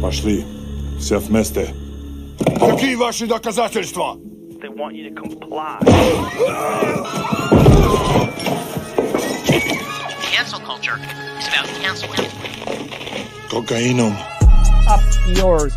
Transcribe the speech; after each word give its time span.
Пошли. 0.00 0.44
Все 0.98 1.18
вместе. 1.18 1.74
Какие 2.58 2.94
ваши 2.94 3.26
доказательства? 3.26 4.16
They 4.60 4.68
want 4.70 4.94
you 4.94 5.10
to 5.10 5.14
comply. 5.14 5.78
Cancel 10.22 10.60
culture 10.60 10.98
is 11.38 11.48
about 11.48 11.66
cancel 11.80 12.10
him. 12.12 12.30
Кокаином. 13.50 14.16
Up 14.88 15.00
yours. 15.26 15.74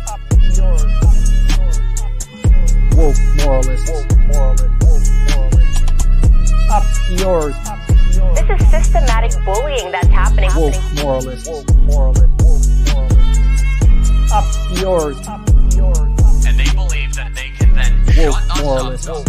Woke 2.96 3.16
moralists. 3.44 3.90
Up 6.70 6.84
yours. 7.10 7.54
This 8.34 8.60
is 8.60 8.70
systematic 8.70 9.32
bullying 9.44 9.90
that's 9.90 10.08
happening. 10.08 10.50
Woke 10.56 10.74
moralists. 11.02 12.31
Up 14.33 14.45
yours. 14.81 15.17
And 16.45 16.57
they 16.59 16.69
believe 16.73 17.13
that 17.15 17.31
they 17.35 17.49
can 17.57 17.73
then 17.75 17.93
Woke 18.05 18.15
shut 18.15 18.49
us 18.51 18.61
moralists. 18.63 19.07
up. 19.07 19.19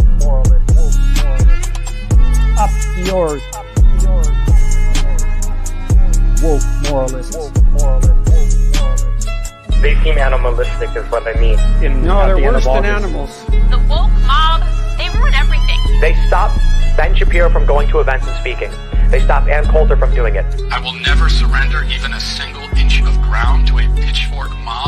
Yours. 3.05 3.43
Up 3.52 3.66
yours. 4.02 4.32
Woke 6.43 6.65
moralists. 6.91 7.37
They 9.82 9.95
seem 10.02 10.16
animalistic, 10.16 10.96
is 10.96 11.05
what 11.10 11.27
I 11.27 11.38
mean. 11.38 11.59
In, 11.84 12.02
No, 12.05 12.21
at 12.23 12.27
they're 12.29 12.37
the 12.37 12.43
worse 12.52 12.65
than 12.65 12.84
animals. 12.87 13.45
The 13.48 13.79
woke 13.88 14.10
mob, 14.27 14.62
they 14.96 15.10
ruin 15.10 15.34
everything. 15.34 15.79
They 16.01 16.15
stopped 16.27 16.59
Ben 16.96 17.15
Shapiro 17.15 17.51
from 17.51 17.66
going 17.66 17.88
to 17.91 18.01
events 18.01 18.27
and 18.27 18.37
speaking. 18.38 18.71
They 19.10 19.21
stopped 19.21 19.48
Ann 19.48 19.65
Coulter 19.66 19.96
from 19.96 20.15
doing 20.15 20.37
it. 20.37 20.46
I 20.73 20.80
will 20.80 20.95
never 21.01 21.29
surrender 21.29 21.84
even 21.84 22.12
a 22.15 22.21
single 22.21 22.62
inch 22.79 23.01
of 23.02 23.15
ground 23.23 23.66
to 23.68 23.79
a 23.79 23.87
pitchfork 24.01 24.51
mob. 24.65 24.84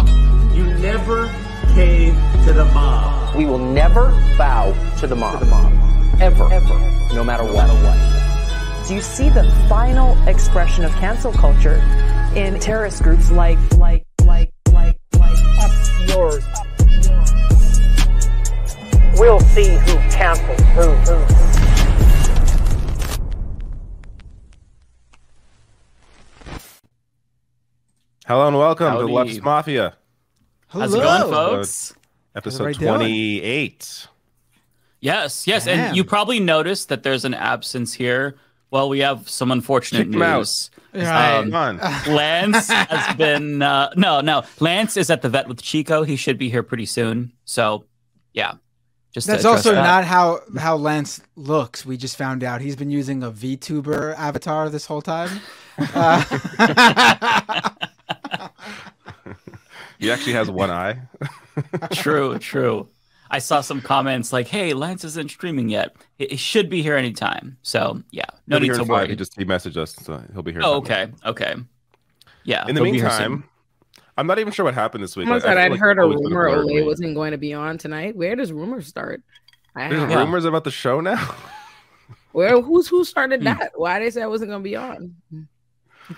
You 0.87 0.93
never 0.93 1.27
cave 1.75 2.15
to 2.47 2.53
the 2.53 2.65
mob. 2.67 3.35
We 3.35 3.45
will 3.45 3.59
never 3.59 4.11
bow 4.39 4.73
to 5.01 5.09
the 5.09 5.17
mob. 5.17 5.43
Ever. 6.21 6.45
Ever. 6.53 6.79
No 7.13 7.25
matter 7.25 7.43
what. 7.43 8.87
Do 8.87 8.95
you 8.95 9.01
see 9.01 9.29
the 9.29 9.43
final 9.69 10.17
expression 10.29 10.85
of 10.85 10.93
cancel 10.93 11.33
culture 11.33 11.83
in 12.37 12.61
terrorist 12.61 13.03
groups 13.03 13.33
like 13.33 13.59
like 13.79 14.05
like 14.25 14.53
like 14.73 14.97
like 15.19 15.39
Up 15.59 16.09
yours. 16.09 16.45
We'll 19.19 19.41
see 19.41 19.75
who 19.75 19.97
cancels 20.15 20.61
who. 20.77 20.93
Hello 28.25 28.47
and 28.47 28.57
welcome 28.57 28.87
Howdy. 28.87 29.07
to 29.09 29.13
Leftist 29.13 29.43
Mafia, 29.43 29.97
How's 30.69 30.95
it 30.95 30.99
going, 30.99 31.23
folks? 31.23 31.95
episode, 32.35 32.67
episode 32.69 32.85
What 32.85 32.95
am 32.95 32.99
28. 33.01 34.09
Yes, 35.01 35.47
yes, 35.47 35.65
Damn. 35.67 35.79
and 35.79 35.97
you 35.97 36.05
probably 36.05 36.41
noticed 36.41 36.89
that 36.89 37.03
there's 37.03 37.25
an 37.25 37.35
absence 37.35 37.93
here. 37.93 38.37
Well, 38.71 38.89
we 38.89 38.99
have 39.01 39.29
some 39.29 39.53
unfortunate 39.53 40.09
Kick 40.11 40.19
news. 40.19 40.71
Right. 40.93 41.37
Um, 41.37 41.51
Come 41.53 41.55
on. 41.55 41.79
Lance 42.09 42.69
has 42.69 43.17
been 43.17 43.63
uh, 43.63 43.91
no, 43.97 44.21
no. 44.21 44.43
Lance 44.59 44.97
is 44.97 45.09
at 45.09 45.23
the 45.23 45.29
vet 45.29 45.47
with 45.47 45.63
Chico. 45.63 46.03
He 46.03 46.17
should 46.17 46.39
be 46.39 46.51
here 46.51 46.65
pretty 46.65 46.87
soon. 46.87 47.33
So, 47.45 47.85
yeah, 48.33 48.55
just 49.13 49.29
That's 49.29 49.45
also 49.45 49.73
that. 49.73 49.83
not 49.83 50.05
how 50.05 50.41
how 50.59 50.77
Lance 50.77 51.23
looks. 51.37 51.87
We 51.87 51.97
just 51.97 52.19
found 52.19 52.43
out 52.43 52.61
he's 52.61 52.77
been 52.77 52.91
using 52.91 53.23
a 53.23 53.31
VTuber 53.31 54.17
avatar 54.17 54.69
this 54.69 54.87
whole 54.87 55.03
time. 55.03 55.41
Uh, 55.79 56.25
He 59.99 60.11
actually 60.11 60.35
has 60.35 60.51
one 60.51 60.71
eye. 60.71 61.01
true, 61.93 62.39
true. 62.39 62.89
I 63.31 63.39
saw 63.41 63.61
some 63.61 63.81
comments 63.81 64.33
like, 64.33 64.47
"Hey, 64.47 64.73
Lance 64.73 65.03
isn't 65.05 65.31
streaming 65.31 65.69
yet. 65.69 65.97
He, 66.17 66.27
he 66.31 66.37
should 66.37 66.69
be 66.69 66.83
here 66.83 66.97
anytime." 66.97 67.57
So, 67.63 68.03
yeah, 68.11 68.25
no 68.47 68.57
He'll 68.57 68.63
need 68.63 68.75
to 68.75 68.81
in 68.83 68.87
five. 68.87 68.89
worry. 68.89 69.09
He 69.09 69.17
just 69.17 69.37
he 69.37 69.45
messaged 69.45 69.77
us, 69.77 69.95
so 69.97 70.23
he'll 70.33 70.43
be 70.43 70.53
here. 70.53 70.61
Oh, 70.65 70.75
sometime. 70.75 71.15
okay, 71.25 71.53
okay. 71.53 71.63
Yeah. 72.45 72.67
In 72.69 72.75
the 72.75 72.85
he'll 72.85 72.93
be 72.93 72.99
here 73.01 73.11
soon. 73.11 73.33
meantime, 73.33 73.49
I'm 74.17 74.27
not 74.29 74.39
even 74.39 74.53
sure 74.53 74.65
what 74.65 74.75
happened 74.75 75.03
this 75.03 75.17
week. 75.17 75.29
I- 75.29 75.35
I 75.37 75.39
said 75.41 75.57
I'd 75.59 75.73
like 75.73 75.81
heard 75.81 75.99
a 75.99 76.03
rumor 76.03 76.29
blur 76.29 76.51
Olay 76.59 76.85
wasn't 76.87 77.15
going 77.15 77.33
to 77.33 77.39
be 77.39 77.53
on 77.53 77.77
tonight. 77.79 78.15
Where 78.17 78.37
does 78.37 78.53
rumors 78.53 78.87
start? 78.87 79.23
I 79.75 79.89
There's 79.89 80.01
Yeah. 80.03 80.09
know. 80.09 80.19
rumors 80.21 80.45
about 80.45 80.63
the 80.65 80.71
show 80.71 81.01
now. 81.01 81.35
Where 82.33 82.61
who's 82.61 82.87
who 82.87 83.03
started 83.05 83.41
Hmm. 83.41 83.45
that? 83.47 83.73
Why 83.75 83.99
they 83.99 84.11
say 84.11 84.23
I 84.23 84.27
wasn't 84.27 84.51
going 84.51 84.63
to 84.63 84.69
be 84.69 84.77
on? 84.77 85.17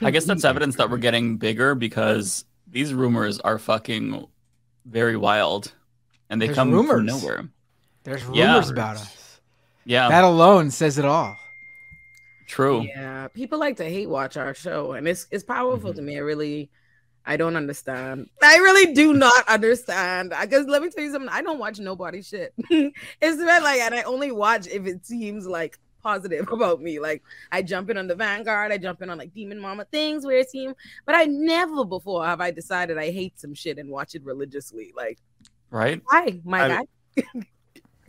I 0.02 0.10
guess 0.10 0.24
that's 0.26 0.44
evidence 0.44 0.76
that 0.76 0.90
we're 0.90 0.98
getting 0.98 1.38
bigger 1.38 1.74
because 1.74 2.44
these 2.70 2.92
rumors 2.94 3.38
are 3.40 3.58
fucking 3.58 4.26
very 4.86 5.16
wild, 5.16 5.72
and 6.30 6.40
they 6.40 6.46
There's 6.46 6.56
come 6.56 6.70
rumors. 6.72 6.96
from 6.98 7.06
nowhere. 7.06 7.48
there's 8.04 8.22
rumors 8.24 8.38
Yeah. 8.38 8.72
about 8.72 8.96
us. 8.96 9.40
Yeah, 9.84 10.08
That 10.08 10.24
alone 10.24 10.70
says 10.70 10.98
it 10.98 11.04
all. 11.04 11.36
true. 12.48 12.82
Yeah, 12.82 13.28
people 13.28 13.58
like 13.58 13.76
to 13.76 13.84
hate 13.84 14.08
watch 14.08 14.36
our 14.36 14.54
show, 14.54 14.92
and 14.92 15.06
it's 15.08 15.26
it's 15.30 15.44
powerful 15.44 15.90
Mm-hmm. 15.90 15.96
to 15.98 16.02
me. 16.02 16.16
I 16.16 16.20
really, 16.20 16.70
I 17.26 17.36
don't 17.36 17.56
understand. 17.56 18.28
I 18.42 18.56
really 18.56 18.94
do 18.94 19.12
not 19.14 19.46
understand. 19.48 20.32
I 20.32 20.46
guess 20.46 20.64
let 20.66 20.82
me 20.82 20.90
tell 20.90 21.04
you 21.04 21.12
something. 21.12 21.28
I 21.30 21.42
don't 21.42 21.58
watch 21.58 21.78
nobody 21.78 22.22
shit. 22.22 22.54
it's 22.70 23.36
been 23.36 23.46
like, 23.62 23.80
and 23.80 23.94
I 23.94 24.02
only 24.02 24.30
watch 24.32 24.66
if 24.66 24.86
it 24.86 25.04
seems 25.06 25.46
like 25.46 25.78
positive 26.02 26.48
about 26.52 26.80
me. 26.82 26.98
Like 27.00 27.22
I 27.52 27.62
jump 27.62 27.90
in 27.90 27.96
on 27.98 28.06
the 28.06 28.14
Vanguard, 28.14 28.72
I 28.72 28.78
jump 28.78 29.02
in 29.02 29.10
on 29.10 29.18
like 29.18 29.34
Demon 29.34 29.58
Mama 29.60 29.84
things 29.86 30.24
where 30.24 30.38
it 30.38 30.50
seems, 30.50 30.74
but 31.06 31.14
I 31.14 31.24
never 31.24 31.84
before 31.84 32.24
have 32.24 32.40
I 32.40 32.50
decided 32.50 32.98
I 32.98 33.10
hate 33.10 33.38
some 33.38 33.54
shit 33.54 33.78
and 33.78 33.90
watch 33.90 34.14
it 34.14 34.24
religiously. 34.24 34.92
Like, 34.96 35.18
Right? 35.70 36.00
why, 36.06 36.40
my 36.44 36.62
I- 36.64 36.68
guy? 37.16 37.22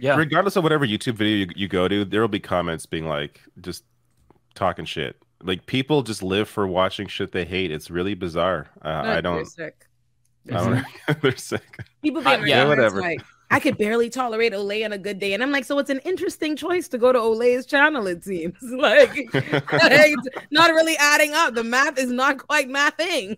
Yeah. 0.02 0.16
Regardless 0.16 0.56
of 0.56 0.64
whatever 0.64 0.88
YouTube 0.88 1.16
video 1.16 1.46
you, 1.46 1.48
you 1.58 1.68
go 1.68 1.90
to, 1.90 2.06
there 2.06 2.22
will 2.22 2.30
be 2.30 2.40
comments 2.40 2.86
being 2.86 3.06
like, 3.06 3.42
just 3.60 3.84
talking 4.56 4.86
shit. 4.86 5.18
Like 5.44 5.66
people 5.66 6.04
just 6.04 6.24
live 6.24 6.48
for 6.48 6.66
watching 6.68 7.08
shit 7.08 7.34
they 7.34 7.44
hate. 7.44 7.70
It's 7.70 7.90
really 7.90 8.14
bizarre. 8.14 8.68
Uh, 8.82 8.88
I 8.88 9.04
They're 9.16 9.22
don't. 9.24 9.46
sick. 9.46 9.88
I 10.50 10.54
don't. 10.54 10.86
they're 11.22 11.36
sick. 11.36 11.84
People 12.02 12.26
Uh, 12.26 12.38
yeah, 12.38 12.46
yeah, 12.46 12.68
whatever. 12.70 13.02
Like, 13.02 13.22
I 13.52 13.60
could 13.60 13.78
barely 13.78 14.10
tolerate 14.10 14.54
Olay 14.54 14.86
on 14.86 14.94
a 14.94 14.98
good 14.98 15.20
day, 15.20 15.34
and 15.34 15.42
I'm 15.42 15.52
like, 15.52 15.66
so 15.66 15.80
it's 15.80 15.90
an 15.90 16.00
interesting 16.00 16.56
choice 16.56 16.88
to 16.90 16.98
go 16.98 17.12
to 17.12 17.18
Olay's 17.18 17.66
channel. 17.66 18.06
It 18.06 18.24
seems 18.24 18.56
like, 18.62 19.34
like, 19.34 20.16
not 20.52 20.72
really 20.72 20.96
adding 20.98 21.34
up. 21.34 21.56
The 21.56 21.64
math 21.64 21.98
is 21.98 22.12
not 22.12 22.38
quite 22.48 22.70
mathing. 22.70 23.38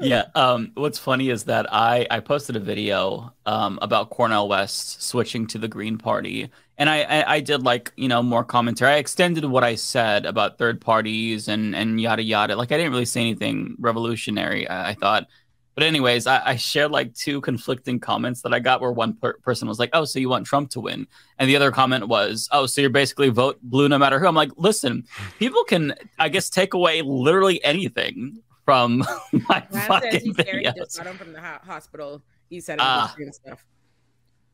yeah. 0.00 0.24
Um, 0.34 0.72
what's 0.74 0.98
funny 0.98 1.28
is 1.28 1.44
that 1.44 1.72
I 1.72 2.06
I 2.10 2.20
posted 2.20 2.56
a 2.56 2.60
video 2.60 3.34
um 3.44 3.78
about 3.82 4.08
Cornell 4.08 4.48
West 4.48 5.02
switching 5.02 5.46
to 5.48 5.58
the 5.58 5.68
Green 5.68 5.98
Party, 5.98 6.50
and 6.78 6.88
I 6.88 7.02
I, 7.02 7.34
I 7.34 7.40
did 7.40 7.62
like 7.62 7.92
you 7.96 8.08
know 8.08 8.22
more 8.22 8.44
commentary. 8.44 8.94
I 8.94 8.96
extended 8.96 9.44
what 9.44 9.64
I 9.64 9.74
said 9.74 10.24
about 10.24 10.56
third 10.56 10.80
parties 10.80 11.48
and 11.48 11.76
and 11.76 12.00
yada 12.00 12.22
yada. 12.22 12.56
Like 12.56 12.72
I 12.72 12.78
didn't 12.78 12.92
really 12.92 13.04
say 13.04 13.20
anything 13.20 13.76
revolutionary. 13.78 14.66
I, 14.68 14.90
I 14.90 14.94
thought. 14.94 15.26
But 15.76 15.84
anyways, 15.84 16.26
I, 16.26 16.40
I 16.44 16.56
shared 16.56 16.90
like 16.90 17.14
two 17.14 17.42
conflicting 17.42 18.00
comments 18.00 18.40
that 18.42 18.54
I 18.54 18.58
got 18.60 18.80
where 18.80 18.90
one 18.92 19.12
per- 19.12 19.36
person 19.38 19.68
was 19.68 19.78
like, 19.78 19.90
"Oh, 19.92 20.06
so 20.06 20.18
you 20.18 20.30
want 20.30 20.46
Trump 20.46 20.70
to 20.70 20.80
win," 20.80 21.06
and 21.38 21.50
the 21.50 21.54
other 21.54 21.70
comment 21.70 22.08
was, 22.08 22.48
"Oh, 22.50 22.64
so 22.64 22.80
you're 22.80 22.88
basically 22.88 23.28
vote 23.28 23.58
blue 23.62 23.86
no 23.86 23.98
matter 23.98 24.18
who." 24.18 24.26
I'm 24.26 24.34
like, 24.34 24.52
listen, 24.56 25.04
people 25.38 25.62
can, 25.64 25.94
I 26.18 26.30
guess, 26.30 26.48
take 26.48 26.72
away 26.72 27.02
literally 27.02 27.62
anything 27.62 28.38
from 28.64 28.98
my 29.50 29.60
fucking 29.70 30.20
he's 30.22 30.32
scared 30.32 30.56
he 30.56 30.62
just 30.64 30.76
videos. 30.78 30.96
got 30.96 31.06
home 31.08 31.18
from 31.18 31.32
the 31.34 31.40
ho- 31.42 31.58
hospital. 31.62 32.22
He 32.48 32.60
said 32.60 32.80
and 32.80 33.34
stuff. 33.34 33.64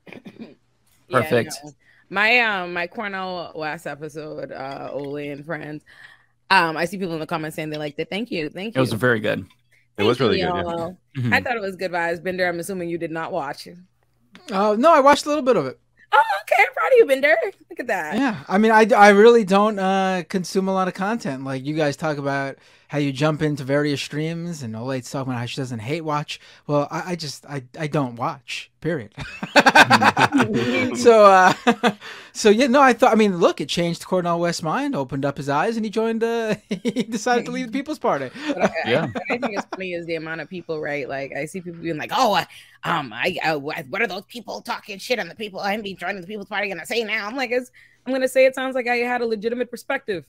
Perfect. 1.11 1.57
no. 1.63 1.71
My 2.11 2.41
um 2.41 2.73
my 2.73 2.89
Cornell 2.89 3.53
West 3.55 3.87
episode, 3.87 4.51
uh, 4.51 4.91
Ole 4.93 5.17
and 5.31 5.47
friends. 5.47 5.85
Um, 6.51 6.77
I 6.77 6.85
see 6.85 6.99
people 6.99 7.15
in 7.15 7.21
the 7.21 7.27
comments 7.27 7.55
saying 7.57 7.71
they 7.71 7.79
liked 7.79 7.99
it. 8.01 8.11
Thank 8.11 8.31
you, 8.31 8.51
thank 8.51 8.75
you. 8.75 8.79
It 8.79 8.81
was 8.81 8.93
very 8.93 9.21
good. 9.21 9.47
It 9.99 10.05
was 10.05 10.21
really 10.21 10.41
you, 10.41 10.47
good. 10.47 10.55
Yeah. 10.57 10.63
y'all. 10.63 10.99
Mhm. 11.17 11.33
I 11.33 11.41
thought 11.41 11.57
it 11.57 11.61
was 11.63 11.77
good 11.77 11.93
vibes. 11.93 12.23
Binder, 12.23 12.49
I'm 12.49 12.59
assuming 12.59 12.89
you 12.89 12.99
did 12.99 13.11
not 13.11 13.33
watch. 13.33 13.67
it. 13.67 13.77
Oh 14.51 14.75
no, 14.75 14.93
I 14.93 15.01
watched 15.01 15.27
a 15.27 15.29
little 15.29 15.45
bit 15.45 15.57
of 15.57 15.67
it. 15.67 15.79
Oh, 16.15 16.23
okay. 16.43 16.63
I'm 16.67 16.73
proud 16.75 16.89
of 16.89 16.99
you, 16.99 17.07
Binder. 17.07 17.37
Look 17.71 17.81
at 17.81 17.87
that. 17.87 18.17
Yeah, 18.17 18.37
I 18.49 18.59
mean, 18.59 18.71
I, 18.73 18.87
I 18.95 19.11
really 19.11 19.45
don't 19.45 19.79
uh, 19.79 20.25
consume 20.29 20.69
a 20.69 20.75
lot 20.75 20.89
of 20.89 20.95
content. 20.95 21.45
Like 21.45 21.65
you 21.65 21.75
guys 21.75 21.97
talk 21.97 22.19
about 22.19 22.57
how 22.93 22.99
you 22.99 23.11
jump 23.11 23.41
into 23.41 23.65
various 23.65 24.03
streams, 24.03 24.63
and 24.63 24.77
Olay's 24.77 25.11
talking 25.11 25.33
about 25.33 25.41
how 25.41 25.47
she 25.47 25.57
doesn't 25.57 25.79
hate 25.79 26.03
watch. 26.03 26.39
Well, 26.67 26.89
I, 26.91 27.13
I 27.13 27.17
just 27.17 27.47
I, 27.47 27.65
I 27.79 27.87
don't 27.87 28.17
watch. 28.17 28.71
Period. 28.83 29.15
so 30.97 31.25
uh, 31.25 31.55
so 32.33 32.51
yeah, 32.51 32.67
no, 32.67 32.83
I 32.83 32.93
thought. 32.93 33.11
I 33.13 33.15
mean, 33.15 33.39
look, 33.39 33.63
it 33.63 33.71
changed 33.71 34.05
Cornell 34.05 34.41
West's 34.41 34.63
mind, 34.63 34.95
opened 34.95 35.25
up 35.25 35.39
his 35.39 35.49
eyes, 35.49 35.77
and 35.77 35.87
he 35.87 35.91
joined. 35.91 36.23
Uh, 36.23 36.57
he 36.69 37.03
decided 37.05 37.47
to 37.47 37.51
leave 37.51 37.67
the 37.69 37.73
People's 37.73 37.99
Party. 37.99 38.29
But 38.49 38.63
I, 38.65 38.73
Yeah. 38.85 39.07
I, 39.31 39.35
I 39.35 39.39
think 39.39 39.57
it's 39.57 39.67
funny 39.67 39.95
is 39.95 40.05
the 40.05 40.17
amount 40.17 40.43
of 40.43 40.51
people, 40.51 40.79
right? 40.79 41.09
Like 41.09 41.33
I 41.35 41.47
see 41.47 41.63
people 41.63 41.81
being 41.81 41.97
like, 41.97 42.13
"Oh, 42.15 42.35
uh, 42.35 42.45
um, 42.85 43.11
I, 43.15 43.39
uh, 43.43 43.59
what 43.59 43.87
what 43.89 44.03
are 44.03 44.07
those 44.07 44.27
people 44.27 44.61
talking 44.61 44.99
shit 44.99 45.19
on 45.19 45.29
the 45.29 45.35
people 45.35 45.61
I'm 45.61 45.81
be 45.81 45.95
joining 45.95 46.21
the 46.21 46.27
People's 46.27 46.49
Party 46.49 46.69
gonna 46.69 46.85
say 46.85 47.05
now?" 47.05 47.27
I'm 47.27 47.37
like, 47.37 47.53
it's, 47.53 47.71
I'm 48.05 48.13
gonna 48.13 48.29
say 48.29 48.45
it 48.45 48.55
sounds 48.55 48.75
like 48.75 48.87
I 48.87 48.97
had 48.97 49.23
a 49.23 49.27
legitimate 49.27 49.71
perspective. 49.71 50.27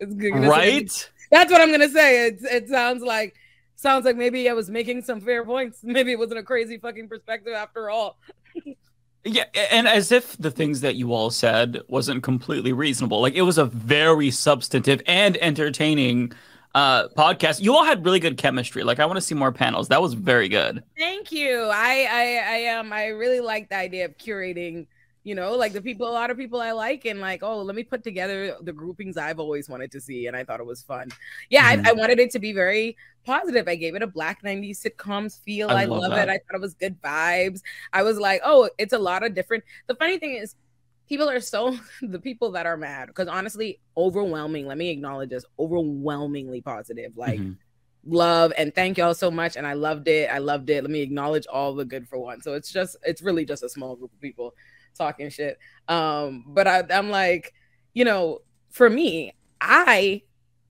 It's 0.00 0.14
gonna 0.14 0.42
say- 0.42 0.48
Right? 0.48 1.10
That's 1.30 1.50
what 1.50 1.60
I'm 1.60 1.70
gonna 1.70 1.88
say. 1.88 2.26
It 2.26 2.38
it 2.42 2.68
sounds 2.68 3.02
like 3.02 3.34
sounds 3.76 4.04
like 4.04 4.16
maybe 4.16 4.48
I 4.48 4.52
was 4.52 4.70
making 4.70 5.02
some 5.02 5.20
fair 5.20 5.44
points. 5.44 5.80
Maybe 5.84 6.12
it 6.12 6.18
wasn't 6.18 6.40
a 6.40 6.42
crazy 6.42 6.78
fucking 6.78 7.08
perspective 7.08 7.54
after 7.54 7.90
all. 7.90 8.18
Yeah, 9.24 9.44
and 9.72 9.88
as 9.88 10.12
if 10.12 10.36
the 10.38 10.52
things 10.52 10.82
that 10.82 10.94
you 10.94 11.12
all 11.12 11.30
said 11.30 11.82
wasn't 11.88 12.22
completely 12.22 12.72
reasonable. 12.72 13.20
Like 13.20 13.34
it 13.34 13.42
was 13.42 13.58
a 13.58 13.64
very 13.64 14.30
substantive 14.30 15.02
and 15.06 15.36
entertaining 15.38 16.32
uh 16.74 17.08
podcast. 17.08 17.60
You 17.60 17.74
all 17.74 17.84
had 17.84 18.04
really 18.04 18.20
good 18.20 18.36
chemistry. 18.36 18.84
Like 18.84 19.00
I 19.00 19.06
want 19.06 19.16
to 19.16 19.20
see 19.20 19.34
more 19.34 19.52
panels. 19.52 19.88
That 19.88 20.00
was 20.00 20.14
very 20.14 20.48
good. 20.48 20.82
Thank 20.96 21.32
you. 21.32 21.68
I 21.72 22.06
I 22.10 22.66
I 22.66 22.66
um 22.76 22.92
I 22.92 23.06
really 23.06 23.40
like 23.40 23.68
the 23.68 23.76
idea 23.76 24.04
of 24.04 24.16
curating 24.16 24.86
you 25.26 25.34
know 25.34 25.56
like 25.56 25.72
the 25.72 25.82
people 25.82 26.08
a 26.08 26.08
lot 26.08 26.30
of 26.30 26.38
people 26.38 26.60
i 26.60 26.70
like 26.70 27.04
and 27.04 27.20
like 27.20 27.42
oh 27.42 27.60
let 27.60 27.74
me 27.74 27.82
put 27.82 28.04
together 28.04 28.56
the 28.60 28.72
groupings 28.72 29.16
i've 29.16 29.40
always 29.40 29.68
wanted 29.68 29.90
to 29.90 30.00
see 30.00 30.28
and 30.28 30.36
i 30.36 30.44
thought 30.44 30.60
it 30.60 30.66
was 30.66 30.82
fun. 30.82 31.08
Yeah 31.50 31.74
mm-hmm. 31.74 31.84
I, 31.84 31.90
I, 31.90 31.92
wanted 31.94 32.20
it 32.20 32.30
to 32.30 32.38
be 32.38 32.52
very 32.52 32.96
positive. 33.24 33.66
I 33.66 33.74
gave 33.74 33.96
it 33.96 34.02
a 34.02 34.06
black 34.06 34.42
90s 34.44 34.86
sitcoms 34.86 35.42
feel. 35.42 35.68
I, 35.68 35.82
I 35.82 35.84
love, 35.86 36.02
love 36.02 36.12
it. 36.12 36.28
i 36.28 36.38
thought 36.38 36.54
it 36.54 36.60
was 36.60 36.74
good 36.74 37.02
vibes. 37.02 37.60
I 37.92 38.04
was 38.04 38.18
like 38.18 38.40
oh 38.44 38.70
it's 38.78 38.92
a 38.92 38.98
lot 38.98 39.24
of 39.24 39.34
different 39.34 39.64
the 39.88 39.96
funny 39.96 40.18
thing 40.18 40.34
is 40.34 40.54
people 41.08 41.28
are 41.28 41.40
so 41.40 41.76
the 42.02 42.20
people 42.20 42.52
that 42.52 42.64
are 42.64 42.76
mad 42.76 43.08
because 43.08 43.26
honestly 43.26 43.80
overwhelming 43.96 44.64
let 44.64 44.78
me 44.78 44.90
acknowledge 44.90 45.30
this 45.30 45.44
overwhelmingly 45.58 46.60
positive 46.60 47.16
like 47.16 47.40
mm-hmm. 47.40 47.52
love 48.06 48.52
and 48.56 48.76
thank 48.76 48.96
y'all 48.96 49.12
so 49.12 49.28
much 49.28 49.56
and 49.56 49.66
i 49.66 49.72
loved 49.72 50.06
it. 50.06 50.30
I 50.30 50.38
loved 50.38 50.70
it. 50.70 50.84
Let 50.84 50.90
me 50.92 51.00
acknowledge 51.00 51.46
all 51.48 51.74
the 51.74 51.84
good 51.84 52.06
for 52.06 52.16
one 52.16 52.42
so 52.42 52.54
it's 52.54 52.72
just 52.72 52.96
it's 53.02 53.22
really 53.22 53.44
just 53.44 53.64
a 53.64 53.68
small 53.68 53.96
group 53.96 54.12
of 54.12 54.20
people 54.20 54.54
talking 54.96 55.30
shit. 55.30 55.58
Um, 55.88 56.44
but 56.48 56.66
I, 56.66 56.84
I'm 56.90 57.10
like, 57.10 57.54
you 57.94 58.04
know, 58.04 58.42
for 58.70 58.90
me, 58.90 59.34
I 59.60 60.22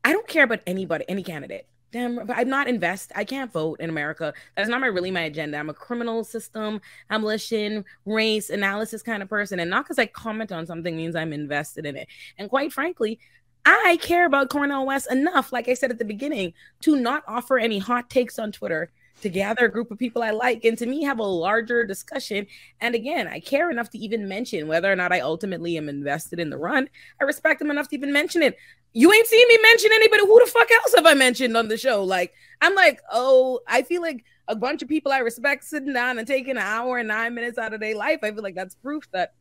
I 0.04 0.12
don't 0.12 0.28
care 0.28 0.44
about 0.44 0.60
anybody, 0.66 1.04
any 1.08 1.22
candidate. 1.22 1.66
Damn, 1.92 2.26
but 2.26 2.36
I'm 2.36 2.48
not 2.48 2.68
invest. 2.68 3.10
I 3.16 3.24
can't 3.24 3.50
vote 3.50 3.80
in 3.80 3.88
America. 3.88 4.34
That's 4.56 4.68
not 4.68 4.80
my 4.80 4.88
really 4.88 5.10
my 5.10 5.22
agenda. 5.22 5.56
I'm 5.56 5.70
a 5.70 5.74
criminal 5.74 6.24
system, 6.24 6.80
abolition, 7.10 7.84
race 8.04 8.50
analysis 8.50 9.02
kind 9.02 9.22
of 9.22 9.28
person, 9.28 9.60
and 9.60 9.70
not 9.70 9.84
because 9.84 9.98
I 9.98 10.06
comment 10.06 10.52
on 10.52 10.66
something 10.66 10.96
means 10.96 11.16
I'm 11.16 11.32
invested 11.32 11.86
in 11.86 11.96
it. 11.96 12.08
And 12.38 12.50
quite 12.50 12.72
frankly, 12.72 13.18
I 13.64 13.98
care 14.00 14.26
about 14.26 14.48
Cornell 14.50 14.86
West 14.86 15.10
enough, 15.10 15.52
like 15.52 15.68
I 15.68 15.74
said 15.74 15.90
at 15.90 15.98
the 15.98 16.04
beginning, 16.04 16.52
to 16.82 16.96
not 16.96 17.24
offer 17.26 17.58
any 17.58 17.78
hot 17.78 18.10
takes 18.10 18.38
on 18.38 18.52
Twitter 18.52 18.92
to 19.22 19.28
gather 19.28 19.64
a 19.64 19.70
group 19.70 19.90
of 19.90 19.98
people 19.98 20.22
I 20.22 20.30
like 20.30 20.64
and 20.64 20.76
to 20.78 20.86
me 20.86 21.02
have 21.04 21.18
a 21.18 21.24
larger 21.24 21.84
discussion. 21.84 22.46
And 22.80 22.94
again, 22.94 23.26
I 23.26 23.40
care 23.40 23.70
enough 23.70 23.90
to 23.90 23.98
even 23.98 24.28
mention 24.28 24.68
whether 24.68 24.92
or 24.92 24.96
not 24.96 25.12
I 25.12 25.20
ultimately 25.20 25.76
am 25.76 25.88
invested 25.88 26.38
in 26.38 26.50
the 26.50 26.58
run. 26.58 26.88
I 27.20 27.24
respect 27.24 27.58
them 27.58 27.70
enough 27.70 27.88
to 27.88 27.96
even 27.96 28.12
mention 28.12 28.42
it. 28.42 28.56
You 28.92 29.12
ain't 29.12 29.26
seen 29.26 29.46
me 29.48 29.58
mention 29.62 29.90
anybody. 29.94 30.22
Who 30.22 30.40
the 30.40 30.50
fuck 30.50 30.70
else 30.70 30.94
have 30.94 31.06
I 31.06 31.14
mentioned 31.14 31.56
on 31.56 31.68
the 31.68 31.76
show? 31.76 32.02
Like, 32.04 32.32
I'm 32.60 32.74
like, 32.74 33.00
oh, 33.12 33.60
I 33.66 33.82
feel 33.82 34.02
like 34.02 34.24
a 34.48 34.56
bunch 34.56 34.82
of 34.82 34.88
people 34.88 35.12
I 35.12 35.18
respect 35.18 35.64
sitting 35.64 35.92
down 35.92 36.18
and 36.18 36.26
taking 36.26 36.52
an 36.52 36.58
hour 36.58 36.98
and 36.98 37.08
nine 37.08 37.34
minutes 37.34 37.58
out 37.58 37.74
of 37.74 37.80
their 37.80 37.96
life. 37.96 38.20
I 38.22 38.32
feel 38.32 38.42
like 38.42 38.54
that's 38.54 38.74
proof 38.74 39.10
that 39.12 39.34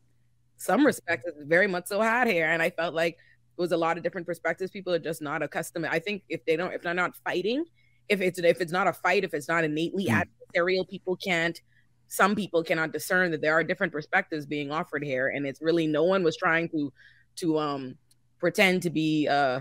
some 0.56 0.84
respect 0.84 1.26
is 1.26 1.34
very 1.46 1.66
much 1.66 1.86
so 1.86 2.00
had 2.00 2.28
here. 2.28 2.46
And 2.46 2.62
I 2.62 2.70
felt 2.70 2.94
like 2.94 3.14
it 3.14 3.60
was 3.60 3.72
a 3.72 3.76
lot 3.76 3.96
of 3.96 4.02
different 4.02 4.26
perspectives. 4.26 4.70
People 4.70 4.92
are 4.92 4.98
just 4.98 5.22
not 5.22 5.42
accustomed. 5.42 5.86
I 5.86 5.98
think 5.98 6.22
if 6.28 6.44
they 6.44 6.56
don't, 6.56 6.72
if 6.72 6.82
they're 6.82 6.94
not 6.94 7.16
fighting, 7.24 7.64
if 8.08 8.20
it's 8.20 8.38
if 8.38 8.60
it's 8.60 8.72
not 8.72 8.86
a 8.86 8.92
fight, 8.92 9.24
if 9.24 9.34
it's 9.34 9.48
not 9.48 9.64
innately 9.64 10.06
mm. 10.06 10.22
adversarial, 10.54 10.88
people 10.88 11.16
can't. 11.16 11.60
Some 12.08 12.36
people 12.36 12.62
cannot 12.62 12.92
discern 12.92 13.32
that 13.32 13.40
there 13.40 13.54
are 13.54 13.64
different 13.64 13.92
perspectives 13.92 14.46
being 14.46 14.70
offered 14.70 15.02
here, 15.02 15.28
and 15.28 15.46
it's 15.46 15.60
really 15.60 15.86
no 15.86 16.04
one 16.04 16.22
was 16.22 16.36
trying 16.36 16.68
to 16.70 16.92
to 17.36 17.58
um 17.58 17.96
pretend 18.38 18.82
to 18.82 18.90
be 18.90 19.28
uh 19.28 19.60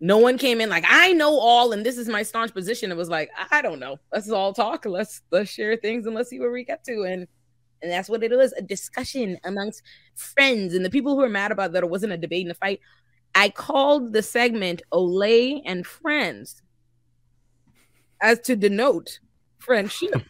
no 0.00 0.18
one 0.18 0.38
came 0.38 0.60
in 0.60 0.68
like 0.68 0.84
I 0.88 1.12
know 1.12 1.38
all 1.38 1.72
and 1.72 1.84
this 1.84 1.98
is 1.98 2.08
my 2.08 2.22
staunch 2.22 2.52
position. 2.52 2.90
It 2.90 2.96
was 2.96 3.08
like 3.08 3.30
I 3.50 3.62
don't 3.62 3.78
know. 3.78 3.98
Let's 4.12 4.30
all 4.30 4.52
talk. 4.52 4.86
Let's 4.86 5.22
let's 5.30 5.50
share 5.50 5.76
things 5.76 6.06
and 6.06 6.14
let's 6.14 6.30
see 6.30 6.40
where 6.40 6.50
we 6.50 6.64
get 6.64 6.84
to. 6.84 7.02
And 7.02 7.26
and 7.82 7.90
that's 7.90 8.08
what 8.08 8.22
it 8.22 8.36
was 8.36 8.52
a 8.54 8.62
discussion 8.62 9.38
amongst 9.44 9.82
friends 10.14 10.74
and 10.74 10.84
the 10.84 10.90
people 10.90 11.14
who 11.14 11.20
were 11.20 11.28
mad 11.28 11.52
about 11.52 11.72
that 11.72 11.82
it 11.82 11.90
wasn't 11.90 12.12
a 12.12 12.18
debate 12.18 12.44
and 12.44 12.52
a 12.52 12.54
fight. 12.54 12.80
I 13.34 13.48
called 13.48 14.12
the 14.12 14.22
segment 14.22 14.82
Olay 14.92 15.62
and 15.64 15.86
Friends 15.86 16.62
as 18.20 18.40
to 18.40 18.56
denote 18.56 19.18
friendship. 19.58 20.10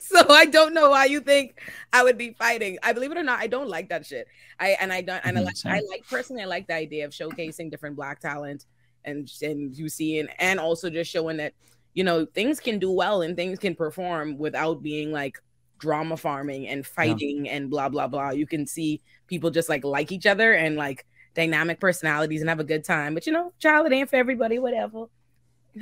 so 0.00 0.24
I 0.28 0.46
don't 0.46 0.72
know 0.72 0.90
why 0.90 1.06
you 1.06 1.20
think 1.20 1.60
I 1.92 2.02
would 2.02 2.16
be 2.16 2.30
fighting. 2.32 2.78
I 2.82 2.92
believe 2.92 3.12
it 3.12 3.18
or 3.18 3.22
not, 3.22 3.40
I 3.40 3.46
don't 3.46 3.68
like 3.68 3.88
that 3.90 4.06
shit. 4.06 4.26
I 4.58 4.76
and 4.80 4.92
I 4.92 5.02
don't 5.02 5.20
and 5.24 5.36
I 5.36 5.42
mm-hmm, 5.42 5.68
like 5.68 5.82
I 5.82 5.82
like 5.88 6.06
personally 6.08 6.42
I 6.42 6.46
like 6.46 6.66
the 6.66 6.74
idea 6.74 7.04
of 7.04 7.12
showcasing 7.12 7.70
different 7.70 7.96
black 7.96 8.20
talent 8.20 8.64
and 9.04 9.30
and 9.42 9.76
you 9.76 9.88
seeing 9.88 10.20
and 10.20 10.30
and 10.38 10.60
also 10.60 10.90
just 10.90 11.10
showing 11.10 11.36
that 11.38 11.52
you 11.94 12.04
know 12.04 12.24
things 12.24 12.60
can 12.60 12.78
do 12.78 12.90
well 12.90 13.22
and 13.22 13.36
things 13.36 13.58
can 13.58 13.74
perform 13.74 14.38
without 14.38 14.82
being 14.82 15.12
like 15.12 15.38
drama 15.78 16.16
farming 16.16 16.68
and 16.68 16.86
fighting 16.86 17.46
yeah. 17.46 17.52
and 17.52 17.70
blah 17.70 17.88
blah 17.88 18.08
blah. 18.08 18.30
You 18.30 18.46
can 18.46 18.66
see 18.66 19.02
people 19.26 19.50
just 19.50 19.68
like 19.68 19.84
like 19.84 20.12
each 20.12 20.26
other 20.26 20.54
and 20.54 20.76
like 20.76 21.04
dynamic 21.34 21.80
personalities 21.80 22.40
and 22.40 22.48
have 22.48 22.60
a 22.60 22.64
good 22.64 22.84
time. 22.84 23.14
But 23.14 23.26
you 23.26 23.32
know, 23.32 23.52
child, 23.58 23.86
it 23.86 23.92
ain't 23.92 24.08
for 24.08 24.16
everybody, 24.16 24.58
whatever. 24.58 25.06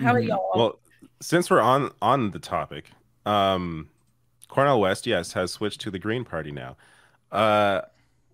How 0.00 0.14
are 0.14 0.20
mm-hmm. 0.20 0.28
y'all? 0.28 0.50
Well, 0.54 0.78
since 1.20 1.50
we're 1.50 1.60
on 1.60 1.90
on 2.02 2.30
the 2.30 2.38
topic, 2.38 2.90
um, 3.26 3.88
Cornel 4.48 4.80
West, 4.80 5.06
yes, 5.06 5.32
has 5.32 5.52
switched 5.52 5.80
to 5.82 5.90
the 5.90 5.98
Green 5.98 6.24
Party 6.24 6.52
now. 6.52 6.76
Uh, 7.32 7.82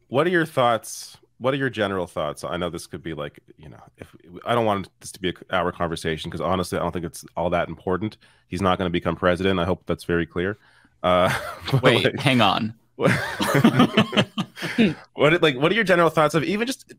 what 0.08 0.26
are 0.26 0.30
your 0.30 0.46
thoughts? 0.46 1.16
What 1.38 1.54
are 1.54 1.56
your 1.56 1.70
general 1.70 2.06
thoughts? 2.06 2.44
I 2.44 2.58
know 2.58 2.68
this 2.68 2.86
could 2.86 3.02
be 3.02 3.14
like, 3.14 3.40
you 3.56 3.68
know, 3.68 3.80
if 3.96 4.14
I 4.44 4.54
don't 4.54 4.66
want 4.66 4.88
this 5.00 5.10
to 5.12 5.20
be 5.20 5.30
an 5.30 5.36
hour 5.50 5.72
conversation 5.72 6.30
because 6.30 6.42
honestly, 6.42 6.78
I 6.78 6.82
don't 6.82 6.92
think 6.92 7.06
it's 7.06 7.24
all 7.36 7.48
that 7.50 7.68
important. 7.68 8.18
He's 8.48 8.60
not 8.60 8.76
going 8.76 8.86
to 8.86 8.92
become 8.92 9.16
president. 9.16 9.58
I 9.58 9.64
hope 9.64 9.84
that's 9.86 10.04
very 10.04 10.26
clear. 10.26 10.58
Uh, 11.02 11.32
Wait, 11.82 12.04
like, 12.04 12.18
hang 12.18 12.42
on. 12.42 12.74
What, 12.96 13.10
what 15.14 15.40
like 15.40 15.56
what 15.56 15.72
are 15.72 15.74
your 15.74 15.84
general 15.84 16.10
thoughts 16.10 16.34
of 16.34 16.44
even 16.44 16.66
just 16.66 16.92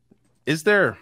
is 0.48 0.64
there 0.64 0.98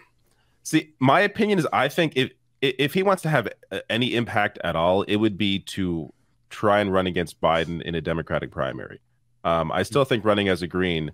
see 0.62 0.92
my 0.98 1.20
opinion 1.20 1.58
is 1.58 1.66
I 1.72 1.88
think 1.88 2.12
if 2.16 2.30
if 2.60 2.94
he 2.94 3.02
wants 3.02 3.22
to 3.22 3.28
have 3.28 3.48
any 3.88 4.14
impact 4.14 4.58
at 4.62 4.76
all, 4.76 5.02
it 5.02 5.16
would 5.16 5.38
be 5.38 5.60
to 5.60 6.12
try 6.50 6.80
and 6.80 6.92
run 6.92 7.06
against 7.06 7.40
Biden 7.40 7.80
in 7.82 7.94
a 7.94 8.00
Democratic 8.00 8.50
primary. 8.50 9.00
Um, 9.44 9.72
I 9.72 9.82
still 9.82 10.04
think 10.04 10.24
running 10.24 10.48
as 10.48 10.62
a 10.62 10.66
Green, 10.66 11.12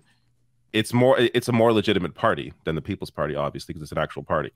it's 0.73 0.93
more 0.93 1.17
it's 1.17 1.47
a 1.47 1.53
more 1.53 1.71
legitimate 1.71 2.15
party 2.15 2.53
than 2.65 2.75
the 2.75 2.81
People's 2.81 3.09
Party, 3.09 3.35
obviously, 3.35 3.73
because 3.73 3.83
it's 3.83 3.91
an 3.93 3.97
actual 3.97 4.23
party. 4.23 4.51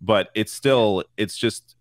But 0.00 0.30
it's 0.34 0.52
still 0.52 1.04
it's 1.16 1.36
just 1.36 1.76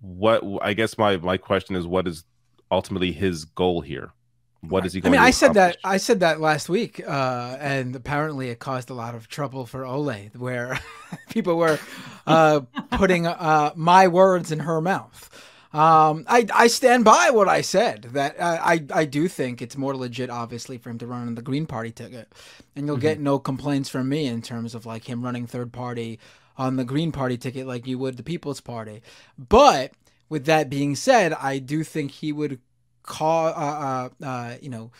what 0.00 0.42
I 0.62 0.72
guess 0.72 0.96
my 0.96 1.18
my 1.18 1.36
question 1.36 1.76
is 1.76 1.86
what 1.86 2.08
is 2.08 2.24
ultimately 2.70 3.12
his 3.12 3.44
goal 3.44 3.82
here? 3.82 4.12
What 4.62 4.84
is 4.84 4.92
he? 4.92 5.00
Going 5.00 5.14
I 5.14 5.16
mean, 5.16 5.26
I 5.26 5.30
said 5.30 5.54
that 5.54 5.78
I 5.84 5.96
said 5.96 6.20
that 6.20 6.40
last 6.40 6.68
week, 6.68 7.02
uh, 7.06 7.56
and 7.60 7.96
apparently 7.96 8.50
it 8.50 8.58
caused 8.58 8.90
a 8.90 8.94
lot 8.94 9.14
of 9.14 9.28
trouble 9.28 9.64
for 9.64 9.86
Ole, 9.86 10.30
where 10.36 10.78
people 11.30 11.56
were 11.56 11.78
uh, 12.26 12.60
putting 12.90 13.26
uh, 13.26 13.72
my 13.74 14.08
words 14.08 14.52
in 14.52 14.60
her 14.60 14.80
mouth. 14.82 15.30
Um, 15.72 16.24
I 16.28 16.46
I 16.52 16.66
stand 16.66 17.04
by 17.06 17.30
what 17.30 17.48
I 17.48 17.62
said. 17.62 18.02
That 18.12 18.36
I 18.40 18.84
I 18.92 19.06
do 19.06 19.28
think 19.28 19.62
it's 19.62 19.78
more 19.78 19.96
legit, 19.96 20.28
obviously, 20.28 20.76
for 20.76 20.90
him 20.90 20.98
to 20.98 21.06
run 21.06 21.26
on 21.26 21.34
the 21.36 21.42
Green 21.42 21.64
Party 21.64 21.90
ticket, 21.90 22.30
and 22.76 22.86
you'll 22.86 22.96
mm-hmm. 22.96 23.02
get 23.02 23.20
no 23.20 23.38
complaints 23.38 23.88
from 23.88 24.10
me 24.10 24.26
in 24.26 24.42
terms 24.42 24.74
of 24.74 24.84
like 24.84 25.08
him 25.08 25.22
running 25.22 25.46
third 25.46 25.72
party 25.72 26.18
on 26.58 26.76
the 26.76 26.84
Green 26.84 27.12
Party 27.12 27.38
ticket 27.38 27.66
like 27.66 27.86
you 27.86 27.98
would 27.98 28.18
the 28.18 28.22
People's 28.22 28.60
Party. 28.60 29.00
But 29.38 29.92
with 30.28 30.44
that 30.44 30.68
being 30.68 30.96
said, 30.96 31.32
I 31.32 31.58
do 31.58 31.82
think 31.82 32.10
he 32.10 32.32
would 32.32 32.60
call, 33.02 33.46
uh, 33.46 33.50
uh, 33.50 34.08
uh, 34.24 34.56
you 34.60 34.70
know, 34.70 34.90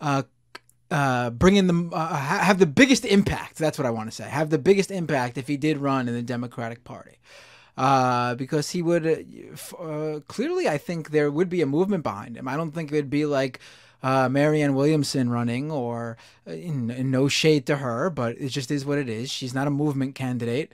uh, 0.00 0.22
uh, 0.90 1.30
bring 1.30 1.56
in 1.56 1.66
the 1.66 1.90
uh, 1.94 2.16
have 2.16 2.58
the 2.58 2.66
biggest 2.66 3.04
impact. 3.04 3.56
That's 3.56 3.78
what 3.78 3.86
I 3.86 3.90
want 3.90 4.10
to 4.10 4.14
say. 4.14 4.28
Have 4.28 4.50
the 4.50 4.58
biggest 4.58 4.90
impact 4.90 5.38
if 5.38 5.46
he 5.46 5.56
did 5.56 5.78
run 5.78 6.08
in 6.08 6.14
the 6.14 6.22
Democratic 6.22 6.82
Party, 6.84 7.18
uh, 7.76 8.34
because 8.34 8.70
he 8.70 8.82
would 8.82 9.06
uh, 9.06 9.76
uh 9.76 10.20
clearly. 10.26 10.68
I 10.68 10.78
think 10.78 11.10
there 11.10 11.30
would 11.30 11.48
be 11.48 11.62
a 11.62 11.66
movement 11.66 12.02
behind 12.02 12.36
him. 12.36 12.48
I 12.48 12.56
don't 12.56 12.72
think 12.72 12.90
it 12.90 12.96
would 12.96 13.10
be 13.10 13.24
like 13.24 13.60
uh, 14.02 14.28
Marianne 14.28 14.74
Williamson 14.74 15.30
running, 15.30 15.70
or 15.70 16.16
uh, 16.46 16.52
in, 16.52 16.90
in 16.90 17.10
no 17.10 17.28
shade 17.28 17.66
to 17.66 17.76
her, 17.76 18.10
but 18.10 18.36
it 18.40 18.48
just 18.48 18.70
is 18.70 18.84
what 18.84 18.98
it 18.98 19.08
is. 19.08 19.30
She's 19.30 19.54
not 19.54 19.66
a 19.66 19.70
movement 19.70 20.14
candidate. 20.14 20.72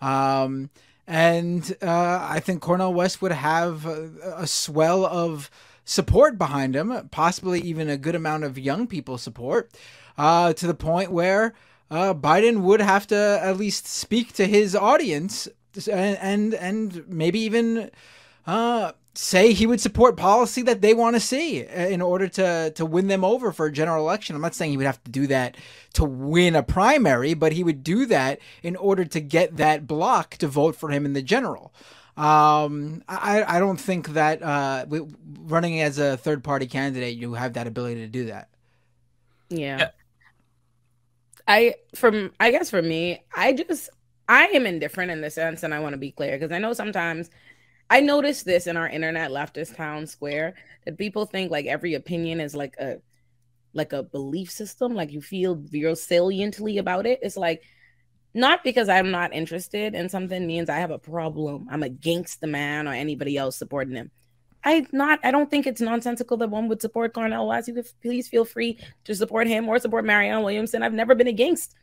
Um, 0.00 0.70
and 1.06 1.76
uh, 1.82 2.26
I 2.30 2.40
think 2.40 2.60
Cornell 2.60 2.92
West 2.92 3.20
would 3.22 3.32
have 3.32 3.86
a, 3.86 4.10
a 4.36 4.46
swell 4.46 5.04
of 5.04 5.50
support 5.88 6.36
behind 6.36 6.76
him, 6.76 7.08
possibly 7.10 7.60
even 7.62 7.88
a 7.88 7.96
good 7.96 8.14
amount 8.14 8.44
of 8.44 8.58
young 8.58 8.86
people 8.86 9.16
support, 9.16 9.70
uh, 10.18 10.52
to 10.52 10.66
the 10.66 10.74
point 10.74 11.10
where 11.10 11.54
uh, 11.90 12.12
Biden 12.12 12.60
would 12.60 12.82
have 12.82 13.06
to 13.06 13.40
at 13.42 13.56
least 13.56 13.86
speak 13.86 14.34
to 14.34 14.46
his 14.46 14.76
audience 14.76 15.48
and 15.90 16.18
and, 16.18 16.54
and 16.54 17.08
maybe 17.08 17.40
even 17.40 17.90
uh, 18.46 18.92
say 19.14 19.52
he 19.52 19.66
would 19.66 19.80
support 19.80 20.16
policy 20.16 20.60
that 20.62 20.82
they 20.82 20.92
want 20.92 21.16
to 21.16 21.20
see 21.20 21.64
in 21.64 22.02
order 22.02 22.28
to 22.28 22.70
to 22.72 22.84
win 22.84 23.06
them 23.06 23.24
over 23.24 23.50
for 23.50 23.66
a 23.66 23.72
general 23.72 24.04
election. 24.04 24.36
I'm 24.36 24.42
not 24.42 24.54
saying 24.54 24.72
he 24.72 24.76
would 24.76 24.86
have 24.86 25.02
to 25.04 25.10
do 25.10 25.26
that 25.28 25.56
to 25.94 26.04
win 26.04 26.54
a 26.54 26.62
primary, 26.62 27.32
but 27.32 27.52
he 27.52 27.64
would 27.64 27.82
do 27.82 28.04
that 28.06 28.40
in 28.62 28.76
order 28.76 29.06
to 29.06 29.20
get 29.20 29.56
that 29.56 29.86
block 29.86 30.36
to 30.36 30.48
vote 30.48 30.76
for 30.76 30.90
him 30.90 31.06
in 31.06 31.14
the 31.14 31.22
general. 31.22 31.72
Um, 32.18 33.04
I 33.08 33.44
I 33.46 33.58
don't 33.60 33.80
think 33.80 34.08
that 34.08 34.42
uh, 34.42 34.86
running 35.42 35.80
as 35.80 35.98
a 35.98 36.16
third 36.16 36.42
party 36.42 36.66
candidate, 36.66 37.16
you 37.16 37.34
have 37.34 37.52
that 37.52 37.68
ability 37.68 38.00
to 38.00 38.08
do 38.08 38.26
that. 38.26 38.48
Yeah. 39.50 39.90
I 41.46 41.76
from 41.94 42.32
I 42.40 42.50
guess 42.50 42.70
for 42.70 42.82
me, 42.82 43.24
I 43.34 43.52
just 43.52 43.88
I 44.28 44.46
am 44.46 44.66
indifferent 44.66 45.12
in 45.12 45.20
the 45.20 45.30
sense, 45.30 45.62
and 45.62 45.72
I 45.72 45.78
want 45.78 45.92
to 45.94 45.98
be 45.98 46.10
clear 46.10 46.36
because 46.36 46.52
I 46.52 46.58
know 46.58 46.72
sometimes 46.72 47.30
I 47.88 48.00
notice 48.00 48.42
this 48.42 48.66
in 48.66 48.76
our 48.76 48.88
internet 48.88 49.30
leftist 49.30 49.76
town 49.76 50.06
square 50.06 50.56
that 50.84 50.98
people 50.98 51.24
think 51.24 51.52
like 51.52 51.66
every 51.66 51.94
opinion 51.94 52.40
is 52.40 52.54
like 52.54 52.74
a 52.78 52.96
like 53.74 53.92
a 53.92 54.02
belief 54.02 54.50
system, 54.50 54.94
like 54.94 55.12
you 55.12 55.22
feel 55.22 55.62
real 55.72 55.94
saliently 55.94 56.78
about 56.78 57.06
it. 57.06 57.20
It's 57.22 57.36
like 57.36 57.62
not 58.34 58.62
because 58.62 58.88
I'm 58.88 59.10
not 59.10 59.32
interested 59.32 59.94
in 59.94 60.08
something 60.08 60.46
means 60.46 60.68
I 60.68 60.78
have 60.78 60.90
a 60.90 60.98
problem. 60.98 61.66
I'm 61.70 61.82
against 61.82 62.40
the 62.40 62.46
man 62.46 62.86
or 62.86 62.92
anybody 62.92 63.36
else 63.36 63.56
supporting 63.56 63.96
him. 63.96 64.10
I 64.64 64.86
not 64.92 65.20
I 65.22 65.30
don't 65.30 65.50
think 65.50 65.66
it's 65.66 65.80
nonsensical 65.80 66.36
that 66.38 66.50
one 66.50 66.68
would 66.68 66.82
support 66.82 67.14
Cornel 67.14 67.48
West. 67.48 67.68
You 67.68 67.74
could 67.74 67.88
please 68.02 68.28
feel 68.28 68.44
free 68.44 68.78
to 69.04 69.14
support 69.14 69.46
him 69.46 69.68
or 69.68 69.78
support 69.78 70.04
Marianne 70.04 70.42
Williamson. 70.42 70.82
I've 70.82 70.92
never 70.92 71.14
been 71.14 71.28
against 71.28 71.74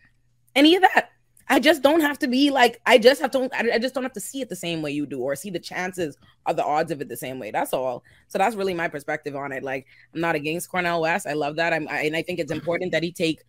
any 0.55 0.75
of 0.75 0.81
that. 0.81 1.09
I 1.47 1.59
just 1.59 1.83
don't 1.83 2.01
have 2.01 2.19
to 2.19 2.27
be 2.27 2.49
like 2.49 2.81
I 2.85 2.97
just 2.97 3.21
have 3.21 3.31
to 3.31 3.49
I 3.53 3.79
just 3.79 3.93
don't 3.93 4.03
have 4.03 4.13
to 4.13 4.19
see 4.19 4.41
it 4.41 4.49
the 4.49 4.55
same 4.55 4.81
way 4.81 4.91
you 4.91 5.05
do 5.05 5.19
or 5.19 5.35
see 5.35 5.49
the 5.49 5.59
chances 5.59 6.17
or 6.45 6.53
the 6.53 6.65
odds 6.65 6.91
of 6.91 7.01
it 7.01 7.07
the 7.07 7.17
same 7.17 7.39
way. 7.39 7.51
That's 7.51 7.73
all. 7.73 8.03
So 8.27 8.37
that's 8.37 8.55
really 8.55 8.73
my 8.73 8.87
perspective 8.87 9.35
on 9.35 9.51
it. 9.51 9.63
Like 9.63 9.85
I'm 10.13 10.21
not 10.21 10.35
against 10.35 10.69
Cornel 10.69 11.01
West. 11.01 11.27
I 11.27 11.33
love 11.33 11.55
that. 11.57 11.71
I'm 11.71 11.87
I, 11.87 12.01
and 12.01 12.15
I 12.15 12.23
think 12.23 12.39
it's 12.39 12.51
important 12.51 12.91
that 12.91 13.03
he 13.03 13.11
take 13.11 13.41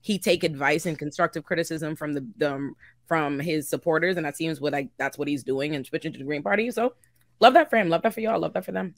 he 0.00 0.18
take 0.18 0.44
advice 0.44 0.86
and 0.86 0.98
constructive 0.98 1.44
criticism 1.44 1.96
from 1.96 2.14
the, 2.14 2.26
the 2.36 2.54
um, 2.54 2.76
from 3.06 3.40
his 3.40 3.68
supporters 3.68 4.16
and 4.16 4.24
that 4.24 4.36
seems 4.36 4.60
what 4.60 4.72
like 4.72 4.88
that's 4.96 5.18
what 5.18 5.26
he's 5.26 5.42
doing 5.42 5.74
and 5.74 5.84
switching 5.84 6.12
to 6.12 6.18
the 6.18 6.24
Green 6.24 6.42
Party. 6.42 6.70
So 6.70 6.94
love 7.40 7.54
that 7.54 7.68
for 7.68 7.76
him. 7.76 7.88
Love 7.88 8.02
that 8.02 8.14
for 8.14 8.20
y'all. 8.20 8.38
Love 8.38 8.52
that 8.52 8.64
for 8.64 8.72
them. 8.72 8.94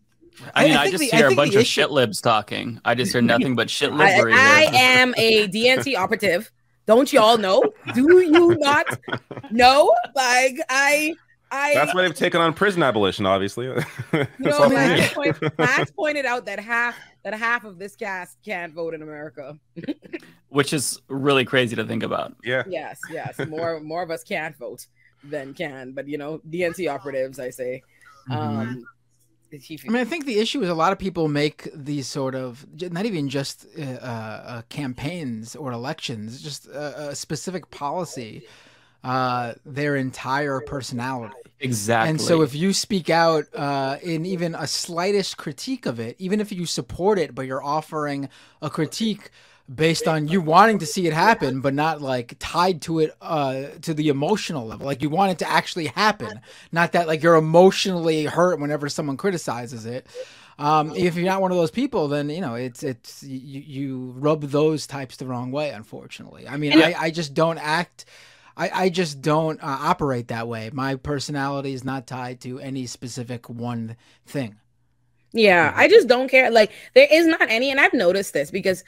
I 0.54 0.64
mean, 0.64 0.76
I, 0.76 0.82
I 0.82 0.90
just 0.90 1.00
the, 1.10 1.16
hear 1.16 1.28
a 1.28 1.34
bunch 1.34 1.54
of 1.54 1.60
issue... 1.60 1.82
shit 1.82 1.90
libs 1.90 2.20
talking. 2.20 2.80
I 2.84 2.94
just 2.94 3.12
hear 3.12 3.22
nothing 3.22 3.54
but 3.54 3.68
shit 3.68 3.92
libbery. 3.92 4.32
I, 4.36 4.68
I 4.70 4.76
am 4.76 5.14
a 5.16 5.48
DNC 5.48 5.96
operative. 5.96 6.50
Don't 6.86 7.12
y'all 7.12 7.38
know? 7.38 7.62
Do 7.94 8.20
you 8.20 8.56
not 8.58 8.86
know? 9.50 9.94
Like 10.14 10.56
I 10.68 11.14
I, 11.52 11.74
That's 11.74 11.94
why 11.94 12.02
they've 12.02 12.14
taken 12.14 12.40
on 12.40 12.54
prison 12.54 12.82
abolition, 12.82 13.26
obviously. 13.26 13.66
you 14.12 14.26
know, 14.38 14.68
Max, 14.70 15.12
point, 15.12 15.36
Max 15.58 15.90
pointed 15.90 16.24
out 16.24 16.46
that 16.46 16.58
half 16.58 16.96
that 17.24 17.34
half 17.34 17.64
of 17.64 17.78
this 17.78 17.94
cast 17.94 18.38
can't 18.42 18.72
vote 18.72 18.94
in 18.94 19.02
America. 19.02 19.58
Which 20.52 20.72
is 20.72 21.00
really 21.08 21.44
crazy 21.44 21.76
to 21.76 21.84
think 21.84 22.02
about. 22.02 22.34
Yeah. 22.44 22.62
Yes, 22.68 23.00
yes. 23.10 23.38
More 23.48 23.80
more 23.92 24.02
of 24.02 24.10
us 24.10 24.22
can't 24.22 24.56
vote 24.56 24.86
than 25.24 25.54
can, 25.54 25.92
but 25.92 26.06
you 26.08 26.18
know, 26.18 26.40
DNC 26.48 26.92
operatives, 26.92 27.38
I 27.38 27.50
say. 27.50 27.82
Mm-hmm. 28.28 28.38
Um 28.38 28.86
I 29.52 29.88
mean, 29.88 29.96
I 29.96 30.04
think 30.06 30.24
the 30.24 30.38
issue 30.38 30.62
is 30.62 30.70
a 30.70 30.74
lot 30.74 30.92
of 30.92 30.98
people 30.98 31.28
make 31.28 31.68
these 31.74 32.06
sort 32.06 32.34
of 32.34 32.66
not 32.90 33.04
even 33.04 33.28
just 33.28 33.66
uh, 33.78 33.82
uh, 33.82 34.62
campaigns 34.70 35.54
or 35.54 35.72
elections, 35.72 36.42
just 36.42 36.66
a, 36.68 37.10
a 37.10 37.14
specific 37.14 37.70
policy, 37.70 38.46
uh, 39.04 39.52
their 39.66 39.96
entire 39.96 40.60
personality. 40.60 41.34
Exactly. 41.60 42.10
And 42.10 42.20
so, 42.20 42.40
if 42.40 42.54
you 42.54 42.72
speak 42.72 43.10
out 43.10 43.44
uh, 43.54 43.98
in 44.02 44.24
even 44.24 44.54
a 44.54 44.66
slightest 44.66 45.36
critique 45.36 45.84
of 45.84 46.00
it, 46.00 46.16
even 46.18 46.40
if 46.40 46.50
you 46.50 46.64
support 46.64 47.18
it, 47.18 47.34
but 47.34 47.46
you're 47.46 47.62
offering 47.62 48.30
a 48.62 48.70
critique 48.70 49.30
based 49.72 50.08
on 50.08 50.28
you 50.28 50.40
wanting 50.40 50.78
to 50.80 50.86
see 50.86 51.06
it 51.06 51.12
happen, 51.12 51.60
but 51.60 51.74
not 51.74 52.00
like 52.00 52.36
tied 52.38 52.82
to 52.82 53.00
it 53.00 53.14
uh, 53.20 53.64
to 53.82 53.94
the 53.94 54.08
emotional 54.08 54.66
level. 54.66 54.86
Like 54.86 55.02
you 55.02 55.10
want 55.10 55.32
it 55.32 55.38
to 55.38 55.50
actually 55.50 55.86
happen, 55.86 56.40
not 56.70 56.92
that 56.92 57.06
like 57.06 57.22
you're 57.22 57.36
emotionally 57.36 58.24
hurt 58.24 58.58
whenever 58.58 58.88
someone 58.88 59.16
criticizes 59.16 59.86
it. 59.86 60.06
Um, 60.58 60.94
if 60.94 61.16
you're 61.16 61.26
not 61.26 61.40
one 61.40 61.50
of 61.50 61.56
those 61.56 61.70
people, 61.70 62.08
then 62.08 62.28
you 62.28 62.40
know 62.40 62.54
it's 62.54 62.82
it's 62.82 63.22
you, 63.22 63.60
you 63.60 64.14
rub 64.16 64.42
those 64.42 64.86
types 64.86 65.16
the 65.16 65.26
wrong 65.26 65.50
way. 65.50 65.70
Unfortunately, 65.70 66.46
I 66.46 66.56
mean, 66.56 66.80
I, 66.80 66.94
I 66.98 67.10
just 67.10 67.34
don't 67.34 67.58
act. 67.58 68.04
I, 68.54 68.70
I 68.84 68.88
just 68.90 69.22
don't 69.22 69.62
uh, 69.62 69.78
operate 69.80 70.28
that 70.28 70.46
way. 70.46 70.70
My 70.72 70.96
personality 70.96 71.72
is 71.72 71.84
not 71.84 72.06
tied 72.06 72.42
to 72.42 72.58
any 72.60 72.86
specific 72.86 73.48
one 73.48 73.96
thing. 74.26 74.56
Yeah, 75.32 75.72
I 75.74 75.88
just 75.88 76.06
don't 76.06 76.28
care. 76.28 76.50
Like 76.50 76.72
there 76.94 77.08
is 77.10 77.26
not 77.26 77.48
any, 77.48 77.70
and 77.70 77.80
I've 77.80 77.94
noticed 77.94 78.34
this 78.34 78.50
because 78.50 78.84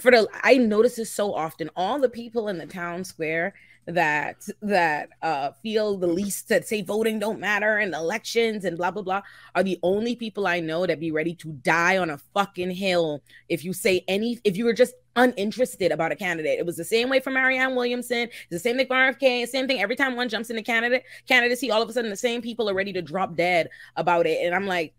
for 0.00 0.10
the 0.10 0.28
I 0.42 0.56
notice 0.56 0.96
this 0.96 1.10
so 1.10 1.34
often. 1.34 1.70
All 1.76 1.98
the 1.98 2.08
people 2.08 2.48
in 2.48 2.58
the 2.58 2.66
town 2.66 3.04
square 3.04 3.54
that 3.86 4.46
that 4.60 5.08
uh 5.22 5.50
feel 5.62 5.96
the 5.96 6.06
least 6.06 6.48
that 6.48 6.68
say 6.68 6.82
voting 6.82 7.18
don't 7.18 7.40
matter 7.40 7.78
and 7.78 7.94
elections 7.94 8.64
and 8.64 8.76
blah 8.76 8.90
blah 8.90 9.02
blah 9.02 9.22
are 9.54 9.62
the 9.62 9.80
only 9.82 10.14
people 10.14 10.46
I 10.46 10.60
know 10.60 10.86
that 10.86 11.00
be 11.00 11.10
ready 11.10 11.34
to 11.36 11.52
die 11.52 11.96
on 11.96 12.10
a 12.10 12.18
fucking 12.34 12.70
hill 12.70 13.22
if 13.48 13.64
you 13.64 13.72
say 13.72 14.04
any 14.06 14.38
if 14.44 14.56
you 14.56 14.64
were 14.64 14.74
just 14.74 14.94
uninterested 15.16 15.92
about 15.92 16.12
a 16.12 16.16
candidate. 16.16 16.58
It 16.58 16.66
was 16.66 16.76
the 16.76 16.84
same 16.84 17.08
way 17.08 17.20
for 17.20 17.30
Marianne 17.30 17.74
Williamson. 17.74 18.28
The 18.50 18.58
same 18.58 18.76
thing 18.76 18.86
for 18.86 18.94
RFK. 18.94 19.46
Same 19.48 19.66
thing 19.66 19.80
every 19.80 19.96
time 19.96 20.14
one 20.14 20.28
jumps 20.28 20.50
into 20.50 20.62
candidate 20.62 21.04
candidacy, 21.26 21.70
all 21.70 21.82
of 21.82 21.88
a 21.88 21.92
sudden 21.92 22.10
the 22.10 22.16
same 22.16 22.42
people 22.42 22.68
are 22.70 22.74
ready 22.74 22.92
to 22.92 23.02
drop 23.02 23.34
dead 23.34 23.70
about 23.96 24.26
it. 24.26 24.44
And 24.44 24.54
I'm 24.54 24.66
like, 24.66 24.94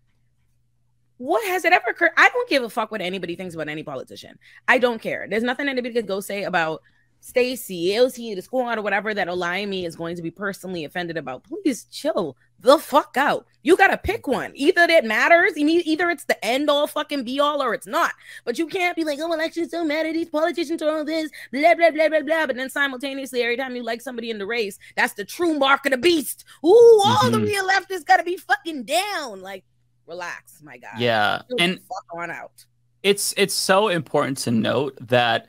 what 1.18 1.46
has 1.48 1.64
it 1.64 1.72
ever 1.72 1.90
occurred? 1.90 2.12
I 2.16 2.28
don't 2.30 2.48
give 2.48 2.62
a 2.62 2.70
fuck 2.70 2.90
what 2.90 3.00
anybody 3.00 3.36
thinks 3.36 3.54
about 3.54 3.68
any 3.68 3.82
politician. 3.82 4.38
I 4.68 4.78
don't 4.78 5.00
care. 5.00 5.26
There's 5.28 5.42
nothing 5.42 5.68
anybody 5.68 5.94
could 5.94 6.06
go 6.06 6.20
say 6.20 6.44
about 6.44 6.82
Stacey, 7.22 7.90
AOC, 7.90 8.34
the 8.34 8.42
squad, 8.42 8.78
or 8.78 8.82
whatever 8.82 9.14
that 9.14 9.28
Olayemi 9.28 9.86
is 9.86 9.94
going 9.94 10.16
to 10.16 10.22
be 10.22 10.30
personally 10.30 10.84
offended 10.84 11.16
about. 11.16 11.44
Please 11.44 11.84
chill 11.84 12.36
the 12.58 12.78
fuck 12.78 13.16
out. 13.16 13.46
You 13.62 13.76
gotta 13.76 13.96
pick 13.96 14.26
one. 14.26 14.50
Either 14.56 14.82
it 14.82 15.04
matters, 15.04 15.56
either 15.56 16.10
it's 16.10 16.24
the 16.24 16.44
end 16.44 16.68
all 16.68 16.88
fucking 16.88 17.22
be 17.22 17.38
all 17.38 17.62
or 17.62 17.74
it's 17.74 17.86
not. 17.86 18.12
But 18.44 18.58
you 18.58 18.66
can't 18.66 18.96
be 18.96 19.04
like, 19.04 19.20
oh, 19.20 19.32
elections 19.32 19.68
don't 19.68 19.86
matter. 19.86 20.12
These 20.12 20.30
politicians 20.30 20.82
are 20.82 20.90
all 20.90 21.04
this, 21.04 21.30
blah, 21.52 21.76
blah, 21.76 21.92
blah, 21.92 22.08
blah, 22.08 22.22
blah. 22.22 22.46
But 22.46 22.56
then 22.56 22.70
simultaneously, 22.70 23.42
every 23.42 23.56
time 23.56 23.76
you 23.76 23.84
like 23.84 24.00
somebody 24.00 24.30
in 24.30 24.38
the 24.38 24.46
race, 24.46 24.80
that's 24.96 25.14
the 25.14 25.24
true 25.24 25.56
mark 25.56 25.86
of 25.86 25.92
the 25.92 25.98
beast. 25.98 26.44
Ooh, 26.64 26.68
all 26.68 27.18
mm-hmm. 27.18 27.32
the 27.32 27.40
real 27.40 27.68
leftists 27.68 28.04
gotta 28.04 28.24
be 28.24 28.36
fucking 28.36 28.82
down. 28.82 29.42
Like, 29.42 29.64
relax, 30.06 30.60
my 30.62 30.76
guy. 30.76 30.98
Yeah. 30.98 31.42
and 31.58 31.78
fuck 31.80 32.04
on 32.14 32.30
out. 32.30 32.64
It's 33.02 33.34
it's 33.36 33.54
so 33.54 33.88
important 33.88 34.38
to 34.38 34.50
note 34.50 34.96
that 35.08 35.48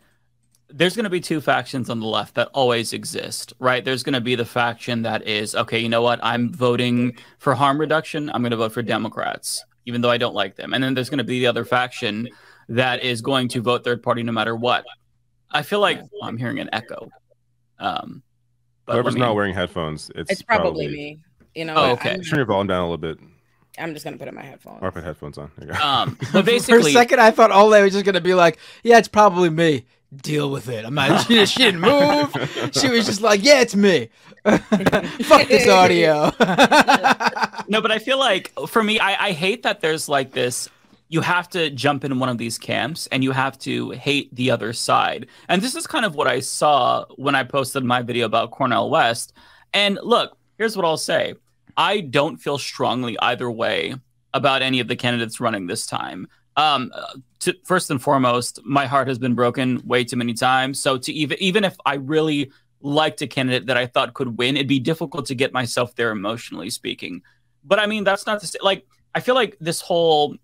there's 0.70 0.96
going 0.96 1.04
to 1.04 1.10
be 1.10 1.22
two 1.22 1.40
factions 1.40 1.90
on 1.90 2.00
the 2.00 2.08
left 2.08 2.34
that 2.36 2.50
always 2.54 2.94
exist, 2.94 3.54
right? 3.60 3.86
There's 3.86 4.02
going 4.02 4.14
to 4.14 4.22
be 4.22 4.34
the 4.34 4.46
faction 4.46 5.04
that 5.04 5.28
is, 5.28 5.54
okay, 5.54 5.78
you 5.78 5.88
know 5.88 6.02
what? 6.02 6.20
I'm 6.24 6.52
voting 6.52 7.16
for 7.38 7.54
harm 7.54 7.80
reduction. 7.80 8.32
I'm 8.32 8.42
going 8.42 8.52
to 8.52 8.58
vote 8.58 8.72
for 8.72 8.82
Democrats, 8.82 9.64
even 9.86 10.02
though 10.02 10.10
I 10.10 10.18
don't 10.18 10.34
like 10.34 10.56
them. 10.56 10.74
And 10.74 10.84
then 10.84 10.96
there's 10.96 11.12
going 11.12 11.20
to 11.20 11.24
be 11.24 11.40
the 11.40 11.48
other 11.48 11.64
faction 11.64 12.28
that 12.70 13.04
is 13.04 13.22
going 13.22 13.50
to 13.50 13.62
vote 13.62 13.84
third 13.84 14.02
party 14.02 14.24
no 14.24 14.32
matter 14.32 14.56
what. 14.56 14.84
I 15.52 15.62
feel 15.62 15.80
like 15.80 16.00
well, 16.00 16.24
I'm 16.24 16.38
hearing 16.38 16.60
an 16.60 16.70
echo. 16.74 17.08
Um, 17.78 18.24
but 18.88 18.94
Whoever's 18.94 19.14
me... 19.14 19.20
not 19.20 19.36
wearing 19.36 19.54
headphones, 19.54 20.10
it's, 20.16 20.32
it's 20.32 20.42
probably, 20.42 20.88
probably, 20.88 20.88
me. 20.88 21.20
You 21.54 21.66
know, 21.66 21.76
oh, 21.76 21.92
okay. 21.92 22.18
Turn 22.18 22.38
your 22.38 22.46
volume 22.46 22.68
down 22.68 22.80
a 22.80 22.90
little 22.90 22.98
bit. 22.98 23.20
I'm 23.78 23.94
just 23.94 24.06
gonna 24.06 24.18
put 24.18 24.28
in 24.28 24.36
my 24.36 24.44
headphones. 24.44 24.80
Or 24.82 24.92
put 24.92 25.04
headphones 25.04 25.38
on. 25.38 25.52
Um, 25.82 26.18
but 26.34 26.46
basically, 26.46 26.82
for 26.82 26.88
a 26.90 26.92
second, 26.92 27.20
I 27.20 27.32
thought 27.32 27.52
Ole 27.52 27.82
was 27.82 27.94
just 27.94 28.06
gonna 28.06 28.22
be 28.22 28.34
like, 28.34 28.58
"Yeah, 28.84 28.98
it's 28.98 29.08
probably 29.08 29.50
me." 29.50 29.86
Deal 30.16 30.52
with 30.52 30.70
it. 30.70 30.86
I'm 30.86 30.94
not. 30.94 31.26
She, 31.26 31.44
she 31.48 31.60
didn't 31.64 31.82
move. 31.82 32.32
She 32.74 32.88
was 32.90 33.08
just 33.08 33.22
like, 33.22 33.44
"Yeah, 33.44 33.62
it's 33.62 33.76
me." 33.76 34.10
Fuck 34.46 35.48
this 35.48 35.68
audio. 35.68 36.32
no, 37.68 37.82
but 37.82 37.92
I 37.92 37.98
feel 37.98 38.20
like 38.20 38.52
for 38.68 38.84
me, 38.84 39.00
I, 39.00 39.30
I 39.30 39.32
hate 39.32 39.64
that 39.64 39.82
there's 39.82 40.08
like 40.08 40.32
this 40.32 40.70
you 41.14 41.22
have 41.22 41.48
to 41.48 41.70
jump 41.70 42.04
in 42.04 42.18
one 42.18 42.28
of 42.28 42.40
these 42.40 42.58
camps 42.58 43.08
and 43.12 43.24
you 43.24 43.32
have 43.32 43.56
to 43.60 43.92
hate 43.92 44.34
the 44.34 44.50
other 44.50 44.74
side. 44.74 45.28
And 45.48 45.62
this 45.62 45.76
is 45.76 45.86
kind 45.86 46.06
of 46.06 46.16
what 46.16 46.28
I 46.28 46.40
saw 46.40 47.06
when 47.18 47.36
I 47.36 47.44
posted 47.44 47.84
my 47.84 48.02
video 48.02 48.26
about 48.26 48.50
Cornell 48.50 48.90
West. 48.90 49.32
And 49.76 50.00
look, 50.02 50.36
here's 50.58 50.76
what 50.76 50.86
I'll 50.86 50.98
say 50.98 51.36
I 51.78 52.02
don't 52.02 52.38
feel 52.38 52.58
strongly 52.58 53.18
either 53.20 53.50
way 53.50 53.96
about 54.34 54.62
any 54.62 54.80
of 54.80 54.88
the 54.88 54.96
candidates 54.96 55.40
running 55.40 55.68
this 55.68 55.86
time. 55.86 56.28
Um, 56.56 56.92
to, 57.40 57.56
first 57.64 57.90
and 57.90 58.02
foremost, 58.02 58.60
my 58.64 58.86
heart 58.86 59.08
has 59.08 59.18
been 59.18 59.34
broken 59.34 59.82
way 59.86 60.04
too 60.04 60.16
many 60.16 60.34
times. 60.34 60.80
So 60.80 60.98
to 60.98 61.12
even 61.12 61.38
even 61.42 61.64
if 61.64 61.76
I 61.86 61.96
really 61.96 62.52
liked 62.82 63.22
a 63.22 63.28
candidate 63.28 63.68
that 63.68 63.78
I 63.78 63.88
thought 63.88 64.14
could 64.14 64.38
win, 64.38 64.56
it'd 64.56 64.68
be 64.68 64.80
difficult 64.80 65.26
to 65.28 65.36
get 65.36 65.54
myself 65.54 65.96
there 65.96 66.12
emotionally 66.12 66.70
speaking. 66.70 67.22
But 67.64 67.80
I 67.80 67.86
mean, 67.88 68.04
that's 68.04 68.26
not 68.26 68.40
to 68.42 68.48
say 68.48 68.60
like 68.62 68.86
I 69.16 69.20
feel 69.20 69.36
like 69.36 69.58
this 69.60 69.82
whole 69.82 70.36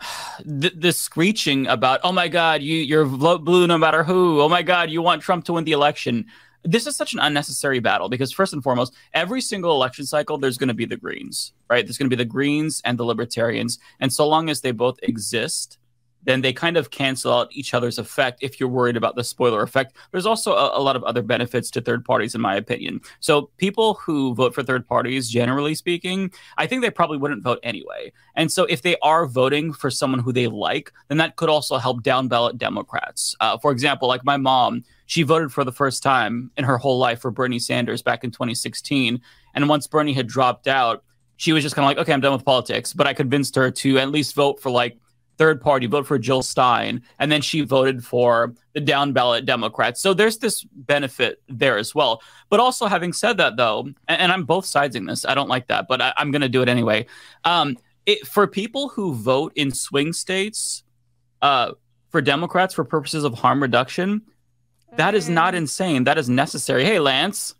th- 0.60 0.74
this 0.76 0.98
screeching 0.98 1.66
about 1.66 2.00
oh 2.04 2.12
my 2.12 2.28
god 2.28 2.62
you 2.62 2.76
you're 2.76 3.06
blue 3.06 3.66
no 3.66 3.78
matter 3.78 4.02
who 4.02 4.40
oh 4.40 4.48
my 4.48 4.62
god 4.62 4.90
you 4.90 5.02
want 5.02 5.22
Trump 5.22 5.44
to 5.44 5.54
win 5.54 5.64
the 5.64 5.72
election 5.72 6.26
this 6.66 6.86
is 6.86 6.96
such 6.96 7.14
an 7.14 7.20
unnecessary 7.20 7.78
battle 7.80 8.08
because 8.08 8.32
first 8.32 8.52
and 8.52 8.62
foremost, 8.62 8.94
every 9.14 9.40
single 9.40 9.72
election 9.72 10.04
cycle, 10.04 10.38
there's 10.38 10.58
going 10.58 10.68
to 10.68 10.74
be 10.74 10.84
the 10.84 10.96
Greens, 10.96 11.52
right? 11.70 11.86
There's 11.86 11.98
going 11.98 12.10
to 12.10 12.16
be 12.16 12.22
the 12.22 12.28
Greens 12.28 12.82
and 12.84 12.98
the 12.98 13.04
Libertarians, 13.04 13.78
and 14.00 14.12
so 14.12 14.26
long 14.26 14.50
as 14.50 14.60
they 14.60 14.72
both 14.72 14.98
exist, 15.02 15.78
then 16.26 16.42
they 16.42 16.52
kind 16.52 16.76
of 16.76 16.90
cancel 16.90 17.32
out 17.32 17.48
each 17.52 17.72
other's 17.72 17.98
effect 17.98 18.42
if 18.42 18.60
you're 18.60 18.68
worried 18.68 18.96
about 18.96 19.16
the 19.16 19.24
spoiler 19.24 19.62
effect. 19.62 19.96
There's 20.10 20.26
also 20.26 20.52
a, 20.52 20.78
a 20.78 20.82
lot 20.82 20.96
of 20.96 21.04
other 21.04 21.22
benefits 21.22 21.70
to 21.70 21.80
third 21.80 22.04
parties, 22.04 22.34
in 22.34 22.40
my 22.40 22.56
opinion. 22.56 23.00
So 23.20 23.50
people 23.56 23.94
who 23.94 24.34
vote 24.34 24.54
for 24.54 24.62
third 24.62 24.86
parties, 24.86 25.30
generally 25.30 25.74
speaking, 25.74 26.32
I 26.58 26.66
think 26.66 26.82
they 26.82 26.90
probably 26.90 27.16
wouldn't 27.16 27.42
vote 27.42 27.60
anyway. 27.62 28.12
And 28.34 28.50
so 28.52 28.64
if 28.64 28.82
they 28.82 28.96
are 29.02 29.26
voting 29.26 29.72
for 29.72 29.90
someone 29.90 30.20
who 30.20 30.32
they 30.32 30.48
like, 30.48 30.92
then 31.08 31.18
that 31.18 31.36
could 31.36 31.48
also 31.48 31.78
help 31.78 32.02
down 32.02 32.28
ballot 32.28 32.58
Democrats. 32.58 33.34
Uh, 33.40 33.56
for 33.56 33.70
example, 33.70 34.08
like 34.08 34.24
my 34.24 34.36
mom, 34.36 34.84
she 35.06 35.22
voted 35.22 35.52
for 35.52 35.62
the 35.64 35.72
first 35.72 36.02
time 36.02 36.50
in 36.56 36.64
her 36.64 36.76
whole 36.76 36.98
life 36.98 37.20
for 37.20 37.30
Bernie 37.30 37.60
Sanders 37.60 38.02
back 38.02 38.24
in 38.24 38.32
2016. 38.32 39.20
And 39.54 39.68
once 39.68 39.86
Bernie 39.86 40.12
had 40.12 40.26
dropped 40.26 40.66
out, 40.66 41.04
she 41.36 41.52
was 41.52 41.62
just 41.62 41.76
kind 41.76 41.84
of 41.84 41.88
like, 41.88 41.98
okay, 41.98 42.12
I'm 42.12 42.20
done 42.20 42.32
with 42.32 42.44
politics. 42.44 42.92
But 42.92 43.06
I 43.06 43.14
convinced 43.14 43.54
her 43.54 43.70
to 43.70 43.98
at 43.98 44.10
least 44.10 44.34
vote 44.34 44.60
for 44.60 44.70
like 44.70 44.98
third 45.38 45.60
party, 45.60 45.86
vote 45.86 46.06
for 46.06 46.18
Jill 46.18 46.42
Stein. 46.42 47.02
And 47.18 47.30
then 47.30 47.42
she 47.42 47.62
voted 47.62 48.04
for 48.04 48.54
the 48.72 48.80
down 48.80 49.12
ballot 49.12 49.44
Democrats. 49.44 50.00
So 50.00 50.14
there's 50.14 50.38
this 50.38 50.64
benefit 50.64 51.42
there 51.48 51.78
as 51.78 51.94
well. 51.94 52.22
But 52.48 52.60
also, 52.60 52.86
having 52.86 53.12
said 53.12 53.36
that, 53.38 53.56
though, 53.56 53.80
and, 54.08 54.20
and 54.20 54.32
I'm 54.32 54.44
both 54.44 54.66
sides 54.66 54.96
in 54.96 55.06
this, 55.06 55.24
I 55.24 55.34
don't 55.34 55.48
like 55.48 55.68
that, 55.68 55.86
but 55.88 56.00
I, 56.00 56.12
am 56.18 56.30
going 56.30 56.42
to 56.42 56.48
do 56.48 56.62
it 56.62 56.68
anyway. 56.68 57.06
Um, 57.44 57.76
it, 58.06 58.26
for 58.26 58.46
people 58.46 58.88
who 58.88 59.14
vote 59.14 59.52
in 59.56 59.70
swing 59.70 60.12
states 60.12 60.84
uh, 61.42 61.72
for 62.10 62.20
Democrats 62.20 62.74
for 62.74 62.84
purposes 62.84 63.24
of 63.24 63.34
harm 63.34 63.60
reduction, 63.60 64.22
that 64.96 65.14
is 65.14 65.28
not 65.28 65.54
insane. 65.54 66.04
That 66.04 66.18
is 66.18 66.28
necessary. 66.28 66.84
Hey, 66.84 66.98
Lance. 66.98 67.54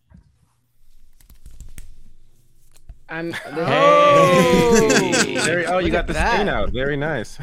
I'm. 3.09 3.33
Hey. 3.33 5.39
Very, 5.45 5.67
oh, 5.67 5.79
you 5.79 5.91
got 5.91 6.07
the 6.07 6.15
that. 6.15 6.35
stain 6.35 6.49
out. 6.49 6.71
Very 6.71 6.97
nice. 6.97 7.39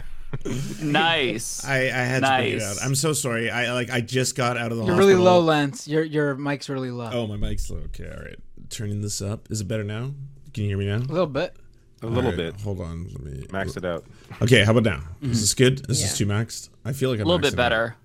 Nice. 0.82 1.64
I, 1.66 1.76
I 1.84 1.88
had 1.88 2.24
to 2.24 2.30
bring 2.38 2.54
it 2.54 2.62
out. 2.62 2.78
I'm 2.84 2.96
so 2.96 3.14
sorry. 3.14 3.50
I 3.50 3.74
like 3.74 3.90
I 3.90 4.02
just 4.02 4.36
got 4.36 4.58
out 4.58 4.72
of 4.72 4.78
the 4.78 4.84
You're 4.86 4.94
hospital. 4.96 5.10
really 5.16 5.24
low, 5.24 5.40
Lance. 5.40 5.88
Your 5.88 6.04
your 6.04 6.36
mic's 6.36 6.70
really 6.70 6.92
low. 6.92 7.10
Oh, 7.12 7.28
my 7.28 7.38
mic's 7.38 7.70
low. 7.70 7.78
Okay, 7.86 8.10
all 8.10 8.24
right. 8.24 8.38
Turning 8.70 9.02
this 9.02 9.22
up. 9.22 9.50
Is 9.52 9.62
it 9.62 9.68
better 9.68 9.84
now? 9.84 10.14
Can 10.54 10.64
you 10.64 10.70
hear 10.70 10.78
me 10.78 10.86
now? 10.86 10.98
A 10.98 11.12
little 11.12 11.28
bit. 11.28 11.56
A 12.02 12.08
little 12.08 12.24
All 12.24 12.30
right, 12.32 12.36
bit. 12.54 12.62
Hold 12.62 12.82
on. 12.82 13.08
Let 13.14 13.22
me 13.24 13.46
Max 13.52 13.78
it 13.78 13.86
out. 13.86 14.06
Okay, 14.42 14.64
how 14.66 14.72
about 14.72 14.84
now? 14.84 15.04
Mhm. 15.22 15.32
Is 15.32 15.40
this 15.42 15.54
good? 15.54 15.80
Is 15.90 16.02
this 16.02 16.20
Yeah. 16.20 16.26
too 16.26 16.32
maxed? 16.32 16.70
I 16.84 16.92
feel 16.92 17.10
like 17.10 17.20
A 17.20 17.22
I'm 17.22 17.28
a 17.28 17.32
little 17.32 17.42
bit 17.50 17.56
better. 17.56 17.96
out. 17.98 18.03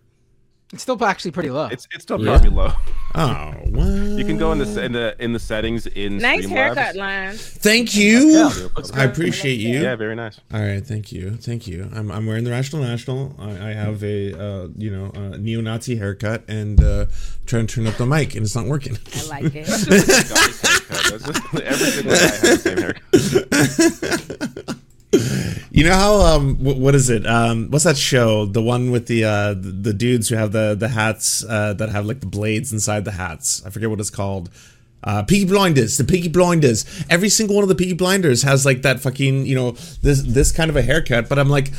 Better. 0.70 0.74
It's 0.76 0.82
still 0.82 1.04
actually 1.04 1.30
pretty 1.32 1.50
low. 1.50 1.66
It's 1.66 1.86
it's 1.92 2.02
still 2.02 2.20
Yeah. 2.20 2.32
probably 2.38 2.50
low. 2.50 2.72
Oh, 3.14 3.52
what? 3.70 3.88
You 4.18 4.24
can 4.24 4.36
go 4.36 4.50
in 4.52 4.58
the 4.58 4.84
in 4.84 4.92
the 4.92 5.14
in 5.20 5.32
the 5.32 5.38
settings 5.38 5.86
in 5.86 6.18
Nice 6.18 6.44
Streamlabs. 6.44 6.48
haircut, 6.48 6.96
Lance. 6.96 7.40
Thank 7.40 7.94
you. 7.94 8.18
Yeah. 8.30 8.50
I 8.94 9.04
appreciate 9.04 9.60
you. 9.60 9.80
Yeah, 9.80 9.94
very 9.96 10.14
nice. 10.16 10.40
All 10.52 10.60
right, 10.60 10.84
thank 10.84 11.12
you, 11.12 11.36
thank 11.36 11.66
you. 11.68 11.88
I'm, 11.94 12.10
I'm 12.10 12.26
wearing 12.26 12.44
the 12.44 12.50
Rational 12.50 12.82
National. 12.82 13.34
I, 13.38 13.50
I 13.70 13.72
have 13.72 14.02
a 14.02 14.32
uh, 14.38 14.68
you 14.76 14.90
know 14.90 15.10
uh, 15.14 15.36
neo-Nazi 15.38 15.96
haircut 15.96 16.42
and 16.48 16.82
uh, 16.82 17.06
trying 17.46 17.66
to 17.68 17.74
turn 17.74 17.86
up 17.86 17.94
the 17.96 18.06
mic, 18.06 18.34
and 18.34 18.44
it's 18.44 18.56
not 18.56 18.66
working. 18.66 18.98
I 19.14 19.26
like 19.28 19.54
it. 19.54 19.66
That's 19.88 21.24
just- 21.24 21.54
Every 21.54 21.90
single 21.90 22.12
guy 22.12 22.18
has 22.18 22.40
the 22.40 22.56
same 22.58 22.78
haircut. 22.78 24.74
You 25.78 25.84
know 25.84 25.94
how 25.94 26.14
um 26.22 26.56
wh- 26.56 26.76
what 26.76 26.96
is 26.96 27.08
it? 27.08 27.24
Um 27.24 27.70
what's 27.70 27.84
that 27.84 27.96
show? 27.96 28.46
The 28.46 28.60
one 28.60 28.90
with 28.90 29.06
the 29.06 29.22
uh 29.22 29.54
the 29.54 29.92
dudes 29.92 30.28
who 30.28 30.34
have 30.34 30.50
the 30.50 30.74
the 30.74 30.88
hats 30.88 31.44
uh 31.44 31.72
that 31.74 31.90
have 31.90 32.04
like 32.04 32.18
the 32.18 32.26
blades 32.26 32.72
inside 32.72 33.04
the 33.04 33.12
hats. 33.12 33.64
I 33.64 33.70
forget 33.70 33.88
what 33.88 34.00
it's 34.00 34.10
called. 34.10 34.50
Uh 35.04 35.22
Peaky 35.22 35.44
Blinders 35.44 35.96
the 35.96 36.02
Peaky 36.02 36.26
Blinders. 36.30 36.84
Every 37.08 37.28
single 37.28 37.54
one 37.54 37.62
of 37.62 37.68
the 37.68 37.76
Peaky 37.76 37.92
Blinders 37.94 38.42
has 38.42 38.66
like 38.66 38.82
that 38.82 38.98
fucking 38.98 39.46
you 39.46 39.54
know 39.54 39.70
this 40.02 40.20
this 40.22 40.50
kind 40.50 40.68
of 40.68 40.74
a 40.74 40.82
haircut 40.82 41.28
but 41.28 41.38
I'm 41.38 41.48
like 41.48 41.70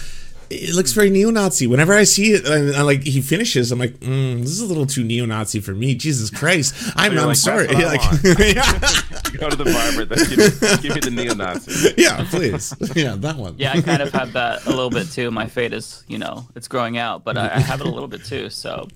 it 0.51 0.73
looks 0.75 0.91
very 0.93 1.09
neo-Nazi 1.09 1.67
whenever 1.67 1.93
I 1.93 2.03
see 2.03 2.33
it 2.33 2.45
and, 2.45 2.69
and 2.69 2.85
like 2.85 3.03
he 3.03 3.21
finishes 3.21 3.71
I'm 3.71 3.79
like 3.79 3.99
mm, 3.99 4.39
this 4.41 4.49
is 4.51 4.61
a 4.61 4.65
little 4.65 4.85
too 4.85 5.03
neo-Nazi 5.03 5.59
for 5.59 5.73
me 5.73 5.95
Jesus 5.95 6.29
Christ 6.29 6.73
I'm 6.95 7.13
You're 7.13 7.21
I'm 7.21 7.27
like, 7.29 7.37
sorry 7.37 7.67
"That's 7.67 8.23
like. 8.23 8.23
Go 9.39 9.49
to 9.49 9.55
the 9.55 9.65
barber. 9.65 10.05
Then 10.05 10.17
give, 10.27 10.37
me- 10.37 10.77
give 10.81 10.95
me 10.95 11.01
the 11.01 11.11
neo-Nazi. 11.11 11.93
yeah 11.97 12.25
please 12.29 12.73
yeah 12.95 13.15
that 13.15 13.35
one 13.35 13.55
Yeah, 13.57 13.73
I 13.73 13.81
kind 13.81 14.01
of 14.01 14.11
have 14.13 14.33
that 14.33 14.65
a 14.65 14.69
little 14.69 14.89
bit 14.89 15.11
too. 15.11 15.29
My 15.31 15.47
fade 15.47 15.73
is, 15.73 16.03
you 16.07 16.17
know, 16.17 16.47
it's 16.55 16.67
growing 16.67 16.97
out, 16.97 17.23
but 17.23 17.37
I, 17.37 17.45
I 17.55 17.59
have 17.59 17.81
it 17.81 17.87
a 17.87 17.89
little 17.89 18.07
bit 18.07 18.25
too. 18.25 18.49
So, 18.49 18.87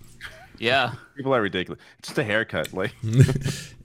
yeah. 0.60 0.94
People 1.16 1.34
are 1.36 1.42
ridiculous. 1.42 1.80
It's 2.00 2.08
just 2.10 2.18
a 2.18 2.24
haircut. 2.24 2.74
Like 2.74 2.94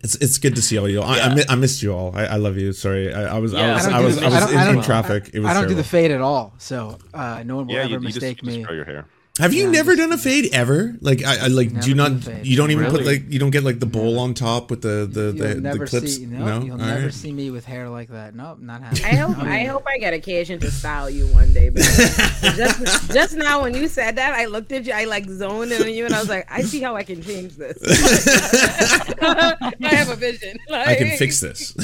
It's 0.01 0.15
it's 0.17 0.39
good 0.39 0.55
to 0.57 0.63
see 0.63 0.79
all 0.79 0.89
you. 0.89 1.03
all. 1.03 1.09
I, 1.09 1.19
I, 1.19 1.45
I 1.51 1.55
missed 1.57 1.83
you 1.83 1.93
all. 1.93 2.17
I, 2.17 2.25
I 2.27 2.37
love 2.37 2.57
you. 2.57 2.73
Sorry, 2.73 3.13
I, 3.13 3.37
I 3.37 3.39
was 3.39 3.53
I 3.53 3.59
Yeah. 3.61 3.75
was 3.75 3.87
I 3.87 3.91
don't 3.91 4.01
I 4.01 4.05
was, 4.05 4.17
the- 4.21 4.23
I 4.23 4.29
was 4.29 4.35
I 4.35 4.41
don't- 4.41 4.57
I 4.57 4.71
in, 4.71 4.77
in 4.79 4.83
traffic. 4.83 5.31
It 5.35 5.41
was 5.41 5.49
I 5.51 5.55
don't 5.55 5.69
do 5.69 5.75
the 5.75 5.83
fade 5.85 6.11
at 6.13 6.21
all, 6.21 6.55
so 6.59 6.99
uh, 7.15 7.43
no 7.45 7.57
one 7.57 7.67
will 7.67 7.75
yeah, 7.75 7.81
ever 7.81 7.89
you, 7.89 7.95
you 7.99 8.07
just, 8.07 8.15
mistake 8.17 8.43
you 8.43 8.47
just 8.49 8.59
me. 8.59 8.65
grow 8.65 8.75
your 8.75 8.85
hair. 8.85 9.07
Have 9.39 9.55
you 9.55 9.65
Yeah, 9.65 9.71
never 9.71 9.95
done 9.97 10.13
a 10.13 10.19
fade 10.19 10.49
ever? 10.53 10.97
Like 11.01 11.25
I, 11.25 11.45
I 11.45 11.47
like 11.47 11.81
do 11.81 11.89
you 11.91 11.95
not 11.95 12.09
done 12.09 12.19
a 12.19 12.23
fade. 12.23 12.47
you 12.47 12.57
don't 12.57 12.71
even 12.73 12.91
put 12.91 13.05
like 13.05 13.31
you 13.31 13.39
don't 13.39 13.51
get 13.51 13.63
like 13.63 13.79
the 13.79 13.87
bowl 13.87 14.19
on 14.19 14.35
top 14.35 14.71
with 14.71 14.83
the 14.83 15.09
the 15.11 15.33
You'll 15.35 15.55
the, 15.55 15.61
never 15.61 15.79
the 15.85 15.87
clips. 15.87 16.17
see. 16.17 16.27
No, 16.27 16.45
no, 16.45 16.61
you'll 16.65 16.81
All 16.81 16.87
never 16.87 17.05
right. 17.05 17.15
see 17.15 17.33
me 17.33 17.51
with 17.51 17.65
hair 17.65 17.89
like 17.89 18.09
that. 18.11 18.35
Nope, 18.35 18.59
not 18.61 18.83
happening. 18.83 19.05
I 19.05 19.15
hope 19.17 19.39
I 19.39 19.65
hope 19.65 19.85
I 19.87 19.99
get 19.99 20.13
occasion 20.13 20.59
to 20.61 20.71
style 20.71 21.09
you 21.09 21.27
one 21.29 21.53
day. 21.53 21.69
But 21.69 21.83
just 22.57 23.13
just 23.13 23.37
now 23.37 23.63
when 23.63 23.75
you 23.75 23.87
said 23.89 24.17
that, 24.17 24.33
I 24.35 24.47
looked 24.47 24.73
at 24.73 24.85
you, 24.87 24.93
I 24.93 25.05
like 25.05 25.27
zoned 25.29 25.71
in 25.73 25.83
on 25.83 25.93
you, 25.95 26.05
and 26.05 26.15
I 26.15 26.19
was 26.21 26.29
like, 26.29 26.47
I 26.51 26.63
see 26.63 26.81
how 26.81 26.97
I 26.97 27.05
can 27.05 27.23
change 27.23 27.57
this. 27.57 27.79
I 29.23 29.73
have 29.83 30.11
a 30.11 30.17
vision. 30.17 30.59
I 30.73 30.95
can 30.97 31.17
fix 31.17 31.41
this. 31.41 31.75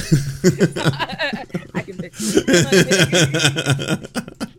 I 1.75 1.83
can 1.83 1.95
fix 1.99 2.35
it. 2.37 4.51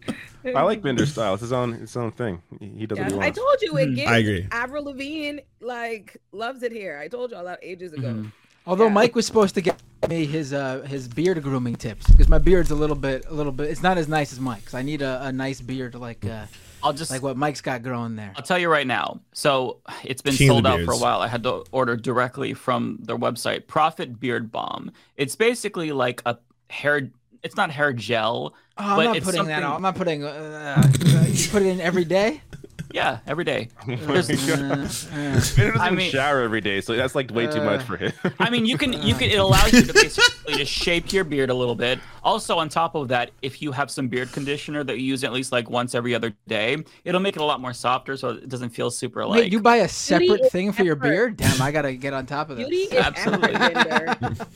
I 0.46 0.62
like 0.62 0.82
Binder's 0.82 1.12
style. 1.12 1.34
It's 1.34 1.42
his 1.42 1.54
own 1.54 1.74
his 1.74 1.96
own 1.96 2.12
thing. 2.12 2.42
He 2.60 2.68
he 2.68 2.86
does 2.86 3.00
what 3.00 3.10
Yeah, 3.10 3.16
he 3.16 3.22
I 3.22 3.30
told 3.32 3.62
you 3.62 3.78
it 3.78 3.96
gives. 3.96 4.12
I 4.12 4.18
agree. 4.18 4.48
Avril 4.52 4.86
Lavigne 4.86 5.40
like 5.62 6.18
loves 6.32 6.64
it 6.64 6.72
here. 6.72 6.98
I 6.98 7.08
told 7.08 7.32
you 7.32 7.38
all 7.38 7.46
that 7.46 7.60
ages 7.62 7.94
ago. 7.94 8.08
Mm-hmm. 8.08 8.28
Although 8.68 8.90
Mike 8.90 9.16
was 9.16 9.26
supposed 9.28 9.54
to 9.56 9.62
get 9.62 9.82
me 10.10 10.26
his 10.26 10.54
uh, 10.54 10.82
his 10.82 11.08
beard 11.08 11.42
grooming 11.44 11.76
tips 11.76 12.10
because 12.10 12.28
my 12.30 12.40
beard's 12.40 12.72
a 12.72 12.76
little 12.76 12.96
bit 12.96 13.26
a 13.28 13.34
little 13.34 13.52
bit. 13.52 13.70
It's 13.70 13.84
not 13.84 13.98
as 13.98 14.08
nice 14.08 14.34
as 14.34 14.40
Mike's. 14.40 14.74
I 14.74 14.82
need 14.82 15.02
a, 15.02 15.26
a 15.26 15.32
nice 15.32 15.62
beard 15.62 15.96
like 15.96 16.26
uh, 16.26 16.46
I'll 16.86 16.94
just 16.94 17.12
like 17.12 17.24
what 17.24 17.38
Mike's 17.38 17.62
got 17.62 17.84
growing 17.84 18.16
there. 18.16 18.34
I'll 18.36 18.44
tell 18.44 18.60
you 18.60 18.70
right 18.70 18.86
now. 18.86 19.20
So 19.34 19.80
it's 20.04 20.22
been 20.22 20.36
King 20.36 20.50
sold 20.50 20.68
out 20.68 20.82
for 20.82 20.92
a 20.92 20.98
while. 20.98 21.22
I 21.22 21.28
had 21.28 21.44
to 21.44 21.64
order 21.72 21.96
directly 21.96 22.54
from 22.54 23.00
their 23.02 23.18
website. 23.18 23.68
Prophet 23.68 24.20
Beard 24.20 24.52
Balm. 24.52 24.92
It's 25.16 25.36
basically 25.36 25.92
like 25.92 26.22
a 26.26 26.38
hair. 26.70 27.10
It's 27.44 27.56
not 27.56 27.72
hair 27.72 27.94
gel. 27.94 28.54
Oh, 28.78 28.84
I'm 28.84 28.96
but 28.98 29.04
not 29.06 29.18
it's 29.18 29.26
putting 29.26 29.46
that 29.46 29.64
on. 29.64 29.76
I'm 29.78 29.82
not 29.82 29.96
putting. 29.96 30.24
Uh, 30.24 30.82
uh, 30.84 31.26
you 31.28 31.48
put 31.50 31.62
it 31.62 31.68
in 31.68 31.82
every 31.82 32.06
day. 32.06 32.42
Yeah, 32.92 33.20
every 33.28 33.44
day. 33.44 33.68
Oh 33.90 33.96
There's- 34.22 35.08
Uh, 35.12 35.72
I 35.80 35.90
mean- 35.92 36.10
shower 36.10 36.42
every 36.44 36.62
day, 36.62 36.80
so 36.80 36.96
that's 36.96 37.14
like 37.14 37.30
way 37.30 37.46
too 37.46 37.62
much 37.62 37.82
Uh, 37.82 37.84
for 37.84 37.98
him. 37.98 38.14
I 38.40 38.50
mean, 38.50 38.66
you 38.66 38.78
can 38.78 38.94
you 39.04 39.14
can 39.16 39.30
it 39.32 39.36
allows 39.40 39.74
you 39.74 39.82
to 39.82 39.92
basically 39.94 40.54
just 40.56 40.72
shape 40.72 41.12
your 41.12 41.26
beard 41.26 41.50
a 41.50 41.54
little 41.54 41.76
bit. 41.76 42.00
Also, 42.24 42.58
on 42.58 42.70
top 42.70 42.96
of 42.96 43.10
that, 43.10 43.32
if 43.42 43.62
you 43.62 43.74
have 43.74 43.92
some 43.92 44.08
beard 44.08 44.32
conditioner 44.32 44.82
that 44.86 44.98
you 44.98 45.04
use 45.08 45.26
at 45.26 45.34
least 45.34 45.52
like 45.52 45.70
once 45.70 45.94
every 45.94 46.16
other 46.16 46.34
day, 46.48 46.78
it'll 47.04 47.20
make 47.20 47.36
it 47.36 47.42
a 47.42 47.44
lot 47.46 47.60
more 47.60 47.74
softer, 47.74 48.16
so 48.16 48.30
it 48.30 48.48
doesn't 48.48 48.70
feel 48.70 48.90
super 48.90 49.26
like. 49.26 49.42
Wait, 49.42 49.52
you 49.52 49.60
buy 49.60 49.78
a 49.78 49.90
separate 49.90 50.42
is 50.42 50.52
thing 50.54 50.72
for 50.72 50.84
your 50.84 50.96
beard? 50.96 51.36
Damn, 51.36 51.62
I 51.62 51.72
gotta 51.72 51.92
get 51.94 52.14
on 52.14 52.26
top 52.26 52.50
of 52.50 52.56
this. 52.56 52.70
Beauty 52.70 52.96
is 52.96 53.04
Absolutely. 53.04 53.56
effort, 53.56 54.48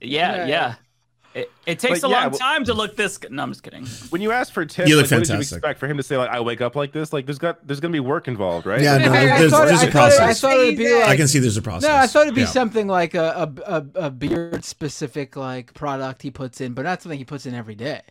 yeah, 0.00 0.46
yeah. 0.46 0.74
It, 1.34 1.50
it 1.64 1.78
takes 1.78 2.00
But 2.00 2.08
a 2.08 2.10
yeah, 2.10 2.20
long 2.24 2.30
well- 2.32 2.38
time 2.38 2.64
to 2.64 2.74
look 2.74 2.94
this. 2.96 3.16
good. 3.16 3.32
No, 3.32 3.42
I'm 3.42 3.50
just 3.52 3.62
kidding. 3.62 3.86
when 4.10 4.20
you 4.20 4.32
ask 4.32 4.52
for 4.52 4.66
tips, 4.66 4.88
You 4.88 4.96
look 4.96 5.04
like, 5.04 5.12
what 5.12 5.18
did 5.20 5.28
you 5.28 5.34
fantastic. 5.34 5.56
expect 5.58 5.80
for 5.80 5.86
him 5.86 5.96
to 5.96 6.02
say 6.02 6.16
like 6.18 6.28
I 6.28 6.40
wake 6.40 6.60
up 6.60 6.76
like 6.76 6.92
this? 6.92 7.12
Like 7.12 7.24
there's 7.24 7.38
got 7.38 7.66
there's 7.66 7.80
gonna 7.80 7.92
be 7.92 8.00
work 8.00 8.28
involved, 8.28 8.66
right? 8.66 8.82
Yeah, 8.82 8.98
no, 8.98 9.12
I- 9.12 9.16
I 9.36 9.38
there's, 9.38 9.50
thought 9.50 9.64
it- 9.64 9.68
there's 9.68 9.80
I 9.82 9.86
a 9.86 9.90
thought 9.90 10.08
it- 10.12 10.14
I 10.14 10.16
process. 10.18 10.40
thought 10.42 10.56
it'd 10.58 10.76
be 10.76 10.92
like 10.92 11.08
I 11.08 11.16
can 11.16 11.28
see 11.28 11.38
there's 11.38 11.56
a 11.56 11.62
process. 11.62 11.88
No, 11.88 11.96
I 11.96 12.06
thought 12.06 12.22
it'd 12.24 12.34
be 12.34 12.42
Yeah. 12.42 12.46
something 12.48 12.86
like 12.86 13.14
a, 13.14 13.50
a, 13.66 13.76
a, 13.78 14.06
a 14.06 14.10
beard 14.10 14.64
specific 14.64 15.34
like 15.36 15.72
product 15.72 16.20
he 16.22 16.30
puts 16.30 16.60
in, 16.60 16.74
but 16.74 16.82
not 16.82 17.00
something 17.00 17.18
he 17.18 17.24
puts 17.24 17.46
in 17.46 17.54
every 17.54 17.74
day. 17.76 18.02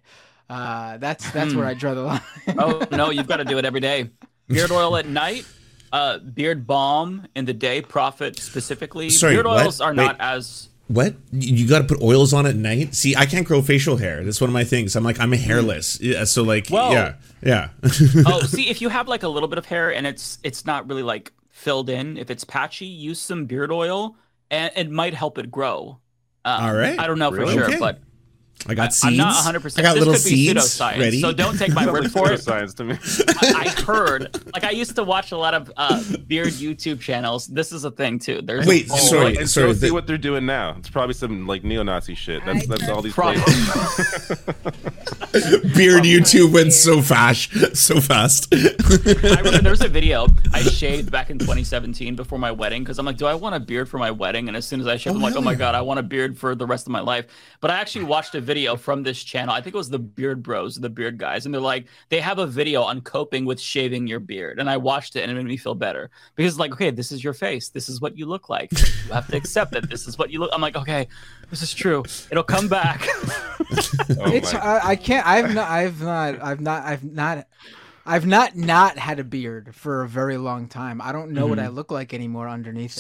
Uh, 0.49 0.97
that's 0.97 1.29
that's 1.31 1.53
where 1.53 1.65
I 1.67 1.73
draw 1.75 1.93
the 1.93 2.01
line. 2.01 2.21
Oh 2.57 2.84
no, 2.91 3.10
you've 3.12 3.27
got 3.27 3.38
to 3.38 3.45
do 3.45 3.57
it 3.60 3.65
every 3.65 3.79
day. 3.81 4.10
Beard 4.47 4.71
oil 4.71 4.97
at 4.97 5.07
night. 5.07 5.45
Uh, 5.93 6.17
beard 6.19 6.65
balm 6.65 7.27
in 7.36 7.45
the 7.45 7.53
day. 7.53 7.81
Prophet 7.81 8.38
specifically. 8.39 9.10
Sorry, 9.10 9.36
beard 9.36 9.45
what? 9.45 9.63
oils 9.65 9.79
are 9.79 9.91
Wait. 9.91 9.97
not 9.97 10.15
as. 10.19 10.69
What? 10.93 11.15
You, 11.32 11.56
you 11.56 11.67
got 11.67 11.80
to 11.80 11.86
put 11.86 12.01
oils 12.01 12.34
on 12.34 12.45
at 12.45 12.56
night? 12.56 12.93
See, 12.95 13.15
I 13.15 13.25
can't 13.25 13.45
grow 13.47 13.62
facial 13.62 13.97
hair. 13.97 14.23
That's 14.23 14.41
one 14.41 14.49
of 14.49 14.54
my 14.54 14.63
things. 14.63 14.95
I'm 14.95 15.04
like, 15.04 15.19
I'm 15.19 15.32
a 15.34 15.38
hairless. 15.38 15.99
Yeah, 16.01 16.23
so 16.25 16.43
like, 16.43 16.67
Well- 16.69 16.91
yeah, 16.93 17.13
yeah. 17.41 17.69
oh, 18.25 18.41
see, 18.47 18.69
if 18.69 18.82
you 18.82 18.89
have 18.89 19.08
like 19.08 19.23
a 19.23 19.27
little 19.30 19.49
bit 19.49 19.58
of 19.58 19.65
hair 19.65 19.93
and 19.93 20.06
it's 20.06 20.38
it's 20.43 20.65
not 20.65 20.88
really 20.89 21.04
like 21.04 21.32
filled 21.49 21.89
in, 21.89 22.17
if 22.17 22.30
it's 22.30 22.43
patchy, 22.43 22.86
use 22.88 23.19
some 23.19 23.45
beard 23.45 23.71
oil 23.71 24.15
and 24.49 24.71
it 24.75 24.89
might 24.89 25.13
help 25.13 25.38
it 25.38 25.49
grow. 25.51 25.99
Um, 26.43 26.63
All 26.63 26.73
right. 26.73 26.97
I 26.99 27.08
don't 27.08 27.19
know 27.19 27.32
Really? 27.32 27.54
for 27.54 27.60
sure, 27.60 27.69
Okay. 27.69 27.80
but 27.80 27.99
I 28.67 28.76
got 28.76 28.93
seeds. 28.93 29.13
I'm 29.13 29.17
not 29.17 29.34
100. 29.36 29.60
percent 29.62 29.86
I 29.86 29.89
got 29.89 29.93
this 29.95 30.00
little 30.06 30.13
could 30.13 30.24
be 30.24 30.30
seeds 30.47 30.60
pseudoscience, 30.80 31.00
ready. 31.00 31.19
so 31.21 31.32
don't 31.34 31.58
take 31.58 31.74
my 31.74 31.86
word 31.91 32.12
for 32.12 32.32
it. 32.32 32.41
Science 32.41 32.74
to 32.76 32.84
me. 32.84 32.97
I 33.28 33.63
I 33.78 33.82
heard, 33.84 34.30
like, 34.54 34.63
I 34.63 34.69
used 34.71 34.95
to 34.95 35.04
watch 35.04 35.32
a 35.32 35.38
lot 35.38 35.54
of 35.54 35.71
uh, 35.78 36.02
beard 36.28 36.50
YouTube 36.50 37.00
channels. 37.00 37.47
This 37.47 37.71
is 37.71 37.84
a 37.86 37.91
thing 37.91 38.19
too. 38.19 38.41
There's 38.43 38.67
Wait, 38.67 38.88
a 38.88 38.89
whole- 38.91 39.00
sorry, 39.00 39.38
and 39.38 39.50
sorry. 39.50 39.67
go 39.67 39.74
see 39.74 39.88
the- 39.88 39.91
what 39.93 40.06
they're 40.08 40.17
doing 40.17 40.45
now. 40.45 40.76
It's 40.78 40.89
probably 40.89 41.13
some 41.15 41.47
like 41.47 41.63
neo-Nazi 41.63 42.13
shit. 42.15 42.45
That's 42.45 42.63
I 42.63 42.76
that's 42.76 42.89
all 42.89 43.02
these 43.02 43.13
Probably. 43.13 43.41
places. 43.41 44.43
Beard 45.76 46.04
YouTube 46.04 46.52
went 46.54 46.74
so 46.74 47.02
fast, 47.02 47.76
so 47.76 48.00
fast. 48.02 48.54
I 48.54 49.38
remember 49.38 49.62
there 49.62 49.71
was 49.71 49.82
a 49.82 49.88
video 49.88 50.28
I 50.54 50.62
shaved 50.62 51.10
back 51.12 51.30
in 51.30 51.39
2017 51.39 52.15
before 52.15 52.38
my 52.38 52.52
wedding 52.52 52.84
because 52.84 53.00
I'm 53.00 53.06
like, 53.06 53.17
do 53.17 53.26
I 53.26 53.34
want 53.34 53.56
a 53.56 53.60
beard 53.60 53.88
for 53.89 53.97
my 53.97 54.12
wedding? 54.12 54.47
And 54.50 54.58
as 54.58 54.67
soon 54.67 54.82
as 54.82 54.88
I 54.88 54.97
shaved, 54.97 55.15
I'm 55.15 55.21
like, 55.21 55.36
oh 55.36 55.41
my 55.41 55.56
god, 55.56 55.74
I 55.74 55.82
want 55.82 56.00
a 56.00 56.04
beard 56.04 56.38
for 56.38 56.54
the 56.54 56.65
rest 56.67 56.86
of 56.86 56.91
my 56.91 57.00
life. 57.00 57.28
But 57.62 57.71
I 57.71 57.80
actually 57.80 58.06
watched 58.06 58.36
a 58.36 58.41
video 58.41 58.50
from 58.77 59.03
this 59.03 59.23
channel. 59.23 59.53
I 59.53 59.61
think 59.61 59.75
it 59.75 59.77
was 59.77 59.89
the 59.89 59.99
Beard 59.99 60.43
Bros, 60.43 60.75
the 60.75 60.89
Beard 60.89 61.17
guys, 61.17 61.45
and 61.45 61.53
they're 61.53 61.61
like, 61.61 61.85
they 62.09 62.19
have 62.19 62.39
a 62.39 62.45
video 62.47 62.81
on 62.83 63.01
coping 63.01 63.45
with 63.45 63.59
shaving 63.59 64.07
your 64.07 64.19
beard, 64.19 64.59
and 64.59 64.69
I 64.69 64.77
watched 64.77 65.15
it 65.15 65.21
and 65.21 65.31
it 65.31 65.35
made 65.35 65.45
me 65.45 65.57
feel 65.57 65.75
better 65.75 66.09
because 66.35 66.59
like, 66.59 66.71
okay, 66.73 66.91
this 66.91 67.11
is 67.11 67.23
your 67.23 67.33
face, 67.33 67.69
this 67.69 67.89
is 67.89 68.01
what 68.01 68.17
you 68.17 68.25
look 68.25 68.49
like. 68.49 68.71
You 68.71 69.13
have 69.13 69.27
to 69.27 69.37
accept 69.37 69.71
that 69.71 69.89
this 69.89 70.07
is 70.07 70.17
what 70.17 70.29
you 70.31 70.39
look. 70.39 70.49
I'm 70.53 70.61
like, 70.61 70.75
okay, 70.75 71.07
this 71.49 71.61
is 71.61 71.73
true. 71.73 72.03
It'll 72.31 72.43
come 72.43 72.67
back. 72.67 73.05
it's 73.69 74.53
I, 74.53 74.79
I 74.83 74.95
can't. 74.95 75.25
I've 75.27 75.53
not. 75.53 75.69
I've 75.69 76.01
not. 76.01 76.41
I've 76.41 76.61
not. 76.61 76.83
I've 76.83 77.03
not. 77.03 77.47
I've 78.05 78.25
not 78.25 78.55
not 78.55 78.97
had 78.97 79.19
a 79.19 79.23
beard 79.23 79.75
for 79.75 80.01
a 80.01 80.07
very 80.07 80.37
long 80.37 80.67
time. 80.67 81.01
I 81.01 81.11
don't 81.11 81.31
know 81.31 81.45
what 81.45 81.59
Mhm. 81.59 81.63
I 81.63 81.67
look 81.67 81.91
like 81.91 82.13
anymore 82.13 82.49
underneath. 82.49 82.95
it. 82.95 82.99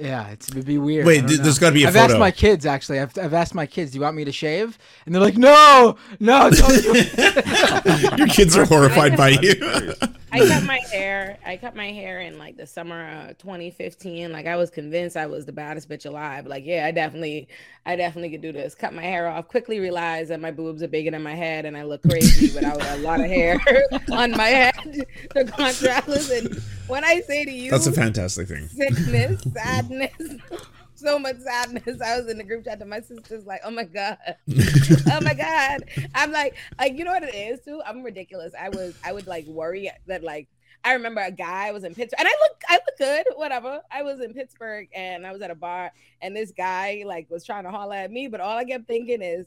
Same. 0.00 0.06
Yeah, 0.06 0.28
it's 0.30 0.48
it'd 0.50 0.64
be 0.64 0.78
weird. 0.78 1.06
Wait, 1.06 1.18
I 1.18 1.20
don't 1.20 1.28
th- 1.28 1.38
know. 1.38 1.44
there's 1.44 1.58
gotta 1.58 1.74
be 1.74 1.84
a 1.84 1.88
I've 1.88 1.94
photo. 1.94 2.12
asked 2.14 2.18
my 2.18 2.30
kids 2.30 2.66
actually. 2.66 3.00
I've, 3.00 3.16
I've 3.18 3.34
asked 3.34 3.54
my 3.54 3.66
kids, 3.66 3.92
"Do 3.92 3.98
you 3.98 4.02
want 4.02 4.16
me 4.16 4.24
to 4.24 4.32
shave?" 4.32 4.78
And 5.06 5.14
they're 5.14 5.22
like, 5.22 5.36
"No, 5.36 5.96
no, 6.18 6.50
don't 6.50 6.82
do. 6.82 8.16
Your 8.16 8.26
kids 8.28 8.56
are 8.56 8.64
horrified 8.64 9.16
by 9.16 9.28
you. 9.30 9.92
I 10.32 10.38
cut 10.48 10.62
my 10.64 10.80
hair. 10.92 11.38
I 11.44 11.56
cut 11.56 11.74
my 11.74 11.90
hair 11.92 12.20
in 12.20 12.38
like 12.38 12.56
the 12.56 12.66
summer 12.66 13.28
of 13.28 13.38
2015. 13.38 14.32
Like 14.32 14.46
I 14.46 14.56
was 14.56 14.70
convinced 14.70 15.16
I 15.16 15.26
was 15.26 15.46
the 15.46 15.52
baddest 15.52 15.88
bitch 15.88 16.06
alive. 16.06 16.46
Like 16.46 16.64
yeah, 16.64 16.86
I 16.86 16.90
definitely, 16.92 17.48
I 17.86 17.96
definitely 17.96 18.30
could 18.30 18.42
do 18.42 18.52
this. 18.52 18.74
Cut 18.74 18.92
my 18.94 19.02
hair 19.02 19.28
off. 19.28 19.48
Quickly 19.48 19.78
realized 19.80 20.30
that 20.30 20.40
my 20.40 20.50
boobs 20.50 20.82
are 20.82 20.88
bigger 20.88 21.10
than 21.10 21.22
my 21.22 21.34
head, 21.34 21.64
and 21.64 21.76
I 21.76 21.82
look 21.82 22.02
crazy 22.02 22.54
without 22.54 22.80
a 22.82 22.96
lot 22.98 23.20
of 23.20 23.26
hair 23.26 23.60
on 24.12 24.30
my 24.32 24.48
head. 24.48 24.74
The 25.34 25.44
contrast. 25.44 26.08
Listen, 26.08 26.60
when 26.88 27.04
I 27.04 27.20
say 27.20 27.44
to 27.44 27.50
you, 27.52 27.70
That's 27.70 27.86
a 27.86 27.92
fantastic 27.92 28.48
thing. 28.48 28.66
sickness, 28.68 29.42
sadness. 29.52 30.10
So 31.00 31.18
much 31.18 31.38
sadness. 31.38 32.00
I 32.00 32.20
was 32.20 32.30
in 32.30 32.36
the 32.36 32.44
group 32.44 32.64
chat 32.64 32.80
and 32.80 32.90
my 32.90 33.00
sister's 33.00 33.46
like, 33.46 33.62
oh 33.64 33.70
my 33.70 33.84
God. 33.84 34.18
oh 34.50 35.20
my 35.22 35.32
God. 35.32 35.84
I'm 36.14 36.30
like, 36.30 36.56
like, 36.78 36.98
you 36.98 37.04
know 37.04 37.12
what 37.12 37.22
it 37.22 37.34
is 37.34 37.60
too? 37.64 37.80
I'm 37.86 38.02
ridiculous. 38.02 38.52
I 38.58 38.68
was, 38.68 38.94
I 39.02 39.12
would 39.12 39.26
like 39.26 39.46
worry 39.46 39.90
that 40.06 40.22
like 40.22 40.48
I 40.84 40.92
remember 40.94 41.20
a 41.20 41.30
guy 41.30 41.72
was 41.72 41.84
in 41.84 41.94
Pittsburgh 41.94 42.20
and 42.20 42.28
I 42.28 42.32
look 42.42 42.62
I 42.68 42.74
look 42.74 42.98
good, 42.98 43.24
whatever. 43.36 43.80
I 43.90 44.02
was 44.02 44.20
in 44.20 44.32
Pittsburgh 44.34 44.88
and 44.94 45.26
I 45.26 45.32
was 45.32 45.42
at 45.42 45.50
a 45.50 45.54
bar 45.54 45.90
and 46.20 46.36
this 46.36 46.52
guy 46.52 47.02
like 47.06 47.30
was 47.30 47.44
trying 47.44 47.64
to 47.64 47.70
holler 47.70 47.96
at 47.96 48.10
me, 48.10 48.28
but 48.28 48.40
all 48.40 48.56
I 48.56 48.64
kept 48.64 48.86
thinking 48.86 49.22
is 49.22 49.46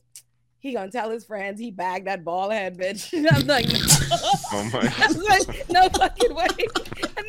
he 0.59 0.73
gonna 0.73 0.91
tell 0.91 1.09
his 1.09 1.25
friends 1.25 1.59
he 1.59 1.71
bagged 1.71 2.07
that 2.07 2.23
ball 2.23 2.49
head 2.49 2.77
bitch. 2.77 3.13
I'm 3.31 3.47
like, 3.47 3.67
no. 3.67 3.79
Oh 4.51 4.69
my. 4.71 4.93
I 5.03 5.07
was 5.07 5.17
like, 5.47 5.69
no 5.69 5.89
fucking 5.89 6.33
way. 6.35 6.47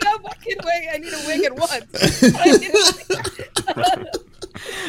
No 0.02 0.18
fucking 0.18 0.58
way. 0.64 0.88
I 0.92 0.98
need 0.98 1.12
a 1.12 1.22
wig 1.26 1.44
at 1.44 1.56
once. 1.56 3.50
I 3.76 3.96
need 3.96 4.06
a 4.06 4.18
wig. 4.18 4.20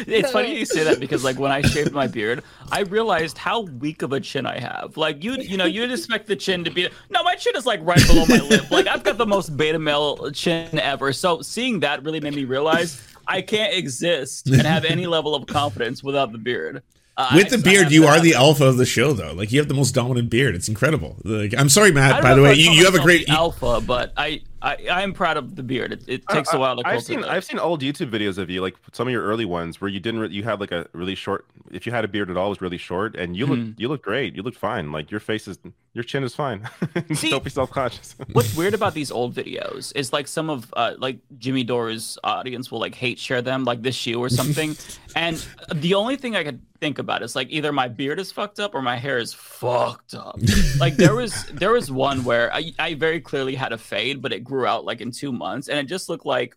It's 0.06 0.30
funny 0.30 0.56
you 0.56 0.64
say 0.64 0.84
that 0.84 1.00
because 1.00 1.24
like 1.24 1.38
when 1.38 1.50
I 1.50 1.60
shaved 1.60 1.92
my 1.92 2.06
beard, 2.06 2.44
I 2.70 2.80
realized 2.82 3.36
how 3.36 3.62
weak 3.62 4.02
of 4.02 4.12
a 4.12 4.20
chin 4.20 4.46
I 4.46 4.60
have. 4.60 4.96
Like 4.96 5.24
you, 5.24 5.34
you 5.34 5.56
know, 5.56 5.64
you'd 5.64 5.90
expect 5.90 6.28
the 6.28 6.36
chin 6.36 6.62
to 6.64 6.70
be 6.70 6.88
no, 7.10 7.24
my 7.24 7.34
chin 7.34 7.54
is 7.56 7.66
like 7.66 7.80
right 7.82 8.04
below 8.06 8.26
my 8.28 8.38
lip. 8.38 8.70
Like 8.70 8.86
I've 8.86 9.02
got 9.02 9.18
the 9.18 9.26
most 9.26 9.56
beta 9.56 9.78
male 9.78 10.30
chin 10.30 10.78
ever. 10.78 11.12
So 11.12 11.42
seeing 11.42 11.80
that 11.80 12.04
really 12.04 12.20
made 12.20 12.34
me 12.34 12.44
realize 12.44 13.02
I 13.26 13.42
can't 13.42 13.74
exist 13.74 14.46
and 14.46 14.62
have 14.62 14.84
any 14.84 15.06
level 15.06 15.34
of 15.34 15.46
confidence 15.46 16.02
without 16.02 16.32
the 16.32 16.38
beard. 16.38 16.82
Uh, 17.18 17.32
With 17.34 17.48
the 17.48 17.58
beard, 17.58 17.90
you 17.90 18.06
are 18.06 18.20
the 18.20 18.34
alpha 18.34 18.66
of 18.66 18.76
the 18.76 18.84
show, 18.84 19.14
though. 19.14 19.32
Like 19.32 19.50
you 19.50 19.58
have 19.58 19.68
the 19.68 19.74
most 19.74 19.92
dominant 19.92 20.28
beard. 20.28 20.54
It's 20.54 20.68
incredible. 20.68 21.16
Like, 21.24 21.54
I'm 21.56 21.70
sorry, 21.70 21.90
Matt. 21.90 22.22
By 22.22 22.34
the 22.34 22.42
way, 22.42 22.54
you, 22.54 22.70
you 22.72 22.84
have 22.84 22.94
a 22.94 23.00
great. 23.00 23.28
alpha, 23.30 23.80
but 23.80 24.12
I, 24.18 24.42
I 24.66 24.74
I 24.98 25.02
am 25.02 25.12
proud 25.12 25.36
of 25.36 25.54
the 25.58 25.62
beard. 25.62 25.90
It, 25.92 26.02
it 26.14 26.20
takes 26.28 26.52
a 26.52 26.58
while 26.58 26.76
to 26.76 26.82
I've 26.86 27.02
seen 27.02 27.22
I've 27.24 27.44
seen 27.50 27.58
old 27.58 27.80
YouTube 27.82 28.10
videos 28.10 28.36
of 28.38 28.50
you, 28.50 28.60
like 28.66 28.74
some 28.92 29.06
of 29.08 29.12
your 29.12 29.24
early 29.30 29.44
ones, 29.44 29.80
where 29.80 29.88
you 29.94 30.00
didn't 30.06 30.20
re- 30.20 30.28
you 30.38 30.42
had 30.50 30.60
like 30.60 30.72
a 30.72 30.86
really 30.92 31.14
short. 31.14 31.46
If 31.70 31.86
you 31.86 31.92
had 31.92 32.04
a 32.04 32.08
beard 32.08 32.30
at 32.30 32.36
all, 32.36 32.46
it 32.46 32.54
was 32.56 32.60
really 32.60 32.78
short, 32.90 33.16
and 33.16 33.36
you 33.36 33.46
look 33.46 33.58
Mhm. 33.58 33.74
you 33.80 33.88
look 33.88 34.02
great. 34.02 34.34
You 34.36 34.42
look 34.42 34.56
fine. 34.56 34.92
Like 34.92 35.10
your 35.10 35.20
face 35.20 35.46
is 35.48 35.58
your 35.94 36.04
chin 36.04 36.22
is 36.24 36.34
fine. 36.34 36.68
See- 37.14 37.30
Don't 37.30 37.44
be 37.44 37.50
self 37.50 37.70
conscious. 37.70 38.14
What's 38.32 38.54
weird 38.56 38.74
about 38.74 38.92
these 38.94 39.10
old 39.10 39.34
videos 39.34 39.92
is 39.94 40.12
like 40.12 40.26
some 40.28 40.50
of 40.50 40.72
uh, 40.76 40.94
like 40.98 41.18
Jimmy 41.38 41.64
Dore's 41.64 42.18
audience 42.24 42.70
will 42.70 42.80
like 42.80 42.94
hate 42.94 43.18
share 43.18 43.42
them 43.42 43.64
like 43.64 43.82
this 43.82 43.94
shoe 43.94 44.18
or 44.22 44.28
something, 44.28 44.76
and 45.16 45.36
the 45.74 45.94
only 45.94 46.16
thing 46.16 46.36
I 46.36 46.44
could 46.44 46.60
think 46.78 46.98
about 46.98 47.22
is 47.22 47.34
like 47.34 47.48
either 47.50 47.72
my 47.72 47.88
beard 47.88 48.20
is 48.20 48.30
fucked 48.30 48.60
up 48.60 48.74
or 48.74 48.82
my 48.82 48.96
hair 48.96 49.16
is 49.16 49.32
fucked 49.32 50.12
up. 50.14 50.38
like 50.78 50.96
there 50.96 51.14
was 51.14 51.32
there 51.54 51.72
was 51.72 51.90
one 51.90 52.22
where 52.24 52.52
I, 52.52 52.72
I 52.78 52.94
very 52.94 53.20
clearly 53.20 53.54
had 53.54 53.72
a 53.72 53.78
fade, 53.78 54.20
but 54.20 54.32
it 54.32 54.44
grew 54.44 54.55
out 54.64 54.84
like 54.84 55.00
in 55.00 55.10
two 55.10 55.32
months, 55.32 55.68
and 55.68 55.78
it 55.78 55.86
just 55.86 56.08
looked 56.08 56.24
like 56.24 56.56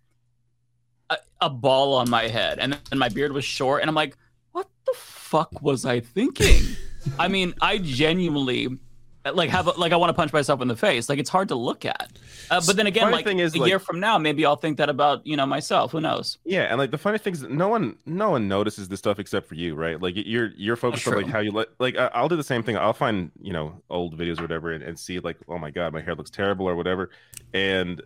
a, 1.10 1.18
a 1.42 1.50
ball 1.50 1.96
on 1.96 2.10
my 2.10 2.28
head, 2.28 2.60
and 2.60 2.74
then 2.74 3.00
my 3.00 3.10
beard 3.10 3.32
was 3.34 3.44
short, 3.44 3.82
and 3.82 3.90
I'm 3.90 3.96
like, 3.96 4.16
what 4.52 4.70
the 4.86 4.94
fuck 4.96 5.62
was 5.62 5.86
I 5.86 6.00
thinking? 6.00 6.62
I 7.20 7.28
mean, 7.28 7.54
I 7.62 7.80
genuinely 7.80 8.78
like 9.26 9.50
have 9.50 9.68
a, 9.68 9.72
like 9.72 9.92
I 9.92 9.96
want 9.98 10.10
to 10.10 10.14
punch 10.14 10.32
myself 10.34 10.62
in 10.62 10.68
the 10.68 10.76
face. 10.76 11.10
Like 11.10 11.20
it's 11.20 11.30
hard 11.30 11.50
to 11.50 11.56
look 11.56 11.84
at. 11.86 12.10
Uh, 12.50 12.62
but 12.66 12.76
then 12.78 12.88
again, 12.88 13.04
Funny 13.04 13.18
like 13.18 13.26
thing 13.26 13.40
is, 13.40 13.54
a 13.54 13.60
like- 13.60 13.70
year 13.70 13.78
from 13.80 14.00
now, 14.00 14.18
maybe 14.18 14.46
I'll 14.46 14.56
think 14.56 14.78
that 14.78 14.90
about 14.90 15.26
you 15.28 15.36
know 15.38 15.46
myself. 15.46 15.92
Who 15.92 16.00
knows? 16.02 16.38
Yeah, 16.46 16.64
and 16.64 16.78
like 16.78 16.92
the 16.92 16.98
funny 16.98 17.18
thing 17.18 17.34
is, 17.34 17.44
no 17.44 17.68
one, 17.68 17.98
no 18.06 18.32
one 18.32 18.48
notices 18.48 18.88
this 18.88 19.00
stuff 19.00 19.20
except 19.20 19.48
for 19.48 19.56
you, 19.56 19.76
right? 19.76 20.02
Like 20.02 20.14
you're 20.16 20.52
you're 20.56 20.76
focused 20.76 21.08
on 21.08 21.16
like 21.16 21.28
how 21.28 21.40
you 21.40 21.52
look. 21.52 21.70
Like 21.80 21.96
I- 21.98 22.10
I'll 22.14 22.30
do 22.30 22.36
the 22.38 22.44
same 22.44 22.64
thing. 22.64 22.78
I'll 22.78 22.94
find 22.94 23.32
you 23.42 23.54
know 23.54 23.82
old 23.90 24.18
videos 24.18 24.40
or 24.40 24.44
whatever, 24.44 24.72
and, 24.72 24.84
and 24.84 24.98
see 24.98 25.20
like, 25.20 25.38
oh 25.48 25.58
my 25.58 25.70
god, 25.72 25.94
my 25.94 26.02
hair 26.02 26.16
looks 26.16 26.30
terrible 26.32 26.68
or 26.68 26.76
whatever, 26.76 27.10
and 27.54 28.02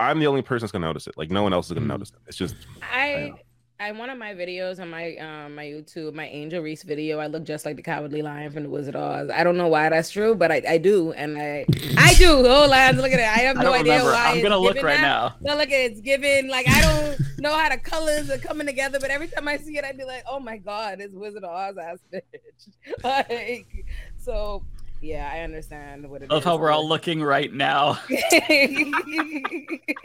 I'm 0.00 0.20
the 0.20 0.26
only 0.28 0.42
person 0.42 0.64
that's 0.66 0.72
gonna 0.72 0.86
notice 0.86 1.06
it. 1.06 1.16
Like 1.16 1.30
no 1.30 1.42
one 1.42 1.52
else 1.52 1.66
is 1.66 1.72
gonna 1.72 1.80
Mm-hmm. 1.80 1.88
notice 1.88 2.10
it. 2.10 2.16
It's 2.28 2.36
just 2.36 2.54
I 2.82 3.32
I 3.32 3.32
one 3.78 4.10
of 4.10 4.18
my 4.18 4.34
videos 4.34 4.80
on 4.80 4.90
my 4.90 5.16
um 5.16 5.54
my 5.54 5.64
YouTube, 5.64 6.12
my 6.12 6.26
Angel 6.26 6.60
Reese 6.60 6.82
video, 6.82 7.20
I 7.20 7.28
look 7.28 7.44
just 7.44 7.64
like 7.64 7.76
the 7.76 7.82
Cowardly 7.82 8.22
Lion 8.22 8.50
from 8.50 8.64
the 8.64 8.68
Wizard 8.68 8.96
of 8.96 9.02
Oz. 9.02 9.30
I 9.30 9.44
don't 9.44 9.56
know 9.56 9.68
why 9.68 9.88
that's 9.88 10.10
true, 10.10 10.34
but 10.34 10.50
I, 10.50 10.62
I 10.68 10.78
do, 10.78 11.12
and 11.12 11.38
I 11.38 11.64
I 11.96 12.14
do. 12.14 12.26
Hold 12.48 12.72
on, 12.72 12.96
look 12.96 13.12
at 13.12 13.20
it. 13.20 13.24
I 13.24 13.44
have 13.46 13.56
no 13.56 13.62
don't 13.62 13.74
idea 13.74 13.92
remember. 13.98 14.12
why. 14.12 14.32
I'm 14.32 14.42
gonna 14.42 14.58
look 14.58 14.76
right 14.82 14.96
that. 14.96 15.00
now. 15.00 15.36
No, 15.40 15.56
look 15.56 15.68
at 15.68 15.80
it. 15.80 15.92
It's 15.92 16.00
given 16.00 16.48
like 16.48 16.68
I 16.68 16.80
don't 16.80 17.20
know 17.38 17.56
how 17.56 17.68
the 17.68 17.78
colors 17.78 18.30
are 18.30 18.38
coming 18.38 18.66
together, 18.66 18.98
but 19.00 19.10
every 19.10 19.28
time 19.28 19.46
I 19.46 19.56
see 19.58 19.78
it, 19.78 19.84
I'd 19.84 19.96
be 19.96 20.04
like, 20.04 20.24
oh 20.28 20.40
my 20.40 20.56
god, 20.56 21.00
it's 21.00 21.14
Wizard 21.14 21.44
of 21.44 21.50
Oz 21.50 21.78
ass 21.78 21.98
bitch. 22.12 23.02
like, 23.04 23.86
so 24.18 24.64
yeah, 25.00 25.30
I 25.32 25.40
understand 25.40 26.08
what 26.10 26.22
it 26.22 26.30
I 26.30 26.34
love 26.34 26.42
is. 26.42 26.44
how 26.44 26.56
we're 26.56 26.70
all 26.70 26.88
looking 26.88 27.22
right 27.22 27.52
now. 27.52 27.98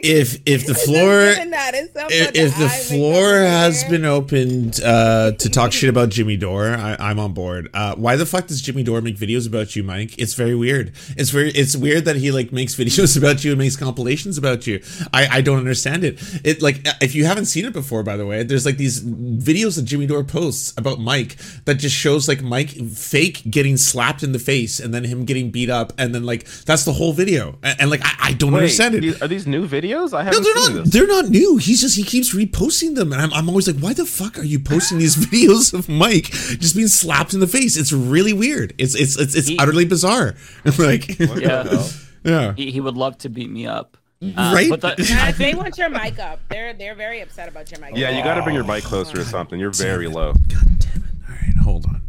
If 0.06 0.42
if 0.44 0.66
the 0.66 0.74
floor 0.74 1.32
given 1.34 1.50
that. 1.50 1.74
If, 1.74 2.34
if 2.34 2.58
the 2.58 2.66
I 2.66 2.68
floor 2.68 3.38
has 3.38 3.84
been 3.84 4.04
opened 4.04 4.78
uh, 4.84 5.32
to 5.32 5.48
talk 5.48 5.72
shit 5.72 5.88
about 5.88 6.10
Jimmy 6.10 6.36
Dore, 6.36 6.68
I, 6.68 6.96
I'm 7.00 7.18
on 7.18 7.32
board. 7.32 7.70
Uh, 7.72 7.94
why 7.94 8.16
the 8.16 8.26
fuck 8.26 8.46
does 8.46 8.60
Jimmy 8.60 8.82
Dore 8.82 9.00
make 9.00 9.16
videos 9.16 9.46
about 9.46 9.74
you, 9.74 9.82
Mike? 9.82 10.14
It's 10.18 10.34
very 10.34 10.54
weird. 10.54 10.92
It's 11.16 11.30
very 11.30 11.50
it's 11.52 11.74
weird 11.74 12.04
that 12.04 12.16
he 12.16 12.32
like 12.32 12.52
makes 12.52 12.74
videos 12.78 13.16
about 13.16 13.44
you 13.44 13.52
and 13.52 13.58
makes 13.58 13.76
compilations 13.76 14.36
about 14.36 14.66
you. 14.66 14.82
I 15.14 15.38
I 15.38 15.40
don't 15.40 15.56
understand 15.58 16.04
it. 16.04 16.18
It 16.44 16.60
like 16.60 16.86
if 17.00 17.14
you 17.14 17.24
haven't 17.24 17.46
seen 17.46 17.64
it 17.64 17.72
before, 17.72 18.02
by 18.02 18.18
the 18.18 18.26
way, 18.26 18.42
there's 18.42 18.66
like 18.66 18.76
these 18.76 19.02
videos 19.02 19.76
that 19.76 19.86
Jimmy 19.86 20.06
Dore 20.06 20.22
posts 20.24 20.74
about 20.76 21.00
Mike 21.00 21.36
that 21.64 21.76
just 21.76 21.96
shows 21.96 22.28
like 22.28 22.42
Mike 22.42 22.68
fake 22.90 23.42
getting 23.50 23.78
slapped 23.78 24.22
in 24.22 24.32
the 24.32 24.38
face 24.38 24.80
and 24.84 24.94
then 24.94 25.02
him 25.04 25.24
getting 25.24 25.50
beat 25.50 25.70
up 25.70 25.92
and 25.98 26.14
then 26.14 26.24
like 26.24 26.44
that's 26.66 26.84
the 26.84 26.92
whole 26.92 27.12
video. 27.12 27.58
And, 27.62 27.80
and, 27.80 27.90
like 27.90 28.02
I, 28.04 28.28
I 28.28 28.32
don't 28.34 28.52
Wait, 28.52 28.58
understand 28.60 28.94
it. 28.94 29.00
these- 29.00 29.22
Are 29.22 29.28
these 29.28 29.46
new 29.46 29.66
videos? 29.66 30.12
I 30.12 30.18
No, 30.22 30.24
haven't 30.26 30.42
they're 30.44 30.56
seen 30.58 30.76
not. 30.76 30.84
this. 30.84 30.92
They're 30.92 31.06
not 31.06 31.28
new. 31.30 31.56
He's 31.56 31.80
just 31.80 31.96
he 31.96 32.04
keeps 32.04 32.34
reposting 32.34 32.94
them, 32.94 33.12
and 33.12 33.20
I'm, 33.22 33.32
I'm 33.32 33.48
always 33.48 33.66
like, 33.66 33.78
why 33.82 33.94
the 33.94 34.04
fuck 34.06 34.38
are 34.38 34.44
you 34.44 34.58
posting 34.60 34.98
these 34.98 35.16
videos 35.26 35.72
of 35.74 35.88
Mike 35.88 36.26
just 36.60 36.74
being 36.76 36.88
slapped 36.88 37.34
in 37.34 37.40
the 37.40 37.46
face? 37.46 37.76
It's 37.76 37.92
really 37.92 38.32
weird. 38.32 38.74
It's 38.78 38.94
it's 38.94 39.18
it's, 39.18 39.34
it's 39.34 39.50
utterly 39.58 39.84
bizarre. 39.86 40.34
like, 40.78 41.18
yeah, 41.18 41.82
yeah. 42.24 42.52
He, 42.54 42.70
he 42.70 42.80
would 42.80 42.96
love 42.96 43.16
to 43.18 43.28
beat 43.28 43.50
me 43.50 43.66
up. 43.66 43.96
Uh, 44.22 44.52
Right? 44.54 44.70
But 44.70 44.80
the, 44.80 45.18
Uh, 45.20 45.32
they 45.36 45.54
want 45.54 45.76
your 45.76 45.88
mic 45.90 46.18
up. 46.18 46.40
They're 46.48 46.72
they're 46.72 46.94
very 46.94 47.20
upset 47.20 47.48
about 47.48 47.70
your 47.70 47.80
mic. 47.80 47.96
Yeah, 47.96 48.10
you 48.16 48.22
got 48.24 48.34
to 48.36 48.42
bring 48.42 48.54
your 48.54 48.64
mic 48.64 48.82
closer 48.84 49.20
or 49.20 49.24
something. 49.24 49.58
You're 49.60 49.70
very 49.72 50.08
low. 50.08 50.32
God 50.32 50.78
damn 50.78 51.04
it! 51.04 51.10
All 51.28 51.34
right, 51.34 51.56
hold 51.62 51.84
on. 51.86 52.00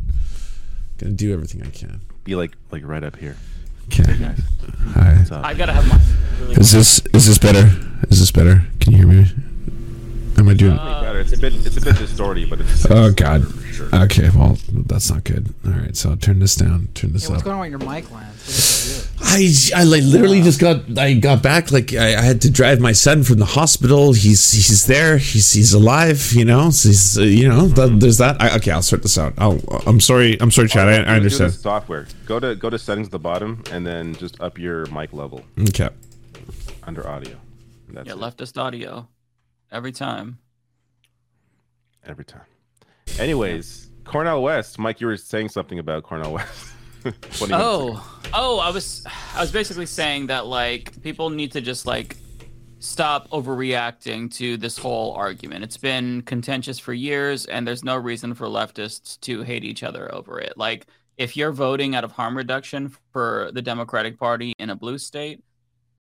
Gonna 0.98 1.12
do 1.14 1.34
everything 1.34 1.62
I 1.62 1.70
can. 1.72 2.00
Be 2.26 2.36
like 2.36 2.52
like 2.72 2.82
right 2.84 3.04
up 3.04 3.16
here. 3.16 3.38
Okay. 3.86 4.04
Hi. 4.96 5.14
What's 5.18 5.32
up? 5.32 5.46
I 5.46 5.54
gotta 5.54 5.74
have 5.74 5.88
my. 5.88 6.00
Really 6.42 6.56
Is 6.56 6.72
this 6.72 7.06
is 7.14 7.28
this 7.28 7.38
better? 7.38 7.70
Is 8.10 8.20
this 8.20 8.32
better? 8.32 8.64
Can 8.80 8.94
you 8.94 8.98
hear 8.98 9.08
me? 9.08 9.26
Am 10.38 10.50
I 10.50 10.54
doing? 10.54 10.76
better. 10.76 11.20
It's 11.20 11.34
a 11.34 11.38
bit 11.38 11.54
it's 11.54 11.78
a 11.78 11.82
bit 11.82 11.96
distorted, 11.98 12.50
but 12.50 12.60
it's 12.62 12.86
Oh 12.90 13.12
God. 13.12 13.44
Okay, 13.94 14.30
well 14.36 14.58
that's 14.72 15.10
not 15.12 15.24
good. 15.24 15.54
All 15.66 15.72
right, 15.72 15.96
so 15.96 16.10
I'll 16.12 16.18
turn 16.18 16.40
this 16.40 16.56
down. 16.56 16.90
Turn 16.94 17.14
this 17.14 17.24
Yeah, 17.26 17.32
what's 17.32 17.42
up. 17.42 17.46
going 17.46 17.56
on 17.56 17.72
with 17.72 17.82
your 17.82 17.90
mic 17.92 18.12
Lance? 18.12 19.10
I, 19.22 19.50
I 19.76 19.84
like 19.84 20.04
literally 20.04 20.42
just 20.42 20.60
got 20.60 20.98
I 20.98 21.14
got 21.16 21.42
back 21.42 21.72
like 21.72 21.94
I, 21.94 22.16
I 22.18 22.22
had 22.22 22.42
to 22.42 22.50
drive 22.52 22.80
my 22.80 22.92
son 22.92 23.24
from 23.24 23.38
the 23.40 23.46
hospital. 23.46 24.14
He's 24.14 24.52
he's 24.52 24.86
there. 24.86 25.18
He's 25.18 25.52
he's 25.54 25.74
alive. 25.74 26.32
You 26.34 26.46
know. 26.46 26.70
So 26.70 26.90
he's 26.90 27.18
uh, 27.18 27.22
you 27.22 27.48
know. 27.48 27.70
Th- 27.70 27.92
there's 28.00 28.18
that. 28.20 28.42
I, 28.42 28.56
okay, 28.58 28.72
I'll 28.72 28.82
sort 28.82 29.02
this 29.04 29.18
out. 29.18 29.34
I'll, 29.38 29.60
I'm 29.88 30.00
sorry. 30.00 30.38
I'm 30.42 30.52
sorry, 30.52 30.68
Chad. 30.68 30.88
I, 30.88 31.02
I 31.02 31.04
Do 31.06 31.10
understand. 31.12 31.54
software. 31.54 32.08
Go 32.26 32.40
to 32.40 32.56
go 32.56 32.70
to 32.70 32.78
settings 32.78 33.08
at 33.08 33.12
the 33.12 33.20
bottom 33.20 33.64
and 33.72 33.86
then 33.88 34.16
just 34.16 34.40
up 34.42 34.58
your 34.58 34.86
mic 34.88 35.14
level 35.14 35.44
Okay. 35.70 35.90
under 36.84 37.08
audio. 37.08 37.36
That's 37.90 38.08
yeah, 38.08 38.14
it. 38.14 38.20
leftist 38.20 38.58
audio 38.62 39.08
every 39.72 39.92
time. 39.92 40.40
every 42.06 42.26
time. 42.26 42.46
Anyways, 43.20 43.90
Cornell 44.04 44.42
West. 44.42 44.78
Mike, 44.80 45.02
you 45.02 45.08
were 45.08 45.18
saying 45.18 45.50
something 45.50 45.80
about 45.80 46.04
Cornell 46.04 46.34
West. 46.34 46.72
20 47.04 47.18
minutes 47.22 47.42
ago. 47.42 47.58
Oh, 47.60 48.20
oh, 48.34 48.60
I 48.60 48.70
was, 48.70 49.06
I 49.36 49.42
was 49.42 49.52
basically 49.52 49.86
saying 49.86 50.28
that 50.28 50.48
like 50.48 51.02
people 51.04 51.30
need 51.30 51.52
to 51.54 51.62
just 51.62 51.86
like 51.86 52.18
stop 52.80 53.30
overreacting 53.30 54.34
to 54.36 54.58
this 54.58 54.78
whole 54.78 55.14
argument. 55.14 55.64
It's 55.64 55.78
been 55.78 56.22
contentious 56.22 56.80
for 56.80 56.94
years, 56.94 57.46
and 57.46 57.68
there's 57.68 57.84
no 57.84 57.96
reason 57.96 58.34
for 58.34 58.48
leftists 58.48 59.20
to 59.22 59.42
hate 59.42 59.64
each 59.64 59.84
other 59.84 60.14
over 60.14 60.40
it. 60.40 60.54
Like, 60.58 60.88
if 61.18 61.38
you're 61.38 61.52
voting 61.52 61.96
out 61.96 62.04
of 62.04 62.12
harm 62.12 62.36
reduction 62.36 62.94
for 63.12 63.50
the 63.54 63.62
Democratic 63.62 64.20
Party 64.20 64.54
in 64.60 64.70
a 64.70 64.76
blue 64.76 64.98
state, 64.98 65.44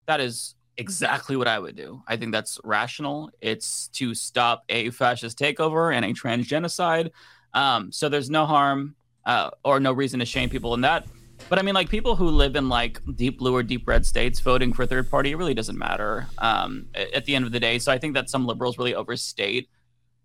that 0.08 0.22
is 0.22 0.56
exactly 0.78 1.36
what 1.36 1.48
I 1.48 1.60
would 1.60 1.76
do. 1.76 2.02
I 2.08 2.18
think 2.18 2.32
that's 2.32 2.60
rational. 2.64 3.32
It's 3.42 3.88
to 3.90 4.16
stop 4.16 4.64
a 4.70 4.90
fascist 4.92 5.38
takeover 5.38 5.94
and 5.94 6.06
a 6.06 6.14
trans 6.14 6.48
genocide. 6.48 7.12
Um, 7.54 7.92
so 7.92 8.10
there's 8.10 8.30
no 8.30 8.46
harm 8.46 8.96
uh, 9.26 9.52
or 9.64 9.80
no 9.80 9.94
reason 9.94 10.20
to 10.20 10.26
shame 10.26 10.50
people 10.50 10.74
in 10.74 10.82
that. 10.82 11.06
But 11.50 11.60
I 11.60 11.64
mean, 11.64 11.74
like 11.74 11.90
people 11.90 12.16
who 12.16 12.28
live 12.28 12.56
in 12.56 12.70
like 12.70 13.02
deep 13.16 13.40
blue 13.40 13.56
or 13.56 13.64
deep 13.64 13.88
red 13.88 14.06
states 14.06 14.40
voting 14.40 14.74
for 14.74 14.86
third 14.86 15.10
party, 15.10 15.32
it 15.32 15.38
really 15.38 15.54
doesn't 15.54 15.78
matter 15.78 16.28
um, 16.38 16.88
at 16.96 17.26
the 17.26 17.36
end 17.36 17.46
of 17.46 17.52
the 17.52 17.60
day. 17.60 17.80
So 17.80 17.92
I 17.92 17.98
think 17.98 18.14
that 18.14 18.30
some 18.30 18.46
liberals 18.46 18.78
really 18.78 18.96
overstate 18.96 19.68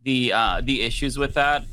the 0.02 0.32
uh, 0.32 0.60
the 0.62 0.82
issues 0.82 1.18
with 1.18 1.34
that. 1.34 1.64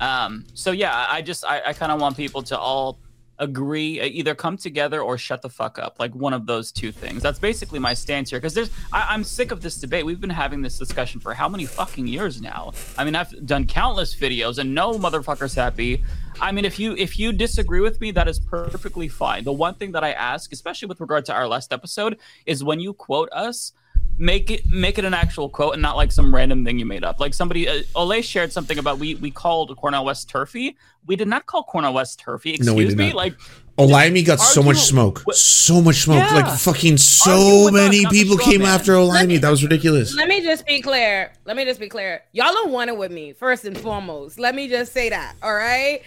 Um, 0.00 0.44
so 0.54 0.72
yeah, 0.72 1.06
I 1.08 1.22
just 1.22 1.44
I, 1.44 1.62
I 1.66 1.72
kind 1.72 1.92
of 1.92 2.00
want 2.00 2.16
people 2.16 2.42
to 2.44 2.58
all 2.58 2.98
agree, 3.38 4.00
uh, 4.00 4.04
either 4.04 4.34
come 4.34 4.56
together 4.56 5.00
or 5.00 5.18
shut 5.18 5.42
the 5.42 5.48
fuck 5.48 5.78
up, 5.78 5.98
like 5.98 6.14
one 6.14 6.32
of 6.32 6.46
those 6.46 6.72
two 6.72 6.92
things. 6.92 7.22
That's 7.22 7.38
basically 7.38 7.78
my 7.78 7.94
stance 7.94 8.30
here 8.30 8.38
because 8.38 8.54
there's 8.54 8.70
I, 8.92 9.06
I'm 9.10 9.24
sick 9.24 9.50
of 9.50 9.60
this 9.60 9.76
debate. 9.76 10.04
We've 10.04 10.20
been 10.20 10.30
having 10.30 10.62
this 10.62 10.78
discussion 10.78 11.20
for 11.20 11.34
how 11.34 11.48
many 11.48 11.66
fucking 11.66 12.06
years 12.06 12.40
now? 12.40 12.72
I 12.96 13.04
mean, 13.04 13.14
I've 13.14 13.46
done 13.46 13.66
countless 13.66 14.14
videos 14.14 14.58
and 14.58 14.74
no 14.74 14.94
motherfucker's 14.94 15.54
happy. 15.54 16.02
I 16.40 16.52
mean, 16.52 16.64
if 16.64 16.78
you 16.78 16.94
if 16.96 17.18
you 17.18 17.32
disagree 17.32 17.80
with 17.80 18.00
me, 18.00 18.10
that 18.12 18.28
is 18.28 18.38
perfectly 18.38 19.08
fine. 19.08 19.44
The 19.44 19.52
one 19.52 19.74
thing 19.74 19.92
that 19.92 20.04
I 20.04 20.12
ask, 20.12 20.52
especially 20.52 20.86
with 20.86 21.00
regard 21.00 21.24
to 21.26 21.34
our 21.34 21.48
last 21.48 21.72
episode, 21.72 22.18
is 22.46 22.62
when 22.62 22.80
you 22.80 22.92
quote 22.92 23.28
us, 23.32 23.72
make 24.18 24.50
it 24.50 24.66
make 24.66 24.98
it 24.98 25.04
an 25.04 25.14
actual 25.14 25.48
quote 25.48 25.74
and 25.74 25.82
not 25.82 25.96
like 25.96 26.12
some 26.12 26.34
random 26.34 26.64
thing 26.64 26.78
you 26.78 26.86
made 26.86 27.04
up. 27.04 27.20
Like 27.20 27.34
somebody, 27.34 27.68
uh, 27.68 27.82
Ole 27.94 28.20
shared 28.22 28.52
something 28.52 28.78
about 28.78 28.98
we 28.98 29.14
we 29.16 29.30
called 29.30 29.74
Cornell 29.76 30.04
West 30.04 30.28
turfy. 30.28 30.76
We 31.06 31.16
did 31.16 31.28
not 31.28 31.46
call 31.46 31.62
Cornell 31.64 31.94
West 31.94 32.18
turfy. 32.20 32.50
Excuse 32.50 32.66
No, 32.66 32.74
we 32.74 32.84
did 32.86 32.98
me. 32.98 33.06
not. 33.08 33.16
Like 33.16 33.34
Olayemi 33.78 34.26
got 34.26 34.40
so 34.40 34.60
much 34.60 34.76
argue- 34.76 34.80
smoke. 34.82 35.22
So 35.32 35.80
much 35.80 36.02
smoke. 36.02 36.18
Yeah. 36.18 36.34
Like 36.34 36.58
fucking 36.58 36.96
so 36.98 37.66
with 37.66 37.74
us, 37.74 37.80
many 37.80 38.04
people 38.06 38.36
came 38.36 38.62
man. 38.62 38.68
after 38.68 38.92
Olayemi. 38.92 39.40
That 39.40 39.50
was 39.50 39.62
ridiculous. 39.62 40.14
Let 40.16 40.28
me 40.28 40.42
just 40.42 40.66
be 40.66 40.82
clear. 40.82 41.32
Let 41.44 41.56
me 41.56 41.64
just 41.64 41.78
be 41.78 41.88
clear. 41.88 42.22
Y'all 42.32 42.52
don't 42.52 42.72
want 42.72 42.90
it 42.90 42.96
with 42.98 43.12
me, 43.12 43.32
first 43.34 43.64
and 43.64 43.78
foremost. 43.78 44.38
Let 44.38 44.54
me 44.56 44.68
just 44.68 44.92
say 44.92 45.08
that. 45.10 45.36
All 45.42 45.54
right. 45.54 46.02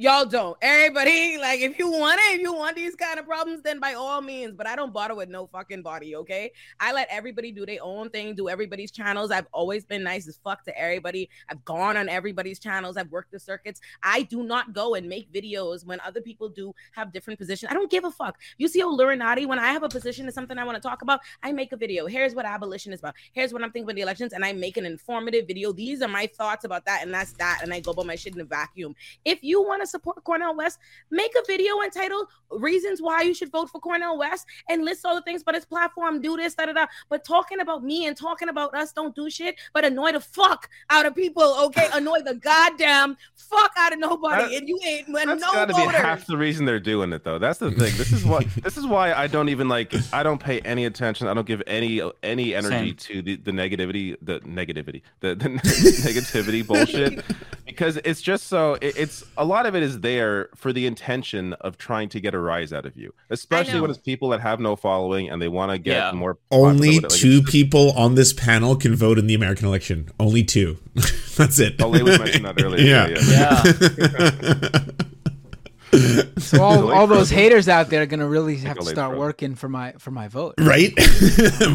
Y'all 0.00 0.24
don't. 0.24 0.56
Everybody, 0.62 1.38
like, 1.38 1.58
if 1.58 1.76
you 1.76 1.90
want 1.90 2.20
it, 2.20 2.36
if 2.36 2.40
you 2.40 2.52
want 2.52 2.76
these 2.76 2.94
kind 2.94 3.18
of 3.18 3.26
problems, 3.26 3.62
then 3.62 3.80
by 3.80 3.94
all 3.94 4.20
means. 4.20 4.54
But 4.54 4.68
I 4.68 4.76
don't 4.76 4.92
bother 4.92 5.16
with 5.16 5.28
no 5.28 5.48
fucking 5.48 5.82
body, 5.82 6.14
okay? 6.14 6.52
I 6.78 6.92
let 6.92 7.08
everybody 7.10 7.50
do 7.50 7.66
their 7.66 7.80
own 7.82 8.08
thing, 8.10 8.36
do 8.36 8.48
everybody's 8.48 8.92
channels. 8.92 9.32
I've 9.32 9.48
always 9.50 9.84
been 9.84 10.04
nice 10.04 10.28
as 10.28 10.38
fuck 10.44 10.62
to 10.66 10.78
everybody. 10.80 11.28
I've 11.48 11.64
gone 11.64 11.96
on 11.96 12.08
everybody's 12.08 12.60
channels. 12.60 12.96
I've 12.96 13.10
worked 13.10 13.32
the 13.32 13.40
circuits. 13.40 13.80
I 14.00 14.22
do 14.22 14.44
not 14.44 14.72
go 14.72 14.94
and 14.94 15.08
make 15.08 15.32
videos 15.32 15.84
when 15.84 15.98
other 16.06 16.20
people 16.20 16.48
do 16.48 16.72
have 16.92 17.12
different 17.12 17.40
positions. 17.40 17.68
I 17.68 17.74
don't 17.74 17.90
give 17.90 18.04
a 18.04 18.12
fuck. 18.12 18.38
You 18.56 18.68
see 18.68 18.82
Olurinatti, 18.82 19.48
when 19.48 19.58
I 19.58 19.72
have 19.72 19.82
a 19.82 19.88
position 19.88 20.28
is 20.28 20.34
something 20.34 20.58
I 20.58 20.64
want 20.64 20.80
to 20.80 20.88
talk 20.88 21.02
about, 21.02 21.18
I 21.42 21.50
make 21.50 21.72
a 21.72 21.76
video. 21.76 22.06
Here's 22.06 22.36
what 22.36 22.44
abolition 22.44 22.92
is 22.92 23.00
about. 23.00 23.16
Here's 23.32 23.52
what 23.52 23.64
I'm 23.64 23.72
thinking 23.72 23.86
about 23.86 23.96
the 23.96 24.02
elections, 24.02 24.32
and 24.32 24.44
I 24.44 24.52
make 24.52 24.76
an 24.76 24.86
informative 24.86 25.48
video. 25.48 25.72
These 25.72 26.02
are 26.02 26.08
my 26.08 26.28
thoughts 26.28 26.64
about 26.64 26.84
that, 26.84 27.02
and 27.02 27.12
that's 27.12 27.32
that. 27.32 27.62
And 27.64 27.74
I 27.74 27.80
go 27.80 27.90
about 27.90 28.06
my 28.06 28.14
shit 28.14 28.36
in 28.36 28.40
a 28.40 28.44
vacuum. 28.44 28.94
If 29.24 29.42
you 29.42 29.60
want 29.60 29.82
to 29.82 29.87
support 29.88 30.22
Cornell 30.24 30.56
West, 30.56 30.78
make 31.10 31.32
a 31.36 31.44
video 31.46 31.80
entitled 31.82 32.26
"Reasons 32.50 33.00
Why 33.02 33.22
You 33.22 33.34
Should 33.34 33.50
Vote 33.50 33.70
for 33.70 33.80
Cornell 33.80 34.18
West" 34.18 34.46
and 34.68 34.84
list 34.84 35.04
all 35.04 35.14
the 35.14 35.22
things. 35.22 35.42
But 35.42 35.54
his 35.54 35.64
platform, 35.64 36.20
do 36.20 36.36
this, 36.36 36.54
da 36.54 36.66
da 36.66 36.72
da. 36.72 36.86
But 37.08 37.24
talking 37.24 37.60
about 37.60 37.82
me 37.84 38.06
and 38.06 38.16
talking 38.16 38.48
about 38.48 38.74
us 38.74 38.92
don't 38.92 39.14
do 39.14 39.28
shit. 39.30 39.56
But 39.72 39.84
annoy 39.84 40.12
the 40.12 40.20
fuck 40.20 40.68
out 40.90 41.06
of 41.06 41.14
people, 41.14 41.54
okay? 41.66 41.88
Annoy 41.94 42.20
the 42.22 42.34
goddamn 42.34 43.16
fuck 43.34 43.72
out 43.78 43.92
of 43.92 43.98
nobody, 43.98 44.42
That- 44.42 44.52
and 44.52 44.68
you 44.68 44.78
ain't 44.86 45.08
when 45.08 45.26
That's 45.28 45.40
no 45.40 45.52
got 45.52 45.68
to 45.68 45.74
be 45.74 45.80
half 45.82 46.26
the 46.26 46.36
reason 46.36 46.64
they're 46.64 46.78
doing 46.80 47.12
it, 47.12 47.24
though. 47.24 47.38
That's 47.38 47.58
the 47.58 47.70
thing. 47.70 47.96
This 47.96 48.12
is 48.12 48.24
why. 48.24 48.44
this 48.62 48.76
is 48.76 48.86
why 48.86 49.12
I 49.12 49.26
don't 49.26 49.48
even 49.48 49.68
like. 49.68 49.92
I 50.12 50.22
don't 50.22 50.38
pay 50.38 50.60
any 50.60 50.84
attention. 50.84 51.28
I 51.28 51.34
don't 51.34 51.46
give 51.46 51.62
any 51.66 52.00
any 52.22 52.54
energy 52.54 52.88
Same. 52.90 52.96
to 52.96 53.22
the, 53.22 53.36
the 53.36 53.50
negativity, 53.50 54.16
the 54.22 54.40
negativity, 54.40 55.02
the, 55.20 55.34
the 55.34 55.48
negativity 55.48 56.66
bullshit, 56.66 57.24
because 57.66 57.96
it's 58.04 58.20
just 58.20 58.46
so. 58.48 58.74
It, 58.74 58.96
it's 58.96 59.24
a 59.36 59.44
lot 59.44 59.66
of 59.66 59.74
it 59.74 59.77
is 59.82 60.00
there 60.00 60.48
for 60.54 60.72
the 60.72 60.86
intention 60.86 61.52
of 61.54 61.78
trying 61.78 62.08
to 62.10 62.20
get 62.20 62.34
a 62.34 62.38
rise 62.38 62.72
out 62.72 62.86
of 62.86 62.96
you, 62.96 63.12
especially 63.30 63.80
when 63.80 63.90
it's 63.90 63.98
people 63.98 64.28
that 64.30 64.40
have 64.40 64.60
no 64.60 64.76
following 64.76 65.28
and 65.30 65.40
they 65.40 65.48
want 65.48 65.72
to 65.72 65.78
get 65.78 65.96
Yeah. 65.96 66.12
more. 66.12 66.38
Only 66.50 66.88
popular 67.00 67.02
with 67.02 67.04
it. 67.04 67.10
Like, 67.12 67.20
two 67.20 67.42
people 67.42 67.92
on 67.92 68.14
this 68.14 68.32
panel 68.32 68.76
can 68.76 68.94
vote 68.94 69.18
in 69.18 69.26
the 69.26 69.34
American 69.34 69.66
election. 69.66 70.08
Only 70.20 70.42
two. 70.44 70.78
That's 71.36 71.58
it. 71.58 71.76
Oh, 71.80 71.86
Ole 71.86 72.02
was 72.02 72.18
mentioning 72.18 72.42
that 72.42 72.62
earlier. 72.62 72.84
Yeah. 72.84 73.08
Yeah, 73.28 74.80
So 76.38 76.62
all, 76.62 76.92
all 76.92 77.06
those 77.06 77.30
haters 77.40 77.66
out 77.66 77.88
there 77.88 78.02
are 78.02 78.06
gonna 78.06 78.28
really 78.28 78.56
have 78.58 78.76
to 78.76 78.84
start 78.84 78.96
Frozen. 79.12 79.18
working 79.18 79.54
for 79.54 79.70
my 79.70 79.92
for 79.98 80.10
my 80.10 80.28
vote. 80.28 80.54
Right? 80.58 80.92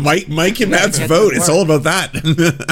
Mike 0.02 0.30
Mike 0.30 0.60
and 0.60 0.70
Matt's 0.70 1.00
vote. 1.00 1.34
It's 1.34 1.50
all 1.50 1.64
about 1.64 1.84
that. 1.84 2.14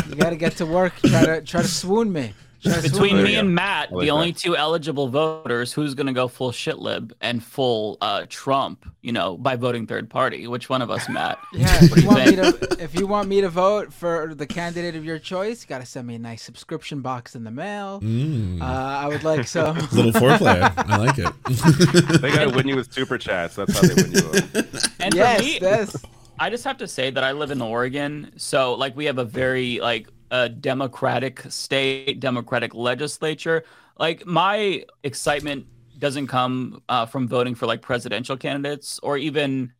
You 0.07 0.15
gotta 0.15 0.35
get 0.35 0.57
to 0.57 0.67
work. 0.67 0.93
Try 1.01 1.25
to 1.25 1.41
try 1.41 1.63
to 1.63 1.67
swoon 1.67 2.13
me. 2.13 2.33
Try 2.63 2.81
Between 2.81 3.23
me 3.23 3.35
and. 3.35 3.55
Matt, 3.55 3.91
like 3.91 4.03
the 4.05 4.11
only 4.11 4.31
that. 4.31 4.39
two 4.39 4.55
eligible 4.55 5.07
voters, 5.07 5.73
who's 5.73 5.93
going 5.93 6.07
to 6.07 6.13
go 6.13 6.27
full 6.27 6.51
shit 6.51 6.79
lib 6.79 7.13
and 7.21 7.43
full 7.43 7.97
uh, 8.01 8.25
Trump, 8.29 8.85
you 9.01 9.11
know, 9.11 9.37
by 9.37 9.55
voting 9.55 9.87
third 9.87 10.09
party? 10.09 10.47
Which 10.47 10.69
one 10.69 10.81
of 10.81 10.89
us, 10.91 11.07
Matt? 11.09 11.39
Yeah, 11.53 11.67
if 11.81 11.95
you 11.97 12.01
you 12.01 12.07
want 12.07 12.25
me 12.25 12.35
to 12.35 12.77
if 12.79 12.95
you 12.95 13.07
want 13.07 13.29
me 13.29 13.41
to 13.41 13.49
vote 13.49 13.93
for 13.93 14.33
the 14.33 14.47
candidate 14.47 14.95
of 14.95 15.05
your 15.05 15.19
choice, 15.19 15.61
you 15.61 15.67
gotta 15.67 15.85
send 15.85 16.07
me 16.07 16.15
a 16.15 16.19
nice 16.19 16.41
subscription 16.41 17.01
box 17.01 17.35
in 17.35 17.43
the 17.43 17.51
mail. 17.51 18.01
Mm. 18.01 18.61
Uh, 18.61 18.65
I 18.65 19.07
would 19.07 19.23
like 19.23 19.47
some 19.47 19.75
Little 19.91 20.11
foreplay. 20.11 20.73
I 20.77 20.97
like 20.97 21.17
it. 21.17 22.21
they 22.21 22.31
gotta 22.31 22.49
win 22.49 22.67
you 22.67 22.75
with 22.75 22.91
super 22.91 23.17
chats. 23.17 23.55
That's 23.55 23.73
how 23.73 23.81
they 23.81 24.01
win 24.01 24.11
you. 24.11 24.27
Over. 24.27 24.67
And 24.99 25.13
yes, 25.13 25.37
for 25.37 25.43
me, 25.43 25.59
this. 25.59 25.95
I 26.39 26.49
just 26.49 26.63
have 26.63 26.77
to 26.77 26.87
say 26.87 27.11
that 27.11 27.23
I 27.23 27.33
live 27.33 27.51
in 27.51 27.61
Oregon, 27.61 28.31
so 28.37 28.73
like 28.73 28.95
we 28.95 29.05
have 29.05 29.17
a 29.17 29.25
very 29.25 29.79
like 29.79 30.07
a 30.31 30.49
democratic 30.49 31.43
state, 31.49 32.19
democratic 32.19 32.73
legislature. 32.73 33.63
Like 33.99 34.25
my 34.25 34.85
excitement 35.03 35.67
doesn't 35.99 36.27
come 36.27 36.81
uh, 36.89 37.05
from 37.05 37.27
voting 37.27 37.53
for 37.53 37.67
like 37.67 37.81
presidential 37.81 38.35
candidates 38.35 38.99
or 39.03 39.17
even 39.17 39.71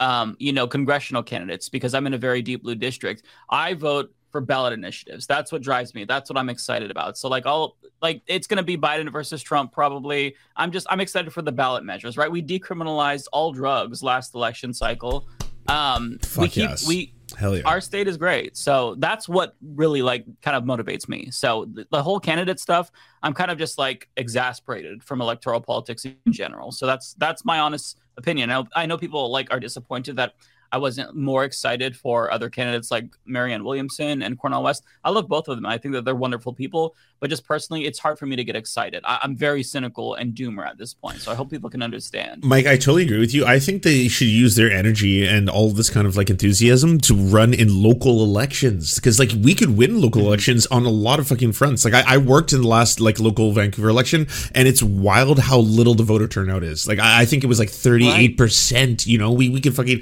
um, 0.00 0.36
you 0.40 0.52
know 0.52 0.66
congressional 0.66 1.22
candidates 1.22 1.68
because 1.68 1.94
I'm 1.94 2.06
in 2.06 2.14
a 2.14 2.18
very 2.18 2.42
deep 2.42 2.62
blue 2.62 2.74
district. 2.74 3.22
I 3.50 3.74
vote 3.74 4.12
for 4.30 4.40
ballot 4.40 4.72
initiatives. 4.72 5.26
That's 5.26 5.52
what 5.52 5.62
drives 5.62 5.94
me. 5.94 6.04
That's 6.04 6.28
what 6.28 6.36
I'm 6.36 6.48
excited 6.48 6.90
about. 6.90 7.16
So 7.16 7.28
like 7.28 7.46
all 7.46 7.76
like 8.02 8.22
it's 8.26 8.46
going 8.46 8.58
to 8.58 8.62
be 8.62 8.76
Biden 8.76 9.10
versus 9.10 9.42
Trump 9.42 9.72
probably. 9.72 10.34
I'm 10.56 10.72
just 10.72 10.86
I'm 10.90 11.00
excited 11.00 11.32
for 11.32 11.42
the 11.42 11.52
ballot 11.52 11.84
measures, 11.84 12.16
right? 12.16 12.30
We 12.30 12.42
decriminalized 12.42 13.26
all 13.32 13.52
drugs 13.52 14.02
last 14.02 14.34
election 14.34 14.72
cycle. 14.72 15.28
Um 15.66 16.18
we 16.20 16.28
Fuck 16.28 16.50
keep 16.50 16.70
yes. 16.70 16.86
we 16.86 17.14
Hell 17.36 17.56
yeah. 17.56 17.62
our 17.64 17.80
state 17.80 18.08
is 18.08 18.16
great. 18.16 18.56
So 18.56 18.94
that's 18.98 19.28
what 19.28 19.54
really 19.60 20.02
like 20.02 20.24
kind 20.40 20.56
of 20.56 20.64
motivates 20.64 21.08
me. 21.08 21.30
So 21.30 21.66
the, 21.72 21.86
the 21.90 22.02
whole 22.02 22.20
candidate 22.20 22.58
stuff, 22.58 22.90
I'm 23.22 23.34
kind 23.34 23.50
of 23.50 23.58
just 23.58 23.78
like 23.78 24.08
exasperated 24.16 25.02
from 25.02 25.20
electoral 25.20 25.60
politics 25.60 26.04
in 26.04 26.16
general. 26.30 26.72
So 26.72 26.86
that's 26.86 27.14
that's 27.14 27.44
my 27.44 27.58
honest 27.60 27.98
opinion. 28.16 28.50
I, 28.50 28.64
I 28.74 28.86
know 28.86 28.96
people 28.96 29.30
like 29.30 29.48
are 29.50 29.60
disappointed 29.60 30.16
that 30.16 30.34
I 30.70 30.78
wasn't 30.78 31.16
more 31.16 31.44
excited 31.44 31.96
for 31.96 32.30
other 32.30 32.50
candidates 32.50 32.90
like 32.90 33.06
Marianne 33.24 33.64
Williamson 33.64 34.22
and 34.22 34.38
Cornel 34.38 34.62
West. 34.62 34.84
I 35.02 35.10
love 35.10 35.28
both 35.28 35.48
of 35.48 35.56
them. 35.56 35.64
I 35.66 35.78
think 35.78 35.94
that 35.94 36.04
they're 36.04 36.14
wonderful 36.14 36.52
people, 36.52 36.94
but 37.20 37.30
just 37.30 37.46
personally, 37.46 37.86
it's 37.86 37.98
hard 37.98 38.18
for 38.18 38.26
me 38.26 38.36
to 38.36 38.44
get 38.44 38.54
excited. 38.54 39.02
I, 39.06 39.18
am 39.22 39.34
very 39.34 39.62
cynical 39.62 40.14
and 40.14 40.34
doomer 40.34 40.66
at 40.66 40.76
this 40.76 40.92
point, 40.92 41.20
so 41.20 41.32
I 41.32 41.34
hope 41.34 41.50
people 41.50 41.70
can 41.70 41.82
understand. 41.82 42.44
Mike, 42.44 42.66
I 42.66 42.76
totally 42.76 43.04
agree 43.04 43.18
with 43.18 43.32
you. 43.32 43.46
I 43.46 43.58
think 43.58 43.82
they 43.82 44.08
should 44.08 44.28
use 44.28 44.56
their 44.56 44.70
energy 44.70 45.26
and 45.26 45.48
all 45.48 45.70
this 45.70 45.88
kind 45.90 46.06
of 46.06 46.16
like 46.16 46.28
enthusiasm 46.28 46.98
to 47.00 47.14
run 47.14 47.54
in 47.54 47.82
local 47.82 48.22
elections 48.22 48.96
because 48.96 49.18
like 49.18 49.30
we 49.42 49.54
could 49.54 49.76
win 49.76 50.00
local 50.00 50.18
Mm-hmm. 50.18 50.26
elections 50.28 50.66
on 50.66 50.84
a 50.84 50.90
lot 50.90 51.20
of 51.20 51.28
fucking 51.28 51.52
fronts. 51.52 51.84
Like 51.84 51.94
I, 51.94 52.14
I 52.14 52.16
worked 52.16 52.52
in 52.52 52.62
the 52.62 52.66
last 52.68 52.98
like 53.00 53.20
local 53.20 53.52
Vancouver 53.52 53.88
election, 53.88 54.26
and 54.54 54.66
it's 54.66 54.82
wild 54.82 55.38
how 55.38 55.58
little 55.58 55.94
the 55.94 56.02
voter 56.02 56.26
turnout 56.26 56.64
is. 56.64 56.88
Like 56.88 56.98
I, 56.98 57.22
I 57.22 57.24
think 57.24 57.44
it 57.44 57.46
was 57.46 57.58
like 57.58 57.70
thirty 57.70 58.08
eight 58.10 58.36
percent. 58.36 59.06
You 59.06 59.18
know, 59.18 59.30
we 59.30 59.48
we 59.48 59.60
could 59.60 59.76
fucking 59.76 60.00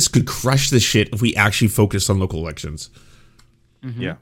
leftists 0.00 0.12
could 0.12 0.26
crush 0.26 0.70
this 0.70 0.82
shit 0.82 1.08
if 1.12 1.20
we 1.22 1.34
actually 1.36 1.68
focused 1.68 2.10
on 2.10 2.18
local 2.18 2.38
elections. 2.40 2.90
Yeah, 3.82 4.16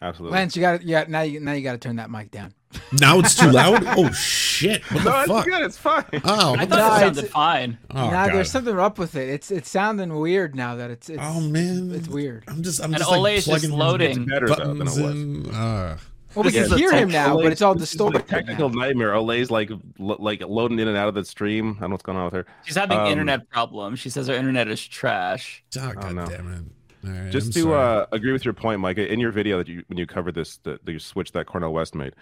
absolutely. 0.00 0.36
Lance, 0.38 0.56
you 0.56 0.62
got 0.62 0.82
yeah. 0.82 1.04
Now 1.08 1.20
you 1.22 1.40
now 1.40 1.52
you 1.52 1.62
got 1.62 1.72
to 1.72 1.78
turn 1.78 1.96
that 1.96 2.10
mic 2.10 2.30
down. 2.30 2.54
Now 3.00 3.18
it's 3.18 3.34
too 3.34 3.50
loud. 3.50 3.84
Oh 3.98 4.10
shit! 4.12 4.82
What 4.90 5.04
the 5.04 5.10
no, 5.10 5.18
it's 5.20 5.28
fuck? 5.30 5.44
good. 5.44 5.62
It's 5.62 5.76
fine. 5.78 6.04
Oh, 6.24 6.54
I 6.56 6.64
thought 6.64 6.68
the 6.68 6.76
it 6.76 6.78
fuck? 6.88 6.98
sounded 7.00 7.28
fine. 7.28 7.78
Oh, 7.90 8.10
nah, 8.10 8.26
there's 8.26 8.50
something 8.50 8.78
up 8.78 8.98
with 8.98 9.14
it. 9.16 9.28
It's 9.28 9.50
it's 9.50 9.68
sounding 9.68 10.14
weird 10.18 10.54
now 10.54 10.76
that 10.76 10.90
it's. 10.90 11.08
it's 11.10 11.20
Oh 11.22 11.40
man, 11.40 11.90
it's 11.94 12.08
weird. 12.08 12.44
I'm 12.48 12.62
just 12.62 12.80
I'm 12.80 12.86
And 12.94 12.98
just 12.98 13.10
Ole 13.10 13.22
like 13.22 13.36
is 13.36 13.44
just 13.44 13.60
plugging 13.62 13.78
loading. 13.78 14.18
these 14.20 14.28
Better, 14.28 14.46
though, 14.48 14.54
than 14.54 14.70
it 14.82 14.84
buttons 14.84 14.98
was. 15.00 15.14
in. 15.14 15.54
Uh, 15.54 15.98
Well, 16.34 16.44
we 16.44 16.50
This 16.50 16.54
can 16.54 16.64
is 16.64 16.72
a 16.72 16.76
hear 16.78 16.92
him 16.92 17.08
tech- 17.08 17.26
now, 17.26 17.36
but 17.36 17.52
it's 17.52 17.62
all 17.62 17.74
distorted. 17.74 18.20
a 18.20 18.24
technical 18.24 18.68
nightmare. 18.68 19.14
Olay's 19.14 19.50
like 19.50 19.70
lo- 19.98 20.16
like 20.18 20.42
loading 20.42 20.78
in 20.78 20.88
and 20.88 20.96
out 20.96 21.08
of 21.08 21.14
the 21.14 21.24
stream. 21.24 21.76
I 21.78 21.80
don't 21.82 21.90
know 21.90 21.94
what's 21.94 22.02
going 22.02 22.18
on 22.18 22.24
with 22.26 22.34
her. 22.34 22.46
She's 22.64 22.74
having 22.76 22.98
Um, 22.98 23.06
internet 23.06 23.48
problems. 23.48 24.00
She 24.00 24.10
says 24.10 24.26
her 24.26 24.34
internet 24.34 24.68
is 24.68 24.84
trash. 24.86 25.64
oh, 25.80 25.92
God 25.92 26.14
no. 26.14 26.26
damn 26.26 26.52
it! 26.52 26.64
All 27.08 27.14
right, 27.14 27.30
Just 27.30 27.56
I'm 27.56 27.62
to 27.62 27.74
uh, 27.74 28.06
agree 28.12 28.32
with 28.32 28.44
your 28.44 28.54
point, 28.54 28.80
Mike, 28.80 28.98
in 28.98 29.18
your 29.20 29.30
video 29.32 29.58
that 29.58 29.68
you 29.68 29.82
when 29.86 29.96
you 29.98 30.06
covered 30.06 30.34
this, 30.34 30.58
the, 30.58 30.78
the 30.84 30.98
switch 30.98 31.32
that 31.32 31.46
Cornell 31.46 31.72
West 31.72 31.94
made, 31.94 32.14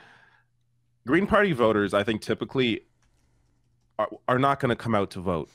Green 1.07 1.27
Party 1.27 1.53
voters, 1.53 1.95
I 1.95 2.03
think, 2.05 2.21
typically 2.23 2.83
are, 3.99 4.09
are 4.29 4.39
not 4.39 4.61
going 4.61 4.71
to 4.71 4.77
come 4.77 4.95
out 4.95 5.11
to 5.13 5.21
vote 5.21 5.49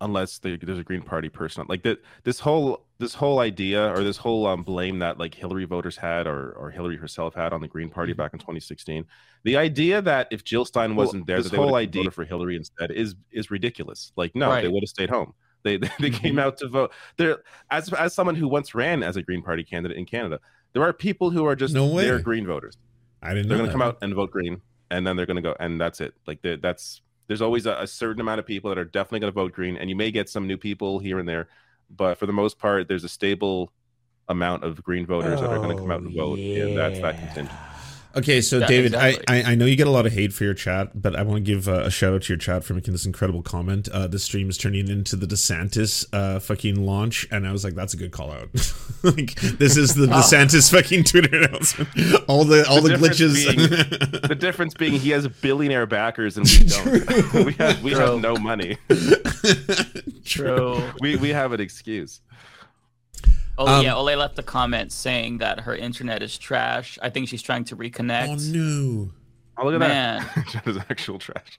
unless 0.00 0.38
they, 0.38 0.56
there's 0.56 0.78
a 0.78 0.84
Green 0.84 1.02
Party 1.02 1.28
person. 1.28 1.66
Like 1.68 1.82
that, 1.82 1.98
this 2.24 2.38
whole 2.40 2.84
this 2.98 3.14
whole 3.14 3.38
idea 3.38 3.90
or 3.92 4.02
this 4.02 4.16
whole 4.16 4.46
um, 4.46 4.62
blame 4.62 4.98
that 4.98 5.18
like 5.18 5.34
Hillary 5.34 5.64
voters 5.64 5.96
had 5.96 6.26
or 6.26 6.50
or 6.52 6.70
Hillary 6.70 6.96
herself 6.96 7.34
had 7.34 7.52
on 7.52 7.60
the 7.60 7.68
Green 7.68 7.88
Party 7.90 8.12
back 8.12 8.32
in 8.32 8.38
2016. 8.38 9.04
The 9.44 9.56
idea 9.56 10.02
that 10.02 10.28
if 10.30 10.42
Jill 10.44 10.64
Stein 10.64 10.96
wasn't 10.96 11.26
there, 11.26 11.36
this 11.38 11.46
that 11.50 11.52
they 11.52 11.62
whole 11.62 11.76
idea 11.76 12.10
for 12.10 12.24
Hillary 12.24 12.56
instead 12.56 12.90
is 12.90 13.14
is 13.30 13.50
ridiculous. 13.50 14.12
Like 14.16 14.34
no, 14.34 14.48
Right. 14.48 14.62
they 14.62 14.68
would 14.68 14.82
have 14.82 14.88
stayed 14.88 15.10
home. 15.10 15.34
They 15.62 15.76
they 16.00 16.10
came 16.10 16.38
out 16.38 16.56
to 16.58 16.68
vote. 16.68 16.92
There, 17.16 17.38
as 17.70 17.92
as 17.92 18.14
someone 18.14 18.34
who 18.36 18.48
once 18.48 18.74
ran 18.74 19.02
as 19.02 19.16
a 19.16 19.22
Green 19.22 19.42
Party 19.42 19.64
candidate 19.64 19.96
in 19.96 20.04
Canada, 20.06 20.40
there 20.72 20.82
are 20.82 20.92
people 20.92 21.30
who 21.30 21.44
are 21.46 21.56
just 21.56 21.74
No 21.74 21.86
way. 21.86 22.04
they're 22.04 22.20
Green 22.20 22.46
voters. 22.46 22.76
I 23.22 23.34
didn't 23.34 23.48
They're 23.48 23.58
know 23.58 23.64
going 23.64 23.70
to 23.70 23.72
come 23.72 23.82
out 23.82 23.98
and 24.02 24.14
vote 24.14 24.30
Green, 24.30 24.60
and 24.90 25.04
then 25.06 25.16
they're 25.16 25.26
going 25.26 25.36
to 25.36 25.42
go, 25.42 25.54
and 25.58 25.80
that's 25.80 26.00
it. 26.00 26.14
Like 26.26 26.40
that's 26.42 27.02
there's 27.26 27.42
always 27.42 27.66
a, 27.66 27.74
a 27.80 27.86
certain 27.86 28.20
amount 28.20 28.38
of 28.40 28.46
people 28.46 28.70
that 28.70 28.78
are 28.78 28.84
definitely 28.84 29.20
going 29.20 29.32
to 29.32 29.34
vote 29.34 29.52
Green, 29.52 29.76
and 29.76 29.90
you 29.90 29.96
may 29.96 30.10
get 30.10 30.28
some 30.28 30.46
new 30.46 30.56
people 30.56 30.98
here 31.00 31.18
and 31.18 31.28
there, 31.28 31.48
but 31.90 32.18
for 32.18 32.26
the 32.26 32.32
most 32.32 32.58
part, 32.58 32.88
there's 32.88 33.04
a 33.04 33.08
stable 33.08 33.72
amount 34.28 34.64
of 34.64 34.82
Green 34.82 35.06
voters 35.06 35.40
that 35.40 35.50
are 35.50 35.58
going 35.58 35.76
to 35.76 35.82
come 35.82 35.90
out 35.90 36.00
and 36.00 36.18
oh, 36.18 36.26
vote, 36.34 36.38
and 36.38 36.76
that's 36.76 37.00
that 37.00 37.18
contingent. 37.18 37.50
Okay, 38.16 38.40
so 38.40 38.58
Yeah, 38.58 38.66
David, 38.66 38.94
exactly. 38.94 39.24
I, 39.28 39.36
I 39.40 39.52
I 39.52 39.54
know 39.54 39.64
you 39.66 39.76
get 39.76 39.86
a 39.86 39.90
lot 39.90 40.06
of 40.06 40.12
hate 40.12 40.32
for 40.32 40.42
your 40.44 40.54
chat, 40.54 41.00
but 41.00 41.14
I 41.14 41.22
want 41.22 41.36
to 41.36 41.40
give 41.52 41.68
uh, 41.68 41.82
a 41.84 41.90
shout 41.90 42.14
out 42.14 42.22
to 42.22 42.32
your 42.32 42.38
chat 42.38 42.64
for 42.64 42.74
making 42.74 42.92
this 42.92 43.04
incredible 43.06 43.42
comment. 43.42 43.86
Uh, 43.88 44.06
this 44.06 44.24
stream 44.24 44.48
is 44.48 44.56
turning 44.58 44.88
into 44.88 45.14
the 45.14 45.26
DeSantis 45.26 46.06
uh, 46.12 46.40
fucking 46.40 46.84
launch, 46.84 47.28
and 47.30 47.46
I 47.46 47.52
was 47.52 47.64
like, 47.64 47.74
that's 47.74 47.92
a 47.94 47.96
good 47.98 48.10
call 48.10 48.30
out. 48.32 48.48
like 49.02 49.34
this 49.36 49.76
is 49.76 49.94
the 49.94 50.06
DeSantis 50.10 50.70
fucking 50.72 51.04
Twitter 51.04 51.42
announcement. 51.42 51.88
All 52.28 52.44
the 52.44 52.66
all 52.68 52.80
the, 52.80 52.88
difference 52.90 53.20
glitches. 53.20 53.56
being- 53.56 54.20
the 54.28 54.34
difference 54.34 54.74
being 54.74 54.94
he 54.94 55.10
has 55.10 55.28
billionaire 55.28 55.86
backers 55.86 56.36
and 56.36 56.46
we 56.46 56.66
don't. 56.66 57.46
we 57.46 57.52
have 57.54 57.82
we 57.82 57.90
True. 57.92 58.00
have 58.00 58.20
no 58.20 58.36
money. 58.36 58.76
True. 60.24 60.82
We 61.00 61.16
we 61.16 61.28
have 61.30 61.52
an 61.52 61.60
excuse. 61.60 62.20
Oh 63.60 63.66
Um, 63.66 63.84
yeah, 63.84 63.94
Ole 63.96 64.14
left 64.16 64.38
a 64.38 64.42
comment 64.42 64.92
saying 64.92 65.38
that 65.38 65.60
her 65.60 65.74
internet 65.74 66.22
is 66.22 66.38
trash. 66.38 66.98
I 67.02 67.10
think 67.10 67.28
she's 67.28 67.42
trying 67.42 67.64
to 67.64 67.76
reconnect. 67.76 68.28
oh 68.28 68.36
no. 68.56 69.10
Oh, 69.58 69.64
look 69.64 69.74
at 69.74 69.80
Man. 69.80 70.24
that. 70.36 70.52
that 70.64 70.66
is 70.68 70.76
actual 70.88 71.18
trash. 71.18 71.58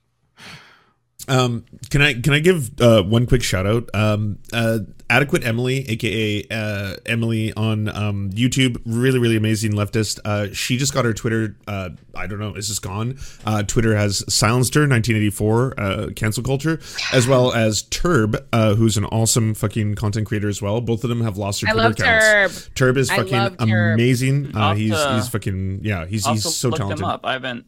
Um, 1.30 1.66
can 1.90 2.02
I 2.02 2.14
can 2.20 2.34
I 2.34 2.40
give 2.40 2.80
uh, 2.82 3.04
one 3.04 3.26
quick 3.26 3.44
shout 3.44 3.66
out? 3.66 3.90
Um, 3.94 4.40
uh, 4.52 4.80
Adequate 5.12 5.44
Emily, 5.44 5.90
aka 5.90 6.44
uh, 6.52 6.96
Emily 7.06 7.52
on 7.54 7.88
um, 7.90 8.30
YouTube, 8.32 8.80
really 8.86 9.18
really 9.20 9.38
amazing 9.38 9.72
leftist. 9.74 10.20
Uh, 10.26 10.54
she 10.54 10.78
just 10.78 10.94
got 10.94 11.06
her 11.06 11.14
Twitter. 11.14 11.56
Uh, 11.68 11.90
I 12.16 12.28
don't 12.28 12.40
know, 12.40 12.54
is 12.56 12.68
this 12.68 12.80
gone? 12.80 13.18
Uh, 13.46 13.64
Twitter 13.64 13.96
has 13.96 14.24
silenced 14.32 14.76
her. 14.76 14.82
1984, 14.82 15.80
uh, 15.80 16.10
cancel 16.16 16.44
culture, 16.44 16.80
as 17.14 17.28
well 17.28 17.54
as 17.54 17.84
Turb, 17.84 18.38
uh, 18.54 18.76
who's 18.76 18.98
an 18.98 19.06
awesome 19.06 19.54
fucking 19.56 19.96
content 19.96 20.28
creator 20.28 20.48
as 20.48 20.62
well. 20.62 20.80
Both 20.82 21.04
of 21.04 21.10
them 21.10 21.22
have 21.22 21.38
lost 21.38 21.62
their 21.62 21.70
I 21.70 21.74
Twitter 21.74 21.90
love 21.90 22.00
accounts. 22.00 22.66
Turb. 22.66 22.76
Turb 22.76 22.98
is 22.98 23.10
fucking 23.10 23.56
amazing. 23.60 24.56
Uh, 24.56 24.76
he's 24.76 24.94
he's 25.06 25.30
fucking 25.30 25.80
yeah. 25.84 26.06
He's 26.06 26.26
Also, 26.26 26.50
he's 26.50 26.56
so 26.56 26.70
talented. 26.72 27.00
them 27.00 27.06
up. 27.06 27.22
I 27.26 27.34
haven't 27.34 27.50
heard 27.50 27.60
of 27.60 27.66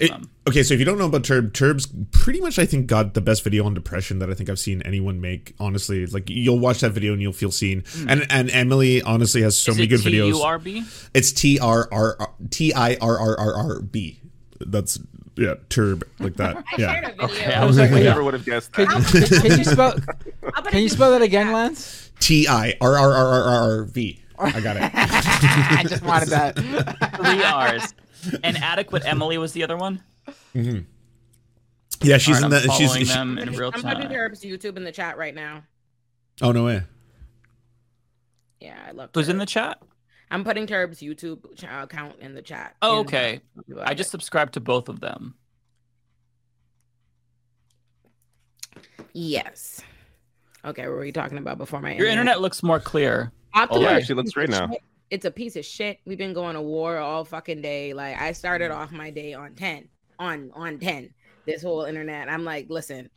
It- 0.00 0.08
them. 0.10 0.30
okay, 0.48 0.62
so 0.62 0.74
if 0.74 0.80
you 0.80 0.86
don't 0.86 0.98
know 0.98 1.06
about 1.06 1.24
Turb, 1.24 1.52
Turb's 1.54 1.86
pretty 2.10 2.40
much 2.40 2.58
I 2.58 2.66
think 2.66 2.86
got 2.86 3.14
the 3.14 3.20
best 3.20 3.44
video 3.44 3.64
on 3.66 3.74
depression 3.74 4.18
that 4.20 4.30
I 4.30 4.34
think 4.34 4.50
I've 4.50 4.58
seen 4.58 4.82
anyone 4.82 5.20
make. 5.20 5.54
Honestly, 5.60 6.06
like 6.06 6.28
you'll 6.28 6.58
watch 6.58 6.80
that 6.80 6.90
video 6.90 7.12
and 7.12 7.22
you'll 7.22 7.32
feel 7.32 7.50
seen. 7.50 7.84
Hmm. 7.86 8.08
And 8.10 8.26
and 8.30 8.50
Emily 8.50 9.02
honestly 9.02 9.42
has 9.42 9.56
so. 9.56 9.72
Is 9.72 9.78
many 9.78 9.86
it 9.86 9.90
good 9.90 10.00
videos. 10.00 10.32
T-U-R-B? 10.32 10.84
It's 11.14 11.32
T 11.32 11.58
R 11.58 11.88
R 11.92 12.34
T 12.50 12.72
I 12.74 12.96
R 13.00 13.18
R 13.18 13.38
R 13.38 13.54
R 13.54 13.80
B. 13.80 14.20
That's 14.60 14.98
yeah, 15.36 15.54
Turb 15.68 16.06
like 16.18 16.34
that. 16.34 16.56
I 16.72 16.76
yeah. 16.78 16.92
shared 16.92 17.04
a 17.04 17.08
video. 17.08 17.24
Okay, 17.24 17.52
I 17.54 17.64
was 17.64 17.78
like, 17.78 17.90
I 17.90 18.00
never 18.00 18.22
would 18.24 18.34
have 18.34 18.44
guessed 18.44 18.72
Can, 18.72 18.86
that. 18.86 19.28
can, 19.28 19.40
can 19.50 19.58
you 19.58 19.64
spell? 19.64 19.94
Can 20.70 20.82
you 20.82 20.88
spell 20.88 21.10
that 21.12 21.18
the 21.18 21.24
again, 21.24 21.46
chat. 21.46 21.54
Lance? 21.54 22.10
T 22.20 22.46
I 22.48 22.74
R 22.80 22.96
R 22.96 23.12
R 23.12 23.14
R 23.14 23.42
R 23.42 23.70
R 23.80 23.84
V. 23.84 24.20
I 24.38 24.60
got 24.60 24.76
it. 24.76 24.82
I 24.94 25.84
just 25.88 26.02
wanted 26.02 26.28
that. 26.30 26.56
Three 27.16 27.42
R's. 27.42 27.94
And 28.42 28.56
adequate 28.58 29.04
Emily 29.06 29.38
was 29.38 29.52
the 29.52 29.62
other 29.64 29.76
one. 29.76 30.02
Mm-hmm. 30.54 30.80
Yeah, 32.02 32.18
she's 32.18 32.36
Alright, 32.36 32.38
in 32.40 32.44
I'm 32.44 32.50
that. 32.68 32.76
She's 32.76 32.92
she- 32.96 33.04
them 33.04 33.38
in 33.38 33.52
real 33.52 33.70
I'm 33.74 33.82
putting 33.82 34.08
time. 34.08 34.10
YouTube 34.34 34.76
in 34.76 34.84
the 34.84 34.92
chat 34.92 35.16
right 35.16 35.34
now. 35.34 35.62
oh 36.42 36.52
no 36.52 36.64
way. 36.64 36.82
Yeah, 38.60 38.78
I 38.88 38.92
love. 38.92 39.10
Who's 39.14 39.28
in 39.28 39.38
the 39.38 39.46
chat? 39.46 39.78
I'm 40.30 40.42
putting 40.44 40.66
Turb's 40.66 41.00
YouTube 41.00 41.56
ch- 41.56 41.64
account 41.64 42.16
in 42.20 42.34
the 42.34 42.42
chat. 42.42 42.76
Oh, 42.82 43.00
In- 43.00 43.06
okay. 43.06 43.40
I 43.82 43.94
just 43.94 44.10
subscribed 44.10 44.54
to 44.54 44.60
both 44.60 44.88
of 44.88 45.00
them. 45.00 45.34
Yes. 49.12 49.80
Okay, 50.64 50.82
what 50.82 50.92
were 50.92 51.00
we 51.00 51.12
talking 51.12 51.38
about 51.38 51.58
before 51.58 51.80
my 51.80 51.94
Your 51.94 52.08
internet 52.08 52.40
looks 52.40 52.62
more 52.62 52.80
clear. 52.80 53.32
Optimus 53.54 53.82
Yeah, 53.82 53.98
is 53.98 54.06
she 54.06 54.14
looks 54.14 54.32
great 54.32 54.48
now. 54.50 54.70
It's 55.10 55.24
a 55.24 55.30
piece 55.30 55.56
of 55.56 55.64
shit. 55.64 55.98
We've 56.04 56.18
been 56.18 56.32
going 56.32 56.54
to 56.54 56.62
war 56.62 56.98
all 56.98 57.24
fucking 57.24 57.62
day. 57.62 57.92
Like 57.92 58.20
I 58.20 58.32
started 58.32 58.70
mm. 58.70 58.76
off 58.76 58.92
my 58.92 59.10
day 59.10 59.34
on 59.34 59.54
10. 59.54 59.88
On 60.18 60.50
on 60.54 60.78
10. 60.78 61.12
This 61.46 61.62
whole 61.62 61.84
internet. 61.84 62.28
I'm 62.28 62.44
like, 62.44 62.66
listen, 62.68 63.10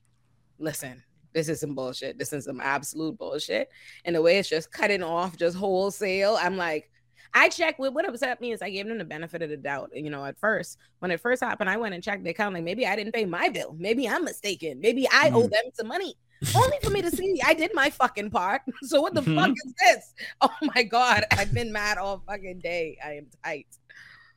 listen. 0.60 1.04
This 1.34 1.50
is 1.50 1.60
some 1.60 1.76
bullshit. 1.76 2.18
This 2.18 2.34
is 2.34 2.46
some 2.46 2.60
absolute 2.60 3.18
bullshit. 3.18 3.70
And 4.06 4.16
the 4.16 4.22
way 4.22 4.40
it's 4.40 4.50
just 4.50 4.72
cutting 4.72 5.04
off 5.04 5.38
just 5.38 5.56
wholesale. 5.56 6.38
I'm 6.42 6.58
like, 6.58 6.90
I 7.34 7.50
checked 7.50 7.80
with 7.80 7.94
what 7.94 8.08
upset 8.08 8.42
me 8.42 8.52
is 8.52 8.62
I 8.62 8.70
gave 8.70 8.88
them 8.88 8.98
the 8.98 9.06
benefit 9.06 9.42
of 9.42 9.50
the 9.50 9.58
doubt. 9.58 9.92
You 9.94 10.10
know, 10.10 10.26
at 10.26 10.40
first, 10.40 10.78
when 11.00 11.12
it 11.12 11.20
first 11.20 11.44
happened, 11.44 11.70
I 11.70 11.78
went 11.78 11.94
and 11.94 12.04
checked 12.04 12.24
the 12.24 12.32
account. 12.32 12.56
Like 12.56 12.64
maybe 12.64 12.88
I 12.88 12.96
didn't 12.96 13.14
pay 13.14 13.26
my 13.26 13.50
bill. 13.50 13.76
Maybe 13.78 14.08
I'm 14.08 14.24
mistaken. 14.24 14.80
Maybe 14.80 15.08
I 15.12 15.30
owe 15.30 15.44
mm. 15.44 15.52
them 15.52 15.64
some 15.74 15.88
money. 15.88 16.16
Only 16.56 16.78
for 16.84 16.90
me 16.90 17.02
to 17.02 17.12
see 17.12 17.42
I 17.44 17.54
did 17.54 17.72
my 17.74 17.90
fucking 17.90 18.30
part. 18.30 18.62
So 18.84 19.02
what 19.02 19.14
the 19.14 19.22
mm-hmm. 19.22 19.36
fuck 19.36 19.52
is 19.52 19.74
this? 19.80 20.14
Oh 20.42 20.54
my 20.76 20.84
god, 20.84 21.26
I've 21.32 21.54
been 21.54 21.72
mad 21.72 21.98
all 21.98 22.22
fucking 22.28 22.60
day. 22.60 22.98
I 23.04 23.14
am 23.14 23.28
tight. 23.44 23.68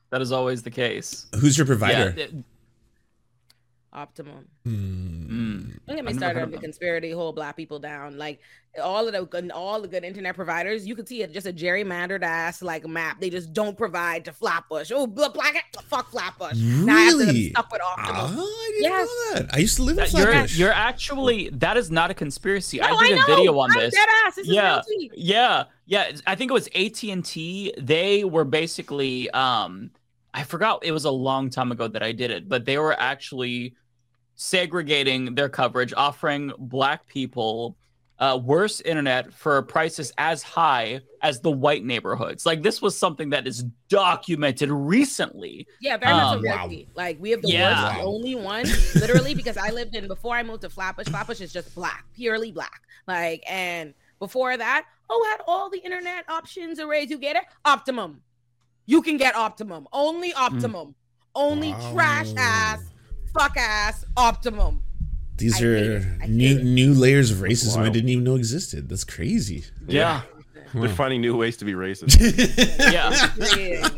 That 0.09 0.21
is 0.21 0.31
always 0.31 0.61
the 0.61 0.71
case. 0.71 1.27
Who's 1.39 1.57
your 1.57 1.67
provider? 1.67 2.13
Yeah, 2.17 2.25
it- 2.25 2.33
Optimum. 3.93 4.47
Mm. 4.65 5.79
Don't 5.85 5.95
get 5.97 6.05
me 6.05 6.11
I've 6.11 6.17
started 6.17 6.39
heard 6.39 6.43
on 6.47 6.49
of 6.49 6.51
the 6.53 6.57
conspiracy, 6.59 7.11
whole 7.11 7.33
black 7.33 7.57
people 7.57 7.77
down. 7.77 8.17
Like 8.17 8.39
all 8.81 9.05
of 9.05 9.11
the 9.13 9.25
good, 9.25 9.51
all 9.51 9.81
the 9.81 9.87
good 9.89 10.05
internet 10.05 10.33
providers, 10.33 10.87
you 10.87 10.95
could 10.95 11.09
see 11.09 11.23
it 11.23 11.33
just 11.33 11.45
a 11.45 11.51
gerrymandered 11.51 12.21
ass 12.23 12.61
like 12.61 12.87
map. 12.87 13.19
They 13.19 13.29
just 13.29 13.51
don't 13.51 13.77
provide 13.77 14.23
to 14.25 14.31
Flatbush. 14.33 14.91
Oh, 14.95 15.07
bl- 15.07 15.27
black, 15.33 15.61
fuck 15.89 16.09
Flatbush. 16.09 16.55
Now 16.57 16.95
I 16.95 16.99
have 17.01 17.11
to 17.11 17.17
Really? 17.17 17.49
stuck 17.49 17.69
with 17.71 17.81
Optimum. 17.81 18.15
Ah, 18.15 18.41
I 18.41 18.71
didn't 18.71 18.83
Yes. 18.83 19.07
know 19.09 19.39
that. 19.41 19.53
I 19.55 19.57
used 19.57 19.75
to 19.75 19.83
live 19.83 19.97
in 19.97 20.03
That- 20.05 20.13
You're, 20.13 20.31
Flatbush. 20.31 20.57
you're 20.57 20.71
actually 20.71 21.49
that 21.49 21.75
is 21.75 21.91
not 21.91 22.11
a 22.11 22.13
conspiracy. 22.13 22.79
No, 22.79 22.85
I 22.95 23.07
did 23.09 23.17
I 23.19 23.23
a 23.23 23.35
video 23.35 23.59
on 23.59 23.71
I'm 23.71 23.77
this. 23.79 23.93
dead 23.93 24.07
ass. 24.25 24.35
This 24.35 24.47
yeah, 24.47 24.81
real 24.89 25.09
yeah, 25.15 25.63
yeah. 25.85 26.11
I 26.25 26.35
think 26.35 26.49
it 26.51 26.53
was 26.53 26.69
AT 26.73 27.03
and 27.11 27.25
T. 27.25 27.73
They 27.77 28.23
were 28.23 28.45
basically, 28.45 29.29
um, 29.31 29.91
I 30.33 30.43
forgot. 30.43 30.85
It 30.85 30.93
was 30.93 31.03
a 31.03 31.11
long 31.11 31.49
time 31.49 31.73
ago 31.73 31.89
that 31.89 32.01
I 32.01 32.13
did 32.13 32.31
it, 32.31 32.47
but 32.47 32.63
they 32.63 32.77
were 32.77 32.97
actually 32.97 33.75
segregating 34.41 35.35
their 35.35 35.47
coverage, 35.49 35.93
offering 35.95 36.51
black 36.57 37.05
people 37.07 37.77
uh, 38.17 38.37
worse 38.43 38.81
internet 38.81 39.31
for 39.33 39.61
prices 39.61 40.11
as 40.17 40.41
high 40.43 40.99
as 41.21 41.39
the 41.41 41.49
white 41.51 41.83
neighborhoods. 41.83 42.43
Like 42.45 42.61
this 42.63 42.81
was 42.81 42.97
something 42.97 43.29
that 43.31 43.45
is 43.47 43.63
documented 43.87 44.69
recently. 44.71 45.67
Yeah, 45.79 45.97
very 45.97 46.13
much 46.13 46.33
Um, 46.33 46.39
a 46.39 46.41
reality. 46.41 46.87
Like 46.95 47.17
we 47.19 47.29
have 47.31 47.41
the 47.43 47.49
Yeah. 47.49 47.83
worst, 47.83 47.97
the 47.97 48.03
only 48.03 48.35
one, 48.35 48.65
literally, 48.95 49.35
because 49.35 49.57
I 49.57 49.69
lived 49.69 49.95
in 49.95 50.07
before 50.07 50.35
I 50.35 50.41
moved 50.43 50.61
to 50.61 50.69
Flatbush. 50.69 51.07
Flatbush 51.07 51.39
is 51.41 51.53
just 51.53 51.73
black, 51.75 52.05
purely 52.15 52.51
black. 52.51 52.81
Like, 53.07 53.43
and 53.49 53.93
before 54.19 54.55
that, 54.57 54.85
oh, 55.09 55.27
had 55.31 55.41
all 55.47 55.69
the 55.69 55.79
internet 55.79 56.27
options 56.29 56.79
arrays. 56.79 57.09
You 57.11 57.17
get 57.19 57.35
it? 57.35 57.43
Optimum. 57.65 58.21
You 58.87 59.01
can 59.03 59.17
get 59.17 59.35
optimum. 59.35 59.87
Only 59.93 60.33
optimum. 60.33 60.95
Only 61.33 61.73
trash 61.91 62.27
ass, 62.37 62.81
fuck 63.33 63.57
ass 63.57 64.05
optimum. 64.17 64.83
These 65.37 65.61
I 65.61 65.65
are 65.65 65.75
it. 65.75 66.03
I 66.21 66.25
hate 66.25 66.29
new 66.29 66.57
it. 66.57 66.63
new 66.63 66.93
layers 66.93 67.31
of 67.31 67.39
racism 67.39 67.79
I 67.79 67.89
didn't 67.89 68.09
even 68.09 68.23
know 68.23 68.35
existed. 68.35 68.89
That's 68.89 69.03
crazy. 69.03 69.65
Yeah. 69.87 70.21
They're 70.73 70.87
finding 70.87 71.19
new 71.19 71.35
ways 71.35 71.57
to 71.57 71.65
be 71.65 71.73
racist. 71.73 72.17
Yeah. 72.91 73.11
Yeah. 73.57 73.89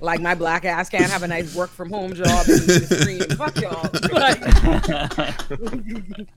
like 0.00 0.20
my 0.20 0.34
black 0.34 0.64
ass 0.64 0.88
can't 0.88 1.10
have 1.10 1.22
a 1.22 1.28
nice 1.28 1.54
work 1.54 1.70
from 1.70 1.90
home 1.90 2.14
job 2.14 2.46
and 2.46 2.60
the 2.60 2.80
screen. 3.00 3.20
Fuck 3.36 3.60
y'all. 3.60 3.90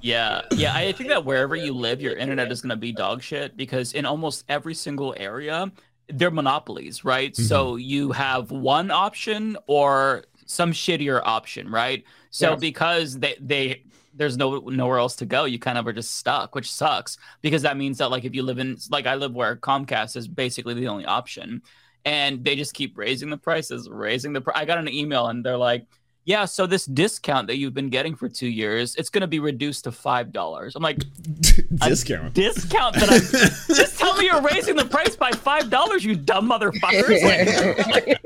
Yeah, 0.00 0.42
yeah. 0.52 0.74
I 0.74 0.92
think 0.92 1.08
that 1.08 1.24
wherever 1.24 1.56
you 1.56 1.72
live, 1.72 2.02
your 2.02 2.14
internet 2.14 2.52
is 2.52 2.60
going 2.60 2.70
to 2.70 2.76
be 2.76 2.92
dog 2.92 3.22
shit 3.22 3.56
because 3.56 3.94
in 3.94 4.04
almost 4.04 4.44
every 4.50 4.74
single 4.74 5.14
area, 5.16 5.72
they're 6.08 6.30
monopolies, 6.30 7.04
right? 7.06 7.32
Mm-hmm. 7.32 7.42
So 7.44 7.76
you 7.76 8.12
have 8.12 8.50
one 8.50 8.90
option 8.90 9.56
or 9.66 10.24
some 10.46 10.72
shittier 10.72 11.20
option, 11.24 11.70
right? 11.70 12.04
So 12.30 12.50
Yes. 12.52 12.60
because 12.60 13.18
they 13.18 13.36
they 13.40 13.82
there's 14.16 14.36
no 14.36 14.58
nowhere 14.58 14.98
else 14.98 15.16
to 15.16 15.26
go, 15.26 15.44
you 15.44 15.58
kind 15.58 15.76
of 15.76 15.86
are 15.86 15.92
just 15.92 16.16
stuck, 16.16 16.54
which 16.54 16.70
sucks 16.70 17.18
because 17.42 17.62
that 17.62 17.76
means 17.76 17.98
that 17.98 18.10
like 18.10 18.24
if 18.24 18.34
you 18.34 18.42
live 18.42 18.58
in 18.58 18.76
like 18.90 19.06
I 19.06 19.16
live 19.16 19.34
where 19.34 19.56
Comcast 19.56 20.16
is 20.16 20.28
basically 20.28 20.74
the 20.74 20.88
only 20.88 21.04
option, 21.04 21.62
and 22.04 22.44
they 22.44 22.54
just 22.56 22.74
keep 22.74 22.96
raising 22.96 23.30
the 23.30 23.36
prices, 23.36 23.88
raising 23.90 24.32
the. 24.32 24.40
Pr- 24.40 24.52
I 24.54 24.64
got 24.64 24.78
an 24.78 24.88
email 24.88 25.26
and 25.28 25.44
they're 25.44 25.56
like 25.56 25.86
yeah, 26.26 26.44
so 26.46 26.66
this 26.66 26.86
discount 26.86 27.48
that 27.48 27.56
you've 27.58 27.74
been 27.74 27.90
getting 27.90 28.14
for 28.16 28.28
two 28.28 28.48
years, 28.48 28.94
it's 28.96 29.10
going 29.10 29.20
to 29.22 29.26
be 29.26 29.40
reduced 29.40 29.84
to 29.84 29.92
five 29.92 30.32
dollars. 30.32 30.74
I'm 30.76 30.82
like, 30.82 30.98
Discount. 31.74 32.34
discount 32.34 32.94
that 32.96 33.10
I 33.10 33.18
just 33.74 33.98
tell 33.98 34.16
me 34.16 34.26
you're 34.26 34.40
raising 34.42 34.76
the 34.76 34.84
price 34.86 35.16
by 35.16 35.30
five 35.32 35.70
dollars, 35.70 36.04
you 36.04 36.14
dumb 36.16 36.48
motherfuckers! 36.50 37.84
Like, 37.94 38.20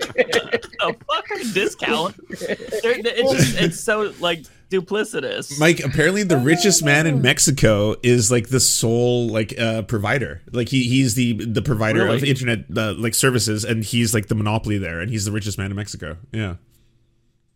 a 0.81 0.93
fucking 0.93 1.53
discount. 1.53 2.17
They're- 2.29 2.95
It's 3.05 3.33
just, 3.33 3.61
it's 3.61 3.81
so 3.81 4.13
like 4.21 4.45
duplicitous. 4.71 5.59
Mike, 5.59 5.81
apparently 5.81 6.23
the 6.23 6.37
richest 6.37 6.85
man 6.85 7.07
in 7.07 7.21
Mexico 7.23 7.97
is 8.03 8.31
like 8.31 8.49
the 8.49 8.61
sole 8.61 9.29
like 9.29 9.59
uh 9.59 9.83
provider. 9.83 10.43
Like 10.53 10.69
he 10.69 10.85
he's 10.85 11.15
the 11.15 11.33
the 11.45 11.63
provider 11.63 12.07
of 12.07 12.23
internet 12.23 12.65
uh, 12.77 12.95
like 12.95 13.15
services 13.15 13.65
and 13.65 13.83
he's 13.83 14.15
like 14.15 14.29
the 14.29 14.35
monopoly 14.35 14.79
there 14.79 15.01
and 15.01 15.11
he's 15.11 15.25
the 15.25 15.33
richest 15.33 15.59
man 15.59 15.71
in 15.71 15.77
Mexico. 15.77 16.17
Yeah. 16.33 16.57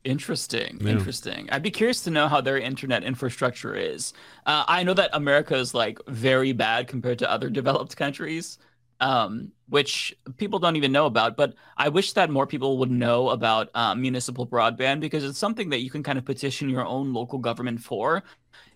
Interesting. 0.04 0.78
Yeah. 0.80 0.90
Interesting. 0.90 1.48
I'd 1.50 1.62
be 1.62 1.70
curious 1.70 2.00
to 2.02 2.10
know 2.10 2.26
how 2.26 2.40
their 2.40 2.58
internet 2.58 3.04
infrastructure 3.04 3.74
is. 3.74 4.12
Uh, 4.46 4.64
I 4.66 4.82
know 4.82 4.94
that 4.94 5.10
America 5.12 5.54
is 5.54 5.74
like 5.74 5.98
very 6.08 6.52
bad 6.52 6.88
compared 6.88 7.20
to 7.20 7.30
other 7.30 7.48
developed 7.48 7.96
countries, 7.96 8.58
um, 9.00 9.52
which 9.68 10.16
people 10.38 10.58
don't 10.58 10.74
even 10.74 10.90
know 10.90 11.06
about. 11.06 11.36
But 11.36 11.54
I 11.76 11.88
wish 11.88 12.14
that 12.14 12.30
more 12.30 12.48
people 12.48 12.78
would 12.78 12.90
know 12.90 13.30
about 13.30 13.70
uh, 13.74 13.94
municipal 13.94 14.44
broadband 14.46 15.00
because 15.00 15.22
it's 15.22 15.38
something 15.38 15.70
that 15.70 15.82
you 15.82 15.90
can 15.90 16.02
kind 16.02 16.18
of 16.18 16.24
petition 16.24 16.68
your 16.68 16.84
own 16.84 17.12
local 17.12 17.38
government 17.38 17.80
for. 17.80 18.24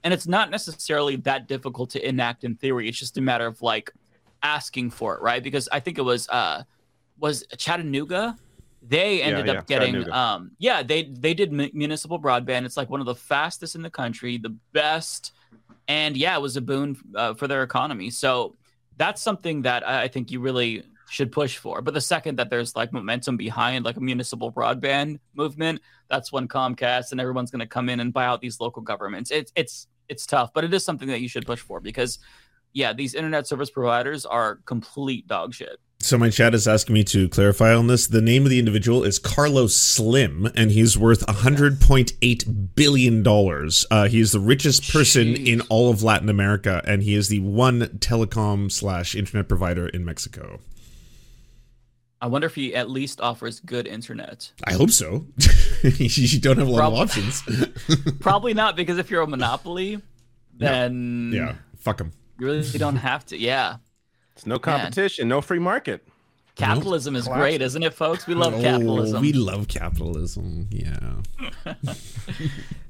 And 0.04 0.14
it's 0.14 0.28
not 0.28 0.50
necessarily 0.50 1.16
that 1.16 1.48
difficult 1.48 1.90
to 1.90 2.08
enact 2.08 2.44
in 2.44 2.54
theory. 2.54 2.88
It's 2.88 2.98
just 2.98 3.18
a 3.18 3.20
matter 3.20 3.46
of 3.46 3.60
like 3.62 3.90
asking 4.44 4.90
for 4.90 5.16
it, 5.16 5.22
right? 5.22 5.42
Because 5.42 5.68
I 5.72 5.80
think 5.80 5.98
it 5.98 6.02
was 6.02 6.28
uh, 6.28 6.62
was 7.18 7.44
Chattanooga 7.56 8.36
they 8.88 9.22
ended 9.22 9.46
yeah, 9.46 9.52
up 9.54 9.66
getting 9.66 10.10
um 10.10 10.52
yeah 10.58 10.82
they 10.82 11.04
they 11.04 11.34
did 11.34 11.52
mu- 11.52 11.70
municipal 11.72 12.20
broadband. 12.20 12.64
It's 12.64 12.76
like 12.76 12.90
one 12.90 13.00
of 13.00 13.06
the 13.06 13.14
fastest 13.14 13.74
in 13.74 13.82
the 13.82 13.90
country 13.90 14.38
the 14.38 14.56
best 14.72 15.32
and 15.88 16.16
yeah 16.16 16.36
it 16.36 16.42
was 16.42 16.56
a 16.56 16.60
boon 16.60 16.96
uh, 17.14 17.34
for 17.34 17.48
their 17.48 17.62
economy. 17.62 18.10
So 18.10 18.54
that's 18.96 19.20
something 19.22 19.62
that 19.62 19.86
i 19.86 20.04
I 20.04 20.08
think 20.08 20.30
you 20.30 20.40
really 20.40 20.84
should 21.08 21.30
push 21.30 21.56
for. 21.56 21.82
But 21.82 21.94
the 21.94 22.00
second 22.00 22.36
that 22.38 22.50
there's 22.50 22.74
like 22.74 22.92
momentum 22.92 23.36
behind 23.36 23.84
like 23.84 23.96
a 23.96 24.00
municipal 24.00 24.50
broadband 24.52 25.20
movement 25.34 25.80
that's 26.08 26.32
when 26.32 26.48
comcast 26.48 27.12
and 27.12 27.20
everyone's 27.20 27.50
going 27.50 27.60
to 27.60 27.66
come 27.66 27.88
in 27.88 28.00
and 28.00 28.12
buy 28.12 28.26
out 28.26 28.40
these 28.40 28.60
local 28.60 28.82
governments. 28.82 29.30
It's 29.30 29.52
it's 29.54 29.86
it's 30.08 30.26
tough 30.26 30.52
but 30.54 30.64
it 30.64 30.72
is 30.72 30.84
something 30.84 31.08
that 31.08 31.20
you 31.20 31.28
should 31.28 31.46
push 31.46 31.60
for 31.60 31.80
because 31.80 32.18
yeah 32.72 32.92
these 32.92 33.14
internet 33.14 33.46
service 33.46 33.70
providers 33.70 34.24
are 34.24 34.60
complete 34.64 35.26
dog 35.26 35.54
shit 35.54 35.80
So 36.06 36.16
my 36.16 36.30
chat 36.30 36.54
is 36.54 36.68
asking 36.68 36.94
me 36.94 37.02
to 37.02 37.28
clarify 37.28 37.74
on 37.74 37.88
this. 37.88 38.06
The 38.06 38.20
name 38.20 38.44
of 38.44 38.50
the 38.50 38.60
individual 38.60 39.02
is 39.02 39.18
Carlos 39.18 39.74
Slim, 39.74 40.48
and 40.54 40.70
he's 40.70 40.96
worth 40.96 41.28
hundred 41.28 41.80
point 41.80 42.12
eight 42.22 42.44
billion 42.76 43.24
dollars. 43.24 43.84
Uh, 43.90 44.06
he 44.06 44.20
is 44.20 44.30
the 44.30 44.38
richest 44.38 44.92
person 44.92 45.34
in 45.34 45.62
all 45.62 45.90
of 45.90 46.04
Latin 46.04 46.28
America, 46.28 46.80
and 46.86 47.02
he 47.02 47.16
is 47.16 47.26
the 47.26 47.40
one 47.40 47.80
telecom 47.98 48.70
slash 48.70 49.16
internet 49.16 49.48
provider 49.48 49.88
in 49.88 50.04
Mexico. 50.04 50.60
I 52.22 52.28
wonder 52.28 52.46
if 52.46 52.54
he 52.54 52.72
at 52.72 52.88
least 52.88 53.20
offers 53.20 53.58
good 53.58 53.88
internet. 53.88 54.52
I 54.62 54.74
hope 54.74 54.90
so. 54.90 55.26
you 55.82 56.38
don't 56.38 56.58
have 56.58 56.68
a 56.68 56.70
lot 56.70 56.92
of 56.92 56.98
options. 57.00 57.42
Probably 58.20 58.54
not, 58.54 58.76
because 58.76 58.98
if 58.98 59.10
you're 59.10 59.22
a 59.22 59.26
monopoly, 59.26 60.00
then 60.56 61.32
yeah, 61.34 61.56
fuck 61.78 62.00
him. 62.00 62.12
you 62.38 62.46
really 62.46 62.78
don't 62.78 62.94
have 62.94 63.26
to. 63.26 63.36
Yeah, 63.36 63.78
It's 64.36 64.46
no 64.46 64.58
competition, 64.58 65.28
no 65.28 65.40
free 65.40 65.58
market. 65.58 66.06
capitalism 66.56 67.16
is 67.16 67.24
Classic. 67.24 67.40
great, 67.40 67.62
isn't 67.62 67.82
it, 67.82 67.94
folks? 67.94 68.26
We 68.26 68.34
love 68.34 68.54
Oh, 68.54 68.60
capitalism. 68.62 69.20
we 69.22 69.32
love 69.32 69.66
capitalism. 69.68 70.68
Yeah. 70.70 71.74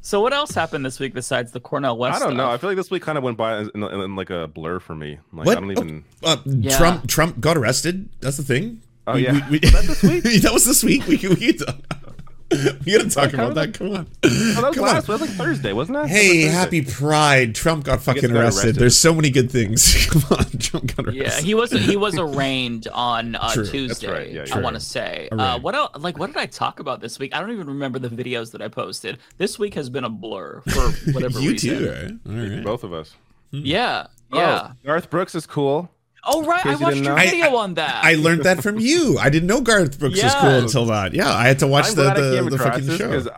So, 0.00 0.20
what 0.20 0.32
else 0.32 0.52
happened 0.52 0.86
this 0.86 1.00
week 1.00 1.14
besides 1.14 1.50
the 1.50 1.58
Cornell 1.58 1.98
West? 1.98 2.22
I 2.22 2.24
don't 2.24 2.36
know. 2.36 2.48
I 2.48 2.58
feel 2.58 2.70
like 2.70 2.76
this 2.76 2.92
week 2.92 3.02
kind 3.02 3.18
of 3.18 3.24
went 3.24 3.36
by 3.36 3.58
in, 3.58 3.70
in, 3.74 3.82
in 3.82 4.14
like 4.14 4.30
a 4.30 4.46
blur 4.46 4.78
for 4.78 4.94
me. 4.94 5.18
Like 5.32 5.46
What? 5.46 5.56
I 5.56 5.60
don't 5.60 5.72
even. 5.72 6.04
Uh, 6.22 6.36
Yeah. 6.44 6.78
Trump 6.78 7.08
Trump 7.08 7.40
got 7.40 7.56
arrested. 7.56 8.08
That's 8.20 8.36
the 8.36 8.44
thing. 8.44 8.82
Oh, 9.08 9.14
We- 9.14 9.24
yeah. 9.24 9.32
we- 9.50 9.58
we- 9.58 9.58
that 10.38 10.50
was 10.52 10.64
this 10.64 10.84
week. 10.84 11.04
We, 11.08 11.16
we, 11.16 11.58
we 12.84 12.92
gotta 12.92 13.10
talk 13.10 13.32
about 13.32 13.54
that. 13.56 13.74
Come 13.74 13.92
on. 13.92 14.06
Oh, 14.22 14.28
that 14.28 14.68
was 14.68 14.76
Come 14.76 14.84
last. 14.84 15.08
on. 15.08 15.18
That 15.18 15.20
was 15.20 15.20
like 15.22 15.30
Thursday, 15.30 15.72
wasn't 15.72 15.98
it? 15.98 16.06
Hey, 16.08 16.42
Thursday. 16.42 16.48
happy 16.48 16.82
Pride! 16.82 17.54
Trump 17.56 17.84
got 17.84 18.00
fucking 18.02 18.22
got 18.22 18.30
arrested. 18.30 18.64
arrested. 18.66 18.76
There's 18.76 18.98
so 18.98 19.12
many 19.12 19.30
good 19.30 19.50
things. 19.50 20.06
Come 20.10 20.22
on, 20.38 20.44
Trump 20.58 20.94
got 20.96 21.06
arrested. 21.06 21.22
Yeah, 21.24 21.40
he 21.40 21.54
was 21.54 21.72
he 21.72 21.96
was 21.96 22.16
arraigned 22.16 22.86
on 22.92 23.34
uh, 23.34 23.52
True. 23.52 23.62
That's 23.64 23.70
Tuesday. 23.72 24.10
right. 24.10 24.30
Yeah, 24.30 24.44
I 24.52 24.60
want 24.60 24.74
to 24.76 24.80
say. 24.80 25.28
Uh, 25.32 25.58
what 25.58 25.74
else? 25.74 25.90
Like, 25.98 26.18
what 26.18 26.28
did 26.28 26.36
I 26.36 26.46
talk 26.46 26.78
about 26.78 27.00
this 27.00 27.18
week? 27.18 27.34
I 27.34 27.40
don't 27.40 27.50
even 27.50 27.66
remember 27.66 27.98
the 27.98 28.08
videos 28.10 28.52
that 28.52 28.62
I 28.62 28.68
posted. 28.68 29.18
This 29.38 29.58
week 29.58 29.74
has 29.74 29.90
been 29.90 30.04
a 30.04 30.08
blur 30.10 30.60
for 30.60 30.90
whatever 31.12 31.40
you 31.40 31.50
reason. 31.50 31.78
too, 31.78 31.90
right? 31.90 32.32
All 32.36 32.48
right. 32.56 32.64
Both 32.64 32.84
of 32.84 32.92
us. 32.92 33.12
Yeah, 33.50 34.06
yeah. 34.32 34.68
Oh, 34.70 34.72
Garth 34.84 35.10
Brooks 35.10 35.34
is 35.34 35.46
cool. 35.46 35.90
Oh, 36.26 36.44
right, 36.44 36.64
I 36.66 36.74
watched 36.76 36.96
your 36.96 37.04
know. 37.04 37.14
I- 37.16 37.26
video 37.30 37.56
on 37.56 37.74
that. 37.74 38.04
I 38.04 38.14
learned 38.14 38.44
that 38.44 38.62
from 38.62 38.78
you. 38.78 39.16
I 39.18 39.30
didn't 39.30 39.46
know 39.48 39.60
Garth 39.60 39.98
Brooks 39.98 40.22
was 40.22 40.34
cool 40.34 40.50
until 40.50 40.86
that. 40.86 41.14
Yeah, 41.14 41.32
I 41.32 41.46
had 41.46 41.58
to 41.60 41.66
watch 41.66 41.88
I'm 41.90 41.94
the 41.94 42.42
the, 42.42 42.50
the 42.50 42.58
fucking 42.58 42.88
show. 42.96 43.30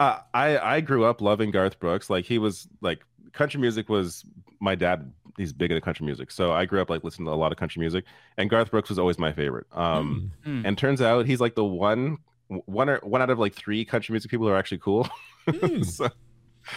uh, 0.00 0.18
I 0.32 0.58
I 0.58 0.80
grew 0.80 1.04
up 1.04 1.20
loving 1.20 1.50
Garth 1.50 1.78
Brooks. 1.80 2.08
Like 2.10 2.24
he 2.24 2.38
was 2.38 2.68
like 2.80 3.00
country 3.32 3.60
music 3.60 3.88
was 3.88 4.24
my 4.60 4.74
dad. 4.74 5.12
He's 5.36 5.52
big 5.52 5.70
into 5.70 5.80
country 5.80 6.04
music, 6.04 6.30
so 6.32 6.50
I 6.52 6.64
grew 6.64 6.82
up 6.82 6.90
like 6.90 7.04
listening 7.04 7.26
to 7.26 7.32
a 7.32 7.34
lot 7.36 7.52
of 7.52 7.58
country 7.58 7.80
music. 7.80 8.04
And 8.36 8.50
Garth 8.50 8.70
Brooks 8.72 8.88
was 8.88 8.98
always 8.98 9.18
my 9.18 9.32
favorite. 9.32 9.66
Um, 9.72 10.32
Mm. 10.46 10.62
and 10.66 10.76
turns 10.78 11.00
out 11.00 11.26
he's 11.26 11.40
like 11.40 11.54
the 11.54 11.64
one 11.64 12.18
one 12.66 12.88
or 12.88 12.98
one 13.02 13.22
out 13.22 13.30
of 13.30 13.38
like 13.38 13.54
three 13.54 13.84
country 13.84 14.12
music 14.12 14.30
people 14.30 14.46
who 14.46 14.52
are 14.52 14.58
actually 14.58 14.78
cool. 14.78 15.08
so 15.82 16.08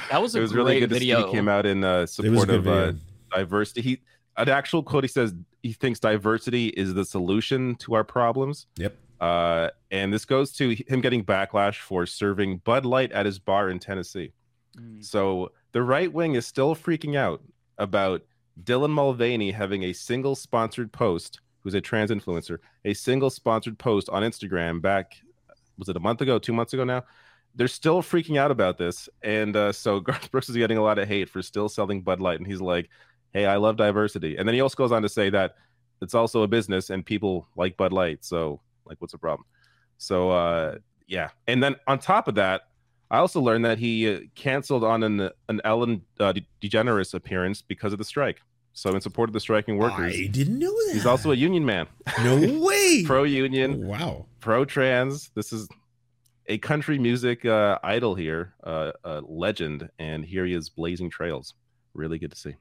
that 0.09 0.21
was 0.21 0.35
a 0.35 0.39
it 0.39 0.41
was 0.41 0.51
great 0.51 0.63
really 0.63 0.79
good 0.81 0.89
video. 0.89 1.17
to 1.17 1.21
see 1.23 1.27
he 1.29 1.33
came 1.33 1.47
out 1.49 1.65
in 1.65 1.83
uh, 1.83 1.97
It 1.97 2.01
was 2.01 2.19
a 2.19 2.23
support 2.23 2.49
of 2.49 2.67
uh, 2.67 2.93
diversity. 3.33 3.81
He 3.81 4.01
an 4.37 4.49
actual 4.49 4.83
quote 4.83 5.03
he 5.03 5.07
says 5.07 5.33
he 5.63 5.73
thinks 5.73 5.99
diversity 5.99 6.67
is 6.69 6.93
the 6.93 7.05
solution 7.05 7.75
to 7.75 7.93
our 7.93 8.03
problems. 8.03 8.67
Yep. 8.77 8.95
Uh, 9.19 9.69
and 9.91 10.11
this 10.11 10.25
goes 10.25 10.51
to 10.53 10.75
him 10.87 10.99
getting 10.99 11.23
backlash 11.23 11.77
for 11.77 12.05
serving 12.05 12.57
Bud 12.57 12.85
Light 12.85 13.11
at 13.11 13.25
his 13.25 13.37
bar 13.37 13.69
in 13.69 13.77
Tennessee. 13.77 14.33
Mm. 14.75 15.03
So 15.05 15.51
the 15.73 15.83
right 15.83 16.11
wing 16.11 16.33
is 16.35 16.47
still 16.47 16.75
freaking 16.75 17.15
out 17.15 17.41
about 17.77 18.23
Dylan 18.63 18.89
Mulvaney 18.89 19.51
having 19.51 19.83
a 19.83 19.93
single 19.93 20.35
sponsored 20.35 20.91
post, 20.91 21.39
who's 21.59 21.75
a 21.75 21.81
trans 21.81 22.09
influencer, 22.09 22.57
a 22.85 22.93
single 22.93 23.29
sponsored 23.29 23.77
post 23.77 24.09
on 24.09 24.23
Instagram 24.23 24.81
back, 24.81 25.17
was 25.77 25.87
it 25.87 25.95
a 25.95 25.99
month 25.99 26.21
ago, 26.21 26.39
two 26.39 26.53
months 26.53 26.73
ago 26.73 26.83
now? 26.83 27.03
They're 27.53 27.67
still 27.67 28.01
freaking 28.01 28.37
out 28.37 28.49
about 28.49 28.77
this. 28.77 29.07
And 29.21 29.55
uh, 29.55 29.71
so 29.71 29.99
Garth 30.01 30.31
Brooks 30.31 30.49
is 30.49 30.57
getting 30.57 30.77
a 30.77 30.83
lot 30.83 30.97
of 30.97 31.07
hate 31.07 31.29
for 31.29 31.41
still 31.41 31.69
selling 31.69 32.01
Bud 32.01 32.19
Light. 32.19 32.39
And 32.39 32.47
he's 32.47 32.61
like, 32.61 32.89
hey, 33.33 33.45
I 33.45 33.57
love 33.57 33.77
diversity. 33.77 34.37
And 34.37 34.47
then 34.47 34.53
he 34.55 34.61
also 34.61 34.75
goes 34.75 34.91
on 34.91 35.01
to 35.01 35.09
say 35.09 35.29
that 35.29 35.55
it's 36.01 36.15
also 36.15 36.43
a 36.43 36.47
business 36.47 36.89
and 36.89 37.05
people 37.05 37.47
like 37.55 37.77
Bud 37.77 37.93
Light. 37.93 38.23
So, 38.25 38.59
like, 38.85 38.99
what's 38.99 39.11
the 39.11 39.17
problem? 39.17 39.45
So, 39.97 40.31
uh, 40.31 40.77
yeah. 41.07 41.29
And 41.47 41.61
then 41.61 41.75
on 41.87 41.99
top 41.99 42.27
of 42.27 42.35
that, 42.35 42.63
I 43.11 43.17
also 43.17 43.41
learned 43.41 43.65
that 43.65 43.77
he 43.77 44.13
uh, 44.13 44.19
canceled 44.35 44.83
on 44.83 45.03
an 45.03 45.29
an 45.49 45.61
Ellen 45.65 46.01
uh, 46.19 46.33
DeGeneres 46.61 47.13
appearance 47.13 47.61
because 47.61 47.91
of 47.91 47.99
the 47.99 48.05
strike. 48.05 48.39
So 48.73 48.95
in 48.95 49.01
support 49.01 49.29
of 49.29 49.33
the 49.33 49.39
striking 49.41 49.77
workers. 49.77 50.15
I 50.15 50.27
didn't 50.27 50.57
know 50.57 50.71
that. 50.71 50.93
He's 50.93 51.05
also 51.05 51.31
a 51.31 51.35
union 51.35 51.65
man. 51.65 51.87
No 52.23 52.37
way. 52.65 53.03
pro 53.05 53.23
union. 53.23 53.85
wow. 53.85 54.25
Pro 54.39 54.63
trans. 54.63 55.29
This 55.35 55.51
is 55.51 55.67
a 56.47 56.57
country 56.57 56.97
music 56.97 57.45
uh, 57.45 57.79
idol 57.83 58.15
here, 58.15 58.53
uh, 58.63 58.91
a 59.03 59.21
legend, 59.25 59.89
and 59.99 60.23
here 60.23 60.45
he 60.45 60.53
is 60.53 60.69
blazing 60.69 61.09
trails. 61.09 61.53
Really 61.93 62.17
good 62.17 62.31
to 62.31 62.37
see. 62.37 62.55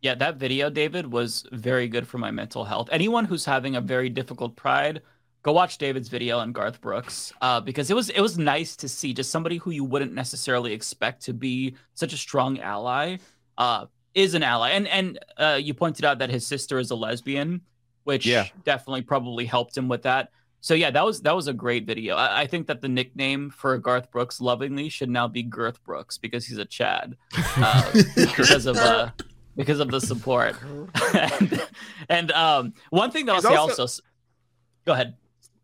Yeah, 0.00 0.14
that 0.16 0.36
video, 0.36 0.70
David, 0.70 1.10
was 1.10 1.44
very 1.50 1.88
good 1.88 2.06
for 2.06 2.18
my 2.18 2.30
mental 2.30 2.64
health. 2.64 2.88
Anyone 2.92 3.24
who's 3.24 3.44
having 3.44 3.74
a 3.76 3.80
very 3.80 4.08
difficult 4.08 4.54
pride, 4.54 5.02
go 5.42 5.52
watch 5.52 5.78
David's 5.78 6.08
video 6.08 6.38
on 6.38 6.52
Garth 6.52 6.80
Brooks 6.80 7.32
uh, 7.40 7.60
because 7.60 7.90
it 7.90 7.94
was 7.94 8.08
it 8.10 8.20
was 8.20 8.38
nice 8.38 8.76
to 8.76 8.88
see 8.88 9.12
just 9.12 9.30
somebody 9.30 9.56
who 9.56 9.70
you 9.72 9.82
wouldn't 9.84 10.12
necessarily 10.14 10.72
expect 10.72 11.22
to 11.24 11.32
be 11.32 11.74
such 11.94 12.12
a 12.12 12.16
strong 12.16 12.60
ally 12.60 13.16
uh, 13.56 13.86
is 14.14 14.34
an 14.34 14.42
ally. 14.44 14.70
And 14.70 14.86
and 14.86 15.18
uh, 15.36 15.58
you 15.60 15.74
pointed 15.74 16.04
out 16.04 16.18
that 16.20 16.30
his 16.30 16.46
sister 16.46 16.78
is 16.78 16.90
a 16.92 16.96
lesbian, 16.96 17.62
which 18.04 18.24
Yeah. 18.24 18.46
definitely 18.64 19.02
probably 19.02 19.46
helped 19.46 19.76
him 19.76 19.88
with 19.88 20.02
that. 20.02 20.30
So 20.60 20.74
yeah, 20.74 20.90
that 20.92 21.04
was 21.04 21.22
that 21.22 21.34
was 21.34 21.48
a 21.48 21.52
great 21.52 21.86
video. 21.86 22.14
I, 22.14 22.42
I 22.42 22.46
think 22.46 22.68
that 22.68 22.80
the 22.82 22.88
nickname 22.88 23.50
for 23.50 23.76
Garth 23.78 24.12
Brooks 24.12 24.40
lovingly 24.40 24.88
should 24.90 25.08
now 25.10 25.26
be 25.26 25.42
Girth 25.42 25.82
Brooks 25.82 26.18
because 26.18 26.46
he's 26.46 26.58
a 26.58 26.64
Chad 26.64 27.16
uh, 27.56 27.92
because 28.16 28.66
of 28.66 28.76
uh, 28.76 29.10
because 29.58 29.80
of 29.80 29.90
the 29.90 30.00
support. 30.00 30.56
and, 31.14 31.62
and 32.08 32.32
um, 32.32 32.72
one 32.88 33.10
thing 33.10 33.26
that 33.26 33.34
I'll 33.34 33.42
say 33.42 33.54
also- 33.54 33.82
also, 33.82 34.02
go 34.86 34.94
ahead. 34.94 35.14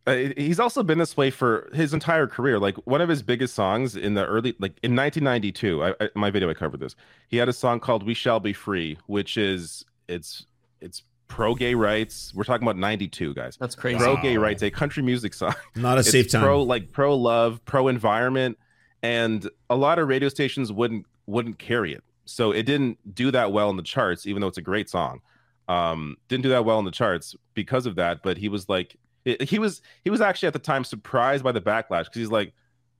Uh, 0.06 0.28
he's 0.36 0.60
also 0.60 0.82
been 0.82 0.98
this 0.98 1.16
way 1.16 1.30
for 1.30 1.70
his 1.72 1.94
entire 1.94 2.26
career. 2.26 2.58
Like 2.58 2.76
one 2.86 3.00
of 3.00 3.08
his 3.08 3.22
biggest 3.22 3.54
songs 3.54 3.96
in 3.96 4.12
the 4.12 4.26
early, 4.26 4.54
like 4.58 4.72
in 4.82 4.94
1992, 4.94 5.82
I, 5.82 5.94
I, 5.98 6.08
my 6.14 6.30
video 6.30 6.50
I 6.50 6.52
covered 6.52 6.80
this. 6.80 6.94
He 7.28 7.38
had 7.38 7.48
a 7.48 7.54
song 7.54 7.80
called 7.80 8.02
"We 8.04 8.12
Shall 8.12 8.38
Be 8.38 8.52
Free," 8.52 8.98
which 9.06 9.38
is 9.38 9.82
it's 10.06 10.44
it's 10.82 11.04
pro 11.26 11.54
gay 11.54 11.74
rights. 11.74 12.34
We're 12.34 12.44
talking 12.44 12.66
about 12.68 12.76
92, 12.76 13.32
guys. 13.32 13.56
That's 13.58 13.74
crazy. 13.74 13.96
Pro 13.98 14.18
gay 14.18 14.36
Wow. 14.36 14.44
rights, 14.44 14.62
a 14.62 14.70
country 14.70 15.02
music 15.02 15.32
song. 15.32 15.54
Not 15.74 15.96
a 15.96 16.00
It's 16.00 16.10
safe 16.10 16.30
time. 16.30 16.42
Pro 16.42 16.62
like 16.62 16.92
pro 16.92 17.16
love, 17.16 17.64
pro 17.64 17.88
environment, 17.88 18.58
and 19.02 19.48
a 19.70 19.74
lot 19.76 19.98
of 19.98 20.06
radio 20.06 20.28
stations 20.28 20.70
wouldn't 20.70 21.06
wouldn't 21.26 21.58
carry 21.58 21.94
it. 21.94 22.04
So 22.24 22.52
it 22.52 22.64
didn't 22.64 23.14
do 23.14 23.30
that 23.30 23.52
well 23.52 23.70
in 23.70 23.76
the 23.76 23.82
charts, 23.82 24.26
even 24.26 24.40
though 24.40 24.48
it's 24.48 24.58
a 24.58 24.62
great 24.62 24.88
song. 24.88 25.20
Um, 25.68 26.16
didn't 26.28 26.42
do 26.42 26.50
that 26.50 26.64
well 26.64 26.78
in 26.78 26.84
the 26.84 26.90
charts 26.90 27.34
because 27.54 27.86
of 27.86 27.96
that. 27.96 28.22
But 28.22 28.38
he 28.38 28.48
was 28.48 28.68
like, 28.68 28.96
he 29.24 29.36
he 29.40 29.58
was 29.58 29.82
he 30.02 30.10
was 30.10 30.20
actually 30.20 30.48
at 30.48 30.52
the 30.52 30.58
time 30.58 30.84
surprised 30.84 31.44
by 31.44 31.52
the 31.52 31.60
backlash 31.60 32.04
because 32.04 32.16
he's 32.16 32.30
like, 32.30 32.52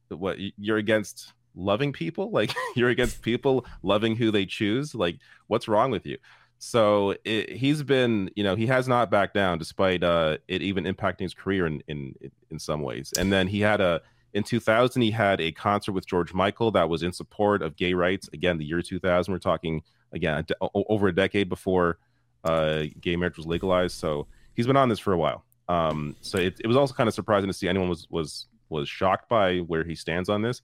what 0.09 0.39
you're 0.59 0.79
against 0.79 1.33
loving 1.55 1.93
people 1.93 2.31
like 2.33 2.55
you're 2.77 2.91
against 2.91 3.22
people 3.22 3.64
loving 3.83 4.16
who 4.16 4.31
they 4.31 4.47
choose 4.47 4.95
like 4.95 5.18
what's 5.47 5.68
wrong 5.68 5.91
with 5.91 6.07
you 6.07 6.16
so 6.59 7.14
it, 7.25 7.51
he's 7.51 7.83
been 7.83 8.31
you 8.35 8.45
know 8.45 8.55
he 8.55 8.66
has 8.66 8.89
not 8.89 9.11
backed 9.11 9.35
down 9.35 9.59
despite 9.59 10.03
uh 10.03 10.37
it 10.49 10.62
even 10.62 10.85
impacting 10.85 11.20
his 11.20 11.35
career 11.35 11.66
in 11.66 11.83
in 11.89 12.14
in 12.51 12.59
some 12.59 12.83
ways 12.83 13.12
and 13.18 13.33
then 13.33 13.47
he 13.47 13.61
had 13.61 13.81
a 13.81 14.01
in 14.35 14.43
2000 14.43 15.01
he 15.01 15.11
had 15.11 15.41
a 15.41 15.53
concert 15.53 15.93
with 15.93 16.07
george 16.07 16.35
michael 16.35 16.70
that 16.72 16.89
was 16.89 17.03
in 17.03 17.12
support 17.12 17.62
of 17.62 17.76
gay 17.76 17.95
rights. 17.95 18.28
Again 18.32 18.59
the 18.59 18.64
year 18.64 18.82
2000 18.82 19.32
we're 19.32 19.39
talking 19.39 19.82
again 20.12 20.45
over 20.74 21.09
a 21.09 21.14
decade 21.14 21.49
before 21.49 21.99
uh 22.45 22.82
gay 23.01 23.16
marriage 23.16 23.37
was 23.37 23.47
legalized. 23.47 23.97
So 23.97 24.26
he's 24.55 24.66
been 24.66 24.76
on 24.76 24.89
this 24.89 24.99
for 24.99 25.12
a 25.12 25.18
while. 25.18 25.45
Um 25.68 26.16
so 26.20 26.37
it, 26.39 26.61
it 26.61 26.66
was 26.66 26.76
also 26.76 26.95
kind 26.95 27.09
of 27.09 27.14
surprising 27.14 27.49
to 27.49 27.55
see 27.55 27.68
anyone 27.68 27.89
was 27.89 28.07
was 28.11 28.47
was 28.68 28.89
shocked 28.89 29.28
by 29.28 29.59
where 29.59 29.85
he 29.85 29.95
stands 29.95 30.28
on 30.28 30.43
this 30.43 30.61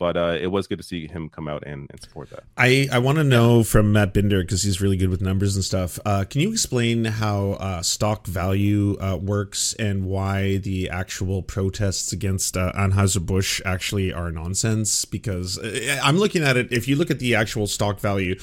but 0.00 0.16
uh 0.16 0.36
it 0.40 0.48
was 0.48 0.66
good 0.66 0.78
to 0.78 0.82
see 0.82 1.06
him 1.06 1.28
come 1.28 1.46
out 1.46 1.62
and, 1.64 1.86
and 1.90 2.02
support 2.02 2.28
that 2.30 2.42
I, 2.56 2.88
I 2.90 2.98
want 2.98 3.18
to 3.18 3.24
know 3.24 3.62
from 3.62 3.92
Matt 3.92 4.12
Binder 4.12 4.42
because 4.42 4.62
he's 4.62 4.80
really 4.80 4.96
good 4.96 5.10
with 5.10 5.20
numbers 5.20 5.54
and 5.54 5.64
stuff. 5.64 5.98
Uh, 6.04 6.24
can 6.28 6.40
you 6.40 6.50
explain 6.50 7.04
how 7.04 7.52
uh, 7.52 7.82
stock 7.82 8.26
value 8.26 8.96
uh, 9.00 9.16
works 9.16 9.74
and 9.78 10.04
why 10.06 10.56
the 10.58 10.88
actual 10.90 11.42
protests 11.42 12.12
against 12.12 12.56
uh, 12.56 12.72
Anheuser 12.72 13.24
Busch 13.24 13.60
actually 13.64 14.12
are 14.12 14.30
nonsense? 14.30 15.04
Because 15.04 15.58
uh, 15.58 16.00
I'm 16.02 16.18
looking 16.18 16.42
at 16.42 16.56
it. 16.56 16.72
If 16.72 16.88
you 16.88 16.96
look 16.96 17.10
at 17.10 17.18
the 17.18 17.34
actual 17.34 17.66
stock 17.66 18.00
value 18.00 18.38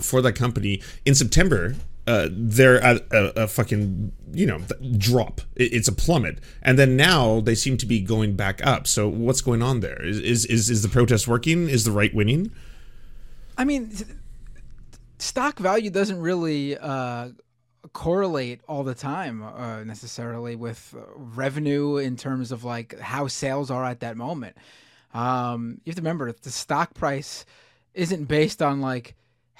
for 0.00 0.22
that 0.22 0.34
company 0.34 0.82
in 1.04 1.14
September, 1.14 1.74
uh, 2.10 2.28
they're 2.32 2.82
at 2.82 2.96
a, 3.12 3.44
a 3.44 3.46
fucking 3.46 4.10
you 4.32 4.44
know 4.44 4.58
drop. 4.98 5.40
It, 5.54 5.72
it's 5.72 5.86
a 5.86 5.92
plummet, 5.92 6.40
and 6.60 6.76
then 6.76 6.96
now 6.96 7.38
they 7.40 7.54
seem 7.54 7.76
to 7.76 7.86
be 7.86 8.00
going 8.00 8.34
back 8.34 8.66
up. 8.66 8.88
So 8.88 9.08
what's 9.08 9.40
going 9.40 9.62
on 9.62 9.78
there? 9.78 10.04
Is 10.04 10.18
is 10.18 10.44
is, 10.46 10.70
is 10.70 10.82
the 10.82 10.88
protest 10.88 11.28
working? 11.28 11.68
Is 11.68 11.84
the 11.84 11.92
right 11.92 12.12
winning? 12.12 12.50
I 13.56 13.64
mean, 13.64 13.92
stock 15.18 15.60
value 15.60 15.90
doesn't 15.90 16.20
really 16.20 16.76
uh, 16.76 17.28
correlate 17.92 18.60
all 18.66 18.82
the 18.82 18.94
time 18.94 19.44
uh, 19.44 19.84
necessarily 19.84 20.56
with 20.56 20.92
uh, 20.98 21.02
revenue 21.14 21.98
in 21.98 22.16
terms 22.16 22.50
of 22.50 22.64
like 22.64 22.98
how 22.98 23.28
sales 23.28 23.70
are 23.70 23.84
at 23.84 24.00
that 24.00 24.16
moment. 24.16 24.56
Um, 25.14 25.80
you 25.84 25.90
have 25.90 25.96
to 25.96 26.02
remember 26.02 26.32
the 26.32 26.50
stock 26.50 26.94
price 26.94 27.44
isn't 27.94 28.24
based 28.24 28.62
on 28.62 28.80
like 28.80 29.14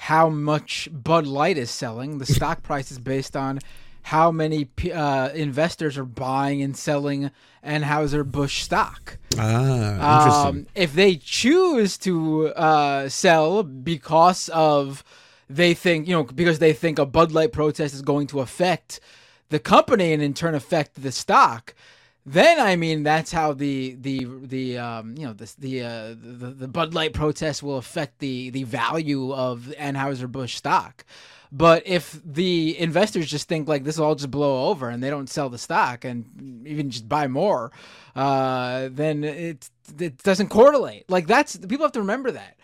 how 0.04 0.30
much 0.30 0.88
Bud 0.90 1.26
Light 1.26 1.58
is 1.58 1.70
selling. 1.70 2.16
The 2.16 2.26
stock 2.26 2.62
price 2.70 2.90
is 2.90 2.98
based 2.98 3.36
on 3.36 3.58
how 4.00 4.30
many 4.30 4.66
uh, 4.90 5.28
investors 5.34 5.98
are 5.98 6.06
buying 6.06 6.62
and 6.62 6.74
selling 6.74 7.30
Anheuser 7.62 8.24
Busch 8.24 8.62
stock. 8.62 9.18
Ah, 9.38 10.22
interesting. 10.24 10.60
Um, 10.62 10.66
if 10.74 10.94
they 10.94 11.16
choose 11.16 11.98
to 11.98 12.48
uh, 12.48 13.10
sell 13.10 13.62
because 13.62 14.48
of 14.48 15.04
they 15.50 15.74
think 15.74 16.08
you 16.08 16.14
know 16.14 16.24
because 16.24 16.60
they 16.60 16.72
think 16.72 16.98
a 16.98 17.04
Bud 17.04 17.32
Light 17.32 17.52
protest 17.52 17.92
is 17.92 18.00
going 18.00 18.26
to 18.28 18.40
affect 18.40 19.00
the 19.50 19.58
company 19.58 20.14
and 20.14 20.22
in 20.22 20.32
turn 20.32 20.54
affect 20.54 21.02
the 21.02 21.12
stock, 21.12 21.74
then 22.26 22.60
I 22.60 22.76
mean 22.76 23.02
that's 23.02 23.32
how 23.32 23.52
the 23.52 23.96
the 24.00 24.26
the 24.42 24.78
um, 24.78 25.14
you 25.16 25.26
know 25.26 25.32
the 25.32 25.52
the, 25.58 25.82
uh, 25.82 26.08
the 26.08 26.50
the 26.50 26.68
Bud 26.68 26.94
Light 26.94 27.12
protest 27.12 27.62
will 27.62 27.78
affect 27.78 28.18
the 28.18 28.50
the 28.50 28.64
value 28.64 29.32
of 29.32 29.72
Anheuser 29.78 30.30
Busch 30.30 30.56
stock. 30.56 31.04
But 31.52 31.82
if 31.84 32.20
the 32.24 32.78
investors 32.78 33.28
just 33.28 33.48
think 33.48 33.66
like 33.66 33.82
this 33.82 33.98
will 33.98 34.06
all 34.06 34.14
just 34.14 34.30
blow 34.30 34.68
over 34.68 34.88
and 34.88 35.02
they 35.02 35.10
don't 35.10 35.28
sell 35.28 35.48
the 35.48 35.58
stock 35.58 36.04
and 36.04 36.64
even 36.66 36.90
just 36.90 37.08
buy 37.08 37.26
more, 37.26 37.72
uh, 38.14 38.88
then 38.92 39.24
it 39.24 39.68
it 39.98 40.22
doesn't 40.22 40.48
correlate. 40.48 41.10
Like 41.10 41.26
that's 41.26 41.56
people 41.56 41.84
have 41.84 41.92
to 41.92 42.00
remember 42.00 42.30
that 42.30 42.56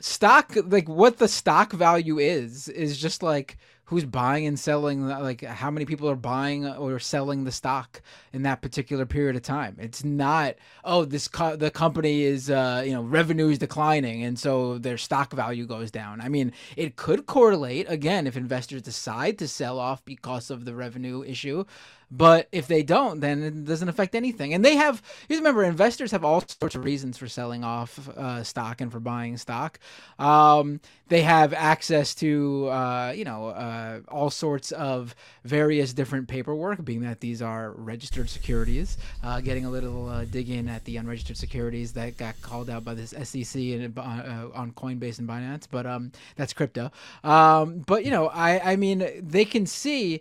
stock 0.00 0.52
like 0.66 0.88
what 0.88 1.16
the 1.18 1.28
stock 1.28 1.72
value 1.72 2.18
is 2.18 2.68
is 2.68 2.98
just 2.98 3.22
like 3.22 3.56
who's 3.86 4.04
buying 4.04 4.46
and 4.46 4.58
selling 4.58 5.06
like 5.06 5.42
how 5.42 5.70
many 5.70 5.84
people 5.84 6.08
are 6.10 6.16
buying 6.16 6.66
or 6.66 6.98
selling 6.98 7.44
the 7.44 7.52
stock 7.52 8.02
in 8.32 8.42
that 8.42 8.60
particular 8.60 9.06
period 9.06 9.36
of 9.36 9.42
time. 9.42 9.76
It's 9.78 10.04
not 10.04 10.56
oh 10.84 11.04
this 11.04 11.28
co- 11.28 11.56
the 11.56 11.70
company 11.70 12.22
is 12.22 12.50
uh 12.50 12.82
you 12.84 12.92
know 12.92 13.02
revenue 13.02 13.48
is 13.48 13.58
declining 13.58 14.24
and 14.24 14.38
so 14.38 14.78
their 14.78 14.98
stock 14.98 15.32
value 15.32 15.66
goes 15.66 15.90
down. 15.90 16.20
I 16.20 16.28
mean 16.28 16.52
it 16.76 16.96
could 16.96 17.26
correlate 17.26 17.86
again 17.88 18.26
if 18.26 18.36
investors 18.36 18.82
decide 18.82 19.38
to 19.38 19.48
sell 19.48 19.78
off 19.78 20.04
because 20.04 20.50
of 20.50 20.64
the 20.64 20.74
revenue 20.74 21.22
issue 21.22 21.64
but 22.10 22.48
if 22.52 22.66
they 22.68 22.82
don't, 22.82 23.20
then 23.20 23.42
it 23.42 23.64
doesn't 23.64 23.88
affect 23.88 24.14
anything. 24.14 24.54
And 24.54 24.64
they 24.64 24.76
have, 24.76 25.02
you 25.28 25.36
remember, 25.36 25.64
investors 25.64 26.12
have 26.12 26.24
all 26.24 26.42
sorts 26.46 26.74
of 26.74 26.84
reasons 26.84 27.18
for 27.18 27.28
selling 27.28 27.64
off 27.64 28.08
uh, 28.10 28.44
stock 28.44 28.80
and 28.80 28.92
for 28.92 29.00
buying 29.00 29.36
stock. 29.36 29.80
Um, 30.18 30.80
they 31.08 31.22
have 31.22 31.52
access 31.52 32.14
to, 32.16 32.68
uh, 32.68 33.12
you 33.14 33.24
know, 33.24 33.48
uh, 33.48 34.00
all 34.08 34.30
sorts 34.30 34.72
of 34.72 35.14
various 35.44 35.92
different 35.92 36.28
paperwork, 36.28 36.84
being 36.84 37.02
that 37.02 37.20
these 37.20 37.42
are 37.42 37.72
registered 37.72 38.28
securities. 38.28 38.98
Uh, 39.22 39.40
getting 39.40 39.64
a 39.64 39.70
little 39.70 40.08
uh, 40.08 40.24
dig 40.24 40.48
in 40.50 40.68
at 40.68 40.84
the 40.84 40.96
unregistered 40.96 41.36
securities 41.36 41.92
that 41.92 42.16
got 42.16 42.40
called 42.40 42.70
out 42.70 42.84
by 42.84 42.94
this 42.94 43.10
SEC 43.10 43.60
and 43.60 43.98
uh, 43.98 44.48
on 44.54 44.72
Coinbase 44.72 45.18
and 45.18 45.28
Binance, 45.28 45.66
but 45.70 45.86
um, 45.86 46.12
that's 46.36 46.52
crypto. 46.52 46.90
Um, 47.24 47.82
but 47.86 48.04
you 48.04 48.10
know, 48.10 48.28
I, 48.28 48.72
I 48.72 48.76
mean, 48.76 49.08
they 49.20 49.44
can 49.44 49.66
see 49.66 50.20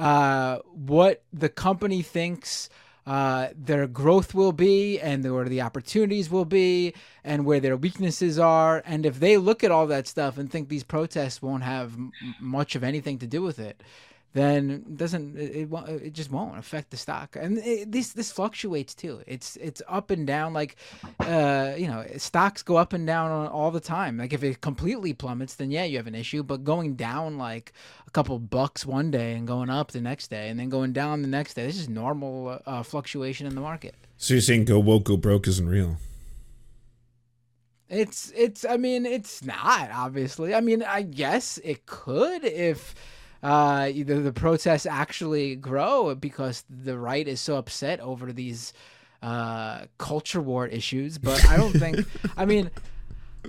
uh, 0.00 0.60
what 0.72 1.22
the 1.30 1.50
company 1.50 2.00
thinks 2.00 2.70
uh, 3.06 3.48
their 3.54 3.86
growth 3.86 4.34
will 4.34 4.52
be 4.52 4.98
and 4.98 5.22
where 5.30 5.48
the 5.48 5.60
opportunities 5.60 6.30
will 6.30 6.46
be 6.46 6.94
and 7.22 7.44
where 7.44 7.60
their 7.60 7.76
weaknesses 7.76 8.38
are. 8.38 8.82
And 8.86 9.04
if 9.04 9.20
they 9.20 9.36
look 9.36 9.62
at 9.62 9.70
all 9.70 9.86
that 9.88 10.06
stuff 10.06 10.38
and 10.38 10.50
think 10.50 10.68
these 10.68 10.84
protests 10.84 11.42
won't 11.42 11.64
have 11.64 11.92
m- 11.94 12.12
much 12.40 12.74
of 12.76 12.82
anything 12.82 13.18
to 13.18 13.26
do 13.26 13.42
with 13.42 13.58
it, 13.58 13.82
then 14.32 14.70
it 14.70 14.96
doesn't 14.96 15.36
it, 15.36 15.68
it, 15.72 15.72
it 16.02 16.12
just 16.12 16.30
won't 16.30 16.56
affect 16.58 16.90
the 16.90 16.96
stock. 16.96 17.36
And 17.36 17.58
it, 17.58 17.90
this 17.90 18.12
this 18.12 18.30
fluctuates 18.30 18.94
too. 18.94 19.20
It's 19.26 19.56
it's 19.56 19.82
up 19.88 20.10
and 20.10 20.26
down 20.26 20.52
like 20.52 20.76
uh 21.18 21.72
you 21.76 21.88
know 21.88 22.04
stocks 22.16 22.62
go 22.62 22.76
up 22.76 22.92
and 22.92 23.06
down 23.06 23.48
all 23.48 23.70
the 23.70 23.80
time. 23.80 24.18
Like 24.18 24.32
if 24.32 24.44
it 24.44 24.60
completely 24.60 25.12
plummets 25.12 25.56
then 25.56 25.70
yeah 25.70 25.84
you 25.84 25.96
have 25.96 26.06
an 26.06 26.14
issue. 26.14 26.42
But 26.42 26.62
going 26.62 26.94
down 26.94 27.38
like 27.38 27.72
a 28.06 28.10
couple 28.10 28.38
bucks 28.38 28.86
one 28.86 29.10
day 29.10 29.34
and 29.34 29.46
going 29.46 29.68
up 29.70 29.90
the 29.90 30.00
next 30.00 30.28
day 30.28 30.48
and 30.48 30.60
then 30.60 30.68
going 30.68 30.92
down 30.92 31.22
the 31.22 31.28
next 31.28 31.54
day 31.54 31.66
this 31.66 31.78
is 31.78 31.88
normal 31.88 32.60
uh, 32.66 32.82
fluctuation 32.84 33.46
in 33.46 33.54
the 33.56 33.60
market. 33.60 33.96
So 34.16 34.34
you're 34.34 34.42
saying 34.42 34.66
go 34.66 34.78
woke, 34.78 35.04
go 35.04 35.16
broke 35.16 35.48
isn't 35.48 35.68
real? 35.68 35.96
It's 37.88 38.32
it's 38.36 38.64
I 38.64 38.76
mean 38.76 39.04
it's 39.04 39.44
not 39.44 39.90
obviously. 39.92 40.54
I 40.54 40.60
mean 40.60 40.84
I 40.84 41.02
guess 41.02 41.58
it 41.64 41.86
could 41.86 42.44
if 42.44 42.94
uh 43.42 43.88
either 43.92 44.20
the 44.22 44.32
protests 44.32 44.86
actually 44.86 45.56
grow 45.56 46.14
because 46.14 46.64
the 46.68 46.98
right 46.98 47.26
is 47.26 47.40
so 47.40 47.56
upset 47.56 48.00
over 48.00 48.32
these 48.32 48.72
uh 49.22 49.86
culture 49.98 50.40
war 50.40 50.66
issues, 50.66 51.18
but 51.18 51.44
I 51.46 51.56
don't 51.56 51.72
think 51.72 52.06
I 52.36 52.44
mean 52.44 52.70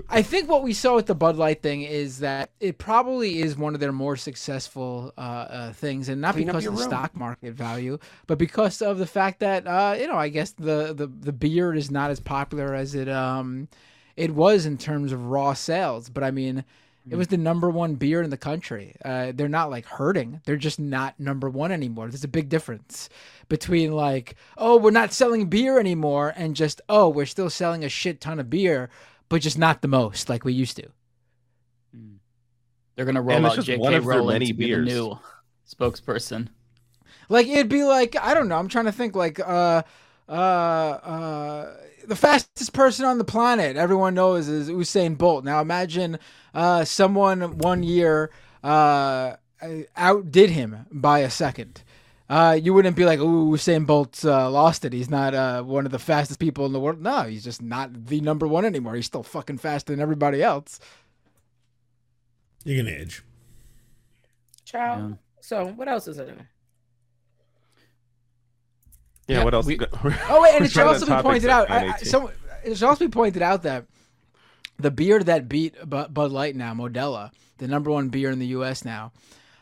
I 0.10 0.22
think 0.22 0.48
what 0.50 0.64
we 0.64 0.72
saw 0.74 0.96
with 0.96 1.08
the 1.08 1.16
Bud 1.16 1.36
Light 1.36 1.62
thing 1.62 1.82
is 1.82 2.20
that 2.20 2.52
it 2.62 2.78
probably 2.78 3.42
is 3.42 3.58
one 3.58 3.74
of 3.74 3.82
their 3.82 3.92
more 3.92 4.16
successful 4.16 5.14
uh, 5.18 5.22
uh, 5.22 5.74
things, 5.74 6.08
and 6.08 6.22
not 6.22 6.36
Clean 6.36 6.48
because 6.48 6.66
of 6.66 6.74
the 6.76 6.80
room. 6.80 6.88
stock 6.88 7.16
market 7.16 7.54
value, 7.54 7.98
but 8.26 8.38
because 8.38 8.82
of 8.82 8.98
the 9.00 9.06
fact 9.06 9.42
that 9.42 9.68
uh, 9.68 9.96
you 10.00 10.08
know, 10.08 10.16
I 10.16 10.30
guess 10.30 10.52
the, 10.52 10.94
the 10.94 11.08
the 11.08 11.34
beer 11.34 11.74
is 11.74 11.92
not 11.92 12.10
as 12.10 12.22
popular 12.22 12.74
as 12.74 12.96
it 12.96 13.10
um 13.10 13.68
it 14.16 14.32
was 14.32 14.66
in 14.66 14.78
terms 14.78 15.12
of 15.12 15.26
raw 15.26 15.54
sales. 15.54 16.10
But 16.10 16.24
I 16.24 16.32
mean, 16.32 16.64
it 17.10 17.16
was 17.16 17.28
the 17.30 17.38
number 17.38 17.70
one 17.70 17.96
beer 17.96 18.22
in 18.22 18.30
the 18.30 18.38
country. 18.38 18.96
Uh, 19.04 19.32
they're 19.34 19.50
not 19.50 19.70
like 19.70 19.86
hurting; 19.86 20.42
they're 20.46 20.56
just 20.58 20.80
not 20.80 21.20
number 21.20 21.50
one 21.50 21.72
anymore. 21.72 22.10
There's 22.10 22.24
a 22.24 22.28
big 22.28 22.50
difference 22.50 23.10
between 23.50 23.92
like, 23.94 24.36
oh, 24.58 24.78
we're 24.78 24.92
not 24.92 25.12
selling 25.14 25.48
beer 25.48 25.80
anymore, 25.80 26.34
and 26.36 26.56
just 26.56 26.82
oh, 26.90 27.10
we're 27.10 27.26
still 27.26 27.50
selling 27.50 27.84
a 27.84 27.90
shit 27.90 28.22
ton 28.22 28.40
of 28.40 28.50
beer, 28.50 28.90
but 29.30 29.42
just 29.42 29.58
not 29.58 29.82
the 29.82 29.88
most 29.88 30.30
like 30.30 30.44
we 30.46 30.54
used 30.54 30.78
to. 30.78 30.88
They're 32.96 33.06
gonna 33.06 33.22
roll 33.22 33.38
And 33.38 33.46
out 33.46 33.56
just 33.56 33.68
J.K. 33.68 33.80
one 33.80 33.94
of 33.94 34.06
their 34.06 34.22
Rowling 34.22 34.36
many 34.36 34.48
to 34.48 34.54
be 34.54 34.66
beers. 34.68 34.88
the 34.88 34.94
new 34.94 35.20
spokesperson. 35.68 36.50
Like 37.30 37.48
it'd 37.48 37.70
be 37.70 37.84
like 37.84 38.16
I 38.22 38.34
don't 38.34 38.48
know. 38.48 38.58
I'm 38.58 38.68
trying 38.68 38.86
to 38.86 38.92
think 38.92 39.16
like 39.16 39.40
uh 39.40 39.84
uh 40.30 40.32
uh 40.32 41.78
the 42.08 42.16
fastest 42.16 42.74
person 42.74 43.06
on 43.06 43.18
the 43.18 43.24
planet 43.24 43.78
everyone 43.78 44.14
knows 44.14 44.48
is 44.48 44.70
Usain 44.70 45.18
Bolt. 45.18 45.44
Now 45.44 45.62
imagine 45.62 46.20
uh 46.54 46.84
someone 46.84 47.58
one 47.58 47.84
year 47.84 48.32
uh 48.64 49.36
outdid 49.96 50.50
him 50.50 50.86
by 50.92 51.20
a 51.20 51.30
second. 51.30 51.84
Uh, 52.30 52.54
you 52.54 52.74
wouldn't 52.74 52.96
be 52.96 53.04
like, 53.04 53.20
"Ooh, 53.20 53.52
Usain 53.52 53.86
Bolt 53.86 54.24
uh, 54.24 54.50
lost 54.50 54.86
it. 54.86 54.94
He's 54.94 55.10
not 55.10 55.34
uh, 55.34 55.64
one 55.64 55.86
of 55.86 55.92
the 55.92 56.00
fastest 56.00 56.40
people 56.40 56.66
in 56.66 56.72
the 56.72 56.80
world." 56.80 57.02
No, 57.02 57.24
he's 57.24 57.44
just 57.44 57.62
not 57.62 58.06
the 58.06 58.22
number 58.22 58.48
one 58.48 58.64
anymore. 58.64 58.96
He's 58.96 59.06
still 59.06 59.22
fucking 59.22 59.58
faster 59.58 59.92
than 59.92 60.00
everybody 60.00 60.42
else. 60.42 60.80
You're 62.64 62.82
gonna 62.82 62.96
age. 62.96 63.22
Ciao. 64.64 65.18
So 65.42 65.68
what 65.68 65.90
else 65.90 66.08
is 66.08 66.16
there? 66.16 66.48
Yeah, 69.28 69.44
what 69.44 69.54
else? 69.54 69.68
Oh 70.30 70.42
wait, 70.42 70.56
and 70.56 70.66
it 70.66 70.72
should 70.72 70.86
also 70.86 71.06
be 71.06 71.22
pointed 71.22 71.50
out. 71.50 71.70
I, 71.70 71.94
I, 71.94 71.98
some, 71.98 72.30
it 72.64 72.76
should 72.76 72.88
also 72.88 73.06
be 73.06 73.12
pointed 73.12 73.42
out 73.42 73.64
that 73.64 73.86
the 74.78 74.92
beer 74.92 75.20
that 75.24 75.48
beat 75.48 75.76
Bud 75.88 76.32
Light 76.32 76.56
now, 76.56 76.74
Modelo, 76.74 77.32
the 77.58 77.68
number 77.68 77.92
one 77.92 78.10
beer 78.10 78.32
in 78.32 78.40
the 78.40 78.48
U.S. 78.48 78.84
now, 78.84 79.12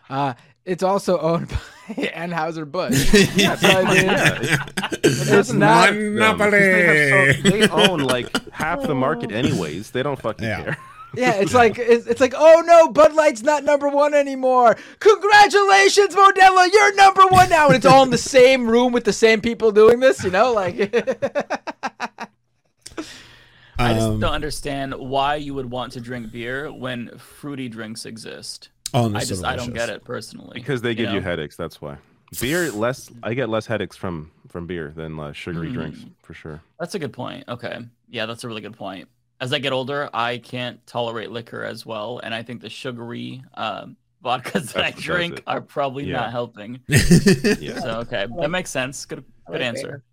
uh, 0.10 0.34
it's 0.66 0.84
also 0.84 1.20
owned 1.20 1.50
by 1.50 1.56
Anheuser 1.94 2.70
Busch. 2.70 3.14
Yeah, 3.36 3.56
so, 3.56 3.68
I 3.68 3.94
mean, 3.94 4.06
yeah. 4.06 4.90
it's 5.04 5.52
not. 5.52 5.92
They, 5.92 7.34
so, 7.44 7.50
they 7.50 7.70
own 7.70 8.00
like 8.00 8.52
half 8.52 8.82
the 8.82 8.96
market, 8.96 9.32
anyways. 9.32 9.92
They 9.92 10.04
don't 10.04 10.20
fucking 10.20 10.46
care. 10.48 10.78
Yeah, 11.16 11.34
it's 11.36 11.54
like 11.56 11.80
it's, 11.80 12.06
it's 12.06 12.22
like, 12.22 12.34
oh 12.38 12.62
no, 12.66 12.90
Bud 12.92 13.14
Light's 13.14 13.42
not 13.42 13.64
number 13.64 13.90
one 13.90 14.14
anymore. 14.14 14.78
Congratulations, 15.00 16.14
Modelo, 16.16 16.72
you're 16.72 16.94
number 16.96 17.26
one 17.28 17.50
now, 17.50 17.68
and 17.68 17.76
it's 17.76 17.86
all 17.86 18.04
in 18.04 18.12
the 18.12 18.18
same 18.38 18.68
room 18.68 18.94
with 18.94 19.06
the 19.06 19.14
same 19.14 19.42
people 19.42 19.72
doing 19.72 20.00
this. 20.00 20.24
You 20.24 20.30
know, 20.32 20.54
like 20.54 20.76
I 23.78 23.94
just 23.94 24.08
Um, 24.08 24.20
don't 24.20 24.34
understand 24.34 24.94
why 24.94 25.36
you 25.36 25.54
would 25.54 25.70
want 25.72 25.94
to 25.94 26.02
drink 26.02 26.32
beer 26.32 26.72
when 26.72 27.18
fruity 27.18 27.70
drinks 27.70 28.06
exist. 28.06 28.70
Oh, 28.94 29.14
I 29.16 29.20
so 29.20 29.30
just 29.30 29.46
I 29.46 29.56
don't 29.56 29.74
get 29.74 29.90
it 29.90 30.04
personally. 30.04 30.52
Because 30.60 30.82
they 30.82 30.94
give 30.96 31.10
you 31.12 31.20
know? 31.20 31.24
headaches. 31.24 31.56
That's 31.56 31.80
why. 31.82 31.98
Beer 32.42 32.72
less. 32.72 33.10
I 33.24 33.34
get 33.34 33.50
less 33.50 33.66
headaches 33.66 33.96
from 33.96 34.32
from 34.48 34.68
beer 34.68 34.92
than 34.96 35.20
uh, 35.20 35.32
sugary 35.32 35.70
Mm. 35.70 35.74
drinks 35.74 36.06
for 36.22 36.34
sure. 36.34 36.62
That's 36.80 36.94
a 36.96 37.00
good 37.00 37.14
point. 37.14 37.46
Okay. 37.48 37.80
Yeah, 38.10 38.26
that's 38.26 38.44
a 38.44 38.48
really 38.48 38.62
good 38.62 38.76
point. 38.78 39.08
As 39.42 39.54
I 39.54 39.60
get 39.60 39.72
older, 39.72 40.10
I 40.14 40.38
can't 40.38 40.86
tolerate 40.86 41.32
liquor 41.32 41.64
as 41.64 41.86
well, 41.86 42.20
and 42.24 42.34
I 42.34 42.44
think 42.44 42.62
the 42.62 42.70
sugary 42.70 43.42
um, 43.54 43.96
vodkas 44.24 44.74
that 44.74 44.78
I 44.78 44.92
That's- 44.92 44.94
that's 44.96 45.02
drink 45.02 45.42
are 45.48 45.62
probably 45.62 46.06
Yeah. 46.06 46.18
not 46.18 46.32
helping. 46.32 46.82
Yeah. 46.88 47.80
So 47.80 48.00
okay, 48.02 48.28
that 48.40 48.50
makes 48.52 48.70
sense. 48.70 49.06
Good, 49.06 49.24
good 49.50 49.62
answer. 49.62 50.04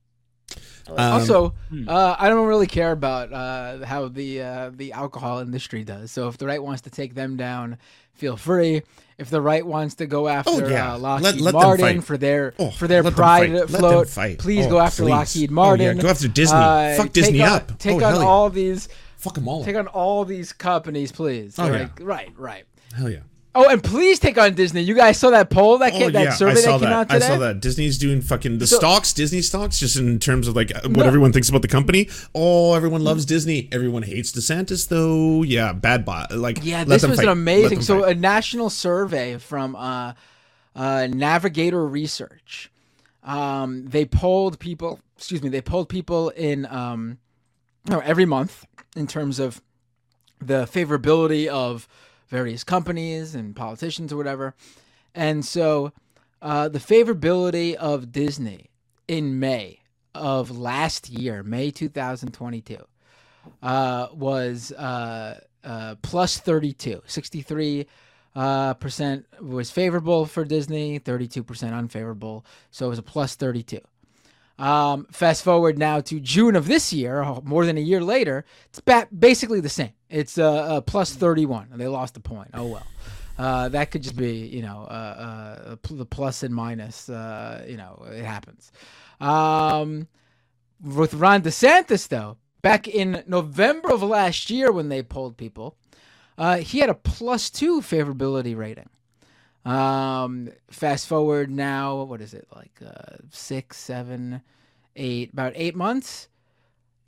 Um, 0.89 0.95
also, 0.99 1.49
hmm. 1.69 1.89
uh, 1.89 2.15
I 2.17 2.29
don't 2.29 2.47
really 2.47 2.69
care 2.69 2.93
about 2.93 3.33
uh, 3.33 3.85
how 3.85 4.07
the 4.07 4.43
uh, 4.43 4.71
the 4.73 4.93
alcohol 4.93 5.41
industry 5.41 5.83
does. 5.83 6.13
So 6.13 6.29
if 6.29 6.39
the 6.39 6.47
right 6.47 6.63
wants 6.63 6.83
to 6.83 6.91
take 6.91 7.17
them 7.17 7.37
down, 7.37 7.79
feel 8.15 8.37
free. 8.37 8.83
If 9.19 9.29
the 9.31 9.41
right 9.41 9.67
wants 9.67 9.97
to 9.97 10.07
go 10.07 10.29
after 10.29 10.71
yeah. 10.71 10.93
uh, 10.95 10.99
Let- 10.99 11.23
Lockheed 11.23 11.41
let 11.41 11.53
them 11.53 11.61
Martin 11.63 12.01
for 12.03 12.17
their 12.17 12.55
Oh, 12.61 12.71
for 12.71 12.87
their 12.87 13.03
pride 13.03 13.51
fight. 13.59 13.69
Float, 13.71 14.09
fight. 14.09 14.39
please 14.39 14.67
Oh, 14.67 14.71
go 14.71 14.79
after 14.79 15.03
please. 15.03 15.11
Lockheed 15.11 15.51
Oh, 15.51 15.55
Martin. 15.55 15.97
yeah, 15.97 16.03
go 16.03 16.09
after 16.09 16.29
Disney. 16.29 16.57
Fuck 16.97 17.13
Disney 17.13 17.39
take 17.39 17.49
on, 17.49 17.53
up. 17.57 17.79
Take 17.81 18.03
Oh, 18.03 18.05
on 18.05 18.15
yeah. 18.21 18.27
all 18.27 18.49
these. 18.51 18.89
Fuck 19.27 19.35
them 19.35 19.49
all. 19.49 19.65
Take 19.65 19.77
on 19.77 19.87
all 19.89 20.25
these 20.25 20.53
companies, 20.53 21.13
please. 21.13 21.59
Oh, 21.59 21.67
Like, 21.69 21.99
Right, 22.01 22.33
right. 22.37 22.65
Hell 22.97 23.11
yeah. 23.11 23.19
Oh, 23.59 23.69
and 23.71 23.83
please 23.83 24.19
take 24.19 24.37
on 24.37 24.53
Disney. 24.55 24.83
You 24.83 24.95
guys 24.95 25.19
saw 25.19 25.31
that 25.31 25.49
poll 25.49 25.79
that 25.79 25.93
came, 25.95 26.09
Oh, 26.09 26.11
that 26.11 26.35
survey 26.35 26.53
I 26.53 26.55
saw 26.57 26.73
that 26.73 26.81
came 26.81 26.91
that. 26.91 26.93
out 26.93 27.11
I 27.11 27.15
today. 27.15 27.27
saw 27.27 27.39
that. 27.39 27.61
Disney's 27.61 27.97
doing 27.97 28.21
fucking 28.21 28.59
the 28.59 28.67
So- 28.67 28.77
stocks, 28.77 29.15
Disney 29.15 29.41
stocks, 29.41 29.79
just 29.79 29.97
in 29.97 30.19
terms 30.19 30.47
of 30.47 30.55
like 30.55 30.71
what 30.83 30.91
No. 30.99 31.05
everyone 31.05 31.33
thinks 31.33 31.49
about 31.49 31.63
the 31.63 31.69
company. 31.69 32.09
Oh, 32.35 32.75
everyone 32.75 33.03
loves 33.03 33.25
Disney. 33.25 33.71
Everyone 33.73 34.03
hates 34.03 34.31
DeSantis, 34.33 34.89
though. 34.89 35.43
Yeah, 35.43 35.73
bad 35.73 36.05
bot. 36.05 36.33
Like, 36.37 36.59
Yeah, 36.63 36.85
this 36.85 37.07
was 37.07 37.17
fight. 37.17 37.25
an 37.25 37.31
amazing. 37.33 37.81
So 37.81 38.03
fight. 38.03 38.17
a 38.17 38.21
national 38.21 38.69
survey 38.69 39.39
from 39.39 39.75
uh, 39.75 40.13
uh, 40.75 41.09
Navigator 41.11 41.87
Research. 41.87 42.71
Um, 43.25 43.87
they 43.87 44.05
polled 44.05 44.59
people. 44.59 45.01
Excuse 45.17 45.43
me. 45.43 45.49
They 45.49 45.63
polled 45.63 45.89
people 45.89 46.29
in 46.29 46.67
um, 46.67 47.17
every 47.91 48.27
month 48.27 48.67
in 48.95 49.07
terms 49.07 49.39
of 49.39 49.63
the 50.41 50.65
favorability 50.67 51.47
of 51.47 51.89
various 52.29 52.65
companies 52.65 53.35
and 53.35 53.55
politicians 53.55 54.13
or 54.13 54.17
whatever. 54.17 54.55
And 55.15 55.45
so 55.45 55.93
uh, 56.43 56.69
the 56.69 56.79
favorability 56.79 57.75
of 57.75 58.13
Disney 58.13 58.71
in 59.09 59.39
May 59.39 59.81
of 60.15 60.51
last 60.51 61.09
year, 61.09 61.43
May 61.43 61.71
2022, 61.71 62.79
uh, 63.63 64.09
was 64.13 64.73
uh, 64.73 65.41
uh, 65.65 65.95
plus 66.03 66.39
32. 66.39 67.03
63 67.07 67.87
uh, 68.35 68.75
percent 68.75 69.27
was 69.41 69.71
favorable 69.71 70.27
for 70.27 70.45
Disney, 70.45 71.01
32% 71.01 71.73
unfavorable. 71.73 72.45
So 72.71 72.87
it 72.87 72.91
was 72.91 72.99
a 72.99 73.03
plus 73.03 73.35
32. 73.35 73.81
Um, 74.59 75.07
fast 75.11 75.45
forward 75.45 75.79
now 75.79 76.01
to 76.01 76.19
June 76.19 76.57
of 76.57 76.67
this 76.67 76.93
year, 76.93 77.23
oh, 77.23 77.43
more 77.45 77.67
than 77.67 77.77
a 77.77 77.81
year 77.81 78.01
later, 78.01 78.45
it's 78.67 78.81
ba- 78.81 79.09
basically 79.17 79.61
the 79.61 79.69
same. 79.69 79.93
It's 80.09 80.39
uh, 80.39 80.51
uh, 80.51 80.81
plus 80.81 81.15
31. 81.15 81.69
They 81.75 81.89
lost 81.89 82.17
a 82.17 82.21
point. 82.21 82.51
Oh 82.55 82.67
well. 82.67 82.87
Uh, 83.39 83.69
that 83.69 83.91
could 83.91 84.03
just 84.03 84.17
be, 84.17 84.47
you 84.47 84.63
know, 84.63 84.87
uh, 84.89 85.67
uh, 85.73 85.77
the 85.91 86.07
plus 86.07 86.43
and 86.43 86.55
minus. 86.55 87.09
You 87.09 87.77
know, 87.77 88.07
it 88.11 88.25
happens. 88.25 88.73
Um, 89.21 90.09
with 90.83 91.13
Ron 91.13 91.43
DeSantis, 91.43 92.09
though, 92.09 92.39
back 92.63 92.89
in 92.89 93.23
November 93.27 93.91
of 93.93 94.03
last 94.03 94.49
year 94.49 94.73
when 94.73 94.89
they 94.89 95.03
polled 95.03 95.37
people, 95.37 95.77
he 96.61 96.79
had 96.79 96.89
a 96.89 96.95
plus 96.95 97.51
two 97.51 97.83
favorability 97.83 98.57
rating. 98.57 98.89
Um, 99.67 100.51
fast 100.71 101.09
forward 101.09 101.51
now, 101.51 102.03
what 102.05 102.21
is 102.21 102.35
it 102.35 102.47
like 102.55 102.79
uh, 102.87 103.17
six, 103.31 103.77
seven, 103.79 104.41
eight, 104.95 105.33
about 105.33 105.53
eight 105.57 105.75
months? 105.75 106.29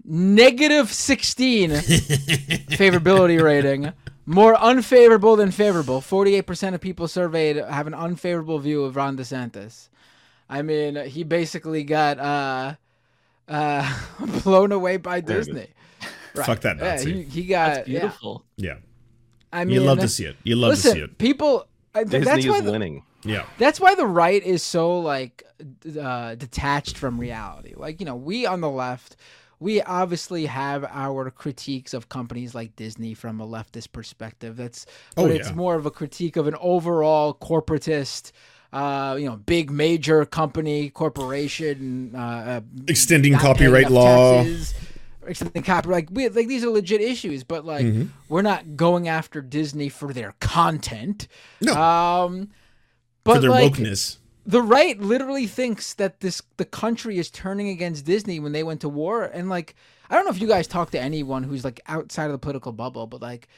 Negative 0.04 0.90
16 0.92 1.70
favorability 1.70 3.40
rating. 3.42 3.92
More 4.26 4.56
unfavorable 4.60 5.36
than 5.36 5.50
favorable. 5.50 6.00
48% 6.00 6.74
of 6.74 6.80
people 6.80 7.08
surveyed 7.08 7.56
have 7.56 7.86
an 7.86 7.94
unfavorable 7.94 8.58
view 8.58 8.84
of 8.84 8.96
Ron 8.96 9.16
DeSantis. 9.16 9.88
I 10.50 10.62
mean, 10.62 10.96
he 11.06 11.24
basically 11.24 11.84
got 11.84 12.18
uh, 12.18 12.74
uh, 13.48 13.98
blown 14.42 14.72
away 14.72 14.96
by 14.96 15.20
There 15.20 15.36
it 15.36 15.40
is. 15.40 15.46
Disney. 15.46 15.68
Fuck 16.34 16.60
that 16.60 16.78
Yeah, 16.78 16.84
Nazi. 16.92 17.12
he, 17.14 17.22
he 17.22 17.42
got 17.44 17.74
That's 17.74 17.88
beautiful. 17.88 18.44
Yeah. 18.56 18.76
I 19.52 19.64
mean, 19.64 19.74
You 19.76 19.80
love 19.82 20.00
to 20.00 20.08
see 20.08 20.24
it. 20.24 20.36
You 20.42 20.56
love 20.56 20.74
to 20.74 20.80
see 20.80 21.00
it. 21.00 21.18
People, 21.18 21.58
th- 21.60 21.68
Disney 22.04 22.20
that's 22.24 22.44
is 22.46 22.62
the- 22.62 22.72
winning. 22.72 23.02
Yeah. 23.24 23.44
that's 23.58 23.80
why 23.80 23.96
the 23.96 24.06
right 24.06 24.40
is 24.42 24.62
so 24.62 25.00
like 25.00 25.42
uh, 26.00 26.36
detached 26.36 26.96
from 26.96 27.18
reality. 27.18 27.74
Like 27.76 28.00
you 28.00 28.06
know, 28.06 28.14
we 28.16 28.46
on 28.46 28.60
the 28.60 28.70
left, 28.70 29.16
we 29.58 29.82
obviously 29.82 30.46
have 30.46 30.84
our 30.84 31.28
critiques 31.30 31.94
of 31.94 32.08
companies 32.08 32.54
like 32.54 32.76
Disney 32.76 33.14
from 33.14 33.40
a 33.40 33.46
leftist 33.46 33.90
perspective. 33.92 34.56
That's 34.56 34.86
Oh, 35.16 35.26
but 35.26 35.32
it's 35.32 35.52
more 35.52 35.74
of 35.74 35.84
a 35.84 35.90
critique 35.90 36.36
of 36.36 36.46
an 36.46 36.54
overall 36.60 37.34
corporatist. 37.34 38.30
Uh, 38.70 39.16
you 39.18 39.24
know, 39.26 39.36
big 39.36 39.70
major 39.70 40.26
company 40.26 40.90
corporation, 40.90 42.12
uh, 42.14 42.18
uh, 42.18 42.60
Extending 42.86 43.34
copyright 43.34 43.90
law. 43.90 44.42
taxes. 44.44 44.74
Extending 45.28 45.62
copyright. 45.62 46.06
Like 46.06 46.08
we 46.10 46.28
like 46.28 46.48
these 46.48 46.64
are 46.64 46.70
legit 46.70 47.00
issues, 47.00 47.44
but 47.44 47.64
like 47.64 47.86
Mhm. 47.86 48.08
we're 48.28 48.42
not 48.42 48.76
going 48.76 49.08
after 49.08 49.40
Disney 49.40 49.88
for 49.88 50.12
their 50.12 50.34
content. 50.40 51.28
No. 51.60 51.72
Um, 51.74 52.50
but 53.24 53.36
for 53.36 53.40
their 53.40 53.50
like, 53.50 53.74
wokeness. 53.74 54.16
the 54.46 54.62
right 54.62 54.98
literally 55.00 55.46
thinks 55.46 55.94
that 55.94 56.20
this 56.20 56.40
the 56.56 56.64
country 56.64 57.18
is 57.18 57.30
turning 57.30 57.68
against 57.68 58.04
Disney 58.04 58.40
when 58.40 58.52
they 58.52 58.62
went 58.62 58.80
to 58.82 58.88
war 58.88 59.24
and 59.24 59.48
like 59.48 59.74
I 60.10 60.14
don't 60.14 60.24
know 60.24 60.30
if 60.30 60.40
you 60.40 60.48
guys 60.48 60.66
talk 60.66 60.90
to 60.92 61.00
anyone 61.00 61.42
who's 61.42 61.64
like 61.64 61.80
outside 61.86 62.26
of 62.26 62.32
the 62.32 62.38
political 62.38 62.72
bubble 62.72 63.06
but 63.06 63.20
like 63.20 63.48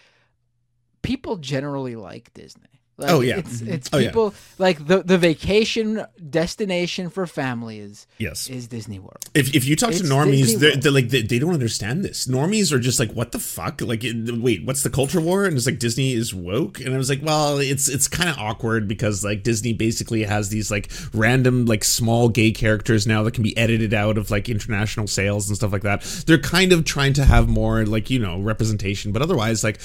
people 1.03 1.37
generally 1.37 1.97
like 1.97 2.33
Disney. 2.35 2.80
Like, 3.01 3.11
Oh, 3.11 3.21
yeah. 3.21 3.39
it's 3.39 3.61
Mhm. 3.63 3.69
it's 3.69 3.91
Oh, 3.93 3.99
yeah. 3.99 4.09
people 4.09 4.35
like 4.59 4.87
the 4.87 5.03
the 5.03 5.19
vacation 5.19 6.05
destination 6.29 7.11
for 7.11 7.27
families. 7.27 8.07
Yes. 8.19 8.49
is 8.49 8.67
Disney 8.69 8.99
World. 8.99 9.19
If, 9.35 9.55
if 9.55 9.65
you 9.67 9.75
talk 9.77 9.91
It's 9.91 10.01
to 10.01 10.07
normies, 10.07 10.59
they're, 10.59 10.77
they're 10.77 10.93
like 10.93 11.09
they, 11.09 11.23
they 11.23 11.39
don't 11.39 11.55
understand 11.55 12.05
this. 12.05 12.27
Normies 12.27 12.73
are 12.73 12.79
just 12.79 12.99
like, 13.01 13.13
what 13.13 13.33
the 13.33 13.39
fuck? 13.39 13.81
Like, 13.81 14.05
wait, 14.05 14.65
what's 14.65 14.83
the 14.83 14.91
culture 14.91 15.21
war? 15.21 15.45
And 15.47 15.57
it's 15.57 15.67
like 15.67 15.79
Disney 15.79 16.13
is 16.13 16.35
woke, 16.35 16.81
and 16.81 16.95
I 16.95 16.99
was 16.99 17.09
like, 17.09 17.21
well, 17.23 17.59
it's 17.59 17.89
it's 17.89 18.09
kind 18.09 18.29
of 18.29 18.39
awkward 18.39 18.87
because 18.89 19.25
like 19.25 19.43
Disney 19.43 19.73
basically 19.73 20.25
has 20.25 20.49
these 20.51 20.71
like 20.71 20.91
random 21.15 21.65
like 21.67 21.83
small 21.85 22.29
gay 22.29 22.51
characters 22.53 23.07
now 23.07 23.23
that 23.23 23.33
can 23.35 23.43
be 23.43 23.57
edited 23.57 23.95
out 23.95 24.19
of 24.19 24.31
like 24.31 24.49
international 24.49 25.07
sales 25.07 25.49
and 25.49 25.57
stuff 25.57 25.73
like 25.73 25.83
that. 25.83 26.03
They're 26.27 26.39
kind 26.39 26.73
of 26.73 26.85
trying 26.85 27.15
to 27.15 27.25
have 27.25 27.49
more 27.49 27.87
like 27.87 28.11
you 28.11 28.19
know 28.19 28.39
representation, 28.41 29.13
but 29.13 29.23
otherwise 29.23 29.65
like. 29.65 29.81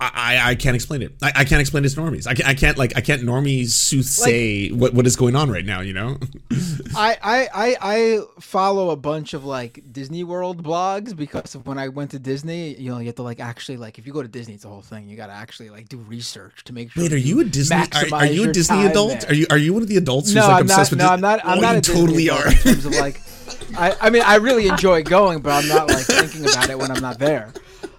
I, 0.00 0.50
I- 0.50 0.54
can't 0.56 0.74
explain 0.74 1.02
it. 1.02 1.12
I, 1.22 1.32
I 1.36 1.44
can't 1.44 1.60
explain 1.60 1.84
it 1.84 1.88
to 1.90 2.00
normies. 2.00 2.26
I 2.26 2.34
can't, 2.34 2.48
I 2.48 2.54
can't 2.54 2.76
like 2.76 2.92
I 2.96 3.00
can't 3.00 3.22
normies 3.22 3.66
soothsay 3.68 4.72
what, 4.72 4.92
what 4.92 5.06
is 5.06 5.16
going 5.16 5.34
on 5.36 5.50
right 5.50 5.64
now. 5.64 5.80
You 5.80 5.92
know. 5.94 6.18
I, 6.96 7.16
I, 7.22 7.48
I, 7.54 7.76
I 7.80 8.20
follow 8.40 8.90
a 8.90 8.96
bunch 8.96 9.34
of 9.34 9.44
like 9.44 9.82
Disney 9.92 10.22
World 10.24 10.62
blogs 10.62 11.16
because 11.16 11.54
of 11.54 11.66
when 11.66 11.78
I 11.78 11.88
went 11.88 12.10
to 12.12 12.18
Disney, 12.18 12.74
you 12.74 12.90
know, 12.90 12.98
you 12.98 13.06
have 13.06 13.14
to 13.16 13.22
like 13.22 13.40
actually 13.40 13.76
like 13.78 13.98
if 13.98 14.06
you 14.06 14.12
go 14.12 14.22
to 14.22 14.28
Disney, 14.28 14.54
it's 14.54 14.64
a 14.64 14.68
whole 14.68 14.82
thing. 14.82 15.08
You 15.08 15.16
got 15.16 15.28
to 15.28 15.32
actually 15.32 15.70
like 15.70 15.88
do 15.88 15.96
research 15.98 16.64
to 16.64 16.72
make 16.72 16.90
sure. 16.92 17.02
Wait, 17.02 17.12
are 17.12 17.16
you 17.16 17.40
a 17.40 17.44
Disney? 17.44 17.76
Are, 17.76 18.04
are 18.14 18.26
you 18.26 18.48
a 18.50 18.52
Disney 18.52 18.84
adult? 18.86 19.20
there. 19.20 19.30
Are 19.30 19.34
you 19.34 19.46
are 19.50 19.58
you 19.58 19.72
one 19.72 19.82
of 19.82 19.88
the 19.88 19.96
adults 19.96 20.28
who's 20.28 20.36
No, 20.36 20.42
like 20.42 20.60
I'm 20.60 20.66
not. 20.66 20.72
obsessed 20.74 20.90
with? 20.90 20.98
No, 20.98 21.04
Dis- 21.06 21.10
I'm 21.12 21.20
not. 21.20 21.40
I'm 21.44 21.58
Oh, 21.58 21.60
not 21.60 21.74
you 21.76 21.80
totally 21.80 22.30
are. 22.30 22.46
In 22.48 22.54
terms 22.54 22.84
of 22.84 22.92
like, 22.96 23.20
I, 23.78 23.96
I 24.00 24.10
mean, 24.10 24.22
I 24.24 24.36
really 24.36 24.66
enjoy 24.68 25.02
going, 25.02 25.40
but 25.40 25.50
I'm 25.52 25.68
not 25.68 25.88
like 25.88 26.04
thinking 26.06 26.42
about 26.48 26.68
it 26.70 26.78
when 26.78 26.90
I'm 26.90 27.00
not 27.02 27.18
there. 27.18 27.52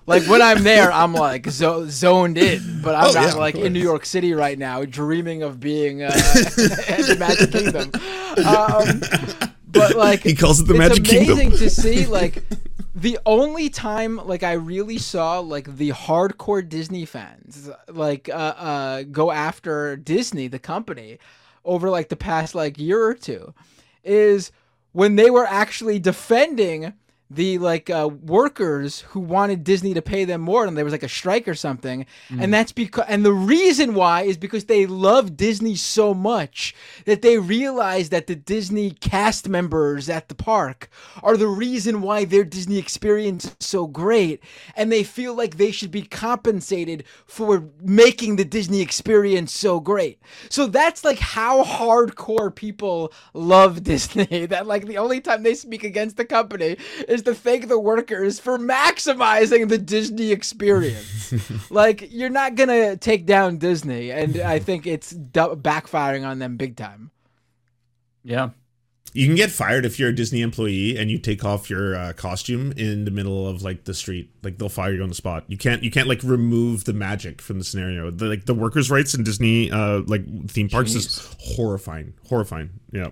Like 0.07 0.23
when 0.23 0.41
I'm 0.41 0.63
there, 0.63 0.91
I'm 0.91 1.13
like 1.29 1.47
zo- 1.49 1.87
zoned 1.87 2.37
in, 2.37 2.81
but 2.83 2.95
I'm 2.95 3.09
Oh, 3.09 3.13
not 3.13 3.23
yeah, 3.29 3.33
like 3.35 3.55
in. 3.55 3.73
New 3.73 3.79
York 3.81 4.05
City 4.05 4.33
right 4.33 4.57
now, 4.57 4.85
dreaming 4.85 5.41
of 5.43 5.59
being 5.59 6.03
uh, 6.03 6.05
at 6.13 6.13
the 7.07 7.15
Magic 7.19 7.51
Kingdom. 7.51 7.91
Um, 8.45 9.01
but 9.67 9.95
like 9.95 10.21
He 10.23 10.35
calls 10.35 10.59
it 10.61 10.67
the 10.67 10.73
Magic 10.75 11.03
Kingdom. 11.03 11.37
It's 11.39 11.47
amazing 11.47 11.51
to 11.57 11.69
see 11.69 12.05
like 12.19 12.43
the 12.93 13.19
only 13.25 13.69
time 13.69 14.17
like 14.25 14.43
I 14.43 14.53
really 14.53 14.97
saw 14.97 15.39
like 15.39 15.75
the 15.77 15.89
hardcore 15.89 16.67
Disney 16.67 17.05
fans 17.05 17.69
like 17.89 18.29
uh, 18.29 18.33
uh 18.33 19.03
go 19.03 19.31
after 19.31 19.97
Disney 19.97 20.47
the 20.47 20.59
company 20.59 21.19
over 21.65 21.89
like 21.89 22.07
the 22.09 22.15
past 22.15 22.55
like 22.55 22.77
year 22.79 23.03
or 23.03 23.13
two 23.13 23.53
is 24.03 24.51
when 24.93 25.15
they 25.17 25.29
were 25.29 25.45
actually 25.45 25.99
defending 25.99 26.93
the 27.29 27.57
like 27.57 27.89
uh, 27.89 28.09
workers 28.23 29.01
who 29.09 29.19
wanted 29.19 29.63
Disney 29.63 29.93
to 29.95 30.01
pay 30.01 30.25
them 30.25 30.41
more 30.41 30.65
and 30.65 30.77
there 30.77 30.85
was 30.85 30.93
like 30.93 31.03
a 31.03 31.09
strike 31.09 31.47
or 31.47 31.55
something 31.55 32.05
Mm. 32.29 32.43
and 32.43 32.53
that's 32.53 32.71
because 32.71 33.05
and 33.07 33.23
the 33.25 33.33
reason 33.33 33.93
why 33.93 34.23
is 34.23 34.37
because 34.37 34.65
they 34.65 34.85
love 34.85 35.35
Disney 35.37 35.75
so 35.75 36.13
much 36.13 36.73
that 37.05 37.21
they 37.21 37.37
realize 37.37 38.09
that 38.09 38.27
the 38.27 38.35
Disney 38.35 38.91
cast 38.91 39.47
members 39.49 40.09
at 40.09 40.29
the 40.29 40.35
park 40.35 40.89
are 41.23 41.37
the 41.37 41.47
reason 41.47 42.01
why 42.01 42.25
their 42.25 42.43
Disney 42.43 42.77
experience 42.77 43.45
is 43.45 43.55
so 43.59 43.87
great 43.87 44.41
and 44.75 44.91
they 44.91 45.03
feel 45.03 45.35
like 45.35 45.57
they 45.57 45.71
should 45.71 45.91
be 45.91 46.01
compensated 46.03 47.03
for 47.25 47.69
making 47.81 48.35
the 48.35 48.45
Disney 48.45 48.81
experience 48.81 49.51
so 49.51 49.79
great. 49.79 50.19
So 50.49 50.67
that's 50.67 51.03
like 51.03 51.19
how 51.19 51.63
hardcore 51.63 52.53
people 52.53 53.11
love 53.33 53.83
Disney 53.91 54.45
that 54.47 54.67
like 54.67 54.85
the 54.85 54.97
only 54.97 55.21
time 55.21 55.43
they 55.43 55.55
speak 55.55 55.83
against 55.83 56.17
the 56.17 56.25
company 56.25 56.77
is 57.15 57.23
to 57.23 57.33
thank 57.33 57.67
the 57.67 57.79
workers 57.79 58.39
for 58.39 58.59
maximizing 58.59 59.67
the 59.67 59.77
Disney 59.77 60.31
experience. 60.31 61.71
like 61.71 62.11
you're 62.11 62.29
not 62.29 62.55
going 62.55 62.69
to 62.69 62.97
take 62.97 63.25
down 63.25 63.57
Disney 63.57 64.11
and 64.11 64.39
I 64.39 64.59
think 64.67 64.85
it's 64.85 65.09
du- 65.09 65.55
backfiring 65.55 66.25
on 66.25 66.39
them 66.39 66.57
big 66.57 66.75
time. 66.75 67.11
Yeah. 68.23 68.49
You 69.13 69.25
can 69.27 69.35
get 69.35 69.49
fired 69.49 69.85
if 69.85 69.97
you're 69.97 70.09
a 70.09 70.15
Disney 70.15 70.41
employee 70.41 70.97
and 70.97 71.09
you 71.09 71.17
take 71.17 71.45
off 71.45 71.69
your 71.69 71.95
uh, 71.95 72.11
costume 72.13 72.73
in 72.75 73.05
the 73.05 73.11
middle 73.11 73.47
of 73.47 73.63
like 73.63 73.85
the 73.85 73.93
street. 73.93 74.29
Like 74.43 74.57
they'll 74.57 74.67
fire 74.67 74.91
you 74.91 75.01
on 75.01 75.07
the 75.07 75.15
spot. 75.15 75.45
You 75.47 75.57
can't 75.57 75.81
you 75.83 75.89
can't 75.89 76.09
like 76.09 76.21
remove 76.21 76.83
the 76.83 76.91
magic 76.91 77.41
from 77.41 77.57
the 77.57 77.63
scenario. 77.63 78.11
The, 78.11 78.25
like 78.25 78.45
the 78.45 78.53
workers' 78.53 78.91
rights 78.91 79.13
in 79.13 79.23
Disney 79.23 79.71
uh 79.71 80.01
like 80.05 80.49
theme 80.49 80.67
parks 80.67 80.95
is 80.95 81.33
horrifying. 81.39 82.13
Horrifying. 82.27 82.71
Yeah. 82.91 83.11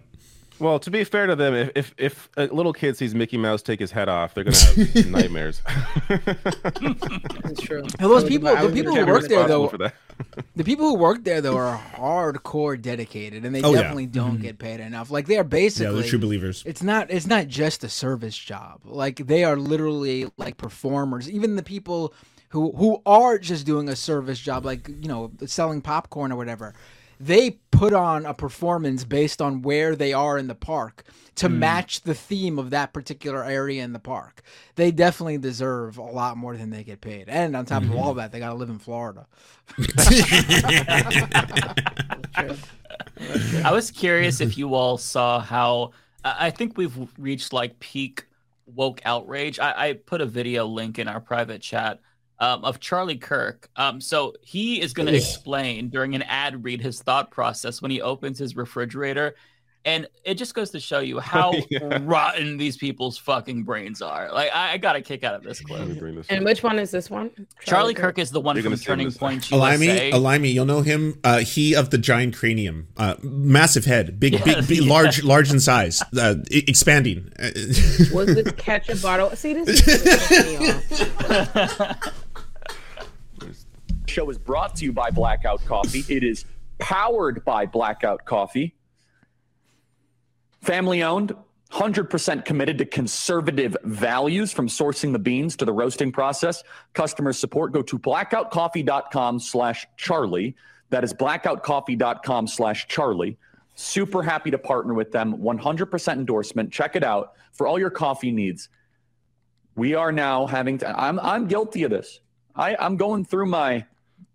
Well, 0.64 0.80
to 0.80 0.90
be 0.90 1.04
fair 1.04 1.28
to 1.28 1.36
them, 1.36 1.54
if 1.54 1.72
if, 1.76 1.94
if 1.98 2.30
a 2.38 2.46
little 2.46 2.72
kid 2.72 2.96
sees 2.96 3.14
Mickey 3.14 3.36
Mouse 3.36 3.62
take 3.62 3.82
his 3.82 3.92
head 3.92 4.08
off, 4.08 4.34
they're 4.34 4.46
gonna 4.46 4.56
have 4.56 5.06
nightmares. 5.12 5.62
That's 6.08 7.60
true. 7.62 7.82
And 7.82 8.10
those 8.10 8.24
people, 8.24 8.56
the 8.56 8.72
people 8.72 8.96
who 8.96 9.06
work 9.06 9.28
there 9.28 9.46
though, 9.46 9.68
for 9.68 9.78
that. 9.80 9.94
the 10.56 10.64
people 10.64 10.88
who 10.88 10.96
work 10.96 11.26
there 11.26 11.42
though 11.42 11.58
are 11.58 11.78
hardcore 11.78 12.82
dedicated, 12.82 13.44
and 13.44 13.54
they 13.54 13.62
Oh, 13.62 13.72
yeah. 13.74 13.82
definitely 13.82 14.06
don't 14.06 14.36
mm-hmm. 14.36 14.42
get 14.42 14.58
paid 14.58 14.80
enough. 14.80 15.12
Like 15.12 15.28
they 15.28 15.38
are 15.38 15.44
basically 15.44 15.88
Yeah, 15.88 15.92
basically 15.92 16.02
they're 16.02 16.10
true 16.12 16.20
believers. 16.20 16.64
It's 16.66 16.82
not. 16.82 17.12
It's 17.12 17.28
not 17.28 17.50
just 17.50 17.84
a 17.84 17.90
service 17.90 18.38
job. 18.38 18.80
Like 18.86 19.18
they 19.18 19.44
are 19.44 19.58
literally 19.58 20.32
like 20.38 20.56
performers. 20.56 21.30
Even 21.30 21.58
the 21.58 21.64
people 21.64 22.14
who 22.50 22.72
who 22.72 23.02
are 23.06 23.38
just 23.38 23.66
doing 23.66 23.90
a 23.90 23.98
service 23.98 24.40
job, 24.40 24.64
like 24.64 24.88
you 24.88 25.10
know, 25.10 25.30
selling 25.46 25.82
popcorn 25.82 26.32
or 26.32 26.38
whatever, 26.38 26.74
they 27.26 27.52
put 27.72 27.94
on 27.94 28.26
a 28.26 28.34
performance 28.34 29.04
based 29.06 29.42
on 29.42 29.62
where 29.62 29.96
they 29.96 30.14
are 30.14 30.38
in 30.38 30.48
the 30.48 30.56
park 30.56 31.04
to 31.36 31.48
Hmm. 31.48 31.60
match 31.60 32.02
the 32.02 32.14
theme 32.14 32.60
of 32.60 32.70
that 32.72 32.94
particular 32.94 33.44
area 33.44 33.84
in 33.84 33.94
the 33.94 34.00
park. 34.00 34.42
They 34.76 34.92
definitely 34.92 35.38
deserve 35.40 35.98
a 35.98 36.04
lot 36.04 36.38
more 36.38 36.56
than 36.58 36.70
they 36.70 36.84
get 36.84 37.02
paid. 37.02 37.30
And 37.30 37.56
on 37.56 37.66
top 37.66 37.84
Mm-hmm. 37.84 37.92
of 37.92 37.96
all 37.96 38.14
that, 38.16 38.32
they 38.32 38.40
got 38.40 38.50
to 38.50 38.56
live 38.56 38.70
in 38.70 38.80
Florida. 38.80 39.28
I 43.64 43.72
was 43.72 43.92
curious 43.92 44.42
if 44.42 44.58
you 44.58 44.74
all 44.76 44.98
saw 44.98 45.40
how 45.40 45.92
I 46.24 46.48
I 46.48 46.52
think 46.52 46.78
we've 46.78 46.96
reached 47.18 47.54
like 47.54 47.80
peak 47.80 48.26
woke 48.66 49.02
outrage. 49.06 49.60
I, 49.60 49.90
I 49.90 49.94
put 49.94 50.22
a 50.22 50.26
video 50.26 50.66
link 50.66 51.00
in 51.00 51.08
our 51.08 51.20
private 51.20 51.62
chat 51.62 52.00
um, 52.44 52.66
of 52.66 52.80
Charlie 52.80 53.18
Kirk. 53.18 53.70
Um, 53.78 54.02
so 54.02 54.34
he 54.42 54.82
is 54.82 54.92
going 54.94 55.08
to 55.08 55.16
explain 55.16 55.90
during 55.90 56.14
an 56.16 56.24
ad 56.24 56.64
read 56.64 56.82
his 56.82 57.02
thought 57.02 57.32
process 57.32 57.82
when 57.82 57.92
he 57.92 58.02
opens 58.02 58.38
his 58.38 58.56
refrigerator. 58.56 59.36
And 59.86 60.08
it 60.24 60.36
just 60.36 60.56
goes 60.56 60.70
to 60.72 60.80
show 60.80 61.00
you 61.00 61.20
how 61.34 61.52
Yeah. 61.70 62.00
rotten 62.04 62.56
these 62.56 62.78
people's 62.78 63.18
fucking 63.18 63.64
brains 63.64 64.02
are. 64.02 64.32
Like 64.32 64.50
I, 64.56 64.72
I 64.74 64.78
got 64.78 64.96
a 64.96 65.02
kick 65.02 65.26
out 65.26 65.36
of 65.36 65.44
this 65.44 65.60
clip. 65.60 65.80
Let 65.80 65.90
me 65.90 66.00
bring 66.00 66.16
this. 66.16 66.26
And 66.30 66.46
which 66.46 66.64
one 66.64 66.80
is 66.80 66.90
this 66.90 67.10
one? 67.10 67.32
Charlie 67.66 67.94
Kirk 67.94 68.18
is 68.18 68.32
the 68.32 68.40
one 68.40 68.56
You're 68.56 68.64
from 68.64 68.72
gonna 68.72 68.82
Turning 68.82 69.08
this. 69.08 69.18
Point 69.18 69.52
USA. 69.52 69.58
Olayemi, 69.58 70.14
Olayemi, 70.14 70.54
you'll 70.54 70.64
know 70.66 70.84
him. 70.84 71.20
Uh, 71.22 71.40
he 71.40 71.76
of 71.76 71.90
the 71.90 71.98
giant 71.98 72.34
cranium, 72.34 72.88
uh, 72.96 73.16
massive 73.24 73.84
head, 73.84 74.22
big, 74.22 74.42
big, 74.46 74.66
big, 74.70 74.82
large, 74.96 75.22
large 75.22 75.52
in 75.52 75.60
size, 75.60 76.02
uh, 76.18 76.36
expanding. 76.50 77.30
Uh, 77.38 77.50
Was 78.16 78.28
this 78.36 78.54
ketchup 78.54 79.02
bottle? 79.02 79.32
See, 79.36 79.54
this 79.54 79.68
is 79.86 80.02
pissing 80.06 80.60
me 80.62 80.72
off. 81.90 82.14
Show 84.14 84.30
is 84.30 84.38
brought 84.38 84.76
to 84.76 84.86
you 84.86 84.94
by 84.94 85.10
Blackout 85.10 85.66
Coffee. 85.66 86.04
It 86.08 86.24
is 86.24 86.46
powered 86.78 87.44
by 87.44 87.66
Blackout 87.66 88.24
Coffee. 88.26 88.76
Family 90.62 91.02
owned, 91.02 91.36
100% 91.72 92.46
committed 92.46 92.78
to 92.78 92.86
conservative 92.86 93.76
values 93.84 94.52
from 94.52 94.68
sourcing 94.68 95.12
the 95.12 95.20
beans 95.20 95.56
to 95.56 95.66
the 95.66 95.74
roasting 95.74 96.12
process. 96.12 96.64
Customer 96.94 97.34
support, 97.34 97.74
go 97.74 97.82
to 97.82 97.98
blackoutcoffee.com 97.98 99.40
slash 99.40 99.88
Charlie. 99.98 100.56
That 100.92 101.04
is 101.04 101.12
blackoutcoffee.com 101.14 102.48
slash 102.48 102.88
Charlie. 102.88 103.38
Super 103.74 104.22
happy 104.22 104.52
to 104.52 104.60
partner 104.60 104.94
with 104.94 105.12
them. 105.12 105.38
100% 105.38 106.14
endorsement. 106.14 106.72
Check 106.72 106.96
it 106.96 107.04
out 107.04 107.34
for 107.52 107.66
all 107.66 107.80
your 107.80 107.90
coffee 107.90 108.32
needs. 108.32 108.70
We 109.76 109.96
are 109.96 110.12
now 110.12 110.46
having 110.46 110.78
to, 110.78 111.02
I'm, 111.02 111.20
I'm 111.20 111.48
guilty 111.48 111.82
of 111.82 111.90
this. 111.90 112.20
I, 112.56 112.76
I'm 112.80 112.98
going 112.98 113.26
through 113.26 113.48
my 113.48 113.88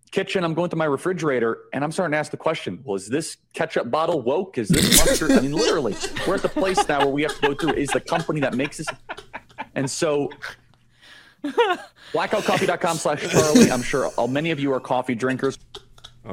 kitchen, 0.09 0.45
I'm 0.45 0.55
going 0.55 0.71
to 0.71 0.77
my 0.77 0.85
refrigerator, 0.87 1.59
and 1.73 1.85
I'm 1.85 1.93
starting 1.93 2.13
to 2.13 2.19
ask 2.19 2.31
the 2.31 2.37
question: 2.37 2.81
Well, 2.85 2.97
is 2.97 3.09
this 3.09 3.37
ketchup 3.53 3.91
bottle 3.91 4.21
woke? 4.21 4.59
Is 4.59 4.69
this 4.69 4.99
mustard? 4.99 5.33
I 5.33 5.41
mean, 5.41 5.53
literally, 5.53 5.95
we're 6.27 6.35
at 6.35 6.43
the 6.43 6.49
place 6.49 6.87
now 6.89 7.01
where 7.01 7.09
we 7.09 7.23
have 7.23 7.35
to 7.41 7.49
go 7.49 7.55
through: 7.55 7.75
Is 7.75 7.89
the 7.91 8.01
company 8.01 8.41
that 8.41 8.55
makes 8.55 8.79
this? 8.79 8.87
And 9.75 9.91
so, 9.91 10.31
blackoutcoffee.com/slash 12.13 13.31
Charlie. 13.31 13.71
I'm 13.71 13.83
sure 13.83 14.11
many 14.29 14.51
of 14.51 14.61
you 14.61 14.73
are 14.73 14.81
coffee 14.81 15.15
drinkers. 15.15 15.59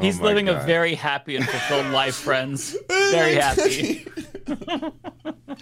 He's 0.02 0.20
Oh 0.20 0.24
my 0.24 0.28
living 0.30 0.50
a 0.50 0.56
very 0.64 0.96
happy 0.96 1.36
and 1.36 1.48
fulfilled 1.48 1.88
life, 1.94 2.16
friends. 2.16 2.76
Very 2.90 3.36
happy. 3.36 4.06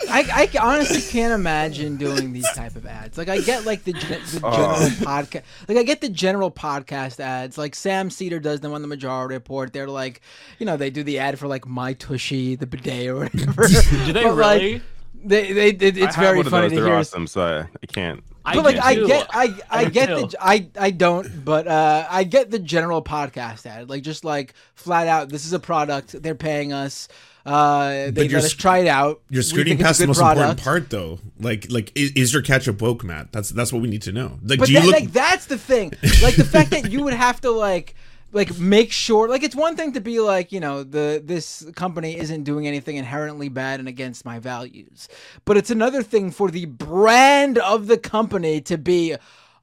I, 0.10 0.50
I 0.54 0.58
honestly 0.60 1.02
can't 1.02 1.34
imagine 1.34 1.98
doing 1.98 2.34
these 2.34 2.50
type 2.54 2.76
of 2.76 2.86
ads. 2.86 3.18
Like 3.18 3.30
I 3.30 3.40
get 3.40 3.66
like 3.66 3.84
the, 3.84 3.94
gen- 3.94 4.22
the 4.26 4.42
Oh. 4.44 4.52
general 4.56 4.90
podcast, 5.06 5.44
like 5.68 5.78
I 5.78 5.84
get 5.84 6.02
the 6.02 6.10
general 6.10 6.52
podcast 6.52 7.20
ads. 7.20 7.58
Like 7.58 7.76
Sam 7.76 8.10
Seder 8.10 8.40
does 8.40 8.60
them 8.62 8.74
on 8.74 8.82
the 8.82 8.88
Majority 8.88 9.36
Report. 9.36 9.72
They're 9.74 9.88
like, 9.88 10.22
you 10.60 10.66
know, 10.66 10.78
they 10.78 10.90
do 10.90 11.04
the 11.04 11.20
ad 11.20 11.38
for 11.40 11.48
like 11.48 11.68
My 11.68 11.94
Tushy, 11.94 12.56
the 12.56 12.68
bidet 12.68 13.08
or 13.08 13.16
whatever. 13.20 13.68
Do 14.06 14.14
they 14.14 14.24
But, 14.24 14.36
like, 14.36 14.62
really? 14.62 14.82
They, 15.24 15.52
they, 15.54 15.68
it- 15.70 15.98
I 15.98 16.06
it's 16.06 16.16
have 16.16 16.24
very 16.26 16.38
one 16.38 16.46
of 16.48 16.52
funny 16.52 16.68
those. 16.70 16.72
to 16.78 16.82
They're 16.82 16.86
hear. 16.92 17.00
awesome, 17.00 17.28
so 17.28 17.42
I, 17.42 17.60
I 17.62 17.86
can't. 17.88 18.24
I 18.46 18.56
but 18.56 18.66
like 18.66 18.76
do 18.76 18.82
I 18.84 18.96
too. 18.96 19.08
get 19.08 19.28
I 19.32 19.54
I 19.70 19.84
do 19.86 19.90
get 19.92 20.06
too. 20.08 20.16
the 20.28 20.36
I 20.42 20.68
I 20.78 20.92
don't 20.92 21.46
but 21.46 21.66
uh 21.66 22.06
I 22.10 22.26
get 22.26 22.52
the 22.52 22.60
general 22.60 23.02
podcast 23.02 23.66
ad 23.66 23.90
like 23.90 24.04
just 24.04 24.26
like 24.26 24.54
flat 24.76 25.08
out 25.08 25.30
this 25.30 25.46
is 25.46 25.54
a 25.54 25.60
product 25.60 26.22
they're 26.22 26.36
paying 26.36 26.74
us 26.74 27.08
uh 27.46 27.88
they 27.90 28.12
But 28.12 28.30
you're 28.30 28.42
let 28.42 28.46
us 28.48 28.52
try 28.52 28.80
it 28.80 28.88
out 28.88 29.22
You're 29.30 29.40
We 29.40 29.44
skirting 29.44 29.78
think 29.78 29.80
it's 29.80 29.86
a 29.86 29.88
past 29.88 30.00
the 30.02 30.08
most 30.08 30.18
product. 30.20 30.60
important 30.60 30.64
part, 30.66 30.90
though. 30.90 31.20
Like, 31.40 31.68
like 31.70 31.92
is, 31.96 32.12
is 32.12 32.34
your 32.34 32.42
ketchup 32.42 32.82
woke, 32.82 33.06
Matt? 33.06 33.32
That's 33.32 33.50
that's 33.50 33.72
what 33.72 33.82
we 33.82 33.88
need 33.90 34.02
to 34.04 34.12
know. 34.12 34.40
Like, 34.44 34.60
but 34.60 34.68
do 34.68 34.74
you 34.74 34.80
that, 34.80 34.86
look? 34.88 34.96
like 34.96 35.12
that's 35.14 35.46
the 35.46 35.58
thing 35.58 35.94
like 36.22 36.36
the 36.36 36.44
fact 36.46 36.72
that 36.72 36.92
you 36.92 37.02
would 37.04 37.14
have 37.14 37.40
to 37.42 37.52
like 37.52 37.96
like 38.34 38.58
make 38.58 38.92
sure 38.92 39.30
like 39.30 39.44
it's 39.44 39.56
one 39.56 39.76
thing 39.76 39.94
to 39.94 40.02
be 40.02 40.20
like 40.20 40.52
you 40.52 40.60
know 40.60 40.84
the 40.84 41.22
this 41.24 41.66
company 41.76 42.18
isn't 42.18 42.44
doing 42.44 42.68
anything 42.68 42.98
inherently 42.98 43.48
bad 43.48 43.80
and 43.80 43.88
against 43.88 44.26
my 44.26 44.40
values. 44.40 45.08
But 45.46 45.58
it's 45.58 45.70
another 45.70 46.04
thing 46.04 46.32
for 46.32 46.50
the 46.52 46.66
brand 46.66 47.58
of 47.60 47.88
the 47.88 47.98
company 47.98 48.60
to 48.62 48.78
be 48.78 49.16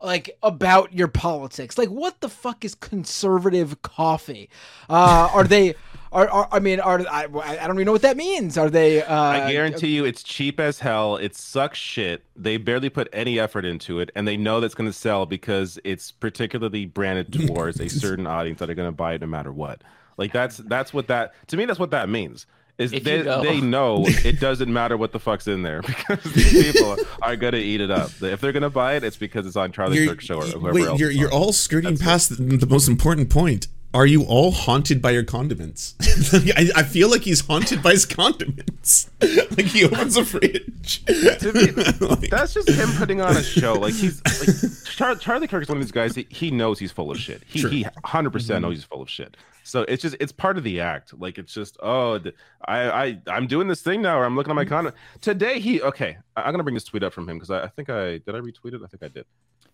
like 0.03 0.31
about 0.43 0.95
your 0.95 1.09
politics. 1.09 1.77
Like 1.77 1.91
what 1.91 2.21
the 2.21 2.29
fuck 2.29 2.65
is 2.65 2.75
conservative 2.75 3.83
coffee? 3.83 4.49
Uh 4.89 5.29
are 5.33 5.45
they 5.45 5.75
are, 6.13 6.29
are 6.29 6.49
i 6.53 6.59
mean 6.59 6.81
are 6.81 7.01
I, 7.09 7.25
I 7.25 7.67
don't 7.67 7.77
even 7.77 7.87
know 7.87 7.93
what 7.93 8.03
that 8.03 8.17
means 8.17 8.59
are 8.59 8.69
they 8.69 9.03
uh 9.03 9.21
I 9.21 9.53
guarantee 9.53 9.89
you, 9.89 10.05
it's 10.05 10.23
cheap 10.23 10.59
as 10.61 10.81
hell. 10.81 11.17
It 11.17 11.35
sucks 11.37 11.79
shit. 11.79 12.25
They 12.37 12.57
barely 12.57 12.89
put 12.89 13.09
any 13.13 13.39
effort 13.39 13.65
into 13.65 14.01
it, 14.01 14.11
and 14.15 14.27
they 14.27 14.37
know 14.37 14.61
that's 14.61 14.75
going 14.75 14.89
to 14.89 14.97
sell 14.97 15.27
because 15.27 15.79
it's 15.85 16.13
particularly 16.13 16.87
branded 16.87 17.33
towards 17.47 17.81
a 17.81 17.89
certain 17.89 18.27
audience 18.27 18.59
that 18.59 18.71
are 18.71 18.75
going 18.75 18.89
to 18.89 18.93
buy 18.93 19.15
it 19.15 19.21
no 19.21 19.27
matter 19.27 19.53
what. 19.53 19.83
Like 20.17 20.33
that's 20.33 20.59
that's 20.59 20.93
what 20.93 21.09
that 21.09 21.35
to 21.49 21.57
me. 21.57 21.65
That's 21.65 21.79
what 21.79 21.91
that 21.93 22.09
means. 22.09 22.47
Is 22.79 22.95
If 22.95 23.05
they, 23.05 23.21
they 23.21 23.61
know 23.61 24.05
it 24.07 24.41
doesn't 24.41 24.73
matter 24.73 24.97
what 24.97 25.13
the 25.13 25.21
fuck's 25.21 25.47
in 25.47 25.63
there 25.63 25.83
because 25.87 26.23
these 26.33 26.73
people 26.73 26.97
are 27.21 27.37
going 27.37 27.53
to 27.53 27.61
eat 27.61 27.81
it 27.81 27.91
up. 27.91 28.11
If 28.23 28.41
they're 28.41 28.53
going 28.53 28.63
to 28.63 28.71
buy 28.71 28.95
it, 28.95 29.05
it's 29.05 29.19
because 29.19 29.47
it's 29.47 29.57
on 29.57 29.71
Charlie 29.73 29.97
You're- 29.97 30.09
Kirk 30.09 30.23
show 30.23 30.39
or 30.39 30.47
whoever 30.47 30.75
wait, 30.75 30.87
else. 30.87 31.01
you're 31.01 31.11
you're 31.11 31.33
all 31.33 31.53
skirting 31.53 31.99
past 31.99 32.31
the, 32.31 32.43
the 32.43 32.67
most 32.67 32.89
important 32.89 33.29
point. 33.29 33.69
Are 33.93 34.07
you 34.07 34.23
all 34.23 34.53
haunted 34.53 35.03
by 35.03 35.11
your 35.11 35.25
condiments? 35.25 35.97
I, 36.57 36.71
I 36.77 36.83
feel 36.85 37.11
like 37.11 37.23
he's 37.23 37.41
haunted 37.41 37.83
by 37.83 37.91
his 37.91 38.07
condiments. 38.07 39.11
like 39.21 39.67
he 39.67 39.85
opens 39.85 40.17
a 40.17 40.25
fridge. 40.25 41.05
That's 42.31 42.55
just 42.55 42.69
him 42.69 42.89
putting 42.97 43.21
on 43.21 43.37
a 43.37 43.43
show. 43.43 43.73
Like 43.75 43.95
he's 43.95 44.23
like 44.25 44.95
Char- 44.97 45.17
Charlie 45.17 45.49
Kirk 45.49 45.63
is 45.65 45.69
one 45.69 45.79
of 45.79 45.83
these 45.85 45.91
guys. 45.91 46.15
He, 46.15 46.25
he 46.31 46.53
knows 46.53 46.79
he's 46.79 46.93
full 46.93 47.11
of 47.11 47.19
shit. 47.19 47.43
He 47.47 47.59
Sure. 47.61 47.71
he 47.71 47.85
hundred 48.05 48.29
Mm-hmm. 48.29 48.33
percent 48.35 48.63
knows 48.63 48.77
he's 48.77 48.85
full 48.85 49.03
of 49.03 49.11
shit. 49.11 49.37
So 49.65 49.83
it's 49.83 50.03
just 50.03 50.17
it's 50.21 50.33
part 50.33 50.57
of 50.57 50.63
the 50.63 50.81
act. 50.81 51.13
Like 51.19 51.37
it's 51.39 51.53
just 51.53 51.77
oh 51.83 52.21
I 52.65 52.91
I 52.91 53.19
I'm 53.27 53.49
doing 53.49 53.67
this 53.67 53.83
thing 53.83 54.03
now. 54.03 54.19
Where 54.19 54.25
I'm 54.25 54.37
looking 54.37 54.53
at 54.53 54.55
my 54.55 54.65
Mm-hmm. 54.65 54.97
today. 55.21 55.59
He 55.59 55.83
okay. 55.83 56.17
I'm 56.37 56.53
gonna 56.53 56.63
bring 56.63 56.75
this 56.75 56.85
tweet 56.85 57.03
up 57.03 57.13
from 57.13 57.29
him 57.29 57.39
because 57.39 57.51
I, 57.51 57.65
I 57.65 57.69
think 57.69 57.91
I 57.91 58.19
did 58.19 58.29
I 58.29 58.39
retweet 58.39 58.73
it. 58.75 58.83
I 58.85 58.87
think 58.87 59.03
I 59.03 59.09
did. 59.09 59.27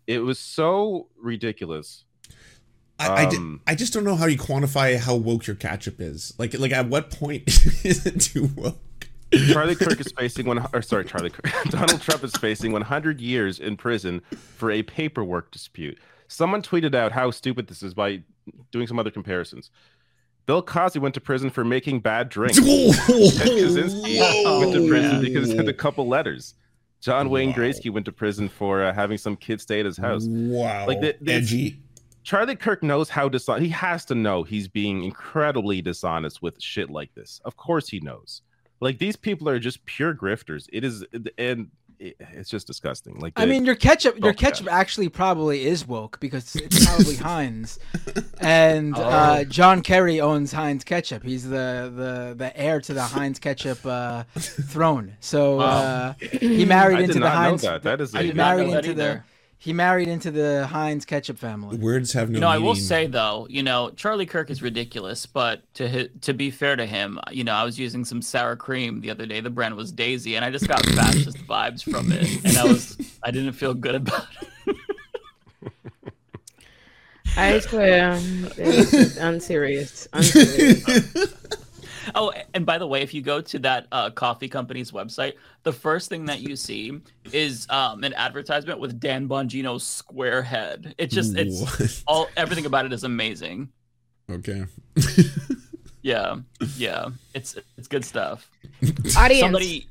It 0.07 0.21
was 0.21 0.39
so 0.39 1.09
ridiculous. 1.21 2.05
I, 2.99 3.09
I, 3.25 3.27
di- 3.29 3.37
Um, 3.37 3.61
I 3.67 3.75
just 3.75 3.93
don't 3.93 4.05
know 4.05 4.17
how 4.17 4.27
you 4.27 4.39
quantify 4.39 4.97
how 4.99 5.15
woke 5.17 5.47
your 5.47 5.57
ketchup 5.57 6.01
is. 6.01 6.33
Like 6.39 6.59
like 6.59 6.73
at 6.73 6.89
what 6.89 7.11
point 7.11 7.45
is 7.85 8.07
it 8.07 8.21
too 8.21 8.49
woke? 8.57 8.79
Charlie 9.53 9.75
Kirk 9.75 10.01
is 10.01 10.13
facing 10.17 10.47
one, 10.47 10.65
or 10.73 10.81
sorry, 10.83 11.05
Charlie 11.05 11.31
Kirk. 11.31 11.53
Donald 11.71 12.01
Trump 12.01 12.23
is 12.25 12.33
facing 12.37 12.73
100 12.73 13.21
years 13.21 13.59
in 13.59 13.77
prison 13.77 14.23
for 14.55 14.71
a 14.71 14.83
paperwork 14.85 15.51
dispute. 15.51 15.99
Someone 16.29 16.63
tweeted 16.63 16.95
out 16.95 17.13
how 17.13 17.31
stupid 17.33 17.67
this 17.67 17.83
is 17.83 17.93
by 17.93 18.23
doing 18.71 18.87
some 18.87 18.99
other 18.99 19.11
comparisons. 19.11 19.71
Bill 20.47 20.63
Cosby 20.63 21.01
went 21.01 21.15
to 21.17 21.21
prison 21.21 21.51
for 21.51 21.65
making 21.65 22.01
bad 22.01 22.29
drinks. 22.29 22.57
Ted 22.61 22.65
Kaczynski 22.67 24.61
went 24.61 24.73
to 24.73 24.89
prison 24.89 25.21
because 25.21 25.51
he 25.51 25.57
had 25.57 25.69
a 25.69 25.73
couple 25.75 26.07
letters. 26.07 26.55
John 27.01 27.29
Wayne 27.29 27.53
Graysky 27.53 27.91
went 27.91 28.07
to 28.07 28.13
prison 28.13 28.49
for 28.49 28.83
uh, 28.83 28.93
having 28.95 29.19
some 29.19 29.37
kid 29.37 29.61
stay 29.61 29.81
at 29.81 29.87
his 29.87 29.97
house. 29.99 30.25
Wow, 30.29 30.87
Like 30.87 31.01
the, 31.01 31.17
this- 31.21 31.45
edgy. 31.51 31.81
Charlie 32.27 32.57
Kirk 32.57 32.83
knows 32.83 33.09
how 33.09 33.29
dishonest. 33.29 33.63
He 33.63 33.69
has 33.71 34.05
to 34.07 34.17
know 34.17 34.43
he's 34.43 34.67
being 34.67 35.05
incredibly 35.05 35.81
dishonest 35.81 36.43
with 36.43 36.61
shit 36.61 36.91
like 36.91 37.15
this. 37.15 37.41
Of 37.45 37.57
course, 37.57 37.89
he 37.89 38.01
knows. 38.01 38.43
Like 38.81 38.99
these 38.99 39.15
people 39.15 39.49
are 39.49 39.61
just 39.61 39.85
pure 39.87 40.13
grifters. 40.13 40.69
It 40.73 40.83
is, 40.83 41.05
and 41.39 41.71
it's 42.01 42.51
just 42.51 42.67
disgusting. 42.67 43.21
Like 43.21 43.35
I 43.37 43.47
mean, 43.47 43.65
your 43.65 43.77
ketchup, 43.77 44.19
your 44.19 44.33
ketchup 44.35 44.67
actually 44.71 45.09
probably 45.09 45.65
is 45.67 45.87
woke 45.87 46.19
because 46.19 46.57
it's 46.57 46.85
probably 46.85 47.15
Heinz, 47.31 47.79
and 48.41 48.99
Oh. 48.99 49.03
uh, 49.03 49.45
John 49.45 49.81
Kerry 49.81 50.21
owns 50.21 50.51
Heinz 50.53 50.83
ketchup. 50.83 51.23
He's 51.23 51.45
the 51.49 51.93
the 51.95 52.35
the 52.37 52.57
heir 52.61 52.81
to 52.81 52.93
the 52.93 53.03
Heinz 53.05 53.39
ketchup 53.39 53.79
uh, 53.87 54.25
throne. 54.35 55.17
So 55.21 55.61
uh, 55.61 56.15
he 56.21 56.65
married 56.65 56.97
I 56.99 57.03
into 57.03 57.13
did 57.15 57.23
the 57.23 57.27
not 57.27 57.35
know 57.35 57.39
Heinz. 57.51 57.63
that. 57.63 57.83
That 57.85 58.01
is 58.01 58.15
a- 58.15 58.19
I 58.19 58.23
he 58.23 58.27
did 58.29 58.37
not 58.37 58.57
married 58.57 58.67
know 58.67 58.75
that 58.75 58.85
into 58.85 58.95
the 58.97 59.05
either. 59.11 59.25
He 59.59 59.73
married 59.73 60.09
into 60.09 60.31
the 60.31 60.67
Heinz 60.67 61.05
ketchup 61.05 61.39
family. 61.39 61.77
Words 61.79 62.13
have 62.13 62.31
no. 62.31 62.35
You 62.37 62.41
know, 62.41 62.49
I 62.49 62.59
will 62.59 62.75
say 62.75 63.07
though, 63.07 63.47
you 63.51 63.63
know, 63.63 63.91
Charlie 63.97 64.27
Kirk 64.27 64.51
is 64.51 64.63
ridiculous, 64.63 65.27
but 65.27 65.63
to 65.75 65.89
hi- 65.89 66.09
to 66.23 66.35
be 66.35 66.51
fair 66.51 66.77
to 66.77 66.87
him, 66.87 67.19
you 67.31 67.43
know, 67.45 67.53
I 67.53 67.65
was 67.65 67.79
using 67.79 68.05
some 68.05 68.23
sour 68.23 68.55
cream 68.57 69.01
the 69.01 69.11
other 69.11 69.27
day. 69.27 69.41
The 69.41 69.51
brand 69.51 69.75
was 69.75 69.91
Daisy, 69.93 70.37
and 70.37 70.45
I 70.45 70.51
just 70.51 70.69
got 70.69 70.85
fascist 70.87 71.39
vibes 71.47 71.83
from 71.83 72.13
it, 72.13 72.45
and 72.45 72.57
I 72.59 72.65
was 72.65 72.97
I 73.23 73.31
didn't 73.31 73.55
feel 73.55 73.75
good 73.75 73.95
about 73.97 74.27
it. 74.67 74.77
I 77.39 77.59
swear, 77.61 78.13
um, 78.13 78.43
this 78.57 78.95
is 78.95 79.17
unserious. 79.19 80.09
Unserious. 80.13 81.35
Oh, 82.15 82.33
and 82.55 82.65
by 82.65 82.79
the 82.79 82.87
way, 82.87 83.03
if 83.03 83.13
you 83.13 83.23
go 83.23 83.41
to 83.41 83.59
that 83.61 83.87
uh, 83.91 84.11
coffee 84.11 84.49
company's 84.49 84.93
website, 84.93 85.35
the 85.65 85.73
first 85.73 86.09
thing 86.09 86.25
that 86.27 86.41
you 86.41 86.55
see 86.57 87.01
is 87.33 87.67
um, 87.71 88.05
an 88.05 88.13
advertisement 88.15 88.79
with 88.79 89.01
Dan 89.01 89.29
Bongino's 89.29 89.85
square 89.85 90.43
head. 90.43 90.95
It 90.99 91.11
just 91.11 91.37
it's 91.37 91.61
What? 91.61 92.03
all 92.07 92.29
everything 92.37 92.67
about 92.67 92.87
it 92.87 92.93
is 92.93 93.05
amazing. 93.05 93.69
Okay. 94.31 94.65
Yeah, 96.03 96.37
yeah, 96.77 97.09
it's 97.35 97.57
it's 97.77 97.89
good 97.89 98.05
stuff. 98.05 98.49
Audience. 99.17 99.41
Somebody, 99.41 99.89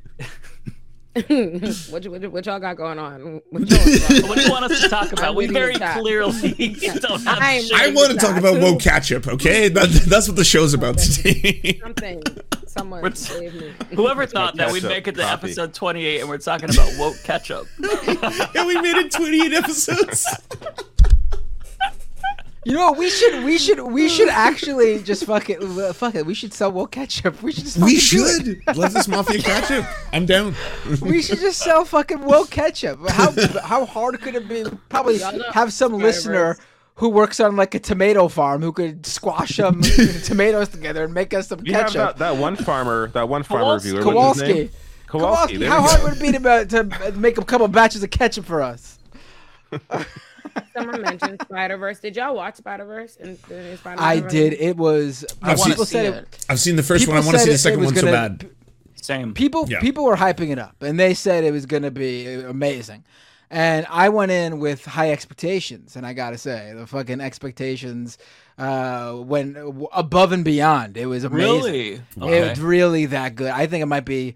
what, 1.90 2.04
you- 2.04 2.12
what, 2.12 2.22
you- 2.22 2.30
what 2.30 2.46
y'all 2.46 2.60
got 2.60 2.76
going 2.76 3.00
on? 3.00 3.42
What, 3.50 3.62
what 3.62 3.68
do 4.38 4.42
you 4.44 4.52
want 4.52 4.66
us 4.72 4.82
to 4.82 4.90
talk 4.90 5.12
about? 5.14 5.30
I'm 5.30 5.36
We 5.36 5.48
very 5.48 5.76
clearly 5.76 6.32
don't 7.00 7.22
have 7.24 7.38
I'm. 7.42 7.64
I 7.74 7.92
want 7.96 8.12
to 8.12 8.18
talk 8.18 8.38
about 8.38 8.60
woke 8.62 8.82
ketchup. 8.82 9.28
Okay, 9.28 9.70
that, 9.70 9.90
that's 10.08 10.28
what 10.28 10.36
the 10.36 10.44
show's 10.44 10.74
about 10.74 10.98
today. 10.98 11.80
Something. 11.82 12.22
Someone 12.68 13.16
save 13.16 13.54
me. 13.56 13.72
Whoever 13.96 14.26
thought 14.26 14.58
that 14.58 14.74
we'd 14.74 14.84
make 14.84 15.08
it 15.08 15.16
to 15.16 15.22
coffee. 15.22 15.48
episode 15.48 15.74
28 15.74 16.20
and 16.20 16.28
we're 16.30 16.38
talking 16.38 16.70
about 16.70 16.92
woke 17.00 17.16
ketchup. 17.24 17.68
and 17.80 18.68
we 18.68 18.76
made 18.82 18.98
it 18.98 19.12
28 19.12 19.54
episodes. 19.54 20.28
You 22.66 22.74
know 22.74 22.90
what? 22.90 22.98
We 22.98 23.10
should 23.12 23.44
we 23.44 23.58
should 23.60 23.80
we 23.80 24.10
should 24.16 24.28
actually 24.30 25.02
just 25.04 25.26
fuck 25.26 25.50
it 25.50 25.62
uh, 25.62 25.94
fuck 25.94 26.16
it. 26.16 26.26
We 26.26 26.34
should 26.34 26.52
sell 26.52 26.72
woke 26.72 26.92
ketchup. 26.92 27.42
We 27.44 27.52
should 27.52 27.66
just 27.66 27.78
We 27.78 27.98
fucking 28.00 28.18
do 28.20 28.26
it. 28.26 28.64
should. 28.66 28.78
Love 28.78 28.94
this 28.94 29.08
mafia 29.08 29.40
ketchup. 29.42 29.86
I'm 30.12 30.26
down. 30.26 30.56
we 31.02 31.22
should 31.22 31.40
just 31.40 31.60
sell 31.60 31.86
fucking 31.86 32.22
woke 32.22 32.50
ketchup. 32.50 33.08
How 33.10 33.32
how 33.62 33.86
hard 33.86 34.20
could 34.20 34.34
it 34.36 34.50
be? 34.50 34.66
Probably 34.90 35.20
have 35.54 35.72
some 35.72 35.94
listener 35.94 36.58
who 36.96 37.10
works 37.10 37.40
on 37.40 37.56
like 37.56 37.76
a 37.76 37.80
tomato 37.80 38.28
farm 38.28 38.62
who 38.64 38.72
could 38.72 39.06
squash 39.06 39.58
some 39.58 39.82
tomatoes 40.24 40.70
together 40.70 41.04
and 41.04 41.14
make 41.14 41.34
us 41.34 41.50
some 41.50 41.60
you 41.64 41.74
have 41.74 41.88
ketchup. 41.88 42.18
that, 42.18 42.18
that 42.18 42.38
one 42.42 42.56
farmer, 42.56 43.10
that 43.10 43.30
one 43.30 43.44
farmer 43.44 43.64
Kowalski. 43.80 43.92
reviewer. 43.94 44.14
What's 44.16 44.40
his 44.40 44.48
Kowalski. 44.48 44.60
name? 44.62 44.70
Kowalski, 45.08 45.58
there 45.58 45.70
how 45.70 45.82
hard 45.82 46.04
would 46.04 46.14
it 46.14 46.22
be 46.22 46.32
to, 46.32 46.66
to 46.66 47.12
make 47.20 47.38
a 47.38 47.46
couple 47.46 47.68
batches 47.68 48.02
of 48.02 48.10
ketchup 48.10 48.46
for 48.46 48.62
us? 48.62 48.98
Someone 50.76 51.02
mentioned 51.02 51.42
Spider 51.42 51.78
Verse. 51.78 52.00
Did 52.00 52.16
y'all 52.16 52.36
watch 52.36 52.56
Spider 52.56 52.86
Verse? 52.86 53.18
I 53.86 54.20
did. 54.20 54.54
It 54.54 54.78
was. 54.78 55.26
I've 55.42 55.60
seen- 55.60 55.72
people 55.72 55.86
said 55.86 56.14
it. 56.14 56.46
I've 56.50 56.60
seen 56.60 56.76
the 56.76 56.84
first 56.84 57.08
one. 57.08 57.18
I 57.18 57.22
want 57.22 57.34
to 57.34 57.40
see 57.40 57.52
the 57.52 57.58
second 57.58 57.84
one 57.84 57.96
so 57.96 58.02
gonna- 58.02 58.12
bad. 58.12 58.50
Same. 59.02 59.34
People 59.34 59.66
Yeah. 59.70 59.80
people 59.82 60.04
were 60.06 60.16
hyping 60.16 60.50
it 60.50 60.58
up, 60.58 60.76
and 60.82 61.00
they 61.00 61.14
said 61.14 61.44
it 61.44 61.52
was 61.52 61.66
going 61.68 61.84
to 61.84 61.92
be 61.92 62.26
amazing. 62.34 63.04
And 63.52 63.86
I 63.92 64.10
went 64.10 64.32
in 64.32 64.60
with 64.60 64.84
high 64.86 65.12
expectations, 65.12 65.96
and 65.96 66.06
I 66.08 66.14
gotta 66.14 66.38
say, 66.40 66.74
the 66.76 66.88
fucking 66.88 67.22
expectations 67.22 68.18
uh, 68.58 69.14
went 69.18 69.58
above 69.94 70.32
and 70.32 70.44
beyond. 70.44 70.98
It 70.98 71.06
was 71.06 71.24
amazing. 71.24 72.02
Really? 72.18 72.34
It 72.36 72.50
was 72.50 72.60
really 72.60 73.06
that 73.08 73.36
good. 73.36 73.52
I 73.52 73.68
think 73.68 73.84
it 73.84 73.86
might 73.86 74.06
be 74.06 74.34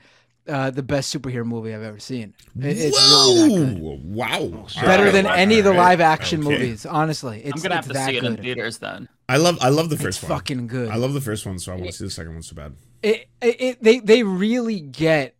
uh, 0.49 0.71
the 0.71 0.83
best 0.83 1.15
superhero 1.15 1.45
movie 1.45 1.73
I've 1.73 1.83
ever 1.83 1.99
seen. 1.99 2.33
It- 2.59 2.77
it's 2.77 2.97
really 2.97 3.49
that 3.49 3.73
good. 3.75 3.79
Whoa! 3.81 3.99
Wow! 4.03 4.67
Better 4.81 5.11
than 5.11 5.27
any 5.27 5.59
of 5.59 5.63
the 5.65 5.73
live 5.73 6.01
action 6.01 6.41
Okay. 6.45 6.49
movies. 6.57 6.85
Honestly, 6.85 7.41
it's 7.45 7.55
I'm 7.57 7.61
gonna 7.61 7.75
have 7.75 7.87
to 7.87 7.93
that 7.93 8.09
see 8.09 8.17
it 8.17 8.23
in 8.23 8.35
good. 8.35 8.43
theaters 8.43 8.79
then. 8.79 9.07
I 9.29 9.37
love 9.37 9.57
I 9.61 9.69
love 9.69 9.89
the 9.89 9.95
It's 9.95 10.03
first 10.03 10.23
one. 10.23 10.29
fucking 10.31 10.67
good. 10.67 10.89
I 10.89 10.95
love 10.95 11.13
the 11.13 11.21
first 11.21 11.45
one, 11.45 11.59
so 11.59 11.71
I 11.71 11.75
want 11.75 11.87
to 11.87 11.93
see 11.93 12.03
the 12.05 12.09
second 12.11 12.33
one 12.33 12.41
so 12.43 12.55
bad. 12.55 12.73
it, 13.03 13.27
it, 13.41 13.61
it 13.61 13.83
they 13.83 13.99
they 13.99 14.23
really 14.23 14.79
get 14.79 15.35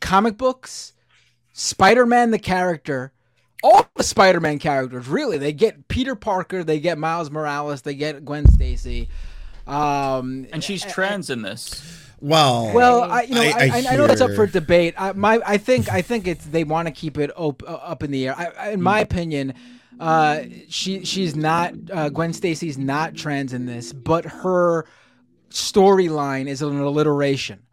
comic 0.00 0.36
books, 0.36 0.92
Spider-Man 1.52 2.30
the 2.30 2.38
character, 2.38 3.12
all 3.62 3.86
the 3.94 4.02
Spider-Man 4.02 4.58
characters. 4.58 5.06
Really, 5.06 5.38
they 5.38 5.52
get 5.52 5.86
Peter 5.88 6.14
Parker, 6.14 6.64
they 6.64 6.80
get 6.80 6.98
Miles 6.98 7.30
Morales, 7.30 7.82
they 7.82 7.94
get 7.94 8.24
Gwen 8.24 8.50
Stacy. 8.50 9.08
Um, 9.66 10.46
And 10.52 10.64
she's 10.64 10.82
trans 10.84 11.30
in 11.30 11.42
this. 11.42 11.82
Well, 12.22 12.72
well, 12.72 13.02
I 13.02 13.22
you 13.22 13.34
know 13.34 13.42
I, 13.42 13.70
I, 13.72 13.84
I 13.90 13.96
know 13.96 14.04
it's 14.04 14.20
up 14.20 14.32
for 14.34 14.46
debate. 14.46 14.94
I, 14.96 15.12
my 15.12 15.40
I 15.44 15.56
think 15.58 15.92
I 15.92 16.02
think 16.02 16.28
it's 16.28 16.44
they 16.44 16.62
want 16.62 16.86
to 16.86 16.92
keep 16.92 17.18
it 17.18 17.32
op- 17.36 17.64
uh, 17.66 17.72
up 17.72 18.04
in 18.04 18.12
the 18.12 18.28
air. 18.28 18.34
I, 18.38 18.46
I, 18.46 18.68
in 18.70 18.80
my 18.80 19.00
opinion, 19.00 19.54
uh, 19.98 20.44
she 20.68 21.04
she's 21.04 21.34
not 21.34 21.74
uh, 21.92 22.08
Gwen 22.10 22.32
Stacy's 22.32 22.78
not 22.78 23.16
trans 23.16 23.52
in 23.52 23.66
this, 23.66 23.92
but 23.92 24.24
her 24.24 24.86
storyline 25.50 26.46
is 26.46 26.62
an 26.62 26.78
alliteration. 26.78 27.64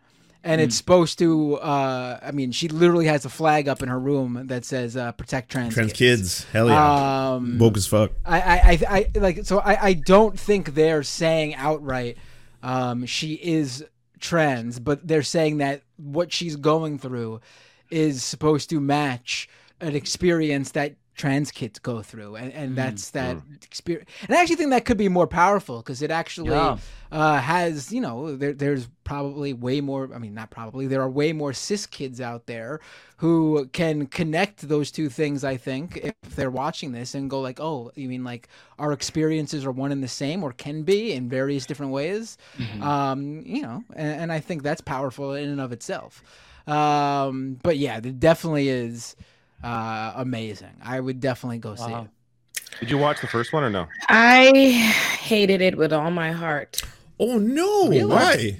And 0.41 0.61
it's 0.61 0.77
supposed 0.77 1.19
to. 1.19 1.55
Uh, 1.57 2.17
I 2.23 2.31
mean, 2.31 2.53
she 2.53 2.69
literally 2.69 3.07
has 3.07 3.25
a 3.25 3.29
flag 3.29 3.67
up 3.67 3.83
in 3.83 3.89
her 3.89 3.99
room 3.99 4.47
that 4.47 4.63
says 4.63 4.95
uh, 4.95 5.11
"Protect 5.11 5.51
Trans, 5.51 5.73
Trans 5.73 5.91
kids, 5.91 6.45
hell 6.45 6.69
yeah, 6.69 7.33
Um, 7.33 7.57
woke 7.59 7.75
as 7.75 7.85
fuck. 7.85 8.11
I, 8.25 8.39
I, 8.39 8.57
I, 8.57 8.79
I 9.15 9.19
like 9.19 9.43
so 9.43 9.59
I, 9.59 9.87
I 9.87 9.93
don't 9.93 10.39
think 10.39 10.75
they're 10.75 11.03
saying 11.03 11.55
outright 11.55 12.17
um, 12.63 13.05
she 13.05 13.33
is 13.33 13.85
trans, 14.19 14.79
but 14.79 15.07
they're 15.07 15.23
saying 15.23 15.57
that 15.57 15.81
what 15.97 16.31
she's 16.31 16.55
going 16.55 16.99
through 16.99 17.41
is 17.89 18.23
supposed 18.23 18.69
to 18.69 18.79
match 18.79 19.49
an 19.81 19.95
experience 19.95 20.71
that 20.71 20.95
trans 21.19 21.51
kids 21.51 21.77
go 21.79 22.01
through, 22.01 22.35
and, 22.37 22.51
and 22.53 22.75
that's 22.75 23.11
that 23.11 23.37
experience. 23.63 24.09
And 24.27 24.35
I 24.35 24.41
actually 24.41 24.55
think 24.55 24.69
that 24.71 24.85
could 24.85 24.97
be 24.97 25.09
more 25.09 25.27
powerful 25.27 25.77
because 25.79 26.01
it 26.01 26.11
actually 26.11 26.51
Yeah. 26.55 26.77
uh, 27.11 27.39
has 27.39 27.91
you 27.91 27.99
know 28.01 28.35
there, 28.37 28.53
there's 28.53 28.87
probably 29.03 29.51
way 29.53 29.81
more. 29.81 30.09
I 30.15 30.17
mean, 30.17 30.33
not 30.33 30.49
probably 30.49 30.87
there 30.87 31.01
are 31.01 31.09
way 31.09 31.33
more 31.33 31.51
cis 31.51 31.85
kids 31.85 32.21
out 32.21 32.45
there 32.45 32.79
who 33.17 33.67
can 33.73 34.07
connect 34.07 34.67
those 34.69 34.91
two 34.91 35.09
things. 35.09 35.43
I 35.43 35.57
think 35.57 35.97
if 35.97 36.35
they're 36.37 36.49
watching 36.49 36.93
this 36.93 37.13
and 37.15 37.29
go 37.29 37.41
like, 37.41 37.59
oh, 37.59 37.91
you 37.95 38.07
mean 38.07 38.23
like 38.23 38.47
our 38.79 38.93
experiences 38.93 39.65
are 39.65 39.71
one 39.71 39.91
and 39.91 40.01
the 40.01 40.07
same, 40.07 40.41
or 40.41 40.53
can 40.53 40.83
be 40.83 41.11
in 41.11 41.27
various 41.27 41.65
different 41.65 41.91
ways. 41.91 42.37
Um, 42.81 43.43
you 43.45 43.61
know, 43.61 43.83
and, 43.93 44.21
and 44.21 44.31
I 44.31 44.39
think 44.39 44.63
that's 44.63 44.81
powerful 44.81 45.33
in 45.33 45.49
and 45.49 45.59
of 45.59 45.73
itself. 45.73 46.23
Um, 46.65 47.59
but 47.63 47.77
yeah, 47.77 47.97
it 47.97 48.19
definitely 48.19 48.69
is 48.69 49.15
uh, 49.63 50.13
amazing. 50.15 50.75
I 50.81 50.99
would 50.99 51.19
definitely 51.19 51.59
go 51.59 51.75
see 51.75 51.91
it. 51.91 52.07
Did 52.79 52.89
you 52.91 52.97
watch 52.97 53.19
the 53.21 53.27
first 53.27 53.51
one 53.51 53.63
or 53.63 53.69
no? 53.69 53.87
I 54.07 54.51
hated 55.21 55.61
it 55.61 55.77
with 55.77 55.91
all 55.91 56.11
my 56.11 56.31
heart. 56.31 56.81
Oh 57.19 57.37
no! 57.37 57.89
Really? 57.89 58.05
Why? 58.05 58.57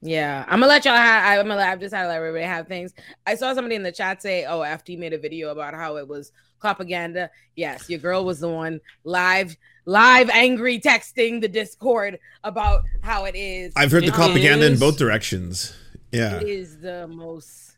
Yeah, 0.00 0.44
I'm 0.46 0.60
gonna 0.60 0.68
let 0.68 0.84
y'all 0.84 0.94
have. 0.96 1.38
I'm 1.40 1.46
gonna. 1.46 1.56
let- 1.56 1.68
I've 1.68 1.80
just 1.80 1.94
had 1.94 2.02
to 2.02 2.08
let 2.08 2.16
everybody 2.16 2.44
have 2.44 2.68
things. 2.68 2.94
I 3.26 3.34
saw 3.34 3.52
somebody 3.52 3.74
in 3.74 3.82
the 3.82 3.92
chat 3.92 4.22
say, 4.22 4.44
"Oh, 4.46 4.60
FT 4.60 4.96
made 4.98 5.12
a 5.12 5.18
video 5.18 5.50
about 5.50 5.74
how 5.74 5.96
it 5.96 6.06
was 6.06 6.32
propaganda." 6.60 7.30
Yes, 7.56 7.90
your 7.90 7.98
girl 7.98 8.24
was 8.24 8.38
the 8.40 8.48
one 8.48 8.80
live, 9.04 9.56
live, 9.84 10.30
angry 10.30 10.78
texting 10.78 11.40
the 11.40 11.48
Discord 11.48 12.18
about 12.44 12.84
how 13.02 13.24
it 13.24 13.34
is. 13.34 13.72
I've 13.76 13.90
heard 13.90 14.04
the 14.04 14.08
It 14.08 14.14
propaganda 14.14 14.66
in 14.66 14.78
both 14.78 14.98
directions. 14.98 15.74
Yeah. 16.12 16.36
It 16.36 16.48
is 16.48 16.78
the 16.78 17.08
most 17.08 17.76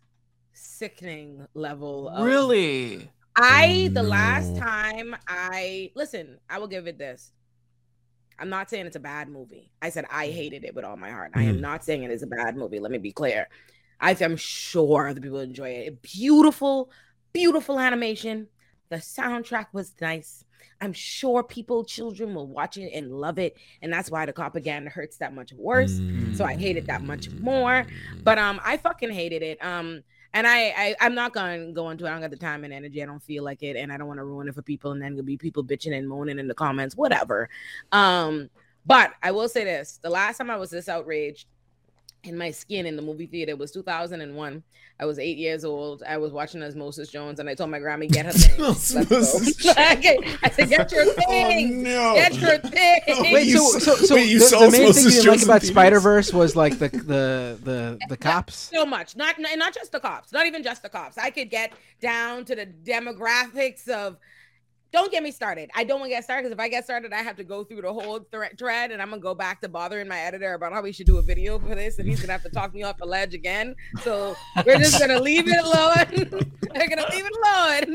sickening 0.81 1.47
level. 1.53 2.09
Of, 2.09 2.25
Really? 2.25 3.11
I 3.37 3.91
the 3.93 4.03
last 4.03 4.57
time 4.57 5.15
I 5.29 5.91
listen, 5.95 6.39
I 6.49 6.59
will 6.59 6.69
give 6.69 6.87
it 6.87 6.97
this. 6.97 7.33
I'm 8.39 8.49
not 8.49 8.71
saying 8.71 8.87
it's 8.87 8.97
a 8.97 9.01
bad 9.01 9.29
movie. 9.29 9.71
I 9.83 9.91
said 9.91 10.07
I 10.11 10.29
hated 10.29 10.65
it 10.65 10.75
with 10.75 10.87
all 10.87 10.97
my 10.97 11.11
heart. 11.11 11.33
I 11.35 11.43
am 11.43 11.59
Mhm. 11.59 11.61
not 11.61 11.85
saying 11.85 12.03
it 12.03 12.11
is 12.11 12.23
a 12.23 12.27
bad 12.27 12.57
movie. 12.57 12.81
Let 12.81 12.91
me 12.91 12.97
be 12.97 13.13
clear. 13.13 13.47
I 14.01 14.17
am 14.23 14.37
sure 14.39 15.13
the 15.13 15.21
people 15.21 15.41
enjoy 15.41 15.69
it. 15.69 16.01
Beautiful, 16.01 16.91
beautiful 17.35 17.79
animation. 17.79 18.49
The 18.89 18.97
soundtrack 18.97 19.67
was 19.75 19.93
nice. 20.01 20.47
I'm 20.81 20.95
sure 20.95 21.43
people, 21.43 21.85
children 21.85 22.35
will 22.35 22.47
watch 22.47 22.79
it 22.79 22.91
and 22.95 23.13
love 23.13 23.39
it. 23.39 23.55
And 23.83 23.93
that's 23.93 24.11
why 24.11 24.25
the 24.25 24.33
propaganda 24.33 24.89
hurts 24.89 25.19
that 25.19 25.35
much 25.35 25.53
worse. 25.53 26.01
So 26.33 26.47
I 26.47 26.55
hate 26.55 26.79
it 26.79 26.87
that 26.87 27.03
much 27.03 27.29
more. 27.33 27.87
But 28.25 28.39
um, 28.39 28.59
I 28.65 28.79
fucking 28.79 29.11
hated 29.11 29.43
it. 29.43 29.63
Um, 29.63 30.03
and 30.33 30.47
I, 30.47 30.69
I 30.77 30.97
I'm 31.01 31.15
not 31.15 31.33
gonna 31.33 31.73
go 31.73 31.91
into 31.91 32.05
it. 32.05 32.09
I 32.09 32.13
don't 32.13 32.21
got 32.21 32.31
the 32.31 32.37
time 32.37 32.65
and 32.65 32.73
energy. 32.73 33.03
I 33.03 33.07
don't 33.07 33.23
feel 33.23 33.45
like 33.45 33.63
it, 33.63 33.77
and 33.77 33.93
I 33.93 33.97
don't 33.97 34.07
want 34.07 34.19
to 34.19 34.25
ruin 34.25 34.49
it 34.49 34.55
for 34.55 34.63
people. 34.63 34.93
And 34.93 35.03
then 35.03 35.15
there'll 35.15 35.25
be 35.25 35.37
people 35.37 35.65
bitching 35.65 35.97
and 35.97 36.09
moaning 36.09 36.39
in 36.39 36.49
the 36.49 36.55
comments, 36.55 36.97
whatever. 36.97 37.49
Um, 37.93 38.51
but 38.87 39.13
I 39.23 39.33
will 39.33 39.49
say 39.49 39.65
this: 39.65 39.99
the 40.03 40.11
last 40.11 40.39
time 40.39 40.51
I 40.51 40.57
was 40.57 40.71
this 40.71 40.89
outraged 40.89 41.47
in 42.23 42.37
my 42.37 42.51
skin 42.51 42.87
in 42.87 42.97
the 42.97 43.03
movie 43.03 43.27
theater 43.27 43.57
was 43.57 43.71
2001. 43.73 44.63
I 44.99 45.07
was 45.07 45.19
eight 45.19 45.39
years 45.39 45.65
old. 45.65 46.03
I 46.07 46.19
was 46.19 46.31
watching 46.31 46.63
Osmosis 46.63 47.09
Jones, 47.09 47.41
and 47.41 47.49
I 47.49 47.55
told 47.55 47.71
my 47.71 47.79
grandma, 47.79 48.05
"Get 48.07 48.27
her 48.27 48.33
thing. 48.33 48.59
Let's 48.61 48.93
go." 48.93 49.01
Osmosis 49.01 49.67
Okay. 49.71 50.19
I 50.43 50.51
said, 50.51 50.69
"Get 50.69 50.93
your 50.93 51.05
oh, 51.07 51.13
thing. 51.13 51.83
no. 51.83 52.15
Get 52.15 52.35
your 52.39 52.59
thing." 52.59 53.01
Wait, 53.33 53.47
You 53.47 53.73
so, 53.73 53.79
so, 53.79 53.95
so 53.95 54.15
wait, 54.17 54.29
you 54.29 54.39
the, 54.41 54.45
saw 54.45 54.67
the 54.67 54.71
main 54.71 54.93
thing 54.93 55.05
you 55.05 55.11
didn't 55.11 55.27
like 55.27 55.43
about 55.43 55.63
theaters? 55.63 55.69
Spider 55.71 56.01
Verse 56.01 56.33
was 56.35 56.55
like 56.55 56.79
the 56.79 56.89
the 56.89 57.59
the 57.63 57.99
the 58.11 58.17
cops. 58.17 58.55
so 58.75 58.85
much 58.85 59.17
not 59.17 59.39
not 59.39 59.57
not 59.57 59.75
just 59.75 59.93
the 59.93 60.01
cops 60.01 60.33
not 60.33 60.47
even 60.47 60.63
just 60.63 60.83
the 60.83 60.89
cops 60.89 61.17
i 61.19 61.31
could 61.31 61.51
get 61.51 61.73
down 62.01 62.45
to 62.45 62.55
the 62.55 62.67
demographics 62.67 63.89
of 63.89 64.17
don't 64.93 65.13
get 65.13 65.23
me 65.23 65.31
started. 65.31 65.71
I 65.75 65.85
don't 65.85 66.01
want 66.01 66.11
to 66.11 66.17
get 66.17 66.25
started 66.25 66.43
because 66.45 66.53
if 66.53 66.61
i 66.61 66.69
get 66.69 66.85
started 66.85 67.13
i 67.13 67.23
have 67.23 67.37
to 67.37 67.45
go 67.45 67.65
through 67.65 67.83
the 67.83 67.93
whole 67.93 68.21
thre- 68.31 68.55
thread 68.59 68.91
and 68.91 69.01
i'm 69.01 69.11
gonna 69.11 69.21
go 69.21 69.35
back 69.35 69.61
to 69.61 69.69
bothering 69.69 70.09
my 70.09 70.21
editor 70.21 70.55
about 70.55 70.73
how 70.73 70.83
we 70.83 70.93
should 70.93 71.07
do 71.07 71.19
a 71.19 71.23
video 71.23 71.59
for 71.59 71.75
this 71.75 71.99
and 71.99 72.09
he's 72.09 72.21
gonna 72.21 72.33
have 72.33 72.43
to 72.43 72.51
talk 72.51 72.75
me 72.75 72.83
off 72.83 72.97
the 72.99 73.07
ledge 73.07 73.35
again. 73.35 73.75
So 74.03 74.37
we're 74.67 74.79
just 74.79 74.99
gonna 74.99 75.21
leave 75.21 75.49
it 75.49 75.65
alone. 75.65 76.51
We're 76.73 76.89
gonna 76.89 77.07
leave 77.11 77.25
it 77.27 77.89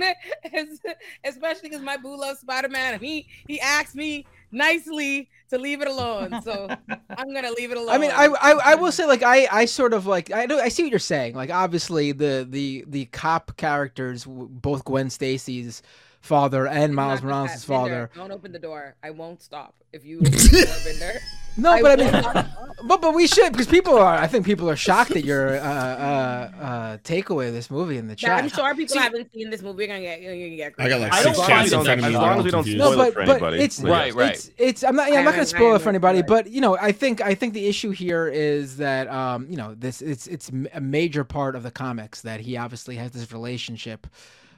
alone. 0.52 0.84
Especially 1.24 1.70
because 1.70 1.82
my 1.82 1.96
boo 1.96 2.20
loves 2.20 2.42
spider-man 2.42 2.96
and 2.96 3.02
he 3.02 3.26
he 3.48 3.60
asked 3.62 3.96
me 3.96 4.26
nicely 4.52 5.30
to 5.50 5.58
leave 5.58 5.82
it 5.82 5.88
alone. 5.88 6.42
So 6.42 6.68
i'm 7.18 7.34
gonna 7.34 7.52
leave 7.52 7.72
it 7.72 7.78
alone 7.78 7.90
I 7.90 7.98
mean, 7.98 8.12
I, 8.12 8.26
I 8.26 8.52
I 8.72 8.76
will 8.76 8.92
say 8.92 9.06
like 9.06 9.24
I 9.24 9.48
I 9.52 9.66
sort 9.66 9.94
of 9.94 10.08
like 10.08 10.32
I 10.32 10.46
know 10.46 10.60
I 10.60 10.70
see 10.70 10.84
what 10.84 10.92
you're 10.92 11.00
saying. 11.00 11.36
Like 11.36 11.52
obviously 11.52 12.12
the 12.12 12.46
the 12.50 12.84
the 12.88 13.06
cop 13.06 13.56
characters, 13.56 14.26
both 14.28 14.84
Gwen 14.84 15.10
Stacy's 15.10 15.82
father 16.26 16.68
and 16.68 16.94
Miles 16.96 17.22
Not 17.22 17.28
Morales' 17.28 17.52
just. 17.54 17.68
Binder, 17.68 18.08
father. 18.08 18.10
Don't 18.16 18.32
open 18.32 18.52
the 18.52 18.60
door. 18.60 18.96
I 19.04 19.12
won't 19.12 19.42
stop 19.42 19.76
if 19.94 20.04
you 20.06 20.18
open 20.20 20.32
the 20.32 20.66
door, 20.66 20.76
Binder. 20.94 21.20
No, 21.58 21.82
but 21.82 22.02
I 22.02 22.04
mean, 22.04 22.46
but 22.84 23.00
but 23.02 23.16
we 23.16 23.28
should 23.28 23.54
because 23.54 23.68
people 23.68 23.98
are. 23.98 24.18
I 24.18 24.28
think 24.28 24.46
people 24.46 24.70
are 24.70 24.76
shocked 24.76 25.12
at 25.12 25.24
your 25.24 25.56
uh, 25.56 25.62
uh, 25.62 26.52
uh, 26.60 26.98
takeaway 26.98 27.48
of 27.48 27.54
this 27.54 27.72
movie 27.72 27.98
in 27.98 28.08
the 28.10 28.16
Yeah, 28.20 28.36
I'm 28.36 28.50
sure 28.50 28.76
people 28.76 28.98
haven't 29.00 29.32
seen 29.34 29.50
this 29.50 29.62
movie. 29.62 29.84
You're 29.86 29.88
gonna 29.96 30.02
get. 30.02 30.22
You're 30.22 30.34
gonna 30.36 30.56
get. 30.58 30.74
I 30.78 30.90
got 30.90 31.00
like 31.00 31.14
I 31.14 31.22
six 31.22 31.38
don't 31.38 31.48
chats 31.48 31.72
in 31.72 31.84
front 31.86 32.00
of 32.02 32.10
me. 32.10 32.16
as 32.16 32.22
long 32.22 32.40
as 32.40 32.44
we 32.44 32.52
don't 32.52 32.64
confused. 32.64 32.84
spoil 32.84 32.98
No, 32.98 33.02
it 33.04 33.06
but 33.06 33.14
for 33.14 33.26
but 33.26 33.30
anybody. 33.32 33.64
it's 33.64 33.80
Right, 33.80 34.14
right. 34.14 34.34
It's, 34.34 34.52
it's 34.58 34.84
I'm 34.84 34.98
not 34.98 35.10
yeah, 35.14 35.20
I'm 35.20 35.26
not 35.26 35.32
gonna 35.36 35.46
spoil 35.46 35.76
it 35.76 35.82
for 35.82 35.88
anybody, 35.88 36.24
but 36.24 36.48
you 36.50 36.60
know 36.60 36.76
I 36.78 36.92
think 36.92 37.22
I 37.22 37.36
think 37.36 37.54
the 37.54 37.68
issue 37.68 37.92
here 37.92 38.28
is 38.28 38.76
that 38.78 39.08
um 39.08 39.48
you 39.50 39.56
know 39.56 39.76
this 39.76 40.02
it's 40.02 40.28
it's 40.28 40.50
m- 40.50 40.68
a 40.74 40.82
major 40.82 41.24
part 41.24 41.56
of 41.56 41.64
the 41.64 41.72
comics 41.72 42.20
that 42.24 42.42
he 42.42 42.58
obviously 42.58 42.98
has 42.98 43.12
this 43.12 43.32
relationship 43.32 44.08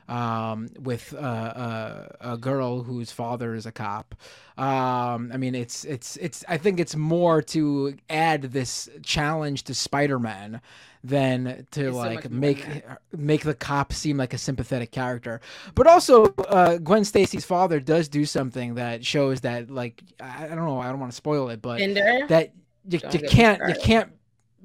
um 0.07 0.69
with 0.79 1.13
uh, 1.13 1.17
uh, 1.17 2.07
a 2.21 2.37
girl 2.37 2.83
whose 2.83 3.11
father 3.11 3.53
is 3.53 3.65
a 3.65 3.71
cop. 3.71 4.15
Um 4.57 5.31
I 5.33 5.37
mean 5.37 5.55
it's 5.55 5.85
it's 5.85 6.17
it's 6.17 6.43
I 6.47 6.57
think 6.57 6.79
it's 6.79 6.95
more 6.95 7.41
to 7.43 7.95
add 8.09 8.43
this 8.43 8.89
challenge 9.03 9.63
to 9.63 9.73
Spider-Man 9.73 10.61
than 11.03 11.67
to 11.71 11.87
It's 11.87 11.95
like 11.95 12.15
much 12.15 12.23
more 12.23 12.31
than 12.31 12.39
make 12.39 12.83
make 13.15 13.41
the 13.43 13.53
cop 13.53 13.93
seem 13.93 14.17
like 14.17 14.33
a 14.33 14.37
sympathetic 14.37 14.91
character. 14.91 15.41
But 15.75 15.87
also, 15.87 16.25
uh, 16.25 16.77
Gwen 16.77 17.05
Stacy's 17.05 17.45
father 17.45 17.79
does 17.79 18.07
do 18.09 18.25
something 18.25 18.75
that 18.75 19.05
shows 19.05 19.41
that, 19.41 19.69
like, 19.69 20.03
I, 20.19 20.45
I 20.45 20.47
don't 20.49 20.65
know, 20.65 20.79
I 20.79 20.89
don't 20.89 20.99
want 20.99 21.11
to 21.11 21.15
spoil 21.15 21.49
it, 21.49 21.61
but 21.61 21.79
Binder. 21.79 22.25
that 22.27 22.53
you, 22.89 22.99
you 23.11 23.19
can't 23.27 23.61
you 23.67 23.75
can't 23.81 24.11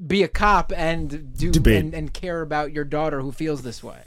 be 0.07 0.22
a 0.22 0.28
cop 0.28 0.72
and 0.74 1.36
do 1.36 1.53
and, 1.70 1.95
and 1.95 2.12
care 2.12 2.40
about 2.40 2.72
your 2.72 2.84
daughter 2.84 3.20
who 3.20 3.30
feels 3.32 3.62
this 3.62 3.82
way. 3.82 4.03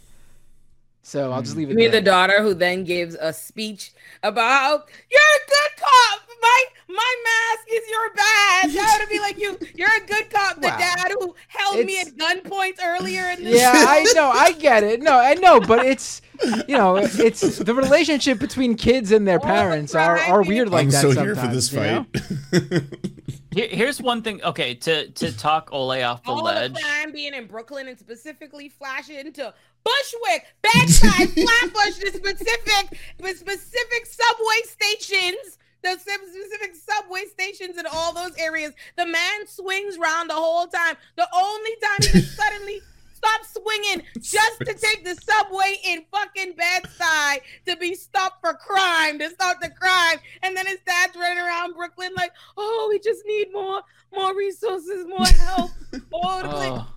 So 1.05 1.31
I'll 1.31 1.43
just 1.43 1.53
hmm. 1.53 1.59
leave 1.59 1.69
it. 1.69 1.71
You 1.73 1.77
mean 1.77 1.91
the 1.91 2.01
daughter 2.01 2.41
who 2.41 2.55
then 2.55 2.83
gives 2.83 3.13
a 3.13 3.31
speech 3.31 3.93
about 4.23 4.89
you're 5.11 5.21
a 5.21 5.47
good 5.47 5.83
cop. 5.83 6.21
My 6.41 6.63
my 6.87 7.15
mask 7.23 7.67
is 7.71 7.89
your 7.91 8.09
badge. 8.15 8.73
That 8.73 8.97
would 8.99 9.09
be 9.09 9.19
like 9.19 9.37
you. 9.37 9.57
You're 9.75 9.95
a 9.95 10.05
good 10.05 10.29
cop. 10.29 10.61
The 10.61 10.67
Wow. 10.67 10.77
dad 10.77 11.11
who 11.19 11.35
held 11.47 11.85
me 11.85 11.99
at 11.99 12.07
gunpoint 12.15 12.77
earlier 12.83 13.29
in 13.31 13.43
this. 13.43 13.59
Yeah, 13.59 13.71
I 13.75 14.11
know, 14.15 14.29
I 14.29 14.53
get 14.53 14.83
it. 14.83 15.01
No, 15.01 15.13
I 15.19 15.33
know, 15.35 15.59
but 15.59 15.85
it's 15.85 16.21
you 16.67 16.77
know, 16.77 16.97
it's 16.97 17.59
the 17.59 17.73
relationship 17.73 18.39
between 18.39 18.75
kids 18.75 19.11
and 19.11 19.27
their 19.27 19.39
All 19.39 19.47
the 19.47 19.53
parents 19.53 19.95
are, 19.95 20.17
are 20.17 20.43
weird 20.43 20.69
like 20.69 20.85
I'm 20.85 20.91
that. 20.91 21.01
so 21.01 21.11
here 21.11 21.35
for 21.35 21.41
sometimes, 21.41 21.71
this 21.71 21.73
you 21.73 21.79
know? 21.79 22.05
fight. 22.13 22.83
Here, 23.55 23.69
here's 23.69 24.01
one 24.01 24.21
thing. 24.21 24.43
Okay, 24.43 24.75
to 24.75 25.09
to 25.11 25.31
talk 25.37 25.69
Ole 25.71 26.03
off 26.03 26.23
the 26.23 26.29
All 26.31 26.43
ledge. 26.43 26.73
the 26.73 26.81
crime 26.81 27.13
being 27.13 27.33
in 27.33 27.47
Brooklyn 27.47 27.87
and 27.87 27.97
specifically 27.97 28.67
flashing 28.67 29.31
to 29.31 29.53
Bushwick, 29.85 30.45
Bedside, 30.63 31.29
Flatbush, 31.33 31.99
the 31.99 32.11
specific, 32.13 32.99
the 33.19 33.29
specific 33.29 34.05
subway 34.05 34.61
stations, 34.65 35.59
the 35.83 35.91
specific 35.99 36.75
subway 36.75 37.25
stations 37.31 37.77
in 37.77 37.85
all 37.85 38.11
those 38.11 38.35
areas. 38.37 38.73
The 38.97 39.05
man 39.05 39.47
swings 39.47 39.97
round 39.99 40.31
the 40.31 40.33
whole 40.33 40.67
time. 40.67 40.95
The 41.15 41.27
only 41.33 41.71
time 41.83 41.97
he 42.01 42.07
just 42.19 42.35
suddenly 42.37 42.81
stops 43.13 43.53
swinging 43.53 44.01
just 44.19 44.59
to 44.59 44.73
take 44.73 45.05
the 45.05 45.15
subway 45.15 45.77
in 45.85 46.03
fucking 46.11 46.53
Bedside 46.57 47.41
to 47.67 47.75
be 47.77 47.93
stopped 47.95 48.41
for 48.41 48.53
crime, 48.55 49.19
to 49.19 49.29
stop 49.29 49.61
the 49.61 49.69
crime, 49.69 50.17
and 50.41 50.57
then 50.57 50.65
his 50.65 50.79
dad's 50.85 51.15
running 51.15 51.37
around 51.37 51.75
Brooklyn 51.75 52.11
like, 52.17 52.31
oh, 52.57 52.87
we 52.89 52.99
just 52.99 53.23
need 53.25 53.53
more, 53.53 53.81
more 54.13 54.35
resources, 54.35 55.05
more 55.07 55.25
help. 55.25 55.71
Oh, 56.13 56.39
it's 56.39 56.53
like, 56.53 56.71
Oh, 56.73 56.94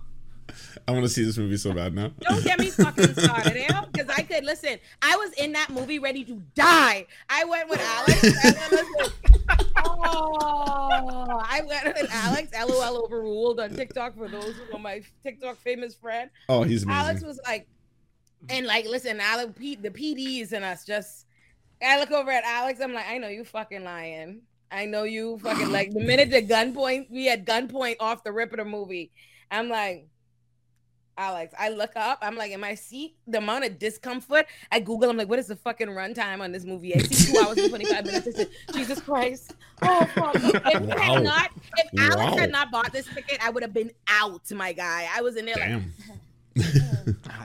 I 0.87 0.91
want 0.91 1.03
to 1.03 1.09
see 1.09 1.23
this 1.23 1.37
movie 1.37 1.57
so 1.57 1.73
bad 1.73 1.93
now. 1.93 2.11
don't 2.21 2.43
get 2.43 2.59
me 2.59 2.69
fucking 2.69 3.13
started. 3.13 3.67
Because 3.91 4.09
I 4.09 4.23
could 4.23 4.43
listen. 4.43 4.79
I 5.01 5.15
was 5.17 5.31
in 5.33 5.51
that 5.53 5.69
movie 5.69 5.99
ready 5.99 6.23
to 6.25 6.41
die. 6.55 7.05
I 7.29 7.45
went 7.45 7.69
with 7.69 7.81
Alex. 7.81 8.23
and 8.23 9.67
oh, 9.85 11.41
I 11.43 11.61
went 11.67 11.85
with 11.85 12.09
Alex. 12.11 12.51
LOL 12.53 13.03
overruled 13.03 13.59
on 13.59 13.71
TikTok 13.75 14.17
for 14.17 14.27
those 14.27 14.55
who 14.55 14.75
are 14.75 14.79
my 14.79 15.01
TikTok 15.23 15.57
famous 15.57 15.95
friend. 15.95 16.29
Oh, 16.47 16.63
he's 16.63 16.83
amazing. 16.83 17.01
Alex 17.01 17.23
was 17.23 17.39
like, 17.45 17.67
and 18.49 18.65
like, 18.65 18.85
listen, 18.85 19.19
Alex, 19.19 19.53
P, 19.57 19.75
the 19.75 19.89
PDs 19.89 20.53
and 20.53 20.63
us 20.65 20.85
just. 20.85 21.25
I 21.81 21.97
look 21.99 22.11
over 22.11 22.29
at 22.29 22.43
Alex. 22.43 22.81
I'm 22.81 22.93
like, 22.93 23.07
I 23.07 23.17
know 23.19 23.29
you 23.29 23.45
fucking 23.45 23.85
lying. 23.85 24.41
I 24.71 24.85
know 24.85 25.03
you 25.03 25.39
fucking 25.39 25.71
like 25.71 25.91
the 25.91 25.99
minute 25.99 26.29
the 26.29 26.41
gunpoint 26.41 27.09
we 27.09 27.25
had 27.25 27.45
gunpoint 27.45 27.95
off 27.99 28.23
the 28.23 28.31
rip 28.31 28.51
of 28.51 28.57
the 28.57 28.65
movie. 28.65 29.11
I'm 29.49 29.69
like, 29.69 30.07
Alex, 31.19 31.53
I 31.59 31.67
look 31.69 31.91
up. 31.97 32.19
I'm 32.21 32.35
like 32.35 32.51
in 32.53 32.61
my 32.61 32.75
seat. 32.75 33.15
The 33.27 33.39
amount 33.39 33.65
of 33.65 33.77
discomfort. 33.77 34.45
I 34.71 34.79
Google. 34.79 35.09
I'm 35.09 35.17
like, 35.17 35.27
what 35.27 35.37
is 35.37 35.47
the 35.47 35.55
fucking 35.57 35.89
runtime 35.89 36.39
on 36.39 36.53
this 36.53 36.63
movie? 36.63 36.95
I 36.95 37.01
see 37.01 37.31
two 37.33 37.37
hours 37.37 37.59
and 37.59 37.67
25 37.67 38.05
minutes. 38.05 38.25
I 38.27 38.31
said, 38.31 38.47
Jesus 38.71 39.01
Christ. 39.01 39.53
Oh 39.81 40.07
fuck. 40.07 40.37
If 40.65 40.81
Wow. 40.81 40.97
had 40.97 41.23
not, 41.23 41.49
if 41.77 41.87
Alex 41.99 42.31
Wow. 42.31 42.37
had 42.37 42.51
not 42.51 42.71
bought 42.71 42.91
this 42.93 43.05
ticket, 43.13 43.37
I 43.43 43.49
would 43.49 43.63
have 43.63 43.73
been 43.73 43.91
out, 44.07 44.49
my 44.51 44.71
guy. 44.71 45.07
I 45.13 45.21
was 45.21 45.35
in 45.35 45.45
there 45.45 45.55
like, 45.55 45.67
Damn. 45.69 45.93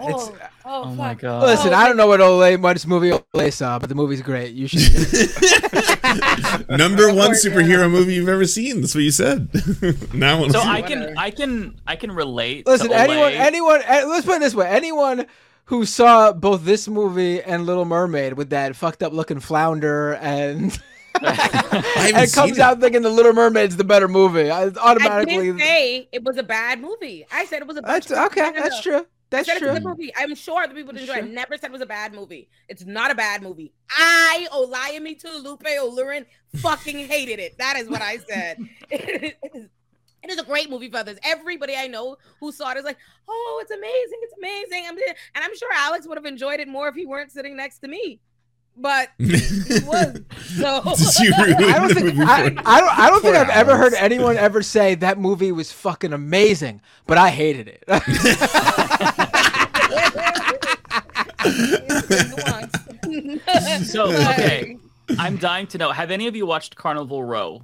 Oh, 0.01 0.37
oh, 0.65 0.83
oh 0.85 0.95
my 0.95 1.15
god. 1.15 1.43
Listen, 1.45 1.73
Oh, 1.73 1.77
I 1.77 1.87
don't 1.87 1.97
know 1.97 2.07
what 2.07 2.21
Ole, 2.21 2.57
what 2.57 2.87
movie 2.87 3.13
Ole 3.13 3.51
saw, 3.51 3.79
but 3.79 3.89
the 3.89 3.95
movie's 3.95 4.23
great. 4.23 4.55
You 4.55 4.67
should. 4.69 4.81
Number 6.69 7.13
one 7.13 7.33
superhero 7.33 7.91
movie 7.91 8.15
you've 8.15 8.29
ever 8.29 8.47
seen. 8.47 8.81
That's 8.81 8.95
what 8.95 9.05
you 9.05 9.11
said. 9.11 9.49
now 10.15 10.47
So 10.49 10.61
I'm 10.61 10.85
can 10.85 11.15
I 11.17 11.31
can 11.31 11.77
I 11.87 11.97
can 11.97 12.13
relate. 12.13 12.67
Listen, 12.67 12.89
to 12.91 12.95
anyone, 12.97 13.33
anyone. 13.33 13.83
eh, 13.85 14.05
Let's 14.05 14.27
put 14.27 14.37
it 14.37 14.41
this 14.41 14.55
way: 14.55 14.69
anyone 14.69 15.27
who 15.67 15.85
saw 15.85 16.33
both 16.33 16.65
this 16.65 16.89
movie 16.89 17.43
and 17.43 17.67
Little 17.67 17.85
Mermaid 17.85 18.35
with 18.35 18.51
that 18.51 18.77
fucked 18.77 19.03
up 19.03 19.13
looking 19.13 19.41
flounder 19.41 20.15
and. 20.15 20.79
haven't 21.23 22.17
and 22.17 22.33
comes 22.33 22.53
it. 22.53 22.59
out 22.61 22.81
thinking 22.81 23.03
the 23.03 23.11
Little 23.11 23.33
Mermaid's 23.33 23.77
the 23.77 23.85
better 23.85 24.09
movie. 24.09 24.51
I 24.51 24.65
I 24.65 24.73
automatically. 24.81 25.37
didn't 25.37 25.59
say 25.61 26.09
it 26.13 26.23
was 26.25 26.37
a 26.37 26.43
bad 26.43 26.81
movie. 26.81 27.27
I 27.31 27.45
said 27.47 27.63
it 27.63 27.69
was 27.69 27.77
a 27.79 27.81
That's 27.81 28.11
of 28.11 28.19
okay. 28.27 28.41
propaganda. 28.43 28.61
That's 28.63 28.81
true. 28.83 29.07
That's 29.31 29.49
I 29.49 29.53
said 29.55 29.59
true. 29.59 29.69
it's 29.71 29.79
a 29.79 29.81
good 29.81 29.89
movie. 29.89 30.13
I'm 30.17 30.35
sure 30.35 30.67
the 30.69 30.75
people 30.75 30.93
that 30.93 31.01
enjoy 31.01 31.15
it. 31.15 31.25
I 31.25 31.29
never 31.29 31.57
said 31.57 31.71
it 31.71 31.73
was 31.73 31.81
a 31.81 31.87
bad 31.87 32.15
movie. 32.15 32.49
It's 32.69 32.85
not 32.85 33.11
a 33.11 33.15
bad 33.15 33.43
movie. 33.43 33.73
I, 33.91 34.47
Olayemi 34.53 35.19
to 35.21 35.39
Lupe 35.39 35.65
Olurin, 35.65 36.27
fucking 36.57 36.99
hated 37.09 37.39
it. 37.41 37.59
That 37.59 37.77
is 37.77 37.89
what 37.89 38.03
I 38.03 38.19
said. 38.19 38.59
it, 38.91 39.35
is, 39.55 39.65
it 40.23 40.31
is 40.31 40.39
a 40.39 40.45
great 40.45 40.71
movie 40.71 40.91
for 40.91 40.99
others. 40.99 41.19
Everybody 41.25 41.75
I 41.77 41.87
know 41.89 42.17
who 42.39 42.53
saw 42.53 42.71
it 42.73 42.77
is 42.77 42.85
like, 42.85 42.99
oh, 43.29 43.59
it's 43.63 43.71
amazing. 43.73 44.19
It's 44.23 44.35
amazing. 44.39 44.85
I'm, 44.89 44.97
and 45.35 45.45
I'm 45.45 45.57
sure 45.57 45.71
Alex 45.73 46.07
would 46.07 46.19
have 46.19 46.27
enjoyed 46.27 46.61
it 46.61 46.69
more 46.69 46.89
if 46.89 46.95
he 46.95 47.07
weren't 47.07 47.33
sitting 47.33 47.57
next 47.57 47.79
to 47.81 47.89
me. 47.89 48.21
But 48.77 49.11
he 49.19 49.25
was. 49.85 50.21
So 50.57 50.83
Did 50.97 51.19
you 51.21 51.33
ruin 51.45 51.65
I 51.65 51.79
don't 51.79 51.89
the 51.89 51.95
think 51.95 52.07
movie 52.07 52.23
I, 52.23 52.51
for- 52.51 52.63
I 52.69 52.81
don't 52.81 52.99
I 52.99 53.11
don't 53.11 53.23
think 53.23 53.35
for 53.37 53.41
I've 53.41 53.51
ever 53.51 53.77
heard 53.77 53.95
anyone 53.95 54.37
ever 54.37 54.63
say 54.63 54.95
that 54.97 55.19
movie 55.19 55.53
was 55.53 55.71
fucking 55.73 56.13
amazing, 56.13 56.81
but 57.07 57.17
I 57.17 57.31
hated 57.31 57.69
it. 57.69 57.85
So 63.85 64.07
okay, 64.11 64.77
I'm 65.19 65.37
dying 65.37 65.67
to 65.69 65.79
know. 65.79 65.93
Have 65.93 66.11
any 66.11 66.27
of 66.27 66.35
you 66.37 66.47
watched 66.47 66.77
Carnival 66.77 67.23
Row? 67.23 67.63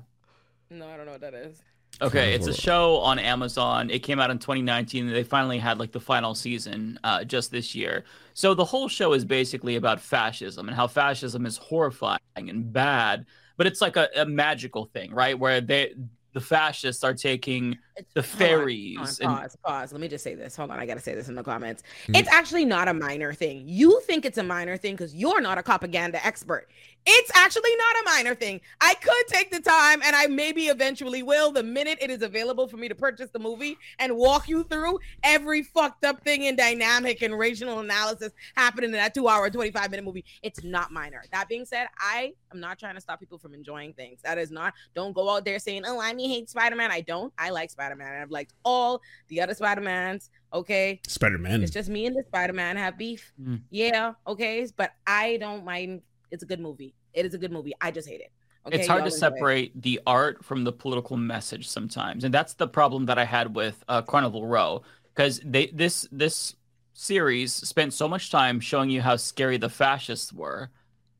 no, 0.71 0.87
I 0.89 0.97
don't 0.97 1.07
know 1.07 1.13
what 1.13 1.21
that 1.23 1.35
is. 1.35 1.61
Okay, 2.03 2.34
it's 2.34 2.46
a 2.46 2.55
show 2.55 2.96
on 2.98 3.18
Amazon. 3.18 3.90
It 3.90 4.01
came 4.01 4.18
out 4.20 4.30
in 4.30 4.38
2019. 4.38 5.09
They 5.09 5.22
finally 5.22 5.59
had 5.59 5.78
like 5.78 5.92
the 5.92 6.01
final 6.01 6.34
season 6.34 6.98
uh, 7.05 7.24
just 7.24 7.51
this 7.51 7.74
year. 7.74 8.05
So 8.32 8.55
the 8.55 8.64
whole 8.64 8.88
show 8.88 9.12
is 9.12 9.24
basically 9.24 9.76
about 9.76 10.01
fascism 10.01 10.68
and 10.68 10.76
how 10.76 10.86
fascism 10.86 11.44
is 11.44 11.59
horrifying 11.59 12.20
and 12.36 12.72
bad, 12.72 13.26
but 13.57 13.66
it's 13.66 13.80
like 13.80 13.96
a, 13.96 14.09
a 14.16 14.24
magical 14.24 14.86
thing, 14.86 15.12
right? 15.12 15.38
Where 15.38 15.61
they 15.61 15.94
the 16.32 16.40
fascists 16.40 17.05
are 17.05 17.14
taking 17.14 17.76
the 18.14 18.22
Hold 18.22 18.32
on, 18.32 18.38
fairies 18.38 18.96
hold 18.98 19.09
and 19.20 19.28
pause, 19.28 19.57
pause. 19.64 19.92
Let 19.92 20.01
me 20.01 20.09
just 20.09 20.24
say 20.24 20.34
this. 20.34 20.57
Hold 20.57 20.70
on, 20.70 20.78
I 20.78 20.86
gotta 20.86 21.01
say 21.01 21.14
this 21.14 21.28
in 21.28 21.34
the 21.34 21.42
comments. 21.42 21.82
Mm. 22.09 22.18
It's 22.18 22.28
actually 22.28 22.64
not 22.64 22.88
a 22.88 22.94
minor 22.94 23.32
thing. 23.32 23.64
You 23.66 24.01
think 24.03 24.24
it's 24.24 24.38
a 24.38 24.42
minor 24.42 24.76
thing 24.76 24.94
because 24.94 25.14
you're 25.14 25.40
not 25.40 25.59
a 25.59 25.62
propaganda 25.62 26.24
expert. 26.24 26.68
It's 27.07 27.30
actually 27.34 27.74
not 27.76 27.96
a 27.96 28.05
minor 28.05 28.34
thing. 28.34 28.61
I 28.82 28.92
could 28.92 29.26
take 29.28 29.51
the 29.51 29.61
time, 29.61 30.03
and 30.05 30.14
I 30.14 30.26
maybe 30.26 30.66
eventually 30.66 31.22
will, 31.22 31.51
the 31.51 31.62
minute 31.62 31.96
it 32.03 32.11
is 32.11 32.20
available 32.20 32.68
for 32.68 32.76
me 32.76 32.88
to 32.88 32.94
purchase 32.94 33.30
the 33.30 33.38
movie 33.38 33.78
and 33.98 34.14
walk 34.16 34.51
you 34.51 34.64
through 34.64 34.98
every 35.22 35.62
fucked 35.62 36.05
up 36.05 36.22
thing 36.22 36.42
in 36.42 36.57
dynamic 36.57 37.22
and 37.22 37.38
racial 37.38 37.80
analysis 37.80 38.32
happening 38.55 38.90
in 38.90 38.96
that 38.96 39.14
two-hour, 39.14 39.48
twenty-five-minute 39.48 40.05
movie. 40.05 40.26
It's 40.42 40.62
not 40.62 40.92
minor. 40.92 41.22
That 41.32 41.48
being 41.48 41.64
said, 41.64 41.86
I 41.98 42.34
am 42.53 42.61
not 42.61 42.78
trying 42.78 42.96
to 42.96 43.01
stop 43.01 43.18
people 43.18 43.38
from 43.38 43.55
enjoying 43.55 43.94
things. 43.94 44.20
That 44.22 44.36
is 44.36 44.51
not. 44.51 44.74
Don't 44.94 45.14
go 45.14 45.30
out 45.30 45.46
there 45.46 45.59
saying, 45.59 45.84
"Oh, 45.86 45.98
I 45.98 46.12
mean, 46.12 46.28
hate 46.28 46.51
Spider-Man." 46.51 46.90
I 46.92 47.01
don't. 47.01 47.32
I 47.38 47.48
like 47.48 47.70
Spider-Man. 47.91 48.22
I've 48.22 48.30
liked 48.30 48.53
all 48.64 49.01
the 49.28 49.41
other 49.41 49.55
Spider-Mans. 49.55 50.30
Okay, 50.53 51.01
Spider-Man. 51.07 51.62
it's 51.62 51.72
just 51.72 51.88
me 51.88 52.07
and 52.07 52.16
the 52.16 52.24
Spider-Man 52.28 52.76
have 52.76 52.99
beef. 52.99 53.32
Mm. 53.41 53.62
Yeah, 53.70 54.12
okay, 54.26 54.66
but 54.76 54.93
I 55.07 55.36
don't 55.38 55.64
mind. 55.64 56.03
It's 56.30 56.43
a 56.43 56.47
good 56.47 56.61
movie. 56.61 56.95
It 57.12 57.26
is 57.26 57.34
a 57.34 57.38
good 57.38 57.53
movie. 57.53 57.72
I 57.80 57.91
just 57.91 58.09
hate 58.09 58.20
it. 58.20 58.32
Okay, 58.66 58.78
it's 58.78 58.86
hard 58.88 59.01
to 59.03 59.07
enjoy 59.07 59.16
it. 59.16 59.18
separate 59.18 59.82
the 59.82 60.01
art 60.07 60.45
from 60.45 60.64
the 60.64 60.72
political 60.72 61.16
message 61.16 61.66
sometimes 61.66 62.24
and 62.24 62.34
that's 62.34 62.53
the 62.53 62.68
problem 62.68 63.07
that 63.07 63.18
i 63.18 63.24
had 63.24 63.57
with 63.57 63.82
uh, 63.88 64.03
carnival 64.03 64.47
row 64.47 64.82
because 65.14 65.41
they 65.47 65.68
this 65.68 66.07
this 66.12 66.55
series 66.93 67.55
spent 67.55 67.95
so 67.95 68.07
much 68.07 68.30
time 68.30 68.61
showing 68.61 68.91
you 68.91 69.01
how 69.01 69.16
scary 69.16 69.57
the 69.57 69.70
fascists 69.70 70.30
were 70.30 70.68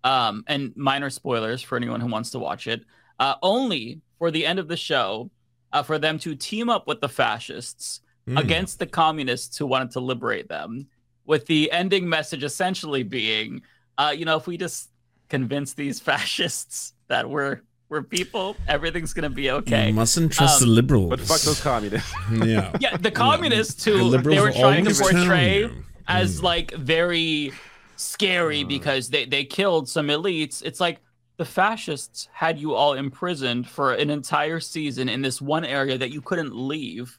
um 0.05 0.45
and 0.49 0.77
minor 0.77 1.09
spoilers 1.09 1.63
for 1.63 1.77
anyone 1.79 1.99
who 2.03 2.09
wants 2.09 2.29
to 2.29 2.39
watch 2.39 2.67
it 2.67 2.83
uh 3.21 3.37
only 3.43 4.03
for 4.19 4.31
the 4.31 4.45
end 4.45 4.59
of 4.59 4.69
the 4.69 4.77
show 4.77 5.31
uh, 5.73 5.83
for 5.83 5.99
them 5.99 6.19
to 6.19 6.35
team 6.35 6.69
up 6.69 6.87
with 6.87 7.01
the 7.01 7.09
fascists 7.09 8.01
Mm. 8.29 8.39
against 8.39 8.79
the 8.79 8.87
communists 8.87 9.57
who 9.57 9.65
wanted 9.67 9.91
to 9.93 10.01
liberate 10.01 10.47
them 10.47 10.87
with 11.25 11.47
the 11.47 11.73
ending 11.73 12.07
message 12.07 12.45
essentially 12.45 13.03
being 13.03 13.63
uh 13.97 14.13
you 14.15 14.27
know 14.27 14.37
if 14.37 14.47
we 14.47 14.59
just 14.59 14.91
convince 15.31 15.73
these 15.73 15.99
fascists 16.09 16.93
that 17.09 17.29
we're 17.29 17.63
we're 17.89 18.03
people 18.03 18.57
everything's 18.69 19.15
gonna 19.15 19.31
be 19.31 19.51
okay 19.51 19.89
You 19.89 19.95
mustn't 19.95 20.33
trust 20.33 20.61
Um, 20.61 20.69
the 20.69 20.75
liberals. 20.75 21.09
But 21.09 21.21
fuck 21.21 21.41
those 21.41 21.61
communists. 21.63 22.13
Yeah. 22.31 22.71
yeah 22.79 22.99
the 22.99 23.11
communists 23.11 23.83
The 23.85 23.91
who 23.93 24.05
liberals 24.05 24.37
they 24.37 24.43
were 24.43 24.53
trying 24.53 24.85
to 24.85 24.95
portray 24.95 25.61
you. 25.61 25.69
Mm. 25.69 25.83
as 26.07 26.43
like 26.43 26.73
very 26.75 27.53
scary 27.97 28.65
because 28.65 29.09
they 29.09 29.25
they 29.25 29.45
killed 29.45 29.89
some 29.89 30.09
elites 30.09 30.63
it's 30.63 30.79
like 30.79 31.01
the 31.41 31.45
fascists 31.47 32.29
had 32.35 32.59
you 32.59 32.75
all 32.75 32.93
imprisoned 32.93 33.67
for 33.67 33.95
an 33.95 34.11
entire 34.11 34.61
season 34.61 35.09
in 35.09 35.23
this 35.23 35.41
one 35.41 35.65
area 35.65 35.97
that 35.97 36.13
you 36.13 36.21
couldn't 36.21 36.55
leave 36.55 37.19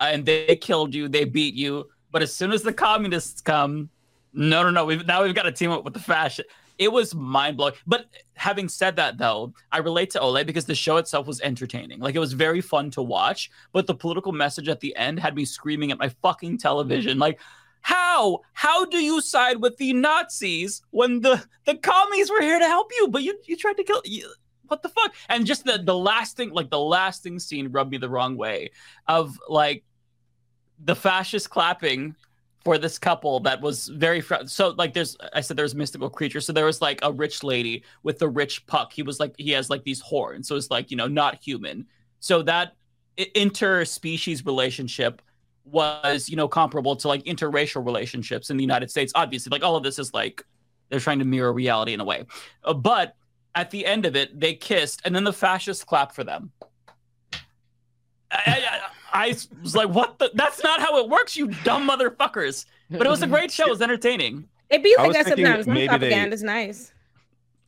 uh, 0.00 0.08
and 0.10 0.26
they 0.26 0.56
killed 0.56 0.92
you 0.92 1.08
they 1.08 1.24
beat 1.24 1.54
you 1.54 1.88
but 2.10 2.20
as 2.20 2.34
soon 2.34 2.50
as 2.50 2.62
the 2.62 2.72
communists 2.72 3.40
come 3.40 3.88
no 4.32 4.64
no 4.64 4.70
no 4.70 4.84
we've 4.84 5.06
now 5.06 5.22
we've 5.22 5.36
got 5.36 5.44
to 5.44 5.52
team 5.52 5.70
up 5.70 5.84
with 5.84 5.94
the 5.94 6.00
fascists 6.00 6.52
it 6.78 6.90
was 6.90 7.14
mind 7.14 7.56
blowing. 7.56 7.74
But 7.86 8.06
having 8.34 8.68
said 8.68 8.96
that, 8.96 9.16
though, 9.16 9.52
I 9.70 9.78
relate 9.78 10.10
to 10.10 10.20
Ole 10.20 10.42
because 10.42 10.64
the 10.64 10.74
show 10.74 10.96
itself 10.96 11.28
was 11.28 11.40
entertaining. 11.40 12.00
Like 12.00 12.16
it 12.16 12.18
was 12.18 12.32
very 12.32 12.60
fun 12.60 12.90
to 12.90 13.02
watch, 13.02 13.48
but 13.72 13.86
the 13.86 13.94
political 13.94 14.32
message 14.32 14.68
at 14.68 14.80
the 14.80 14.96
end 14.96 15.20
had 15.20 15.36
me 15.36 15.44
screaming 15.44 15.92
at 15.92 15.98
my 15.98 16.08
fucking 16.08 16.58
television. 16.58 17.20
Like, 17.20 17.38
how? 17.84 18.40
How 18.54 18.86
do 18.86 18.96
you 18.96 19.20
side 19.20 19.60
with 19.60 19.76
the 19.76 19.92
Nazis 19.92 20.80
when 20.90 21.20
the 21.20 21.44
the 21.66 21.76
commies 21.76 22.30
were 22.30 22.40
here 22.40 22.58
to 22.58 22.64
help 22.64 22.90
you, 22.98 23.08
but 23.08 23.22
you 23.22 23.38
you 23.44 23.58
tried 23.58 23.76
to 23.76 23.84
kill? 23.84 24.00
You, 24.06 24.32
what 24.68 24.82
the 24.82 24.88
fuck? 24.88 25.14
And 25.28 25.44
just 25.44 25.66
the 25.66 25.78
the 25.84 25.94
last 25.94 26.34
thing, 26.34 26.48
like 26.50 26.70
the 26.70 26.80
last 26.80 27.22
thing 27.22 27.38
scene 27.38 27.70
rubbed 27.70 27.90
me 27.90 27.98
the 27.98 28.08
wrong 28.08 28.38
way 28.38 28.70
of 29.06 29.38
like 29.50 29.84
the 30.82 30.96
fascist 30.96 31.50
clapping 31.50 32.16
for 32.64 32.78
this 32.78 32.98
couple 32.98 33.40
that 33.40 33.60
was 33.60 33.88
very 33.88 34.22
fr- 34.22 34.46
so 34.46 34.70
like 34.70 34.94
there's 34.94 35.18
i 35.34 35.40
said 35.42 35.54
there's 35.54 35.74
mystical 35.74 36.08
creatures 36.08 36.46
so 36.46 36.52
there 36.52 36.64
was 36.64 36.80
like 36.80 36.98
a 37.02 37.12
rich 37.12 37.44
lady 37.44 37.84
with 38.02 38.18
the 38.18 38.28
rich 38.28 38.66
puck 38.66 38.90
he 38.90 39.02
was 39.02 39.20
like 39.20 39.34
he 39.36 39.50
has 39.50 39.68
like 39.68 39.84
these 39.84 40.00
horns 40.00 40.48
so 40.48 40.56
it's 40.56 40.70
like 40.70 40.90
you 40.90 40.96
know 40.96 41.06
not 41.06 41.36
human 41.36 41.86
So 42.20 42.40
that 42.42 42.72
interspecies 43.18 44.46
relationship 44.46 45.20
was, 45.64 46.28
you 46.28 46.36
know, 46.36 46.48
comparable 46.48 46.96
to 46.96 47.08
like 47.08 47.24
interracial 47.24 47.84
relationships 47.84 48.50
in 48.50 48.56
the 48.56 48.62
United 48.62 48.90
States. 48.90 49.12
Obviously, 49.14 49.50
like 49.50 49.62
all 49.62 49.76
of 49.76 49.82
this 49.82 49.98
is 49.98 50.12
like 50.12 50.44
they're 50.88 51.00
trying 51.00 51.18
to 51.18 51.24
mirror 51.24 51.52
reality 51.52 51.92
in 51.92 52.00
a 52.00 52.04
way. 52.04 52.24
Uh, 52.62 52.74
but 52.74 53.16
at 53.54 53.70
the 53.70 53.86
end 53.86 54.04
of 54.04 54.16
it, 54.16 54.38
they 54.38 54.54
kissed, 54.54 55.00
and 55.04 55.14
then 55.14 55.24
the 55.24 55.32
fascists 55.32 55.84
clapped 55.84 56.14
for 56.14 56.24
them. 56.24 56.50
I, 58.30 58.80
I, 59.12 59.26
I 59.26 59.36
was 59.62 59.76
like, 59.76 59.88
"What? 59.88 60.18
The? 60.18 60.30
That's 60.34 60.62
not 60.62 60.80
how 60.80 60.98
it 60.98 61.08
works, 61.08 61.36
you 61.36 61.48
dumb 61.62 61.88
motherfuckers!" 61.88 62.66
But 62.90 63.06
it 63.06 63.10
was 63.10 63.22
a 63.22 63.26
great 63.26 63.50
show. 63.50 63.66
It 63.66 63.70
was 63.70 63.82
entertaining. 63.82 64.48
It 64.70 64.82
be 64.82 64.94
like 64.98 65.08
was 65.08 65.16
that 65.16 65.26
thinking 65.26 65.46
sometimes. 65.46 65.64
Some 65.66 65.74
maybe 65.74 65.86
they- 65.86 65.88
propaganda's 65.88 66.42
nice. 66.42 66.92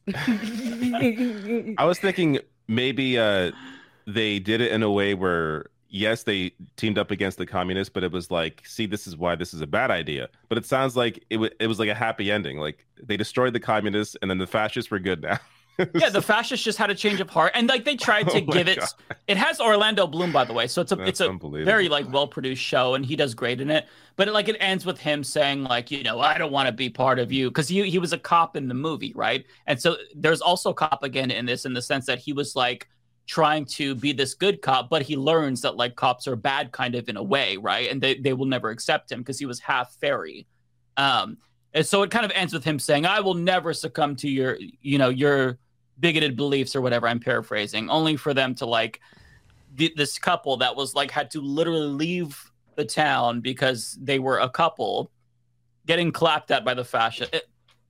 I 0.14 1.84
was 1.84 1.98
thinking 1.98 2.38
maybe 2.68 3.18
uh, 3.18 3.50
they 4.06 4.38
did 4.38 4.60
it 4.60 4.70
in 4.70 4.82
a 4.82 4.90
way 4.90 5.14
where 5.14 5.66
yes, 5.88 6.22
they 6.22 6.52
teamed 6.76 6.98
up 6.98 7.10
against 7.10 7.38
the 7.38 7.46
communists, 7.46 7.92
but 7.92 8.04
it 8.04 8.12
was 8.12 8.30
like, 8.30 8.62
see, 8.66 8.86
this 8.86 9.06
is 9.06 9.16
why 9.16 9.34
this 9.34 9.54
is 9.54 9.60
a 9.60 9.66
bad 9.66 9.90
idea. 9.90 10.28
But 10.48 10.58
it 10.58 10.66
sounds 10.66 10.96
like 10.96 11.24
it 11.30 11.38
was 11.38 11.50
it 11.60 11.66
was 11.66 11.78
like 11.78 11.88
a 11.88 11.94
happy 11.94 12.30
ending. 12.30 12.58
Like 12.58 12.86
they 13.02 13.16
destroyed 13.16 13.52
the 13.52 13.60
communists, 13.60 14.16
and 14.22 14.30
then 14.30 14.38
the 14.38 14.46
fascists 14.46 14.90
were 14.90 14.98
good 14.98 15.22
now. 15.22 15.38
yeah, 15.94 16.08
the 16.08 16.22
fascists 16.22 16.64
just 16.64 16.78
had 16.78 16.90
a 16.90 16.94
change 16.94 17.20
of 17.20 17.28
heart, 17.28 17.52
and 17.54 17.68
like 17.68 17.84
they 17.84 17.96
tried 17.96 18.30
to 18.30 18.38
Oh 18.48 18.52
give 18.52 18.68
it. 18.68 18.78
God. 18.78 18.88
It 19.28 19.36
has 19.36 19.60
Orlando 19.60 20.06
Bloom, 20.06 20.32
by 20.32 20.44
the 20.44 20.52
way, 20.52 20.66
so 20.66 20.80
it's 20.80 20.92
a 20.92 20.96
That's 20.96 21.20
it's 21.20 21.20
a 21.20 21.38
very 21.64 21.88
like 21.88 22.10
well 22.10 22.26
produced 22.26 22.62
show, 22.62 22.94
and 22.94 23.04
he 23.04 23.14
does 23.16 23.34
great 23.34 23.60
in 23.60 23.70
it. 23.70 23.86
But 24.16 24.28
it, 24.28 24.32
like 24.32 24.48
it 24.48 24.56
ends 24.58 24.86
with 24.86 24.98
him 24.98 25.22
saying 25.22 25.64
like, 25.64 25.90
you 25.90 26.02
know, 26.02 26.20
I 26.20 26.38
don't 26.38 26.52
want 26.52 26.66
to 26.68 26.72
be 26.72 26.88
part 26.88 27.18
of 27.18 27.30
you 27.30 27.50
because 27.50 27.68
he 27.68 27.88
he 27.90 27.98
was 27.98 28.12
a 28.14 28.18
cop 28.18 28.56
in 28.56 28.68
the 28.68 28.74
movie, 28.74 29.12
right? 29.14 29.44
And 29.66 29.80
so 29.80 29.96
there's 30.14 30.40
also 30.40 30.72
cop 30.72 31.02
again 31.02 31.30
in 31.30 31.44
this 31.46 31.66
in 31.66 31.74
the 31.74 31.82
sense 31.82 32.06
that 32.06 32.18
he 32.18 32.32
was 32.32 32.56
like 32.56 32.88
trying 33.26 33.64
to 33.64 33.94
be 33.94 34.12
this 34.12 34.34
good 34.34 34.62
cop, 34.62 34.88
but 34.88 35.02
he 35.02 35.16
learns 35.16 35.60
that 35.62 35.76
like 35.76 35.96
cops 35.96 36.28
are 36.28 36.36
bad 36.36 36.72
kind 36.72 36.94
of 36.94 37.08
in 37.08 37.16
a 37.16 37.22
way, 37.22 37.56
right? 37.56 37.90
And 37.90 38.00
they 38.00 38.14
they 38.14 38.32
will 38.32 38.46
never 38.46 38.70
accept 38.70 39.10
him 39.10 39.20
because 39.20 39.38
he 39.38 39.46
was 39.46 39.60
half 39.60 39.94
fairy. 40.00 40.46
Um, 40.96 41.38
and 41.74 41.84
so 41.84 42.02
it 42.02 42.10
kind 42.10 42.24
of 42.24 42.32
ends 42.34 42.52
with 42.52 42.64
him 42.64 42.78
saying, 42.78 43.04
"I 43.04 43.20
will 43.20 43.34
never 43.34 43.72
succumb 43.72 44.16
to 44.16 44.28
your, 44.28 44.58
you 44.80 44.98
know, 44.98 45.08
your 45.08 45.58
bigoted 46.00 46.36
beliefs 46.36 46.74
or 46.76 46.80
whatever." 46.80 47.08
I'm 47.08 47.20
paraphrasing, 47.20 47.90
only 47.90 48.16
for 48.16 48.32
them 48.32 48.54
to 48.56 48.66
like 48.66 49.00
th- 49.76 49.94
this 49.96 50.18
couple 50.18 50.56
that 50.58 50.74
was 50.76 50.94
like 50.94 51.10
had 51.10 51.30
to 51.32 51.40
literally 51.40 51.88
leave 51.88 52.50
the 52.76 52.84
town 52.84 53.40
because 53.40 53.98
they 54.00 54.18
were 54.18 54.38
a 54.38 54.48
couple 54.48 55.10
getting 55.86 56.12
clapped 56.12 56.50
at 56.50 56.64
by 56.64 56.74
the 56.74 56.84
fascist. 56.84 57.34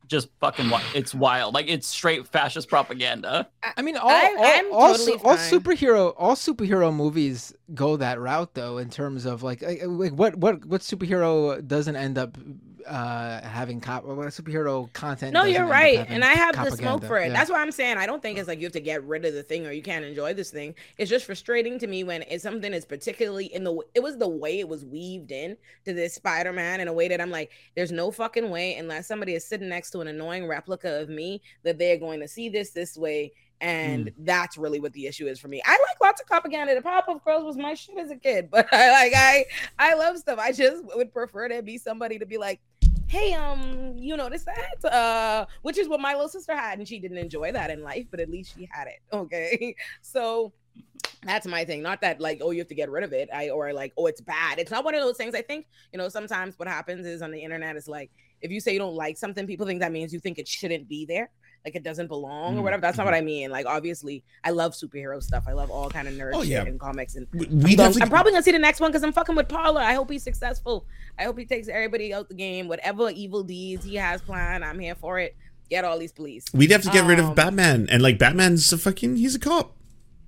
Just 0.06 0.28
fucking, 0.40 0.66
wi- 0.66 0.84
it's 0.94 1.14
wild. 1.14 1.54
Like 1.54 1.68
it's 1.68 1.86
straight 1.86 2.26
fascist 2.26 2.68
propaganda. 2.68 3.48
I 3.76 3.82
mean, 3.82 3.96
all 3.96 4.08
I- 4.10 4.34
all, 4.38 4.44
I'm 4.44 4.72
all, 4.72 4.92
totally 4.92 5.18
su- 5.18 5.24
all 5.24 5.36
superhero 5.36 6.14
all 6.16 6.34
superhero 6.36 6.94
movies 6.94 7.54
go 7.74 7.96
that 7.96 8.20
route 8.20 8.54
though 8.54 8.78
in 8.78 8.90
terms 8.90 9.26
of 9.26 9.42
like, 9.42 9.62
like 9.62 9.80
like, 9.84 10.12
what 10.12 10.36
what 10.36 10.64
what 10.64 10.80
superhero 10.82 11.66
doesn't 11.66 11.96
end 11.96 12.16
up 12.18 12.36
uh 12.86 13.40
having 13.42 13.80
cop 13.80 14.04
what 14.04 14.16
superhero 14.28 14.92
content 14.92 15.32
No, 15.32 15.42
you're 15.42 15.66
right, 15.66 16.06
and 16.08 16.22
I 16.24 16.34
have 16.34 16.54
the 16.54 16.70
smoke 16.70 17.04
for 17.04 17.18
it. 17.18 17.28
Yeah. 17.28 17.32
That's 17.32 17.50
why 17.50 17.60
I'm 17.60 17.72
saying 17.72 17.96
I 17.98 18.06
don't 18.06 18.22
think 18.22 18.38
it's 18.38 18.46
like 18.46 18.60
you 18.60 18.66
have 18.66 18.72
to 18.74 18.80
get 18.80 19.02
rid 19.02 19.24
of 19.24 19.34
the 19.34 19.42
thing 19.42 19.66
or 19.66 19.72
you 19.72 19.82
can't 19.82 20.04
enjoy 20.04 20.34
this 20.34 20.52
thing. 20.52 20.72
It's 20.96 21.10
just 21.10 21.26
frustrating 21.26 21.80
to 21.80 21.88
me 21.88 22.04
when 22.04 22.22
it's 22.22 22.44
something 22.44 22.70
that's 22.70 22.84
particularly 22.84 23.46
in 23.46 23.64
the. 23.64 23.76
It 23.96 24.04
was 24.04 24.18
the 24.18 24.28
way 24.28 24.60
it 24.60 24.68
was 24.68 24.84
weaved 24.84 25.32
in 25.32 25.56
to 25.84 25.94
this 25.94 26.14
Spider-Man 26.14 26.80
in 26.80 26.86
a 26.86 26.92
way 26.92 27.08
that 27.08 27.20
I'm 27.20 27.30
like, 27.32 27.50
there's 27.74 27.90
no 27.90 28.12
fucking 28.12 28.50
way 28.50 28.76
unless 28.76 29.08
somebody 29.08 29.34
is 29.34 29.44
sitting 29.44 29.68
next 29.68 29.90
to 29.90 29.95
an 30.00 30.08
annoying 30.08 30.46
replica 30.46 31.00
of 31.00 31.08
me 31.08 31.42
that 31.62 31.78
they're 31.78 31.98
going 31.98 32.20
to 32.20 32.28
see 32.28 32.48
this 32.48 32.70
this 32.70 32.96
way. 32.96 33.32
And 33.60 34.12
that's 34.18 34.58
really 34.58 34.80
what 34.80 34.92
the 34.92 35.06
issue 35.06 35.26
is 35.26 35.40
for 35.40 35.48
me. 35.48 35.62
I 35.64 35.70
like 35.70 36.00
lots 36.02 36.20
of 36.20 36.26
propaganda. 36.26 36.74
The 36.74 36.82
Powerpuff 36.82 37.24
Girls 37.24 37.42
was 37.42 37.56
my 37.56 37.72
shit 37.72 37.96
as 37.96 38.10
a 38.10 38.16
kid, 38.16 38.48
but 38.52 38.66
I 38.72 38.90
like 38.90 39.12
I 39.16 39.46
I 39.78 39.94
love 39.94 40.18
stuff. 40.18 40.38
I 40.38 40.52
just 40.52 40.84
would 40.94 41.12
prefer 41.12 41.48
there 41.48 41.62
be 41.62 41.78
somebody 41.78 42.18
to 42.18 42.26
be 42.26 42.36
like, 42.36 42.60
hey, 43.08 43.34
um, 43.34 43.94
you 43.96 44.16
notice 44.16 44.44
that? 44.44 44.84
Uh, 44.84 45.46
which 45.62 45.78
is 45.78 45.88
what 45.88 46.00
my 46.00 46.12
little 46.12 46.28
sister 46.28 46.54
had, 46.54 46.78
and 46.78 46.86
she 46.86 46.98
didn't 46.98 47.18
enjoy 47.18 47.52
that 47.52 47.70
in 47.70 47.82
life, 47.82 48.06
but 48.10 48.20
at 48.20 48.30
least 48.30 48.54
she 48.56 48.68
had 48.70 48.88
it. 48.88 49.00
Okay. 49.16 49.74
So 50.02 50.52
that's 51.22 51.46
my 51.46 51.64
thing. 51.64 51.82
Not 51.82 52.00
that 52.02 52.20
like, 52.20 52.40
oh, 52.42 52.50
you 52.50 52.58
have 52.58 52.68
to 52.68 52.74
get 52.74 52.90
rid 52.90 53.02
of 53.02 53.12
it. 53.12 53.28
I 53.32 53.48
or 53.48 53.72
like, 53.72 53.92
oh, 53.96 54.06
it's 54.06 54.20
bad. 54.20 54.58
It's 54.58 54.70
not 54.70 54.84
one 54.84 54.94
of 54.94 55.00
those 55.00 55.16
things. 55.16 55.34
I 55.34 55.42
think, 55.42 55.66
you 55.92 55.98
know, 55.98 56.08
sometimes 56.08 56.58
what 56.58 56.68
happens 56.68 57.06
is 57.06 57.22
on 57.22 57.30
the 57.30 57.40
internet 57.40 57.76
is 57.76 57.88
like 57.88 58.10
if 58.42 58.50
you 58.50 58.60
say 58.60 58.72
you 58.72 58.78
don't 58.78 58.94
like 58.94 59.16
something, 59.16 59.46
people 59.46 59.66
think 59.66 59.80
that 59.80 59.92
means 59.92 60.12
you 60.12 60.20
think 60.20 60.38
it 60.38 60.46
shouldn't 60.48 60.88
be 60.88 61.04
there. 61.06 61.30
Like 61.64 61.74
it 61.74 61.82
doesn't 61.82 62.06
belong 62.06 62.56
or 62.56 62.60
Mm, 62.60 62.62
whatever. 62.62 62.80
That's 62.80 62.96
not 62.96 63.06
what 63.06 63.14
I 63.14 63.20
mean. 63.22 63.50
Like 63.50 63.66
obviously, 63.66 64.22
I 64.44 64.50
love 64.50 64.72
superhero 64.72 65.20
stuff. 65.20 65.44
I 65.48 65.52
love 65.52 65.68
all 65.70 65.90
kind 65.90 66.06
of 66.06 66.14
nerd 66.14 66.30
Oh, 66.34 66.42
shit 66.42 66.50
yeah. 66.50 66.62
and 66.62 66.78
comics. 66.78 67.16
And 67.16 67.26
We- 67.32 67.46
I'm, 67.46 67.60
going- 67.76 68.02
I'm 68.02 68.08
probably 68.08 68.30
gonna 68.32 68.44
see 68.44 68.52
the 68.52 68.58
next 68.60 68.78
one 68.78 68.90
because 68.92 69.02
I'm 69.02 69.12
fucking 69.12 69.34
with 69.34 69.48
Paula. 69.48 69.80
I 69.80 69.94
hope 69.94 70.08
he's 70.10 70.22
successful. 70.22 70.86
I 71.18 71.24
hope 71.24 71.36
he 71.38 71.44
takes 71.44 71.66
everybody 71.66 72.14
out 72.14 72.28
the 72.28 72.36
game. 72.36 72.68
Whatever 72.68 73.10
evil 73.10 73.42
deeds 73.42 73.84
he 73.84 73.96
has 73.96 74.20
planned, 74.22 74.64
I'm 74.64 74.78
here 74.78 74.94
for 74.94 75.18
it. 75.18 75.34
Get 75.68 75.84
all 75.84 75.98
these 75.98 76.12
police. 76.12 76.44
We'd 76.54 76.70
have 76.70 76.82
to 76.82 76.90
get 76.90 77.04
rid 77.04 77.18
Um, 77.18 77.30
of 77.30 77.34
Batman, 77.34 77.88
and 77.90 78.00
like 78.00 78.18
Batman's 78.18 78.72
a 78.72 78.78
fucking 78.78 79.16
he's 79.16 79.34
a 79.34 79.40
cop. 79.40 79.75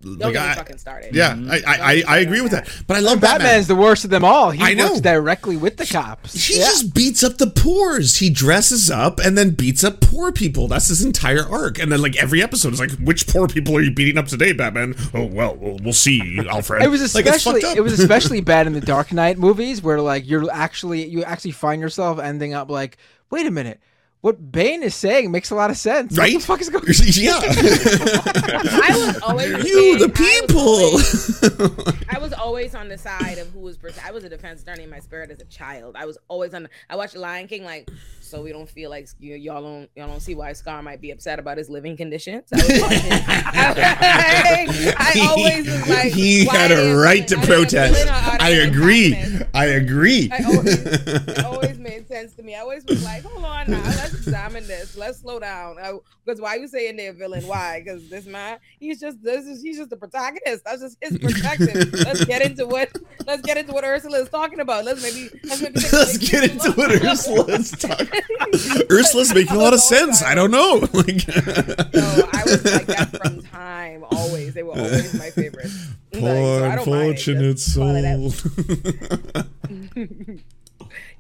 Don't 0.00 0.18
Like, 0.20 0.36
I- 0.36 0.54
fucking 0.54 0.78
started. 0.78 1.14
Yeah, 1.14 1.34
Mm-hmm. 1.34 1.50
I, 1.50 1.56
I, 1.66 1.76
I, 1.76 2.02
I 2.06 2.18
agree 2.18 2.40
with 2.40 2.52
that. 2.52 2.68
But 2.86 2.96
I 2.96 3.00
love 3.00 3.20
Batman. 3.20 3.46
Batman's 3.48 3.66
the 3.66 3.74
worst 3.74 4.04
of 4.04 4.10
them 4.10 4.24
all. 4.24 4.50
He 4.52 4.62
I 4.62 4.74
know. 4.74 4.88
works 4.90 5.00
directly 5.00 5.56
with 5.56 5.76
the 5.76 5.86
cops. 5.86 6.34
He 6.46 6.58
Yeah. 6.58 6.66
just 6.66 6.94
beats 6.94 7.24
up 7.24 7.38
the 7.38 7.48
poors. 7.48 8.16
He 8.18 8.30
dresses 8.30 8.90
up 8.90 9.18
and 9.18 9.36
then 9.36 9.50
beats 9.50 9.82
up 9.82 10.00
poor 10.00 10.30
people. 10.30 10.68
That's 10.68 10.86
his 10.88 11.04
entire 11.04 11.42
arc. 11.44 11.78
And 11.80 11.90
then 11.90 12.00
like 12.00 12.16
every 12.16 12.42
episode 12.42 12.72
is 12.74 12.80
like, 12.80 12.92
which 12.92 13.26
poor 13.26 13.48
people 13.48 13.76
are 13.76 13.82
you 13.82 13.90
beating 13.90 14.18
up 14.18 14.26
today, 14.26 14.52
Batman? 14.52 14.94
Oh 15.14 15.26
well, 15.26 15.56
we'll, 15.56 15.78
we'll 15.82 15.92
see, 15.92 16.38
Alfred. 16.48 16.82
It 16.82 16.88
was 16.90 17.00
especially 17.00 17.60
fucked 17.60 17.72
up. 17.72 17.76
it 17.76 17.80
was 17.80 17.98
especially 17.98 18.40
bad 18.42 18.66
in 18.68 18.74
the 18.74 18.80
Dark 18.80 19.12
Knight 19.12 19.36
movies 19.38 19.82
where 19.82 20.00
like 20.00 20.28
you're 20.28 20.48
actually 20.52 21.06
you 21.08 21.24
actually 21.24 21.50
find 21.50 21.80
yourself 21.82 22.18
ending 22.20 22.54
up 22.54 22.70
like, 22.70 22.98
wait 23.30 23.46
a 23.46 23.50
minute, 23.50 23.80
what 24.20 24.50
Bane 24.52 24.82
is 24.82 24.94
saying 24.94 25.30
makes 25.30 25.50
a 25.50 25.54
lot 25.54 25.70
of 25.70 25.76
sense. 25.76 26.12
What 26.12 26.20
Right? 26.20 26.34
the 26.34 26.40
fuck 26.40 26.60
is 26.60 26.68
going? 26.68 26.84
on? 26.84 26.94
yeah. 27.14 27.38
I 28.82 28.90
was 29.06 29.18
always 29.22 29.64
you, 29.68 29.98
the 29.98 30.08
people. 30.08 32.04
I 32.10 32.18
was 32.18 32.32
always 32.32 32.74
on 32.74 32.88
the 32.88 32.98
side 32.98 33.38
of 33.38 33.48
who 33.52 33.60
was. 33.60 33.76
Pers- 33.76 33.98
I 34.04 34.10
was 34.10 34.24
a 34.24 34.28
defense 34.28 34.62
attorney 34.62 34.82
in 34.84 34.90
my 34.90 34.98
spirit 34.98 35.30
as 35.30 35.40
a 35.40 35.44
child. 35.44 35.94
I 35.96 36.04
was 36.04 36.18
always 36.28 36.52
on. 36.54 36.64
The- 36.64 36.70
I 36.90 36.96
watched 36.96 37.16
Lion 37.16 37.46
King 37.46 37.64
like 37.64 37.88
so 38.20 38.42
we 38.42 38.50
don't 38.52 38.68
feel 38.68 38.90
like 38.90 39.08
you, 39.20 39.36
y'all 39.36 39.62
don't 39.62 39.88
y'all 39.96 40.08
don't 40.08 40.20
see 40.20 40.34
why 40.34 40.52
Scar 40.52 40.82
might 40.82 41.00
be 41.00 41.10
upset 41.12 41.38
about 41.38 41.56
his 41.56 41.70
living 41.70 41.96
conditions. 41.96 42.44
I, 42.52 42.56
was 42.56 42.80
watching, 42.82 43.00
I, 43.12 44.94
I 44.98 45.26
always 45.28 45.66
was 45.66 45.88
like 45.88 46.12
he 46.12 46.44
why 46.44 46.56
had 46.56 46.72
a 46.72 46.96
right 46.96 47.26
to 47.28 47.36
are 47.36 47.38
they 47.38 47.44
a 47.44 47.46
protest. 47.46 47.94
villain 47.94 48.08
or 48.08 48.12
are 48.12 48.36
I 48.40 48.50
agree. 48.50 49.14
I 49.54 49.64
agree. 49.66 50.28
I 50.32 50.42
always, 50.44 50.74
it 50.86 51.44
always 51.44 51.78
made 51.78 52.06
sense 52.08 52.34
to 52.34 52.42
me. 52.42 52.54
I 52.54 52.60
always 52.60 52.84
was 52.84 53.02
like, 53.04 53.22
hold 53.22 53.44
on 53.44 53.70
now, 53.70 53.82
let's 54.12 54.26
examine 54.26 54.66
this. 54.66 54.96
Let's 54.96 55.18
slow 55.20 55.38
down. 55.38 55.76
Because 56.24 56.40
why 56.40 56.56
you 56.56 56.68
saying 56.68 56.96
they're 56.96 57.10
a 57.10 57.14
villain? 57.14 57.46
Why? 57.46 57.80
Because 57.82 58.08
this 58.08 58.26
man, 58.26 58.58
he's 58.78 59.00
just 59.00 59.22
this 59.22 59.46
is 59.46 59.62
he's 59.62 59.78
just 59.78 59.90
the 59.90 59.96
protagonist. 59.96 60.64
That's 60.64 60.82
just 60.82 60.96
his 61.00 61.18
perspective. 61.18 61.92
let's 62.04 62.24
get 62.24 62.42
into 62.42 62.66
what 62.66 62.90
let's 63.26 63.42
get 63.42 63.56
into 63.56 63.72
what 63.72 63.84
Ursula 63.84 64.18
is 64.20 64.28
talking 64.28 64.60
about. 64.60 64.84
Let's 64.84 65.02
maybe 65.02 65.28
let's 65.44 65.62
maybe 65.62 65.80
Let's 65.92 66.18
get 66.18 66.50
into 66.50 66.72
what 66.72 66.90
Ursula 66.90 67.44
is 67.46 67.70
talking. 67.72 68.20
Ursula's 68.90 69.32
making 69.34 69.56
a 69.56 69.58
lot 69.58 69.72
of 69.74 69.80
sense. 69.80 70.22
I 70.22 70.34
don't 70.34 70.50
know. 70.50 70.86
Like, 70.98 71.26
No, 71.28 72.28
I 72.32 72.42
was 72.44 72.64
like 72.64 72.86
that 72.86 73.20
from 73.22 73.42
time. 73.42 74.04
Always, 74.10 74.54
they 74.54 74.62
were 74.62 74.72
always 74.72 75.14
my 75.14 75.30
favorites. 75.30 75.74
Like, 76.12 76.20
so 76.20 76.20
poor 76.20 76.60
mind 76.60 76.64
it. 76.64 76.78
unfortunate 76.78 77.56
Just 77.56 77.76
call 77.76 77.94
it 77.94 78.32
soul. 78.32 79.58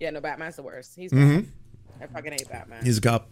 yeah, 0.00 0.10
no, 0.10 0.20
Batman's 0.20 0.56
the 0.56 0.62
worst. 0.62 0.94
He's 0.96 1.12
Mhm. 1.12 1.46
Bad. 1.98 2.08
I 2.10 2.12
fucking 2.12 2.32
hate 2.32 2.48
Batman. 2.48 2.84
He's 2.84 2.98
a 2.98 3.00
cop. 3.00 3.28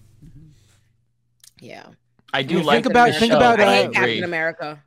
yeah. 1.60 1.86
I 2.32 2.43
do 2.43 2.56
Think 2.56 2.66
like 2.66 2.86
about- 2.86 3.14
think 3.14 3.30
show. 3.32 3.36
about, 3.36 3.60
I 3.60 3.64
uh, 3.64 3.82
hate. 3.84 3.93
Captain 3.93 4.24
America. 4.24 4.82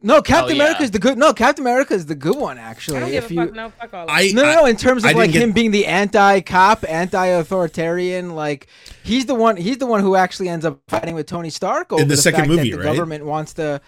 No, 0.00 0.20
Captain 0.20 0.52
Oh, 0.52 0.56
yeah. 0.56 0.62
America 0.64 0.82
is 0.82 0.90
the 0.90 0.98
good. 0.98 1.16
No, 1.18 1.32
Captain 1.32 1.62
America 1.64 1.94
is 1.94 2.06
the 2.06 2.14
good 2.14 2.36
one 2.36 2.58
actually. 2.58 2.98
I 2.98 3.00
don't 3.00 3.10
give 3.10 3.24
if 3.24 3.30
a 3.30 3.34
you, 3.34 3.40
fuck. 3.46 3.54
No, 3.54 3.68
fuck 3.70 3.94
all. 3.94 4.06
I- 4.08 4.30
no, 4.34 4.42
no, 4.42 4.52
no, 4.54 4.66
in 4.66 4.76
terms 4.76 5.02
of 5.02 5.08
didn't 5.08 5.18
like 5.18 5.32
get- 5.32 5.42
him 5.42 5.52
being 5.52 5.70
the 5.70 5.86
anti-cop, 5.86 6.84
anti-authoritarian, 6.88 8.34
like 8.34 8.66
he's 9.02 9.26
the 9.26 9.34
one. 9.34 9.56
He's 9.56 9.78
the 9.78 9.86
one 9.86 10.00
who 10.02 10.14
actually 10.14 10.48
ends 10.50 10.64
up 10.64 10.78
fighting 10.88 11.14
with 11.14 11.26
Tony 11.26 11.50
Stark 11.50 11.92
over 11.92 12.04
the 12.04 12.16
second 12.16 12.40
fact 12.40 12.48
movie, 12.50 12.70
that 12.70 12.76
the 12.76 12.82
right? 12.84 12.92
government 12.94 13.24
wants 13.24 13.54
to. 13.54 13.80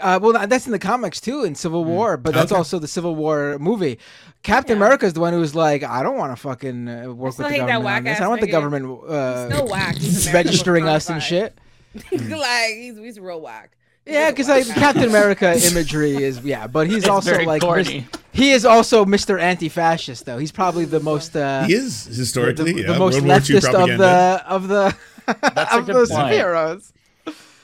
Uh, 0.00 0.18
well, 0.22 0.46
that's 0.46 0.66
in 0.66 0.72
the 0.72 0.78
comics 0.78 1.20
too, 1.20 1.44
in 1.44 1.54
Civil 1.54 1.84
War, 1.84 2.16
but 2.16 2.32
that's 2.34 2.52
Okay. 2.52 2.58
also 2.58 2.78
the 2.78 2.86
Civil 2.88 3.14
War 3.16 3.58
movie. 3.58 3.98
Captain 4.42 4.76
America 4.76 5.06
is 5.06 5.12
the 5.12 5.20
one 5.20 5.32
who's 5.32 5.54
like, 5.54 5.82
I 5.82 6.02
don't 6.02 6.16
want 6.16 6.32
to 6.32 6.36
fucking 6.40 6.88
uh, 6.88 7.12
work 7.12 7.36
with 7.36 7.48
the 7.48 7.58
government 7.58 7.86
on 7.96 8.04
this. 8.04 8.16
I 8.16 8.20
don't 8.20 8.28
want 8.30 8.40
the 8.40 8.46
government 8.46 9.00
uh, 9.08 9.66
whack. 9.68 9.96
Registering 10.32 10.86
us 10.88 11.10
and 11.10 11.22
shit. 11.22 11.58
like 12.12 12.74
he's 12.74 12.96
he's 12.96 13.20
real 13.20 13.40
whack. 13.40 13.72
Yeah, 14.06 14.30
because 14.30 14.48
like 14.48 14.66
guy. 14.66 14.74
Captain 14.74 15.04
America 15.04 15.54
imagery 15.70 16.16
is 16.16 16.40
yeah, 16.40 16.66
but 16.66 16.86
he's 16.86 16.98
It's 16.98 17.08
also 17.08 17.40
like 17.42 17.60
corny. 17.62 18.00
Mis- 18.12 18.22
he 18.32 18.50
is 18.52 18.64
also 18.64 19.04
Mr. 19.04 19.38
Anti-Fascist 19.38 20.24
though. 20.24 20.38
He's 20.38 20.50
probably 20.52 20.86
the 20.86 21.00
most 21.00 21.36
uh, 21.36 21.64
He 21.64 21.74
is 21.74 22.04
historically 22.06 22.72
the, 22.72 22.80
yeah, 22.80 22.92
the 22.94 22.98
most 22.98 23.20
World 23.20 23.26
leftist 23.42 23.74
of 23.74 23.98
the 23.98 24.42
of 24.46 24.68
the 24.68 24.96
That's 25.26 25.74
a 25.74 25.78
of 25.78 25.86
good 25.86 25.94
those 25.94 26.10
point. 26.10 26.32
heroes. 26.32 26.92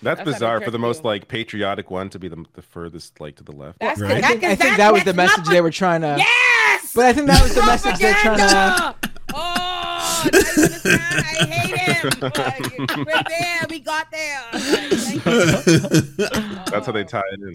That's, 0.00 0.18
That's 0.18 0.30
bizarre 0.32 0.60
for 0.60 0.70
the 0.70 0.78
most 0.78 1.04
like 1.04 1.26
patriotic 1.28 1.90
one 1.90 2.08
to 2.10 2.18
be 2.18 2.28
the, 2.28 2.44
the 2.54 2.62
furthest 2.62 3.20
like 3.20 3.36
to 3.36 3.44
the 3.44 3.52
left. 3.52 3.80
That's 3.80 4.00
I 4.00 4.20
that- 4.20 4.24
think, 4.30 4.44
I 4.44 4.48
that- 4.54 4.58
think 4.58 4.76
that 4.76 4.92
was 4.92 5.04
the 5.04 5.14
message 5.14 5.46
they 5.46 5.60
were 5.60 5.70
trying 5.72 6.02
to. 6.02 6.14
Yes. 6.18 6.92
But 6.94 7.06
I 7.06 7.12
think 7.12 7.26
that 7.26 7.42
was 7.42 7.54
the 7.54 7.62
message 7.66 7.98
they're 7.98 8.14
trying 8.14 8.38
to. 8.38 8.44
Propaganda! 8.44 8.94
Oh, 9.34 10.24
now 10.24 10.30
you? 10.32 10.92
I 10.94 11.46
hate 11.46 11.76
him. 11.76 12.10
Like, 12.22 12.96
we're 12.96 13.22
there. 13.28 13.60
We 13.68 13.78
got 13.78 14.10
there. 14.10 14.42
Like, 14.52 15.22
That's 16.66 16.86
how 16.86 16.92
they 16.92 17.04
tie 17.04 17.22
it 17.32 17.40
in. 17.40 17.54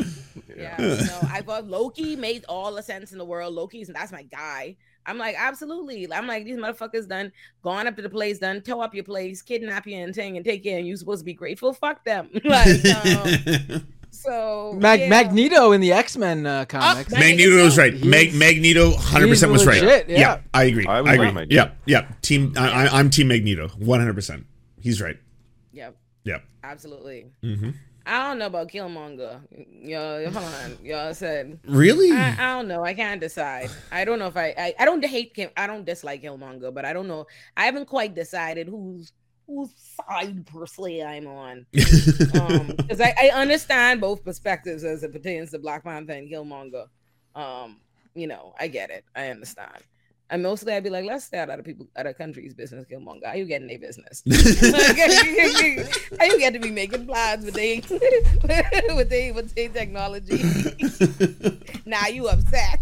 yeah, 0.56 0.76
no, 0.78 1.20
I 1.32 1.41
thought 1.41 1.65
Loki 1.68 2.15
made 2.15 2.45
all 2.48 2.74
the 2.74 2.84
sense 2.84 3.11
in 3.11 3.18
the 3.18 3.26
world. 3.26 3.53
Loki's 3.56 3.88
that's 3.88 4.11
my 4.11 4.22
guy. 4.24 4.76
I'm 5.06 5.18
like, 5.18 5.36
absolutely. 5.38 6.12
I'm 6.12 6.28
like, 6.28 6.46
these 6.46 6.58
motherfuckers 6.58 7.08
done 7.08 7.32
gone 7.62 7.88
up 7.88 7.96
to 7.98 8.02
the 8.02 8.10
place, 8.10 8.40
done 8.40 8.62
tow 8.62 8.82
up 8.82 8.94
your 8.94 9.04
place, 9.04 9.42
kidnap 9.42 9.86
you 9.88 9.98
and 9.98 10.14
thing 10.16 10.38
and 10.38 10.46
take 10.46 10.66
you, 10.66 10.76
and 10.78 10.88
you 10.88 10.96
supposed 10.98 11.22
to 11.22 11.26
be 11.26 11.34
grateful. 11.34 11.74
Fuck 11.74 12.04
them. 12.06 12.30
like, 12.44 12.86
um, 13.06 13.88
so 14.12 14.74
Mag- 14.78 15.02
yeah. 15.02 15.10
Magneto 15.10 15.72
in 15.72 15.82
the 15.82 15.92
X 15.92 16.16
Men 16.18 16.46
uh, 16.46 16.66
comics. 16.66 17.12
Magneto 17.12 17.64
was 17.64 17.78
right. 17.78 17.94
Mag- 18.06 18.34
Magneto, 18.34 18.92
hundred 18.92 19.28
percent 19.30 19.52
was 19.52 19.66
right. 19.66 19.82
legit, 19.82 20.10
yeah. 20.10 20.42
I 20.54 20.66
agree. 20.66 20.86
I 20.86 21.00
I, 21.00 21.14
agree. 21.14 21.32
Magneto. 21.32 21.54
Yeah, 21.54 21.72
yeah. 21.86 22.08
Team. 22.22 22.54
I, 22.58 22.86
I, 22.86 23.00
I'm 23.00 23.10
Team 23.10 23.28
Magneto. 23.28 23.70
One 23.80 24.00
hundred 24.00 24.14
percent. 24.16 24.46
He's 24.80 25.02
right. 25.02 25.18
Yep, 25.72 25.96
Yep. 26.26 26.44
absolutely. 26.64 27.26
hmm 27.42 27.72
I 28.06 28.28
don't 28.28 28.40
know 28.40 28.48
about 28.48 28.70
Killmonger. 28.70 29.42
Yo, 29.82 30.30
hold 30.32 30.46
on. 30.46 30.78
Y'all 30.84 31.14
said 31.14 31.60
Really? 31.66 32.12
I, 32.12 32.34
I 32.34 32.58
don't 32.58 32.68
know. 32.68 32.84
I 32.84 32.94
can't 32.94 33.22
decide. 33.22 33.70
I 33.92 34.04
don't 34.06 34.20
know 34.20 34.28
if 34.28 34.38
I, 34.38 34.54
I 34.58 34.76
I 34.80 34.86
don't 34.86 35.04
hate 35.06 35.34
Kim. 35.34 35.50
I 35.56 35.68
don't 35.68 35.86
dislike 35.86 36.22
Killmonger, 36.22 36.74
but 36.74 36.86
I 36.86 36.94
don't 36.94 37.08
know. 37.08 37.28
I 37.56 37.66
haven't 37.66 37.88
quite 37.88 38.14
decided 38.16 38.68
whose 38.68 39.14
whose 39.48 39.72
side 39.76 40.46
personally 40.48 41.04
I'm 41.04 41.28
on. 41.28 41.66
Um, 42.40 42.68
because 42.78 43.02
I, 43.02 43.14
I 43.22 43.32
understand 43.34 44.02
both 44.02 44.24
perspectives 44.24 44.84
as 44.84 45.04
it 45.04 45.12
pertains 45.12 45.52
to 45.52 45.60
Black 45.60 45.84
Panther 45.84 46.14
and 46.14 46.30
Killmonger. 46.30 46.88
Um, 47.36 47.78
you 48.16 48.28
know, 48.28 48.54
I 48.60 48.68
get 48.68 48.90
it. 48.90 49.06
I 49.16 49.30
understand. 49.30 49.84
And 50.30 50.41
mostly 50.41 50.74
I'd 50.74 50.84
be 50.84 50.90
like, 50.90 51.06
let's 51.06 51.26
stay 51.26 51.38
out 51.38 51.50
of 51.50 51.64
people 51.64 51.88
out 51.95 52.08
of 52.08 52.18
country's 52.18 52.54
business, 52.56 52.86
Killmonger. 52.90 53.26
How 53.26 53.34
you 53.34 53.45
getting 53.45 53.68
their 53.68 53.78
business? 53.78 54.24
Like, 54.26 54.98
how 56.20 56.26
you 56.26 56.40
get 56.40 56.54
to 56.54 56.60
be 56.60 56.72
making 56.72 57.06
plans 57.06 57.45
with 57.45 57.54
they 57.54 57.82
with 58.95 59.10
they 59.10 59.32
with 59.32 59.54
they 59.54 59.68
technology? 59.68 60.41
now 61.86 62.08
you 62.08 62.28
upset. 62.30 62.80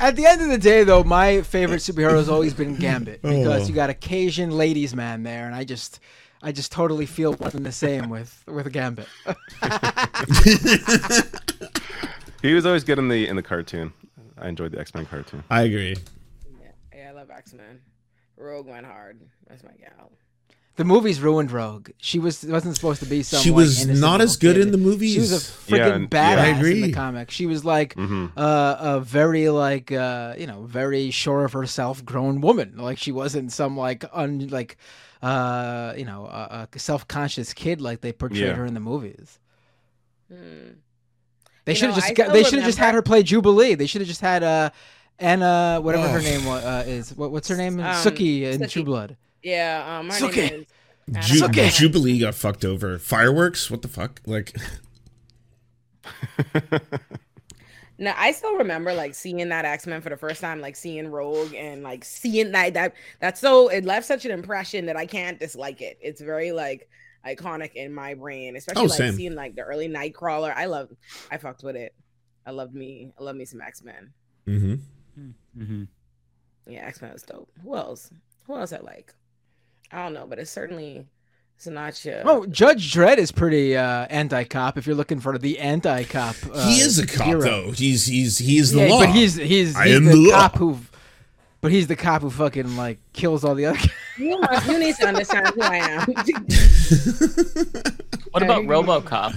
At 0.00 0.16
the 0.16 0.26
end 0.26 0.42
of 0.42 0.48
the 0.48 0.58
day, 0.58 0.84
though, 0.84 1.02
my 1.02 1.42
favorite 1.42 1.78
superhero 1.78 2.16
has 2.16 2.28
always 2.28 2.52
been 2.54 2.76
Gambit 2.76 3.20
oh. 3.24 3.30
because 3.30 3.64
Oh. 3.64 3.66
you 3.68 3.74
got 3.74 3.90
a 3.90 3.94
Cajun 3.94 4.50
ladies 4.50 4.94
man 4.94 5.22
there, 5.22 5.46
and 5.46 5.54
I 5.54 5.64
just, 5.64 6.00
I 6.42 6.52
just 6.52 6.70
totally 6.70 7.06
feel 7.06 7.32
one 7.34 7.52
and 7.54 7.64
the 7.66 7.72
same 7.72 8.10
with 8.10 8.44
with 8.46 8.70
Gambit. 8.72 9.08
He 12.42 12.52
was 12.52 12.66
always 12.66 12.84
good 12.84 12.98
in 12.98 13.08
the 13.08 13.26
in 13.26 13.36
the 13.36 13.42
cartoon. 13.42 13.92
I 14.36 14.48
enjoyed 14.48 14.72
the 14.72 14.78
X 14.78 14.94
Men 14.94 15.06
cartoon. 15.06 15.42
I 15.50 15.62
agree. 15.62 15.96
Yeah, 17.34 17.38
X 17.38 17.52
Men. 17.54 17.80
Rogue 18.36 18.66
went 18.66 18.86
hard. 18.86 19.20
That's 19.48 19.62
my 19.62 19.72
gal. 19.78 20.10
The 20.76 20.84
movies 20.84 21.20
ruined 21.20 21.52
Rogue. 21.52 21.90
She 21.98 22.18
was 22.18 22.44
wasn't 22.44 22.74
supposed 22.74 23.00
to 23.00 23.06
be 23.06 23.22
some. 23.22 23.40
She 23.40 23.50
like, 23.50 23.56
was 23.58 23.86
not 23.86 24.20
as 24.20 24.36
good 24.36 24.56
kid. 24.56 24.62
in 24.62 24.72
the 24.72 24.78
movies. 24.78 25.12
She 25.14 25.20
was 25.20 25.32
a 25.32 25.36
freaking 25.36 26.12
Yeah, 26.12 26.36
badass 26.36 26.62
yeah. 26.62 26.66
In 26.68 26.80
the 26.82 26.92
comic. 26.92 27.30
She 27.30 27.46
was 27.46 27.64
like 27.64 27.94
Mhm. 27.94 28.32
uh, 28.36 28.76
a 28.80 29.00
very 29.00 29.48
like 29.50 29.92
uh, 29.92 30.34
you 30.36 30.48
know 30.48 30.64
very 30.64 31.12
sure 31.12 31.44
of 31.44 31.52
herself 31.52 32.04
grown 32.04 32.40
woman. 32.40 32.74
Like 32.76 32.98
she 32.98 33.12
wasn't 33.12 33.52
some 33.52 33.76
like 33.76 34.04
un 34.12 34.48
like 34.48 34.76
uh, 35.22 35.94
you 35.96 36.04
know 36.04 36.26
a, 36.26 36.68
a 36.74 36.78
self 36.78 37.06
conscious 37.06 37.54
kid 37.54 37.80
like 37.80 38.00
they 38.00 38.12
portrayed 38.12 38.40
Yeah. 38.42 38.54
her 38.54 38.64
in 38.66 38.74
the 38.74 38.80
movies. 38.80 39.38
Hmm. 40.28 40.70
They 41.66 41.74
should 41.74 41.90
have 41.90 41.96
just 41.96 42.14
got, 42.16 42.32
they 42.32 42.42
should 42.42 42.58
have 42.58 42.66
just 42.66 42.78
had 42.78 42.94
her 42.94 43.00
play 43.00 43.22
Jubilee. 43.22 43.74
They 43.74 43.86
should 43.86 44.00
have 44.00 44.08
just 44.08 44.20
had 44.20 44.42
uh 44.42 44.70
Anna 45.18 45.78
whatever 45.82 46.08
her 46.08 46.20
name 46.20 46.46
uh, 46.48 46.82
is. 46.86 47.14
What, 47.16 47.30
what's 47.30 47.48
her 47.48 47.56
name? 47.56 47.78
Um, 47.80 47.86
Sookie 47.86 48.42
in 48.42 48.60
Sookie. 48.60 48.70
True 48.70 48.84
Blood. 48.84 49.16
Yeah, 49.42 49.98
um, 49.98 50.08
her 50.10 50.12
Sookie. 50.14 50.50
name 50.50 50.60
is. 50.60 50.66
Anna 51.08 51.22
Ju- 51.22 51.40
Paquin. 51.48 51.70
Jubilee 51.70 52.18
got 52.18 52.34
fucked 52.34 52.64
over. 52.64 52.98
Fireworks? 52.98 53.70
What 53.70 53.82
the 53.82 53.88
fuck? 53.88 54.20
Like, 54.26 54.56
No, 57.96 58.12
I 58.16 58.32
still 58.32 58.56
remember 58.56 58.92
like 58.92 59.14
seeing 59.14 59.48
that 59.50 59.64
X 59.64 59.86
Men 59.86 60.00
for 60.00 60.08
the 60.10 60.16
first 60.16 60.40
time, 60.40 60.60
like 60.60 60.74
seeing 60.74 61.06
Rogue 61.06 61.54
and 61.54 61.84
like 61.84 62.04
seeing 62.04 62.50
that 62.50 62.74
that 62.74 62.94
that's 63.20 63.40
so 63.40 63.68
it 63.68 63.84
left 63.84 64.04
such 64.04 64.24
an 64.24 64.32
impression 64.32 64.86
that 64.86 64.96
I 64.96 65.06
can't 65.06 65.38
dislike 65.38 65.80
it. 65.80 65.96
It's 66.02 66.20
very 66.20 66.50
like 66.50 66.88
iconic 67.24 67.74
in 67.74 67.94
my 67.94 68.14
brain, 68.14 68.56
especially 68.56 68.82
Oh, 68.82 68.86
like 68.86 68.98
same. 68.98 69.12
seeing 69.14 69.34
like 69.36 69.54
the 69.54 69.62
early 69.62 69.88
Nightcrawler. 69.88 70.52
I 70.56 70.64
love, 70.66 70.90
I 71.30 71.36
fucked 71.36 71.62
with 71.62 71.76
it. 71.76 71.94
I 72.44 72.50
loved 72.50 72.74
me. 72.74 73.12
I 73.16 73.22
love 73.22 73.36
me 73.36 73.44
some 73.44 73.60
X 73.60 73.80
Men. 73.82 74.12
hmm 74.44 74.74
Mm-hmm. 75.18 75.84
Yeah, 76.66 76.86
X 76.86 77.02
Men 77.02 77.12
was 77.12 77.22
dope. 77.22 77.50
Who 77.62 77.76
else? 77.76 78.10
Who 78.46 78.56
else 78.56 78.72
I 78.72 78.78
like? 78.78 79.14
I 79.90 80.02
don't 80.02 80.14
know, 80.14 80.26
but 80.26 80.38
it's 80.38 80.50
certainly 80.50 81.06
Sinatra. 81.60 82.22
Oh, 82.24 82.46
Judge 82.46 82.92
Dredd 82.92 83.18
is 83.18 83.30
pretty 83.32 83.76
uh, 83.76 84.06
anti-cop. 84.10 84.78
If 84.78 84.86
you're 84.86 84.96
looking 84.96 85.20
for 85.20 85.36
the 85.38 85.58
anti-cop, 85.58 86.36
uh, 86.52 86.68
he 86.68 86.80
is 86.80 86.98
a 86.98 87.06
cop 87.06 87.26
hero. 87.26 87.40
though. 87.42 87.70
He's 87.72 88.06
he's 88.06 88.38
he's 88.38 88.72
the 88.72 88.86
yeah, 88.86 88.92
law. 88.92 89.00
but 89.00 89.10
he's 89.10 89.34
he's, 89.36 89.76
I 89.76 89.88
he's 89.88 89.96
am 89.96 90.04
the, 90.06 90.10
the 90.12 90.16
law. 90.16 90.30
cop 90.40 90.56
who, 90.56 90.78
but 91.60 91.70
he's 91.70 91.86
the 91.86 91.96
cop 91.96 92.22
who 92.22 92.30
fucking 92.30 92.76
like 92.76 92.98
kills 93.12 93.44
all 93.44 93.54
the 93.54 93.66
other. 93.66 93.78
you, 94.18 94.40
must, 94.40 94.66
you 94.66 94.78
need 94.78 94.96
to 94.96 95.06
understand 95.06 95.48
who 95.48 95.60
I 95.62 95.76
am. 95.76 96.06
What 98.34 98.42
about 98.42 98.64
RoboCop? 98.64 99.36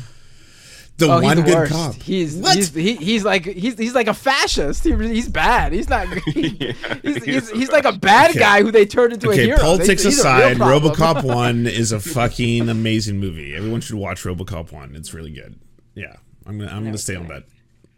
The 0.98 1.07
oh, 1.07 1.19
he's 1.19 1.24
one 1.26 1.38
the 1.38 1.44
good 1.44 1.56
worst. 1.56 1.72
cop. 1.72 1.95
He's 1.95 2.36
What? 2.38 2.56
he's 2.56 2.74
he, 2.74 2.95
he's 2.95 3.24
like 3.24 3.45
he's 3.45 3.78
he's 3.78 3.94
like 3.94 4.07
a 4.07 4.14
fascist. 4.14 4.84
He, 4.84 4.94
he's 4.95 5.30
bad. 5.30 5.72
He's 5.74 5.88
not. 5.90 6.07
He, 6.26 6.48
Yeah, 6.60 6.72
he's, 7.03 7.24
he's, 7.24 7.52
a 7.52 7.56
he's 7.56 7.69
like 7.72 7.86
a 7.86 7.94
bad 7.94 8.32
Okay. 8.32 8.40
guy 8.40 8.61
who 8.64 8.72
they 8.72 8.86
turned 8.86 9.14
into 9.14 9.30
a 9.30 9.34
Okay, 9.34 9.45
hero. 9.45 9.60
politics 9.60 10.02
He's- 10.03 10.15
he's 10.15 10.26
a 10.26 10.36
real 10.36 10.48
aside. 10.48 10.57
RoboCop 10.57 11.24
one 11.36 11.68
is 11.68 11.91
a 11.91 11.99
fucking 11.99 12.68
amazing 12.69 13.19
movie. 13.19 13.56
Everyone 13.56 13.80
should 13.82 13.95
watch 13.98 14.24
RoboCop 14.24 14.72
one. 14.72 14.95
It's 14.95 15.14
really 15.14 15.32
good. 15.32 15.60
Yeah, 15.95 16.15
I'm 16.45 16.57
gonna 16.57 16.72
I'm 16.72 16.84
gonna 16.84 16.98
stay 16.98 17.15
on 17.15 17.28
that. 17.28 17.44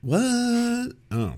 What? 0.01 0.93
Oh. 1.11 1.33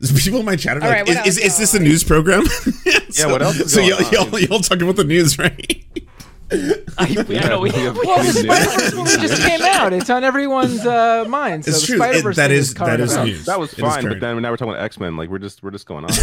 There's 0.00 0.22
people 0.24 0.40
in 0.40 0.46
my 0.46 0.56
chat 0.56 0.76
are 0.76 0.82
All 0.82 0.88
like, 0.88 1.06
right, 1.06 1.16
what 1.16 1.26
is, 1.26 1.38
is, 1.38 1.44
is 1.52 1.58
this 1.58 1.74
a 1.74 1.78
news 1.78 2.04
program? 2.04 2.44
so, 3.10 3.30
what 3.30 3.40
else 3.42 3.58
is 3.60 3.72
So 3.72 3.80
y'all, 3.80 4.04
on? 4.04 4.12
y'all, 4.12 4.38
y'all 4.40 4.58
talking 4.60 4.82
about 4.82 4.96
the 4.96 5.04
news, 5.04 5.38
right? 5.38 5.84
I, 6.52 6.86
I 6.98 7.48
know 7.48 7.60
we 7.60 7.70
we 7.70 7.78
have 7.80 7.96
Well, 7.96 8.18
the 8.18 8.24
news. 8.24 8.40
Spider-Verse 8.44 8.94
movie 8.94 9.16
just 9.28 9.42
came 9.42 9.62
out. 9.62 9.92
It's 9.92 10.10
on 10.10 10.22
everyone's 10.24 10.84
uh, 10.86 11.24
mind. 11.28 11.64
So 11.64 11.70
It's 11.70 11.80
the 11.80 11.86
true. 11.86 11.94
It- 11.96 11.98
Spider-Verse 11.98 12.36
that 12.36 12.48
thing 12.50 12.56
is- 12.58 12.74
current 12.74 12.90
that 12.98 13.00
is 13.00 13.12
event. 13.12 13.28
news. 13.28 13.44
That 13.46 13.58
was 13.58 13.72
It 13.72 13.78
is 13.78 13.82
fine, 13.84 14.02
but 14.02 14.08
current. 14.08 14.20
then 14.20 14.42
now 14.42 14.50
we're 14.50 14.56
talking 14.56 14.74
about 14.74 14.84
X 14.84 15.00
Men. 15.00 15.16
Like 15.16 15.30
we're 15.30 15.38
just 15.38 15.62
we're 15.62 15.70
just 15.70 15.86
going 15.86 16.04
on. 16.04 16.10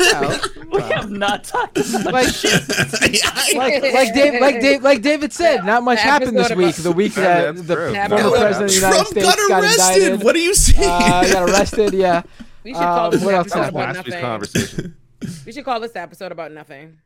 Well, 0.00 0.40
we 0.72 0.82
have 0.94 1.10
not 1.10 1.44
talked 1.44 1.76
about 1.78 2.04
like, 2.12 2.26
like, 2.44 3.82
like, 3.82 4.14
Dave, 4.14 4.40
like, 4.40 4.60
Dave, 4.60 4.82
like 4.82 5.02
David 5.02 5.32
said, 5.32 5.64
not 5.64 5.82
much 5.82 5.98
The 5.98 6.02
happened 6.02 6.36
this 6.36 6.52
week. 6.54 6.74
The 6.76 6.92
week 6.92 7.14
that 7.14 7.56
that's 7.56 7.62
the 7.66 7.76
former 7.76 7.96
episode 7.96 8.30
president 8.38 8.62
of 8.62 8.68
the 8.68 8.74
United 8.74 8.94
Trump 8.94 9.08
States 9.08 9.26
got 9.26 9.48
got 9.48 9.62
arrested. 9.62 10.02
indicted. 10.02 10.24
What 10.24 10.32
do 10.34 10.40
you 10.40 10.54
saying? 10.54 10.88
Uh, 10.90 11.32
got 11.32 11.50
arrested. 11.50 11.94
Yeah. 11.94 12.22
We 12.64 12.70
should 12.72 12.78
call 12.78 13.06
Um, 13.06 13.10
this 13.12 13.24
what 13.24 13.34
else 13.34 13.46
episode 13.46 13.58
happened? 13.58 13.76
about 13.76 13.96
Last 13.96 14.06
week's 14.06 14.20
conversation. 14.20 14.96
We 15.44 15.52
should 15.52 15.64
call 15.64 15.80
this 15.80 15.96
episode 15.96 16.32
about 16.32 16.52
nothing. 16.52 16.98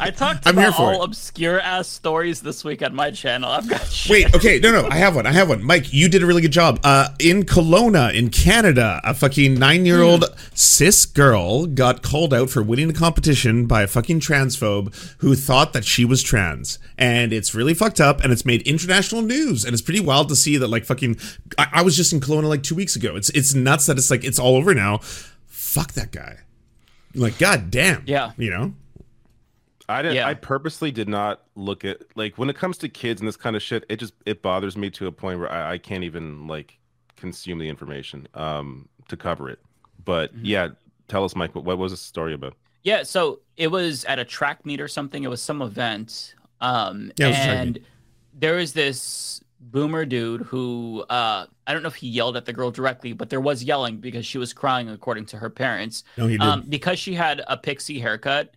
I 0.00 0.10
talked 0.10 0.46
I'm 0.46 0.56
here 0.56 0.68
about 0.68 0.76
for 0.76 0.82
all 0.82 1.02
it. 1.02 1.04
obscure 1.04 1.60
ass 1.60 1.86
stories 1.86 2.40
this 2.40 2.64
week 2.64 2.82
on 2.82 2.94
my 2.94 3.10
channel. 3.12 3.50
I've 3.50 3.68
got 3.68 3.82
shit. 3.86 4.10
Wait, 4.10 4.34
okay, 4.34 4.58
no, 4.58 4.72
no, 4.72 4.88
I 4.88 4.96
have 4.96 5.14
one. 5.14 5.26
I 5.26 5.32
have 5.32 5.48
one. 5.48 5.62
Mike, 5.62 5.92
you 5.92 6.08
did 6.08 6.22
a 6.22 6.26
really 6.26 6.42
good 6.42 6.50
job. 6.52 6.80
Uh, 6.82 7.10
in 7.20 7.44
Kelowna, 7.44 8.12
in 8.12 8.30
Canada, 8.30 9.00
a 9.04 9.14
fucking 9.14 9.54
nine-year-old 9.54 10.24
cis 10.54 11.06
girl 11.06 11.66
got 11.66 12.02
called 12.02 12.34
out 12.34 12.50
for 12.50 12.62
winning 12.62 12.90
a 12.90 12.94
competition 12.94 13.66
by 13.66 13.82
a 13.82 13.86
fucking 13.86 14.18
transphobe 14.18 14.92
who 15.18 15.36
thought 15.36 15.72
that 15.74 15.84
she 15.84 16.04
was 16.04 16.22
trans, 16.22 16.80
and 16.98 17.32
it's 17.32 17.54
really 17.54 17.74
fucked 17.74 18.00
up, 18.00 18.20
and 18.22 18.32
it's 18.32 18.44
made 18.44 18.62
international 18.62 19.22
news, 19.22 19.64
and 19.64 19.74
it's 19.74 19.82
pretty 19.82 20.00
wild 20.00 20.28
to 20.28 20.36
see 20.36 20.56
that. 20.56 20.68
Like 20.68 20.84
fucking, 20.84 21.18
I, 21.56 21.68
I 21.74 21.82
was 21.82 21.96
just 21.96 22.12
in 22.12 22.18
Kelowna 22.20 22.48
like 22.48 22.64
two 22.64 22.74
weeks 22.74 22.96
ago. 22.96 23.14
It's 23.14 23.30
it's 23.30 23.54
nuts 23.54 23.86
that 23.86 23.96
it's 23.98 24.10
like 24.10 24.24
it's 24.24 24.38
all 24.40 24.56
over 24.56 24.74
now. 24.74 24.98
Fuck 25.46 25.92
that 25.92 26.10
guy. 26.10 26.38
Like, 27.14 27.38
god 27.38 27.70
damn. 27.70 28.02
Yeah. 28.06 28.32
You 28.36 28.50
know. 28.50 28.74
I 29.88 30.00
didn't. 30.02 30.14
Yeah. 30.16 30.28
I 30.28 30.34
purposely 30.34 30.90
did 30.90 31.08
not 31.08 31.42
look 31.54 31.84
at 31.84 31.98
like 32.14 32.38
when 32.38 32.48
it 32.48 32.56
comes 32.56 32.78
to 32.78 32.88
kids 32.88 33.20
and 33.20 33.28
this 33.28 33.36
kind 33.36 33.56
of 33.56 33.62
shit. 33.62 33.84
It 33.88 33.96
just 33.96 34.14
it 34.24 34.40
bothers 34.42 34.76
me 34.76 34.90
to 34.90 35.06
a 35.06 35.12
point 35.12 35.38
where 35.40 35.50
I, 35.50 35.72
I 35.72 35.78
can't 35.78 36.04
even 36.04 36.46
like 36.46 36.78
consume 37.16 37.58
the 37.58 37.68
information 37.68 38.26
um 38.34 38.88
to 39.08 39.16
cover 39.16 39.50
it. 39.50 39.58
But 40.04 40.34
Mm-hmm. 40.34 40.44
yeah, 40.46 40.68
tell 41.08 41.24
us, 41.24 41.34
Mike. 41.36 41.54
What, 41.54 41.64
what 41.64 41.78
was 41.78 41.92
the 41.92 41.96
story 41.98 42.32
about? 42.32 42.54
Yeah, 42.84 43.02
so 43.02 43.40
it 43.56 43.68
was 43.68 44.04
at 44.06 44.18
a 44.18 44.24
track 44.24 44.64
meet 44.64 44.80
or 44.80 44.88
something. 44.88 45.22
It 45.22 45.28
was 45.28 45.42
some 45.42 45.62
event. 45.62 46.34
Um, 46.60 47.12
Yeah, 47.16 47.26
it 47.26 47.30
was 47.30 47.38
and 47.38 47.78
there 48.34 48.54
was 48.54 48.72
this 48.72 49.40
boomer 49.60 50.04
dude 50.04 50.42
who 50.42 51.04
uh, 51.10 51.46
I 51.66 51.72
don't 51.72 51.82
know 51.82 51.88
if 51.88 51.94
he 51.94 52.08
yelled 52.08 52.36
at 52.36 52.44
the 52.44 52.52
girl 52.52 52.70
directly, 52.70 53.12
but 53.12 53.30
there 53.30 53.40
was 53.40 53.62
yelling 53.62 53.98
because 53.98 54.26
she 54.26 54.38
was 54.38 54.52
crying, 54.52 54.88
according 54.88 55.26
to 55.26 55.36
her 55.36 55.48
parents. 55.50 56.02
No, 56.16 56.26
he 56.26 56.36
did. 56.36 56.42
Um, 56.46 56.62
because 56.68 56.98
she 56.98 57.14
had 57.14 57.42
a 57.46 57.56
pixie 57.56 58.00
haircut. 58.00 58.54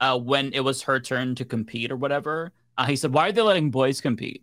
Uh, 0.00 0.18
when 0.18 0.50
it 0.54 0.60
was 0.60 0.80
her 0.80 0.98
turn 0.98 1.34
to 1.34 1.44
compete 1.44 1.92
or 1.92 1.96
whatever, 1.96 2.52
uh, 2.78 2.86
he 2.86 2.96
said, 2.96 3.12
"Why 3.12 3.28
are 3.28 3.32
they 3.32 3.42
letting 3.42 3.70
boys 3.70 4.00
compete?" 4.00 4.42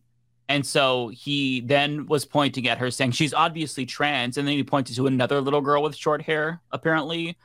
And 0.49 0.63
so 0.65 1.07
he 1.09 1.61
then 1.61 2.05
was 2.05 2.25
pointing 2.25 2.67
at 2.67 2.77
her, 2.77 2.89
saying 2.91 3.11
she's 3.11 3.33
obviously 3.33 3.85
trans. 3.85 4.37
And 4.37 4.47
then 4.47 4.55
he 4.55 4.63
pointed 4.63 4.95
to 4.95 5.07
another 5.07 5.41
little 5.41 5.59
girl 5.61 5.81
with 5.83 5.95
short 5.95 6.21
hair, 6.21 6.61
apparently. 6.71 7.35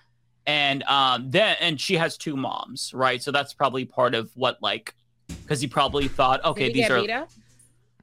And 0.46 0.82
um, 0.84 1.30
then 1.30 1.56
and 1.60 1.80
she 1.80 1.94
has 1.96 2.16
two 2.18 2.36
moms, 2.36 2.92
right? 2.94 3.22
So 3.22 3.32
that's 3.32 3.54
probably 3.54 3.84
part 3.86 4.14
of 4.14 4.30
what 4.36 4.60
like 4.62 4.94
because 5.28 5.60
he 5.60 5.66
probably 5.66 6.06
thought, 6.06 6.44
okay, 6.44 6.66
Did 6.66 6.74
he 6.76 6.82
these 6.82 6.88
get 6.88 6.90
are 6.92 7.00
beat 7.00 7.10
up? 7.10 7.30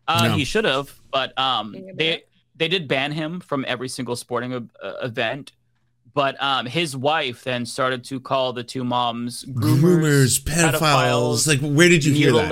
uh, 0.07 0.27
No. 0.29 0.35
he 0.35 0.43
should 0.43 0.65
have, 0.65 0.91
but 1.11 1.37
um, 1.37 1.73
Did 1.73 1.83
he 1.83 1.91
they 1.93 2.23
they 2.59 2.67
did 2.67 2.87
ban 2.87 3.11
him 3.13 3.39
from 3.39 3.65
every 3.67 3.89
single 3.89 4.15
sporting 4.15 4.53
uh, 4.53 4.93
event. 5.01 5.53
But 6.11 6.41
um, 6.41 6.65
his 6.65 6.97
wife 6.97 7.43
then 7.43 7.67
started 7.67 8.03
to 8.05 8.19
call 8.19 8.51
the 8.51 8.63
two 8.63 8.83
moms 8.83 9.45
Groomers, 9.45 10.41
pedophiles. 10.41 11.47
Like, 11.47 11.59
where 11.61 11.87
did 11.87 12.03
you 12.03 12.13
hear 12.13 12.31
that? 12.33 12.49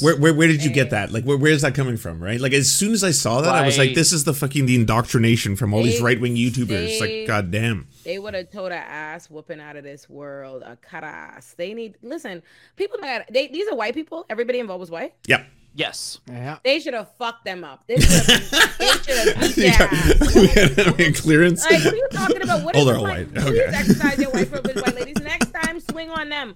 Where, 0.00 0.16
where, 0.16 0.32
where 0.32 0.46
did 0.46 0.62
you 0.62 0.70
get 0.70 0.90
that? 0.90 1.10
Like, 1.10 1.24
where, 1.24 1.36
where's 1.36 1.62
that 1.62 1.74
coming 1.74 1.96
from? 1.96 2.22
Right? 2.22 2.40
Like, 2.40 2.52
as 2.52 2.70
soon 2.72 2.92
as 2.92 3.02
I 3.02 3.10
saw 3.10 3.40
that, 3.40 3.52
I 3.52 3.66
was 3.66 3.76
like, 3.78 3.94
this 3.94 4.12
is 4.12 4.22
the 4.24 4.32
fucking 4.32 4.66
the 4.66 4.76
indoctrination 4.76 5.56
from 5.56 5.74
all 5.74 5.82
these 5.82 6.00
right 6.00 6.20
wing 6.20 6.36
YouTubers. 6.36 6.68
they- 6.68 7.00
like, 7.00 7.26
goddamn. 7.26 7.88
They 8.04 8.18
would 8.18 8.34
have 8.34 8.50
told 8.50 8.70
a 8.70 8.76
ass 8.76 9.28
whooping 9.28 9.60
out 9.60 9.76
of 9.76 9.82
this 9.82 10.08
world, 10.08 10.62
a 10.64 10.76
cut 10.76 11.04
ass. 11.04 11.54
They 11.58 11.74
need 11.74 11.96
listen. 12.02 12.42
People 12.76 12.98
that 13.00 13.32
they 13.32 13.48
these 13.48 13.66
are 13.68 13.74
white 13.74 13.94
people. 13.94 14.24
Everybody 14.30 14.60
involved 14.60 14.80
was 14.80 14.90
white. 14.90 15.14
Yep. 15.26 15.46
Yes. 15.76 16.20
Yeah. 16.28 16.58
They 16.64 16.78
should 16.78 16.94
have 16.94 17.08
fucked 17.16 17.44
them 17.44 17.64
up. 17.64 17.82
They 17.88 17.96
should 17.98 18.12
have. 18.12 18.78
they 18.78 18.86
should 18.86 19.36
have 19.36 19.40
beat 19.56 19.56
their 19.56 19.88
ass. 19.88 20.34
we 20.36 20.46
had 20.46 20.78
I 20.80 20.96
mean, 20.96 21.14
clearance. 21.14 21.64
Like, 21.68 21.84
what 21.84 21.92
are 21.92 21.96
you 21.96 22.08
talking 22.12 22.42
about? 22.42 22.62
What 22.62 22.76
Oh, 22.76 22.78
is 22.80 22.84
they're 22.86 22.94
the 22.94 23.00
all 23.00 23.06
point? 23.06 23.32
white. 23.32 23.42
Please 23.44 23.60
Okay. 23.60 23.76
exercise 23.76 24.18
your 24.18 24.30
white 24.30 24.50
privilege, 24.50 24.76
white 24.76 24.94
ladies. 24.94 25.16
Next 25.22 25.52
time, 25.52 25.80
swing 25.80 26.10
on 26.10 26.28
them. 26.28 26.54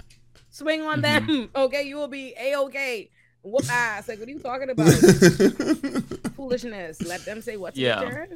Swing 0.51 0.83
on 0.83 1.01
them. 1.01 1.27
Mm-hmm. 1.27 1.57
Okay, 1.57 1.83
you 1.83 1.97
will 1.97 2.09
be 2.09 2.33
a 2.39 2.57
okay. 2.61 3.11
Whoop 3.43 3.69
ass. 3.71 4.09
Like, 4.09 4.19
what 4.21 4.29
are 4.29 4.31
you 4.31 4.39
talking 4.41 4.71
about? 4.71 4.87
Foolishness. 6.37 7.03
Let 7.03 7.25
them 7.25 7.41
say 7.43 7.57
what's 7.57 7.77
Yeah. 7.77 8.03
in 8.03 8.09
their 8.11 8.29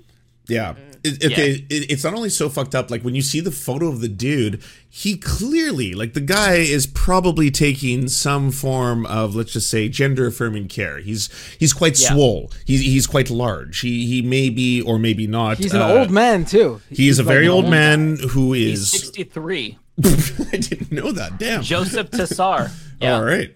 Yeah. 0.53 0.75
It, 1.05 1.25
okay. 1.33 1.51
It, 1.69 1.91
it's 1.91 2.05
not 2.05 2.15
only 2.15 2.29
so 2.31 2.49
fucked 2.49 2.77
up. 2.77 2.89
Like 2.89 3.03
when 3.03 3.17
you 3.17 3.23
see 3.23 3.41
the 3.41 3.51
photo 3.51 3.89
of 3.89 4.01
the 4.01 4.07
dude, 4.09 4.63
he 4.89 5.17
clearly, 5.17 5.95
like 5.95 6.13
the 6.15 6.21
guy, 6.21 6.55
is 6.59 6.87
probably 6.87 7.51
taking 7.51 8.07
some 8.09 8.53
form 8.53 9.05
of, 9.07 9.35
let's 9.35 9.53
just 9.53 9.69
say, 9.69 9.89
gender 9.89 10.29
affirming 10.29 10.69
care. 10.69 10.99
He's 10.99 11.29
he's 11.59 11.73
quite 11.73 11.99
Yeah. 12.01 12.11
swole. 12.13 12.53
He's 12.65 12.83
he's 12.83 13.09
quite 13.09 13.31
large. 13.31 13.81
He 13.81 14.07
he 14.07 14.23
may 14.23 14.49
be 14.49 14.81
or 14.81 14.97
maybe 15.01 15.27
not. 15.27 15.59
He's 15.59 15.75
an 15.75 15.83
uh, 15.83 15.89
old 15.89 16.13
man 16.13 16.45
too. 16.45 16.81
He 16.89 17.09
is 17.09 17.19
a 17.19 17.23
He's 17.23 17.29
very 17.29 17.49
old 17.49 17.65
old 17.65 17.73
man 17.73 18.19
who 18.31 18.55
is. 18.55 18.89
63. 18.89 19.79
I 20.05 20.57
didn't 20.57 20.93
know 20.93 21.11
that. 21.11 21.37
Damn. 21.39 21.63
Joseph 21.63 22.11
Tassar. 22.13 22.71
Yeah. 23.03 23.17
All 23.17 23.25
right. 23.25 23.51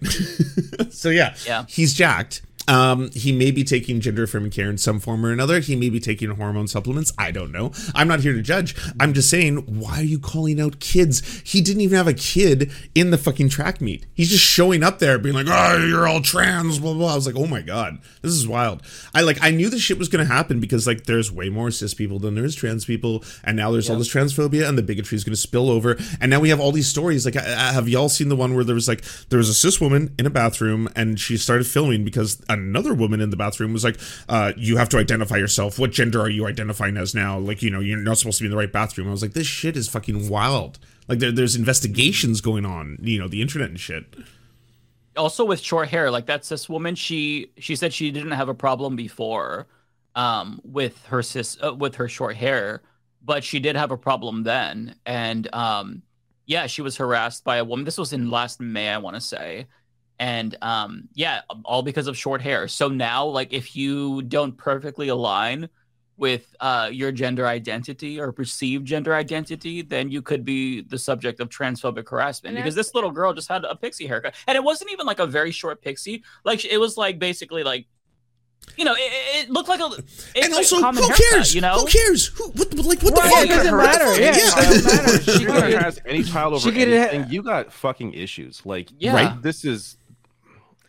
so 0.91 1.09
yeah, 1.09 1.33
Yeah. 1.45 1.63
he's 1.69 1.93
jacked. 1.93 2.41
Um, 2.67 3.09
he 3.11 3.31
may 3.31 3.51
be 3.51 3.63
taking 3.63 4.01
gender 4.01 4.23
affirming 4.23 4.51
care 4.51 4.69
in 4.69 4.77
some 4.77 4.99
form 4.99 5.25
or 5.25 5.31
another. 5.31 5.59
He 5.61 5.75
may 5.75 5.89
be 5.89 5.99
taking 5.99 6.29
hormone 6.31 6.67
supplements. 6.67 7.13
I 7.17 7.31
don't 7.31 7.51
know. 7.51 7.71
I'm 7.95 8.07
not 8.07 8.19
here 8.19 8.33
to 8.33 8.41
judge. 8.41 8.75
I'm 8.99 9.13
just 9.13 9.29
saying, 9.29 9.79
why 9.79 9.99
are 9.99 10.03
you 10.03 10.19
calling 10.19 10.59
out 10.59 10.79
kids? 10.81 11.41
He 11.45 11.61
didn't 11.61 11.81
even 11.81 11.97
have 11.97 12.07
a 12.07 12.13
kid 12.13 12.71
in 12.93 13.11
the 13.11 13.17
fucking 13.17 13.49
track 13.49 13.79
meet. 13.79 14.05
He's 14.13 14.29
just 14.29 14.43
showing 14.43 14.83
up 14.83 14.99
there 14.99 15.17
being 15.17 15.35
like, 15.35 15.47
oh, 15.49 15.77
you're 15.77 16.07
all 16.07 16.21
trans, 16.21 16.79
blah, 16.79 16.93
blah. 16.93 17.13
I 17.13 17.15
was 17.15 17.25
like, 17.25 17.37
oh 17.37 17.47
my 17.47 17.61
God, 17.61 17.99
this 18.21 18.33
is 18.33 18.47
wild. 18.47 18.81
I 19.13 19.21
like, 19.21 19.37
I 19.41 19.51
knew 19.51 19.69
this 19.69 19.81
shit 19.81 19.97
was 19.97 20.09
going 20.09 20.25
to 20.27 20.33
happen 20.33 20.59
because 20.59 20.85
like 20.85 21.05
there's 21.05 21.31
way 21.31 21.49
more 21.49 21.71
cis 21.71 21.93
people 21.93 22.19
than 22.19 22.35
there's 22.35 22.55
trans 22.55 22.83
people. 22.83 23.23
And 23.45 23.55
now 23.55 23.71
there's 23.71 23.89
all 23.89 23.97
this 23.97 24.13
transphobia 24.13 24.67
and 24.67 24.77
the 24.77 24.83
bigotry 24.83 25.15
is 25.15 25.23
going 25.23 25.33
to 25.35 25.41
spill 25.41 25.69
over. 25.69 25.95
And 26.19 26.29
now 26.29 26.39
we 26.41 26.49
have 26.49 26.59
all 26.59 26.71
these 26.73 26.87
stories. 26.87 27.23
Like, 27.25 27.37
I, 27.37 27.69
I- 27.69 27.73
have 27.77 27.87
y'all 27.87 28.09
seen 28.09 28.27
the 28.29 28.35
one 28.35 28.55
where 28.55 28.63
there 28.63 28.75
was 28.75 28.87
like, 28.87 29.03
there 29.29 29.37
was 29.37 29.47
a 29.49 29.53
cis 29.53 29.79
woman 29.79 30.13
in 30.19 30.25
a 30.25 30.29
bathroom 30.29 30.89
and 30.95 31.19
she 31.19 31.37
started 31.37 31.65
filming 31.67 32.03
because 32.03 32.41
another 32.57 32.93
woman 32.93 33.21
in 33.21 33.29
the 33.29 33.37
bathroom 33.37 33.73
was 33.73 33.83
like, 33.83 33.99
uh, 34.29 34.53
you 34.57 34.77
have 34.77 34.89
to 34.89 34.97
identify 34.97 35.37
yourself. 35.37 35.77
What 35.79 35.91
gender 35.91 36.21
are 36.21 36.29
you 36.29 36.45
identifying 36.47 36.97
as 36.97 37.13
now? 37.15 37.37
Like, 37.37 37.61
you 37.61 37.69
know, 37.69 37.79
you're 37.79 37.97
not 37.97 38.17
supposed 38.17 38.37
to 38.39 38.43
be 38.43 38.47
in 38.47 38.51
the 38.51 38.57
right 38.57 38.71
bathroom. 38.71 39.07
I 39.07 39.11
was 39.11 39.21
like, 39.21 39.33
this 39.33 39.47
shit 39.47 39.77
is 39.77 39.87
fucking 39.89 40.29
wild. 40.29 40.79
Like, 41.07 41.19
there, 41.19 41.31
there's 41.31 41.55
investigations 41.55 42.41
going 42.41 42.65
on, 42.65 42.97
you 43.01 43.19
know, 43.19 43.27
the 43.27 43.41
internet 43.41 43.69
and 43.69 43.79
shit. 43.79 44.05
also 45.15 45.43
with 45.45 45.59
short 45.59 45.89
hair 45.89 46.11
like 46.11 46.25
that's 46.27 46.49
this 46.49 46.69
woman 46.69 46.93
she 46.95 47.51
she 47.57 47.75
said 47.75 47.91
she 47.91 48.11
didn't 48.11 48.31
have 48.31 48.49
a 48.49 48.53
problem 48.53 48.95
before 48.95 49.65
um 50.15 50.61
with 50.63 51.03
her 51.07 51.23
sis 51.23 51.57
uh, 51.63 51.73
with 51.73 51.95
her 51.95 52.07
short 52.07 52.35
hair 52.35 52.81
but 53.23 53.43
she 53.43 53.59
did 53.59 53.75
have 53.75 53.89
a 53.91 53.97
problem 53.97 54.43
then 54.43 54.93
and 55.07 55.51
um 55.55 56.03
yeah 56.45 56.67
she 56.67 56.83
was 56.83 56.97
harassed 56.97 57.43
by 57.43 57.57
a 57.57 57.65
woman 57.65 57.83
this 57.83 57.97
was 57.97 58.13
in 58.13 58.29
last 58.29 58.59
may 58.59 58.89
i 58.89 58.97
want 58.99 59.15
to 59.15 59.21
say 59.21 59.65
and 60.19 60.57
um 60.61 61.07
yeah 61.13 61.41
all 61.63 61.83
because 61.83 62.07
of 62.07 62.17
short 62.17 62.41
hair 62.41 62.67
so 62.67 62.87
now 62.87 63.25
like 63.25 63.53
if 63.53 63.75
you 63.75 64.21
don't 64.23 64.57
perfectly 64.57 65.09
align 65.09 65.69
with 66.19 66.55
uh, 66.61 66.89
your 66.91 67.11
gender 67.11 67.45
identity 67.45 68.19
or 68.19 68.31
perceived 68.31 68.87
gender 68.87 69.13
identity, 69.13 69.83
then 69.83 70.09
you 70.09 70.19
could 70.23 70.43
be 70.43 70.81
the 70.81 70.97
subject 70.97 71.39
of 71.39 71.47
transphobic 71.47 72.09
harassment. 72.09 72.55
And 72.55 72.63
Because 72.63 72.73
this 72.73 72.95
little 72.95 73.11
girl 73.11 73.33
just 73.33 73.47
had 73.47 73.63
a 73.65 73.75
pixie 73.75 74.07
haircut, 74.07 74.33
and 74.47 74.55
it 74.55 74.63
wasn't 74.63 74.91
even 74.91 75.05
like 75.05 75.19
a 75.19 75.27
very 75.27 75.51
short 75.51 75.79
pixie. 75.79 76.23
Like 76.43 76.65
it 76.65 76.79
was 76.79 76.97
like 76.97 77.19
basically 77.19 77.63
like, 77.63 77.85
you 78.79 78.83
know, 78.83 78.93
it, 78.95 78.97
it 79.01 79.43
it 79.43 79.49
looked 79.51 79.69
like 79.69 79.79
a. 79.79 79.85
It's 79.95 80.33
and 80.33 80.45
like 80.53 80.57
also, 80.57 80.77
a 80.77 80.81
common 80.81 81.03
who 81.03 81.09
haircut, 81.09 81.25
cares? 81.33 81.53
You 81.53 81.61
know, 81.61 81.81
Who 81.81 81.85
cares? 81.85 82.25
Who, 82.29 82.49
what, 82.49 82.73
like, 82.73 83.03
what 83.03 83.13
the 83.13 83.21
Right, 83.21 83.31
fuck? 83.31 83.45
it 83.45 83.47
doesn't 83.49 83.77
What 83.77 83.85
matter, 83.85 84.05
fuck? 84.07 84.19
yeah, 84.19 84.31
it 84.31 84.55
doesn't 84.55 85.05
matter. 85.05 85.31
She 85.37 85.45
could- 85.45 85.73
has 85.83 85.99
any 86.03 86.23
child 86.23 86.59
she 86.59 86.69
over 86.69 86.79
could- 86.79 86.87
anything, 86.89 87.29
you 87.31 87.43
got 87.43 87.71
fucking 87.71 88.13
issues. 88.15 88.65
Like, 88.65 88.89
Yeah. 88.97 89.13
right? 89.13 89.41
This 89.43 89.63
is. 89.65 89.97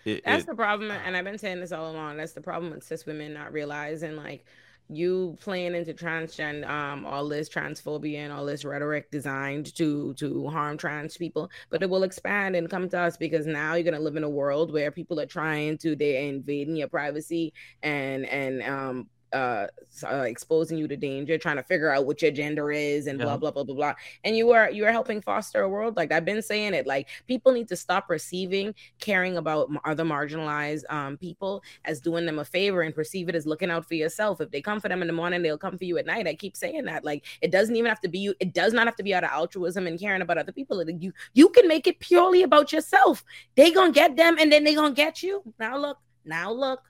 It, 0.08 0.24
That's 0.24 0.44
it- 0.44 0.46
the 0.46 0.54
problem, 0.54 0.90
and 0.90 1.16
I've 1.16 1.24
been 1.24 1.38
saying 1.38 1.60
this 1.60 1.72
all 1.72 1.90
along. 1.90 2.16
That's 2.16 2.32
the 2.32 2.40
problem 2.40 2.72
with 2.72 2.82
cis 2.82 3.04
women 3.06 3.34
not 3.34 3.52
realizing 3.52 4.16
like 4.16 4.44
you 4.90 5.36
playing 5.42 5.74
into 5.74 5.92
transgender, 5.92 6.66
um, 6.66 7.04
all 7.04 7.28
this 7.28 7.48
transphobia 7.50 8.20
and 8.20 8.32
all 8.32 8.46
this 8.46 8.64
rhetoric 8.64 9.10
designed 9.10 9.74
to 9.76 10.14
to 10.14 10.48
harm 10.48 10.78
trans 10.78 11.16
people, 11.16 11.50
but 11.68 11.82
it 11.82 11.90
will 11.90 12.04
expand 12.04 12.56
and 12.56 12.70
come 12.70 12.88
to 12.88 12.98
us 12.98 13.16
because 13.18 13.46
now 13.46 13.74
you're 13.74 13.84
gonna 13.84 14.00
live 14.02 14.16
in 14.16 14.24
a 14.24 14.30
world 14.30 14.72
where 14.72 14.90
people 14.90 15.20
are 15.20 15.26
trying 15.26 15.76
to 15.78 15.94
they're 15.94 16.22
invading 16.22 16.76
your 16.76 16.88
privacy 16.88 17.52
and 17.82 18.24
and 18.26 18.62
um 18.62 19.08
uh, 19.32 19.66
uh 20.04 20.22
exposing 20.22 20.78
you 20.78 20.88
to 20.88 20.96
danger 20.96 21.36
trying 21.38 21.56
to 21.56 21.62
figure 21.62 21.90
out 21.90 22.06
what 22.06 22.22
your 22.22 22.30
gender 22.30 22.70
is 22.72 23.06
and 23.06 23.18
blah 23.18 23.32
Yeah. 23.32 23.36
blah 23.38 23.50
blah 23.50 23.64
blah 23.64 23.74
blah 23.74 23.94
and 24.24 24.36
you 24.36 24.50
are 24.52 24.70
you 24.70 24.84
are 24.86 24.92
helping 24.92 25.20
foster 25.20 25.62
a 25.62 25.68
world 25.68 25.96
like 25.96 26.12
i've 26.12 26.24
been 26.24 26.42
saying 26.42 26.74
it 26.74 26.86
like 26.86 27.08
people 27.26 27.52
need 27.52 27.68
to 27.68 27.76
stop 27.76 28.08
receiving 28.08 28.74
caring 29.00 29.36
about 29.36 29.68
other 29.84 30.04
marginalized 30.04 30.84
um, 30.90 31.16
people 31.16 31.62
as 31.84 32.00
doing 32.00 32.26
them 32.26 32.38
a 32.38 32.44
favor 32.44 32.82
and 32.82 32.94
perceive 32.94 33.28
it 33.28 33.34
as 33.34 33.46
looking 33.46 33.70
out 33.70 33.86
for 33.86 33.94
yourself. 33.94 34.40
If 34.40 34.50
they 34.50 34.60
come 34.60 34.80
for 34.80 34.88
them 34.88 35.02
in 35.02 35.08
the 35.08 35.12
morning, 35.14 35.42
they'll 35.42 35.58
come 35.58 35.76
for 35.78 35.84
you 35.84 35.98
at 35.98 36.06
night. 36.06 36.26
I 36.26 36.34
keep 36.34 36.56
saying 36.56 36.84
that. 36.86 37.04
Like 37.04 37.24
it 37.40 37.50
doesn't 37.50 37.74
even 37.76 37.88
have 37.88 38.00
to 38.00 38.08
be 38.08 38.18
you. 38.18 38.34
It 38.40 38.54
does 38.54 38.72
not 38.72 38.86
have 38.86 38.96
to 38.96 39.02
be 39.02 39.14
out 39.14 39.24
of 39.24 39.30
altruism 39.30 39.86
and 39.86 39.98
caring 39.98 40.22
about 40.22 40.38
other 40.38 40.52
people. 40.52 40.76
Like, 40.78 40.96
You 41.00 41.12
you 41.34 41.48
can 41.50 41.68
make 41.68 41.86
it 41.86 41.98
purely 42.00 42.42
about 42.42 42.72
yourself. 42.72 43.24
They 43.56 43.70
gonna 43.70 43.92
get 43.92 44.16
them 44.16 44.36
and 44.38 44.50
then 44.50 44.64
they 44.64 44.74
gonna 44.74 44.94
get 44.94 45.22
you. 45.22 45.42
Now 45.58 45.76
look. 45.78 45.98
Now 46.24 46.52
look. 46.52 46.87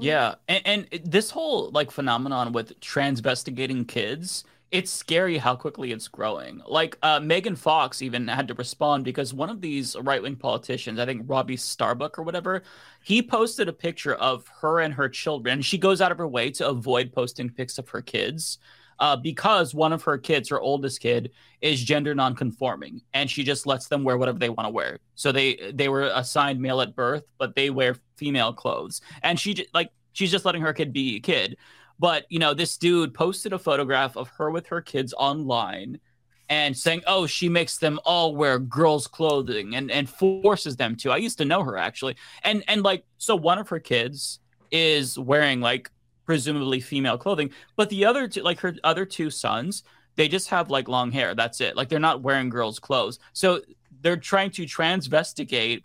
Yeah, 0.00 0.34
and, 0.48 0.88
and 0.92 1.02
this 1.04 1.30
whole 1.30 1.70
like 1.70 1.90
phenomenon 1.90 2.52
with 2.52 2.78
transvestigating 2.80 3.86
kids, 3.86 4.44
it's 4.70 4.90
scary 4.90 5.38
how 5.38 5.54
quickly 5.54 5.92
it's 5.92 6.08
growing. 6.08 6.60
Like 6.66 6.98
uh, 7.02 7.20
Megan 7.20 7.54
Fox 7.54 8.02
even 8.02 8.26
had 8.26 8.48
to 8.48 8.54
respond 8.54 9.04
because 9.04 9.32
one 9.32 9.48
of 9.48 9.60
these 9.60 9.94
right 10.00 10.22
wing 10.22 10.36
politicians, 10.36 10.98
I 10.98 11.06
think 11.06 11.22
Robbie 11.26 11.56
Starbuck 11.56 12.18
or 12.18 12.22
whatever, 12.22 12.62
he 13.02 13.22
posted 13.22 13.68
a 13.68 13.72
picture 13.72 14.14
of 14.14 14.48
her 14.60 14.80
and 14.80 14.92
her 14.94 15.08
children. 15.08 15.62
She 15.62 15.78
goes 15.78 16.00
out 16.00 16.10
of 16.10 16.18
her 16.18 16.26
way 16.26 16.50
to 16.52 16.68
avoid 16.68 17.12
posting 17.12 17.50
pics 17.50 17.78
of 17.78 17.88
her 17.90 18.02
kids. 18.02 18.58
Uh, 18.98 19.16
because 19.16 19.74
one 19.74 19.92
of 19.92 20.02
her 20.02 20.18
kids, 20.18 20.48
her 20.48 20.60
oldest 20.60 21.00
kid, 21.00 21.30
is 21.60 21.82
gender 21.82 22.14
nonconforming, 22.14 23.00
and 23.12 23.30
she 23.30 23.42
just 23.42 23.66
lets 23.66 23.88
them 23.88 24.04
wear 24.04 24.18
whatever 24.18 24.38
they 24.38 24.48
want 24.48 24.66
to 24.66 24.70
wear. 24.70 24.98
So 25.14 25.32
they 25.32 25.72
they 25.74 25.88
were 25.88 26.10
assigned 26.14 26.60
male 26.60 26.80
at 26.80 26.94
birth, 26.94 27.24
but 27.38 27.54
they 27.54 27.70
wear 27.70 27.96
female 28.16 28.52
clothes, 28.52 29.00
and 29.22 29.38
she 29.38 29.66
like 29.74 29.90
she's 30.12 30.30
just 30.30 30.44
letting 30.44 30.62
her 30.62 30.72
kid 30.72 30.92
be 30.92 31.16
a 31.16 31.20
kid. 31.20 31.56
But 31.98 32.26
you 32.28 32.38
know, 32.38 32.54
this 32.54 32.76
dude 32.76 33.14
posted 33.14 33.52
a 33.52 33.58
photograph 33.58 34.16
of 34.16 34.28
her 34.38 34.50
with 34.50 34.66
her 34.68 34.80
kids 34.80 35.14
online, 35.16 36.00
and 36.48 36.76
saying, 36.76 37.02
"Oh, 37.06 37.26
she 37.26 37.48
makes 37.48 37.78
them 37.78 37.98
all 38.04 38.34
wear 38.34 38.58
girls' 38.58 39.06
clothing 39.06 39.74
and 39.74 39.90
and 39.90 40.08
forces 40.08 40.76
them 40.76 40.96
to." 40.96 41.10
I 41.10 41.16
used 41.18 41.38
to 41.38 41.44
know 41.44 41.62
her 41.62 41.76
actually, 41.76 42.16
and 42.42 42.64
and 42.68 42.82
like 42.82 43.04
so, 43.18 43.36
one 43.36 43.58
of 43.58 43.68
her 43.68 43.80
kids 43.80 44.40
is 44.70 45.18
wearing 45.18 45.60
like 45.60 45.90
presumably 46.24 46.80
female 46.80 47.18
clothing, 47.18 47.50
but 47.76 47.90
the 47.90 48.04
other 48.04 48.26
two, 48.28 48.42
like 48.42 48.60
her 48.60 48.74
other 48.84 49.04
two 49.04 49.30
sons, 49.30 49.82
they 50.16 50.28
just 50.28 50.48
have 50.48 50.70
like 50.70 50.88
long 50.88 51.10
hair. 51.10 51.34
That's 51.34 51.60
it. 51.60 51.76
Like 51.76 51.88
they're 51.88 51.98
not 51.98 52.22
wearing 52.22 52.48
girls' 52.48 52.78
clothes. 52.78 53.18
So 53.32 53.60
they're 54.00 54.16
trying 54.16 54.50
to 54.52 54.64
transvestigate, 54.64 55.82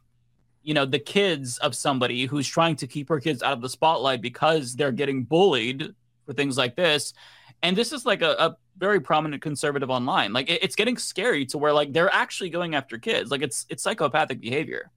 you 0.64 0.74
know, 0.74 0.86
the 0.86 1.00
kids 1.00 1.58
of 1.60 1.76
somebody 1.76 2.26
who's 2.26 2.48
trying 2.48 2.76
to 2.78 2.88
keep 2.88 3.10
her 3.10 3.20
kids 3.20 3.42
out 3.42 3.54
of 3.54 3.62
the 3.62 3.70
spotlight 3.70 4.22
because 4.22 4.76
they're 4.76 4.92
getting 4.92 5.24
bullied 5.24 5.94
for 6.26 6.34
things 6.34 6.58
like 6.58 6.76
this. 6.76 7.14
And 7.64 7.76
this 7.76 7.92
is 7.92 8.06
like 8.06 8.22
a, 8.22 8.32
a 8.40 8.58
very 8.78 9.00
prominent 9.00 9.42
conservative 9.42 9.90
online. 9.90 10.32
Like 10.32 10.50
it- 10.50 10.64
it's 10.64 10.76
getting 10.76 10.98
scary 10.98 11.46
to 11.48 11.58
where 11.58 11.74
like 11.74 11.92
they're 11.92 12.14
actually 12.14 12.50
going 12.50 12.76
after 12.76 12.98
kids. 12.98 13.32
Like 13.32 13.42
it's 13.42 13.66
it's 13.70 13.84
psychopathic 13.84 14.40
behavior. 14.40 14.92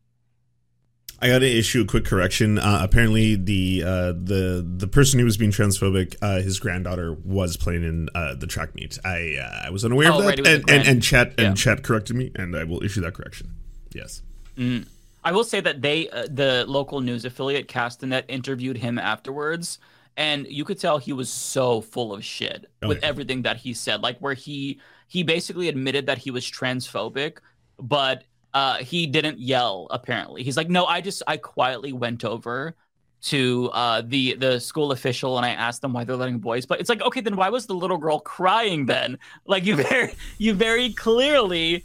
I 1.21 1.29
got 1.29 1.39
to 1.41 1.47
issue 1.47 1.83
a 1.83 1.85
quick 1.85 2.05
correction. 2.05 2.59
Uh, 2.59 2.81
apparently, 2.83 3.37
the 3.37 3.83
uh, 3.85 4.13
the 4.13 4.65
the 4.77 4.89
person 4.89 5.19
who 5.21 5.25
was 5.25 5.37
being 5.37 5.53
transphobic, 5.53 6.17
uh, 6.21 6.41
his 6.41 6.59
granddaughter 6.59 7.13
was 7.25 7.57
playing 7.57 7.85
in 7.85 8.09
uh, 8.15 8.35
the 8.35 8.47
track 8.47 8.75
meet. 8.75 8.99
I 9.05 9.37
uh, 9.41 9.67
I 9.67 9.71
was 9.71 9.85
unaware 9.85 10.11
Oh, 10.11 10.19
of 10.19 10.25
that, 10.25 10.27
right, 10.27 10.39
and, 10.39 10.69
and 10.69 10.89
and 10.89 11.05
and 11.13 11.39
yeah. 11.39 11.55
Chet 11.55 11.83
corrected 11.85 12.17
me, 12.17 12.33
and 12.35 12.57
I 12.57 12.65
will 12.65 12.83
issue 12.83 13.01
that 13.03 13.15
correction. 13.15 13.51
Yes. 13.95 14.23
Mm. 14.57 14.87
I 15.25 15.31
will 15.31 15.45
say 15.45 15.61
that 15.61 15.81
they, 15.83 16.09
uh, 16.11 16.27
the 16.29 16.65
local 16.67 17.01
news 17.01 17.25
affiliate 17.25 17.69
Castanet, 17.69 18.25
interviewed 18.27 18.77
him 18.77 18.99
afterwards, 18.99 19.79
and 20.17 20.49
you 20.49 20.65
could 20.65 20.81
tell 20.81 20.99
he 20.99 21.13
was 21.13 21.31
so 21.31 21.81
full 21.81 22.13
of 22.13 22.25
shit 22.25 22.69
Oh, 22.83 22.89
with 22.89 22.99
yeah. 23.03 23.09
everything 23.09 23.43
that 23.43 23.59
he 23.59 23.73
said. 23.73 24.03
Like 24.03 24.19
where 24.19 24.35
he 24.35 24.81
he 25.07 25.23
basically 25.23 25.69
admitted 25.69 26.07
that 26.07 26.19
he 26.19 26.33
was 26.33 26.45
transphobic, 26.45 27.39
but 27.79 28.25
uh, 28.55 28.79
he 28.79 29.07
didn't 29.07 29.39
yell. 29.39 29.87
Apparently, 29.91 30.43
he's 30.43 30.57
like, 30.57 30.69
no, 30.69 30.87
I 30.87 31.01
just 31.01 31.23
I 31.27 31.37
quietly 31.37 31.93
went 31.93 32.25
over 32.25 32.75
to 33.23 33.71
uh, 33.73 34.03
the 34.05 34.35
the 34.35 34.59
school 34.59 34.93
official 34.93 35.37
and 35.37 35.47
I 35.47 35.51
asked 35.51 35.81
them 35.81 35.93
why 35.93 36.05
they're 36.05 36.17
letting 36.17 36.39
boys 36.39 36.67
play. 36.67 36.79
It's 36.79 36.89
like, 36.89 37.03
okay, 37.03 37.21
then 37.21 37.37
why 37.37 37.49
was 37.49 37.67
the 37.67 37.75
little 37.75 37.99
girl 37.99 38.21
crying 38.21 38.87
then? 38.87 39.19
Like 39.47 39.65
you 39.65 39.77
very 39.77 40.15
you 40.39 40.55
very 40.55 40.93
clearly 40.93 41.85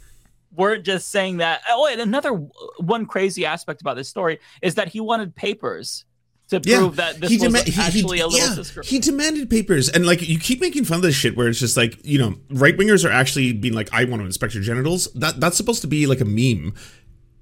weren't 0.54 0.84
just 0.84 1.08
saying 1.08 1.38
that. 1.38 1.60
Oh, 1.68 1.86
and 1.86 2.00
another 2.00 2.30
one 2.78 3.06
crazy 3.06 3.44
aspect 3.44 3.80
about 3.80 3.96
this 3.96 4.08
story 4.08 4.38
is 4.62 4.74
that 4.76 4.88
he 4.88 5.00
wanted 5.00 5.34
papers 5.34 6.04
to 6.48 6.60
prove 6.60 6.96
that 6.96 7.20
this 7.20 7.30
was 7.30 7.52
dema- 7.52 7.64
he- 7.64 7.72
he- 7.72 7.80
actually 7.80 8.20
a 8.20 8.26
little 8.26 8.48
yeah, 8.48 8.54
sister. 8.54 8.82
He 8.82 8.98
demanded 8.98 9.50
papers, 9.50 9.88
and 9.88 10.06
like 10.06 10.26
you 10.26 10.38
keep 10.38 10.60
making 10.60 10.84
fun 10.84 10.96
of 10.96 11.02
this 11.02 11.14
shit, 11.14 11.36
where 11.36 11.48
it's 11.48 11.60
just 11.60 11.76
like 11.76 11.98
you 12.04 12.18
know, 12.18 12.36
right 12.50 12.76
wingers 12.76 13.04
are 13.04 13.12
actually 13.12 13.52
being 13.52 13.74
like, 13.74 13.88
"I 13.92 14.04
want 14.04 14.22
to 14.22 14.26
inspect 14.26 14.54
your 14.54 14.62
genitals." 14.62 15.12
That 15.14 15.40
that's 15.40 15.56
supposed 15.56 15.82
to 15.82 15.86
be 15.86 16.06
like 16.06 16.20
a 16.20 16.24
meme. 16.24 16.74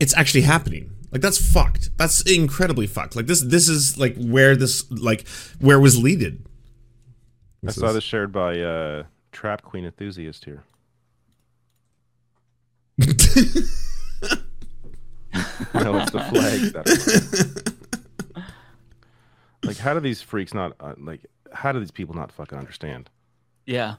It's 0.00 0.14
actually 0.16 0.42
happening. 0.42 0.90
Like 1.12 1.22
that's 1.22 1.38
fucked. 1.38 1.90
That's 1.96 2.20
incredibly 2.22 2.86
fucked. 2.86 3.14
Like 3.16 3.26
this 3.26 3.40
this 3.40 3.68
is 3.68 3.96
like 3.96 4.16
where 4.16 4.56
this 4.56 4.90
like 4.90 5.26
where 5.60 5.78
was 5.78 6.02
leaded. 6.02 6.44
I 7.66 7.70
saw 7.70 7.92
this 7.92 8.04
shared 8.04 8.32
by 8.32 8.60
uh, 8.60 9.04
Trap 9.32 9.62
Queen 9.62 9.84
enthusiast 9.84 10.44
here. 10.44 10.64
no, 12.98 13.06
it's 15.74 16.10
the 16.10 16.20
flags. 16.30 17.62
That 19.86 19.92
like, 19.92 19.94
how 19.94 19.94
do 19.94 20.00
these 20.00 20.22
freaks 20.22 20.54
not 20.54 20.72
uh, 20.80 20.94
like? 20.98 21.26
How 21.52 21.72
do 21.72 21.80
these 21.80 21.90
people 21.90 22.14
not 22.14 22.32
fucking 22.32 22.58
understand? 22.58 23.08
Yeah. 23.66 23.96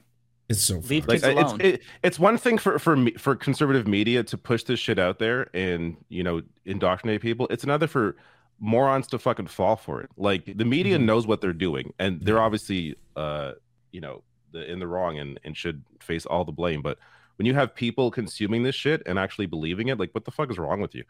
It's 0.48 0.62
so 0.62 0.78
Leave 0.88 1.06
like 1.06 1.20
kids 1.22 1.24
uh, 1.24 1.40
it's 1.40 1.52
alone. 1.52 1.60
it, 1.60 1.82
it's 2.02 2.18
one 2.18 2.38
thing 2.38 2.56
for 2.56 2.78
for 2.78 2.96
me, 2.96 3.12
for 3.12 3.36
conservative 3.36 3.86
media 3.86 4.22
to 4.24 4.38
push 4.38 4.62
this 4.62 4.80
shit 4.80 4.98
out 4.98 5.18
there 5.18 5.50
and 5.54 5.96
you 6.08 6.22
know 6.22 6.40
indoctrinate 6.64 7.20
people. 7.20 7.46
It's 7.50 7.64
another 7.64 7.86
for 7.86 8.16
morons 8.58 9.06
to 9.08 9.18
fucking 9.18 9.46
fall 9.48 9.76
for 9.76 10.00
it. 10.00 10.10
Like 10.16 10.56
the 10.56 10.64
media 10.64 10.96
Mm-hmm. 10.96 11.04
knows 11.06 11.26
what 11.26 11.40
they're 11.42 11.52
doing, 11.52 11.92
and 11.98 12.20
they're 12.22 12.40
obviously 12.40 12.96
uh 13.14 13.52
you 13.92 14.00
know 14.00 14.22
the, 14.52 14.70
in 14.70 14.78
the 14.78 14.86
wrong 14.86 15.18
and 15.18 15.38
and 15.44 15.54
should 15.54 15.84
face 16.00 16.24
all 16.24 16.44
the 16.46 16.52
blame. 16.52 16.80
But 16.80 16.98
when 17.36 17.44
you 17.44 17.52
have 17.54 17.74
people 17.74 18.10
consuming 18.10 18.62
this 18.62 18.74
shit 18.74 19.02
and 19.04 19.18
actually 19.18 19.46
believing 19.46 19.88
it, 19.88 19.98
like 19.98 20.12
what 20.14 20.24
the 20.24 20.30
fuck 20.30 20.50
is 20.50 20.56
wrong 20.58 20.80
with 20.80 20.94
you? 20.94 21.04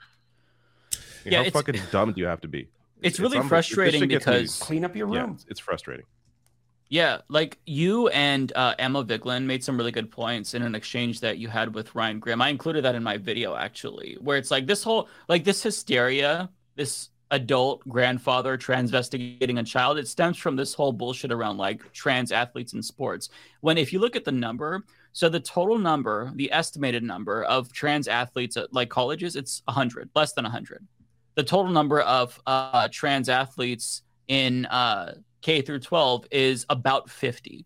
Like, 1.24 1.32
Yeah, 1.32 1.38
how 1.38 1.44
it's- 1.46 1.52
fucking 1.52 1.80
dumb 1.92 2.12
do 2.12 2.20
you 2.20 2.26
have 2.26 2.40
to 2.40 2.48
be? 2.48 2.68
It's 3.02 3.20
really 3.20 3.38
unbe- 3.38 3.48
frustrating 3.48 4.00
shit 4.00 4.08
gets 4.10 4.26
me- 4.26 4.32
because- 4.32 4.58
Clean 4.58 4.84
up 4.84 4.96
your 4.96 5.12
Yeah, 5.14 5.20
room. 5.22 5.32
it's, 5.34 5.46
it's 5.48 5.60
frustrating. 5.60 6.06
Yeah, 6.90 7.18
like 7.28 7.58
you 7.66 8.08
and 8.08 8.50
uh, 8.56 8.74
Emma 8.78 9.04
Vigeland 9.04 9.44
made 9.44 9.62
some 9.62 9.76
really 9.76 9.92
good 9.92 10.10
points 10.10 10.54
in 10.54 10.62
an 10.62 10.74
exchange 10.74 11.20
that 11.20 11.36
you 11.36 11.48
had 11.48 11.74
with 11.74 11.94
Ryan 11.94 12.18
Grim. 12.18 12.40
I 12.40 12.48
included 12.48 12.82
that 12.84 12.94
in 12.94 13.02
my 13.02 13.18
video 13.18 13.54
actually, 13.54 14.16
where 14.22 14.38
it's 14.38 14.50
like 14.50 14.66
this 14.66 14.82
whole 14.82 15.06
like 15.28 15.44
this 15.44 15.62
hysteria, 15.62 16.48
this 16.76 17.10
adult 17.30 17.86
grandfather 17.86 18.56
transvestigating 18.56 19.60
a 19.60 19.62
child, 19.64 19.98
it 19.98 20.08
stems 20.08 20.38
from 20.38 20.56
this 20.56 20.72
whole 20.72 20.92
bullshit 20.92 21.30
around 21.30 21.58
like 21.58 21.92
trans 21.92 22.32
athletes 22.32 22.72
in 22.72 22.82
sports. 22.82 23.28
When 23.60 23.76
if 23.76 23.92
you 23.92 23.98
look 23.98 24.16
at 24.16 24.24
the 24.24 24.32
number, 24.32 24.82
so 25.12 25.28
the 25.28 25.40
total 25.40 25.76
number, 25.76 26.32
the 26.36 26.50
estimated 26.50 27.02
number 27.02 27.44
of 27.44 27.70
trans 27.70 28.08
athletes 28.08 28.56
at 28.56 28.72
like 28.72 28.88
colleges, 28.88 29.36
it's 29.36 29.60
100, 29.66 30.08
less 30.14 30.32
than 30.32 30.44
100. 30.44 30.86
The 31.38 31.44
total 31.44 31.70
number 31.70 32.00
of 32.00 32.42
uh, 32.48 32.88
trans 32.90 33.28
athletes 33.28 34.02
in 34.26 34.66
uh, 34.66 35.14
K 35.40 35.62
through 35.62 35.78
12 35.78 36.26
is 36.32 36.66
about 36.68 37.08
50. 37.08 37.64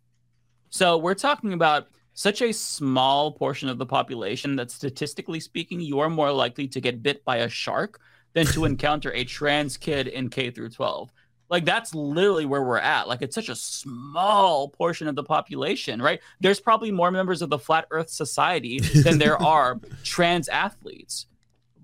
So 0.69 0.99
we're 0.99 1.15
talking 1.15 1.55
about 1.55 1.87
such 2.13 2.43
a 2.43 2.53
small 2.53 3.33
portion 3.33 3.71
of 3.71 3.79
the 3.79 3.87
population 3.87 4.57
that 4.57 4.71
statistically 4.71 5.41
speaking, 5.41 5.81
you 5.81 6.01
are 6.01 6.11
more 6.11 6.31
likely 6.31 6.69
to 6.69 6.83
get 6.83 7.03
bit 7.03 7.25
by 7.25 7.39
a 7.39 7.49
shark 7.49 7.99
than 8.35 8.45
to 8.49 8.65
encounter 8.67 9.11
a 9.15 9.25
trans 9.25 9.79
kid 9.79 10.07
in 10.07 10.29
K 10.29 10.51
through 10.51 10.69
12. 10.69 11.11
Like 11.49 11.65
that's 11.65 11.95
literally 11.95 12.45
where 12.45 12.63
we're 12.63 12.77
at. 12.77 13.09
Like 13.09 13.23
it's 13.23 13.35
such 13.35 13.49
a 13.49 13.57
small 13.57 14.69
portion 14.69 15.09
of 15.09 15.17
the 15.17 15.25
population, 15.25 16.03
right? 16.03 16.21
There's 16.41 16.61
probably 16.61 16.91
more 16.91 17.11
members 17.11 17.41
of 17.41 17.49
the 17.49 17.59
Flat 17.59 17.87
Earth 17.91 18.11
Society 18.11 18.81
than 18.81 19.17
there 19.17 19.43
are 19.43 19.81
trans 20.05 20.51
athletes 20.51 21.25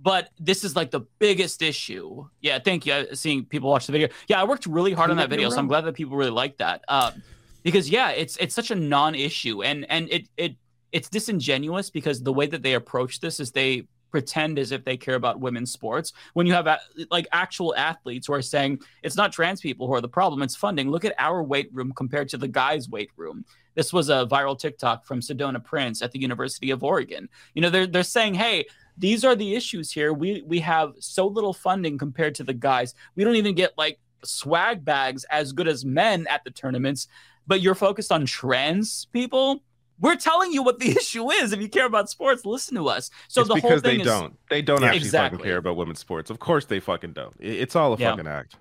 but 0.01 0.31
this 0.39 0.65
is 0.65 0.77
like 0.77 0.91
the 0.91 1.01
biggest 1.19 1.61
issue. 1.62 2.27
Yeah, 2.41 2.59
thank 2.59 2.87
you. 2.87 2.95
I- 2.95 3.07
Seeing 3.15 3.45
people 3.45 3.69
watch 3.70 3.87
the 3.87 3.93
video. 3.93 4.09
Yeah, 4.29 4.41
I 4.41 4.45
worked 4.45 4.66
really 4.66 4.93
hard 4.93 5.11
on 5.11 5.16
that 5.16 5.29
video, 5.31 5.51
so 5.51 5.59
I'm 5.59 5.69
glad 5.69 5.83
that 5.83 5.95
people 5.95 6.16
really 6.16 6.31
like 6.31 6.57
that. 6.59 6.83
Um, 6.89 7.23
because 7.62 7.91
yeah, 7.91 8.11
it's 8.11 8.37
it's 8.39 8.55
such 8.55 8.70
a 8.70 8.75
non-issue, 8.75 9.62
and 9.62 9.85
and 9.91 10.09
it 10.11 10.29
it 10.37 10.57
it's 10.93 11.09
disingenuous 11.09 11.91
because 11.91 12.23
the 12.23 12.33
way 12.33 12.47
that 12.47 12.62
they 12.62 12.75
approach 12.75 13.20
this 13.20 13.41
is 13.41 13.51
they 13.51 13.85
pretend 14.11 14.59
as 14.59 14.73
if 14.73 14.85
they 14.85 14.97
care 14.97 15.16
about 15.16 15.39
women's 15.39 15.70
sports 15.70 16.15
when 16.33 16.47
you 16.47 16.55
have 16.55 16.66
a, 16.66 16.79
like 17.11 17.27
actual 17.33 17.75
athletes 17.77 18.27
who 18.27 18.33
are 18.33 18.41
saying 18.41 18.81
it's 19.03 19.16
not 19.16 19.33
trans 19.33 19.61
people 19.61 19.87
who 19.87 19.93
are 19.93 20.01
the 20.01 20.09
problem 20.09 20.41
it's 20.41 20.57
funding 20.57 20.91
look 20.91 21.05
at 21.05 21.15
our 21.19 21.43
weight 21.43 21.69
room 21.75 21.93
compared 21.95 22.27
to 22.27 22.39
the 22.39 22.49
guys 22.49 22.89
weight 22.89 23.11
room 23.19 23.45
this 23.79 23.93
was 23.93 24.09
a 24.09 24.27
viral 24.27 24.59
tiktok 24.59 25.05
from 25.07 25.21
sedona 25.21 25.63
prince 25.63 26.03
at 26.03 26.11
the 26.11 26.19
university 26.19 26.71
of 26.73 26.83
oregon 26.83 27.29
you 27.55 27.63
know 27.63 27.71
they're, 27.71 27.87
they're 27.87 28.03
saying 28.03 28.35
hey 28.35 28.65
these 28.97 29.25
are 29.25 29.37
the 29.37 29.55
issues 29.55 29.93
here 29.93 30.13
we 30.13 30.43
we 30.47 30.59
have 30.59 30.93
so 30.99 31.27
little 31.27 31.53
funding 31.55 31.97
compared 31.97 32.35
to 32.35 32.43
the 32.43 32.53
guys 32.53 32.95
we 33.15 33.23
don't 33.25 33.37
even 33.37 33.55
get 33.55 33.73
like 33.79 33.99
swag 34.25 34.85
bags 34.85 35.25
as 35.31 35.53
good 35.53 35.69
as 35.69 35.85
men 35.85 36.27
at 36.27 36.43
the 36.45 36.51
tournaments 36.51 37.07
but 37.47 37.61
you're 37.61 37.77
focused 37.77 38.11
on 38.11 38.27
trans 38.27 39.07
people 39.13 39.63
we're 40.01 40.17
telling 40.17 40.53
you 40.53 40.63
what 40.65 40.81
the 40.81 40.91
issue 41.01 41.31
is 41.31 41.53
if 41.53 41.61
you 41.61 41.69
care 41.69 41.87
about 41.87 42.11
sports 42.11 42.45
listen 42.45 42.75
to 42.77 42.89
us 42.89 43.11
so 43.29 43.41
it's 43.43 43.49
the 43.49 43.55
whole 43.61 43.71
because 43.71 43.83
thing 43.83 43.99
they 43.99 44.03
is 44.03 44.07
don't. 44.09 44.37
They 44.51 44.61
don't 44.63 44.81
Yeah. 44.83 44.89
actually 44.89 45.07
Exactly. 45.07 45.39
fucking 45.39 45.49
care 45.51 45.59
about 45.59 45.77
women's 45.77 46.01
sports. 46.01 46.31
Of 46.31 46.39
course 46.41 46.65
they 46.65 46.81
fucking 46.81 47.13
don't. 47.13 47.35
It's 47.39 47.77
all 47.77 47.95
a 47.95 47.97
Yeah. 47.97 48.11
fucking 48.11 48.27
act. 48.27 48.57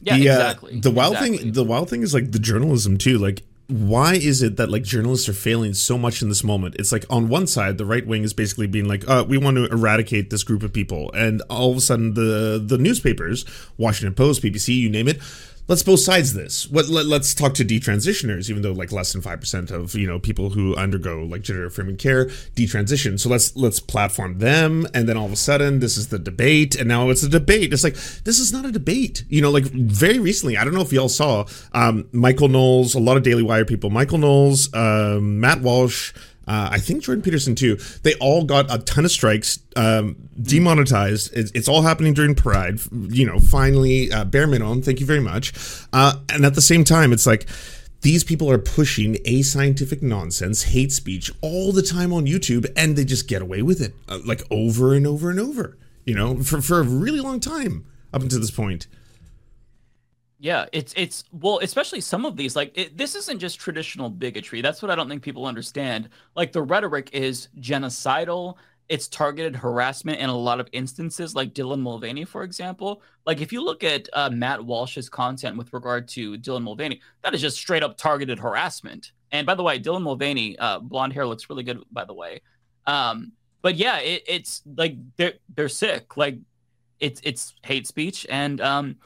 yeah 0.00 0.16
the, 0.16 0.28
uh, 0.30 0.32
exactly 0.32 0.80
the 0.80 0.90
wild 0.90 1.12
exactly. 1.14 1.38
thing 1.38 1.52
the 1.52 1.64
wild 1.64 1.90
thing 1.90 2.02
is 2.02 2.12
like 2.14 2.32
the 2.32 2.38
journalism 2.38 2.96
too 2.98 3.18
like 3.18 3.42
why 3.70 4.14
is 4.14 4.42
it 4.42 4.56
that 4.56 4.70
like 4.70 4.82
journalists 4.82 5.28
are 5.28 5.32
failing 5.32 5.74
so 5.74 5.96
much 5.96 6.22
in 6.22 6.28
this 6.28 6.44
moment? 6.44 6.76
It's 6.78 6.92
like 6.92 7.04
on 7.08 7.28
one 7.28 7.46
side 7.46 7.78
the 7.78 7.86
right 7.86 8.06
wing 8.06 8.24
is 8.24 8.32
basically 8.32 8.66
being 8.66 8.88
like 8.88 9.08
uh, 9.08 9.24
we 9.26 9.38
want 9.38 9.56
to 9.56 9.66
eradicate 9.66 10.30
this 10.30 10.44
group 10.44 10.62
of 10.62 10.72
people. 10.72 11.10
And 11.12 11.42
all 11.48 11.70
of 11.70 11.76
a 11.76 11.80
sudden 11.80 12.14
the 12.14 12.62
the 12.64 12.78
newspapers 12.78 13.44
washington 13.78 14.14
post 14.14 14.42
bbc 14.42 14.74
you 14.74 14.90
name 14.90 15.08
it 15.08 15.20
let's 15.70 15.84
both 15.84 16.00
sides 16.00 16.34
this. 16.34 16.68
What 16.68 16.88
let, 16.88 17.06
let's 17.06 17.32
talk 17.32 17.54
to 17.54 17.64
detransitioners 17.64 18.50
even 18.50 18.62
though 18.62 18.72
like 18.72 18.90
less 18.90 19.12
than 19.12 19.22
5% 19.22 19.70
of 19.70 19.94
you 19.94 20.06
know 20.06 20.18
people 20.18 20.50
who 20.50 20.74
undergo 20.74 21.22
like 21.22 21.42
gender 21.42 21.64
affirming 21.66 21.96
care 21.96 22.26
detransition. 22.26 23.18
So 23.18 23.28
let's 23.28 23.56
let's 23.56 23.78
platform 23.78 24.40
them 24.40 24.86
and 24.92 25.08
then 25.08 25.16
all 25.16 25.26
of 25.26 25.32
a 25.32 25.36
sudden 25.36 25.78
this 25.78 25.96
is 25.96 26.08
the 26.08 26.18
debate 26.18 26.74
and 26.74 26.88
now 26.88 27.08
it's 27.08 27.22
a 27.22 27.28
debate. 27.28 27.72
It's 27.72 27.84
like 27.84 27.94
this 27.94 28.40
is 28.40 28.52
not 28.52 28.66
a 28.66 28.72
debate. 28.72 29.24
You 29.28 29.40
know 29.40 29.50
like 29.50 29.64
very 29.64 30.18
recently 30.18 30.56
i 30.56 30.64
don't 30.64 30.74
know 30.74 30.80
if 30.80 30.92
y'all 30.92 31.08
saw 31.08 31.44
um, 31.72 32.08
michael 32.12 32.48
knowles 32.48 32.94
a 32.94 33.00
lot 33.00 33.16
of 33.16 33.22
daily 33.22 33.42
wire 33.42 33.64
people 33.64 33.90
michael 33.90 34.18
knowles 34.18 34.72
um, 34.74 35.38
matt 35.38 35.60
walsh 35.60 36.12
uh, 36.50 36.68
I 36.72 36.78
think 36.80 37.04
Jordan 37.04 37.22
Peterson 37.22 37.54
too. 37.54 37.76
They 38.02 38.14
all 38.14 38.42
got 38.42 38.74
a 38.74 38.78
ton 38.78 39.04
of 39.04 39.12
strikes, 39.12 39.60
um, 39.76 40.16
demonetized. 40.42 41.32
It's, 41.32 41.52
it's 41.52 41.68
all 41.68 41.82
happening 41.82 42.12
during 42.12 42.34
Pride. 42.34 42.80
You 42.90 43.24
know, 43.24 43.38
finally, 43.38 44.10
uh, 44.10 44.24
bare 44.24 44.48
minimum. 44.48 44.82
Thank 44.82 44.98
you 44.98 45.06
very 45.06 45.20
much. 45.20 45.52
Uh, 45.92 46.14
and 46.28 46.44
at 46.44 46.56
the 46.56 46.60
same 46.60 46.82
time, 46.82 47.12
it's 47.12 47.24
like 47.24 47.46
these 48.00 48.24
people 48.24 48.50
are 48.50 48.58
pushing 48.58 49.14
ascientific 49.26 50.02
nonsense, 50.02 50.64
hate 50.64 50.90
speech 50.90 51.30
all 51.40 51.70
the 51.70 51.82
time 51.82 52.12
on 52.12 52.26
YouTube, 52.26 52.66
and 52.76 52.96
they 52.96 53.04
just 53.04 53.28
get 53.28 53.42
away 53.42 53.62
with 53.62 53.80
it, 53.80 53.94
uh, 54.08 54.18
like 54.26 54.42
over 54.50 54.92
and 54.92 55.06
over 55.06 55.30
and 55.30 55.38
over. 55.38 55.78
You 56.04 56.16
know, 56.16 56.42
for 56.42 56.60
for 56.60 56.80
a 56.80 56.82
really 56.82 57.20
long 57.20 57.38
time 57.38 57.86
up 58.12 58.22
until 58.22 58.40
this 58.40 58.50
point. 58.50 58.88
Yeah, 60.42 60.64
it's 60.72 60.94
it's 60.96 61.24
well, 61.32 61.58
especially 61.62 62.00
some 62.00 62.24
of 62.24 62.34
these. 62.34 62.56
Like, 62.56 62.72
it, 62.74 62.96
this 62.96 63.14
isn't 63.14 63.40
just 63.40 63.60
traditional 63.60 64.08
bigotry. 64.08 64.62
That's 64.62 64.80
what 64.80 64.90
I 64.90 64.94
don't 64.94 65.06
think 65.08 65.22
people 65.22 65.44
understand. 65.44 66.08
Like, 66.34 66.50
the 66.50 66.62
rhetoric 66.62 67.10
is 67.12 67.48
genocidal. 67.60 68.54
It's 68.88 69.06
targeted 69.06 69.54
harassment 69.54 70.18
in 70.18 70.30
a 70.30 70.36
lot 70.36 70.58
of 70.58 70.68
instances, 70.72 71.34
like 71.34 71.52
Dylan 71.52 71.80
Mulvaney, 71.80 72.24
for 72.24 72.42
example. 72.42 73.02
Like, 73.26 73.42
if 73.42 73.52
you 73.52 73.62
look 73.62 73.84
at 73.84 74.08
uh, 74.14 74.30
Matt 74.30 74.64
Walsh's 74.64 75.10
content 75.10 75.58
with 75.58 75.74
regard 75.74 76.08
to 76.08 76.38
Dylan 76.38 76.62
Mulvaney, 76.62 77.02
that 77.22 77.34
is 77.34 77.42
just 77.42 77.58
straight 77.58 77.82
up 77.82 77.98
targeted 77.98 78.38
harassment. 78.38 79.12
And 79.32 79.46
by 79.46 79.54
the 79.54 79.62
way, 79.62 79.78
Dylan 79.78 80.02
Mulvaney, 80.02 80.58
uh, 80.58 80.78
blonde 80.78 81.12
hair 81.12 81.26
looks 81.26 81.50
really 81.50 81.64
good, 81.64 81.84
by 81.92 82.06
the 82.06 82.14
way. 82.14 82.40
Um, 82.86 83.32
but 83.60 83.76
yeah, 83.76 83.98
it, 83.98 84.22
it's 84.26 84.62
like 84.74 84.96
they're 85.16 85.34
they're 85.54 85.68
sick. 85.68 86.16
Like 86.16 86.38
it's 86.98 87.20
it's 87.24 87.54
hate 87.62 87.86
speech, 87.86 88.26
and 88.30 88.60
um, 88.62 88.96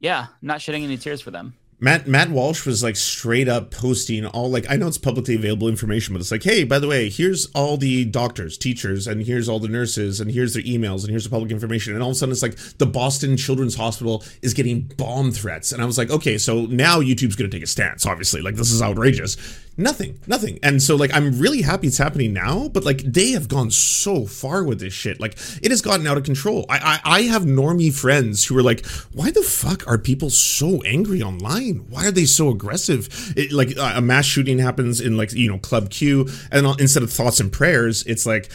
yeah, 0.00 0.26
not 0.42 0.60
shedding 0.60 0.84
any 0.84 0.96
tears 0.96 1.20
for 1.20 1.30
them. 1.30 1.54
Matt 1.82 2.06
Matt 2.06 2.28
Walsh 2.28 2.66
was 2.66 2.82
like 2.82 2.94
straight 2.94 3.48
up 3.48 3.70
posting 3.70 4.26
all 4.26 4.50
like 4.50 4.66
I 4.68 4.76
know 4.76 4.86
it's 4.86 4.98
publicly 4.98 5.34
available 5.34 5.66
information, 5.66 6.12
but 6.12 6.20
it's 6.20 6.30
like, 6.30 6.42
hey, 6.42 6.62
by 6.62 6.78
the 6.78 6.86
way, 6.86 7.08
here's 7.08 7.46
all 7.54 7.78
the 7.78 8.04
doctors, 8.04 8.58
teachers, 8.58 9.06
and 9.06 9.22
here's 9.22 9.48
all 9.48 9.58
the 9.58 9.68
nurses, 9.68 10.20
and 10.20 10.30
here's 10.30 10.52
their 10.52 10.62
emails, 10.62 11.02
and 11.02 11.10
here's 11.10 11.24
the 11.24 11.30
public 11.30 11.50
information. 11.50 11.94
And 11.94 12.02
all 12.02 12.10
of 12.10 12.16
a 12.16 12.18
sudden, 12.18 12.32
it's 12.32 12.42
like 12.42 12.56
the 12.76 12.84
Boston 12.84 13.38
Children's 13.38 13.76
Hospital 13.76 14.22
is 14.42 14.52
getting 14.52 14.92
bomb 14.98 15.32
threats, 15.32 15.72
and 15.72 15.80
I 15.80 15.86
was 15.86 15.96
like, 15.96 16.10
okay, 16.10 16.36
so 16.36 16.66
now 16.66 17.00
YouTube's 17.00 17.36
to 17.36 17.48
take 17.48 17.62
a 17.62 17.66
stance. 17.66 18.04
Obviously, 18.04 18.42
like 18.42 18.56
this 18.56 18.70
is 18.70 18.82
outrageous. 18.82 19.38
Nothing, 19.80 20.20
nothing. 20.26 20.58
And 20.62 20.82
so 20.82 20.94
like 20.94 21.10
I'm 21.14 21.38
really 21.38 21.62
happy 21.62 21.86
it's 21.86 21.96
happening 21.96 22.34
now, 22.34 22.68
but 22.68 22.84
like 22.84 22.98
they 22.98 23.30
have 23.30 23.48
gone 23.48 23.70
so 23.70 24.26
far 24.26 24.62
with 24.62 24.78
this 24.78 24.92
shit. 24.92 25.18
Like 25.18 25.38
it 25.62 25.70
has 25.70 25.80
gotten 25.80 26.06
out 26.06 26.18
of 26.18 26.24
control. 26.24 26.66
I 26.68 27.00
I, 27.02 27.18
I 27.18 27.22
have 27.22 27.44
normie 27.44 27.92
friends 27.92 28.44
who 28.44 28.58
are 28.58 28.62
like, 28.62 28.84
why 29.14 29.30
the 29.30 29.42
fuck 29.42 29.86
are 29.88 29.96
people 29.96 30.28
so 30.28 30.82
angry 30.82 31.22
online? 31.22 31.86
Why 31.88 32.08
are 32.08 32.10
they 32.10 32.26
so 32.26 32.50
aggressive? 32.50 33.08
It, 33.36 33.52
like 33.52 33.72
a 33.78 34.02
mass 34.02 34.26
shooting 34.26 34.58
happens 34.58 35.00
in 35.00 35.16
like 35.16 35.32
you 35.32 35.50
know 35.50 35.58
Club 35.58 35.88
Q, 35.88 36.28
and 36.52 36.66
instead 36.78 37.02
of 37.02 37.10
thoughts 37.10 37.40
and 37.40 37.50
prayers, 37.50 38.02
it's 38.04 38.26
like 38.26 38.50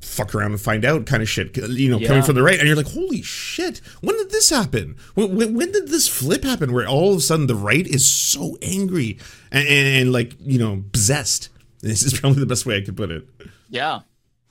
fuck 0.00 0.34
around 0.34 0.52
and 0.52 0.60
find 0.60 0.84
out 0.84 1.06
kind 1.06 1.22
of 1.22 1.28
shit 1.28 1.56
you 1.56 1.90
know 1.90 1.98
yeah. 1.98 2.08
coming 2.08 2.22
from 2.22 2.34
the 2.34 2.42
right. 2.42 2.58
And 2.58 2.66
you're 2.66 2.76
like 2.76 2.88
holy 2.88 3.22
shit 3.22 3.80
when 4.00 4.16
did 4.16 4.30
this 4.30 4.50
happen? 4.50 4.96
When, 5.14 5.36
when, 5.36 5.54
when, 5.54 5.72
did 5.72 5.88
this 5.88 6.08
flip 6.08 6.44
happen 6.44 6.72
where 6.72 6.86
all 6.88 7.12
of 7.12 7.18
a 7.18 7.20
sudden 7.20 7.46
the 7.46 7.54
right 7.54 7.86
is 7.86 8.08
so 8.08 8.56
angry 8.62 9.18
and, 9.50 9.66
and, 9.66 9.88
and 9.88 10.12
like 10.12 10.36
you 10.40 10.58
know 10.58 10.84
possessed? 10.92 11.48
This 11.82 12.02
is 12.02 12.20
probably 12.20 12.40
the 12.40 12.46
best 12.46 12.66
way 12.66 12.76
i 12.76 12.82
could 12.82 12.94
put 12.94 13.10
it. 13.10 13.26
Yeah. 13.70 14.00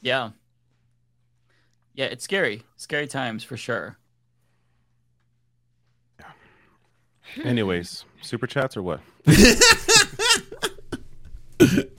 Yeah. 0.01 0.31
Yeah 1.93 2.05
it's 2.05 2.23
scary. 2.23 2.63
Scary 2.76 3.05
times 3.05 3.43
for 3.43 3.55
sure. 3.55 3.97
Anyways 7.43 8.05
super 8.21 8.47
chats 8.47 8.76
or 8.76 8.81
what? 8.81 9.01
yeah 9.27 9.53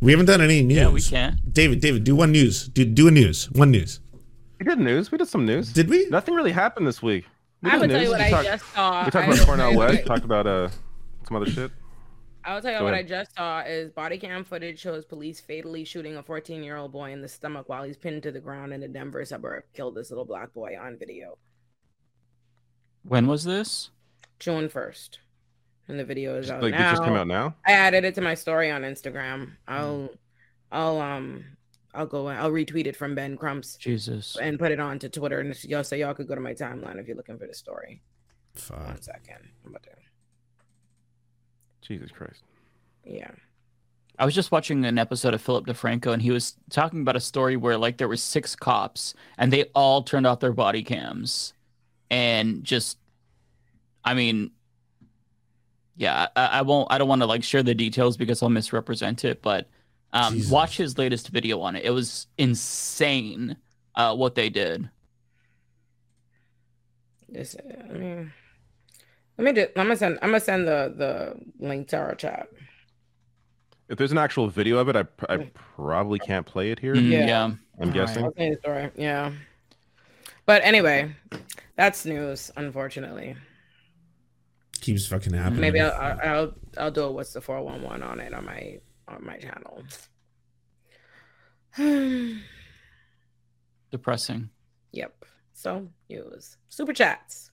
we 0.00 0.12
haven't 0.12 0.26
done 0.26 0.40
any 0.40 0.62
news. 0.62 0.76
Yeah, 0.76 0.88
we 0.88 1.00
can't. 1.02 1.52
David, 1.52 1.80
David, 1.80 2.04
do 2.04 2.14
one 2.16 2.32
news. 2.32 2.68
Do 2.68 2.84
do 2.84 3.08
a 3.08 3.10
news. 3.10 3.50
One 3.52 3.70
news. 3.70 4.00
We 4.58 4.64
did 4.64 4.78
news. 4.78 5.10
We 5.12 5.18
did 5.18 5.28
some 5.28 5.44
news. 5.46 5.72
Did 5.72 5.88
we? 5.88 6.06
Nothing 6.10 6.34
really 6.34 6.52
happened 6.52 6.86
this 6.86 7.02
week. 7.02 7.26
We 7.62 7.70
I 7.70 7.72
did 7.74 7.80
will 7.82 7.88
tell 7.88 8.02
you 8.02 8.10
what 8.10 8.18
we 8.18 8.24
I 8.26 8.30
talked, 8.30 8.44
just 8.44 8.74
saw. 8.74 9.04
We 9.04 9.10
talked 9.10 9.28
about 9.28 9.46
Cornell 9.46 9.74
West. 9.76 10.06
Talked 10.06 10.24
about 10.24 10.46
uh 10.46 10.68
some 11.26 11.36
other 11.36 11.50
shit. 11.50 11.70
I 12.44 12.54
will 12.54 12.62
tell 12.62 12.72
you 12.72 12.78
Go 12.78 12.84
what 12.84 12.94
ahead. 12.94 13.06
I 13.06 13.08
just 13.08 13.34
saw 13.34 13.60
is 13.60 13.90
body 13.90 14.18
cam 14.18 14.44
footage 14.44 14.78
shows 14.78 15.04
police 15.04 15.40
fatally 15.40 15.84
shooting 15.84 16.16
a 16.16 16.22
14 16.22 16.62
year 16.62 16.76
old 16.76 16.92
boy 16.92 17.10
in 17.12 17.20
the 17.20 17.28
stomach 17.28 17.68
while 17.68 17.82
he's 17.82 17.96
pinned 17.96 18.22
to 18.22 18.30
the 18.30 18.38
ground 18.40 18.72
in 18.72 18.82
a 18.84 18.88
Denver 18.88 19.24
suburb. 19.24 19.64
Killed 19.74 19.96
this 19.96 20.10
little 20.10 20.24
black 20.24 20.54
boy 20.54 20.76
on 20.80 20.96
video. 20.96 21.38
When 23.02 23.26
was 23.26 23.44
this? 23.44 23.90
June 24.38 24.68
1st. 24.68 25.18
And 25.88 25.98
the 25.98 26.04
video 26.04 26.36
is 26.36 26.50
out 26.50 26.62
Like, 26.62 26.72
now. 26.72 26.78
did 26.78 26.86
it 26.86 26.90
just 26.90 27.02
come 27.04 27.16
out 27.16 27.26
now? 27.28 27.54
I 27.66 27.72
added 27.72 28.04
it 28.04 28.14
to 28.16 28.20
my 28.20 28.34
story 28.34 28.70
on 28.70 28.82
Instagram. 28.82 29.52
I'll, 29.68 30.10
I'll, 30.72 31.00
um, 31.00 31.44
I'll 31.94 32.06
go. 32.06 32.26
I'll 32.28 32.50
retweet 32.50 32.86
it 32.86 32.96
from 32.96 33.14
Ben 33.14 33.36
Crump's 33.36 33.76
Jesus. 33.76 34.36
and 34.40 34.58
put 34.58 34.70
it 34.72 34.80
on 34.80 34.98
to 34.98 35.08
Twitter, 35.08 35.40
and 35.40 35.64
y'all 35.64 35.84
so 35.84 35.96
y'all 35.96 36.12
could 36.12 36.28
go 36.28 36.34
to 36.34 36.40
my 36.40 36.52
timeline 36.52 36.98
if 36.98 37.06
you're 37.06 37.16
looking 37.16 37.38
for 37.38 37.46
the 37.46 37.54
story. 37.54 38.02
Fuck. 38.54 38.84
One 38.86 39.00
second. 39.00 39.48
I'm 39.64 39.70
about 39.70 39.82
to. 39.84 39.90
Jesus 41.82 42.10
Christ. 42.10 42.42
Yeah. 43.04 43.30
I 44.18 44.24
was 44.24 44.34
just 44.34 44.50
watching 44.50 44.84
an 44.84 44.98
episode 44.98 45.34
of 45.34 45.40
Philip 45.42 45.66
DeFranco, 45.66 46.12
and 46.12 46.20
he 46.22 46.30
was 46.30 46.56
talking 46.70 47.00
about 47.02 47.16
a 47.16 47.20
story 47.20 47.56
where 47.56 47.76
like 47.78 47.96
there 47.98 48.08
were 48.08 48.16
six 48.16 48.56
cops, 48.56 49.14
and 49.38 49.52
they 49.52 49.64
all 49.74 50.02
turned 50.02 50.26
off 50.26 50.40
their 50.40 50.52
body 50.52 50.82
cams, 50.82 51.52
and 52.10 52.64
just, 52.64 52.98
I 54.04 54.14
mean, 54.14 54.50
yeah, 55.96 56.28
I, 56.36 56.46
I 56.46 56.62
won't. 56.62 56.88
I 56.90 56.98
don't 56.98 57.08
want 57.08 57.22
to 57.22 57.26
like 57.26 57.42
share 57.42 57.62
the 57.62 57.74
details 57.74 58.16
because 58.16 58.42
I'll 58.42 58.50
misrepresent 58.50 59.24
it, 59.24 59.42
but 59.42 59.68
um, 60.12 60.34
Jesus. 60.34 60.50
watch 60.50 60.76
his 60.76 60.98
latest 60.98 61.28
video 61.28 61.60
on 61.60 61.76
it. 61.76 61.84
It 61.84 61.90
was 61.90 62.26
insane 62.38 63.56
uh, 63.94 64.14
what 64.14 64.34
they 64.34 64.50
did. 64.50 64.88
This, 67.28 67.56
I 67.90 67.92
mean, 67.92 68.32
let 69.38 69.44
me 69.44 69.52
do. 69.52 69.66
I'm 69.76 69.86
gonna 69.86 69.96
send. 69.96 70.18
I'm 70.22 70.28
gonna 70.28 70.40
send 70.40 70.68
the 70.68 70.94
the 70.96 71.66
link 71.66 71.88
to 71.88 71.98
our 71.98 72.14
chat. 72.14 72.48
If 73.88 73.98
there's 73.98 74.12
an 74.12 74.18
actual 74.18 74.48
video 74.48 74.78
of 74.78 74.88
it, 74.88 74.96
I, 74.96 75.04
I 75.28 75.50
probably 75.54 76.18
can't 76.18 76.44
play 76.44 76.72
it 76.72 76.78
here. 76.78 76.94
Mm, 76.94 77.10
Yeah. 77.10 77.26
yeah. 77.26 77.50
I'm 77.80 77.92
guessing. 77.92 78.24
I'll 78.24 78.32
tell 78.32 78.46
you 78.46 78.54
the 78.54 78.60
story. 78.60 78.90
Yeah. 78.96 79.32
But 80.44 80.62
anyway, 80.64 81.14
that's 81.76 82.04
news. 82.04 82.50
Unfortunately, 82.56 83.36
Keeps 84.86 85.06
fucking 85.08 85.32
happening. 85.34 85.60
maybe 85.62 85.80
I'll 85.80 85.92
I'll 85.92 86.20
I'll, 86.22 86.54
I'll 86.78 86.90
do 86.92 87.02
a 87.02 87.10
what's 87.10 87.32
the 87.32 87.40
four 87.40 87.60
one 87.60 87.82
one 87.82 88.04
on 88.04 88.20
it 88.20 88.32
on 88.32 88.44
my 88.44 88.78
on 89.08 89.24
my 89.24 89.36
channel. 89.38 89.82
Depressing. 93.90 94.48
yep. 94.92 95.24
So 95.54 95.88
news. 96.08 96.56
Super 96.68 96.92
chats. 96.92 97.50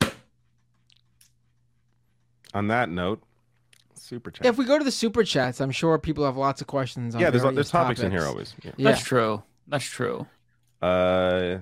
On 2.53 2.67
that 2.67 2.89
note, 2.89 3.23
super 3.95 4.29
chat. 4.29 4.45
If 4.45 4.57
we 4.59 4.65
go 4.65 4.77
to 4.77 4.83
the 4.83 4.91
super 4.91 5.23
chats, 5.23 5.59
I'm 5.59 5.71
sure 5.71 5.97
people 5.97 6.23
have 6.25 6.37
lots 6.37 6.61
of 6.61 6.67
questions. 6.67 7.15
On 7.15 7.21
yeah, 7.21 7.31
there's 7.31 7.41
there's 7.55 7.71
topics, 7.71 8.01
in 8.01 8.11
here 8.11 8.25
always. 8.25 8.53
Yeah. 8.63 8.71
Yeah. 8.77 8.91
That's 8.91 9.03
true. 9.03 9.41
That's 9.67 9.85
true. 9.85 10.27
Uh, 10.83 11.57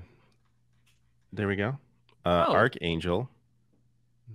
there 1.32 1.48
we 1.48 1.56
go. 1.56 1.78
Uh, 2.26 2.46
Oh. 2.50 2.54
Archangel 2.56 3.30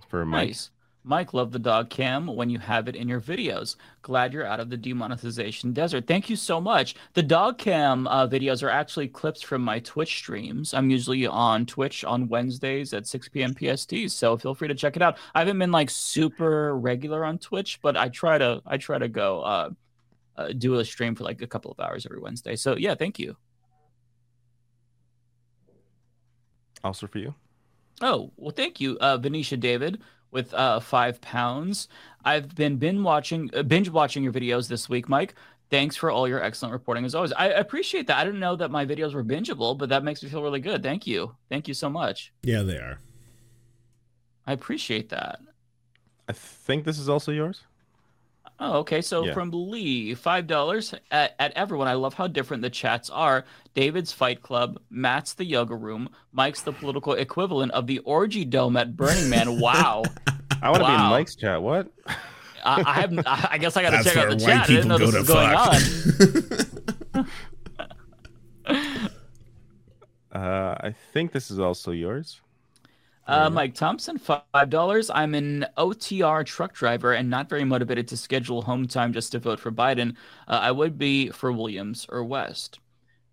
for 0.09 0.25
Mike. 0.25 0.47
Nice. 0.49 0.71
Mike, 1.09 1.33
love 1.33 1.53
the 1.53 1.59
dog 1.61 1.89
cam 1.89 2.27
when 2.27 2.51
you 2.51 2.59
have 2.59 2.89
it 2.89 2.97
in 2.97 3.07
your 3.07 3.21
videos. 3.21 3.77
Glad 4.03 4.33
you're 4.33 4.45
out 4.45 4.59
of 4.59 4.71
the 4.71 4.77
demonetization 4.77 5.73
desert. 5.73 6.09
Thank 6.09 6.29
you 6.29 6.35
so 6.35 6.61
much. 6.61 6.97
The 7.15 7.23
dog 7.23 7.59
cam 7.59 8.09
uh, 8.09 8.27
videos 8.27 8.61
are 8.65 8.71
actually 8.71 9.07
clips 9.07 9.41
from 9.41 9.63
my 9.63 9.79
Twitch 9.79 10.17
streams. 10.17 10.75
I'm 10.75 10.91
usually 10.91 11.25
on 11.25 11.65
Twitch 11.65 12.05
on 12.05 12.29
Wednesdays 12.29 12.93
at 12.93 13.07
6 13.07 13.29
p.m. 13.29 13.55
PST, 13.55 13.95
so 14.09 14.37
feel 14.37 14.53
free 14.53 14.67
to 14.67 14.75
check 14.75 14.97
it 14.97 15.03
out. 15.03 15.17
I 15.33 15.39
haven't 15.39 15.61
been 15.61 15.71
like 15.71 15.91
super 15.91 16.77
regular 16.77 17.25
on 17.25 17.39
Twitch, 17.39 17.79
but 17.83 17.97
I 17.97 18.09
try 18.09 18.37
to 18.37 18.61
I 18.67 18.77
try 18.77 18.99
to 18.99 19.07
go 19.07 19.43
uh, 19.43 19.71
uh, 20.37 20.49
do 20.59 20.75
a 20.75 20.85
stream 20.85 21.15
for 21.15 21.23
like 21.23 21.41
a 21.41 21.47
couple 21.47 21.71
of 21.71 21.79
hours 21.79 22.05
every 22.05 22.19
Wednesday. 22.19 22.57
So 22.57 22.77
yeah, 22.77 22.97
thank 22.97 23.21
you. 23.21 23.37
Also 26.83 27.07
for 27.07 27.19
you. 27.19 27.33
Oh, 28.03 28.31
well, 28.37 28.51
thank 28.51 28.81
you, 28.81 28.99
uh, 29.01 29.17
Venetia 29.17 29.57
David, 29.57 30.03
with 30.31 30.53
uh, 30.55 30.81
five 30.81 31.21
pounds. 31.21 31.89
I've 32.25 32.55
been 32.55 32.77
binge 32.77 33.01
watching, 33.01 33.51
uh, 33.55 33.63
binge 33.63 33.89
watching 33.89 34.23
your 34.23 34.33
videos 34.33 34.69
this 34.69 34.89
week, 34.89 35.09
Mike. 35.09 35.35
Thanks 35.71 35.97
for 35.97 36.11
all 36.11 36.29
your 36.29 36.43
excellent 36.43 36.73
reporting 36.73 37.05
as 37.05 37.15
always. 37.15 37.33
I 37.33 37.47
appreciate 37.49 38.07
that. 38.07 38.19
I 38.19 38.25
didn't 38.25 38.41
know 38.41 38.55
that 38.57 38.71
my 38.71 38.87
videos 38.87 39.15
were 39.15 39.25
bingeable, 39.25 39.77
but 39.77 39.89
that 39.89 40.05
makes 40.05 40.23
me 40.23 40.29
feel 40.29 40.43
really 40.43 40.61
good. 40.61 40.83
Thank 40.83 41.07
you. 41.07 41.35
Thank 41.49 41.67
you 41.67 41.75
so 41.75 41.89
much. 41.89 42.33
Yeah, 42.43 42.63
they 42.63 42.77
are. 42.77 43.01
I 44.47 44.53
appreciate 44.53 45.09
that. 45.09 45.41
I 46.29 46.33
think 46.33 46.85
this 46.85 46.99
is 46.99 47.09
also 47.09 47.33
yours. 47.33 47.63
Oh, 48.59 48.79
okay. 48.79 49.03
So 49.03 49.27
Yeah. 49.27 49.35
from 49.35 49.51
Lee, 49.53 50.15
five 50.15 50.47
dollars 50.47 50.95
at, 51.11 51.35
at 51.39 51.53
everyone. 51.53 51.89
I 51.89 51.93
love 51.95 52.15
how 52.15 52.27
different 52.27 52.63
the 52.63 52.71
chats 52.71 53.11
are. 53.11 53.45
David's 53.75 54.13
Fight 54.13 54.43
Club, 54.43 54.81
Matt's 54.89 55.35
the 55.35 55.45
Yoga 55.45 55.75
Room, 55.75 56.09
Mike's 56.33 56.63
the 56.63 56.73
political 56.73 57.13
equivalent 57.13 57.73
of 57.73 57.87
the 57.87 57.99
Orgy 58.01 58.45
Dome 58.47 58.77
at 58.79 58.97
Burning 58.97 59.29
Man. 59.29 59.61
Wow. 59.61 60.05
I 60.63 60.71
want 60.71 60.83
to 60.83 60.89
be 60.89 60.95
in 60.95 61.01
Mike's 61.01 61.35
chat. 61.37 61.61
What? 61.61 61.89
I, 62.65 62.83
I 62.87 62.93
haven't. 62.95 63.27
I 63.27 63.49
I 63.53 63.59
guess 63.59 63.77
I 63.77 63.83
got 63.83 63.91
to 63.91 64.03
check 64.03 64.17
out 64.17 64.31
the 64.31 64.37
chat. 64.37 64.63
I 64.63 64.67
didn't 64.67 64.89
know 64.89 64.99
people 64.99 65.13
this 65.13 65.29
go 65.29 65.35
was 65.37 65.77
to 66.25 66.27
going 67.13 67.27
on. 67.27 68.97
Uh, 70.33 70.77
I 70.81 70.95
think 71.15 71.33
this 71.33 71.51
is 71.51 71.59
also 71.59 71.93
yours. 71.93 72.43
Uh, 73.27 73.51
Mike 73.51 73.75
Thompson, 73.75 74.19
five 74.19 74.71
dollars. 74.71 75.11
I'm 75.11 75.35
an 75.35 75.67
OTR 75.77 76.45
truck 76.47 76.73
driver 76.75 77.13
and 77.13 77.29
not 77.29 77.49
very 77.49 77.65
motivated 77.65 78.07
to 78.09 78.17
schedule 78.17 78.63
home 78.63 78.87
time 78.87 79.13
just 79.13 79.33
to 79.33 79.41
vote 79.41 79.59
for 79.59 79.73
Biden. 79.73 80.17
Uh, 80.47 80.61
I 80.63 80.71
would 80.71 80.97
be 80.97 81.31
for 81.31 81.51
Williams 81.51 82.07
or 82.09 82.25
West. 82.25 82.79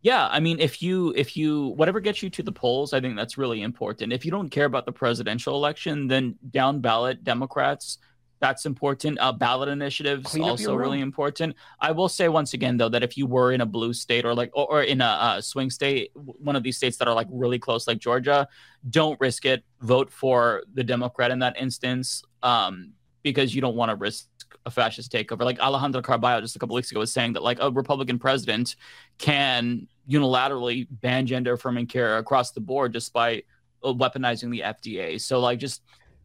Yeah, 0.02 0.28
I 0.28 0.40
mean, 0.41 0.60
if 0.60 0.82
you 0.82 1.14
if 1.15 1.38
you 1.38 1.68
whatever 1.78 1.99
gets 2.02 2.22
you 2.22 2.30
to 2.32 2.44
the 2.44 2.52
polls, 2.52 2.91
I 2.94 2.99
think 2.99 3.15
that's 3.15 3.38
really 3.38 3.61
important. 3.61 4.11
If 4.11 4.26
you 4.26 4.32
don't 4.32 4.49
care 4.49 4.65
about 4.65 4.86
the 4.86 4.91
presidential 4.91 5.56
election, 5.56 6.07
then 6.07 6.36
down 6.52 6.82
ballot 6.82 7.24
Democrats, 7.24 7.99
that's 8.44 8.65
important. 8.65 9.18
Uh, 9.22 9.32
ballot 9.32 9.70
initiatives 9.70 10.26
Clean 10.26 10.44
also 10.44 10.76
really 10.76 10.99
important. 10.99 11.56
I 11.80 11.94
will 11.94 12.10
say 12.10 12.28
once 12.28 12.53
again 12.53 12.76
though 12.76 12.90
that 12.90 13.02
if 13.02 13.15
you 13.15 13.26
were 13.26 13.53
in 13.53 13.61
a 13.61 13.65
blue 13.65 13.94
state 13.94 14.26
or 14.26 14.36
like 14.36 14.52
or, 14.53 14.70
or 14.70 14.84
in 14.84 14.99
a 14.99 15.06
uh, 15.06 15.41
swing 15.41 15.70
state, 15.70 16.11
one 16.14 16.57
of 16.57 16.61
these 16.61 16.76
states 16.76 16.98
that 16.98 17.07
are 17.07 17.14
like 17.14 17.28
really 17.32 17.57
close, 17.57 17.88
like 17.88 17.99
Georgia, 17.99 18.45
don't 18.90 19.18
risk 19.22 19.45
it. 19.45 19.64
Vote 19.80 20.11
for 20.11 20.64
the 20.74 20.84
Democrat 20.84 21.32
in 21.32 21.40
that 21.40 21.56
instance, 21.57 22.22
um, 22.44 22.91
because 23.22 23.56
you 23.56 23.61
don't 23.61 23.78
want 23.78 23.91
to 23.91 23.95
risk 23.95 24.28
a 24.65 24.70
fascist 24.70 25.10
takeover. 25.10 25.45
Like 25.45 25.60
Alejandra 25.60 26.02
Caraballo 26.02 26.41
just 26.41 26.57
a 26.57 26.60
couple 26.60 26.76
weeks 26.76 26.91
ago 26.91 26.99
was 26.99 27.14
saying 27.14 27.32
that 27.34 27.44
like 27.44 27.60
a 27.61 27.72
Republican 27.72 28.20
president 28.20 28.76
can 29.20 29.88
unilaterally 30.10 30.86
ban 30.91 31.26
gender 31.26 31.53
affirming 31.53 31.88
care 31.88 32.18
across 32.18 32.52
the 32.52 32.60
board 32.60 32.91
just 32.91 33.14
by 33.14 33.41
uh, 33.86 33.94
weaponizing 33.94 34.52
the 34.52 34.64
FDA. 34.65 35.22
So 35.22 35.40
like 35.40 35.60
just 35.60 35.82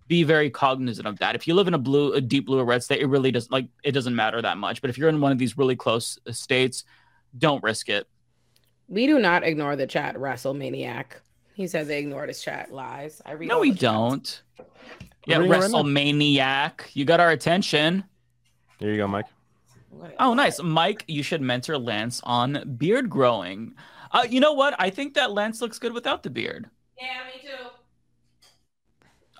be 0.09 0.23
very 0.25 0.51
cognizant 0.51 1.07
of 1.07 1.19
that. 1.19 1.35
If 1.35 1.47
you 1.47 1.55
live 1.55 1.69
in 1.69 1.75
a 1.75 1.79
blue, 1.79 2.15
a 2.15 2.21
deep 2.21 2.47
blue 2.47 2.59
or 2.59 2.65
red 2.65 2.83
state, 2.83 3.01
it 3.01 3.07
really 3.07 3.31
doesn't 3.31 3.53
like 3.53 3.69
it 3.85 3.93
doesn't 3.93 4.17
matter 4.17 4.43
that 4.43 4.59
much. 4.59 4.81
But 4.81 4.91
if 4.91 4.99
you're 4.99 5.09
in 5.09 5.21
one 5.21 5.33
of 5.33 5.39
these 5.39 5.57
really 5.57 5.77
close 5.77 6.19
uh, 6.27 6.33
states, 6.33 6.85
don't 7.37 7.63
risk 7.63 7.89
it. 7.89 8.09
We 8.89 9.07
do 9.07 9.19
not 9.19 9.45
ignore 9.45 9.77
the 9.77 9.87
chat, 9.87 10.17
WrestleManiac. 10.17 11.05
He 11.55 11.67
said 11.67 11.87
they 11.87 11.99
ignored 11.99 12.29
his 12.29 12.41
chat. 12.41 12.73
Lies. 12.73 13.21
I 13.27 13.33
read. 13.33 13.49
No, 13.49 13.61
we 13.61 13.71
don't. 13.71 14.43
Yeah, 15.27 15.39
reading 15.39 15.53
it. 15.53 15.61
WrestleManiac. 15.61 16.95
You 16.95 17.05
got 17.05 17.21
our 17.21 17.31
attention. 17.31 18.05
There 18.79 18.91
you 18.91 18.97
go, 18.97 19.07
Mike. 19.07 19.27
Oh, 20.19 20.33
nice. 20.35 20.63
Mike, 20.63 21.05
you 21.09 21.23
should 21.23 21.43
mentor 21.43 21.77
Lance 21.77 22.21
on 22.25 22.77
beard 22.79 23.11
growing. 23.11 23.75
Uh, 24.13 24.27
you 24.29 24.41
know 24.41 24.53
what? 24.53 24.75
I 24.79 24.91
think 24.91 25.15
that 25.15 25.33
Lance 25.33 25.61
looks 25.61 25.79
good 25.79 25.93
without 25.93 26.23
the 26.23 26.31
beard. 26.31 26.71
Yeah, 26.99 27.19
me 27.27 27.43
too. 27.43 27.69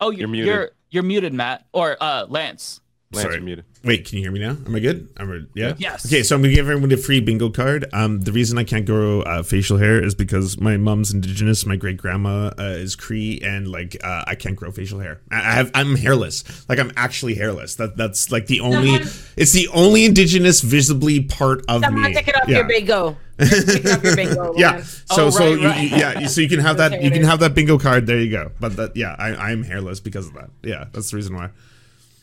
Oh, 0.01 0.11
you're 0.11 0.21
You're 0.21 0.29
muted. 0.29 0.47
muted. 0.47 0.61
You're, 0.61 0.71
you're 0.91 1.03
muted, 1.03 1.35
Matt. 1.35 1.67
Or 1.73 1.97
uh, 2.01 2.27
Lance. 2.29 2.81
Lance, 3.11 3.23
Sorry. 3.23 3.35
you're 3.37 3.43
muted. 3.45 3.65
Wait, 3.85 4.07
can 4.07 4.19
you 4.19 4.25
hear 4.25 4.33
me 4.33 4.41
now? 4.41 4.51
Am 4.67 4.75
I 4.75 4.81
good? 4.81 5.09
I'm 5.17 5.31
I, 5.33 5.39
yeah. 5.55 5.73
Yes. 5.79 6.05
Okay, 6.05 6.23
so 6.23 6.35
I'm 6.37 6.43
gonna 6.43 6.53
give 6.53 6.69
everyone 6.69 6.93
a 6.93 6.97
free 6.99 7.21
bingo 7.21 7.49
card. 7.49 7.87
Um, 7.95 8.21
the 8.21 8.33
reason 8.33 8.59
I 8.59 8.65
can't 8.65 8.85
grow 8.85 9.23
uh, 9.23 9.43
facial 9.43 9.79
hair 9.79 10.03
is 10.05 10.15
because 10.15 10.61
my 10.61 10.77
mom's 10.77 11.15
indigenous, 11.15 11.65
my 11.65 11.77
great 11.77 11.97
grandma 11.97 12.51
uh, 12.59 12.63
is 12.65 12.97
Cree, 12.97 13.41
and 13.43 13.67
like 13.69 13.97
uh, 14.05 14.25
I 14.27 14.35
can't 14.35 14.57
grow 14.57 14.73
facial 14.73 14.99
hair. 14.99 15.23
I 15.31 15.37
I 15.37 15.53
have 15.53 15.71
I'm 15.75 15.95
hairless. 15.97 16.45
Like 16.69 16.79
I'm 16.79 16.93
actually 16.97 17.35
hairless. 17.37 17.77
That 17.77 17.97
that's 17.97 18.31
like 18.31 18.47
the 18.47 18.61
only. 18.61 18.91
It's 19.37 19.53
the 19.53 19.69
only 19.69 20.05
indigenous 20.05 20.61
visibly 20.61 21.21
part 21.23 21.65
of 21.69 21.83
Someone 21.85 22.03
me. 22.03 22.13
take 22.15 22.29
it 22.29 22.37
off 22.37 22.47
Yeah. 22.49 22.59
your 22.59 22.69
bingo. 22.69 23.17
Take 23.39 23.85
it 23.85 23.87
off 23.87 24.03
your 24.05 24.17
bingo. 24.17 24.55
Yeah. 24.57 24.83
So 24.83 25.27
Oh, 25.27 25.31
so 25.31 25.39
right, 25.53 25.61
you, 25.61 25.67
right. 25.69 25.81
you- 25.91 25.97
yeah. 25.97 26.27
So 26.27 26.41
you 26.41 26.49
can 26.49 26.59
have 26.69 26.77
that. 26.79 27.03
You 27.03 27.11
can 27.11 27.25
have 27.25 27.41
that 27.41 27.55
bingo 27.55 27.79
card. 27.79 28.07
There 28.07 28.19
you 28.21 28.31
go. 28.31 28.51
But 28.61 28.77
that 28.77 28.97
yeah, 28.97 29.15
I 29.19 29.35
I'm 29.51 29.63
hairless 29.65 30.01
because 30.01 30.27
of 30.29 30.35
that. 30.35 30.51
Yeah, 30.63 30.87
that's 30.93 31.11
the 31.11 31.17
reason 31.17 31.35
why. 31.35 31.51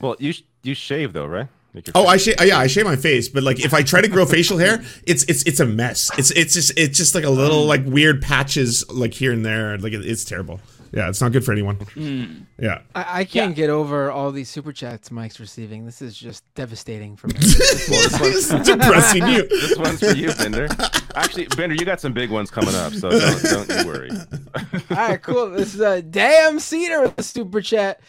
Well, 0.02 0.16
you 0.20 0.34
you 0.64 0.74
shave 0.76 1.14
though, 1.14 1.26
right? 1.28 1.48
Oh. 1.94 2.08
I 2.08 2.16
shave. 2.18 2.36
Yeah, 2.42 2.58
I 2.58 2.68
shave 2.68 2.86
my 2.86 2.96
face, 2.96 3.28
but 3.28 3.44
like 3.44 3.60
if 3.60 3.74
I 3.74 3.82
try 3.84 4.00
to 4.02 4.08
grow 4.08 4.26
facial 4.26 4.58
hair, 4.58 4.82
it's 5.06 5.24
it's 5.26 5.44
it's 5.44 5.60
a 5.60 5.66
mess. 5.66 6.10
It's 6.18 6.32
it's 6.32 6.54
just 6.54 6.72
it's 6.78 6.98
just 6.98 7.16
like 7.16 7.26
a 7.26 7.30
little 7.30 7.64
um. 7.64 7.68
like 7.68 7.86
weird 7.86 8.22
patches 8.22 8.90
like 8.90 9.14
here 9.14 9.34
and 9.34 9.46
there. 9.46 9.78
Like 9.78 9.94
it, 9.94 10.06
it's 10.06 10.24
terrible. 10.24 10.60
Yeah, 10.94 11.10
it's 11.10 11.20
not 11.20 11.34
good 11.34 11.44
for 11.44 11.52
anyone. 11.52 11.76
Hmm. 11.76 12.44
Yeah. 12.58 12.80
I, 12.94 13.20
I 13.20 13.26
can't 13.26 13.54
get 13.54 13.70
over 13.70 14.10
all 14.10 14.32
these 14.32 14.48
super 14.48 14.72
chats 14.72 15.12
Mike's 15.12 15.42
receiving. 15.42 15.86
This 15.86 16.02
is 16.02 16.16
just 16.18 16.46
devastating 16.56 17.18
for 17.18 17.28
me. 17.28 17.34
it's 17.40 18.48
depressing 18.66 19.28
you. 19.28 19.46
This 19.50 19.78
one's 19.78 20.00
for 20.00 20.16
you, 20.16 20.34
Binder. 20.34 20.70
Actually, 21.16 21.48
Binder, 21.56 21.76
you 21.76 21.86
got 21.86 22.00
some 22.02 22.14
big 22.14 22.30
ones 22.30 22.52
coming 22.52 22.76
up, 22.76 22.94
so 22.94 23.10
don't, 23.10 23.44
don't 23.44 23.70
you 23.70 23.86
worry. 23.88 24.10
All 24.92 24.98
right, 24.98 25.22
cool. 25.22 25.50
This 25.52 25.74
is 25.74 25.82
a 25.82 26.04
Sam 26.14 26.60
Seder 26.60 27.02
with 27.02 27.16
the 27.16 27.24
super 27.24 27.62
chat. 27.62 28.00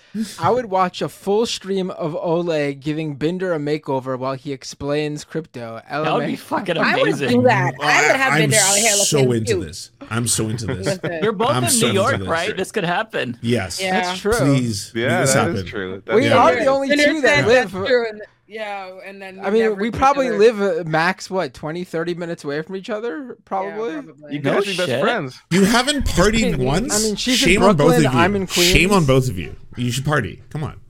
I 0.40 0.50
would 0.50 0.66
watch 0.66 1.02
a 1.02 1.08
full 1.08 1.46
stream 1.46 1.90
of 1.90 2.14
Ole 2.16 2.74
giving 2.74 3.14
Binder 3.16 3.52
a 3.54 3.58
makeover 3.58 4.18
while 4.18 4.34
he 4.34 4.52
explains 4.52 5.24
crypto. 5.24 5.80
That 5.88 6.12
would 6.12 6.26
be 6.26 6.36
fucking 6.36 6.76
amazing. 6.76 6.98
I 6.98 7.02
would 7.02 7.18
do 7.18 7.42
that. 7.42 7.74
I 7.80 8.06
would 8.08 8.16
have 8.16 8.32
I'm 8.32 8.40
been 8.40 8.50
there 8.50 8.64
on 8.64 8.76
hair 8.78 8.92
so 8.96 9.32
into 9.32 9.44
cute. 9.54 9.60
this. 9.66 9.90
I'm 10.10 10.26
so 10.26 10.48
into 10.48 10.66
this. 10.74 10.98
You're 11.22 11.32
both 11.32 11.50
I'm 11.50 11.64
in 11.64 11.70
so 11.70 11.86
New 11.88 11.92
York, 11.94 12.18
this. 12.18 12.28
right? 12.28 12.56
This 12.56 12.72
could 12.72 12.84
happen. 12.84 13.38
Yes. 13.42 13.80
Yeah. 13.80 14.00
That's 14.02 14.20
true. 14.20 14.32
Please. 14.32 14.92
make 14.94 15.02
Yeah, 15.02 15.20
this 15.22 15.32
that 15.34 15.38
happen. 15.46 15.56
is 15.56 15.64
true. 15.64 16.02
That- 16.04 16.14
We 16.14 16.26
yeah. 16.26 16.36
are 16.38 16.54
the 16.54 16.66
only 16.66 16.88
Binder 16.88 17.04
two 17.04 17.20
that 17.22 17.44
said 17.46 17.72
live. 17.72 18.26
That's 18.48 18.58
true, 18.58 18.92
and- 18.92 19.00
Yeah, 19.02 19.08
and 19.08 19.22
then 19.22 19.40
I 19.44 19.50
mean, 19.50 19.76
we 19.76 19.90
probably 19.90 20.28
other. 20.28 20.38
live 20.38 20.60
uh, 20.60 20.84
max 20.88 21.28
what 21.30 21.52
20, 21.54 21.84
30 21.84 22.14
minutes 22.14 22.44
away 22.44 22.62
from 22.62 22.76
each 22.76 22.90
other. 22.90 23.36
Probably. 23.44 23.92
You 24.34 24.40
No 24.40 24.54
guys 24.54 24.64
be 24.66 24.76
best 24.76 25.00
friends. 25.02 25.38
You 25.50 25.64
haven't 25.64 26.06
partied 26.06 26.56
once. 26.56 26.94
I 26.94 27.02
mean, 27.06 27.16
she's 27.16 27.42
in 27.42 27.48
Shame 27.48 27.62
on 27.62 27.76
both 27.76 27.88
Brooklyn, 27.88 28.06
of 28.06 28.12
you. 28.14 28.18
I'm 28.18 28.36
in 28.36 28.46
Queens. 28.46 28.70
Shame 28.70 28.92
on 28.92 29.04
both 29.06 29.28
of 29.28 29.38
you. 29.38 29.56
You 29.76 29.90
should 29.90 30.04
party. 30.04 30.42
Come 30.50 30.64
on. 30.64 30.80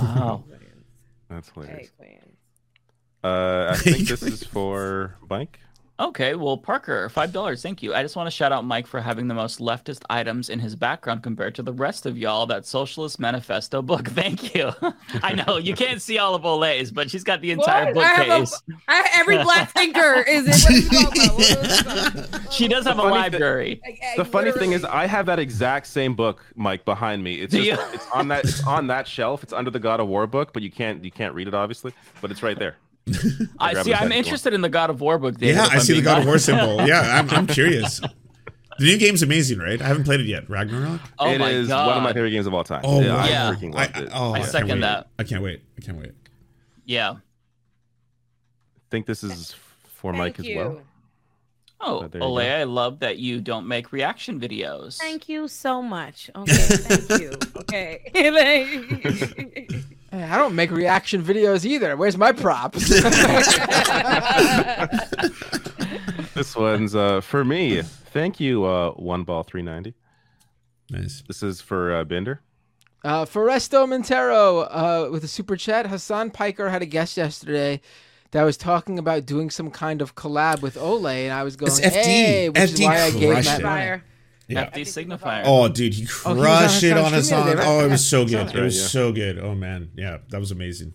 Wow. 0.00 0.44
That's 1.30 1.48
hilarious. 1.50 1.90
Hey, 1.98 2.18
Uh, 3.24 3.68
I 3.72 3.76
think 3.76 4.08
this 4.08 4.22
is 4.22 4.42
for 4.44 5.16
Mike. 5.30 5.58
Okay, 6.02 6.34
well, 6.34 6.56
Parker, 6.56 7.08
five 7.10 7.32
dollars. 7.32 7.62
Thank 7.62 7.80
you. 7.80 7.94
I 7.94 8.02
just 8.02 8.16
want 8.16 8.26
to 8.26 8.30
shout 8.32 8.50
out 8.50 8.64
Mike 8.64 8.88
for 8.88 9.00
having 9.00 9.28
the 9.28 9.34
most 9.34 9.60
leftist 9.60 10.02
items 10.10 10.48
in 10.48 10.58
his 10.58 10.74
background 10.74 11.22
compared 11.22 11.54
to 11.54 11.62
the 11.62 11.72
rest 11.72 12.06
of 12.06 12.18
y'all. 12.18 12.44
That 12.44 12.66
Socialist 12.66 13.20
Manifesto 13.20 13.82
book. 13.82 14.08
Thank 14.08 14.52
you. 14.52 14.72
I 15.22 15.34
know 15.34 15.58
you 15.58 15.76
can't 15.76 16.02
see 16.02 16.18
all 16.18 16.34
of 16.34 16.44
Olay's, 16.44 16.90
but 16.90 17.08
she's 17.08 17.22
got 17.22 17.40
the 17.40 17.52
entire 17.52 17.94
What? 17.94 18.04
I 18.04 18.08
have 18.08 18.26
bookcase. 18.26 18.62
I, 18.88 19.10
every 19.14 19.38
black 19.44 19.70
thinker 19.70 20.24
is 20.26 20.44
in. 20.44 20.50
What 20.50 20.70
are 20.70 20.76
you 20.76 20.88
talking 20.88 21.22
about? 21.22 21.34
What 21.34 21.50
are 21.50 21.60
you 21.60 21.82
talking 21.84 22.24
about? 22.24 22.52
She 22.52 22.66
does 22.66 22.84
have 22.84 22.98
a 22.98 23.02
library. 23.02 23.80
Like, 23.84 24.02
The 24.16 24.24
funny 24.24 24.50
thing 24.50 24.72
is, 24.72 24.84
I 24.84 25.06
have 25.06 25.26
that 25.26 25.38
exact 25.38 25.86
same 25.86 26.16
book, 26.16 26.44
Mike, 26.56 26.84
behind 26.84 27.22
me. 27.22 27.36
It's 27.36 27.54
just, 27.54 27.64
you? 27.64 27.76
it's 27.94 28.08
on 28.12 28.26
that 28.28 28.44
it's 28.44 28.66
on 28.66 28.88
that 28.88 29.06
shelf. 29.06 29.44
It's 29.44 29.52
under 29.52 29.70
the 29.70 29.78
God 29.78 30.00
of 30.00 30.08
War 30.08 30.26
book, 30.26 30.52
but 30.52 30.64
you 30.64 30.70
can't 30.70 31.04
you 31.04 31.12
can't 31.12 31.32
read 31.32 31.46
it 31.46 31.54
obviously, 31.54 31.92
but 32.20 32.32
it's 32.32 32.42
right 32.42 32.58
there. 32.58 32.76
I 33.58 33.74
see. 33.82 33.92
I'm 33.92 33.98
second 33.98 34.12
interested 34.12 34.54
in 34.54 34.60
the 34.60 34.68
God 34.68 34.90
of 34.90 35.00
War 35.00 35.18
book. 35.18 35.36
David, 35.38 35.56
Yeah, 35.56 35.64
I 35.70 35.74
I'm 35.74 35.80
see 35.80 35.94
the 35.94 36.02
God 36.02 36.18
of 36.20 36.26
War 36.26 36.38
symbol. 36.38 36.76
Yeah, 36.86 37.18
I'm, 37.18 37.28
I'm 37.30 37.46
curious. 37.46 38.00
The 38.78 38.84
new 38.86 38.96
game's 38.98 39.22
amazing, 39.22 39.58
right? 39.58 39.80
I 39.82 39.86
haven't 39.86 40.04
played 40.04 40.20
it 40.20 40.26
yet. 40.26 40.48
Ragnarok. 40.48 41.00
Oh 41.18 41.30
It 41.30 41.38
my 41.38 41.50
is 41.50 41.68
god. 41.68 41.86
one 41.88 41.96
of 41.98 42.02
my 42.02 42.12
favorite 42.12 42.30
games 42.30 42.46
of 42.46 42.54
all 42.54 42.64
time. 42.64 42.80
Oh, 42.84 43.00
yeah, 43.00 43.14
wow. 43.14 43.20
I 43.20 43.28
Yeah. 43.28 43.52
freaking 43.54 43.74
I, 43.74 43.84
loved 43.84 43.96
oh, 43.96 44.00
I, 44.00 44.18
oh, 44.18 44.32
I 44.32 44.38
can't 44.38 44.50
second 44.50 44.68
wait. 44.70 44.80
that. 44.80 45.08
I 45.18 45.24
can't 45.24 45.42
wait. 45.42 45.62
I 45.76 45.80
can't 45.82 45.98
wait. 45.98 46.12
Yeah. 46.84 47.16
think 48.90 49.06
this 49.06 49.22
is 49.24 49.54
for 49.84 50.12
Mike 50.12 50.36
Thank 50.36 50.50
as 50.50 50.56
well. 50.56 50.72
you. 50.72 50.82
Oh, 51.84 51.98
oh 52.04 52.08
But 52.08 52.22
Ole. 52.22 52.38
I 52.40 52.62
love 52.64 53.00
that 53.00 53.18
you 53.18 53.40
don't 53.40 53.66
make 53.66 53.90
reaction 53.92 54.38
videos. 54.40 54.98
Thank 54.98 55.28
you 55.28 55.48
so 55.48 55.82
much. 55.82 56.30
Okay, 56.34 56.52
thank 56.54 57.20
you. 57.20 57.32
Okay. 57.56 58.00
Hey, 60.12 60.22
I 60.22 60.36
don't 60.36 60.54
make 60.54 60.70
reaction 60.70 61.22
videos 61.22 61.64
either. 61.64 61.96
Where's 61.96 62.18
my 62.18 62.32
props? 62.32 62.88
This 66.34 66.56
one's 66.56 66.96
uh, 66.96 67.20
for 67.20 67.44
me. 67.44 67.82
Thank 67.82 68.40
you, 68.40 68.64
uh, 68.64 68.92
one 68.92 69.22
ball 69.22 69.42
three 69.42 69.62
ninety. 69.62 69.94
Nice. 70.90 71.22
This 71.28 71.42
is 71.42 71.60
for 71.60 71.94
uh, 71.94 72.04
Binder. 72.04 72.40
Uh, 73.04 73.24
Foresto 73.26 73.86
Montero 73.86 74.60
uh, 74.60 75.08
with 75.12 75.24
a 75.24 75.28
super 75.28 75.56
chat. 75.56 75.86
Hassan 75.88 76.30
Piker 76.30 76.70
had 76.70 76.82
a 76.82 76.86
guest 76.86 77.16
yesterday 77.16 77.80
that 78.30 78.44
was 78.44 78.56
talking 78.56 78.98
about 78.98 79.26
doing 79.26 79.50
some 79.50 79.70
kind 79.70 80.00
of 80.00 80.14
collab 80.14 80.62
with 80.62 80.76
Ole, 80.76 81.06
and 81.06 81.32
I 81.32 81.42
was 81.42 81.56
going, 81.56 81.70
It's 81.72 81.80
FD. 81.80 81.92
hey, 82.02 82.48
which 82.48 82.62
is 82.62 82.80
why 82.80 83.02
I 83.02 83.10
gave 83.10 83.32
crushed 83.32 83.62
Matt 83.62 83.98
it. 83.98 84.02
Money. 84.54 84.66
Fire. 84.66 84.70
Yeah. 84.76 84.82
FD 84.84 85.06
signifier. 85.06 85.42
Oh, 85.44 85.68
dude, 85.68 85.94
he 85.94 86.06
Oh, 86.24 86.34
he 86.34 86.40
on 86.40 86.44
crushed 86.46 86.82
it 86.82 86.96
on 86.96 87.12
his 87.12 87.26
stream 87.26 87.40
song. 87.40 87.48
other 87.50 87.62
Oh, 87.64 87.84
it 87.84 87.90
was 87.90 88.08
so 88.08 88.24
good. 88.24 88.32
Sounds 88.32 88.54
It 88.54 88.60
was 88.62 88.80
yeah. 88.80 88.86
so 88.86 89.12
good. 89.12 89.38
Oh 89.38 89.54
man, 89.54 89.90
yeah, 89.96 90.18
that 90.30 90.40
was 90.40 90.50
amazing. 90.50 90.94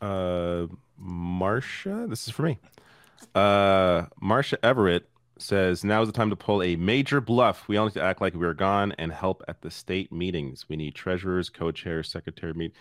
Uh, 0.00 0.66
Marsha, 1.00 2.08
this 2.08 2.26
is 2.26 2.32
for 2.32 2.42
me. 2.42 2.58
Uh, 3.34 4.02
Marsha 4.22 4.54
Everett 4.62 5.08
says 5.38 5.82
now 5.84 6.02
is 6.02 6.08
the 6.08 6.12
time 6.12 6.30
to 6.30 6.36
pull 6.36 6.62
a 6.62 6.76
major 6.76 7.20
bluff. 7.20 7.66
We 7.68 7.76
all 7.76 7.86
need 7.86 7.94
to 7.94 8.02
act 8.02 8.20
like 8.20 8.34
we're 8.34 8.54
gone 8.54 8.92
and 8.98 9.12
help 9.12 9.42
at 9.48 9.60
the 9.62 9.70
state 9.70 10.12
meetings. 10.12 10.66
We 10.68 10.76
need 10.76 10.94
treasurers, 10.94 11.48
co-chairs, 11.48 12.10
secretary 12.10 12.52
meet. 12.54 12.74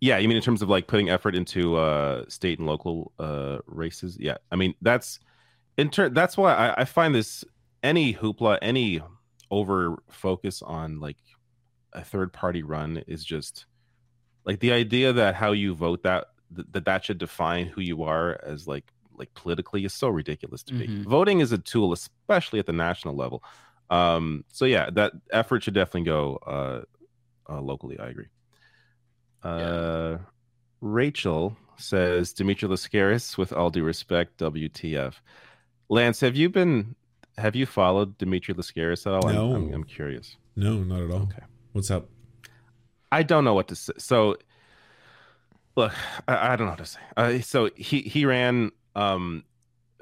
Yeah, 0.00 0.18
you 0.18 0.28
mean 0.28 0.36
in 0.36 0.42
terms 0.42 0.60
of 0.60 0.68
like 0.68 0.86
putting 0.86 1.08
effort 1.08 1.34
into 1.34 1.76
uh 1.76 2.24
state 2.28 2.58
and 2.58 2.66
local 2.66 3.12
uh 3.18 3.58
races? 3.66 4.16
Yeah, 4.20 4.36
I 4.52 4.56
mean 4.56 4.74
that's 4.82 5.20
in 5.76 5.90
turn. 5.90 6.14
That's 6.14 6.36
why 6.36 6.54
I, 6.54 6.82
I 6.82 6.84
find 6.84 7.14
this 7.14 7.44
any 7.82 8.14
hoopla, 8.14 8.58
any 8.62 9.00
over 9.50 9.96
focus 10.10 10.62
on 10.62 11.00
like 11.00 11.18
a 11.92 12.02
third 12.02 12.32
party 12.32 12.62
run 12.62 13.02
is 13.06 13.24
just 13.24 13.66
like 14.44 14.60
the 14.60 14.72
idea 14.72 15.12
that 15.12 15.34
how 15.34 15.52
you 15.52 15.74
vote 15.74 16.02
that 16.02 16.26
that 16.50 16.84
that 16.84 17.04
should 17.04 17.18
define 17.18 17.66
who 17.66 17.80
you 17.80 18.04
are 18.04 18.40
as 18.44 18.66
like 18.66 18.92
like 19.18 19.32
politically 19.34 19.84
is 19.84 19.94
so 19.94 20.08
ridiculous 20.08 20.62
to 20.62 20.74
me. 20.74 20.86
Mhm. 20.86 21.04
Voting 21.04 21.40
is 21.40 21.52
a 21.52 21.58
tool, 21.58 21.92
especially 21.92 22.58
at 22.58 22.66
the 22.66 22.72
national 22.72 23.16
level. 23.16 23.42
Um, 23.88 24.44
so 24.52 24.64
yeah, 24.64 24.90
that 24.90 25.12
effort 25.30 25.62
should 25.62 25.74
definitely 25.74 26.02
go 26.02 26.36
uh, 26.46 26.82
uh 27.48 27.60
locally. 27.60 27.98
I 27.98 28.08
agree. 28.08 28.26
Uh, 29.42 30.18
Rachel 30.80 31.56
says 31.76 32.32
Dimitri 32.32 32.68
Lascaris, 32.68 33.38
with 33.38 33.52
all 33.52 33.70
due 33.70 33.84
respect, 33.84 34.38
WTF. 34.38 35.14
Lance, 35.88 36.20
have 36.20 36.36
you 36.36 36.48
been 36.48 36.94
have 37.38 37.54
you 37.54 37.66
followed 37.66 38.16
Dimitri 38.18 38.54
Lascaris 38.54 39.06
at 39.06 39.12
all? 39.12 39.26
I'm- 39.26 39.34
No. 39.34 39.54
I'm, 39.54 39.72
I'm 39.74 39.84
curious. 39.84 40.36
No, 40.56 40.78
not 40.78 41.02
at 41.02 41.10
all. 41.10 41.22
Okay. 41.22 41.42
What's 41.72 41.90
up? 41.90 42.08
I 43.12 43.22
don't 43.22 43.44
know 43.44 43.54
what 43.54 43.68
to 43.68 43.76
say. 43.76 43.92
So, 43.98 44.36
look, 45.76 45.92
I, 46.26 46.52
I 46.52 46.56
don't 46.56 46.66
know 46.66 46.72
what 46.72 46.78
to 46.78 46.86
say. 46.86 47.00
Uh, 47.16 47.38
so 47.40 47.70
he 47.76 48.00
he 48.00 48.24
ran 48.24 48.72
um, 48.94 49.44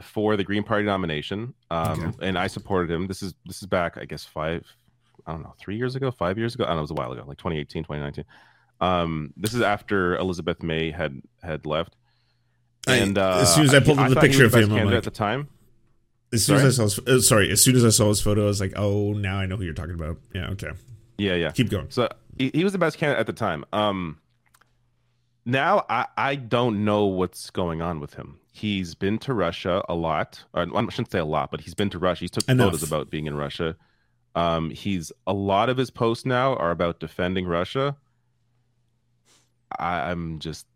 for 0.01 0.37
the 0.37 0.45
Green 0.45 0.63
Party 0.63 0.85
nomination, 0.85 1.55
um, 1.71 2.15
and 2.21 2.39
I 2.39 2.47
supported 2.47 2.91
him. 2.91 3.07
This 3.09 3.23
is 3.23 3.35
this 3.47 3.61
is 3.63 3.67
back, 3.67 3.97
I 3.99 4.05
guess, 4.05 4.25
five, 4.25 4.65
I 5.27 5.33
don't 5.33 5.43
know, 5.43 5.55
three 5.59 5.77
years 5.77 5.97
ago, 5.97 6.11
five 6.11 6.39
years 6.39 6.55
ago. 6.55 6.65
I 6.65 6.69
don't 6.69 6.77
know, 6.77 6.81
it 6.81 6.83
was 6.83 6.91
a 6.93 6.95
while 6.95 7.13
ago, 7.13 7.25
like 7.27 7.39
2018, 7.39 7.83
2019. 7.85 8.25
Um, 8.81 9.33
this 9.37 9.55
is 9.55 9.61
after 9.61 10.17
Elizabeth 10.17 10.63
May 10.63 10.91
had 10.93 11.21
had 11.43 11.67
left. 11.67 11.97
I- 12.87 12.97
And 12.97 13.19
uh, 13.19 13.39
as 13.43 13.55
soon 13.55 13.65
as 13.65 13.75
I 13.75 13.81
pulled 13.81 13.99
up 13.99 14.09
the 14.11 14.21
picture 14.21 14.45
of 14.47 14.55
him, 14.55 14.73
I'm 14.73 14.87
like- 14.87 14.95
at 14.95 15.05
the 15.05 15.11
time. 15.11 15.49
As 16.33 16.45
soon 16.45 16.57
as 16.57 16.65
I 16.65 16.71
saw 16.71 16.83
his, 16.83 16.99
uh, 16.99 17.21
sorry, 17.21 17.51
as 17.51 17.63
soon 17.63 17.77
as 17.77 17.85
I 17.85 17.91
saw 17.91 18.09
his 18.09 18.21
photo, 18.21 18.43
I 18.43 18.47
was 18.47 18.61
like, 18.61 18.73
oh, 18.77 19.13
now 19.13 19.39
I 19.39 19.47
know 19.47 19.57
who 19.57 19.65
you're 19.65 19.75
talking 19.75 19.95
about. 19.95 20.17
Yeah, 20.35 20.49
okay. 20.51 20.71
Yeah, 21.17 21.35
yeah. 21.35 21.53
Keep 21.53 21.71
going. 21.71 21.87
So 21.91 22.09
he, 22.39 22.51
he 22.53 22.65
was 22.65 22.73
the 22.73 22.79
best 22.79 22.99
candidate 22.99 23.21
at 23.21 23.27
the 23.27 23.33
time. 23.33 23.65
Um, 23.73 24.19
now 25.45 25.85
I, 25.89 26.07
I 26.17 26.35
don't 26.35 26.85
know 26.85 27.05
what's 27.07 27.51
going 27.51 27.83
on 27.83 28.01
with 28.01 28.15
him. 28.15 28.39
He's 28.51 28.95
been 28.95 29.19
to 29.19 29.35
Russia 29.35 29.83
a 29.89 29.95
lot. 29.95 30.43
Or, 30.55 30.63
I 30.63 30.83
shouldn't 30.91 31.13
say 31.13 31.19
a 31.19 31.25
lot, 31.25 31.51
but 31.51 31.61
he's 31.61 31.75
been 31.75 31.91
to 31.91 31.99
Russia. 31.99 32.21
He's 32.21 32.31
took 32.31 32.49
Enough. 32.49 32.67
photos 32.67 32.83
about 32.83 33.11
being 33.11 33.27
in 33.27 33.37
Russia. 33.37 33.77
Um, 34.35 34.71
he's 34.71 35.13
a 35.27 35.33
lot 35.33 35.69
of 35.69 35.77
his 35.77 35.91
posts 35.91 36.27
now 36.27 36.57
are 36.57 36.73
about 36.73 36.99
defending 36.99 37.47
Russia. 37.47 37.97
I, 39.79 40.11
I'm 40.11 40.39
just 40.39 40.67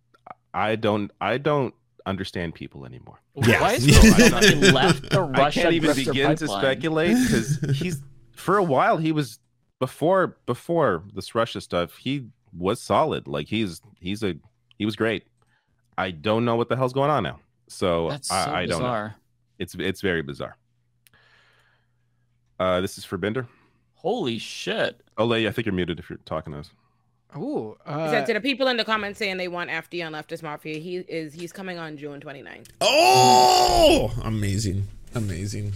I 0.55 0.77
don't 0.77 1.11
I 1.21 1.39
don't 1.39 1.75
understand 2.09 2.55
people 2.55 2.85
anymore. 2.85 3.21
Yeah. 3.35 3.61
Why 3.61 3.73
is 3.75 3.85
he 3.85 3.95
I- 3.95 4.45
he 4.45 4.55
left 4.71 5.11
the 5.11 5.31
I 5.35 5.51
can't 5.51 5.75
even 5.75 5.93
drifter 5.93 6.13
begin 6.13 6.37
to 6.37 6.49
speculate 6.49 7.17
because 7.23 7.59
he's 7.77 8.03
for 8.33 8.57
a 8.57 8.65
while 8.65 8.97
he 8.97 9.13
was 9.13 9.39
before 9.79 10.39
before 10.47 11.05
this 11.15 11.35
Russia 11.35 11.61
stuff 11.61 11.97
he 11.97 12.27
was 12.57 12.81
solid 12.81 13.29
like 13.29 13.47
he's 13.47 13.81
he's 14.01 14.23
a 14.23 14.35
he 14.77 14.85
was 14.85 14.97
great. 14.97 15.27
I 15.97 16.13
don't 16.13 16.45
know 16.45 16.57
what 16.57 16.69
the 16.69 16.77
hell's 16.77 16.93
going 16.93 17.11
on 17.11 17.25
now. 17.25 17.41
So, 17.69 18.09
That's 18.11 18.29
so 18.29 18.35
I, 18.35 18.61
I 18.61 18.67
don't 18.67 18.83
know. 18.83 19.11
It's 19.59 19.75
it's 19.75 20.01
very 20.01 20.23
bizarre. 20.23 20.57
Uh, 22.59 22.81
this 22.81 22.99
is 22.99 23.05
for 23.05 23.19
Binder. 23.19 23.47
Holy 23.95 24.39
shit! 24.39 25.03
Ole, 25.17 25.47
I 25.47 25.51
think 25.51 25.67
you're 25.67 25.75
muted 25.75 25.99
if 25.99 26.09
you're 26.09 26.21
talking 26.25 26.53
to 26.53 26.61
us. 26.61 26.71
Ooh, 27.37 27.77
He 27.87 27.93
uh, 27.93 28.11
said 28.11 28.27
to 28.27 28.33
the 28.33 28.41
people 28.41 28.69
in 28.69 28.77
the 28.79 28.85
comments 28.85 29.19
saying 29.19 29.37
they 29.37 29.49
want 29.49 29.71
FD 29.71 30.05
on 30.07 30.13
Leftist 30.13 30.43
Mafia, 30.43 30.79
he 30.79 30.97
is 30.97 31.35
he's 31.35 31.53
coming 31.53 31.79
on 31.79 31.97
June 31.97 32.21
29th. 32.21 32.69
Oh, 32.81 34.13
amazing, 34.25 34.87
amazing. 35.15 35.73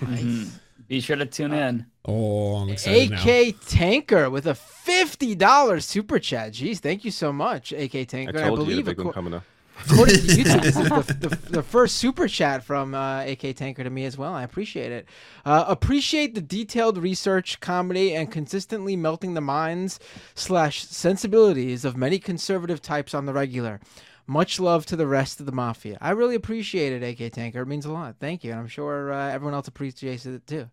Mhm. 0.00 0.48
Be 0.88 1.00
sure 1.00 1.16
to 1.16 1.26
tune 1.26 1.52
in. 1.52 1.86
Oh, 2.04 2.56
I'm 2.56 2.68
excited 2.70 3.10
now. 3.10 3.22
AK 3.22 3.56
Tanker 3.66 4.30
with 4.30 4.46
a 4.46 4.54
fifty 4.54 5.34
dollars 5.34 5.84
super 5.84 6.18
chat. 6.20 6.52
Jeez, 6.52 6.78
thank 6.78 7.04
you 7.04 7.10
so 7.10 7.32
much, 7.32 7.72
AK 7.72 7.94
I 7.94 8.04
Tanker. 8.04 8.38
I, 8.38 8.42
told 8.48 8.60
you 8.60 8.64
the 8.66 8.70
believe 8.82 8.84
big 8.86 9.00
one 9.00 9.12
coming 9.12 9.34
up. 9.34 9.42
According 9.84 10.16
to 10.16 10.20
YouTube, 10.22 10.62
this 10.62 10.76
is 10.76 10.88
the, 10.88 11.28
the, 11.28 11.50
the 11.50 11.62
first 11.62 11.96
super 11.96 12.28
chat 12.28 12.64
from 12.64 12.94
uh, 12.94 13.24
AK 13.24 13.56
Tanker 13.56 13.84
to 13.84 13.90
me 13.90 14.04
as 14.04 14.16
well. 14.16 14.32
I 14.32 14.42
appreciate 14.42 14.92
it. 14.92 15.08
Uh, 15.44 15.64
appreciate 15.68 16.34
the 16.34 16.40
detailed 16.40 16.98
research, 16.98 17.60
comedy, 17.60 18.14
and 18.14 18.30
consistently 18.30 18.96
melting 18.96 19.34
the 19.34 19.40
minds 19.40 20.00
slash 20.34 20.84
sensibilities 20.84 21.84
of 21.84 21.96
many 21.96 22.18
conservative 22.18 22.80
types 22.82 23.14
on 23.14 23.26
the 23.26 23.32
regular. 23.32 23.80
Much 24.26 24.58
love 24.58 24.86
to 24.86 24.96
the 24.96 25.06
rest 25.06 25.38
of 25.38 25.46
the 25.46 25.52
mafia. 25.52 25.96
I 26.00 26.10
really 26.10 26.34
appreciate 26.34 26.92
it, 26.92 27.20
AK 27.22 27.32
Tanker. 27.32 27.62
It 27.62 27.66
means 27.66 27.86
a 27.86 27.92
lot. 27.92 28.16
Thank 28.18 28.42
you, 28.42 28.50
and 28.50 28.58
I'm 28.58 28.66
sure 28.66 29.12
uh, 29.12 29.30
everyone 29.30 29.54
else 29.54 29.68
appreciates 29.68 30.26
it 30.26 30.46
too. 30.46 30.68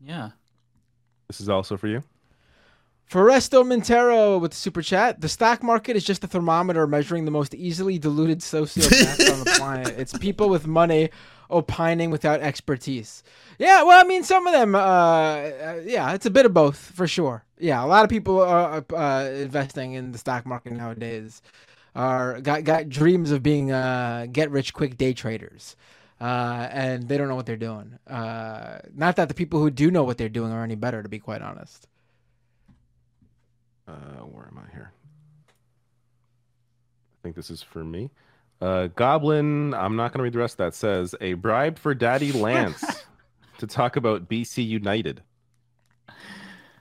Yeah. 0.00 0.30
This 1.28 1.40
is 1.40 1.48
also 1.48 1.76
for 1.76 1.88
you. 1.88 2.02
Foresto 3.10 3.64
Montero 3.66 4.38
with 4.38 4.52
the 4.52 4.56
super 4.56 4.82
chat. 4.82 5.20
The 5.20 5.28
stock 5.28 5.64
market 5.64 5.96
is 5.96 6.04
just 6.04 6.22
a 6.22 6.28
thermometer 6.28 6.86
measuring 6.86 7.24
the 7.24 7.32
most 7.32 7.56
easily 7.56 7.98
diluted 7.98 8.38
sociopaths 8.38 9.32
on 9.32 9.40
the 9.40 9.50
planet. 9.58 9.98
It's 9.98 10.16
people 10.16 10.48
with 10.48 10.68
money 10.68 11.10
opining 11.50 12.12
without 12.12 12.40
expertise. 12.40 13.24
Yeah, 13.58 13.82
well, 13.82 14.00
I 14.00 14.06
mean, 14.06 14.22
some 14.22 14.46
of 14.46 14.52
them, 14.52 14.76
uh, 14.76 14.78
uh, 14.78 15.80
yeah, 15.84 16.12
it's 16.12 16.26
a 16.26 16.30
bit 16.30 16.46
of 16.46 16.54
both 16.54 16.76
for 16.76 17.08
sure. 17.08 17.42
Yeah, 17.58 17.84
a 17.84 17.86
lot 17.86 18.04
of 18.04 18.10
people 18.10 18.40
are 18.42 18.84
uh, 18.94 19.24
investing 19.24 19.94
in 19.94 20.12
the 20.12 20.18
stock 20.18 20.46
market 20.46 20.72
nowadays. 20.72 21.42
Are 21.96 22.40
got 22.40 22.62
got 22.62 22.88
dreams 22.88 23.32
of 23.32 23.42
being 23.42 23.72
uh, 23.72 24.28
get 24.30 24.52
rich 24.52 24.72
quick 24.72 24.96
day 24.96 25.14
traders. 25.14 25.74
Uh, 26.20 26.68
and 26.70 27.08
they 27.08 27.16
don't 27.16 27.26
know 27.26 27.34
what 27.34 27.46
they're 27.46 27.56
doing. 27.56 27.98
Uh, 28.06 28.78
not 28.94 29.16
that 29.16 29.26
the 29.26 29.34
people 29.34 29.58
who 29.58 29.70
do 29.70 29.90
know 29.90 30.04
what 30.04 30.16
they're 30.16 30.28
doing 30.28 30.52
are 30.52 30.62
any 30.62 30.76
better, 30.76 31.02
to 31.02 31.08
be 31.08 31.18
quite 31.18 31.42
honest. 31.42 31.88
Uh, 33.90 34.24
where 34.24 34.46
am 34.46 34.58
I 34.58 34.70
here? 34.72 34.92
I 35.48 37.16
think 37.22 37.36
this 37.36 37.50
is 37.50 37.62
for 37.62 37.84
me. 37.84 38.10
Uh, 38.60 38.88
Goblin, 38.88 39.74
I'm 39.74 39.96
not 39.96 40.12
going 40.12 40.18
to 40.18 40.22
read 40.24 40.32
the 40.32 40.38
rest 40.38 40.54
of 40.54 40.58
that. 40.58 40.74
Says 40.74 41.14
a 41.20 41.32
bribe 41.34 41.78
for 41.78 41.94
Daddy 41.94 42.30
Lance 42.32 42.84
to 43.58 43.66
talk 43.66 43.96
about 43.96 44.28
BC 44.28 44.66
United. 44.66 45.22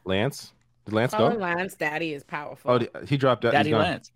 Lance, 0.05 0.53
did 0.85 0.93
Lance 0.93 1.11
Calling 1.13 1.37
go? 1.37 1.43
Lance 1.43 1.75
Daddy 1.75 2.13
is 2.13 2.23
powerful. 2.23 2.71
Oh, 2.71 3.05
he 3.05 3.17
dropped 3.17 3.45
out. 3.45 3.53
Daddy 3.53 3.73
Lance. 3.73 4.11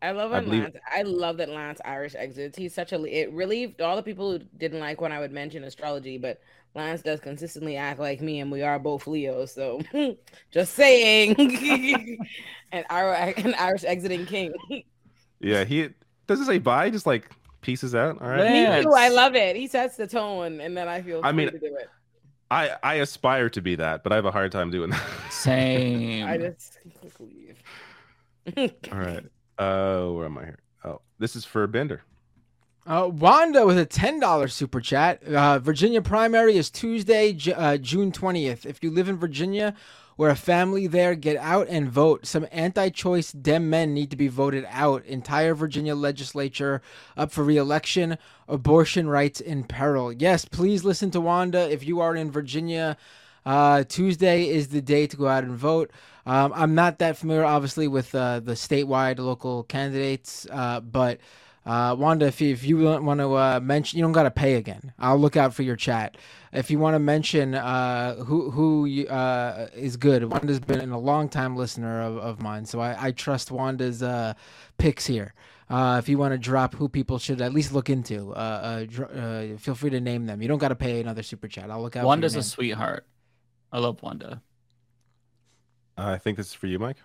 I 0.00 0.12
love 0.12 0.32
I 0.32 0.40
believe- 0.40 0.62
Lance. 0.62 0.76
I 0.92 1.02
love 1.02 1.38
that 1.38 1.48
Lance 1.48 1.80
Irish 1.84 2.14
exits. 2.14 2.56
He's 2.56 2.72
such 2.72 2.92
a. 2.92 3.02
It 3.04 3.32
relieved 3.32 3.80
all 3.80 3.96
the 3.96 4.02
people 4.02 4.30
who 4.32 4.38
didn't 4.56 4.80
like 4.80 5.00
when 5.00 5.10
I 5.10 5.18
would 5.18 5.32
mention 5.32 5.64
astrology, 5.64 6.18
but 6.18 6.40
Lance 6.74 7.02
does 7.02 7.20
consistently 7.20 7.76
act 7.76 7.98
like 7.98 8.20
me, 8.20 8.40
and 8.40 8.52
we 8.52 8.62
are 8.62 8.78
both 8.78 9.06
Leos. 9.06 9.54
So, 9.54 9.80
just 10.50 10.74
saying. 10.74 11.34
and 12.72 12.84
Irish, 12.90 13.44
an 13.44 13.54
Irish 13.54 13.84
exiting 13.84 14.26
king. 14.26 14.52
Yeah, 15.40 15.64
he 15.64 15.88
doesn't 16.26 16.46
say 16.46 16.58
bye. 16.58 16.90
Just 16.90 17.06
like 17.06 17.30
pieces 17.60 17.94
out. 17.94 18.20
All 18.20 18.28
right. 18.28 18.76
Me 18.76 18.82
too. 18.82 18.92
I 18.92 19.08
love 19.08 19.34
it. 19.34 19.56
He 19.56 19.66
sets 19.66 19.96
the 19.96 20.06
tone, 20.06 20.60
and 20.60 20.76
then 20.76 20.88
I 20.88 21.02
feel. 21.02 21.20
I 21.24 21.30
free 21.30 21.44
mean, 21.44 21.52
to 21.52 21.58
do 21.58 21.76
it. 21.76 21.88
I 22.50 22.76
I 22.82 22.94
aspire 22.94 23.50
to 23.50 23.60
be 23.60 23.76
that, 23.76 24.02
but 24.02 24.12
I 24.12 24.16
have 24.16 24.24
a 24.24 24.30
hard 24.30 24.52
time 24.52 24.70
doing 24.70 24.90
that. 24.90 25.02
Same. 25.30 26.26
I 26.26 26.38
just 26.38 26.78
leave. 27.18 27.62
All 28.92 28.98
right. 28.98 29.24
Uh, 29.58 30.06
where 30.12 30.26
am 30.26 30.38
I 30.38 30.44
here? 30.44 30.58
Oh, 30.84 31.00
this 31.18 31.36
is 31.36 31.44
for 31.44 31.66
Binder. 31.66 32.02
Uh, 32.88 33.06
Wanda 33.06 33.66
with 33.66 33.76
a 33.76 33.84
ten 33.84 34.18
dollars 34.18 34.54
super 34.54 34.80
chat. 34.80 35.22
Uh, 35.22 35.58
Virginia 35.58 36.00
primary 36.00 36.56
is 36.56 36.70
Tuesday, 36.70 37.34
J- 37.34 37.52
uh, 37.52 37.76
June 37.76 38.10
twentieth. 38.10 38.64
If 38.64 38.82
you 38.82 38.90
live 38.90 39.10
in 39.10 39.18
Virginia, 39.18 39.74
or 40.16 40.30
a 40.30 40.34
family 40.34 40.86
there, 40.86 41.14
get 41.14 41.36
out 41.36 41.68
and 41.68 41.90
vote. 41.90 42.24
Some 42.24 42.46
anti-choice 42.50 43.32
Dem 43.32 43.68
men 43.68 43.92
need 43.92 44.10
to 44.10 44.16
be 44.16 44.28
voted 44.28 44.66
out. 44.70 45.04
Entire 45.04 45.54
Virginia 45.54 45.94
legislature 45.94 46.80
up 47.14 47.30
for 47.30 47.44
re-election. 47.44 48.16
Abortion 48.48 49.06
rights 49.06 49.42
in 49.42 49.64
peril. 49.64 50.10
Yes, 50.10 50.46
please 50.46 50.82
listen 50.82 51.10
to 51.10 51.20
Wanda. 51.20 51.70
If 51.70 51.86
you 51.86 52.00
are 52.00 52.16
in 52.16 52.30
Virginia, 52.30 52.96
uh, 53.44 53.84
Tuesday 53.84 54.48
is 54.48 54.68
the 54.68 54.80
day 54.80 55.06
to 55.06 55.14
go 55.14 55.28
out 55.28 55.44
and 55.44 55.54
vote. 55.54 55.90
Um, 56.24 56.54
I'm 56.56 56.74
not 56.74 57.00
that 57.00 57.18
familiar, 57.18 57.44
obviously, 57.44 57.86
with 57.86 58.14
uh, 58.14 58.40
the 58.40 58.52
statewide 58.52 59.18
local 59.18 59.64
candidates, 59.64 60.46
uh, 60.50 60.80
but 60.80 61.20
uh, 61.68 61.94
Wanda, 61.94 62.26
if 62.26 62.40
you, 62.40 62.52
if 62.52 62.64
you 62.64 62.78
want 62.78 63.20
to 63.20 63.34
uh, 63.34 63.60
mention, 63.62 63.98
you 63.98 64.02
don't 64.02 64.12
got 64.12 64.22
to 64.22 64.30
pay 64.30 64.54
again. 64.54 64.92
I'll 64.98 65.18
look 65.18 65.36
out 65.36 65.52
for 65.52 65.62
your 65.62 65.76
chat. 65.76 66.16
If 66.50 66.70
you 66.70 66.78
want 66.78 66.94
to 66.94 66.98
mention 66.98 67.54
uh, 67.54 68.16
who 68.24 68.50
who 68.50 69.06
uh, 69.06 69.68
is 69.74 69.98
good, 69.98 70.24
Wanda's 70.24 70.60
been 70.60 70.90
a 70.90 70.98
long 70.98 71.28
time 71.28 71.56
listener 71.56 72.00
of, 72.00 72.16
of 72.16 72.40
mine, 72.40 72.64
so 72.64 72.80
I, 72.80 73.08
I 73.08 73.10
trust 73.12 73.50
Wanda's 73.50 74.02
uh, 74.02 74.32
picks 74.78 75.06
here. 75.06 75.34
Uh, 75.68 75.96
if 75.98 76.08
you 76.08 76.16
want 76.16 76.32
to 76.32 76.38
drop 76.38 76.74
who 76.74 76.88
people 76.88 77.18
should 77.18 77.42
at 77.42 77.52
least 77.52 77.74
look 77.74 77.90
into, 77.90 78.32
uh, 78.32 78.38
uh, 78.38 78.84
dr- 78.88 79.14
uh, 79.14 79.56
feel 79.58 79.74
free 79.74 79.90
to 79.90 80.00
name 80.00 80.24
them. 80.24 80.40
You 80.40 80.48
don't 80.48 80.58
got 80.58 80.68
to 80.68 80.74
pay 80.74 81.00
another 81.02 81.22
super 81.22 81.48
chat. 81.48 81.70
I'll 81.70 81.82
look 81.82 81.94
out. 81.94 82.06
Wanda's 82.06 82.32
for 82.32 82.38
your 82.38 82.40
a 82.40 82.44
sweetheart. 82.44 83.06
I 83.70 83.78
love 83.78 84.02
Wanda. 84.02 84.40
Uh, 85.98 86.12
I 86.12 86.16
think 86.16 86.38
this 86.38 86.46
is 86.46 86.54
for 86.54 86.66
you, 86.66 86.78
Mike. 86.78 86.96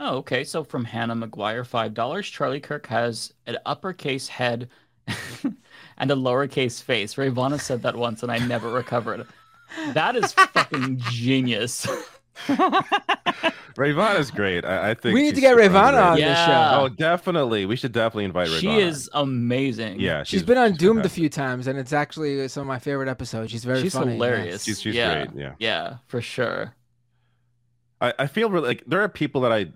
Oh, 0.00 0.16
okay. 0.18 0.44
So 0.44 0.62
from 0.64 0.84
Hannah 0.84 1.16
McGuire, 1.16 1.66
five 1.66 1.94
dollars. 1.94 2.28
Charlie 2.28 2.60
Kirk 2.60 2.86
has 2.86 3.32
an 3.46 3.58
uppercase 3.66 4.28
head 4.28 4.68
and 5.98 6.10
a 6.10 6.14
lowercase 6.14 6.82
face. 6.82 7.18
Ravana 7.18 7.58
said 7.58 7.82
that 7.82 7.96
once, 7.96 8.22
and 8.22 8.30
I 8.30 8.38
never 8.38 8.70
recovered. 8.70 9.26
That 9.94 10.16
is 10.16 10.32
fucking 10.32 10.98
genius. 11.10 11.86
Ravana 13.76 14.18
is 14.18 14.30
great. 14.30 14.64
I, 14.64 14.90
I 14.90 14.94
think 14.94 15.14
We 15.14 15.22
need 15.22 15.34
to 15.36 15.40
get 15.40 15.50
super 15.50 15.62
Ravana 15.62 15.96
on 15.98 16.02
underrated. 16.14 16.28
this 16.30 16.44
show. 16.46 16.78
Oh, 16.82 16.88
definitely. 16.88 17.66
We 17.66 17.76
should 17.76 17.92
definitely 17.92 18.24
invite 18.24 18.48
Ravana. 18.48 18.60
She 18.60 18.80
is 18.80 19.08
amazing. 19.12 20.00
Yeah, 20.00 20.24
she's 20.24 20.42
been 20.42 20.58
on 20.58 20.74
Doomed 20.74 21.06
a 21.06 21.08
few 21.08 21.28
times, 21.28 21.66
and 21.66 21.78
it's 21.78 21.92
actually 21.92 22.48
some 22.48 22.62
of 22.62 22.66
my 22.66 22.78
favorite 22.78 23.08
episodes. 23.08 23.50
She's 23.52 23.64
very 23.64 23.82
She's 23.82 23.94
funny. 23.94 24.12
hilarious. 24.12 24.64
She's- 24.64 24.80
she's 24.80 24.94
yeah. 24.94 25.26
great, 25.26 25.40
yeah. 25.40 25.52
Yeah, 25.58 25.96
for 26.06 26.20
sure. 26.20 26.74
I, 28.00 28.14
I 28.18 28.26
feel 28.26 28.50
really 28.50 28.68
like 28.68 28.84
there 28.86 29.00
are 29.00 29.08
people 29.08 29.40
that 29.42 29.52
I 29.52 29.66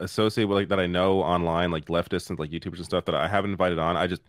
associate 0.00 0.46
with 0.46 0.56
like 0.56 0.68
that 0.68 0.80
I 0.80 0.86
know 0.86 1.20
online, 1.20 1.70
like 1.70 1.86
leftists 1.86 2.30
and 2.30 2.38
like 2.38 2.50
YouTubers 2.50 2.76
and 2.76 2.84
stuff 2.84 3.04
that 3.06 3.14
I 3.14 3.28
haven't 3.28 3.50
invited 3.52 3.78
on. 3.78 3.96
I 3.96 4.06
just 4.06 4.22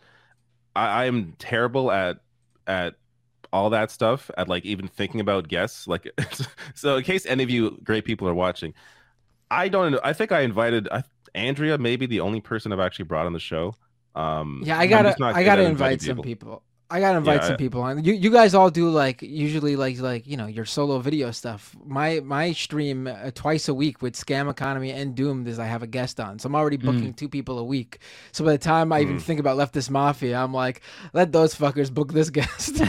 I, 0.76 1.04
I 1.04 1.06
am 1.06 1.34
terrible 1.40 1.92
at 1.92 2.18
at 2.68 2.96
all 3.54 3.70
that 3.70 3.92
stuff 3.92 4.30
at 4.38 4.50
like 4.50 4.66
even 4.66 4.88
thinking 4.88 5.20
about 5.20 5.48
guests. 5.48 5.88
Like 5.88 6.12
so 6.76 6.98
in 6.98 7.04
case 7.04 7.26
any 7.26 7.44
of 7.44 7.50
you 7.50 7.80
great 7.84 8.06
people 8.06 8.28
are 8.28 8.34
watching, 8.34 8.74
I 9.50 9.68
don't 9.70 9.96
I 10.04 10.14
think 10.14 10.32
I 10.32 10.42
invited 10.42 10.88
I, 10.92 11.04
Andrea, 11.34 11.78
maybe 11.78 12.06
the 12.06 12.22
only 12.22 12.42
person 12.42 12.72
I've 12.72 12.80
actually 12.80 13.06
brought 13.06 13.26
on 13.26 13.34
the 13.34 13.40
show. 13.40 13.76
Um 14.16 14.62
Yeah, 14.66 14.80
I 14.80 14.88
gotta, 14.88 15.16
I 15.24 15.44
gotta 15.44 15.64
invite 15.64 16.02
some 16.02 16.22
people. 16.22 16.64
I 16.88 17.00
gotta 17.00 17.18
invite 17.18 17.42
Yeah, 17.42 17.48
some 17.48 17.54
I- 17.54 17.58
people 17.58 17.82
on. 17.82 18.04
You 18.04 18.14
you 18.14 18.30
guys 18.30 18.54
all 18.54 18.70
do 18.70 18.90
like 18.90 19.22
usually 19.24 19.76
like 19.76 20.00
like 20.00 20.28
you 20.28 20.38
know 20.38 20.46
your 20.46 20.66
solo 20.66 21.00
video 21.00 21.32
stuff. 21.32 21.76
My 21.86 22.20
my 22.20 22.54
stream 22.54 23.08
uh, 23.08 23.32
twice 23.34 23.68
a 23.68 23.74
week 23.74 24.02
with 24.04 24.14
Scam 24.14 24.50
Economy 24.52 24.92
and 24.92 25.16
Doomed 25.16 25.48
is 25.48 25.58
I 25.58 25.66
have 25.66 25.82
a 25.82 25.88
guest 25.88 26.20
on, 26.20 26.38
so 26.38 26.46
I'm 26.48 26.56
already 26.56 26.78
booking 26.78 27.14
two 27.16 27.28
people 27.28 27.58
a 27.58 27.64
week. 27.64 28.00
So 28.32 28.46
by 28.46 28.52
the 28.52 28.58
time 28.60 28.92
I 28.92 29.02
even 29.02 29.18
Mm. 29.18 29.22
think 29.22 29.40
about 29.40 29.58
Leftist 29.58 29.90
Mafia, 29.90 30.38
I'm 30.38 30.54
like, 30.54 30.82
let 31.14 31.32
those 31.32 31.56
fuckers 31.56 31.92
book 31.92 32.14
this 32.14 32.30
guest. 32.30 32.76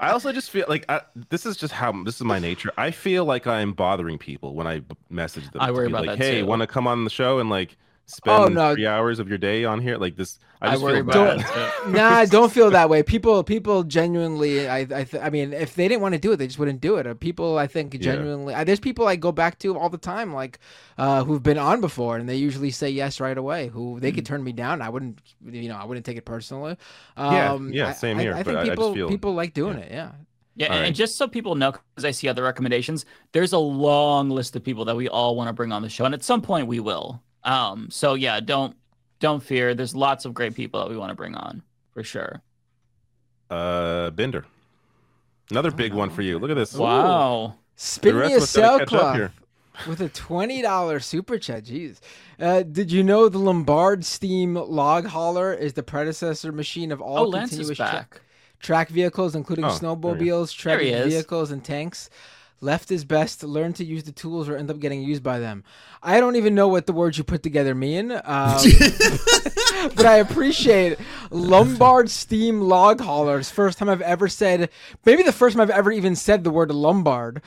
I 0.00 0.10
also 0.12 0.32
just 0.32 0.50
feel 0.50 0.66
like 0.68 0.84
I, 0.88 1.00
this 1.30 1.46
is 1.46 1.56
just 1.56 1.72
how 1.72 1.92
this 2.04 2.16
is 2.16 2.22
my 2.24 2.38
nature. 2.38 2.70
I 2.76 2.90
feel 2.90 3.24
like 3.24 3.46
I'm 3.46 3.72
bothering 3.72 4.18
people 4.18 4.54
when 4.54 4.66
I 4.66 4.82
message 5.10 5.50
them. 5.50 5.60
I 5.62 5.70
worry 5.70 5.86
about 5.86 6.06
like, 6.06 6.18
that 6.18 6.24
Hey, 6.24 6.42
want 6.42 6.60
to 6.60 6.66
come 6.66 6.86
on 6.86 7.04
the 7.04 7.10
show 7.10 7.38
and 7.38 7.48
like 7.50 7.76
Oh, 8.26 8.44
spend 8.44 8.54
no. 8.54 8.74
three 8.74 8.86
hours 8.86 9.18
of 9.18 9.28
your 9.28 9.36
day 9.38 9.64
on 9.64 9.80
here? 9.82 9.98
Like 9.98 10.16
this, 10.16 10.38
I 10.62 10.74
I 10.74 10.76
worry 10.78 10.94
feel 10.94 11.00
about 11.10 11.36
bad. 11.36 11.40
that 11.40 11.80
too. 11.84 11.90
nah, 11.92 12.24
don't 12.24 12.50
feel 12.50 12.70
that 12.70 12.88
way. 12.88 13.02
People, 13.02 13.44
people 13.44 13.82
genuinely, 13.84 14.66
I, 14.68 14.78
I, 14.78 15.04
th- 15.04 15.22
I 15.22 15.28
mean, 15.30 15.52
if 15.52 15.74
they 15.74 15.88
didn't 15.88 16.00
want 16.00 16.14
to 16.14 16.18
do 16.18 16.32
it, 16.32 16.36
they 16.36 16.46
just 16.46 16.58
wouldn't 16.58 16.80
do 16.80 16.96
it. 16.96 17.06
Uh, 17.06 17.14
People, 17.14 17.58
I 17.58 17.66
think, 17.66 17.98
genuinely, 18.00 18.54
uh, 18.54 18.64
there's 18.64 18.80
people 18.80 19.06
I 19.06 19.16
go 19.16 19.30
back 19.30 19.58
to 19.60 19.76
all 19.76 19.90
the 19.90 19.98
time, 19.98 20.32
like, 20.32 20.58
uh, 20.96 21.22
who've 21.24 21.42
been 21.42 21.58
on 21.58 21.80
before, 21.82 22.16
and 22.16 22.26
they 22.28 22.36
usually 22.36 22.70
say 22.70 22.88
yes 22.88 23.20
right 23.20 23.36
away. 23.36 23.68
Who 23.68 24.00
they 24.00 24.10
could 24.10 24.24
turn 24.24 24.42
me 24.42 24.52
down, 24.52 24.80
I 24.80 24.88
wouldn't, 24.88 25.20
you 25.44 25.68
know, 25.68 25.76
I 25.76 25.84
wouldn't 25.84 26.06
take 26.06 26.16
it 26.16 26.24
personally. 26.24 26.76
Yeah, 27.18 27.52
Um, 27.52 27.72
yeah, 27.72 27.88
I- 27.88 27.92
same 27.92 28.18
I, 28.18 28.22
here, 28.22 28.32
I 28.34 28.38
but 28.42 28.46
think 28.46 28.56
I- 28.58 28.60
I 28.62 28.64
just 28.64 28.72
people, 28.72 28.94
feel- 28.94 29.08
people 29.10 29.34
like 29.34 29.52
doing 29.52 29.76
it. 29.78 29.90
Yeah. 29.92 30.12
Yeah, 30.56 30.70
right. 30.70 30.86
and 30.86 30.96
just 30.96 31.16
so 31.16 31.28
people 31.28 31.54
know, 31.54 31.70
because 31.70 32.04
I 32.04 32.10
see 32.10 32.26
other 32.26 32.42
recommendations, 32.42 33.04
there's 33.30 33.52
a 33.52 33.58
long 33.58 34.28
list 34.28 34.56
of 34.56 34.64
people 34.64 34.84
that 34.86 34.96
we 34.96 35.08
all 35.08 35.36
want 35.36 35.46
to 35.48 35.52
bring 35.52 35.70
on 35.70 35.82
the 35.82 35.88
show, 35.88 36.04
and 36.04 36.12
at 36.14 36.24
some 36.24 36.42
point 36.42 36.66
we 36.66 36.80
will. 36.80 37.22
Um, 37.44 37.90
so 37.90 38.14
yeah, 38.14 38.40
don't 38.40 38.76
don't 39.20 39.42
fear. 39.42 39.74
There's 39.74 39.94
lots 39.94 40.24
of 40.24 40.34
great 40.34 40.54
people 40.54 40.80
that 40.80 40.88
we 40.90 40.96
want 40.96 41.10
to 41.10 41.14
bring 41.16 41.34
on 41.34 41.62
for 41.92 42.02
sure. 42.02 42.42
Uh, 43.50 44.10
Binder, 44.10 44.44
another 45.50 45.70
big 45.70 45.94
one 45.94 46.10
for 46.10 46.22
you. 46.22 46.38
Look 46.38 46.50
at 46.50 46.54
this. 46.54 46.74
Wow. 46.74 47.54
Spin 47.76 48.18
me 48.18 48.32
a 48.34 48.36
of 48.38 48.42
us 48.42 48.54
gotta 48.56 48.84
catch 48.86 48.92
up 48.92 49.14
sailcloth 49.14 49.30
with 49.86 50.00
a 50.00 50.08
twenty 50.08 50.60
dollar 50.62 50.98
super 51.00 51.38
chat. 51.38 51.64
Jeez, 51.64 52.00
uh, 52.40 52.62
did 52.64 52.90
you 52.90 53.02
know 53.04 53.28
the 53.28 53.38
Lombard 53.38 54.04
Steam 54.04 54.54
Log 54.54 55.06
Hauler 55.06 55.54
is 55.54 55.74
the 55.74 55.82
predecessor 55.84 56.50
machine 56.52 56.90
of 56.92 57.00
all 57.00 57.18
Oh, 57.18 57.28
Lance 57.28 57.52
is 57.52 57.68
continuous 57.68 57.78
tra- 57.78 58.08
track 58.58 58.88
vehicles, 58.88 59.34
including 59.36 59.64
Oh, 59.64 59.68
there 59.68 59.72
he 59.72 59.76
is. 59.76 59.80
snowmobiles, 59.80 60.62
There 60.62 60.78
he 60.80 60.88
treaded 60.90 61.06
is. 61.06 61.12
vehicles, 61.14 61.50
and 61.52 61.64
tanks? 61.64 62.10
Left 62.60 62.90
is 62.90 63.04
best. 63.04 63.44
Learn 63.44 63.72
to 63.74 63.84
use 63.84 64.02
the 64.02 64.12
tools 64.12 64.48
or 64.48 64.56
end 64.56 64.70
up 64.70 64.80
getting 64.80 65.02
used 65.02 65.22
by 65.22 65.38
them. 65.38 65.62
I 66.02 66.18
don't 66.18 66.36
even 66.36 66.54
know 66.54 66.68
what 66.68 66.86
the 66.86 66.92
words 66.92 67.16
you 67.16 67.24
put 67.24 67.42
together 67.42 67.74
mean, 67.74 68.10
um, 68.12 68.20
but 69.94 70.06
I 70.06 70.16
appreciate 70.16 70.98
Lombard 71.30 72.10
Steam 72.10 72.60
Log 72.62 73.00
Haulers. 73.00 73.50
First 73.50 73.78
time 73.78 73.88
I've 73.88 74.02
ever 74.02 74.28
said, 74.28 74.70
maybe 75.04 75.22
the 75.22 75.32
first 75.32 75.56
time 75.56 75.62
I've 75.62 75.70
ever 75.70 75.92
even 75.92 76.16
said 76.16 76.42
the 76.42 76.50
word 76.50 76.70
Lombard. 76.72 77.42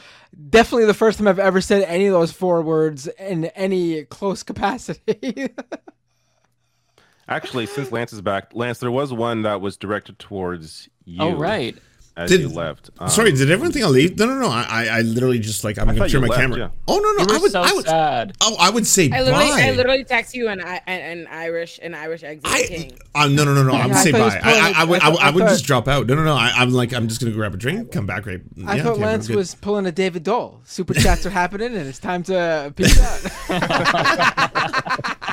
Definitely 0.50 0.86
the 0.86 0.94
first 0.94 1.18
time 1.18 1.28
I've 1.28 1.40
ever 1.40 1.60
said 1.60 1.84
any 1.84 2.08
of 2.08 2.14
those 2.14 2.32
four 2.32 2.62
words 2.62 3.08
in 3.08 3.46
any 3.46 4.06
close 4.06 4.44
capacity. 4.44 5.50
Actually, 7.28 7.66
since 7.66 7.92
Lance 7.92 8.12
is 8.12 8.22
back, 8.22 8.54
Lance, 8.54 8.80
there 8.80 8.92
was 8.92 9.14
one 9.14 9.44
that 9.44 9.62
was 9.62 9.78
directed 9.78 10.20
towards 10.20 10.90
you. 11.06 11.22
Oh 11.22 11.36
right. 11.36 11.78
As 12.18 12.30
Did- 12.30 12.42
you 12.42 12.50
left. 12.50 12.90
Um, 13.00 13.08
Sorry, 13.08 13.32
did 13.32 13.50
everyone 13.50 13.72
think 13.72 13.86
I 13.86 13.88
leave? 13.88 14.18
No, 14.20 14.26
no, 14.26 14.36
no. 14.38 14.50
I, 14.50 14.66
I, 14.70 14.98
I 14.98 15.02
literally 15.02 15.40
just 15.40 15.64
like 15.64 15.80
I'm 15.80 15.88
I 15.90 15.96
gonna 15.96 16.10
turn 16.10 16.20
my 16.22 16.28
left, 16.28 16.42
camera. 16.42 16.60
yeah. 16.60 16.70
Oh 16.86 16.98
no, 16.98 17.24
no. 17.24 17.32
You 17.32 17.38
I 17.40 17.42
would, 17.42 17.52
so 17.54 17.62
I 17.62 17.72
would, 17.72 17.86
sad. 17.86 18.34
oh, 18.42 18.58
I 18.60 18.70
would 18.70 18.86
say 18.86 19.10
I 19.14 19.22
literally, 19.22 19.46
bye. 19.50 19.62
I 19.62 19.72
literally 19.72 20.04
text 20.04 20.36
you 20.36 20.50
an 20.50 20.60
an, 20.60 20.82
an 20.88 21.28
Irish 21.32 21.80
an 21.82 21.96
Irish 21.96 22.24
exit 22.24 22.52
I- 22.52 22.64
king. 22.64 22.92
Uh, 23.16 23.28
no, 23.30 23.46
no, 23.46 23.54
no, 23.54 23.64
no. 23.64 23.72
I 23.74 23.88
would 23.88 23.94
Yeah, 23.94 23.98
I 24.00 24.04
say 24.04 24.12
thought 24.12 24.32
bye. 24.34 24.40
I, 24.44 24.52
I, 24.52 24.74
I 24.82 24.84
would, 24.84 25.02
I 25.02 25.06
I, 25.08 25.10
would- 25.10 25.16
thought- 25.16 25.24
I 25.24 25.28
I 25.28 25.32
would 25.32 25.40
thought- 25.44 25.50
just 25.52 25.64
drop 25.66 25.88
out. 25.88 26.06
No, 26.08 26.16
no, 26.16 26.24
no. 26.26 26.36
I, 26.36 26.52
I'm 26.54 26.72
like, 26.72 26.94
I'm 26.94 27.08
just 27.08 27.22
gonna 27.22 27.32
grab 27.34 27.54
a 27.54 27.58
drink, 27.58 27.94
come 27.94 28.06
back 28.06 28.26
right. 28.26 28.42
I 28.68 28.76
yeah, 28.76 28.84
thought 28.84 28.94
okay, 28.96 29.02
Lance 29.06 29.30
was 29.30 29.56
pulling 29.56 29.86
a 29.86 29.92
David 29.94 30.24
Doel. 30.26 30.60
Super 30.66 30.94
chats 30.96 31.26
are 31.26 31.30
happening, 31.30 31.74
and 31.78 31.88
it's 31.88 31.98
time 32.00 32.24
to 32.24 32.74
peace 32.76 33.00
out. 33.00 33.22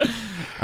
All 0.00 0.08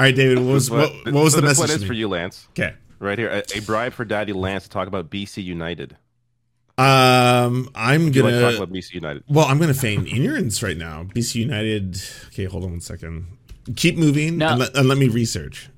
right, 0.05 0.15
David. 0.15 0.39
What 0.39 0.53
was 0.55 0.71
what, 0.71 0.91
what 1.07 1.25
was 1.25 1.35
the 1.35 1.43
message 1.43 1.69
one 1.81 1.87
for 1.87 1.93
you, 1.93 2.09
Lance. 2.09 2.47
Okay. 2.51 2.75
Right 3.03 3.19
here, 3.19 3.29
a, 3.31 3.43
a 3.59 3.61
bribe 3.63 3.93
for 3.95 4.05
Daddy 4.05 4.33
Lance 4.33 4.63
to 4.65 4.71
talk 4.71 4.87
about 4.87 5.11
BC 5.11 5.43
United. 5.43 5.97
Um, 6.79 7.69
I'm 7.75 8.05
Would 8.05 8.15
gonna. 8.15 8.31
to 8.31 8.41
talk 8.41 8.55
about 8.57 8.73
BC 8.73 8.95
United? 8.95 9.25
well, 9.29 9.45
I'm 9.47 9.59
gonna 9.59 9.75
feign 9.75 10.07
ignorance 10.07 10.63
right 10.63 10.77
now. 10.77 11.05
BC 11.05 11.35
United. 11.37 12.01
Okay, 12.29 12.45
hold 12.45 12.65
on 12.65 12.71
one 12.71 12.81
second. 12.81 13.27
Keep 13.77 13.97
moving 13.99 14.39
No. 14.39 14.49
and, 14.51 14.59
let, 14.61 14.77
and 14.77 14.89
let 14.89 14.99
me 14.99 15.09
research. 15.09 15.69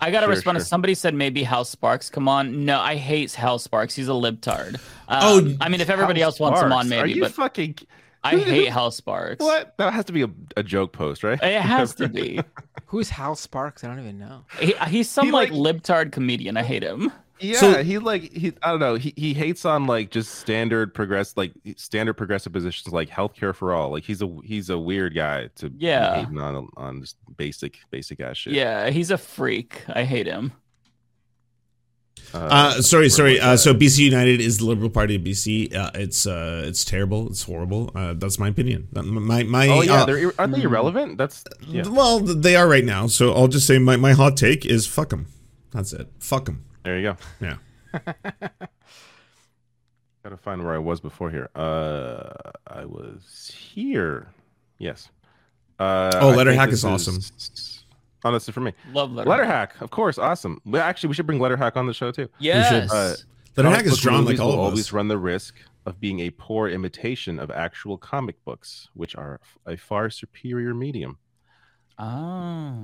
I 0.00 0.10
gotta 0.10 0.24
Sure, 0.24 0.30
respond. 0.34 0.56
to 0.56 0.60
sure. 0.60 0.66
Somebody 0.66 0.94
said 0.94 1.14
maybe 1.14 1.42
Hal 1.44 1.64
Sparks. 1.64 2.10
Come 2.10 2.28
on, 2.28 2.64
no, 2.64 2.80
I 2.80 2.96
hate 2.96 3.32
Hal 3.32 3.58
Sparks. 3.58 3.94
He's 3.94 4.08
a 4.08 4.12
libtard. 4.12 4.74
Um, 5.08 5.20
Oh, 5.22 5.56
I 5.60 5.68
mean, 5.68 5.80
if 5.80 5.88
everybody 5.90 6.20
else 6.22 6.40
wants 6.40 6.60
him 6.60 6.72
on, 6.72 6.86
Sparks, 6.86 6.92
Are 7.02 7.06
maybe, 7.06 7.16
you 7.18 7.22
but 7.22 7.32
fucking? 7.32 7.76
I 8.24 8.36
hate 8.38 8.68
Hal 8.70 8.90
Sparks. 8.90 9.44
What? 9.44 9.74
That 9.78 9.92
has 9.92 10.04
to 10.06 10.12
be 10.12 10.22
a, 10.22 10.30
a 10.56 10.62
joke 10.62 10.92
post, 10.92 11.22
right? 11.22 11.38
It 11.42 11.60
has 11.62 11.94
to 11.96 12.08
be. 12.08 12.40
Who's 12.86 13.10
Hal 13.10 13.34
Sparks? 13.36 13.84
I 13.84 13.88
don't 13.88 14.00
even 14.00 14.18
know. 14.18 14.44
He, 14.58 14.74
uh, 14.74 14.86
he's 14.86 15.08
some 15.10 15.26
He, 15.26 15.32
like, 15.32 15.50
like- 15.50 15.76
libtard 15.82 16.12
comedian. 16.12 16.56
I 16.56 16.62
hate 16.62 16.82
him. 16.82 17.12
Yeah, 17.40 17.58
So- 17.58 17.82
he 17.82 17.98
like 17.98 18.32
he 18.32 18.52
I 18.62 18.70
don't 18.70 18.78
know. 18.80 18.94
He 18.94 19.12
he 19.16 19.34
hates 19.34 19.64
on 19.64 19.86
like 19.86 20.10
just 20.10 20.36
standard 20.36 20.94
progress 20.94 21.36
like 21.36 21.52
standard 21.76 22.14
progressive 22.14 22.52
positions 22.52 22.92
like 22.94 23.10
healthcare 23.10 23.52
for 23.54 23.74
all. 23.74 23.90
Like 23.90 24.04
he's 24.04 24.22
a 24.22 24.36
he's 24.44 24.70
a 24.70 24.78
weird 24.78 25.14
guy 25.16 25.48
to 25.56 25.68
be 25.68 25.86
Yeah. 25.86 26.20
hating 26.22 26.38
on 26.38 26.68
on 26.76 27.00
just 27.00 27.16
basic 27.36 27.78
basic 27.90 28.20
ass 28.20 28.36
shit. 28.36 28.52
Yeah, 28.52 28.88
he's 28.90 29.10
a 29.10 29.18
freak. 29.18 29.82
I 29.88 30.04
hate 30.04 30.26
him. 30.26 30.52
Uh, 32.32 32.80
sorry, 32.82 33.08
sorry. 33.08 33.38
Uh, 33.38 33.56
so 33.56 33.74
BC 33.74 33.98
United 33.98 34.40
is 34.40 34.58
the 34.58 34.64
Liberal 34.64 34.90
Party 34.90 35.16
of 35.16 35.22
BC. 35.22 35.74
Uh, 35.74 35.90
it's 35.94 36.26
uh, 36.26 36.62
it's 36.66 36.84
terrible. 36.84 37.28
It's 37.28 37.42
horrible. 37.42 37.90
Uh, 37.94 38.14
that's 38.14 38.38
my 38.38 38.48
opinion. 38.48 38.88
My 38.92 39.42
my. 39.42 39.68
oh 39.68 39.82
yeah, 39.82 40.02
uh, 40.02 40.04
they're, 40.06 40.32
aren't 40.38 40.54
they 40.54 40.62
irrelevant? 40.62 41.18
That's 41.18 41.44
yeah. 41.66 41.86
Well, 41.88 42.20
they 42.20 42.56
are 42.56 42.68
right 42.68 42.84
now. 42.84 43.06
So 43.06 43.32
I'll 43.34 43.48
just 43.48 43.66
say 43.66 43.78
my, 43.78 43.96
my 43.96 44.12
hot 44.12 44.36
take 44.36 44.64
is 44.64 44.86
fuck 44.86 45.10
them. 45.10 45.26
That's 45.72 45.92
it. 45.92 46.08
Fuck 46.18 46.46
them. 46.46 46.64
There 46.84 46.98
you 46.98 47.02
go. 47.02 47.16
Yeah. 47.40 47.56
Gotta 50.24 50.36
find 50.38 50.64
where 50.64 50.74
I 50.74 50.78
was 50.78 51.00
before 51.00 51.30
here. 51.30 51.50
Uh, 51.54 52.32
I 52.66 52.84
was 52.86 53.52
here. 53.54 54.28
Yes. 54.78 55.08
Uh, 55.78 56.10
Oh, 56.14 56.30
I 56.30 56.34
Letter 56.36 56.54
Hack 56.54 56.70
this 56.70 56.78
is 56.80 56.84
awesome. 56.84 57.20
Oh, 58.24 58.32
that's 58.32 58.48
it 58.48 58.52
for 58.52 58.60
me. 58.60 58.72
Love 58.92 59.12
letter. 59.12 59.28
Letter 59.28 59.44
Hack, 59.44 59.80
of 59.80 59.90
course, 59.90 60.16
awesome. 60.18 60.60
Well, 60.64 60.82
actually, 60.82 61.08
we 61.08 61.14
should 61.14 61.26
bring 61.26 61.38
Letter 61.38 61.56
Hack 61.56 61.76
on 61.76 61.86
the 61.86 61.94
show 61.94 62.10
too. 62.10 62.28
Yes. 62.38 62.90
Uh, 62.90 63.16
Letter 63.56 63.68
comic 63.68 63.76
Hack 63.76 63.86
is 63.86 63.92
book 63.92 64.00
drawn 64.00 64.16
like 64.16 64.24
movies 64.24 64.40
all 64.40 64.48
will 64.48 64.54
of 64.54 64.60
always 64.60 64.92
run 64.92 65.08
the 65.08 65.18
risk 65.18 65.56
of 65.86 66.00
being 66.00 66.20
a 66.20 66.30
poor 66.30 66.68
imitation 66.68 67.38
of 67.38 67.50
actual 67.50 67.98
comic 67.98 68.42
books, 68.44 68.88
which 68.94 69.14
are 69.16 69.40
a 69.66 69.76
far 69.76 70.08
superior 70.10 70.74
medium. 70.74 71.18
Ah. 71.98 72.74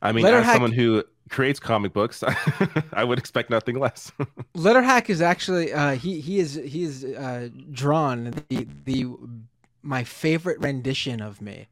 I 0.00 0.12
mean, 0.12 0.22
Letter 0.22 0.38
as 0.38 0.44
Hack- 0.44 0.54
someone 0.54 0.72
who 0.72 1.02
creates 1.28 1.58
comic 1.58 1.92
books, 1.92 2.22
I 2.92 3.04
would 3.04 3.18
expect 3.18 3.50
nothing 3.50 3.78
less. 3.78 4.12
letter 4.54 4.82
hack 4.82 5.10
is 5.10 5.20
actually 5.20 5.72
uh, 5.72 5.96
he 5.96 6.20
he 6.20 6.38
is 6.38 6.54
he 6.54 6.84
is 6.84 7.04
uh, 7.04 7.48
drawn 7.72 8.32
the 8.48 8.66
the 8.84 9.06
my 9.82 10.04
favorite 10.04 10.60
rendition 10.60 11.20
of 11.20 11.40
me. 11.42 11.66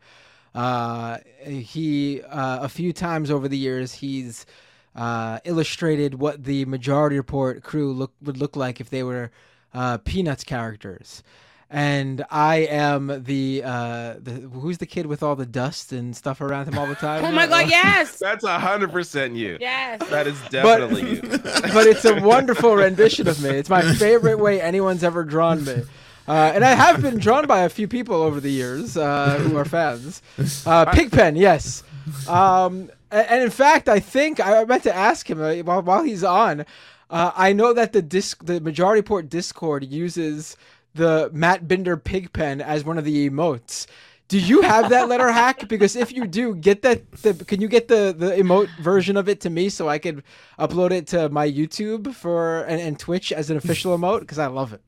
Uh, 0.57 1.19
he 1.45 2.23
uh, 2.23 2.61
a 2.63 2.69
few 2.69 2.93
times 2.93 3.31
over 3.31 3.47
the 3.47 3.59
years 3.59 3.93
he's 3.93 4.47
uh, 4.95 5.39
illustrated 5.45 6.15
what 6.15 6.45
the 6.45 6.65
Majority 6.65 7.17
Report 7.17 7.63
crew 7.63 7.93
look 7.93 8.13
would 8.23 8.39
look 8.39 8.57
like 8.57 8.81
if 8.81 8.89
they 8.89 9.03
were 9.03 9.31
uh, 9.75 9.99
Peanuts 9.99 10.45
characters. 10.45 11.23
And 11.69 12.25
I 12.31 12.59
am 12.71 13.25
the 13.25 13.63
uh, 13.65 14.15
the 14.19 14.49
who's 14.55 14.79
the 14.79 14.87
kid 14.87 15.07
with 15.07 15.23
all 15.23 15.35
the 15.37 15.45
dust 15.45 15.93
and 15.93 16.17
stuff 16.17 16.41
around 16.41 16.69
him 16.69 16.79
all 16.79 16.87
the 16.87 16.95
time. 16.95 17.25
Oh 17.27 17.33
my 17.33 17.47
god, 17.49 17.69
yes, 17.69 18.19
That's 18.21 18.45
a 18.45 18.59
hundred 18.59 18.93
percent 18.93 19.35
you. 19.35 19.59
yes. 19.61 20.01
That 20.09 20.27
is 20.29 20.41
definitely 20.49 21.17
you. 21.17 21.21
but 21.75 21.87
it's 21.87 22.05
a 22.05 22.23
wonderful 22.23 22.77
rendition 22.77 23.27
of 23.29 23.43
me. 23.43 23.51
It's 23.51 23.69
my 23.69 23.83
favorite 23.97 24.39
way 24.39 24.61
anyone's 24.61 25.03
ever 25.05 25.25
drawn 25.25 25.65
me. 25.65 25.83
Uh, 26.29 26.53
and 26.55 26.65
I 26.65 26.75
have 26.75 27.03
been 27.03 27.19
drawn 27.19 27.47
by 27.47 27.61
a 27.61 27.69
few 27.69 27.87
people 27.87 28.17
over 28.17 28.41
the 28.41 28.51
years 28.51 28.97
uh, 28.97 29.39
who 29.39 29.57
are 29.57 29.65
fans. 29.65 30.23
Uh, 30.65 30.85
Pigpen, 30.93 31.37
yes. 31.37 31.83
Um, 32.29 32.91
and 33.11 33.43
in 33.43 33.51
fact, 33.51 33.89
I 33.89 34.01
think 34.01 34.41
I 34.41 34.65
meant 34.65 34.83
to 34.85 34.95
ask 34.95 35.29
him 35.31 35.41
uh, 35.41 35.55
while, 35.57 35.83
while 35.83 36.03
he's 36.03 36.25
on. 36.25 36.67
Uh, 37.09 37.31
I 37.37 37.53
know 37.53 37.73
that 37.73 37.93
the 37.93 38.03
disc, 38.03 38.45
the 38.45 38.61
Majority 38.61 39.01
Report 39.01 39.29
Discord 39.29 39.85
uses 39.85 40.57
the 40.95 41.31
Matt 41.33 41.69
Binder 41.69 41.97
Pigpen 41.97 42.61
as 42.61 42.85
one 42.85 42.99
of 42.99 43.05
the 43.05 43.29
emotes. 43.29 43.87
Do 44.29 44.41
you 44.41 44.63
have 44.63 44.91
that 44.91 45.09
letter 45.09 45.31
hack? 45.31 45.69
Because 45.69 45.95
if 45.95 46.11
you 46.11 46.27
do, 46.27 46.57
get 46.57 46.83
that. 46.83 47.13
The, 47.23 47.35
can 47.35 47.61
you 47.61 47.69
get 47.69 47.87
the 47.87 48.13
the 48.17 48.33
emote 48.33 48.69
version 48.81 49.17
of 49.17 49.29
it 49.29 49.41
to 49.43 49.51
me 49.51 49.69
so 49.69 49.89
I 49.89 49.99
could 49.99 50.25
upload 50.59 50.91
it 50.91 51.07
to 51.09 51.29
my 51.29 51.49
YouTube 51.49 52.13
for 52.13 52.63
and, 52.63 52.81
and 52.81 52.99
Twitch 52.99 53.31
as 53.31 53.51
an 53.51 53.57
official 53.57 53.97
emote? 53.97 54.21
Because 54.21 54.41
I 54.41 54.47
love 54.47 54.73
it. 54.73 54.83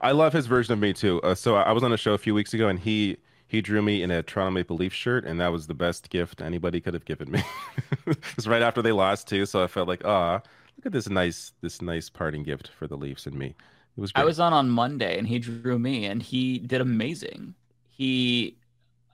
I 0.00 0.12
love 0.12 0.32
his 0.32 0.46
version 0.46 0.72
of 0.72 0.78
me 0.78 0.92
too. 0.92 1.20
Uh, 1.22 1.34
so 1.34 1.56
I 1.56 1.72
was 1.72 1.82
on 1.82 1.92
a 1.92 1.96
show 1.96 2.12
a 2.12 2.18
few 2.18 2.34
weeks 2.34 2.54
ago, 2.54 2.68
and 2.68 2.78
he 2.78 3.18
he 3.48 3.60
drew 3.60 3.82
me 3.82 4.02
in 4.02 4.10
a 4.10 4.22
Toronto 4.22 4.52
Maple 4.52 4.76
Leaf 4.76 4.94
shirt, 4.94 5.24
and 5.24 5.40
that 5.40 5.48
was 5.48 5.66
the 5.66 5.74
best 5.74 6.08
gift 6.08 6.40
anybody 6.40 6.80
could 6.80 6.94
have 6.94 7.04
given 7.04 7.30
me. 7.32 7.42
it 8.06 8.36
was 8.36 8.46
right 8.46 8.62
after 8.62 8.80
they 8.80 8.92
lost 8.92 9.28
too, 9.28 9.44
so 9.44 9.62
I 9.62 9.66
felt 9.66 9.88
like, 9.88 10.04
ah, 10.04 10.34
look 10.76 10.86
at 10.86 10.92
this 10.92 11.08
nice, 11.08 11.52
this 11.60 11.82
nice 11.82 12.08
parting 12.08 12.42
gift 12.44 12.68
for 12.68 12.86
the 12.86 12.96
Leafs 12.96 13.26
and 13.26 13.36
me. 13.36 13.54
It 13.96 14.00
was. 14.00 14.12
Great. 14.12 14.22
I 14.22 14.24
was 14.24 14.40
on 14.40 14.52
on 14.52 14.70
Monday 14.70 15.18
and 15.18 15.26
he 15.26 15.38
drew 15.38 15.78
me 15.78 16.06
and 16.06 16.22
he 16.22 16.58
did 16.58 16.80
amazing. 16.80 17.54
He, 17.88 18.56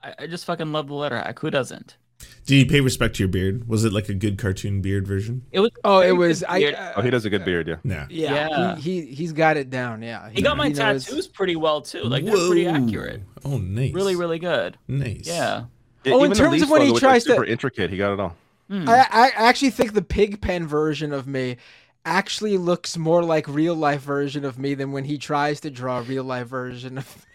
I, 0.03 0.13
I 0.19 0.27
just 0.27 0.45
fucking 0.45 0.71
love 0.71 0.87
the 0.87 0.93
letter. 0.93 1.33
Who 1.39 1.49
doesn't? 1.49 1.97
Did 2.45 2.55
you 2.55 2.65
pay 2.65 2.79
respect 2.81 3.15
to 3.17 3.23
your 3.23 3.27
beard? 3.27 3.67
Was 3.67 3.83
it 3.83 3.91
like 3.93 4.07
a 4.09 4.13
good 4.13 4.37
cartoon 4.37 4.81
beard 4.81 5.05
version? 5.07 5.43
It 5.51 5.59
was. 5.59 5.71
Oh, 5.83 5.99
it 5.99 6.13
was. 6.13 6.43
I. 6.43 6.63
Uh, 6.63 6.93
Oh, 6.95 7.01
he 7.01 7.09
does 7.09 7.25
a 7.25 7.29
good 7.29 7.43
beard, 7.45 7.67
yeah. 7.67 7.75
Yeah. 7.83 8.07
yeah. 8.09 8.47
Yeah. 8.49 8.75
He, 8.77 9.01
he 9.01 9.13
he's 9.13 9.33
got 9.33 9.57
it 9.57 9.69
down. 9.69 10.01
Yeah. 10.01 10.29
he 10.29 10.41
got 10.41 10.55
my 10.57 10.69
knows- 10.69 11.05
tattoos 11.05 11.27
pretty 11.27 11.55
well 11.55 11.81
too. 11.81 12.03
Like 12.03 12.23
they're 12.25 12.35
pretty 12.35 12.65
accurate. 12.67 13.21
Oh, 13.43 13.57
nice. 13.57 13.93
Really, 13.93 14.15
really 14.15 14.39
good. 14.39 14.77
nice. 14.87 15.23
Yeah. 15.25 15.65
Yeah, 16.03 16.13
Oh, 16.13 16.19
in 16.19 16.25
even 16.25 16.29
the 16.31 16.35
terms 16.37 16.61
of 16.61 16.69
Leafs 16.69 16.71
when 16.71 16.81
he 16.81 16.87
logo, 16.87 16.93
which 16.95 17.01
tries 17.03 17.23
to- 17.25 17.29
super 17.31 17.45
intricate, 17.45 17.89
he 17.91 17.97
got 17.97 18.13
it 18.13 18.19
all. 18.19 18.35
Hmm. 18.69 18.87
I, 18.87 19.05
I 19.11 19.31
actually 19.35 19.71
think 19.71 19.93
the 19.93 20.01
pig 20.01 20.41
pen 20.41 20.65
version 20.67 21.11
of 21.13 21.27
me 21.27 21.57
actually 22.05 22.57
looks 22.57 22.97
more 22.97 23.23
like 23.23 23.47
real 23.47 23.75
life 23.75 24.01
version 24.01 24.45
of 24.45 24.57
me 24.57 24.73
than 24.73 24.91
when 24.93 25.03
he 25.03 25.17
tries 25.17 25.59
to 25.61 25.69
draw 25.69 25.99
a 25.99 26.03
real 26.03 26.23
life 26.23 26.47
version 26.47 26.97
of 26.97 27.25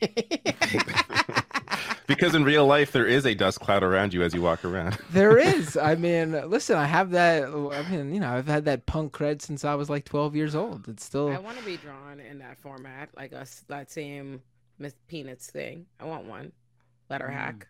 Because 2.06 2.34
in 2.34 2.44
real 2.44 2.66
life, 2.66 2.92
there 2.92 3.06
is 3.06 3.24
a 3.26 3.34
dust 3.34 3.60
cloud 3.60 3.82
around 3.82 4.12
you 4.12 4.22
as 4.22 4.34
you 4.34 4.42
walk 4.42 4.64
around. 4.64 4.98
There 5.10 5.38
is. 5.38 5.76
I 5.76 5.94
mean, 5.94 6.32
listen, 6.48 6.76
I 6.76 6.86
have 6.86 7.10
that. 7.12 7.44
I 7.44 7.88
mean, 7.90 8.14
you 8.14 8.20
know, 8.20 8.30
I've 8.30 8.46
had 8.46 8.64
that 8.66 8.86
punk 8.86 9.12
cred 9.12 9.42
since 9.42 9.64
I 9.64 9.74
was 9.74 9.88
like 9.90 10.04
12 10.04 10.34
years 10.36 10.54
old. 10.54 10.88
It's 10.88 11.04
still. 11.04 11.28
I 11.30 11.38
want 11.38 11.58
to 11.58 11.64
be 11.64 11.76
drawn 11.76 12.18
in 12.20 12.38
that 12.38 12.58
format, 12.58 13.10
like 13.16 13.32
us 13.32 13.64
that 13.68 13.90
same 13.90 14.42
Miss 14.78 14.94
Peanuts 15.08 15.48
thing. 15.50 15.86
I 16.00 16.04
want 16.04 16.24
one. 16.26 16.52
Letter 17.10 17.28
hack. 17.30 17.68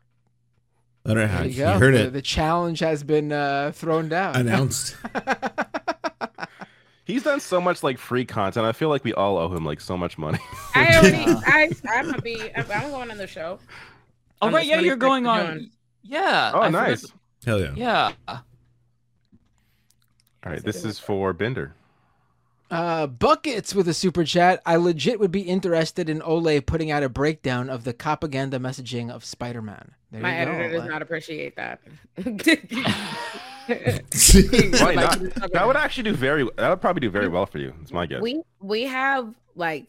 Let 1.05 1.17
her 1.17 1.27
There 1.27 1.29
have. 1.29 1.47
you 1.47 1.53
You, 1.65 1.67
heard 1.67 1.95
the, 1.95 2.07
it 2.07 2.13
The 2.13 2.23
challenge 2.23 2.79
has 2.79 3.03
been 3.03 3.33
uh, 3.33 3.73
thrown 3.75 4.09
down. 4.09 4.37
announced. 4.37 4.97
He's 7.05 7.25
done 7.25 7.41
so 7.41 7.61
much 7.61 7.83
like 7.83 7.99
free 7.99 8.25
content. 8.25 8.65
I 8.65 8.71
feel 8.73 8.89
like 8.89 9.03
we 9.03 9.13
all 9.13 9.37
owe 9.37 9.49
him 9.53 9.65
like 9.67 9.81
so 9.81 9.97
much 9.97 10.17
money. 10.17 10.39
I 10.75 10.97
already. 10.99 11.25
I. 11.47 11.71
I'm 11.91 12.07
gonna 12.07 12.23
be. 12.23 12.41
I'm, 12.55 12.65
I'm 12.71 12.91
going 12.91 13.11
on 13.11 13.17
the 13.19 13.27
show. 13.27 13.59
Oh 14.43 14.51
right, 14.51 14.67
yeah, 14.67 14.81
you're 14.81 14.97
going 14.97 15.27
on. 15.27 15.47
June. 15.59 15.71
Yeah. 16.03 16.51
Oh, 16.55 16.61
I 16.63 16.69
nice. 16.69 17.03
to- 17.03 17.13
Hell 17.47 17.61
yeah. 17.61 17.73
Yeah. 17.77 18.13
All 18.29 18.43
right, 20.45 20.63
this 20.63 20.85
is 20.85 20.99
for 20.99 21.33
Binder. 21.33 21.75
Uh, 22.71 23.07
buckets 23.07 23.75
with 23.75 23.87
a 23.87 23.95
super 23.95 24.25
chat. 24.25 24.61
I 24.65 24.77
legit 24.77 25.21
would 25.21 25.31
be 25.31 25.43
interested 25.43 26.09
in 26.09 26.23
Ole 26.23 26.61
putting 26.63 26.91
out 26.91 27.03
a 27.03 27.09
breakdown 27.09 27.69
of 27.69 27.85
the 27.85 27.93
propaganda 27.93 28.59
messaging 28.59 29.11
of 29.11 29.25
Spider-Man. 29.25 29.93
There 30.11 30.23
My 30.23 30.41
you 30.41 30.47
go, 30.47 30.53
editor 30.53 30.71
does 30.73 30.83
Ole. 30.83 30.89
not 30.89 31.03
appreciate 31.03 31.55
that. 31.57 31.81
Why 33.67 34.95
not? 34.95 35.21
That 35.53 35.67
would 35.67 35.77
actually 35.77 36.05
do 36.05 36.15
very. 36.15 36.49
That 36.57 36.69
would 36.71 36.81
probably 36.81 37.01
do 37.01 37.11
very 37.11 37.29
well 37.29 37.47
for 37.47 37.59
you. 37.59 37.73
It's 37.83 37.93
my 37.93 38.07
guess. 38.07 38.21
We 38.23 38.43
we 38.61 38.83
have 38.85 39.35
like 39.55 39.87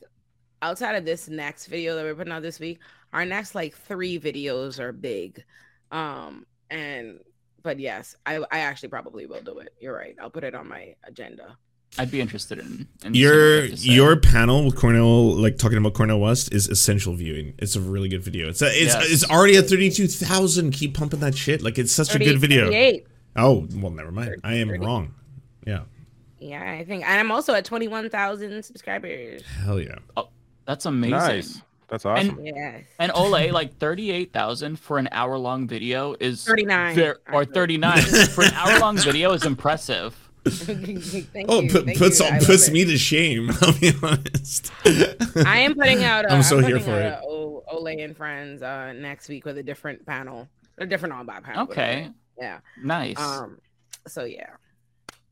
outside 0.62 0.96
of 0.96 1.06
this 1.06 1.28
next 1.28 1.68
video 1.68 1.96
that 1.96 2.04
we're 2.04 2.16
putting 2.16 2.34
out 2.34 2.42
this 2.42 2.60
week, 2.60 2.80
our 3.14 3.26
next 3.26 3.56
like 3.56 3.76
three 3.76 4.20
videos 4.20 4.80
are 4.80 4.92
big. 4.92 5.44
Um 5.92 6.46
and 6.70 7.20
but 7.62 7.80
yes, 7.80 8.16
I 8.26 8.38
I 8.52 8.60
actually 8.60 8.90
probably 8.90 9.26
will 9.26 9.42
do 9.42 9.60
it. 9.60 9.74
You're 9.80 9.96
right. 9.96 10.16
I'll 10.22 10.30
put 10.30 10.44
it 10.44 10.54
on 10.56 10.68
my 10.68 10.96
agenda. 11.06 11.58
I'd 11.98 12.10
be 12.10 12.20
interested 12.20 12.58
in. 12.58 12.88
in 13.06 13.14
Your 13.14 13.32
what 13.32 13.38
you 13.38 13.62
have 13.62 13.70
to 13.70 13.78
say. 13.78 13.92
your 13.94 14.16
panel 14.20 14.66
with 14.66 14.76
Cornell, 14.76 15.36
like 15.36 15.58
talking 15.60 15.78
about 15.78 15.94
Cornell 15.94 16.20
West, 16.20 16.52
is 16.52 16.68
essential 16.68 17.14
viewing. 17.14 17.54
It's 17.60 17.76
a 17.76 17.82
really 17.82 18.10
good 18.10 18.24
video. 18.24 18.50
It's 18.50 18.64
a, 18.64 18.66
it's 18.68 18.96
Yes. 18.96 19.12
it's 19.12 19.30
already 19.30 19.58
at 19.58 19.70
thirty 19.70 19.92
two 19.92 20.08
thousand. 20.08 20.72
Keep 20.72 20.96
pumping 20.98 21.20
that 21.20 21.38
shit. 21.38 21.62
Like 21.62 21.78
it's 21.78 21.92
such 21.94 22.16
a 22.16 22.20
good 22.20 22.40
video. 22.40 22.66
38. 22.66 23.06
Oh 23.36 23.68
well, 23.76 23.92
never 23.92 24.12
mind. 24.12 24.42
I 24.44 24.56
am 24.56 24.72
wrong. 24.72 25.14
Yeah. 25.68 25.82
Yeah, 26.40 26.78
I 26.80 26.84
think 26.84 27.08
and 27.08 27.20
I'm 27.20 27.32
also 27.32 27.54
at 27.54 27.64
21,000 27.64 28.64
subscribers. 28.64 29.44
Hell 29.64 29.80
yeah. 29.80 29.96
Oh, 30.18 30.28
that's 30.66 30.86
amazing. 30.86 31.12
Nice. 31.18 31.62
That's 31.90 32.06
awesome. 32.06 32.38
And 32.38 32.46
Yes. 32.48 32.84
and 33.00 33.12
Ole, 33.14 33.52
like 33.52 33.78
thirty-eight 33.78 34.34
thousand 34.34 34.80
for 34.80 34.98
an 34.98 35.10
hour-long 35.12 35.68
video 35.68 36.16
is 36.20 36.44
39, 36.44 36.96
ver- 36.96 37.20
or 37.32 37.46
thirty-nine 37.46 38.02
for 38.30 38.44
an 38.44 38.54
hour-long 38.54 38.98
video 39.10 39.32
is 39.34 39.46
impressive. 39.46 40.16
Thank 40.46 41.46
Oh, 41.48 41.62
you. 41.62 41.70
put, 41.70 41.86
thank 41.86 41.98
puts 41.98 42.20
you. 42.20 42.26
I 42.26 42.38
love 42.38 42.46
puts 42.48 42.68
it. 42.68 42.74
me 42.74 42.84
to 42.86 42.98
shame. 42.98 43.50
I'll 43.62 43.74
be 43.80 43.94
honest. 44.02 44.72
I 44.86 45.60
am 45.60 45.76
putting 45.76 46.04
out. 46.04 46.30
i 46.30 46.36
I'm 46.36 46.44
so 46.44 46.60
here 46.60 46.80
for 46.80 47.00
it. 47.00 47.06
a 47.06 47.22
O- 47.24 47.64
Ole 47.72 47.88
and 48.02 48.16
Friends 48.18 48.62
uh, 48.62 48.92
next 48.94 49.30
week 49.30 49.46
with 49.46 49.58
a 49.58 49.64
different 49.64 50.06
panel, 50.06 50.50
a 50.78 50.86
different 50.86 51.14
on 51.14 51.26
by 51.26 51.40
panel. 51.40 51.64
Okay. 51.64 52.10
Yeah. 52.38 52.60
Nice. 52.82 53.18
Um. 53.20 53.60
So 54.08 54.26
yeah. 54.26 54.50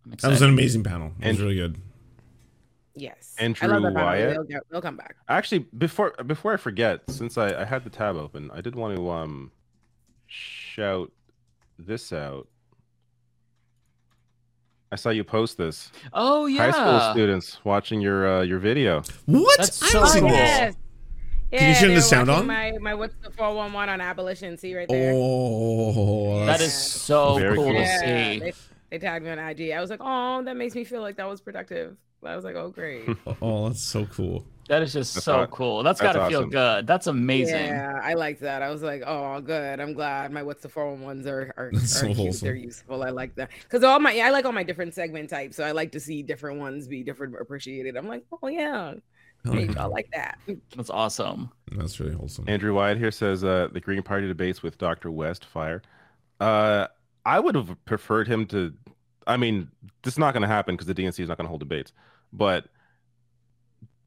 That 0.05 0.29
was 0.29 0.41
an 0.41 0.49
amazing 0.49 0.83
panel. 0.83 1.07
It 1.19 1.27
was 1.27 1.29
And- 1.31 1.39
really 1.39 1.55
good. 1.55 1.77
Yes. 2.95 3.35
Andrew 3.39 3.69
I 3.69 3.77
love 3.77 3.93
that. 3.93 4.03
Wyatt? 4.03 4.29
They'll, 4.33 4.43
get- 4.43 4.63
they'll 4.69 4.81
come 4.81 4.97
back. 4.97 5.15
Actually, 5.29 5.59
before 5.77 6.11
before 6.25 6.53
I 6.53 6.57
forget, 6.57 7.01
since 7.09 7.37
I, 7.37 7.61
I 7.61 7.65
had 7.65 7.83
the 7.83 7.89
tab 7.89 8.15
open, 8.17 8.51
I 8.53 8.61
did 8.61 8.75
want 8.75 8.95
to 8.97 9.09
um 9.09 9.51
shout 10.27 11.11
this 11.79 12.11
out. 12.11 12.47
I 14.91 14.97
saw 14.97 15.09
you 15.09 15.23
post 15.23 15.57
this. 15.57 15.89
Oh 16.11 16.47
yeah. 16.47 16.69
High 16.69 16.71
school 16.71 17.13
students 17.13 17.63
watching 17.63 18.01
your 18.01 18.39
uh, 18.39 18.41
your 18.41 18.59
video. 18.59 19.03
What? 19.25 19.57
That's 19.57 19.81
I 19.81 19.87
so 19.87 20.03
haven't 20.03 20.21
cool. 20.21 20.29
this. 20.31 20.37
Yes. 20.39 20.75
Can 21.61 21.69
you 21.69 21.75
turn 21.87 21.95
the 21.95 22.01
sound 22.01 22.29
on? 22.29 22.45
My 22.47 22.73
my 22.81 22.93
what's 22.93 23.15
the 23.23 23.29
four 23.31 23.53
one 23.55 23.71
one 23.71 23.87
on 23.89 24.01
abolition? 24.01 24.57
See 24.57 24.75
right 24.75 24.87
there. 24.89 25.13
Oh, 25.15 26.45
that's- 26.45 26.73
so 26.73 27.37
Very 27.37 27.55
cool 27.55 27.65
cool. 27.65 27.73
to 27.73 27.79
yeah. 27.79 27.99
see. 28.39 28.51
They, 28.91 28.97
they 28.97 29.07
tagged 29.07 29.25
me 29.25 29.31
on 29.31 29.39
IG. 29.39 29.71
I 29.71 29.81
was 29.81 29.89
like, 29.89 30.01
oh, 30.01 30.43
that 30.43 30.55
makes 30.55 30.75
me 30.75 30.83
feel 30.83 31.01
like 31.01 31.17
that 31.17 31.27
was 31.27 31.41
productive. 31.41 31.97
I 32.23 32.35
was 32.35 32.45
like, 32.45 32.55
oh 32.55 32.69
great. 32.69 33.09
Oh, 33.41 33.67
that's 33.67 33.81
so 33.81 34.05
cool. 34.05 34.45
That 34.67 34.83
is 34.83 34.93
just 34.93 35.15
That's 35.15 35.25
so 35.25 35.39
aw- 35.41 35.47
cool. 35.47 35.81
That's 35.83 35.99
that's 35.99 36.15
got 36.15 36.23
to 36.23 36.29
feel 36.29 36.39
awesome. 36.41 36.49
good. 36.51 36.85
That's 36.87 37.07
amazing. 37.07 37.65
Yeah, 37.65 37.99
I 38.01 38.13
liked 38.13 38.41
that. 38.41 38.61
I 38.61 38.69
was 38.69 38.83
like, 38.83 39.01
oh, 39.05 39.41
good. 39.41 39.79
I'm 39.79 39.93
glad 39.93 40.31
my 40.31 40.43
what's 40.43 40.61
the 40.61 40.69
411s 40.69 41.25
are 41.25 41.53
are, 41.57 41.65
are 41.65 41.71
That's 41.73 41.99
so 41.99 42.05
cute. 42.05 42.17
wholesome. 42.17 42.45
They're 42.45 42.55
useful. 42.55 43.01
I 43.03 43.09
like 43.09 43.33
that 43.35 43.49
because 43.63 43.83
all 43.83 43.99
my 43.99 44.17
I 44.19 44.29
like 44.29 44.45
all 44.45 44.51
my 44.51 44.63
different 44.63 44.93
segment 44.93 45.29
types. 45.31 45.57
So 45.57 45.63
I 45.63 45.71
like 45.71 45.91
to 45.93 45.99
see 45.99 46.21
different 46.21 46.59
ones 46.59 46.87
be 46.87 47.03
different 47.03 47.35
appreciated. 47.41 47.97
I'm 47.97 48.07
like, 48.07 48.23
oh 48.43 48.47
yeah, 48.47 48.93
Oh, 49.47 49.53
yeah. 49.53 49.73
I 49.81 49.85
like 49.85 50.09
that. 50.13 50.37
That's 50.75 50.91
awesome. 50.91 51.49
That's 51.71 51.99
really 51.99 52.13
wholesome. 52.13 52.45
Andrew 52.47 52.75
Wyatt 52.75 52.99
here 52.99 53.09
says 53.11 53.43
uh, 53.43 53.69
the 53.73 53.79
Green 53.79 54.03
Party 54.03 54.27
debates 54.27 54.61
with 54.61 54.77
Dr. 54.77 55.09
West 55.09 55.45
fire. 55.45 55.81
Uh, 56.39 56.85
I 57.25 57.39
would 57.39 57.55
have 57.55 57.75
preferred 57.85 58.27
him 58.27 58.45
to. 58.47 58.73
I 59.27 59.37
mean, 59.37 59.69
this 60.03 60.13
is 60.15 60.19
not 60.19 60.33
going 60.33 60.41
to 60.41 60.47
happen 60.47 60.75
because 60.75 60.87
the 60.87 60.95
DNC 60.95 61.19
is 61.19 61.29
not 61.29 61.37
going 61.37 61.45
to 61.45 61.49
hold 61.49 61.59
debates. 61.61 61.93
But 62.33 62.65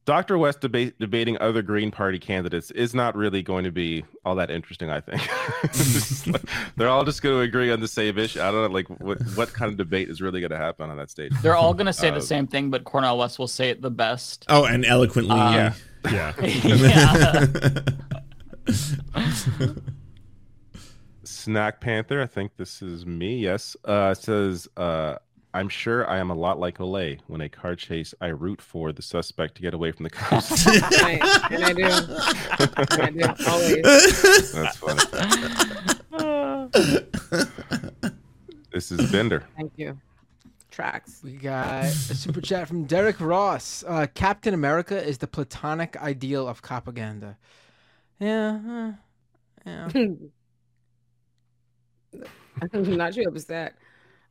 Dr. 0.07 0.37
West 0.37 0.61
debate, 0.61 0.99
debating 0.99 1.39
other 1.41 1.63
Green 1.63 1.91
Party 1.91 2.19
candidates 2.19 2.71
is 2.73 2.95
not 2.95 3.17
really 3.17 3.43
going 3.43 3.65
to 3.65 3.71
be 3.73 4.05
all 4.25 4.35
that 4.35 4.51
interesting. 4.51 4.91
I 4.91 5.01
think 5.01 5.23
like- 6.27 6.43
they're 6.77 6.89
all 6.91 7.05
just 7.05 7.23
going 7.23 7.37
to 7.37 7.41
agree 7.41 7.71
on 7.73 7.81
the 7.81 7.89
same 7.89 8.19
issue. 8.19 8.41
I 8.41 8.51
don't 8.51 8.63
know, 8.63 8.69
like 8.69 8.89
what 9.01 9.19
what 9.35 9.53
kind 9.55 9.71
of 9.71 9.79
debate 9.79 10.11
is 10.11 10.21
really 10.21 10.41
going 10.41 10.51
to 10.51 10.59
happen 10.59 10.91
on 10.91 10.97
that 10.99 11.11
stage. 11.11 11.33
They're 11.43 11.57
all 11.57 11.73
gonna 11.73 11.93
say 11.95 12.09
Uh, 12.09 12.15
the 12.17 12.21
same 12.21 12.47
thing, 12.47 12.71
but 12.71 12.85
Cornell 12.85 13.17
West 13.17 13.39
will 13.39 13.49
say 13.49 13.71
it 13.71 13.81
the 13.81 13.91
best. 13.91 14.45
Oh, 14.49 14.67
and 14.67 14.85
eloquently. 14.85 15.31
Uh, 15.39 15.73
yeah. 16.11 16.33
Yeah. 16.45 17.77
Snack 21.45 21.79
Panther, 21.79 22.23
I 22.23 22.27
think 22.27 22.57
this 22.57 22.81
is 22.81 23.05
me. 23.05 23.37
Yes, 23.37 23.77
uh, 23.85 24.15
says 24.15 24.67
uh, 24.79 25.17
I'm 25.53 25.69
sure 25.69 26.09
I 26.09 26.17
am 26.17 26.31
a 26.31 26.35
lot 26.35 26.59
like 26.59 26.79
Olay. 26.79 27.21
When 27.27 27.43
a 27.43 27.51
car 27.51 27.77
chase, 27.77 28.15
I 28.23 28.29
root 28.29 28.63
for 28.63 28.95
the 28.95 29.03
suspect 29.03 29.57
to 29.57 29.63
get 29.63 29.75
away 29.75 29.93
from 29.93 30.05
the 30.05 30.11
cops. 30.11 30.67
and, 30.67 30.83
I, 30.83 31.47
and 31.51 31.65
I 31.67 31.73
do. 31.75 31.85
And 32.93 33.03
I 33.03 33.11
do 33.11 33.25
always. 33.47 34.53
That's 34.53 34.77
funny. 34.79 35.03
this 38.73 38.91
is 38.91 39.13
Binder. 39.13 39.45
Thank 39.55 39.73
you. 39.77 39.99
Tracks. 40.71 41.21
We 41.23 41.33
got 41.33 41.85
a 41.85 41.91
super 41.91 42.41
chat 42.41 42.69
from 42.69 42.85
Derek 42.85 43.21
Ross. 43.21 43.85
Uh, 43.87 44.07
Captain 44.15 44.55
America 44.55 45.07
is 45.07 45.19
the 45.19 45.27
platonic 45.27 45.95
ideal 45.99 46.49
of 46.49 46.63
propaganda. 46.63 47.37
Yeah, 48.19 48.61
uh, 48.67 48.93
yeah. 49.67 49.89
I'm 52.73 52.97
not 52.97 53.15
sure 53.15 53.25
it 53.25 53.33
was 53.33 53.47
that. 53.47 53.75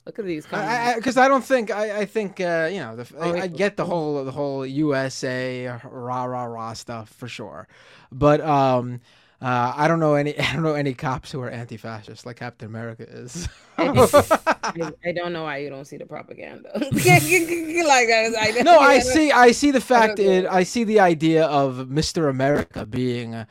Look 0.05 0.19
at 0.19 0.25
these. 0.25 0.45
Because 0.45 1.17
I, 1.17 1.27
don't 1.29 1.43
think 1.43 1.71
I, 1.71 2.01
I 2.01 2.05
think 2.05 2.41
uh, 2.41 2.69
you 2.71 2.79
know 2.79 2.97
the, 2.97 3.07
Oh, 3.17 3.33
I, 3.33 3.43
I 3.43 3.47
get 3.47 3.77
the 3.77 3.85
whole 3.85 4.23
the 4.25 4.31
whole 4.31 4.65
USA 4.65 5.67
rah 5.83 6.25
rah 6.25 6.43
rah 6.43 6.73
stuff 6.73 7.09
for 7.09 7.29
sure, 7.29 7.69
but 8.11 8.41
um, 8.41 8.99
uh, 9.41 9.73
I 9.75 9.87
don't 9.87 10.01
know 10.01 10.15
any 10.15 10.37
I 10.39 10.53
don't 10.53 10.63
know 10.63 10.73
any 10.73 10.93
cops 10.93 11.31
who 11.31 11.39
are 11.39 11.49
anti-fascist 11.49 12.25
like 12.25 12.35
Captain 12.35 12.67
America 12.67 13.03
is. 13.03 13.47
I, 13.77 13.87
I 15.05 15.11
don't 15.13 15.31
know 15.31 15.43
why 15.43 15.59
you 15.59 15.69
don't 15.69 15.85
see 15.85 15.97
the 15.97 16.05
propaganda. 16.05 16.69
like 16.75 16.99
I, 16.99 18.33
I 18.37 18.61
no, 18.61 18.77
I 18.77 18.99
see 18.99 19.31
I 19.31 19.51
see 19.51 19.71
the 19.71 19.79
fact 19.79 20.19
it 20.19 20.45
I 20.45 20.63
see 20.63 20.83
the 20.83 20.99
idea 20.99 21.45
of 21.45 21.87
Mr. 21.89 22.29
America 22.29 22.85
being 22.85 23.45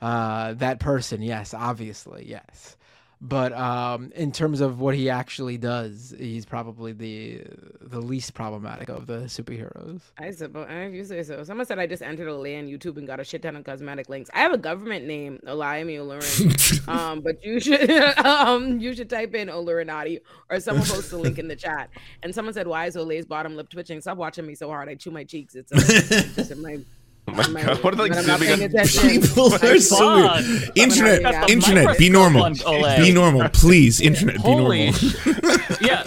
uh, 0.00 0.52
that 0.54 0.78
person, 0.78 1.22
yes, 1.22 1.54
obviously, 1.54 2.24
yes. 2.28 2.76
But 3.20 3.54
um, 3.54 4.12
in 4.14 4.30
terms 4.30 4.60
of 4.60 4.78
what 4.78 4.94
he 4.94 5.08
actually 5.08 5.56
does, 5.56 6.14
he's 6.18 6.44
probably 6.44 6.92
the 6.92 7.44
the 7.80 8.00
least 8.00 8.34
problematic 8.34 8.90
of 8.90 9.06
the 9.06 9.20
superheroes. 9.20 10.02
I 10.18 10.32
suppose 10.32 10.66
if 10.68 10.92
you 10.92 11.04
say 11.04 11.22
so. 11.22 11.42
Someone 11.42 11.64
said 11.64 11.78
I 11.78 11.86
just 11.86 12.02
entered 12.02 12.28
a 12.28 12.36
lay 12.36 12.58
on 12.58 12.66
YouTube 12.66 12.98
and 12.98 13.06
got 13.06 13.18
a 13.18 13.24
shit 13.24 13.40
ton 13.40 13.56
of 13.56 13.64
cosmetic 13.64 14.10
links. 14.10 14.28
I 14.34 14.40
have 14.40 14.52
a 14.52 14.58
government 14.58 15.06
name, 15.06 15.40
Olayemi 15.46 15.96
Olurin. 15.96 16.88
um, 16.94 17.22
but 17.22 17.42
you 17.42 17.58
should 17.58 17.90
um 18.18 18.80
you 18.80 18.94
should 18.94 19.08
type 19.08 19.34
in 19.34 19.48
Olurinatti 19.48 20.20
or 20.50 20.60
someone 20.60 20.86
post 20.86 21.10
a 21.12 21.16
link 21.16 21.38
in 21.38 21.48
the 21.48 21.56
chat. 21.66 21.88
And 22.22 22.34
someone 22.34 22.52
said, 22.52 22.66
Why 22.66 22.84
is 22.84 22.96
Olay's 22.98 23.24
bottom 23.24 23.56
lip 23.56 23.70
twitching? 23.70 24.02
Stop 24.02 24.18
watching 24.18 24.46
me 24.46 24.54
so 24.54 24.68
hard. 24.68 24.90
I 24.90 24.94
chew 24.94 25.10
my 25.10 25.24
cheeks. 25.24 25.54
It's, 25.54 25.72
uh, 25.72 25.76
it's 25.80 26.34
just 26.36 26.50
in 26.50 26.60
my 26.60 26.80
Oh 27.28 27.32
my 27.32 27.62
god, 27.62 27.82
what 27.82 27.92
are 27.92 27.96
they 27.96 28.08
But 28.08 28.18
I'm 28.18 28.26
not 28.26 28.38
zooming 28.40 28.52
on? 28.54 28.62
attention. 28.62 29.20
People 29.20 29.52
are 29.62 29.78
so 29.78 29.96
fun. 29.96 30.44
weird. 30.44 30.62
Yeah. 30.76 30.82
Internet, 30.84 31.50
internet, 31.50 31.98
be 31.98 32.08
normal. 32.08 32.44
Olay. 32.44 32.98
Be 32.98 33.12
normal, 33.12 33.48
please. 33.50 34.00
Internet, 34.00 34.36
be 34.36 34.42
Holy 34.42 34.90
normal. 34.92 35.60
yeah. 35.80 36.04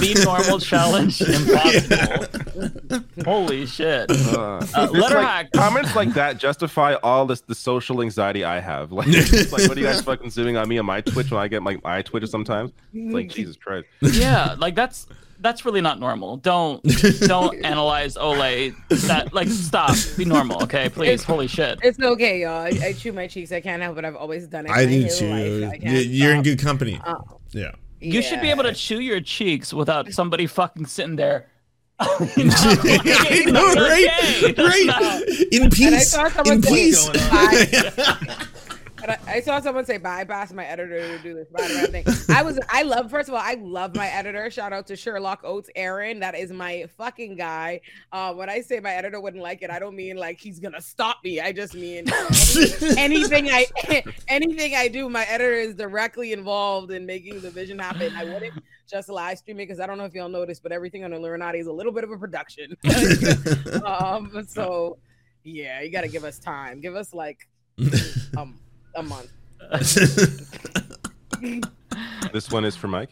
Be 0.00 0.14
normal 0.24 0.58
challenge 0.58 1.20
impossible. 1.20 2.26
Holy 3.24 3.66
shit. 3.66 4.10
Uh, 4.10 4.14
Uh, 4.42 4.58
it's 4.62 4.92
letter 4.92 5.16
like, 5.16 5.26
hack. 5.26 5.52
comments 5.52 5.94
like 5.94 6.14
that 6.14 6.38
justify 6.38 6.94
all 7.02 7.26
this 7.26 7.40
the 7.42 7.54
social 7.54 8.00
anxiety 8.00 8.44
I 8.44 8.60
have. 8.60 8.90
Like, 8.92 9.08
it's 9.10 9.52
like 9.52 9.68
what 9.68 9.76
are 9.76 9.80
you 9.80 9.86
guys 9.86 10.00
fucking 10.00 10.30
zooming 10.30 10.56
on 10.56 10.68
me 10.68 10.78
on 10.78 10.86
my 10.86 11.00
Twitch 11.02 11.30
when 11.30 11.40
I 11.40 11.48
get 11.48 11.62
my 11.62 11.78
my 11.84 12.00
Twitter 12.02 12.26
sometimes? 12.26 12.72
It's 12.94 13.12
like 13.14 13.28
Jesus 13.28 13.56
Christ. 13.56 13.86
yeah, 14.00 14.54
like 14.58 14.74
that's 14.74 15.06
that's 15.42 15.64
really 15.64 15.80
not 15.80 15.98
normal. 16.00 16.36
Don't 16.38 16.82
don't 17.20 17.64
analyze 17.64 18.16
Ole. 18.16 18.70
That 18.88 19.30
like 19.32 19.48
stop. 19.48 19.94
Be 20.16 20.24
normal, 20.24 20.62
okay? 20.62 20.88
Please. 20.88 21.22
Holy 21.24 21.46
shit. 21.48 21.78
It's 21.82 21.98
okay, 22.00 22.40
y'all. 22.42 22.62
I, 22.62 22.68
I 22.82 22.92
chew 22.94 23.12
my 23.12 23.26
cheeks. 23.26 23.52
I 23.52 23.60
can't 23.60 23.82
help 23.82 23.98
it. 23.98 24.04
I've 24.04 24.16
always 24.16 24.46
done 24.46 24.66
it. 24.66 24.70
I 24.70 24.84
my 24.84 24.90
do 24.90 25.08
too. 25.08 25.28
life. 25.60 25.72
I 25.74 25.78
Y- 25.90 26.06
You're 26.08 26.32
in 26.34 26.42
good 26.42 26.58
company. 26.60 27.00
Uh, 27.04 27.16
Yeah. 27.50 27.72
You 28.00 28.20
should 28.22 28.40
be 28.40 28.50
able 28.50 28.64
to 28.64 28.74
chew 28.74 28.98
your 29.00 29.20
cheeks 29.20 29.72
without 29.72 30.12
somebody 30.12 30.46
fucking 30.48 30.86
sitting 30.86 31.16
there. 31.16 31.46
I 32.00 33.44
know, 33.46 33.74
right? 33.74 34.58
Right. 34.58 35.48
In 35.52 35.62
And 35.64 35.72
I 35.72 35.76
peace. 35.76 36.10
saw 36.10 36.28
someone 36.28 36.56
In 36.56 36.62
peace. 36.62 37.08
I, 39.02 39.12
and 39.12 39.12
I, 39.28 39.32
I 39.34 39.40
saw 39.40 39.60
someone 39.60 39.84
say 39.84 39.98
bypass 39.98 40.52
my 40.52 40.64
editor 40.64 41.00
to 41.00 41.18
do 41.22 41.34
this 41.34 41.48
Spider-Man 41.48 42.04
thing. 42.04 42.34
I 42.34 42.42
was, 42.42 42.58
I 42.68 42.82
love. 42.82 43.10
First 43.10 43.28
of 43.28 43.34
all, 43.34 43.40
I 43.42 43.54
love 43.54 43.96
my 43.96 44.06
editor. 44.08 44.50
Shout 44.50 44.72
out 44.72 44.86
to 44.88 44.96
Sherlock 44.96 45.40
Oates, 45.44 45.70
Aaron. 45.76 46.20
That 46.20 46.34
is 46.34 46.52
my 46.52 46.86
fucking 46.96 47.36
guy. 47.36 47.80
Uh, 48.12 48.32
when 48.34 48.48
I 48.48 48.60
say 48.60 48.80
my 48.80 48.92
editor 48.92 49.20
wouldn't 49.20 49.42
like 49.42 49.62
it, 49.62 49.70
I 49.70 49.78
don't 49.78 49.96
mean 49.96 50.16
like 50.16 50.38
he's 50.38 50.58
gonna 50.60 50.80
stop 50.80 51.18
me. 51.24 51.40
I 51.40 51.52
just 51.52 51.74
mean 51.74 52.04
any- 52.96 53.22
anything 53.22 53.50
I, 53.50 53.66
anything 54.28 54.74
I 54.74 54.88
do, 54.88 55.08
my 55.08 55.24
editor 55.24 55.54
is 55.54 55.74
directly 55.74 56.32
involved 56.32 56.90
in 56.90 57.06
making 57.06 57.40
the 57.40 57.50
vision 57.50 57.78
happen. 57.78 58.14
I 58.16 58.24
wouldn't 58.24 58.54
just 58.88 59.08
live 59.08 59.38
stream 59.38 59.58
it 59.58 59.66
because 59.66 59.80
I 59.80 59.86
don't 59.86 59.98
know 59.98 60.04
if 60.04 60.14
y'all 60.14 60.28
noticed, 60.28 60.62
but 60.62 60.72
everything 60.72 61.04
on 61.04 61.10
Olurinatti 61.12 61.60
is 61.60 61.66
a 61.66 61.72
little 61.72 61.92
bit 61.92 62.04
of 62.04 62.10
a 62.10 62.18
production. 62.18 62.76
um, 63.84 64.44
so 64.46 64.98
yeah, 65.44 65.80
you 65.80 65.90
got 65.90 66.02
to 66.02 66.08
give 66.08 66.24
us 66.24 66.38
time. 66.38 66.80
Give 66.80 66.94
us 66.94 67.12
like 67.12 67.48
um 68.36 68.58
a 68.94 69.02
month. 69.02 69.30
This 72.32 72.50
one 72.50 72.64
is 72.64 72.76
for 72.76 72.88
Mike. 72.88 73.10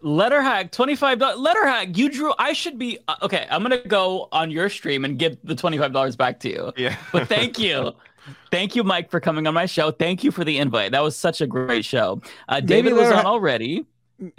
Letter 0.00 0.40
hack, 0.40 0.70
twenty-five 0.72 1.18
dollars. 1.18 1.38
Letter 1.38 1.66
hack, 1.66 1.96
you 1.98 2.08
drew. 2.08 2.32
I 2.38 2.52
should 2.52 2.78
be 2.78 2.98
uh, 3.08 3.16
okay. 3.22 3.46
I'm 3.50 3.62
gonna 3.62 3.82
go 3.86 4.28
on 4.32 4.50
your 4.50 4.68
stream 4.68 5.04
and 5.04 5.18
give 5.18 5.36
the 5.44 5.54
twenty-five 5.54 5.92
dollars 5.92 6.16
back 6.16 6.40
to 6.40 6.48
you. 6.48 6.72
Yeah. 6.76 6.96
But 7.12 7.28
thank 7.28 7.58
you, 7.58 7.92
thank 8.50 8.76
you, 8.76 8.84
Mike, 8.84 9.10
for 9.10 9.20
coming 9.20 9.46
on 9.46 9.54
my 9.54 9.66
show. 9.66 9.90
Thank 9.90 10.22
you 10.24 10.30
for 10.30 10.44
the 10.44 10.58
invite. 10.58 10.92
That 10.92 11.02
was 11.02 11.16
such 11.16 11.40
a 11.40 11.46
great 11.46 11.84
show. 11.84 12.20
Uh, 12.48 12.60
David 12.60 12.92
was 12.94 13.10
on 13.10 13.24
Ha- 13.24 13.30
already, 13.30 13.84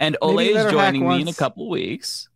maybe 0.00 0.16
Ole 0.22 0.38
is 0.40 0.72
joining 0.72 1.06
me 1.06 1.16
in 1.16 1.22
a 1.22 1.24
wants- 1.26 1.38
couple 1.38 1.68
weeks. 1.68 2.28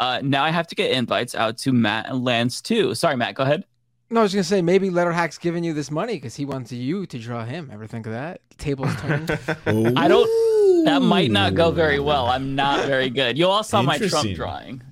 Uh, 0.00 0.20
now 0.22 0.44
I 0.44 0.50
have 0.50 0.66
to 0.68 0.74
get 0.74 0.92
invites 0.92 1.34
out 1.34 1.58
to 1.58 1.72
Matt 1.72 2.08
and 2.08 2.24
Lance 2.24 2.60
too. 2.62 2.94
Sorry, 2.94 3.16
Matt. 3.16 3.34
Go 3.34 3.42
ahead. 3.42 3.64
No, 4.10 4.20
I 4.20 4.22
was 4.22 4.32
gonna 4.32 4.44
say 4.44 4.62
maybe 4.62 4.88
Letterhack's 4.88 5.36
giving 5.36 5.64
you 5.64 5.74
this 5.74 5.90
money 5.90 6.14
because 6.14 6.34
he 6.34 6.46
wants 6.46 6.72
you 6.72 7.04
to 7.06 7.18
draw 7.18 7.44
him. 7.44 7.68
Ever 7.70 7.86
think 7.86 8.06
of 8.06 8.12
that? 8.12 8.40
Tables 8.56 8.94
turned. 9.00 9.30
I 9.66 10.08
don't. 10.08 10.84
That 10.86 11.02
might 11.02 11.30
not 11.30 11.54
go 11.54 11.70
very 11.70 12.00
well. 12.00 12.26
I'm 12.26 12.54
not 12.54 12.86
very 12.86 13.10
good. 13.10 13.36
You 13.36 13.48
all 13.48 13.62
saw 13.62 13.82
my 13.82 13.98
Trump 13.98 14.34
drawing. 14.34 14.82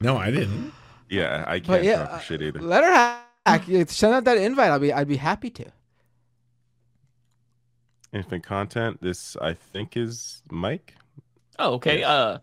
No, 0.00 0.16
I 0.16 0.30
didn't. 0.30 0.72
Yeah, 1.08 1.44
I 1.46 1.58
can't 1.58 1.82
yeah, 1.82 2.06
draw 2.06 2.18
for 2.18 2.24
shit 2.24 2.42
either. 2.42 2.60
Letterhack, 2.60 3.66
you 3.66 3.84
send 3.86 4.14
out 4.14 4.24
that 4.24 4.38
invite. 4.38 4.70
I'll 4.70 4.78
be, 4.78 4.92
I'd 4.92 5.08
be 5.08 5.16
happy 5.16 5.50
to. 5.50 5.64
Infant 8.12 8.44
content. 8.44 9.00
This 9.02 9.36
I 9.40 9.54
think 9.54 9.96
is 9.96 10.42
Mike. 10.50 10.94
Oh, 11.58 11.74
okay. 11.74 12.04
Uh, 12.04 12.38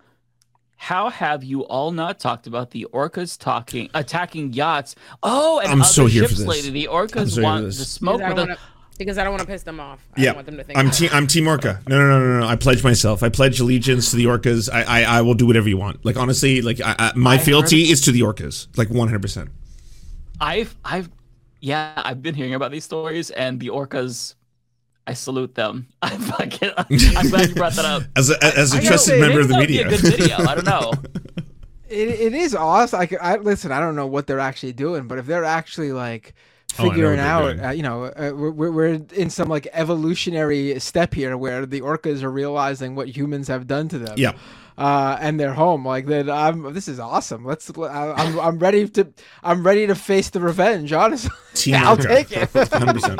how 0.77 1.09
have 1.09 1.43
you 1.43 1.61
all 1.65 1.91
not 1.91 2.19
talked 2.19 2.47
about 2.47 2.71
the 2.71 2.87
orcas 2.93 3.37
talking, 3.37 3.89
attacking 3.93 4.53
yachts? 4.53 4.95
Oh, 5.23 5.59
and 5.59 5.69
I'm 5.71 5.81
other 5.81 5.89
so 5.89 6.05
here 6.05 6.23
for 6.23 6.29
ships, 6.29 6.39
this. 6.39 6.47
lady. 6.47 6.69
The 6.69 6.87
orcas 6.91 7.35
so 7.35 7.41
want 7.41 7.65
this. 7.65 7.77
to 7.77 7.85
smoke 7.85 8.19
Because 8.19 8.25
I 8.25 8.29
with 8.29 8.37
don't 8.37 8.47
wanna- 8.49 8.59
because 8.99 9.17
I 9.19 9.23
don't 9.23 9.31
want 9.33 9.41
to 9.41 9.47
piss 9.47 9.61
them 9.61 9.79
off. 9.79 9.99
I 10.17 10.21
Yeah, 10.21 10.25
don't 10.29 10.35
want 10.37 10.45
them 10.47 10.57
to 10.57 10.63
think 10.63 10.79
I'm 10.79 10.89
team. 10.89 11.09
I'm 11.13 11.27
Team 11.27 11.47
Orca. 11.47 11.81
No, 11.87 11.99
no, 11.99 12.07
no, 12.07 12.19
no, 12.19 12.39
no. 12.39 12.47
I 12.47 12.55
pledge 12.55 12.83
myself. 12.83 13.21
I 13.21 13.29
pledge 13.29 13.59
allegiance 13.59 14.09
to 14.09 14.15
the 14.15 14.25
Orcas. 14.25 14.73
I, 14.73 14.81
I, 15.03 15.17
I 15.17 15.21
will 15.21 15.35
do 15.35 15.45
whatever 15.45 15.69
you 15.69 15.77
want. 15.77 16.03
Like 16.03 16.17
honestly, 16.17 16.63
like 16.63 16.81
I, 16.81 16.95
I, 16.97 17.11
my 17.15 17.35
I 17.35 17.37
fealty 17.37 17.85
heard- 17.85 17.91
is 17.91 18.01
to 18.01 18.11
the 18.11 18.21
Orcas. 18.21 18.67
Like 18.75 18.89
100. 18.89 19.21
percent 19.21 19.49
I've, 20.41 20.75
I've, 20.83 21.09
yeah, 21.61 21.93
I've 21.97 22.23
been 22.23 22.33
hearing 22.33 22.55
about 22.55 22.71
these 22.71 22.85
stories, 22.85 23.29
and 23.31 23.59
the 23.59 23.67
orcas. 23.69 24.33
I 25.07 25.13
salute 25.13 25.55
them. 25.55 25.87
I 26.01 26.09
fucking, 26.17 26.71
I'm 27.17 27.29
glad 27.29 27.49
you 27.49 27.55
brought 27.55 27.73
that 27.73 27.85
up. 27.85 28.03
As 28.15 28.29
a, 28.31 28.43
as 28.43 28.73
a 28.73 28.77
I 28.77 28.81
know, 28.81 28.87
trusted 28.87 29.13
maybe 29.19 29.27
member 29.27 29.41
of 29.41 29.47
the 29.47 29.53
that 29.53 29.59
would 29.61 29.67
be 29.67 29.77
media. 29.77 29.87
a 29.87 29.89
good 29.91 30.01
video. 30.01 30.37
I 30.39 30.55
don't 30.55 30.65
know. 30.65 30.91
It, 31.89 32.09
it 32.09 32.33
is 32.33 32.53
awesome. 32.53 32.99
I, 32.99 33.07
c- 33.07 33.17
I- 33.17 33.37
listen. 33.37 33.71
I 33.71 33.79
don't 33.79 33.95
know 33.95 34.07
what 34.07 34.27
they're 34.27 34.39
actually 34.41 34.73
doing, 34.73 35.07
but 35.07 35.17
if 35.17 35.25
they're 35.25 35.45
actually 35.45 35.93
like 35.93 36.33
Oh, 36.79 36.83
I 36.83 36.87
know 36.87 36.91
figuring 36.91 37.17
what 37.19 37.23
they're 37.23 37.63
out, 37.63 37.65
uh, 37.65 37.69
you 37.71 37.81
know, 37.81 38.03
uh, 38.03 38.31
we're, 38.35 38.51
we're 38.51 38.71
we're 38.71 38.93
in 39.15 39.29
some 39.29 39.47
like 39.47 39.67
evolutionary 39.71 40.77
step 40.81 41.13
here 41.13 41.37
where 41.37 41.65
the 41.65 41.79
orcas 41.79 42.21
are 42.23 42.29
realizing 42.29 42.93
what 42.93 43.07
humans 43.07 43.47
have 43.47 43.67
done 43.67 43.87
to 43.87 43.97
them. 43.97 44.15
Yeah. 44.17 44.33
Uh, 44.77 45.17
and 45.21 45.39
they're 45.39 45.53
home. 45.53 45.83
Like 45.87 46.05
then, 46.05 46.29
I'm. 46.29 46.73
This 46.73 46.87
is 46.89 46.99
awesome. 46.99 47.45
Let's. 47.45 47.71
I, 47.75 48.11
I'm. 48.11 48.37
I'm 48.39 48.59
ready 48.59 48.87
to. 48.89 49.07
I'm 49.41 49.65
ready 49.65 49.87
to 49.87 49.95
face 49.95 50.29
the 50.29 50.41
revenge. 50.41 50.91
Honestly, 50.93 51.31
Team 51.55 51.75
I'll 51.75 51.91
Orca. 51.91 52.03
take 52.07 52.31
it. 52.31 52.49
100. 52.53 53.17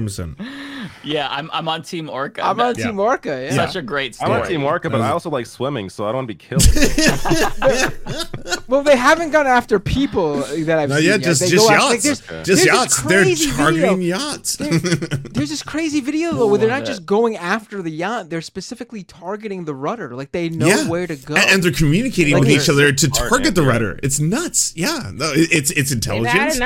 Percent 0.00 0.38
100. 0.38 0.48
percent 0.48 0.94
Yeah, 1.04 1.28
I'm, 1.30 1.50
I'm 1.52 1.68
on 1.68 1.82
Team 1.82 2.08
Orca. 2.08 2.42
I'm 2.42 2.58
on 2.60 2.74
That's 2.74 2.82
Team 2.84 2.98
Orca. 2.98 3.28
Yeah. 3.50 3.54
Such 3.54 3.76
a 3.76 3.82
great 3.82 4.14
story. 4.14 4.30
I'm 4.30 4.36
story. 4.38 4.46
on 4.54 4.60
Team 4.60 4.64
Orca, 4.64 4.90
but 4.90 5.00
I 5.00 5.10
also 5.10 5.30
like 5.30 5.46
swimming, 5.46 5.88
so 5.90 6.04
I 6.04 6.12
don't 6.12 6.26
want 6.26 6.28
to 6.28 6.34
be 6.34 6.38
killed. 6.38 6.62
Well, 8.68 8.82
they 8.82 8.96
haven't 8.96 9.30
gone 9.32 9.46
after 9.46 9.78
people 9.78 10.36
that 10.36 10.78
I've 10.78 10.88
No, 10.88 10.96
seen 10.96 11.04
yeah, 11.04 11.10
yet. 11.12 11.22
just 11.22 11.40
They 11.40 11.48
just 11.50 11.68
go 11.68 11.74
after- 11.74 11.94
yachts. 11.94 12.04
like, 12.20 12.28
there's- 12.28 12.46
Just 12.46 12.64
there's 12.64 12.74
yachts. 12.74 13.02
They're 13.02 13.24
targeting 13.54 13.96
video. 13.98 14.16
yachts. 14.16 14.56
There's 14.56 15.50
this 15.50 15.62
crazy 15.62 16.00
video 16.00 16.32
though 16.32 16.46
where 16.46 16.58
they're 16.58 16.68
not 16.70 16.84
just 16.86 17.04
going 17.04 17.36
after 17.36 17.82
the 17.82 17.90
yacht; 17.90 18.30
they're 18.30 18.40
specifically 18.40 19.02
targeting 19.04 19.64
the 19.66 19.74
rudder. 19.74 20.14
Like 20.16 20.32
they 20.32 20.48
know 20.48 20.66
yeah. 20.66 20.88
where 20.88 21.06
to 21.06 21.16
go. 21.16 21.34
And, 21.34 21.50
and 21.50 21.62
they're 21.62 21.70
communicating 21.72 22.32
Like 22.34 22.40
with 22.42 22.50
each 22.50 22.66
they're 22.66 22.74
other 22.86 22.92
to 22.92 23.08
target 23.10 23.54
the 23.54 23.62
rudder. 23.62 23.98
It's 24.02 24.18
nuts. 24.20 24.72
Yeah, 24.74 25.10
no, 25.12 25.32
it- 25.32 25.52
it's 25.52 25.70
it's 25.72 25.90
They've 25.90 25.96
intelligence. 25.96 26.58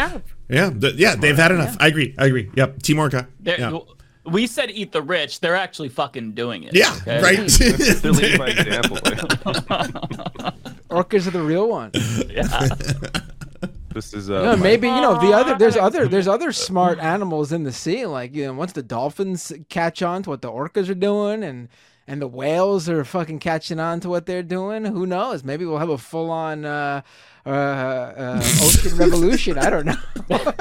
Had 0.48 0.58
enough. 0.58 0.74
Yeah, 0.74 0.80
th- 0.80 0.94
yeah, 0.94 1.16
they've 1.16 1.36
had 1.36 1.52
enough. 1.52 1.76
I 1.80 1.88
agree. 1.88 2.14
I 2.18 2.26
agree. 2.26 2.50
Yep, 2.54 2.82
Team 2.82 2.98
Orca. 2.98 3.28
Yeah, 3.42 3.78
We 4.24 4.46
said 4.46 4.70
eat 4.70 4.92
the 4.92 5.02
rich. 5.02 5.40
They're 5.40 5.56
actually 5.56 5.88
fucking 5.88 6.32
doing 6.32 6.64
it. 6.64 6.74
yeah 6.74 6.96
okay? 7.02 7.22
right. 7.22 7.48
to 7.48 8.12
lead 8.12 8.38
by 8.38 8.48
example. 8.48 8.96
Orcas 10.90 11.26
are 11.26 11.30
the 11.30 11.42
real 11.42 11.68
ones. 11.68 12.24
Yeah. 12.30 12.68
this 13.94 14.14
is 14.14 14.30
uh, 14.30 14.42
know, 14.42 14.50
Mike. 14.52 14.62
maybe 14.62 14.86
you 14.88 15.00
know 15.00 15.20
the 15.20 15.32
other. 15.32 15.56
There's 15.56 15.76
other. 15.76 16.06
There's 16.08 16.28
other 16.28 16.52
smart 16.52 16.98
animals 16.98 17.52
in 17.52 17.64
the 17.64 17.72
sea. 17.72 18.06
Like 18.06 18.34
you 18.34 18.46
know, 18.46 18.54
once 18.54 18.72
the 18.72 18.82
dolphins 18.82 19.52
catch 19.68 20.02
on 20.02 20.22
to 20.24 20.30
what 20.30 20.42
the 20.42 20.50
orcas 20.50 20.88
are 20.88 20.94
doing, 20.94 21.42
and 21.42 21.68
and 22.06 22.22
the 22.22 22.28
whales 22.28 22.88
are 22.88 23.04
fucking 23.04 23.40
catching 23.40 23.80
on 23.80 24.00
to 24.00 24.08
what 24.08 24.26
they're 24.26 24.42
doing, 24.42 24.84
who 24.84 25.06
knows? 25.06 25.42
Maybe 25.42 25.64
we'll 25.64 25.78
have 25.78 25.88
a 25.90 25.98
full 25.98 26.30
on 26.30 26.64
uh, 26.64 27.02
uh, 27.46 27.48
uh, 27.48 28.42
ocean 28.62 28.96
revolution. 28.96 29.58
I 29.58 29.70
don't 29.70 29.86
know. 29.86 29.96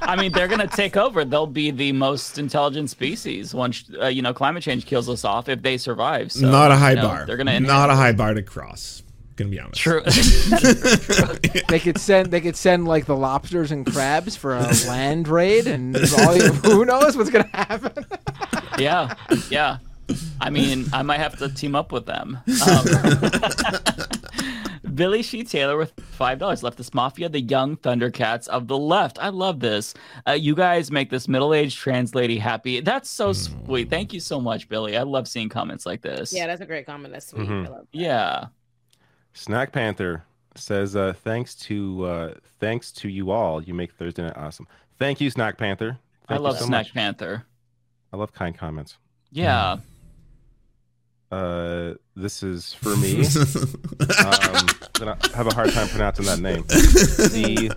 I 0.00 0.16
mean, 0.16 0.32
they're 0.32 0.48
gonna 0.48 0.66
take 0.66 0.96
over. 0.96 1.24
They'll 1.24 1.46
be 1.46 1.70
the 1.70 1.92
most 1.92 2.38
intelligent 2.38 2.90
species 2.90 3.54
once 3.54 3.84
uh, 4.00 4.06
you 4.06 4.20
know 4.20 4.34
climate 4.34 4.62
change 4.62 4.84
kills 4.86 5.08
us 5.08 5.24
off 5.24 5.48
if 5.48 5.62
they 5.62 5.76
survive. 5.78 6.32
So, 6.32 6.50
not 6.50 6.70
a 6.70 6.76
high 6.76 6.90
you 6.90 6.96
know, 6.96 7.02
bar. 7.02 7.26
They're 7.26 7.36
gonna 7.36 7.60
not 7.60 7.90
a 7.90 7.94
high 7.94 8.12
bar 8.12 8.34
to 8.34 8.42
cross. 8.42 9.02
Gonna 9.36 9.50
be 9.50 9.58
honest. 9.58 9.80
True. 9.80 10.00
they 11.68 11.80
could 11.80 11.98
send. 11.98 12.30
They 12.30 12.40
could 12.40 12.56
send 12.56 12.86
like 12.86 13.06
the 13.06 13.16
lobsters 13.16 13.72
and 13.72 13.84
crabs 13.84 14.36
for 14.36 14.54
a 14.54 14.72
land 14.86 15.26
raid, 15.26 15.66
and 15.66 15.96
all, 15.96 16.38
who 16.38 16.84
knows 16.84 17.16
what's 17.16 17.30
gonna 17.30 17.48
happen. 17.52 18.06
yeah, 18.78 19.14
yeah. 19.50 19.78
I 20.40 20.50
mean, 20.50 20.86
I 20.92 21.02
might 21.02 21.18
have 21.18 21.38
to 21.38 21.48
team 21.48 21.74
up 21.74 21.90
with 21.90 22.06
them. 22.06 22.38
Um, 22.66 22.84
Billy 24.94 25.22
Shee 25.22 25.42
Taylor 25.44 25.76
with 25.76 25.92
five 25.98 26.38
dollars 26.38 26.62
left 26.62 26.76
this 26.76 26.94
mafia, 26.94 27.28
the 27.28 27.40
young 27.40 27.76
Thundercats 27.76 28.48
of 28.48 28.68
the 28.68 28.78
left. 28.78 29.18
I 29.18 29.28
love 29.30 29.60
this. 29.60 29.94
Uh, 30.28 30.32
you 30.32 30.54
guys 30.54 30.90
make 30.90 31.10
this 31.10 31.26
middle-aged 31.28 31.76
trans 31.78 32.14
lady 32.14 32.38
happy. 32.38 32.80
That's 32.80 33.08
so 33.10 33.32
sweet. 33.32 33.90
Thank 33.90 34.12
you 34.12 34.20
so 34.20 34.40
much, 34.40 34.68
Billy. 34.68 34.96
I 34.96 35.02
love 35.02 35.26
seeing 35.26 35.48
comments 35.48 35.86
like 35.86 36.02
this. 36.02 36.32
Yeah, 36.32 36.46
that's 36.46 36.60
a 36.60 36.66
great 36.66 36.86
comment. 36.86 37.12
That's 37.12 37.26
sweet. 37.26 37.48
Mhm. 37.48 37.66
I 37.66 37.70
love 37.70 37.86
Yeah. 37.92 38.46
Snack 39.32 39.72
Panther 39.72 40.24
says, 40.54 40.94
uh, 40.94 41.12
"Thanks 41.12 41.54
to 41.56 42.04
uh, 42.04 42.34
thanks 42.60 42.92
to 42.92 43.08
you 43.08 43.30
all, 43.30 43.62
you 43.62 43.74
make 43.74 43.92
Thursday 43.92 44.22
night 44.22 44.36
awesome." 44.36 44.66
Thank 44.98 45.20
you, 45.20 45.28
Snack 45.30 45.58
Panther. 45.58 45.98
I 46.28 46.34
Thank 46.34 46.38
you 46.38 46.44
love 46.44 46.58
so 46.58 46.66
Snack 46.66 46.86
much. 46.86 46.94
Panther. 46.94 47.44
I 48.12 48.16
love 48.16 48.32
kind 48.32 48.56
comments. 48.56 48.96
Yeah. 49.32 49.78
Uh, 51.30 51.94
this 52.14 52.42
is 52.42 52.72
for 52.74 52.96
me. 52.96 53.20
um, 54.24 54.66
gonna 54.94 55.18
have 55.34 55.46
a 55.46 55.54
hard 55.54 55.72
time 55.72 55.88
pronouncing 55.88 56.26
that 56.26 56.38
name. 56.38 56.68
C. 56.68 57.70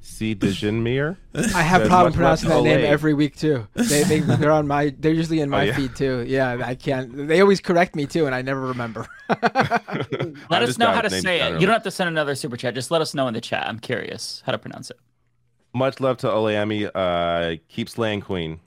C. 0.00 0.34
Dijinmir. 0.34 1.16
I 1.34 1.62
have 1.62 1.82
says, 1.82 1.88
problem 1.88 2.12
pronouncing 2.12 2.48
that 2.48 2.56
love 2.56 2.64
name 2.64 2.84
every 2.84 3.14
week 3.14 3.36
too. 3.36 3.66
They, 3.74 4.04
they 4.04 4.20
they're 4.20 4.52
on 4.52 4.66
my 4.66 4.94
they're 4.98 5.12
usually 5.12 5.40
in 5.40 5.48
Oh, 5.48 5.58
my 5.58 5.64
yeah? 5.64 5.76
feed 5.76 5.96
too. 5.96 6.24
Yeah, 6.26 6.62
I 6.64 6.74
can't. 6.74 7.28
They 7.28 7.40
always 7.40 7.60
correct 7.60 7.96
me 7.96 8.06
too, 8.06 8.26
and 8.26 8.34
I 8.34 8.42
never 8.42 8.60
remember. 8.60 9.06
Let 9.28 10.62
us 10.62 10.78
know 10.78 10.90
how 10.90 11.00
to 11.00 11.10
say 11.10 11.40
it. 11.40 11.60
You 11.60 11.66
don't 11.66 11.74
have 11.74 11.82
to 11.84 11.90
send 11.90 12.08
another 12.08 12.34
super 12.34 12.56
chat. 12.56 12.74
Just 12.74 12.90
let 12.90 13.00
us 13.00 13.14
know 13.14 13.26
in 13.28 13.34
the 13.34 13.40
chat. 13.40 13.68
I'm 13.68 13.78
curious 13.78 14.42
how 14.46 14.52
to 14.52 14.58
pronounce 14.58 14.90
it. 14.90 14.98
Much 15.74 15.98
love 16.00 16.18
to 16.18 16.28
Olayemi. 16.28 16.90
Uh, 16.94 17.60
keep 17.68 17.88
slaying 17.88 18.20
Queen. 18.20 18.60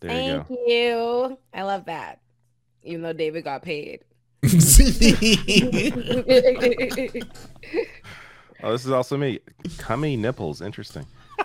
There 0.00 0.10
you 0.20 0.32
Thank 0.32 0.48
go. 0.48 0.58
you. 0.66 1.38
I 1.52 1.62
love 1.62 1.84
that. 1.86 2.20
Even 2.84 3.02
though 3.02 3.12
David 3.12 3.44
got 3.44 3.62
paid. 3.62 4.00
Oh, 8.64 8.70
this 8.70 8.84
is 8.84 8.92
also 8.92 9.16
me. 9.16 9.40
Cummy 9.78 10.16
nipples. 10.16 10.62
Interesting. 10.62 11.04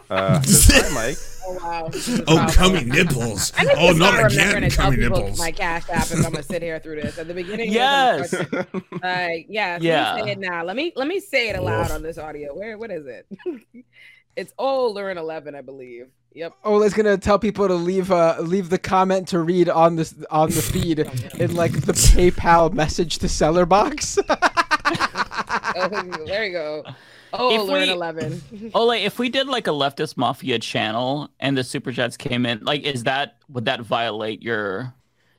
Uh, 0.09 0.39
Hi, 0.45 0.89
Mike. 0.93 1.18
Oh 1.47 1.53
wow. 1.64 1.89
Oh, 2.27 2.47
cummy 2.53 2.84
nipples. 2.84 3.51
I 3.57 3.64
need 3.64 3.69
to 3.72 3.77
Oh, 3.80 3.91
not 3.93 4.14
again, 4.31 4.47
remembering 4.47 4.72
cummy 4.72 4.97
nipples. 4.97 5.39
My 5.39 5.51
cash 5.51 5.89
app 5.89 6.03
if 6.03 6.14
I'm 6.14 6.22
gonna 6.31 6.43
sit 6.43 6.61
here 6.61 6.77
through 6.80 7.01
this 7.01 7.18
at 7.18 7.27
the 7.27 7.34
beginning. 7.34 7.72
Yes. 7.72 8.34
Like 9.01 9.47
yeah. 9.49 9.80
Yeah. 9.81 10.14
Let 10.14 10.15
me 10.15 10.23
say 10.23 10.31
it 10.31 10.39
now. 10.39 10.64
Let 10.64 10.76
me 10.76 10.93
let 10.95 11.07
me 11.07 11.19
say 11.19 11.49
it 11.49 11.55
aloud 11.57 11.88
Oof. 11.88 11.91
on 11.93 12.03
this 12.03 12.18
audio. 12.19 12.55
Where 12.55 12.77
what 12.77 12.91
is 12.91 13.05
it? 13.07 13.26
it's 14.38 14.53
older 14.57 15.09
in 15.09 15.18
eleven, 15.18 15.55
I 15.55 15.61
believe. 15.61 16.07
Yep. 16.34 16.53
Ola's 16.64 16.93
gonna 16.93 17.18
tell 17.18 17.39
people 17.39 17.68
to 17.68 17.73
leave 17.73 18.11
uh 18.11 18.38
leave 18.39 18.69
the 18.69 18.77
comment 18.77 19.27
to 19.30 19.39
read 19.39 19.68
on 19.68 19.95
this 19.95 20.14
on 20.30 20.51
the 20.51 20.61
feed 20.61 20.99
in 21.39 21.55
like 21.55 21.72
the 21.81 21.93
PayPal 21.93 22.72
message 22.72 23.18
to 23.19 23.27
seller 23.27 23.65
box. 23.65 24.19
Oh, 24.30 26.23
there 26.27 26.45
you 26.45 26.51
go. 26.51 26.84
Older 27.34 27.77
in 27.77 27.88
we- 27.88 27.91
eleven. 27.91 28.72
Ole, 28.76 28.91
if 28.91 29.18
we 29.18 29.30
did 29.30 29.47
like 29.47 29.65
a 29.65 29.72
leftist 29.72 30.15
mafia 30.15 30.59
channel 30.59 31.30
and 31.39 31.57
the 31.57 31.64
super 31.64 31.91
chats 31.91 32.15
came 32.15 32.45
in, 32.45 32.64
like, 32.64 32.84
is 32.84 33.03
that 33.03 33.38
would 33.49 33.65
that 33.65 33.81
violate 33.81 34.43
your? 34.43 34.93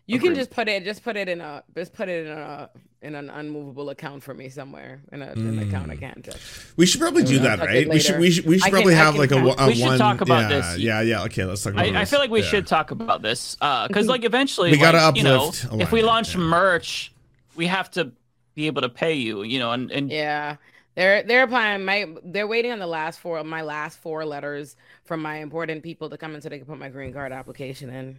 You 0.07 0.19
can 0.19 0.35
just 0.35 0.51
put 0.51 0.69
it 0.69 0.85
just 0.85 1.05
put 1.05 1.17
it 1.17 1.29
in 1.29 1.41
a 1.41 1.63
just 1.77 1.93
put 1.93 2.09
it 2.09 2.27
in 2.27 2.33
a 2.33 2.71
in 3.01 3.15
an 3.15 3.31
unmovable 3.31 3.91
account 3.91 4.23
for 4.23 4.35
me 4.35 4.49
somewhere 4.49 5.01
in, 5.13 5.23
a, 5.23 5.33
in 5.33 5.47
an 5.47 5.59
account 5.61 5.91
I 5.91 5.97
can't 5.97 6.25
touch. 6.25 6.41
We 6.77 6.85
should 6.85 7.01
probably 7.01 7.23
do 7.23 7.39
that, 7.41 7.61
right? 7.61 7.89
We 7.89 8.01
should 8.01 8.19
we 8.19 8.31
should 8.31 8.45
we 8.45 8.59
should 8.59 8.73
probably 8.73 8.95
I 8.95 8.99
have 8.99 9.15
like 9.17 9.31
a, 9.31 9.37
count- 9.37 9.55
a 9.61 9.67
We 9.69 9.75
should 9.75 9.87
one. 9.87 9.99
talk 9.99 10.21
about 10.21 10.51
yeah, 10.51 10.61
this. 10.61 10.79
Yeah, 10.79 11.01
yeah. 11.03 11.23
Okay, 11.25 11.45
let's 11.45 11.63
talk 11.63 11.75
about 11.75 11.85
I, 11.87 11.89
I 11.91 12.01
this. 12.01 12.11
feel 12.11 12.19
like 12.19 12.31
we 12.31 12.41
Yeah. 12.41 12.47
should 12.47 12.67
talk 12.67 12.91
about 12.91 13.23
this 13.23 13.55
because, 13.55 14.07
like, 14.09 14.25
eventually, 14.33 14.73
We 14.73 14.79
gotta 14.79 14.99
like, 14.99 15.17
you 15.17 15.23
know, 15.23 15.53
if 15.75 15.93
we 15.93 16.01
Alana, 16.01 16.07
launch 16.07 16.37
merch, 16.37 17.13
we 17.55 17.67
have 17.67 17.91
to 17.93 18.11
be 18.55 18.67
able 18.67 18.83
to 18.83 18.89
pay 18.89 19.15
you, 19.15 19.43
you 19.45 19.59
know, 19.61 19.71
and, 19.73 19.91
and 19.93 20.11
Yeah. 20.11 20.57
They're 20.97 21.23
they're 21.23 21.45
applying 21.45 21.85
my 21.85 22.07
they're 22.25 22.49
waiting 22.49 22.73
on 22.73 22.81
the 22.81 22.87
last 22.89 23.21
four 23.21 23.45
my 23.45 23.63
last 23.63 24.01
four 24.01 24.25
letters 24.25 24.75
from 25.05 25.23
my 25.23 25.37
important 25.37 25.85
people 25.85 26.11
to 26.11 26.19
come 26.19 26.35
in 26.35 26.41
so 26.41 26.49
they 26.49 26.59
can 26.59 26.67
put 26.67 26.77
my 26.81 26.89
green 26.89 27.13
card 27.13 27.31
application 27.31 27.89
in. 27.91 28.19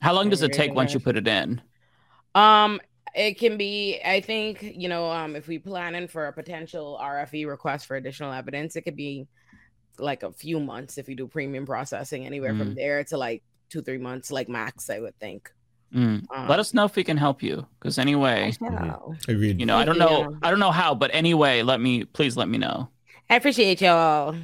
how 0.00 0.14
long 0.14 0.30
does 0.30 0.40
it 0.40 0.54
take 0.54 0.72
once 0.72 0.94
you 0.94 1.00
put 1.00 1.18
it 1.18 1.28
in? 1.28 1.60
Um 2.34 2.80
it 3.16 3.38
can 3.38 3.56
be 3.56 3.98
I 4.04 4.20
think, 4.20 4.62
you 4.62 4.88
know, 4.88 5.10
um 5.10 5.34
if 5.36 5.48
we 5.48 5.58
plan 5.58 5.94
in 5.94 6.06
for 6.08 6.26
a 6.28 6.32
potential 6.32 6.98
RFE 7.02 7.46
request 7.48 7.86
for 7.86 7.96
additional 7.96 8.32
evidence, 8.32 8.76
it 8.76 8.82
could 8.82 8.96
be 8.96 9.26
like 9.98 10.22
a 10.22 10.32
few 10.32 10.60
months 10.60 10.98
if 10.98 11.08
you 11.08 11.16
do 11.16 11.26
premium 11.26 11.64
processing 11.66 12.26
anywhere 12.26 12.54
from 12.54 12.72
Mm. 12.72 12.76
there 12.76 13.02
to 13.04 13.16
like 13.16 13.42
2 13.70 13.80
3 13.82 13.98
months 13.98 14.30
like 14.30 14.48
max 14.48 14.90
I 14.90 14.98
would 15.00 15.18
think. 15.18 15.50
Mm. 15.94 16.24
Um, 16.34 16.48
Let 16.48 16.58
us 16.58 16.74
know 16.74 16.84
if 16.84 16.96
we 16.96 17.04
can 17.04 17.16
help 17.16 17.42
you, 17.42 17.64
because 17.78 17.96
anyway, 17.98 18.52
Agreed. 19.28 19.60
you 19.60 19.66
know, 19.66 19.76
I 19.76 19.84
don't 19.84 19.98
know, 19.98 20.16
yeah. 20.30 20.36
I 20.42 20.50
don't 20.50 20.58
know 20.58 20.72
how, 20.72 20.94
but 20.96 21.10
anyway, 21.14 21.62
let 21.62 21.80
me 21.80 22.04
please 22.04 22.36
let 22.36 22.48
me 22.48 22.58
know. 22.58 22.88
I 23.30 23.36
appreciate 23.36 23.80
y'all. 23.80 24.34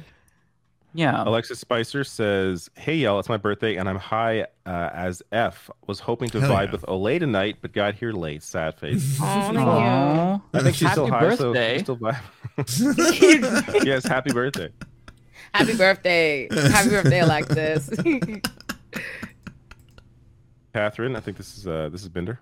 Yeah. 0.93 1.23
Alexis 1.25 1.59
Spicer 1.59 2.03
says, 2.03 2.69
"Hey 2.75 2.95
y'all, 2.95 3.19
it's 3.19 3.29
my 3.29 3.37
birthday 3.37 3.77
and 3.77 3.89
I'm 3.89 3.97
high 3.97 4.43
uh, 4.65 4.89
as 4.93 5.21
f. 5.31 5.69
Was 5.87 5.99
hoping 5.99 6.29
to 6.29 6.39
Hell 6.39 6.51
vibe 6.51 6.65
yeah. 6.67 6.71
with 6.71 6.81
Olay 6.83 7.19
tonight, 7.19 7.57
but 7.61 7.73
got 7.73 7.95
here 7.95 8.11
late. 8.11 8.43
Sad 8.43 8.75
face. 8.79 9.17
Oh, 9.23 9.25
thank 9.25 9.57
Aw. 9.57 10.41
I 10.53 10.59
think 10.59 10.75
she's 10.75 10.91
still 10.91 11.07
Happy 11.07 11.25
high, 11.29 11.35
so 11.35 11.53
birthday. 11.53 11.73
she's 11.73 11.81
still 11.83 11.97
vibe. 11.97 13.85
yes, 13.85 14.05
happy 14.05 14.31
birthday. 14.31 14.69
Happy 15.53 15.75
birthday. 15.75 16.47
Happy 16.51 16.89
birthday, 16.89 17.19
Alexis. 17.19 17.89
Catherine, 20.73 21.15
I 21.15 21.19
think 21.19 21.37
this 21.37 21.57
is 21.57 21.67
uh, 21.67 21.89
this 21.91 22.01
is 22.03 22.09
Binder. 22.09 22.39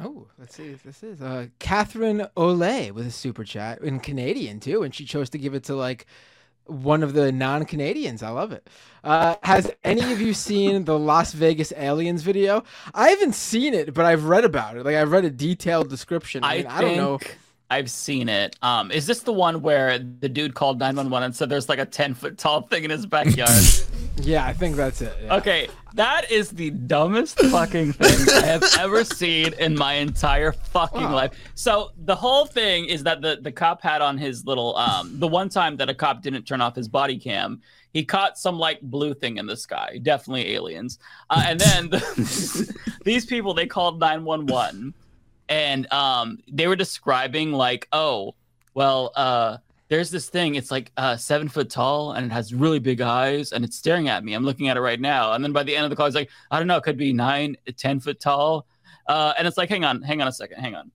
Oh, 0.00 0.26
let's 0.38 0.54
see 0.54 0.68
if 0.68 0.82
this 0.82 1.02
is 1.02 1.20
uh 1.20 1.46
Catherine 1.58 2.26
Olay 2.36 2.92
with 2.92 3.06
a 3.06 3.10
super 3.10 3.44
chat 3.44 3.80
in 3.82 3.98
Canadian 4.00 4.60
too, 4.60 4.82
and 4.82 4.94
she 4.94 5.04
chose 5.04 5.28
to 5.30 5.38
give 5.38 5.54
it 5.54 5.64
to 5.64 5.74
like 5.74 6.06
one 6.68 7.02
of 7.02 7.12
the 7.12 7.32
non-Canadians. 7.32 8.22
I 8.22 8.30
love 8.30 8.52
it. 8.52 8.68
Uh, 9.02 9.36
has 9.42 9.70
any 9.84 10.12
of 10.12 10.20
you 10.20 10.34
seen 10.34 10.84
the 10.84 10.98
Las 10.98 11.32
Vegas 11.32 11.72
aliens 11.76 12.22
video? 12.22 12.64
I 12.94 13.10
haven't 13.10 13.34
seen 13.34 13.74
it, 13.74 13.94
but 13.94 14.04
I've 14.04 14.24
read 14.24 14.44
about 14.44 14.76
it. 14.76 14.84
Like 14.84 14.96
I've 14.96 15.10
read 15.10 15.24
a 15.24 15.30
detailed 15.30 15.88
description. 15.88 16.44
I, 16.44 16.48
I, 16.48 16.56
mean, 16.56 16.66
I 16.66 16.80
don't 16.80 16.96
know. 16.96 17.18
I've 17.70 17.90
seen 17.90 18.28
it. 18.28 18.56
Um, 18.62 18.90
is 18.90 19.06
this 19.06 19.20
the 19.20 19.32
one 19.32 19.60
where 19.60 19.98
the 19.98 20.28
dude 20.28 20.54
called 20.54 20.78
911 20.78 21.24
and 21.24 21.36
said 21.36 21.48
there's 21.48 21.68
like 21.68 21.78
a 21.78 21.86
10 21.86 22.14
foot 22.14 22.38
tall 22.38 22.62
thing 22.62 22.84
in 22.84 22.90
his 22.90 23.06
backyard? 23.06 23.50
Yeah, 24.20 24.44
I 24.46 24.52
think 24.52 24.76
that's 24.76 25.00
it. 25.00 25.16
yeah. 25.22 25.36
okay, 25.36 25.68
that 25.94 26.30
is 26.30 26.50
the 26.50 26.70
dumbest 26.70 27.38
fucking 27.40 27.92
thing 27.94 28.28
I 28.42 28.46
have 28.46 28.64
ever 28.78 29.04
seen 29.04 29.52
in 29.54 29.76
my 29.76 29.94
entire 29.94 30.52
fucking 30.52 31.00
Wow. 31.02 31.14
life. 31.14 31.32
So 31.54 31.90
the 32.04 32.14
whole 32.16 32.44
thing 32.46 32.86
is 32.86 33.02
that 33.04 33.20
the 33.22 33.38
the 33.40 33.52
cop 33.52 33.80
had 33.82 34.02
on 34.02 34.18
his 34.18 34.44
little 34.44 34.76
um 34.76 35.18
the 35.18 35.28
one 35.28 35.48
time 35.48 35.76
that 35.76 35.88
a 35.88 35.94
cop 35.94 36.22
didn't 36.22 36.44
turn 36.44 36.60
off 36.60 36.74
his 36.76 36.88
body 36.88 37.18
cam. 37.18 37.60
He 37.92 38.04
caught 38.04 38.38
some 38.38 38.58
like 38.58 38.80
blue 38.82 39.14
thing 39.14 39.38
in 39.38 39.46
the 39.46 39.56
sky, 39.56 39.98
definitely 40.02 40.52
aliens. 40.54 40.98
Uh, 41.30 41.42
and 41.46 41.58
then 41.58 41.88
the, 41.90 42.76
these 43.04 43.24
people 43.24 43.54
they 43.54 43.66
called 43.66 43.98
911 44.00 44.94
and 45.48 45.90
um 45.92 46.38
they 46.52 46.66
were 46.66 46.76
describing 46.76 47.52
like 47.52 47.88
oh 47.92 48.34
well 48.74 49.12
uh 49.16 49.56
there's 49.88 50.10
this 50.10 50.28
thing 50.28 50.54
it's 50.54 50.70
like 50.70 50.92
uh 50.96 51.16
seven 51.16 51.48
foot 51.48 51.70
tall 51.70 52.12
and 52.12 52.26
it 52.26 52.32
has 52.32 52.52
really 52.54 52.78
big 52.78 53.00
eyes 53.00 53.52
and 53.52 53.64
it's 53.64 53.76
staring 53.76 54.08
at 54.08 54.24
me. 54.24 54.34
I'm 54.34 54.44
looking 54.44 54.68
at 54.68 54.76
it 54.76 54.80
right 54.80 55.00
now. 55.00 55.32
And 55.32 55.42
then 55.42 55.52
by 55.52 55.62
the 55.62 55.74
end 55.74 55.84
of 55.84 55.90
the 55.90 55.96
call 55.96 56.06
it's 56.06 56.14
like 56.14 56.30
i 56.50 56.58
don't 56.58 56.66
know 56.66 56.76
it 56.76 56.84
could 56.84 56.98
be 56.98 57.12
nine 57.12 57.56
ten 57.76 58.00
foot 58.00 58.20
tall. 58.20 58.66
Uh 59.06 59.32
and 59.38 59.48
it's 59.48 59.56
like 59.56 59.68
hang 59.68 59.84
on 59.84 60.02
hang 60.02 60.20
on 60.20 60.28
a 60.28 60.32
second 60.32 60.60
hang 60.60 60.74
on. 60.74 60.90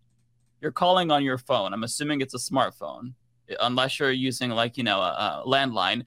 You're 0.61 0.71
calling 0.71 1.11
on 1.11 1.23
your 1.23 1.37
phone. 1.37 1.73
I'm 1.73 1.83
assuming 1.83 2.21
it's 2.21 2.33
a 2.33 2.37
smartphone 2.37 3.13
unless 3.61 3.99
you're 3.99 4.11
using 4.11 4.49
like 4.51 4.77
you 4.77 4.83
know 4.83 5.01
a, 5.01 5.43
a 5.43 5.47
landline. 5.47 6.05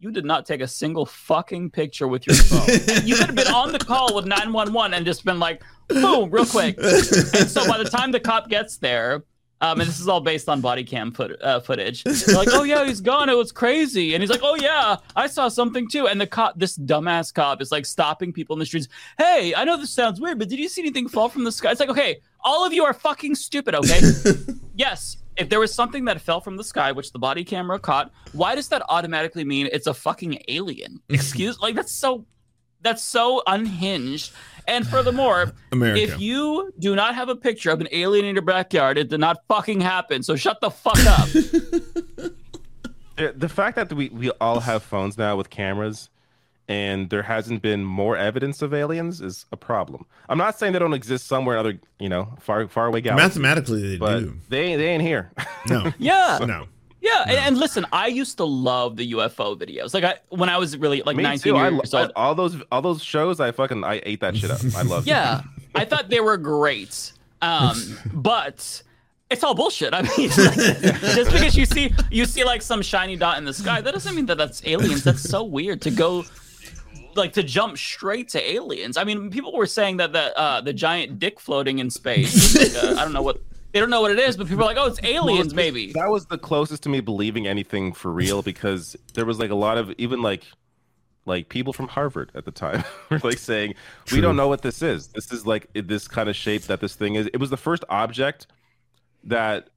You 0.00 0.12
did 0.12 0.24
not 0.24 0.46
take 0.46 0.60
a 0.60 0.68
single 0.68 1.06
fucking 1.06 1.70
picture 1.70 2.06
with 2.06 2.24
your 2.24 2.36
phone. 2.36 2.68
you 3.04 3.16
could 3.16 3.26
have 3.26 3.34
been 3.34 3.48
on 3.48 3.72
the 3.72 3.80
call 3.80 4.14
with 4.14 4.26
911 4.26 4.94
and 4.94 5.04
just 5.04 5.24
been 5.24 5.40
like, 5.40 5.60
boom, 5.88 6.30
real 6.30 6.46
quick. 6.46 6.76
and 6.78 7.50
so 7.50 7.66
by 7.66 7.76
the 7.78 7.90
time 7.90 8.12
the 8.12 8.20
cop 8.20 8.48
gets 8.48 8.76
there, 8.76 9.24
um, 9.60 9.80
and 9.80 9.88
this 9.88 9.98
is 9.98 10.08
all 10.08 10.20
based 10.20 10.48
on 10.48 10.60
body 10.60 10.84
cam 10.84 11.10
foot, 11.10 11.40
uh, 11.42 11.60
footage. 11.60 12.04
They're 12.04 12.36
like, 12.36 12.48
oh 12.52 12.62
yeah, 12.62 12.84
he's 12.84 13.00
gone. 13.00 13.28
It 13.28 13.36
was 13.36 13.52
crazy. 13.52 14.14
And 14.14 14.22
he's 14.22 14.30
like, 14.30 14.42
oh 14.42 14.54
yeah, 14.54 14.96
I 15.16 15.26
saw 15.26 15.48
something 15.48 15.88
too. 15.88 16.06
And 16.06 16.20
the 16.20 16.26
cop, 16.26 16.58
this 16.58 16.78
dumbass 16.78 17.34
cop, 17.34 17.60
is 17.60 17.72
like 17.72 17.86
stopping 17.86 18.32
people 18.32 18.54
in 18.54 18.60
the 18.60 18.66
streets. 18.66 18.88
Hey, 19.18 19.54
I 19.56 19.64
know 19.64 19.76
this 19.76 19.90
sounds 19.90 20.20
weird, 20.20 20.38
but 20.38 20.48
did 20.48 20.58
you 20.58 20.68
see 20.68 20.82
anything 20.82 21.08
fall 21.08 21.28
from 21.28 21.44
the 21.44 21.52
sky? 21.52 21.72
It's 21.72 21.80
like, 21.80 21.88
okay, 21.88 22.20
all 22.44 22.64
of 22.64 22.72
you 22.72 22.84
are 22.84 22.94
fucking 22.94 23.34
stupid. 23.34 23.74
Okay, 23.74 24.00
yes. 24.74 25.18
If 25.36 25.48
there 25.48 25.60
was 25.60 25.72
something 25.72 26.04
that 26.06 26.20
fell 26.20 26.40
from 26.40 26.56
the 26.56 26.64
sky, 26.64 26.90
which 26.90 27.12
the 27.12 27.18
body 27.18 27.44
camera 27.44 27.78
caught, 27.78 28.12
why 28.32 28.56
does 28.56 28.68
that 28.68 28.82
automatically 28.88 29.44
mean 29.44 29.68
it's 29.72 29.86
a 29.86 29.94
fucking 29.94 30.40
alien? 30.48 31.00
Excuse, 31.08 31.60
like 31.60 31.76
that's 31.76 31.92
so, 31.92 32.26
that's 32.82 33.02
so 33.02 33.42
unhinged. 33.46 34.32
And 34.66 34.86
furthermore, 34.86 35.52
America. 35.72 36.02
if 36.02 36.20
you 36.20 36.72
do 36.78 36.94
not 36.94 37.14
have 37.14 37.28
a 37.28 37.36
picture 37.36 37.70
of 37.70 37.80
an 37.80 37.88
alien 37.90 38.26
in 38.26 38.34
your 38.34 38.42
backyard, 38.42 38.98
it 38.98 39.08
did 39.08 39.20
not 39.20 39.38
fucking 39.48 39.80
happen. 39.80 40.22
So 40.22 40.36
shut 40.36 40.60
the 40.60 40.70
fuck 40.70 40.98
up. 41.06 41.28
The 43.34 43.48
fact 43.48 43.74
that 43.74 43.92
we, 43.92 44.10
we 44.10 44.30
all 44.40 44.60
have 44.60 44.84
phones 44.84 45.18
now 45.18 45.34
with 45.36 45.50
cameras 45.50 46.08
and 46.68 47.08
there 47.10 47.22
hasn't 47.22 47.62
been 47.62 47.84
more 47.84 48.16
evidence 48.16 48.62
of 48.62 48.74
aliens 48.74 49.20
is 49.20 49.46
a 49.50 49.56
problem. 49.56 50.06
I'm 50.28 50.38
not 50.38 50.58
saying 50.58 50.74
they 50.74 50.78
don't 50.78 50.92
exist 50.92 51.26
somewhere 51.26 51.56
in 51.56 51.60
other, 51.60 51.80
you 51.98 52.08
know, 52.08 52.28
far 52.38 52.68
far 52.68 52.86
away 52.86 53.00
galaxies. 53.00 53.40
Mathematically, 53.40 53.88
they 53.90 53.96
but 53.96 54.20
do. 54.20 54.34
They 54.50 54.76
they 54.76 54.88
ain't 54.88 55.02
here. 55.02 55.32
No. 55.68 55.92
Yeah. 55.98 56.38
No. 56.46 56.66
Yeah, 57.00 57.24
and, 57.26 57.38
and 57.38 57.58
listen, 57.58 57.86
I 57.92 58.08
used 58.08 58.38
to 58.38 58.44
love 58.44 58.96
the 58.96 59.12
UFO 59.12 59.56
videos. 59.56 59.94
Like 59.94 60.04
I 60.04 60.16
when 60.30 60.48
I 60.48 60.58
was 60.58 60.76
really 60.76 61.02
like 61.02 61.16
Me 61.16 61.22
19 61.22 61.52
too. 61.52 61.56
I, 61.56 61.68
years 61.70 61.92
lo- 61.92 62.00
old. 62.02 62.12
all 62.16 62.34
those 62.34 62.56
all 62.72 62.82
those 62.82 63.02
shows. 63.02 63.40
I 63.40 63.52
fucking 63.52 63.84
I 63.84 64.00
ate 64.04 64.20
that 64.20 64.36
shit 64.36 64.50
up. 64.50 64.60
I 64.76 64.82
love. 64.82 65.06
Yeah, 65.06 65.42
I 65.74 65.84
thought 65.84 66.08
they 66.08 66.20
were 66.20 66.36
great. 66.36 67.12
Um, 67.40 67.98
but 68.12 68.82
it's 69.30 69.44
all 69.44 69.54
bullshit. 69.54 69.94
I 69.94 70.02
mean, 70.02 70.10
like, 70.18 70.54
just 71.14 71.30
because 71.30 71.56
you 71.56 71.66
see 71.66 71.94
you 72.10 72.24
see 72.24 72.44
like 72.44 72.62
some 72.62 72.82
shiny 72.82 73.16
dot 73.16 73.38
in 73.38 73.44
the 73.44 73.54
sky, 73.54 73.80
that 73.80 73.92
doesn't 73.92 74.14
mean 74.14 74.26
that 74.26 74.38
that's 74.38 74.66
aliens. 74.66 75.04
That's 75.04 75.22
so 75.22 75.44
weird 75.44 75.80
to 75.82 75.90
go 75.90 76.24
like 77.14 77.32
to 77.34 77.42
jump 77.42 77.78
straight 77.78 78.28
to 78.30 78.42
aliens. 78.42 78.96
I 78.96 79.04
mean, 79.04 79.30
people 79.30 79.52
were 79.52 79.66
saying 79.66 79.98
that 79.98 80.12
the 80.12 80.36
uh, 80.38 80.60
the 80.62 80.72
giant 80.72 81.18
dick 81.18 81.38
floating 81.38 81.78
in 81.78 81.90
space. 81.90 82.56
like, 82.74 82.84
uh, 82.84 83.00
I 83.00 83.04
don't 83.04 83.12
know 83.12 83.22
what 83.22 83.40
they 83.72 83.80
don't 83.80 83.90
know 83.90 84.00
what 84.00 84.10
it 84.10 84.18
is, 84.18 84.36
but 84.36 84.46
people 84.48 84.62
are 84.64 84.66
like, 84.66 84.76
oh, 84.78 84.86
it's 84.86 85.00
aliens, 85.02 85.48
Well, 85.48 85.56
maybe. 85.56 85.92
That 85.92 86.08
was 86.08 86.26
the 86.26 86.38
closest 86.38 86.82
to 86.84 86.88
me 86.88 87.00
believing 87.00 87.46
anything 87.46 87.92
for 87.92 88.10
real 88.12 88.42
because 88.42 88.96
there 89.14 89.24
was 89.26 89.38
like 89.38 89.50
a 89.50 89.54
lot 89.54 89.78
of 89.78 89.92
even 89.98 90.22
like 90.22 90.44
like 91.26 91.50
people 91.50 91.74
from 91.74 91.88
Harvard 91.88 92.30
at 92.34 92.46
the 92.46 92.50
time 92.50 92.82
were 93.10 93.20
like 93.22 93.36
saying 93.38 93.74
we 94.10 94.20
don't 94.22 94.36
know 94.36 94.48
what 94.48 94.62
this 94.62 94.80
is. 94.80 95.08
This 95.08 95.30
is 95.32 95.46
like 95.46 95.68
this 95.74 96.08
kind 96.08 96.28
of 96.30 96.36
shape 96.36 96.62
that 96.62 96.80
this 96.80 96.94
thing 96.94 97.16
is. 97.16 97.26
It 97.26 97.36
was 97.38 97.50
the 97.50 97.56
first 97.58 97.84
object 97.90 98.46
that 99.24 99.68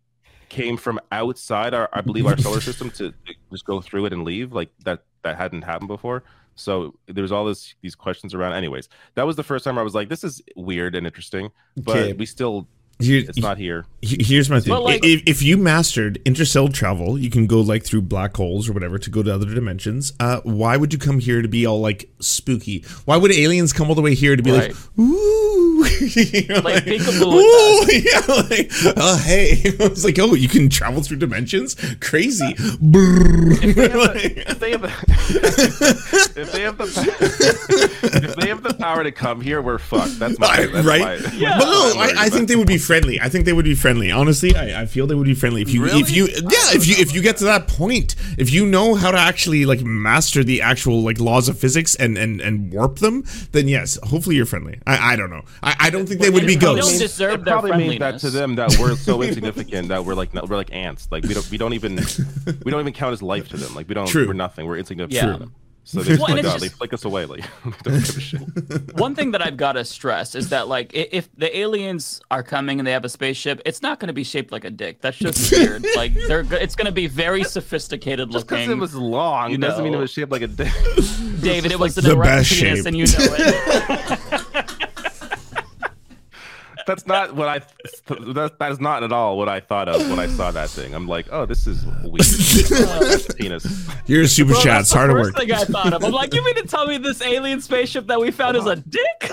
came 0.47 0.77
from 0.77 0.99
outside 1.11 1.73
our 1.73 1.89
I 1.91 2.01
believe 2.01 2.25
our 2.25 2.37
solar 2.45 2.61
system 2.61 2.89
to 2.91 3.13
just 3.51 3.65
go 3.65 3.81
through 3.81 4.05
it 4.05 4.13
and 4.13 4.23
leave 4.23 4.53
like 4.53 4.69
that 4.85 5.03
that 5.23 5.37
hadn't 5.37 5.63
happened 5.63 5.89
before. 5.89 6.23
So 6.55 6.93
there's 7.07 7.31
all 7.33 7.43
this 7.45 7.75
these 7.81 7.95
questions 7.95 8.33
around. 8.33 8.53
Anyways, 8.53 8.87
that 9.15 9.27
was 9.27 9.35
the 9.35 9.43
first 9.43 9.65
time 9.65 9.77
I 9.77 9.81
was 9.83 9.93
like, 9.95 10.07
this 10.07 10.23
is 10.23 10.41
weird 10.55 10.95
and 10.95 11.05
interesting, 11.05 11.51
but 11.75 11.97
Okay. 11.97 12.13
we 12.13 12.25
still 12.25 12.67
Here- 13.03 13.23
it's 13.27 13.37
not 13.37 13.57
here. 13.57 13.85
Here's 14.01 14.49
my 14.49 14.59
thing. 14.59 14.73
Like- 14.73 15.03
if, 15.05 15.21
if 15.27 15.41
you 15.43 15.57
mastered 15.57 16.19
interstellar 16.25 16.69
travel, 16.69 17.19
you 17.19 17.29
can 17.29 17.45
go 17.47 17.61
like 17.61 17.83
through 17.83 18.01
black 18.03 18.35
holes 18.35 18.67
or 18.67 18.73
whatever 18.73 18.97
to 18.97 19.09
go 19.09 19.21
to 19.23 19.33
other 19.33 19.53
dimensions. 19.53 20.13
Uh, 20.19 20.39
why 20.43 20.77
would 20.77 20.91
you 20.93 20.99
come 20.99 21.19
here 21.19 21.41
to 21.41 21.47
be 21.47 21.65
all 21.65 21.79
like 21.81 22.09
spooky? 22.19 22.83
Why 23.05 23.17
would 23.17 23.31
aliens 23.31 23.73
come 23.73 23.89
all 23.89 23.95
the 23.95 24.01
way 24.01 24.15
here 24.15 24.35
to 24.35 24.43
be 24.43 24.51
Right. 24.51 24.73
like, 24.73 24.99
ooh, 24.99 25.85
You 26.01 26.47
know, 26.47 26.59
Like, 26.61 26.85
with 26.85 27.21
ooh, 27.21 27.85
yeah, 27.91 28.21
like, 28.49 28.71
oh 28.97 29.17
hey, 29.23 29.49
it's 29.63 30.03
like, 30.03 30.17
oh, 30.19 30.33
you 30.33 30.47
can 30.47 30.69
travel 30.69 31.01
through 31.03 31.17
dimensions, 31.17 31.75
crazy. 31.99 32.55
If 32.57 34.59
they 34.59 34.71
have 34.71 34.81
the, 34.81 34.91
if 35.29 36.51
they 36.51 36.61
have 36.61 36.77
the 36.77 36.85
if 38.13 38.35
they 38.35 38.47
have 38.49 38.63
the 38.63 38.73
power 38.73 39.03
to 39.03 39.11
come 39.11 39.41
here, 39.41 39.61
we're 39.61 39.77
fucked. 39.77 40.19
That's 40.19 40.39
my 40.39 40.47
I- 40.47 40.65
that's 40.67 40.85
right? 40.85 41.01
my- 41.01 41.17
But 41.17 41.65
no, 41.65 41.93
worry 41.97 42.11
I, 42.17 42.25
I 42.25 42.29
think 42.29 42.47
they 42.47 42.55
would 42.55 42.67
be 42.67 42.77
friendly. 42.77 43.19
I 43.19 43.29
think 43.29 43.45
they 43.45 43.53
would 43.53 43.65
be 43.65 43.75
friendly. 43.75 44.11
Honestly, 44.11 44.55
I, 44.55 44.81
I 44.81 44.85
feel 44.85 45.07
they 45.07 45.15
would 45.15 45.25
be 45.25 45.33
friendly 45.33 45.61
if 45.61 45.71
you 45.73 45.85
if 45.85 46.11
you 46.11 46.27
yeah 46.27 46.73
if 46.73 46.87
you 46.87 46.95
if 46.97 47.13
you 47.13 47.21
get 47.21 47.37
to 47.37 47.45
that 47.45 47.67
point, 47.67 48.15
if 48.37 48.51
you 48.51 48.65
know 48.65 48.95
how 48.95 49.11
to 49.11 49.17
actually 49.17 49.65
like 49.65 49.81
master 49.81 50.43
the 50.43 50.61
actual 50.61 51.01
like 51.01 51.19
laws 51.19 51.49
of 51.49 51.57
physics 51.57 51.95
and 51.95 52.17
and 52.17 52.41
and 52.41 52.71
warp 52.73 52.99
them, 52.99 53.23
then 53.51 53.67
yes, 53.67 53.97
hopefully 54.03 54.35
you're 54.35 54.45
friendly. 54.45 54.79
I 54.87 55.13
I 55.13 55.15
don't 55.15 55.29
know. 55.29 55.43
I, 55.63 55.75
I 55.79 55.89
don't 55.89 56.07
think 56.07 56.21
they 56.21 56.29
would 56.29 56.47
be 56.47 56.55
ghosts. 56.55 57.19
it 57.19 57.43
probably 57.43 57.71
means 57.77 57.99
that 57.99 58.19
to 58.19 58.29
them 58.29 58.55
that 58.55 58.77
we're 58.79 58.95
so 58.95 59.21
insignificant 59.21 59.89
that 59.89 60.05
we're 60.05 60.15
like 60.15 60.33
we're 60.33 60.57
like 60.57 60.73
ants. 60.73 61.07
Like 61.11 61.23
we 61.23 61.33
don't 61.33 61.49
we 61.51 61.57
don't 61.57 61.73
even 61.73 61.95
we 62.63 62.71
don't 62.71 62.79
even 62.79 62.93
count 62.93 63.13
as 63.13 63.21
life 63.21 63.49
to 63.49 63.57
them. 63.57 63.73
Like 63.75 63.87
we 63.87 63.93
don't 63.95 64.07
True. 64.07 64.27
we're 64.27 64.33
nothing. 64.33 64.67
We're 64.67 64.77
insignificant 64.77 65.10
Yeah. 65.11 65.33
to 65.33 65.37
them. 65.37 65.55
So 65.83 65.99
they 66.03 66.09
just 66.09 66.21
Well, 66.21 66.31
and 66.31 66.39
flick 66.39 66.45
it's 66.45 66.47
ah, 66.47 66.55
out. 66.55 66.61
They 66.61 66.69
flick 66.69 66.93
us 66.93 67.05
away. 67.05 67.25
Like 67.25 67.43
don't 67.83 67.99
give 68.05 68.17
a 68.17 68.19
shit. 68.19 68.93
One 68.97 69.15
thing 69.15 69.31
that 69.31 69.41
I've 69.45 69.57
got 69.57 69.73
to 69.73 69.83
stress 69.83 70.35
is 70.35 70.49
that 70.49 70.67
like 70.67 70.91
if 70.93 71.29
the 71.35 71.55
aliens 71.57 72.21
are 72.29 72.43
coming 72.43 72.79
and 72.79 72.87
they 72.87 72.91
have 72.91 73.05
a 73.05 73.09
spaceship, 73.09 73.61
it's 73.65 73.81
not 73.81 73.99
going 73.99 74.07
to 74.07 74.13
be 74.13 74.23
shaped 74.23 74.51
like 74.51 74.63
a 74.63 74.69
dick. 74.69 75.01
That's 75.01 75.17
just 75.17 75.51
weird. 75.51 75.85
like 75.95 76.13
they're 76.13 76.45
it's 76.53 76.75
going 76.75 76.85
to 76.85 76.91
be 76.91 77.07
very 77.07 77.43
sophisticated 77.43 78.31
Just 78.31 78.47
because 78.47 78.69
it 78.69 78.77
was 78.77 78.95
long 78.95 79.51
you 79.51 79.57
doesn't 79.57 79.83
mean 79.83 79.93
it 79.93 79.97
was 79.97 80.11
shaped 80.11 80.31
like 80.31 80.43
a 80.43 80.47
dick. 80.47 80.71
David, 81.41 81.71
it 81.71 81.79
was 81.79 81.97
an 81.97 82.03
the 82.03 82.11
erect 82.11 82.23
best 82.29 82.51
penis, 82.51 82.79
shape. 82.79 82.85
and 82.85 82.97
you 82.97 83.05
know 83.05 83.35
it. 83.37 84.40
That's 86.91 87.07
not 87.07 87.35
what 87.35 87.47
I. 87.47 87.59
That, 88.33 88.57
that 88.59 88.71
is 88.73 88.81
not 88.81 89.01
at 89.01 89.13
all 89.13 89.37
what 89.37 89.47
I 89.47 89.61
thought 89.61 89.87
of 89.87 90.09
when 90.09 90.19
I 90.19 90.27
saw 90.27 90.51
that 90.51 90.69
thing. 90.69 90.93
I'm 90.93 91.07
like, 91.07 91.25
oh, 91.31 91.45
this 91.45 91.65
is 91.65 91.85
weird. 92.03 92.19
That's 92.19 93.29
a 93.29 93.33
penis. 93.33 93.89
Your 94.07 94.27
super 94.27 94.51
Well, 94.51 94.61
chats 94.61 94.91
that's 94.91 94.91
the 94.91 94.97
hard 94.97 95.09
to 95.11 95.15
first 95.15 95.33
work. 95.33 95.39
thing 95.39 95.53
I 95.53 95.63
thought 95.63 95.93
of. 95.93 96.03
I'm 96.03 96.11
like, 96.11 96.33
you 96.33 96.43
mean 96.43 96.55
to 96.55 96.67
tell 96.67 96.87
me 96.87 96.97
this 96.97 97.21
alien 97.21 97.61
spaceship 97.61 98.07
that 98.07 98.19
we 98.19 98.29
found 98.29 98.57
is 98.57 98.65
a 98.65 98.71
uh-huh. 98.71 98.81
dick? 98.89 99.31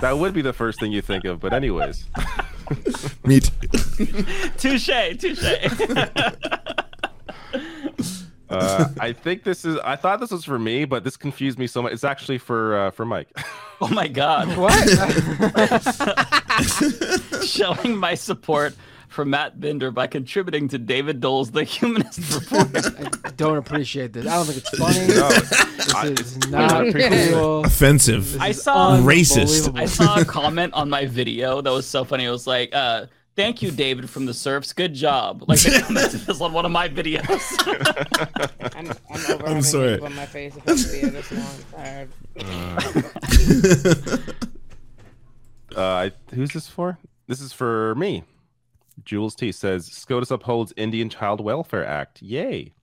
That 0.00 0.18
would 0.18 0.34
be 0.34 0.42
the 0.42 0.52
first 0.52 0.80
thing 0.80 0.90
you 0.90 1.02
think 1.02 1.24
of. 1.24 1.38
But 1.38 1.52
anyways, 1.52 2.04
Me 3.24 3.38
too. 3.38 3.52
touche, 4.56 5.18
touche. 5.18 6.86
Uh, 8.50 8.88
I 8.98 9.12
think 9.12 9.44
this 9.44 9.64
is. 9.64 9.78
I 9.78 9.96
thought 9.96 10.20
this 10.20 10.30
was 10.32 10.44
for 10.44 10.58
me, 10.58 10.84
but 10.84 11.04
this 11.04 11.16
confused 11.16 11.58
me 11.58 11.66
so 11.66 11.82
much. 11.82 11.92
It's 11.92 12.04
actually 12.04 12.38
for 12.38 12.76
uh, 12.76 12.90
for 12.90 13.04
Mike. 13.04 13.28
oh 13.80 13.88
my 13.88 14.08
god. 14.08 14.48
What? 14.60 14.74
Showing 17.46 17.96
my 17.96 18.14
support 18.14 18.74
for 19.08 19.24
Matt 19.24 19.60
Binder 19.60 19.90
by 19.90 20.06
contributing 20.06 20.68
to 20.68 20.78
David 20.78 21.20
Doel's 21.20 21.50
The 21.50 21.64
Humanist 21.64 22.34
Report. 22.34 22.68
I 23.24 23.30
don't 23.30 23.56
appreciate 23.56 24.12
this. 24.12 24.26
I 24.26 24.36
don't 24.36 24.46
think 24.46 24.58
it's 24.58 24.78
funny. 24.78 25.06
No, 25.08 25.28
this 26.10 26.36
is 26.36 26.50
not 26.50 26.92
cool. 26.92 27.64
Offensive. 27.64 28.40
I 28.40 28.52
saw 28.52 28.98
Racist. 28.98 29.76
I 29.78 29.86
saw 29.86 30.20
a 30.20 30.24
comment 30.24 30.74
on 30.74 30.90
my 30.90 31.06
video 31.06 31.60
that 31.60 31.70
was 31.70 31.86
so 31.86 32.04
funny. 32.04 32.24
It 32.24 32.30
was 32.30 32.46
like, 32.46 32.74
uh, 32.74 33.06
"Thank 33.40 33.62
you, 33.62 33.70
David 33.70 34.08
from 34.10 34.26
the 34.26 34.34
Surfs. 34.34 34.72
Good 34.72 34.94
job." 34.94 35.44
Like 35.48 35.60
they 35.60 35.80
commented 35.82 36.20
this 36.26 36.40
on 36.40 36.52
one 36.52 36.64
of 36.66 36.70
my 36.72 36.88
videos. 36.88 37.40
I'm, 38.76 38.90
I'm 39.10 39.34
over 39.34 39.46
I'm 39.46 39.62
sorry. 39.62 39.98
on 40.00 40.14
my 40.14 40.26
face 40.26 40.56
if 40.56 40.68
I 40.68 40.74
see 40.76 41.00
it 41.00 41.12
this 41.12 41.32
long. 41.32 41.64
Tired. 41.74 42.08
Uh, 45.76 45.80
I, 45.82 46.12
who's 46.34 46.50
this 46.50 46.66
for? 46.68 46.98
This 47.28 47.40
is 47.40 47.52
for 47.52 47.94
me. 47.94 48.24
Jules 49.04 49.34
T 49.36 49.52
says 49.52 49.86
SCOTUS 49.86 50.30
upholds 50.30 50.72
Indian 50.76 51.08
Child 51.08 51.40
Welfare 51.40 51.86
Act. 51.86 52.20
Yay! 52.22 52.74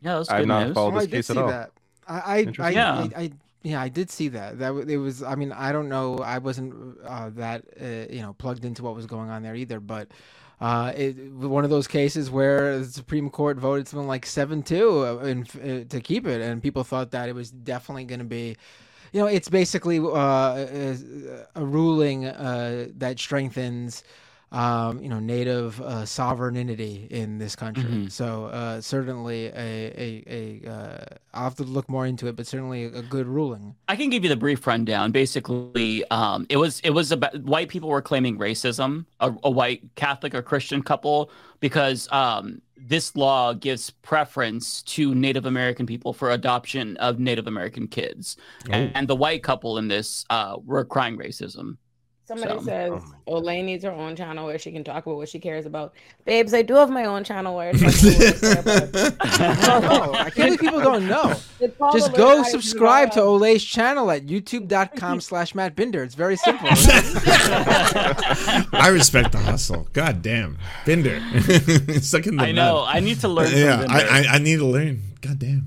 yeah, 0.00 0.16
that's 0.16 0.28
I've 0.28 0.40
good 0.40 0.48
not 0.48 0.66
news. 0.66 0.74
followed 0.74 0.94
Oh, 0.94 0.98
this 0.98 1.02
I 1.02 1.06
did 1.06 1.12
case 1.16 1.26
see 1.28 1.32
at 1.32 1.38
all. 1.38 1.48
that. 1.48 1.70
I, 2.08 2.18
I, 2.18 2.46
I, 2.58 2.70
Yeah. 2.70 2.94
I, 2.94 3.10
I, 3.22 3.30
yeah, 3.62 3.80
I 3.80 3.88
did 3.88 4.10
see 4.10 4.28
that. 4.28 4.58
That 4.58 4.74
it 4.88 4.96
was. 4.98 5.22
I 5.22 5.34
mean, 5.34 5.52
I 5.52 5.72
don't 5.72 5.88
know. 5.88 6.18
I 6.18 6.38
wasn't 6.38 6.98
uh, 7.04 7.30
that 7.34 7.64
uh, 7.80 8.12
you 8.12 8.22
know 8.22 8.34
plugged 8.34 8.64
into 8.64 8.82
what 8.82 8.94
was 8.94 9.06
going 9.06 9.30
on 9.30 9.42
there 9.42 9.54
either. 9.54 9.80
But 9.80 10.08
uh, 10.60 10.92
it 10.96 11.32
one 11.32 11.64
of 11.64 11.70
those 11.70 11.86
cases 11.86 12.30
where 12.30 12.78
the 12.78 12.84
Supreme 12.86 13.30
Court 13.30 13.58
voted 13.58 13.88
something 13.88 14.08
like 14.08 14.26
seven 14.26 14.62
two 14.62 15.04
in, 15.24 15.42
uh, 15.62 15.88
to 15.88 16.00
keep 16.00 16.26
it, 16.26 16.40
and 16.40 16.62
people 16.62 16.84
thought 16.84 17.12
that 17.12 17.28
it 17.28 17.34
was 17.34 17.50
definitely 17.50 18.04
going 18.04 18.20
to 18.20 18.24
be. 18.24 18.56
You 19.12 19.20
know, 19.20 19.26
it's 19.26 19.48
basically 19.48 19.98
uh, 19.98 20.56
a, 20.56 20.96
a 21.54 21.64
ruling 21.64 22.26
uh, 22.26 22.88
that 22.96 23.18
strengthens 23.20 24.02
um, 24.52 25.02
you 25.02 25.08
know, 25.08 25.18
native 25.18 25.80
uh, 25.80 26.04
sovereignty 26.04 27.08
in 27.10 27.38
this 27.38 27.56
country. 27.56 27.84
Mhm. 27.84 28.12
So 28.12 28.46
uh, 28.46 28.80
certainly 28.82 29.46
a 29.46 29.50
a, 29.56 30.24
a 30.66 30.70
uh, 30.70 31.04
I'll 31.32 31.44
have 31.44 31.54
to 31.56 31.64
look 31.64 31.88
more 31.88 32.06
into 32.06 32.26
it, 32.28 32.36
but 32.36 32.46
certainly 32.46 32.84
a, 32.84 32.98
a 32.98 33.02
good 33.02 33.26
ruling. 33.26 33.74
I 33.88 33.96
can 33.96 34.10
give 34.10 34.22
you 34.22 34.28
the 34.28 34.36
brief 34.36 34.66
rundown. 34.66 35.10
Basically, 35.10 36.04
um, 36.10 36.46
it 36.50 36.58
was 36.58 36.80
it 36.80 36.90
was 36.90 37.10
about 37.12 37.34
white 37.42 37.68
people 37.68 37.88
were 37.88 38.02
claiming 38.02 38.38
racism, 38.38 39.06
a, 39.20 39.32
a 39.42 39.50
white 39.50 39.82
Catholic 39.96 40.34
or 40.34 40.42
Christian 40.42 40.82
couple, 40.82 41.30
because 41.60 42.06
um, 42.12 42.60
this 42.76 43.16
law 43.16 43.54
gives 43.54 43.88
preference 43.88 44.82
to 44.82 45.14
Native 45.14 45.46
American 45.46 45.86
people 45.86 46.12
for 46.12 46.30
adoption 46.30 46.98
of 46.98 47.18
Native 47.18 47.46
American 47.46 47.88
kids, 47.88 48.36
and, 48.68 48.92
and 48.94 49.08
the 49.08 49.16
white 49.16 49.42
couple 49.42 49.78
in 49.78 49.88
this 49.88 50.26
uh, 50.28 50.58
were 50.62 50.84
crying 50.84 51.16
racism. 51.16 51.78
Somebody 52.38 52.58
So- 52.60 52.64
says 52.64 52.92
Olay 53.28 53.64
needs 53.64 53.84
her 53.84 53.90
own 53.92 54.16
channel 54.16 54.46
where 54.46 54.58
she 54.58 54.72
can 54.72 54.82
talk 54.84 55.04
about 55.06 55.16
what 55.16 55.28
she 55.28 55.38
cares 55.38 55.66
about. 55.66 55.92
Babes, 56.24 56.52
I 56.54 56.62
do 56.62 56.74
have 56.74 56.90
my 56.90 57.04
own 57.04 57.24
channel 57.24 57.54
where 57.56 57.68
I 57.68 57.72
talk 57.72 57.82
about 57.82 58.02
what 58.02 58.36
I 58.36 58.40
care 58.40 58.58
about. 58.60 59.82
no, 59.82 60.12
I 60.14 60.30
can't 60.30 60.34
believe 60.36 60.60
people 60.60 60.80
don't 60.80 61.06
know. 61.06 61.34
Just 61.92 62.14
go 62.14 62.42
subscribe 62.42 63.10
to 63.12 63.22
Live. 63.24 63.40
Olay's 63.42 63.64
channel 63.64 64.10
at 64.10 64.26
youtube.com 64.26 65.20
slash 65.28 65.54
Matt 65.54 65.76
Binder. 65.76 66.02
It's 66.02 66.14
very 66.14 66.36
simple. 66.36 66.68
I 68.72 68.88
respect 68.92 69.32
the 69.32 69.38
hustle. 69.38 69.86
God 69.92 70.22
damn, 70.22 70.58
Binder. 70.86 71.20
Stuck 72.00 72.26
in 72.26 72.36
the 72.36 72.42
I 72.44 72.52
know. 72.52 72.74
mud. 72.84 72.96
I 72.96 73.00
need 73.00 73.20
to 73.20 73.28
learn. 73.28 73.52
Yeah, 73.52 73.82
from 73.82 73.90
I, 73.90 73.98
Binder. 74.04 74.28
I 74.28 74.34
I 74.34 74.38
need 74.38 74.56
to 74.58 74.66
learn. 74.66 75.02
God 75.20 75.38
damn. 75.38 75.66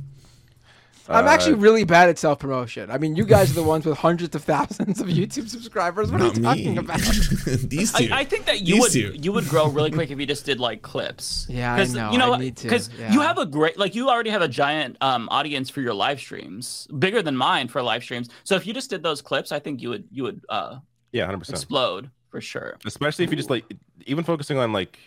I'm 1.08 1.26
Uh, 1.26 1.30
actually 1.30 1.54
really 1.56 1.84
bad 1.84 2.10
at 2.10 2.18
self 2.18 2.40
promotion. 2.40 2.90
I 2.90 2.98
mean, 2.98 3.16
you 3.16 3.26
guys 3.26 3.52
are 3.52 3.54
the 3.54 3.64
ones 3.64 3.86
with 3.86 3.98
hundreds 3.98 4.36
of 4.36 4.44
thousands 4.44 5.00
of 5.00 5.08
YouTube 5.08 5.48
subscribers. 5.50 6.12
What 6.12 6.22
are 6.22 6.26
you 6.34 6.40
Not 6.40 6.50
talking 6.56 6.72
me. 6.74 6.78
about? 6.80 7.00
These 7.70 7.94
two. 7.94 8.10
I, 8.12 8.20
I 8.20 8.24
think 8.26 8.46
that 8.46 8.62
you 8.62 8.76
These 8.76 8.82
would 8.82 8.92
two. 8.92 9.14
you 9.22 9.32
would 9.34 9.48
grow 9.48 9.68
really 9.68 9.92
quick 9.92 10.10
if 10.12 10.20
you 10.20 10.26
just 10.26 10.46
did 10.46 10.60
like 10.60 10.82
clips. 10.82 11.46
Yeah, 11.50 11.74
I 11.74 11.78
'Cause, 11.78 11.94
know, 11.94 12.12
You 12.12 12.18
know, 12.18 12.34
I 12.34 12.38
need 12.40 12.58
to, 12.58 12.64
because 12.64 12.90
yeah. 12.98 13.14
you 13.14 13.22
have 13.22 13.38
a 13.38 13.46
great 13.46 13.78
like 13.78 13.94
you 13.96 14.10
already 14.10 14.32
have 14.32 14.42
a 14.42 14.48
giant 14.48 14.98
um, 15.02 15.28
audience 15.32 15.70
for 15.70 15.82
your 15.82 15.94
live 15.94 16.20
streams, 16.20 16.88
bigger 16.98 17.22
than 17.22 17.36
mine 17.38 17.68
for 17.68 17.82
live 17.84 18.04
streams. 18.04 18.30
So 18.44 18.56
if 18.56 18.66
you 18.66 18.74
just 18.74 18.90
did 18.90 19.04
those 19.04 19.22
clips, 19.22 19.52
I 19.52 19.60
think 19.60 19.82
you 19.82 19.90
would 19.90 20.06
you 20.12 20.24
would 20.24 20.42
uh, 20.50 20.78
Yeah, 21.12 21.26
hundred 21.26 21.40
percent. 21.40 21.58
explode 21.58 22.10
for 22.32 22.42
sure. 22.42 22.78
Especially 22.86 23.24
if 23.26 23.30
you 23.32 23.38
just 23.38 23.50
like 23.50 23.66
even 24.08 24.24
focusing 24.24 24.58
on 24.58 24.74
like 24.74 24.98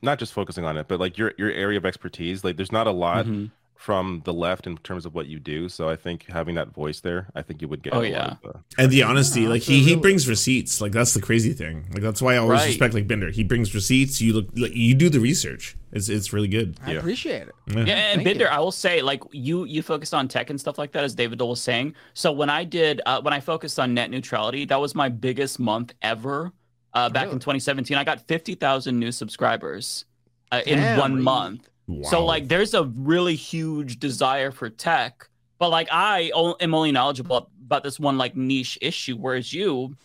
not 0.00 0.18
just 0.18 0.32
focusing 0.32 0.64
on 0.64 0.76
it, 0.78 0.88
but 0.88 0.98
like 0.98 1.18
your 1.18 1.32
your 1.36 1.50
area 1.50 1.78
of 1.78 1.84
expertise. 1.84 2.42
Like 2.42 2.56
there's 2.56 2.72
not 2.72 2.86
a 2.86 2.90
lot 2.90 3.26
Mhm. 3.26 3.50
From 3.82 4.22
the 4.24 4.32
left 4.32 4.68
in 4.68 4.76
terms 4.78 5.04
of 5.06 5.12
what 5.12 5.26
you 5.26 5.40
do. 5.40 5.68
So 5.68 5.88
I 5.88 5.96
think 5.96 6.26
having 6.28 6.54
that 6.54 6.68
voice 6.72 7.00
there, 7.00 7.26
I 7.34 7.42
think 7.42 7.60
you 7.60 7.66
would 7.66 7.82
get. 7.82 7.92
Oh, 7.94 7.98
a 7.98 8.02
lot 8.02 8.10
yeah. 8.10 8.36
of, 8.44 8.54
uh, 8.54 8.58
and 8.78 8.92
the 8.92 9.02
honesty, 9.02 9.48
like 9.48 9.62
he 9.62 9.82
he 9.82 9.96
brings 9.96 10.28
receipts. 10.28 10.80
Like 10.80 10.92
that's 10.92 11.14
the 11.14 11.20
crazy 11.20 11.52
thing. 11.52 11.86
Like 11.92 12.02
that's 12.02 12.22
why 12.22 12.34
I 12.34 12.36
always 12.36 12.60
Right. 12.60 12.66
respect 12.68 12.94
like 12.94 13.08
Binder. 13.08 13.30
He 13.30 13.42
brings 13.42 13.74
receipts. 13.74 14.20
You 14.20 14.34
look 14.34 14.46
like 14.56 14.72
you 14.72 14.94
do 14.94 15.08
the 15.08 15.18
research. 15.18 15.76
It's 15.90 16.08
it's 16.08 16.32
really 16.32 16.46
good. 16.46 16.78
I 16.86 16.92
Yeah. 16.92 16.98
appreciate 17.00 17.48
it. 17.48 17.54
Yeah. 17.66 17.84
Yeah, 17.84 17.94
and 18.12 18.22
Thank 18.22 18.28
Binder, 18.28 18.44
you. 18.44 18.50
I 18.56 18.60
will 18.60 18.70
say, 18.70 19.02
like 19.02 19.20
you, 19.32 19.64
you 19.64 19.82
focused 19.82 20.14
on 20.14 20.28
tech 20.28 20.48
and 20.50 20.60
stuff 20.60 20.78
like 20.78 20.92
that, 20.92 21.02
as 21.02 21.16
David 21.16 21.40
Doel 21.40 21.48
was 21.48 21.60
saying. 21.60 21.94
So 22.14 22.30
when 22.30 22.50
I 22.50 22.62
did, 22.62 23.00
uh, 23.04 23.20
when 23.20 23.34
I 23.34 23.40
focused 23.40 23.80
on 23.80 23.94
net 23.94 24.10
neutrality, 24.10 24.64
that 24.66 24.80
was 24.80 24.94
my 24.94 25.08
biggest 25.08 25.58
month 25.58 25.92
ever. 26.02 26.52
Uh, 26.94 27.08
back 27.08 27.32
in 27.32 27.38
2017, 27.40 27.96
I 27.96 28.04
got 28.04 28.20
50,000 28.28 28.96
new 28.96 29.10
subscribers 29.10 30.04
uh, 30.52 30.60
in 30.66 30.78
one 30.98 31.20
month. 31.20 31.68
So 32.04 32.24
like, 32.24 32.48
there's 32.48 32.74
a 32.74 32.84
really 32.84 33.34
huge 33.36 33.98
desire 33.98 34.50
for 34.50 34.68
tech, 34.70 35.28
but 35.58 35.70
like 35.70 35.88
I 35.92 36.30
o- 36.34 36.56
am 36.60 36.74
only 36.74 36.92
knowledgeable 36.92 37.50
about 37.64 37.82
this 37.82 37.98
one 38.00 38.18
like 38.18 38.36
niche 38.36 38.78
issue, 38.82 39.16
whereas 39.16 39.52
you, 39.52 39.96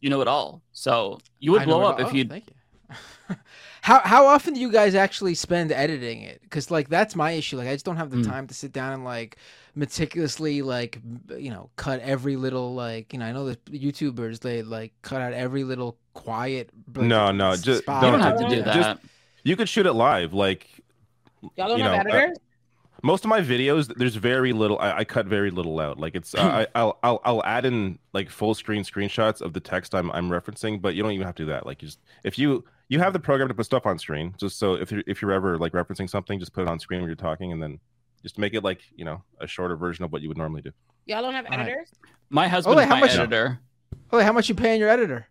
you 0.00 0.10
know 0.10 0.20
it 0.20 0.28
all. 0.28 0.62
So 0.72 1.18
you 1.38 1.52
would 1.52 1.62
I 1.62 1.64
blow 1.64 1.82
it 1.82 1.84
up 1.86 1.94
all. 2.00 2.06
if 2.06 2.12
Oh, 2.12 2.16
you. 2.16 2.24
Thank 2.24 2.46
you. 2.48 3.36
how 3.82 4.00
how 4.00 4.26
often 4.26 4.54
do 4.54 4.60
you 4.60 4.70
guys 4.70 4.94
actually 4.94 5.34
spend 5.34 5.72
editing 5.72 6.22
it? 6.22 6.40
Because 6.42 6.70
like 6.70 6.88
that's 6.88 7.14
my 7.16 7.32
issue. 7.32 7.56
Like 7.56 7.68
I 7.68 7.72
just 7.72 7.84
don't 7.84 7.96
have 7.96 8.10
the 8.10 8.18
Mm. 8.18 8.26
time 8.26 8.46
to 8.48 8.54
sit 8.54 8.72
down 8.72 8.92
and 8.92 9.04
like 9.04 9.36
meticulously 9.74 10.62
like 10.62 10.98
you 11.38 11.50
know 11.50 11.70
cut 11.76 12.00
every 12.00 12.36
little 12.36 12.74
like 12.74 13.12
you 13.12 13.18
know 13.18 13.24
I 13.26 13.32
know 13.32 13.46
the 13.46 13.56
YouTubers 13.70 14.40
they 14.40 14.62
like 14.62 14.92
cut 15.02 15.20
out 15.20 15.32
every 15.32 15.64
little 15.64 15.96
quiet. 16.14 16.70
like, 16.94 17.06
No, 17.06 17.32
no, 17.32 17.56
just 17.56 17.82
spot. 17.82 18.04
You 18.04 18.10
don't 18.10 18.20
have 18.20 18.38
to 18.38 18.48
do 18.48 18.56
just- 18.62 18.74
that. 18.76 18.98
you 19.44 19.56
could 19.56 19.68
shoot 19.68 19.86
it 19.86 19.92
live, 19.94 20.32
like 20.34 20.68
Y'all 21.56 21.68
don't 21.68 21.78
you 21.78 21.84
have 21.84 22.06
know, 22.06 22.12
uh, 22.12 22.16
editors? 22.16 22.38
most 23.02 23.24
of 23.24 23.28
my 23.28 23.40
videos 23.40 23.92
there's 23.96 24.14
very 24.14 24.52
little 24.52 24.78
I, 24.78 24.98
I 24.98 25.04
cut 25.04 25.26
very 25.26 25.50
little 25.50 25.80
out 25.80 25.98
like 25.98 26.14
it's 26.14 26.34
uh, 26.36 26.40
I, 26.74 26.78
I'll, 26.78 26.98
I'll 27.02 27.20
i'll 27.24 27.44
add 27.44 27.64
in 27.64 27.98
like 28.12 28.30
full 28.30 28.54
screen 28.54 28.84
screenshots 28.84 29.40
of 29.40 29.52
the 29.54 29.58
text 29.60 29.92
i'm 29.92 30.08
i'm 30.12 30.30
referencing 30.30 30.80
but 30.80 30.94
you 30.94 31.02
don't 31.02 31.10
even 31.10 31.26
have 31.26 31.34
to 31.36 31.42
do 31.42 31.46
that 31.50 31.66
like 31.66 31.82
you 31.82 31.88
just 31.88 31.98
if 32.22 32.38
you 32.38 32.64
you 32.88 33.00
have 33.00 33.12
the 33.12 33.18
program 33.18 33.48
to 33.48 33.54
put 33.54 33.64
stuff 33.66 33.86
on 33.86 33.98
screen 33.98 34.32
just 34.38 34.56
so 34.56 34.74
if 34.74 34.92
you're 34.92 35.02
if 35.08 35.20
you're 35.20 35.32
ever 35.32 35.58
like 35.58 35.72
referencing 35.72 36.08
something 36.08 36.38
just 36.38 36.52
put 36.52 36.62
it 36.62 36.68
on 36.68 36.78
screen 36.78 37.00
when 37.00 37.08
you're 37.08 37.16
talking 37.16 37.50
and 37.50 37.60
then 37.60 37.80
just 38.22 38.38
make 38.38 38.54
it 38.54 38.62
like 38.62 38.82
you 38.94 39.04
know 39.04 39.20
a 39.40 39.48
shorter 39.48 39.74
version 39.74 40.04
of 40.04 40.12
what 40.12 40.22
you 40.22 40.28
would 40.28 40.38
normally 40.38 40.62
do 40.62 40.70
Y'all 41.06 41.20
don't 41.22 41.34
have 41.34 41.46
All 41.46 41.50
right. 41.58 41.60
editors? 41.66 41.88
My 42.30 42.46
husband 42.46 42.76
wait, 42.76 42.84
is 42.84 42.88
how 42.88 42.94
my 42.94 43.00
much- 43.00 43.14
editor. 43.16 43.58
Oh, 44.12 44.20
how 44.20 44.32
much 44.32 44.48
you 44.48 44.54
paying 44.54 44.78
your 44.78 44.88
editor? 44.88 45.26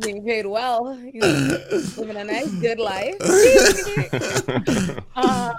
being 0.00 0.24
paid 0.24 0.46
well, 0.46 0.94
he's 0.94 1.98
living 1.98 2.16
a 2.16 2.24
nice, 2.24 2.50
good 2.54 2.78
life. 2.78 3.14
um, 5.16 5.54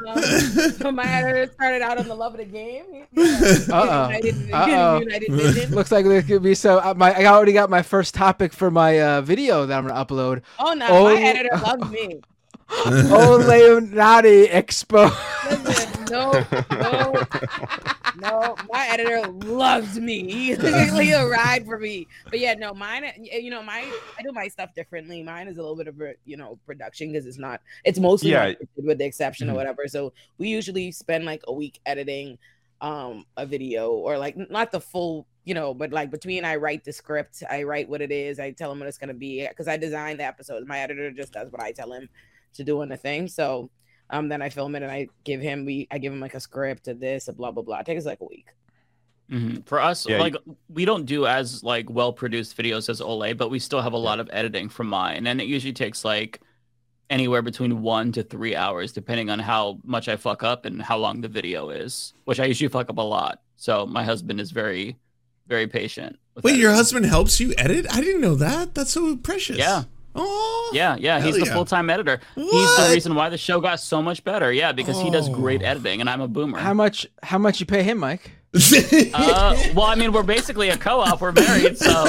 so 0.74 0.92
my 0.92 1.06
editor 1.06 1.52
started 1.54 1.82
out 1.82 1.98
on 1.98 2.08
the 2.08 2.16
love 2.16 2.34
of 2.34 2.40
the 2.40 2.46
game. 2.46 3.06
Uh 3.72 4.08
United, 4.12 4.50
oh. 4.54 5.00
United. 5.00 5.32
Vision. 5.32 5.72
Looks 5.76 5.92
like 5.92 6.06
there 6.06 6.22
could 6.22 6.44
be 6.44 6.56
so. 6.56 6.80
Uh, 6.80 6.94
my 6.96 7.14
I 7.14 7.26
already 7.26 7.54
got 7.54 7.70
my 7.70 7.82
first 7.82 8.14
topic 8.14 8.54
for 8.54 8.72
my 8.72 9.00
uh, 9.00 9.22
video 9.22 9.66
that 9.66 9.78
I'm 9.78 9.88
gonna 9.88 10.06
upload. 10.06 10.42
Oh 10.60 10.74
no, 10.74 10.88
Oh, 10.90 11.04
my 11.06 11.22
editor 11.22 11.56
loves 11.64 11.90
me. 11.92 12.22
oh, 12.70 13.44
Leonardi 13.48 14.48
Expo. 14.50 15.12
Listen, 15.66 16.06
no, 16.10 16.32
no, 16.72 17.14
no. 18.22 18.56
My 18.72 18.88
editor 18.90 19.28
loves 19.28 20.00
me. 20.00 20.24
He's 20.32 20.58
literally 20.60 21.12
a 21.12 21.26
ride 21.28 21.66
for 21.66 21.78
me. 21.80 22.08
But 22.30 22.40
yeah, 22.40 22.54
no, 22.54 22.74
mine. 22.74 23.12
You 23.20 23.50
know, 23.50 23.62
my 23.64 23.80
I 24.18 24.22
do 24.24 24.32
my 24.32 24.48
stuff 24.48 24.74
differently. 24.74 25.24
Mine 25.24 25.48
is 25.48 25.58
a 25.58 25.62
little 25.62 25.76
bit 25.76 25.88
of 25.88 26.00
a 26.02 26.14
you 26.26 26.38
know 26.38 26.60
production 26.66 27.12
because 27.12 27.26
it's 27.26 27.38
not. 27.40 27.62
It's 27.84 28.00
mostly 28.00 28.32
Yeah. 28.32 28.54
with 28.78 28.98
the 29.00 29.06
exception 29.06 29.48
Mhm. 29.48 29.52
of 29.52 29.56
whatever. 29.58 29.88
So 29.88 30.14
we 30.38 30.48
usually 30.50 30.92
spend 30.92 31.26
like 31.26 31.42
a 31.48 31.54
week 31.54 31.80
editing 31.86 32.38
um 32.82 33.26
a 33.38 33.46
video 33.46 33.92
or 33.92 34.18
like 34.18 34.36
not 34.50 34.72
the 34.72 34.82
full 34.82 35.28
you 35.46 35.54
know 35.54 35.72
but 35.72 35.92
like 35.92 36.10
between 36.10 36.44
i 36.44 36.56
write 36.56 36.84
the 36.84 36.92
script 36.92 37.44
i 37.48 37.62
write 37.62 37.88
what 37.88 38.02
it 38.02 38.12
is 38.12 38.40
i 38.40 38.50
tell 38.50 38.72
him 38.72 38.80
what 38.80 38.88
it's 38.88 38.98
going 38.98 39.08
to 39.08 39.14
be 39.14 39.48
because 39.48 39.68
i 39.68 39.78
design 39.78 40.18
the 40.18 40.24
episodes 40.26 40.68
my 40.68 40.80
editor 40.80 41.12
just 41.12 41.32
does 41.32 41.52
what 41.52 41.62
i 41.62 41.72
tell 41.72 41.92
him 41.94 42.10
to 42.54 42.64
do 42.64 42.82
on 42.82 42.90
the 42.90 42.98
thing 42.98 43.28
so 43.28 43.70
um 44.12 44.30
then 44.30 44.42
i 44.42 44.50
film 44.50 44.76
it 44.76 44.84
and 44.84 44.92
i 44.92 45.08
give 45.24 45.42
him 45.42 45.66
we 45.66 45.88
i 45.92 45.98
give 45.98 46.14
him 46.14 46.20
like 46.20 46.36
a 46.36 46.40
script 46.40 46.86
to 46.86 46.94
this 46.94 47.28
a 47.28 47.34
blah 47.34 47.50
blah 47.52 47.64
blah 47.64 47.80
it 47.80 47.86
takes 47.86 48.06
like 48.06 48.22
a 48.22 48.26
week 48.26 48.48
Mhm. 49.32 49.66
For 49.66 49.80
us, 49.80 50.06
Yeah, 50.06 50.20
like 50.20 50.36
we 50.68 50.84
don't 50.84 51.06
do 51.06 51.26
as 51.26 51.64
like 51.64 51.90
well 51.90 52.12
produced 52.12 52.58
videos 52.58 52.90
as 52.90 53.00
Ole, 53.00 53.34
but 53.34 53.50
we 53.50 53.60
still 53.60 53.82
have 53.82 53.94
a 53.94 53.98
lot 53.98 54.20
of 54.20 54.30
editing 54.34 54.68
from 54.68 54.88
mine, 54.88 55.26
and 55.26 55.40
it 55.40 55.48
usually 55.48 55.72
takes 55.72 56.04
like 56.04 56.42
anywhere 57.10 57.42
between 57.42 57.82
one 57.82 58.12
to 58.12 58.24
three 58.24 58.58
hours, 58.58 58.92
depending 58.92 59.30
on 59.30 59.40
how 59.40 59.80
much 59.86 60.10
I 60.10 60.18
fuck 60.18 60.44
up 60.44 60.66
and 60.66 60.82
how 60.82 60.98
long 60.98 61.22
the 61.22 61.30
video 61.30 61.70
is. 61.70 62.14
Which 62.26 62.42
I 62.42 62.46
usually 62.46 62.68
fuck 62.68 62.90
up 62.90 62.98
a 62.98 63.02
lot. 63.02 63.42
So 63.56 63.86
my 63.86 64.04
husband 64.04 64.42
is 64.42 64.52
very, 64.52 64.98
very 65.48 65.68
patient. 65.68 66.20
with 66.36 66.44
Wait, 66.44 66.58
your 66.60 66.74
husband 66.74 67.06
helps 67.06 67.40
you 67.40 67.54
edit? 67.58 67.86
I 67.90 68.02
didn't 68.02 68.20
know 68.22 68.36
that. 68.36 68.76
That's 68.76 68.92
so 68.92 69.16
precious. 69.16 69.58
Yeah. 69.58 69.84
Oh. 70.16 70.72
Yeah, 70.74 70.96
yeah, 71.00 71.20
he's 71.22 71.36
the 71.38 71.46
yeah. 71.46 71.54
full 71.54 71.66
time 71.66 71.90
editor. 71.90 72.20
He's 72.36 72.78
the 72.78 72.90
reason 72.94 73.16
why 73.16 73.30
the 73.30 73.38
show 73.38 73.60
got 73.62 73.80
so 73.80 74.02
much 74.02 74.24
better. 74.24 74.52
Yeah, 74.52 74.72
because 74.72 75.00
he 75.02 75.10
does 75.10 75.30
great 75.30 75.62
Oh. 75.64 75.68
editing, 75.68 76.02
and 76.02 76.10
I'm 76.10 76.22
a 76.22 76.28
boomer. 76.28 76.60
How 76.60 76.74
much? 76.74 77.08
How 77.24 77.38
much 77.38 77.60
you 77.60 77.66
pay 77.66 77.84
him, 77.84 77.98
Mike? 78.00 78.32
Uh, 79.14 79.56
well, 79.76 79.86
I 79.86 79.96
mean, 79.96 80.12
we're 80.12 80.24
basically 80.24 80.70
a 80.70 80.78
co-op. 80.78 81.22
We're 81.22 81.32
married, 81.32 81.78
so 81.78 82.06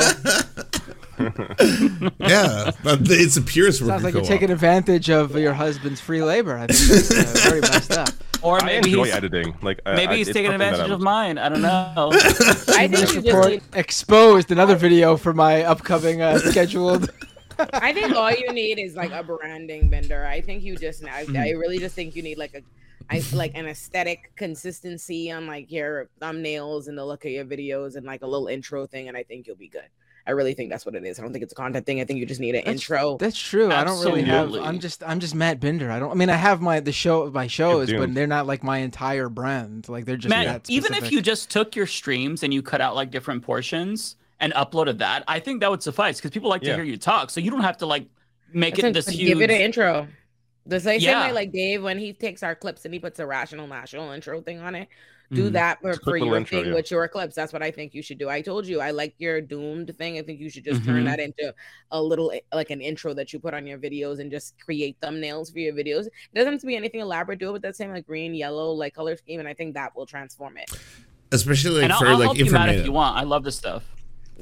yeah, 2.19 2.70
but 2.83 3.01
it's 3.11 3.37
a 3.37 3.43
purest 3.43 3.81
worker 3.81 3.93
Sounds 3.93 4.05
like 4.05 4.15
you're 4.15 4.24
taking 4.24 4.51
advantage 4.51 5.11
of 5.11 5.37
your 5.37 5.53
husband's 5.53 6.01
free 6.01 6.23
labor. 6.23 6.57
I 6.57 6.66
think 6.66 6.79
that's 7.11 7.47
uh, 7.47 7.49
very 7.49 7.61
messed 7.61 7.93
up. 7.93 8.09
or 8.43 8.61
i 8.61 8.66
maybe 8.66 8.91
enjoy 8.91 9.05
he's 9.05 9.15
editing 9.15 9.55
like 9.62 9.81
I- 9.87 9.95
maybe 9.95 10.15
I- 10.15 10.16
he's 10.16 10.33
taking 10.33 10.53
advantage 10.53 10.91
of 10.91 11.01
mine. 11.01 11.39
I 11.39 11.49
don't 11.49 11.62
know. 11.62 12.11
i 12.12 12.89
think 12.89 12.93
you 12.93 12.97
just 12.99 13.15
report 13.16 13.49
need, 13.51 13.62
exposed 13.74 14.51
another 14.51 14.74
video 14.74 15.16
for 15.16 15.33
my 15.33 15.62
upcoming 15.62 16.23
uh, 16.23 16.39
scheduled. 16.39 17.11
I 17.72 17.93
think 17.93 18.14
all 18.14 18.30
you 18.32 18.52
need 18.52 18.78
is 18.78 18.94
like 18.97 19.10
a 19.12 19.22
branding 19.22 19.89
bender 19.90 20.24
i 20.26 20.40
think 20.40 20.62
you 20.62 20.76
just 20.76 21.05
I, 21.05 21.24
Mm-hmm. 21.24 21.36
I 21.36 21.51
really 21.51 21.78
just 21.78 21.94
think 21.94 22.16
you 22.16 22.22
need 22.22 22.39
like 22.39 22.55
a 22.55 22.62
I 23.10 23.22
like 23.34 23.52
an 23.55 23.66
aesthetic 23.66 24.32
consistency 24.36 25.30
on 25.30 25.47
like 25.47 25.70
your 25.70 26.09
thumbnails 26.20 26.89
and 26.89 26.97
the 26.97 27.05
look 27.05 27.24
of 27.24 27.30
your 27.30 27.44
videos 27.44 27.97
and 27.97 28.06
like 28.06 28.22
a 28.22 28.26
little 28.26 28.47
intro 28.47 28.86
thing, 28.86 29.09
and 29.09 29.16
I 29.16 29.22
think 29.22 29.47
you'll 29.47 29.56
be 29.56 29.68
good. 29.68 29.89
I 30.26 30.30
really 30.30 30.55
think 30.55 30.70
that's 30.70 30.86
what 30.86 30.94
it 30.94 31.05
is. 31.05 31.18
I 31.18 31.22
don't 31.22 31.32
think 31.32 31.43
it's 31.43 31.52
a 31.52 31.56
content 31.56 31.84
thing. 31.84 32.01
I 32.01 32.05
think 32.05 32.20
you 32.20 32.26
just 32.26 32.40
need 32.40 32.51
an 32.55 32.62
That's- 32.64 32.74
intro. 32.74 33.16
That's 33.18 33.36
true. 33.39 33.72
I 33.72 33.82
don't 33.82 34.02
really 34.05 34.22
have. 34.22 34.55
I'm 34.55 34.78
just. 34.78 35.02
I'm 35.02 35.18
just 35.18 35.34
Matt 35.34 35.59
Binder. 35.60 35.90
I 35.90 35.98
don't. 35.98 36.12
I 36.12 36.14
mean, 36.14 36.30
I 36.30 36.36
have 36.36 36.60
my 36.60 36.78
the 36.80 36.93
show 36.93 37.28
my 37.30 37.48
shows, 37.48 37.93
but 37.93 38.14
they're 38.14 38.26
not 38.28 38.47
like 38.47 38.62
my 38.62 38.78
entire 38.78 39.28
brand. 39.28 39.89
Like 39.89 40.05
they're 40.05 40.16
just 40.16 40.30
Man, 40.30 40.47
that 40.47 40.70
even 40.70 40.94
if 40.94 41.10
you 41.10 41.20
just 41.20 41.51
took 41.51 41.74
your 41.74 41.86
streams 41.89 42.43
and 42.44 42.55
you 42.55 42.62
cut 42.62 42.80
out 42.80 42.94
like 42.94 43.10
different 43.10 43.43
portions 43.43 44.16
and 44.43 44.52
uploaded 44.52 44.98
that, 44.98 45.24
I 45.27 45.39
think 45.40 45.60
that 45.60 45.70
would 45.70 45.82
suffice 45.82 46.19
because 46.19 46.32
people 46.32 46.51
like 46.51 46.60
to 46.62 46.69
Yeah. 46.69 46.74
hear 46.77 46.85
you 46.85 46.98
talk. 46.98 47.31
So 47.31 47.40
you 47.40 47.51
don't 47.51 47.62
have 47.62 47.78
to 47.78 47.86
like 47.86 48.06
make 48.52 48.78
it 48.78 48.82
That's 48.82 49.06
this 49.06 49.14
huge. 49.14 49.28
Give 49.28 49.40
it 49.40 49.51
an 49.51 49.60
intro. 49.60 50.09
The 50.66 50.78
same, 50.78 51.01
same 51.01 51.19
way 51.19 51.32
like 51.32 51.51
Dave 51.52 51.82
when 51.82 51.98
he 51.98 52.12
takes 52.12 52.43
our 52.43 52.55
clips 52.55 52.85
and 52.85 52.93
he 52.93 53.01
puts 53.01 53.19
a 53.19 53.27
rational 53.27 53.66
national 53.66 54.10
intro 54.12 54.40
thing 54.43 54.60
on 54.60 54.74
it. 54.74 54.89
Do 55.32 55.48
Mhm. 55.48 55.52
that 55.55 55.81
for, 55.81 55.89
Just 55.93 56.01
a 56.01 56.02
quick 56.05 56.20
for 56.20 56.27
your 56.27 56.36
intro, 56.36 56.59
thing 56.59 56.69
yeah. 56.69 56.74
with 56.74 56.90
your 56.90 57.09
clips. 57.09 57.35
That's 57.35 57.52
what 57.55 57.62
I 57.62 57.70
think 57.70 57.94
you 57.94 58.02
should 58.02 58.19
do. 58.19 58.28
I 58.28 58.43
told 58.43 58.66
you 58.66 58.81
I 58.81 58.90
like 58.90 59.14
your 59.19 59.40
doomed 59.40 59.97
thing. 59.97 60.19
I 60.19 60.23
think 60.23 60.40
you 60.40 60.51
should 60.51 60.64
just 60.64 60.85
turn 60.85 61.02
Mhm. 61.02 61.06
that 61.06 61.20
into 61.20 61.55
a 61.90 62.01
little 62.02 62.31
eh, 62.32 62.40
like 62.52 62.69
an 62.70 62.81
intro 62.82 63.14
that 63.14 63.32
you 63.32 63.39
put 63.40 63.55
on 63.55 63.66
your 63.66 63.78
videos 63.78 64.19
and 64.20 64.31
just 64.31 64.55
create 64.62 65.01
thumbnails 65.01 65.51
for 65.51 65.59
your 65.60 65.73
videos. 65.73 66.06
It 66.06 66.12
doesn't 66.35 66.52
have 66.52 66.60
to 66.60 66.66
be 66.66 66.77
anything 66.77 67.01
elaborate. 67.01 67.39
Do 67.39 67.48
it 67.48 67.52
with 67.52 67.62
that 67.62 67.77
same 67.77 67.90
like 67.93 68.06
green, 68.06 68.35
yellow, 68.35 68.73
like 68.73 68.94
color 68.94 69.16
scheme, 69.16 69.40
and 69.40 69.48
I 69.48 69.55
think 69.55 69.74
that 69.74 69.97
will 69.97 70.06
transform 70.06 70.59
it. 70.59 70.70
especially 71.32 71.77
like 71.77 71.85
and 71.85 71.93
I'll, 71.94 71.98
for 72.01 72.06
I'll 72.09 72.19
like 72.19 72.24
help 72.27 72.36
you 72.39 72.55
out 72.55 72.69
if 72.69 72.85
you 72.85 72.93
want. 72.93 73.16
I 73.16 73.23
love 73.23 73.43
this 73.43 73.56
stuff. 73.56 73.85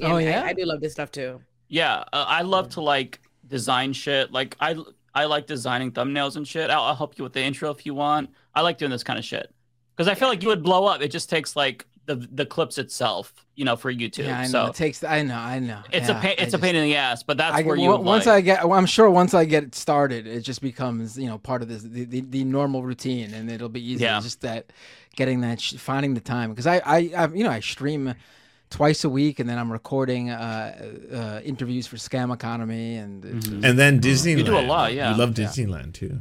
Oh, 0.01 0.15
And 0.17 0.27
I- 0.27 0.31
yeah? 0.31 0.43
I, 0.43 0.53
do 0.53 0.65
love 0.65 0.81
this 0.81 0.93
stuff 0.93 1.11
too. 1.11 1.41
Yeah, 1.67 2.03
uh, 2.13 2.25
I 2.27 2.41
love 2.41 2.69
to 2.71 2.81
like 2.81 3.19
design 3.47 3.93
shit. 3.93 4.31
Like 4.31 4.55
I 4.59 4.75
I 5.13 5.25
like 5.25 5.47
designing 5.47 5.91
thumbnails 5.91 6.35
and 6.35 6.47
shit. 6.47 6.69
I'll, 6.69 6.83
I'll 6.83 6.95
help 6.95 7.17
you 7.17 7.23
with 7.23 7.33
the 7.33 7.41
intro 7.41 7.69
if 7.71 7.85
you 7.85 7.93
want. 7.93 8.29
I 8.55 8.61
like 8.61 8.77
doing 8.77 8.91
this 8.91 9.03
kind 9.03 9.17
of 9.19 9.25
shit 9.25 9.53
because 9.95 10.07
I 10.07 10.15
feel 10.15 10.27
like 10.27 10.41
you 10.43 10.49
would 10.49 10.63
blow 10.63 10.85
up. 10.85 11.01
It 11.01 11.09
just 11.11 11.29
takes 11.29 11.55
like 11.55 11.85
the 12.07 12.15
the 12.31 12.45
clips 12.45 12.77
itself, 12.77 13.33
you 13.55 13.63
know, 13.63 13.75
for 13.77 13.93
YouTube. 13.93 14.25
Yeah, 14.25 14.39
I 14.39 14.43
know. 14.43 14.47
so 14.49 14.65
it 14.67 14.73
takes. 14.75 15.03
I 15.03 15.21
know. 15.21 15.35
I 15.37 15.59
know. 15.59 15.79
it's 15.93 16.09
Yeah, 16.09 16.17
a 16.17 16.21
pain. 16.21 16.35
I 16.39 16.41
It's 16.43 16.53
a 16.53 16.59
pain 16.59 16.75
in 16.75 16.83
the 16.83 16.95
ass, 16.97 17.23
but 17.23 17.37
that's 17.37 17.55
I, 17.55 17.61
where 17.61 17.75
you 17.77 17.89
w- 17.89 18.03
once 18.03 18.25
like. 18.25 18.35
I 18.35 18.41
get, 18.41 18.67
well, 18.67 18.77
I'm 18.77 18.85
sure 18.85 19.09
once 19.09 19.33
I 19.33 19.45
get 19.45 19.63
it 19.63 19.75
started, 19.75 20.27
it 20.27 20.41
just 20.41 20.61
becomes 20.61 21.17
you 21.17 21.27
know 21.27 21.37
part 21.37 21.61
of 21.61 21.67
this 21.69 21.83
the, 21.83 22.03
the, 22.05 22.21
the 22.21 22.43
normal 22.43 22.83
routine, 22.83 23.33
and 23.33 23.49
it'll 23.51 23.69
be 23.69 23.85
easy. 23.93 24.03
Yeah. 24.03 24.17
It's 24.17 24.25
just 24.25 24.41
that 24.41 24.73
getting 25.15 25.39
that 25.41 25.61
sh- 25.61 25.75
finding 25.75 26.15
the 26.15 26.21
time 26.21 26.49
because 26.49 26.67
I, 26.67 26.81
I 26.85 27.11
I 27.15 27.27
you 27.27 27.43
know 27.45 27.51
I 27.51 27.59
stream 27.61 28.13
twice 28.71 29.03
a 29.03 29.09
week, 29.09 29.39
and 29.39 29.47
then 29.47 29.59
I'm 29.59 29.71
recording 29.71 30.31
uh, 30.31 30.73
uh, 31.13 31.41
interviews 31.43 31.85
for 31.85 31.97
Scam 31.97 32.33
Economy, 32.33 32.95
and 32.95 33.23
it's 33.23 33.47
just- 33.47 33.63
And 33.65 33.77
then 33.77 33.99
Disneyland. 34.01 34.37
You 34.39 34.43
do 34.45 34.57
a 34.57 34.61
lot, 34.65 34.93
yeah. 34.93 35.11
You 35.11 35.17
love 35.17 35.37
Yeah. 35.37 35.45
Disneyland 35.45 35.93
too. 35.93 36.19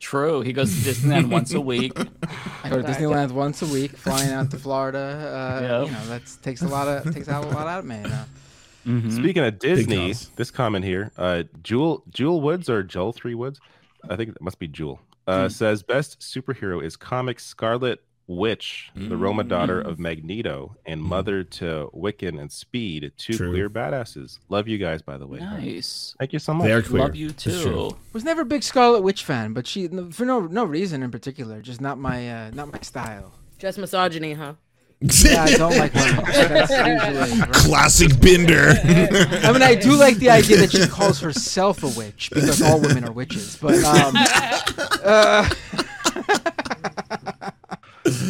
True. 0.00 0.42
He 0.42 0.52
goes 0.52 0.70
to 0.74 0.90
Disneyland 0.90 1.28
once 1.30 1.52
a 1.52 1.60
week. 1.60 1.92
I 2.64 2.68
go 2.70 2.80
to 2.80 2.88
Disneyland 2.90 3.32
once 3.32 3.60
a 3.62 3.66
week, 3.66 3.96
flying 3.96 4.30
out 4.32 4.50
to 4.52 4.58
Florida. 4.58 4.98
Uh, 4.98 5.60
Yep. 5.62 5.86
You 5.86 5.92
know 5.92 6.06
that 6.08 6.22
takes 6.42 6.62
a 6.62 6.68
lot 6.68 6.86
of 6.88 7.12
takes 7.14 7.28
out 7.28 7.44
a 7.44 7.48
lot 7.48 7.66
out 7.66 7.80
of 7.80 7.84
me. 7.84 7.96
You 8.86 9.00
know? 9.02 9.10
Speaking 9.10 9.42
of 9.42 9.58
Disney, 9.58 10.14
this 10.36 10.50
comment 10.52 10.84
here, 10.84 11.10
uh, 11.18 11.42
Jewel 11.64 12.04
Jewel 12.10 12.40
Woods 12.40 12.70
or 12.70 12.82
Joel 12.84 13.12
Three 13.12 13.34
Woods, 13.34 13.58
I 14.08 14.14
think 14.16 14.30
it 14.30 14.40
must 14.40 14.58
be 14.60 14.68
Jewel, 14.68 15.00
uh, 15.26 15.48
says 15.48 15.82
best 15.82 16.20
superhero 16.20 16.80
is 16.84 16.94
comic 16.94 17.40
Scarlet 17.40 18.04
Witch, 18.28 18.90
the 18.94 19.16
Roma 19.16 19.44
daughter 19.44 19.80
of 19.80 19.98
Magneto 19.98 20.76
and 20.84 21.00
mother 21.00 21.44
to 21.44 21.90
Wiccan 21.94 22.40
and 22.40 22.50
Speed, 22.50 23.12
two 23.16 23.34
True. 23.34 23.50
queer 23.50 23.70
badasses. 23.70 24.38
Love 24.48 24.66
you 24.66 24.78
guys, 24.78 25.00
by 25.02 25.16
the 25.16 25.26
way. 25.26 25.38
Nice. 25.38 26.14
Thank 26.18 26.32
you 26.32 26.38
so 26.38 26.52
much. 26.52 26.66
They 26.66 26.72
are 26.72 26.82
queer. 26.82 27.02
Love 27.02 27.14
you 27.14 27.30
too. 27.30 27.96
Was 28.12 28.24
never 28.24 28.42
a 28.42 28.44
big 28.44 28.62
Scarlet 28.62 29.02
Witch 29.02 29.24
fan, 29.24 29.52
but 29.52 29.66
she 29.66 29.88
for 30.10 30.24
no 30.24 30.40
no 30.40 30.64
reason 30.64 31.02
in 31.02 31.10
particular, 31.10 31.62
just 31.62 31.80
not 31.80 31.98
my 31.98 32.28
uh, 32.30 32.50
not 32.50 32.72
my 32.72 32.80
style. 32.80 33.32
Just 33.58 33.78
misogyny, 33.78 34.34
huh? 34.34 34.54
Yeah, 35.00 35.44
I 35.44 35.56
don't 35.56 35.76
like 35.76 35.94
women. 35.94 36.24
Right? 36.26 37.52
Classic 37.52 38.18
Binder. 38.20 38.74
I 39.44 39.52
mean, 39.52 39.62
I 39.62 39.74
do 39.74 39.94
like 39.94 40.16
the 40.16 40.30
idea 40.30 40.56
that 40.58 40.72
she 40.72 40.86
calls 40.86 41.20
herself 41.20 41.82
a 41.82 41.88
witch 41.88 42.30
because 42.32 42.62
all 42.62 42.80
women 42.80 43.04
are 43.04 43.12
witches. 43.12 43.58
But 43.60 43.84
um, 43.84 44.14
uh, 45.04 45.48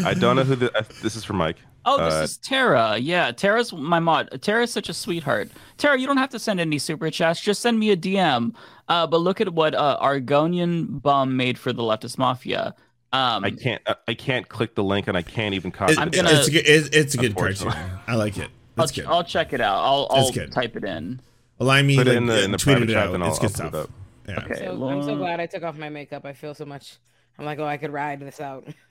I 0.05 0.15
don't 0.15 0.36
know 0.36 0.44
who 0.44 0.57
the, 0.57 0.77
uh, 0.77 0.82
this 1.03 1.16
is 1.16 1.24
for 1.24 1.32
Mike. 1.35 1.57
Oh, 1.85 2.05
this 2.05 2.15
Uh, 2.15 2.23
is 2.24 2.36
Tara. 2.39 2.97
Yeah, 2.98 3.31
Tara's 3.32 3.73
my 3.73 4.01
mod. 4.01 4.43
Tara's 4.43 4.73
such 4.73 4.89
a 4.89 4.93
sweetheart. 4.94 5.51
Tara, 5.78 5.98
you 5.98 6.07
don't 6.07 6.16
have 6.16 6.31
to 6.31 6.39
send 6.39 6.59
any 6.61 6.78
super 6.78 7.11
chats. 7.11 7.40
Just 7.40 7.62
send 7.62 7.78
me 7.78 7.90
a 7.90 7.97
DM. 7.97 8.55
Uh, 8.89 9.07
but 9.07 9.19
look 9.19 9.40
at 9.40 9.51
what 9.53 9.74
uh, 9.74 9.98
Argonian 10.03 11.01
Bum 11.03 11.36
made 11.36 11.59
for 11.59 11.73
the 11.73 11.82
Leftist 11.82 12.19
Mafia. 12.19 12.74
Um, 13.12 13.44
I 13.44 13.51
can't 13.53 13.81
uh, 13.86 13.94
I 14.09 14.15
can't 14.15 14.48
click 14.48 14.74
the 14.74 14.82
link 14.82 15.07
and 15.07 15.16
I 15.16 15.23
can't 15.23 15.55
even 15.55 15.70
copy 15.70 15.93
It- 15.93 15.97
the 15.97 16.03
I'm 16.03 16.11
gonna- 16.11 16.31
it's 16.31 16.48
a 16.48 16.51
good. 16.51 16.66
It's, 16.66 16.89
it's 16.89 17.15
a 17.15 17.19
good 17.19 17.36
cartoon. 17.36 17.73
I 18.07 18.16
like 18.16 18.36
it. 18.36 18.48
I'll, 18.77 18.85
It's 18.85 18.93
good. 18.93 19.07
I'll 19.07 19.24
check 19.24 19.53
it 19.53 19.61
out. 19.61 19.77
I'll, 19.78 20.09
I'll 20.11 20.31
type 20.32 20.77
it 20.77 20.85
in. 20.85 21.20
Allow 21.61 21.81
me 21.82 21.97
Put 21.97 22.09
it 22.09 22.16
in 22.16 22.27
the- 22.27 22.43
in 22.44 22.51
the 22.51 22.59
private 22.59 22.89
chat, 22.89 23.07
out. 23.09 23.12
then 23.12 23.23
I'll- 23.23 23.31
it's 23.31 23.39
good 23.39 23.59
I'll 23.61 23.70
put 23.70 23.74
stuff. 23.74 23.90
it 24.28 24.31
Yeah. 24.32 24.44
Okay. 24.44 24.65
So 24.66 24.89
I'm 24.89 25.03
so 25.05 25.16
glad 25.16 25.39
I 25.40 25.47
took 25.47 25.62
off 25.62 25.78
my 25.78 25.89
makeup. 25.89 26.24
I 26.27 26.32
feel 26.32 26.53
so 26.53 26.65
much. 26.65 26.97
I'm 27.39 27.44
like, 27.44 27.59
oh, 27.59 27.65
I 27.66 27.77
could 27.77 27.93
ride 27.93 28.20
this 28.20 28.40
out. 28.40 28.66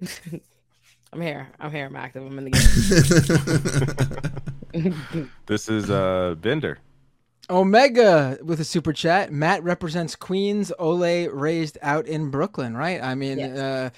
I'm 1.12 1.20
here. 1.20 1.48
I'm 1.58 1.70
here. 1.70 1.86
I'm 1.86 1.96
active. 1.96 2.24
I'm 2.26 2.38
in 2.38 2.44
the 2.44 2.50
game. 4.72 4.94
This 5.46 5.68
is 5.70 5.88
uh 5.90 6.34
Binder. 6.40 6.78
Omega 7.48 8.36
with 8.44 8.60
a 8.60 8.64
super 8.64 8.92
chat. 8.92 9.32
Matt 9.32 9.62
represents 9.64 10.14
Queens. 10.14 10.70
Ole 10.78 11.28
raised 11.28 11.78
out 11.80 12.06
in 12.06 12.30
Brooklyn, 12.30 12.76
right? 12.76 13.02
I 13.02 13.14
mean, 13.14 13.38
Yes. 13.38 13.58
uh, 13.58 13.88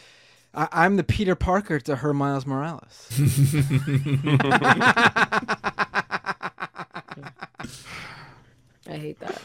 I, 0.54 0.68
I'm 0.84 0.94
the 0.96 1.02
Peter 1.02 1.34
Parker 1.34 1.80
to 1.80 1.96
her 1.96 2.14
Miles 2.14 2.46
Morales. 2.46 3.08
I 8.88 8.96
hate 8.96 9.18
that. 9.20 9.40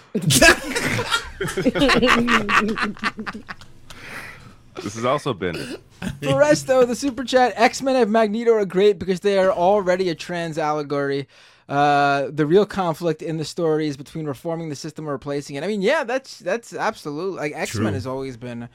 This 4.82 4.96
is 4.96 5.06
also 5.06 5.34
Binder. 5.34 5.78
Foresto, 6.22 6.86
the 6.86 6.96
super 6.96 7.24
chat. 7.24 7.54
X 7.56 7.82
Men 7.82 7.96
of 7.96 8.10
Magneto 8.10 8.54
are 8.54 8.66
great 8.66 9.00
because 9.00 9.22
they 9.22 9.38
are 9.38 9.52
already 9.52 10.10
a 10.10 10.16
trans 10.16 10.58
allegory. 10.58 11.28
Uh, 11.68 12.30
the 12.32 12.46
real 12.46 12.66
conflict 12.66 13.22
in 13.22 13.38
the 13.38 13.46
story 13.46 13.88
is 13.88 13.98
between 13.98 14.26
reforming 14.26 14.70
the 14.70 14.76
system 14.76 15.08
or 15.10 15.14
replacing 15.14 15.56
it. 15.56 15.64
I 15.64 15.68
mean, 15.68 15.82
yeah, 15.82 16.04
that's 16.04 16.40
that's 16.40 16.74
absolutely 16.74 17.38
like 17.38 17.54
X 17.56 17.76
Men 17.76 17.86
True. 17.86 17.94
has 17.94 18.08
always 18.08 18.38
been. 18.38 18.70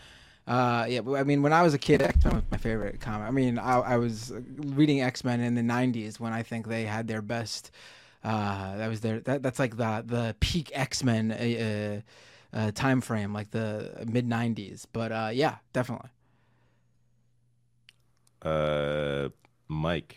Uh, 0.47 0.86
yeah, 0.89 1.01
but 1.01 1.12
I 1.12 1.22
mean, 1.22 1.43
when 1.43 1.52
I 1.52 1.62
was 1.62 1.74
a 1.74 1.78
kid, 1.78 2.02
X 2.02 2.24
Men 2.24 2.35
was 2.35 2.44
my 2.51 2.56
favorite 2.56 3.01
comic. 3.01 3.28
I 3.28 3.31
mean, 3.31 3.59
I, 3.59 3.78
I 3.78 3.97
was 3.98 4.32
reading 4.56 5.02
X 5.02 5.22
Men 5.22 5.40
in 5.40 5.55
the 5.55 5.62
'90s 5.62 6.18
when 6.18 6.32
I 6.32 6.43
think 6.43 6.66
they 6.66 6.85
had 6.85 7.06
their 7.06 7.22
best. 7.22 7.70
Uh, 8.24 8.77
that 8.77 8.89
was 8.89 9.01
their 9.01 9.20
that, 9.20 9.43
that's 9.43 9.59
like 9.59 9.77
the 9.77 10.02
the 10.05 10.36
peak 10.40 10.72
X 10.74 11.05
Men 11.05 11.31
uh, 11.31 12.01
uh, 12.52 12.70
time 12.72 13.01
frame, 13.01 13.32
like 13.32 13.51
the 13.51 14.05
mid 14.06 14.28
'90s. 14.28 14.86
But 14.93 15.12
uh, 15.12 15.31
yeah, 15.32 15.56
definitely. 15.72 16.10
Uh 18.43 19.28
Mike. 19.68 20.16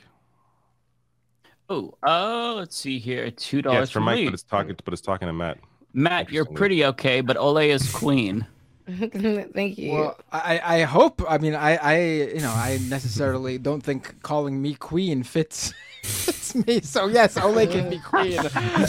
Oh, 1.70 1.94
uh, 2.04 2.54
let's 2.56 2.76
see 2.76 3.00
here. 3.00 3.30
Two 3.32 3.62
dollars 3.62 3.78
Yeah, 3.78 3.84
it's 3.84 3.92
for 3.92 4.00
from 4.00 4.04
Mike, 4.06 4.18
Lee. 4.18 4.26
but 4.26 4.34
it's 4.34 4.44
talking 4.44 4.76
but 4.84 4.94
it's 4.94 5.02
talking 5.02 5.28
to 5.28 5.34
Matt. 5.34 5.60
Matt, 5.94 6.32
you're 6.32 6.46
pretty 6.46 6.84
okay, 6.86 7.22
but 7.22 7.38
Ole 7.38 7.58
is 7.60 7.92
queen. 7.92 8.46
Thank 8.88 9.78
you. 9.78 9.94
Well, 9.94 10.20
I, 10.32 10.60
I 10.64 10.82
hope. 10.82 11.24
I 11.30 11.38
mean, 11.38 11.56
I, 11.56 11.76
I, 11.78 12.00
you 12.36 12.42
know, 12.42 12.52
I 12.52 12.80
necessarily 12.90 13.58
don't 13.58 13.82
think 13.82 14.22
calling 14.24 14.62
me 14.62 14.74
queen 14.76 15.24
fits, 15.24 15.74
fits 16.04 16.54
me. 16.56 16.82
So 16.82 17.08
yes, 17.08 17.38
Ole 17.38 17.66
can 17.68 17.90
be 17.90 18.00
queen, 18.00 18.40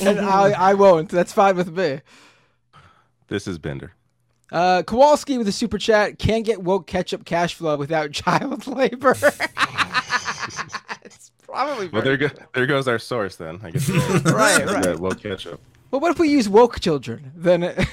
and 0.03 0.19
I, 0.21 0.51
I 0.71 0.75
won't. 0.75 1.11
That's 1.11 1.33
fine 1.33 1.57
with 1.57 1.77
me. 1.77 2.01
This 3.29 3.47
is 3.47 3.59
Binder. 3.59 3.93
Uh, 4.53 4.83
Kowalski 4.83 5.39
with 5.39 5.49
a 5.49 5.53
super 5.53 5.79
chat. 5.79 6.19
Can't 6.19 6.45
get 6.45 6.63
woke 6.63 6.87
ketchup 6.87 7.25
cash 7.25 7.55
flow 7.55 7.77
without 7.77 8.13
child 8.13 8.67
labor. 8.67 9.13
it's 11.03 11.31
probably 11.43 11.89
Well, 11.89 12.03
there 12.03 12.17
go, 12.17 12.29
there 12.53 12.67
goes 12.67 12.87
our 12.87 12.99
source 12.99 13.37
then. 13.37 13.61
I 13.63 13.71
guess. 13.71 13.89
Right, 14.25 14.65
right. 14.67 14.85
Yeah, 14.85 14.95
we'll 14.97 15.13
catch 15.13 15.47
up. 15.47 15.61
Well, 15.91 16.01
what 16.01 16.11
if 16.11 16.19
we 16.19 16.29
use 16.29 16.49
woke 16.49 16.81
children? 16.81 17.33
Then 17.35 17.63
it- 17.65 17.89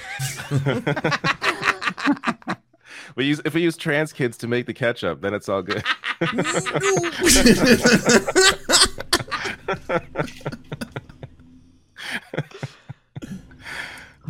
We 3.17 3.25
use 3.25 3.41
if 3.43 3.53
we 3.53 3.61
use 3.61 3.75
trans 3.75 4.13
kids 4.13 4.37
to 4.37 4.47
make 4.47 4.67
the 4.67 4.73
ketchup, 4.73 5.19
then 5.21 5.33
it's 5.33 5.49
all 5.49 5.61
good. 5.61 5.83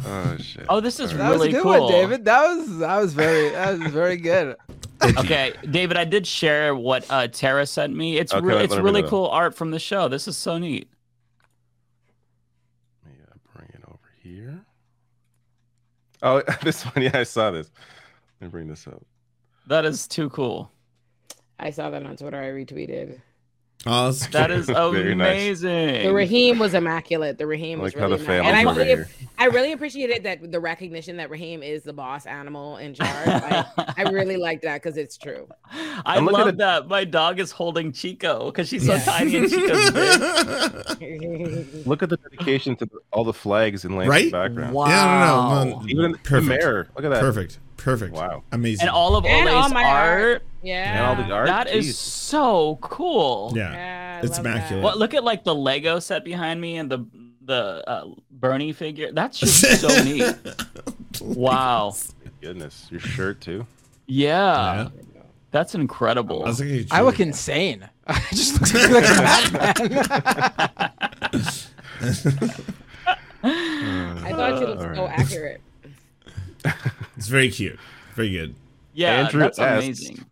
Oh 0.06 0.38
shit! 0.38 0.66
Oh, 0.70 0.80
this 0.80 1.00
is 1.00 1.12
that 1.14 1.30
was 1.30 1.36
a 1.38 1.40
really 1.40 1.52
good 1.52 1.64
cool. 1.64 1.84
one, 1.84 1.92
David. 1.92 2.26
That 2.26 2.44
was 2.56 2.78
that 2.80 2.98
was 3.00 3.14
very 3.14 3.50
that 3.50 3.80
was 3.80 3.92
very 3.92 4.18
good. 4.18 4.56
okay, 5.18 5.54
David, 5.70 5.98
I 5.98 6.04
did 6.06 6.28
share 6.28 6.76
what 6.76 7.06
uh, 7.10 7.28
Tara 7.28 7.66
sent 7.66 7.96
me. 7.96 8.18
It's 8.18 8.34
Okay, 8.34 8.46
re- 8.46 8.54
let- 8.56 8.66
it's 8.66 8.76
me 8.76 8.82
really 8.82 9.02
know. 9.02 9.10
cool 9.10 9.28
art 9.28 9.56
from 9.56 9.72
the 9.72 9.80
show. 9.80 10.08
This 10.08 10.28
is 10.28 10.38
so 10.38 10.58
neat. 10.60 10.88
Bring 13.54 13.70
it 13.74 13.84
over 13.88 14.00
here. 14.22 14.62
Oh, 16.22 16.42
this 16.64 16.84
one. 16.84 17.04
Yeah, 17.04 17.18
I 17.18 17.24
saw 17.24 17.52
this. 17.52 17.70
Let 18.40 18.48
me 18.48 18.52
bring 18.52 18.68
this 18.68 18.88
up. 18.88 19.02
That 19.68 19.86
is 19.86 20.08
too 20.08 20.30
cool. 20.30 20.72
I 21.60 21.70
saw 21.72 21.90
that 21.90 22.04
on 22.06 22.16
Twitter. 22.18 22.38
I 22.42 22.48
retweeted. 22.48 23.20
Oh, 23.88 24.06
that's 24.12 24.28
That 24.28 24.52
is 24.52 24.66
Very 24.70 25.16
nice. 25.16 25.62
amazing. 25.64 26.04
The 26.08 26.14
Raheem 26.14 26.60
was 26.60 26.74
immaculate. 26.76 27.38
The 27.40 27.48
Raheem 27.48 27.80
I 27.80 27.84
was 27.84 27.96
like 27.96 28.04
really 28.04 28.18
the 28.18 28.24
immaculate. 28.26 28.46
and 28.48 28.56
I 28.70 28.72
really, 28.72 28.86
here. 28.86 29.10
I 29.40 29.46
really 29.46 29.72
appreciated 29.72 30.24
that 30.24 30.52
the 30.52 30.60
recognition 30.60 31.18
that 31.18 31.32
Raheem 31.32 31.64
is 31.64 31.82
the 31.82 31.94
boss 31.94 32.28
animal 32.28 32.78
in 32.78 32.94
charge. 32.94 33.10
I, 33.28 33.66
I 33.98 34.02
really 34.12 34.38
like 34.48 34.62
that 34.62 34.84
because 34.84 34.98
it's 34.98 35.18
true. 35.18 35.48
I 35.72 36.02
I'm 36.18 36.26
love 36.28 36.48
at- 36.48 36.58
that. 36.58 36.88
My 36.90 37.04
dog 37.06 37.40
is 37.40 37.50
holding 37.52 37.92
Chico 37.92 38.52
because 38.52 38.68
she's 38.70 38.86
so 38.86 38.94
Yeah. 38.94 39.04
tiny 39.04 39.36
and 39.38 39.50
Chico's 39.50 39.92
big. 39.92 41.86
Look 41.88 42.04
at 42.04 42.10
the 42.10 42.18
dedication 42.18 42.76
to 42.78 42.90
all 43.12 43.24
the 43.24 43.34
flags 43.34 43.84
in 43.86 43.96
Lance's 43.96 44.10
Right? 44.10 44.32
background. 44.32 44.74
Wow. 44.74 44.88
Yeah, 44.88 45.64
no, 45.64 45.64
no, 45.64 45.80
no. 45.80 45.88
Even 45.88 46.06
in 46.06 46.12
the 46.24 46.42
mayor. 46.42 46.88
Look 46.96 47.06
at 47.06 47.10
that. 47.10 47.20
Perfect. 47.22 47.60
Perfect. 47.84 48.14
Wow. 48.14 48.44
Amazing. 48.52 48.82
And 48.88 48.90
all 48.96 49.16
of 49.16 49.26
And 49.26 49.50
all 49.50 49.64
Ole's 49.64 49.74
my 49.74 49.84
art. 49.84 50.22
art. 50.22 50.44
Yeah. 50.62 50.94
And 51.12 51.20
all 51.20 51.28
the 51.28 51.34
art. 51.34 51.48
That 51.48 51.68
is 51.74 51.88
Jeez. 51.88 51.94
so 51.94 52.78
cool. 52.82 53.54
yeah. 53.56 53.72
Yeah, 53.74 54.22
It's 54.24 54.38
immaculate. 54.38 54.84
Well, 54.84 54.98
look 54.98 55.14
at 55.14 55.24
like 55.24 55.44
the 55.44 55.56
Lego 55.56 56.00
set 56.00 56.24
behind 56.24 56.62
me 56.62 56.78
and 56.78 56.92
the 56.92 57.06
the 57.44 57.84
uh, 57.88 58.06
Bernie 58.30 58.72
figure. 58.72 59.12
That's 59.12 59.40
just 59.40 59.82
so 59.82 59.88
neat. 60.04 60.36
Wow. 61.22 61.96
Goodness, 62.40 62.88
your 62.92 63.00
shirt 63.00 63.42
too. 63.42 63.66
Yeah. 64.06 64.90
That's 65.50 65.74
incredible. 65.76 66.44
I 66.44 66.48
was 66.50 66.60
thinking 66.60 66.88
I 66.92 67.02
look 67.02 67.20
insane. 67.20 67.90
I 68.08 68.20
just 68.30 68.62
look 68.62 68.92
like 68.92 69.04
a 69.10 69.22
madman. 69.22 70.06
I 73.44 74.32
thought 74.34 74.60
you 74.62 74.68
looked 74.68 74.96
so 74.96 75.08
accurate. 75.08 75.62
very 77.18 77.50
cute. 77.50 77.80
Very 78.16 78.32
good. 78.32 78.56
Yeah, 78.94 79.22
Andrew 79.22 79.40
that's 79.40 79.60
S. 79.60 79.84
amazing. 79.84 80.26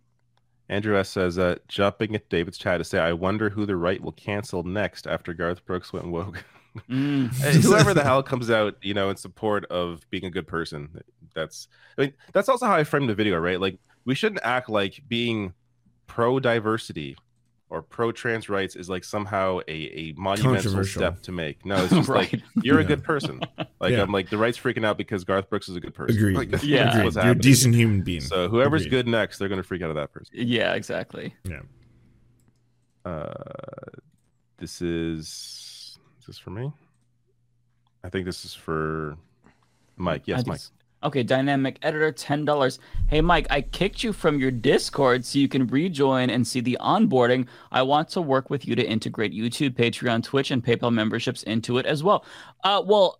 Andrew 0.70 0.98
S 0.98 1.10
says, 1.10 1.40
uh, 1.40 1.56
jumping 1.68 2.16
at 2.16 2.30
David's 2.30 2.58
chat 2.58 2.80
to 2.80 2.84
say, 2.84 3.00
I 3.00 3.14
wonder 3.14 3.50
who 3.50 3.66
the 3.66 3.76
right 3.76 4.00
will 4.02 4.12
cancel 4.12 4.64
next 4.64 5.08
after 5.08 5.34
Garth 5.34 5.66
Brooks 5.66 5.94
went 5.94 6.08
woke. 6.08 6.44
Mm. 6.88 7.34
Whoever 7.64 7.96
the 7.96 8.04
hell 8.04 8.22
comes 8.22 8.52
out, 8.52 8.76
you 8.84 8.94
know, 8.94 9.10
in 9.10 9.16
support 9.16 9.66
of 9.66 10.08
being 10.12 10.26
a 10.26 10.30
good 10.30 10.48
person. 10.48 11.02
That's 11.34 11.68
I 11.98 12.02
mean, 12.02 12.14
that's 12.32 12.48
also 12.48 12.68
how 12.68 12.76
I 12.76 12.84
framed 12.84 13.10
the 13.10 13.16
video, 13.16 13.40
right? 13.40 13.60
Like 13.60 13.80
we 14.06 14.14
shouldn't 14.14 14.42
act 14.44 14.70
like 14.70 15.02
being 15.08 15.54
pro 16.06 16.40
diversity 16.40 17.18
or 17.72 17.82
pro 17.84 18.12
trans 18.12 18.50
rights 18.50 18.76
is 18.76 18.90
like 18.90 19.04
somehow 19.04 19.60
a, 19.68 19.72
a 19.72 20.14
monumental 20.18 20.84
step 20.84 21.22
to 21.22 21.32
make. 21.32 21.64
No, 21.66 21.76
it's 21.84 21.94
just 21.94 22.10
Right. 22.10 22.32
like 22.34 22.42
you're 22.64 22.80
a 22.80 22.84
good 22.84 23.04
person. 23.04 23.42
Like 23.82 23.92
Yeah. 23.94 24.02
I'm 24.02 24.12
like 24.12 24.30
the 24.30 24.38
right's 24.38 24.58
freaking 24.58 24.86
out 24.86 24.98
because 24.98 25.24
Garth 25.24 25.50
Brooks 25.50 25.70
is 25.70 25.76
a 25.78 25.80
good 25.80 25.94
person. 25.94 26.18
Agreed. 26.18 26.36
Like, 26.52 26.64
Yeah. 26.64 26.90
Agreed. 26.90 27.04
what's 27.06 27.16
You're 27.16 27.32
a 27.32 27.36
decent 27.36 27.74
human 27.76 28.02
being. 28.02 28.20
So 28.20 28.50
whoever's 28.50 28.82
Agreed. 28.82 29.06
good 29.06 29.08
next, 29.08 29.38
they're 29.38 29.48
gonna 29.48 29.64
freak 29.64 29.82
out 29.84 29.90
of 29.90 29.96
that 29.96 30.12
person. 30.12 30.36
Yeah, 30.38 30.74
exactly. 30.74 31.34
Yeah. 31.46 31.62
Uh, 33.06 33.32
this 34.58 34.82
is 34.82 35.98
is 36.20 36.26
this 36.28 36.38
for 36.38 36.50
me? 36.50 36.74
I 38.04 38.10
think 38.10 38.26
this 38.26 38.44
is 38.44 38.54
for 38.54 39.16
Mike. 39.96 40.24
Yes, 40.26 40.44
I 40.46 40.50
Mike. 40.50 40.58
just- 40.60 40.74
Okay, 41.02 41.24
dynamic 41.24 41.80
editor, 41.82 42.12
ten 42.12 42.44
dollars. 42.44 42.78
Hey 43.08 43.22
Mike, 43.22 43.48
I 43.50 43.62
kicked 43.62 44.04
you 44.04 44.12
from 44.12 44.38
your 44.38 44.52
Discord 44.52 45.24
so 45.24 45.40
you 45.40 45.48
can 45.48 45.66
rejoin 45.68 46.30
and 46.30 46.46
see 46.46 46.60
the 46.60 46.78
onboarding. 46.82 47.48
I 47.72 47.84
want 47.84 48.10
to 48.10 48.22
work 48.22 48.50
with 48.50 48.68
you 48.68 48.76
to 48.76 48.86
integrate 48.86 49.32
YouTube, 49.32 49.76
Patreon, 49.76 50.24
Twitch, 50.24 50.52
and 50.52 50.62
PayPal 50.62 50.92
memberships 50.92 51.44
into 51.44 51.78
it 51.78 51.86
as 51.86 52.04
well. 52.04 52.26
Uh, 52.66 52.84
well, 52.86 53.18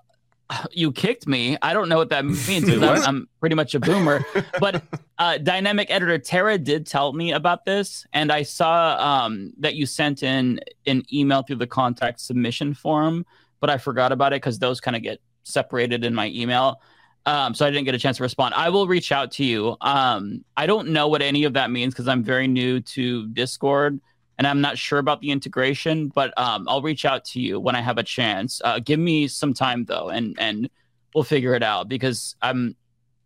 you 0.74 0.92
kicked 0.92 1.26
me. 1.26 1.58
I 1.62 1.72
don't 1.72 1.88
know 1.88 1.96
what 1.96 2.10
that 2.10 2.26
means 2.26 2.66
because 2.66 2.82
I'm, 2.84 3.02
I'm 3.06 3.30
pretty 3.40 3.56
much 3.56 3.74
a 3.76 3.80
boomer. 3.80 4.26
But 4.60 4.84
uh, 5.18 5.38
dynamic 5.38 5.90
editor 5.90 6.18
Tara 6.18 6.58
did 6.58 6.86
tell 6.86 7.14
me 7.14 7.32
about 7.32 7.64
this, 7.64 8.06
and 8.12 8.30
I 8.30 8.44
saw 8.44 8.98
um, 9.00 9.54
that 9.58 9.76
you 9.76 9.86
sent 9.86 10.22
in 10.22 10.60
an 10.86 11.04
email 11.14 11.44
through 11.44 11.58
the 11.58 11.68
contact 11.68 12.20
submission 12.20 12.74
form, 12.74 13.26
but 13.62 13.70
I 13.70 13.78
forgot 13.78 14.12
about 14.12 14.34
it 14.34 14.42
because 14.42 14.60
those 14.60 14.82
kind 14.82 14.98
of 14.98 15.02
get 15.02 15.22
separated 15.46 16.04
in 16.04 16.14
my 16.14 16.28
email. 16.28 16.82
Um, 17.30 17.54
so 17.54 17.64
I 17.64 17.70
didn't 17.70 17.86
get 17.86 17.94
a 17.94 18.00
chance 18.00 18.18
to 18.18 18.24
respond. 18.24 18.56
I 18.56 18.70
will 18.70 18.88
reach 18.88 19.12
out 19.12 19.30
to 19.34 19.46
you. 19.46 19.78
Um, 19.82 20.44
I 20.58 20.66
don't 20.66 20.88
know 20.90 21.08
what 21.08 21.22
any 21.22 21.44
of 21.44 21.54
that 21.54 21.70
means 21.70 21.94
because 21.94 22.08
I'm 22.08 22.24
very 22.24 22.48
new 22.48 22.82
to 22.82 23.28
Discord 23.28 24.00
and 24.40 24.48
I'm 24.48 24.62
not 24.62 24.80
sure 24.80 24.98
about 24.98 25.22
the 25.22 25.30
integration, 25.30 26.08
but 26.08 26.36
um, 26.40 26.68
I'll 26.68 26.82
reach 26.82 27.06
out 27.06 27.24
to 27.26 27.40
you 27.40 27.60
when 27.60 27.76
I 27.76 27.82
have 27.82 28.00
a 28.00 28.04
chance. 28.04 28.62
Uh, 28.66 28.80
give 28.80 29.00
me 29.00 29.28
some 29.28 29.54
time 29.54 29.86
though, 29.86 30.10
and 30.10 30.36
and 30.40 30.72
we'll 31.14 31.24
figure 31.24 31.54
it 31.54 31.62
out 31.62 31.88
because 31.88 32.36
I'm 32.42 32.76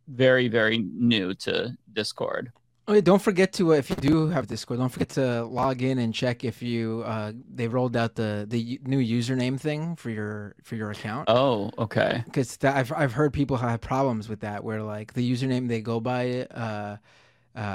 very 0.09 0.49
very 0.49 0.80
new 0.80 1.33
to 1.35 1.77
Discord. 1.93 2.51
Oh, 2.85 2.99
don't 2.99 3.21
forget 3.21 3.53
to 3.53 3.73
uh, 3.73 3.77
if 3.77 3.89
you 3.89 3.95
do 3.95 4.27
have 4.27 4.47
Discord, 4.47 4.79
don't 4.79 4.89
forget 4.89 5.09
to 5.09 5.45
log 5.45 5.81
in 5.81 5.99
and 5.99 6.13
check 6.13 6.43
if 6.43 6.61
you 6.61 7.03
uh, 7.05 7.31
they 7.53 7.69
rolled 7.69 7.95
out 7.95 8.15
the 8.15 8.45
the 8.47 8.77
new 8.83 8.99
username 8.99 9.57
thing 9.57 9.95
for 9.95 10.09
your 10.09 10.55
for 10.63 10.75
your 10.75 10.91
account. 10.91 11.29
Oh, 11.29 11.71
okay. 11.77 12.23
Because 12.25 12.57
I've 12.61 12.91
I've 12.91 13.13
heard 13.13 13.31
people 13.31 13.55
have 13.55 13.79
problems 13.79 14.27
with 14.27 14.41
that, 14.41 14.65
where 14.65 14.81
like 14.83 15.13
the 15.13 15.23
username 15.31 15.69
they 15.69 15.79
go 15.79 16.01
by, 16.01 16.41
uh, 16.51 16.97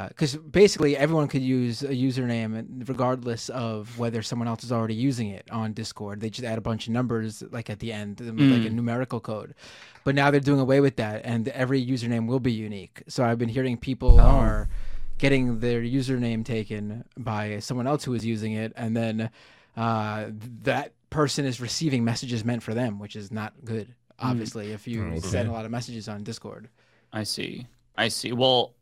because 0.08 0.36
basically 0.36 0.94
everyone 0.94 1.26
could 1.28 1.40
use 1.40 1.82
a 1.82 1.94
username 1.94 2.86
regardless 2.86 3.48
of 3.48 3.98
whether 3.98 4.20
someone 4.22 4.46
else 4.46 4.62
is 4.62 4.72
already 4.72 4.94
using 4.94 5.28
it 5.30 5.48
on 5.50 5.72
Discord. 5.72 6.20
They 6.20 6.28
just 6.28 6.44
add 6.44 6.58
a 6.58 6.60
bunch 6.60 6.86
of 6.86 6.92
numbers 6.92 7.42
like 7.50 7.70
at 7.70 7.78
the 7.78 7.94
end, 7.94 8.20
like 8.20 8.66
a 8.66 8.68
Mm. 8.68 8.72
numerical 8.74 9.20
code. 9.20 9.54
But 10.04 10.14
now 10.14 10.30
they're 10.30 10.40
doing 10.40 10.60
away 10.60 10.80
with 10.80 10.96
that, 10.96 11.22
and 11.24 11.48
every 11.48 11.80
username 11.84 12.26
will 12.26 12.40
be 12.40 12.52
unique. 12.52 13.04
So 13.08 13.24
I've 13.24 13.38
been 13.38 13.48
hearing 13.48 13.78
people 13.78 14.20
Oh. 14.20 14.24
are 14.24 14.68
getting 15.18 15.58
their 15.60 15.80
username 15.82 16.44
taken 16.44 17.04
by 17.16 17.58
someone 17.58 17.86
else 17.86 18.04
who 18.04 18.14
is 18.14 18.24
using 18.24 18.52
it, 18.52 18.72
and 18.76 18.96
then 18.96 19.30
uh, 19.76 20.26
that 20.62 20.92
person 21.10 21.44
is 21.44 21.60
receiving 21.60 22.04
messages 22.04 22.44
meant 22.44 22.62
for 22.62 22.74
them, 22.74 22.98
which 22.98 23.16
is 23.16 23.30
not 23.32 23.52
good. 23.64 23.94
Obviously, 24.20 24.72
if 24.72 24.86
you 24.88 25.04
Okay. 25.04 25.20
send 25.20 25.48
a 25.48 25.52
lot 25.52 25.64
of 25.64 25.70
messages 25.70 26.08
on 26.08 26.22
Discord. 26.24 26.68
I 27.12 27.22
see. 27.22 27.66
I 27.96 28.08
see. 28.08 28.32
Well, 28.32 28.74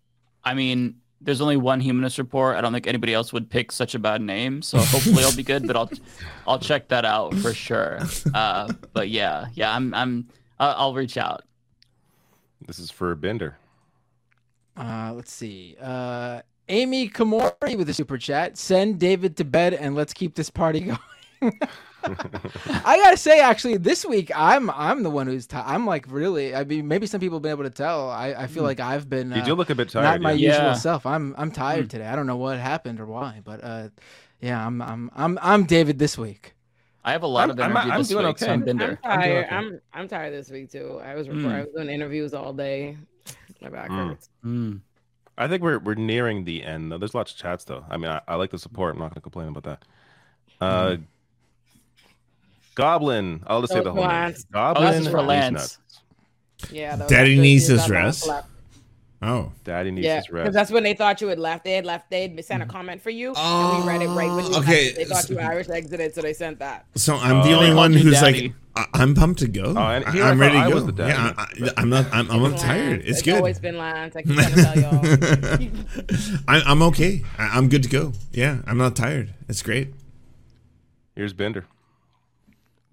I 0.45 0.55
mean, 0.55 0.97
there's 1.21 1.41
only 1.41 1.57
one 1.57 1.81
humanist 1.81 2.19
report. 2.19 2.57
I 2.57 2.61
don't 2.61 2.73
think 2.73 2.87
anybody 2.87 3.13
else 3.15 3.33
would 3.33 3.49
pick 3.51 3.71
such 3.73 3.95
a 3.95 3.99
bad 3.99 4.21
name, 4.23 4.63
so 4.63 4.79
hopefully 4.79 5.23
I'll 5.25 5.35
be 5.37 5.43
good. 5.43 5.67
But 5.67 5.77
I'll, 5.77 5.91
I'll 6.47 6.59
check 6.59 6.89
that 6.89 7.05
out 7.05 7.35
for 7.37 7.53
sure. 7.55 8.01
Uh, 8.35 8.73
but 8.93 9.09
yeah, 9.11 9.47
yeah, 9.55 9.75
I'm, 9.75 9.93
I'm, 9.95 10.29
uh, 10.59 10.75
I'll 10.77 10.95
reach 10.95 11.17
out. 11.17 11.43
This 12.67 12.79
is 12.79 12.91
for 12.91 13.15
Binder. 13.15 13.57
Uh, 14.77 15.13
let's 15.15 15.33
see. 15.33 15.77
Uh, 15.81 16.43
Amy 16.69 17.09
Kamori 17.09 17.77
with 17.77 17.89
a 17.89 17.95
super 17.95 18.19
chat. 18.19 18.57
Send 18.59 18.99
David 18.99 19.37
to 19.39 19.45
bed 19.45 19.75
and 19.75 19.95
let's 19.95 20.13
keep 20.13 20.35
this 20.35 20.51
party 20.51 20.81
going. 21.41 21.61
I 22.85 22.99
gotta 22.99 23.17
say, 23.17 23.41
actually, 23.41 23.79
this 23.79 24.05
week 24.05 24.31
I'm 24.35 24.71
I'm 24.71 25.03
the 25.03 25.11
one 25.11 25.27
who's 25.27 25.47
ti 25.47 25.57
I'm 25.57 25.87
like 25.87 26.07
really. 26.09 26.55
I 26.55 26.65
mean, 26.65 26.87
maybe 26.87 27.07
some 27.07 27.21
people 27.21 27.39
have 27.39 27.43
been 27.43 27.51
able 27.51 27.65
to 27.65 27.71
tell. 27.71 28.11
I, 28.11 28.29
I 28.29 28.47
feel 28.47 28.63
Hmm. 28.63 28.67
like 28.67 28.81
I've 28.81 29.09
been. 29.09 29.33
You 29.33 29.43
do 29.43 29.53
uh, 29.53 29.55
look 29.55 29.71
a 29.71 29.75
bit 29.75 29.89
tired. 29.89 30.05
Not 30.05 30.21
my 30.21 30.33
yeah. 30.33 30.47
usual 30.49 30.73
Yeah. 30.73 30.73
self. 30.73 31.05
I'm 31.07 31.35
I'm 31.37 31.51
tired 31.51 31.85
Hmm. 31.85 31.89
today. 31.89 32.07
I 32.07 32.15
don't 32.17 32.27
know 32.27 32.37
what 32.37 32.59
happened 32.59 33.01
or 33.01 33.07
why, 33.07 33.41
but 33.45 33.63
uh, 33.65 33.89
yeah, 34.41 34.65
I'm 34.65 34.81
I'm 34.83 35.11
I'm 35.15 35.39
I'm 35.43 35.65
David 35.65 35.99
this 35.99 36.17
week. 36.19 36.55
I 37.05 37.13
have 37.13 37.23
a 37.23 37.27
lot 37.29 37.51
of 37.51 37.59
energy 37.61 37.91
this 37.93 38.15
week, 38.15 38.39
so 38.39 38.53
I'm 38.53 38.63
Binder. 38.65 38.99
I'm 39.05 39.21
tired. 39.21 39.47
I'm 39.51 39.81
I'm 39.93 40.09
tired 40.09 40.33
this 40.35 40.51
week 40.51 40.71
too. 40.71 41.01
I 41.03 41.15
was 41.15 41.29
Mm. 41.29 41.47
I 41.47 41.61
was 41.63 41.69
doing 41.75 41.89
interviews 41.89 42.35
all 42.35 42.53
day. 42.53 42.97
My 43.63 43.69
back 43.71 43.91
Mm. 43.91 44.09
hurts. 44.09 44.29
I 45.39 45.49
think 45.49 45.63
we're 45.63 45.79
we're 45.79 45.95
nearing 45.95 46.45
the 46.45 46.63
end 46.65 46.91
though. 46.91 46.99
There's 46.99 47.15
lots 47.15 47.33
of 47.33 47.39
chats 47.39 47.65
though. 47.65 47.85
I 47.91 47.97
mean, 47.97 48.11
I, 48.11 48.21
I 48.27 48.37
like 48.37 48.51
the 48.51 48.59
support. 48.59 48.95
I'm 48.95 48.99
not 49.01 49.07
going 49.11 49.15
to 49.15 49.21
complain 49.21 49.49
about 49.49 49.65
that. 49.65 49.83
Uh, 50.61 50.97
Goblin. 52.75 53.43
I'll 53.47 53.61
just 53.63 53.73
say 53.73 53.81
the 53.81 53.93
whole 53.93 54.03
name. 54.03 54.09
Lance. 54.11 54.45
Goblin. 54.53 54.87
Oh, 55.07 55.11
for 55.11 55.17
Needs 55.19 55.29
Lance. 55.29 55.53
Nuts. 55.55 55.79
Yeah. 56.73 56.97
Daddy 57.09 57.39
needs 57.39 57.67
his 57.67 57.87
that's 57.87 57.91
why 58.27 58.33
I 58.33 58.37
rest. 58.37 58.47
Oh. 59.23 59.53
Daddy 59.65 59.91
needs 59.91 60.05
Yeah, 60.05 60.17
his 60.17 60.31
rest. 60.31 60.45
because 60.45 60.55
that's 60.55 60.71
when 60.71 60.83
they 60.83 60.95
thought 60.95 61.21
you 61.21 61.29
had 61.29 61.39
left. 61.39 61.65
They 61.65 61.73
had 61.73 61.87
left. 61.87 62.11
They 62.11 62.23
had 62.29 62.45
sent 62.45 62.63
a 62.63 62.67
comment 62.67 63.01
for 63.03 63.11
you, 63.11 63.33
oh, 63.37 63.77
and 63.77 63.85
we 63.85 63.89
read 63.91 64.03
it 64.03 64.09
right 64.09 64.31
when 64.31 64.45
you. 64.47 64.51
Oh, 64.55 64.61
okay, 64.61 64.87
left. 64.87 64.97
They 64.97 65.05
thought 65.05 65.31
you 65.31 65.39
Irish 65.39 65.69
exited, 65.71 66.15
so 66.15 66.21
they 66.23 66.35
sent 66.35 66.59
that. 66.59 66.85
So 66.97 67.17
I'm 67.17 67.43
the 67.47 67.55
Oh, 67.55 67.61
only 67.61 67.75
one 67.75 67.93
who's 67.95 68.15
daddy. 68.21 68.43
like, 68.43 68.53
I- 68.77 68.87
I'm 68.95 69.15
pumped 69.15 69.41
to 69.41 69.49
go. 69.49 69.75
Oh, 69.77 69.79
and 69.79 70.05
I- 70.05 70.13
here 70.13 70.23
I 70.25 70.29
I'm 70.31 70.37
thought 70.39 70.41
ready 70.45 70.59
I 70.59 70.69
to 70.69 70.75
was 70.75 70.85
go. 70.85 70.91
the 70.91 70.93
daddy. 70.93 71.13
Yeah, 71.13 71.71
I, 71.77 71.81
I'm 71.81 71.89
not. 71.89 72.07
I'm, 72.13 72.31
I'm 72.31 72.43
Lance. 72.43 72.63
tired. 72.63 73.01
It's 73.01 73.09
It's 73.11 73.23
good. 73.23 73.37
always 73.37 73.59
been 73.59 73.79
Lance. 73.79 74.15
I 74.17 74.23
keep 74.23 74.35
trying 74.35 74.55
to 74.55 74.63
tell 74.63 74.79
y'all. 74.79 76.39
I, 76.49 76.61
I'm 76.71 76.83
okay. 76.83 77.23
I, 77.39 77.57
I'm 77.59 77.69
good 77.69 77.83
to 77.85 77.89
go. 77.89 78.13
Yeah, 78.33 78.59
I'm 78.67 78.77
not 78.79 78.95
tired. 78.95 79.33
It's 79.49 79.63
great. 79.63 79.95
Here's 81.15 81.33
Binder. 81.33 81.65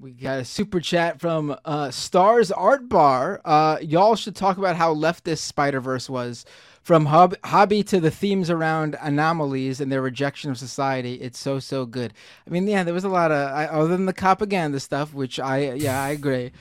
We 0.03 0.11
got 0.11 0.39
a 0.39 0.43
super 0.43 0.81
chat 0.81 1.21
from 1.21 1.55
uh, 1.63 1.89
Stars 1.89 2.51
Art 2.51 2.89
Bar. 2.89 3.39
Uh, 3.45 3.77
y'all 3.81 4.17
should 4.17 4.35
talk 4.35 4.57
about 4.57 4.75
how 4.75 4.93
leftist 4.93 5.37
Spider 5.37 5.79
Verse 5.79 6.09
was. 6.09 6.43
From 6.81 7.05
hub- 7.05 7.37
hobby 7.45 7.83
to 7.83 8.01
the 8.01 8.11
themes 8.11 8.49
around 8.49 8.97
anomalies 9.01 9.79
and 9.79 9.89
their 9.89 10.01
rejection 10.01 10.51
of 10.51 10.57
society, 10.57 11.13
it's 11.13 11.39
so 11.39 11.57
so 11.59 11.85
good. 11.85 12.13
I 12.45 12.49
mean, 12.49 12.67
yeah, 12.67 12.83
there 12.83 12.93
was 12.93 13.05
a 13.05 13.09
lot 13.09 13.31
of 13.31 13.49
I, 13.53 13.67
other 13.67 13.87
than 13.87 14.05
the 14.05 14.11
propaganda 14.11 14.81
stuff, 14.81 15.13
which 15.13 15.39
I 15.39 15.71
yeah 15.71 16.03
I 16.03 16.09
agree. 16.09 16.51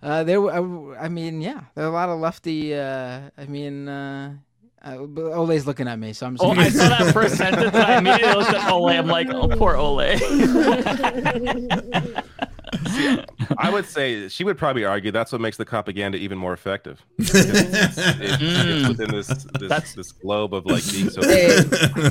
Uh, 0.00 0.22
there, 0.22 0.40
I, 0.48 0.58
I 1.06 1.08
mean, 1.08 1.40
yeah, 1.40 1.62
there 1.74 1.84
are 1.84 1.88
a 1.88 1.92
lot 1.92 2.08
of 2.08 2.20
lefty. 2.20 2.72
Uh, 2.72 3.22
I 3.36 3.46
mean, 3.46 3.88
uh, 3.88 4.34
uh, 4.80 4.96
Ole's 4.96 5.66
looking 5.66 5.88
at 5.88 5.98
me, 5.98 6.12
so 6.12 6.26
I'm. 6.26 6.36
Just 6.36 6.44
Oh, 6.44 6.52
I 6.52 6.68
saw 6.68 6.88
that 6.88 7.12
first 7.12 7.36
sentence. 7.36 7.74
I 7.74 7.98
immediately 7.98 8.32
looked 8.32 8.54
at 8.54 8.70
Ole. 8.70 8.90
I'm 8.90 9.08
like, 9.08 9.26
oh, 9.28 9.48
poor 9.48 9.74
Ole. 9.74 10.18
I 13.58 13.70
would 13.70 13.86
say 13.86 14.28
she 14.28 14.44
would 14.44 14.58
probably 14.58 14.84
argue 14.84 15.10
that's 15.10 15.32
what 15.32 15.40
makes 15.40 15.56
the 15.56 15.64
propaganda 15.64 16.18
even 16.18 16.38
more 16.38 16.52
effective. 16.52 17.04
It's, 17.18 17.34
it's, 17.34 17.98
it's 17.98 18.88
within 18.88 19.10
this 19.10 19.26
this, 19.58 19.94
this 19.94 20.12
globe 20.12 20.54
of 20.54 20.66
like 20.66 20.82
being 20.90 21.10
so. 21.10 21.22
Hey, 21.22 21.56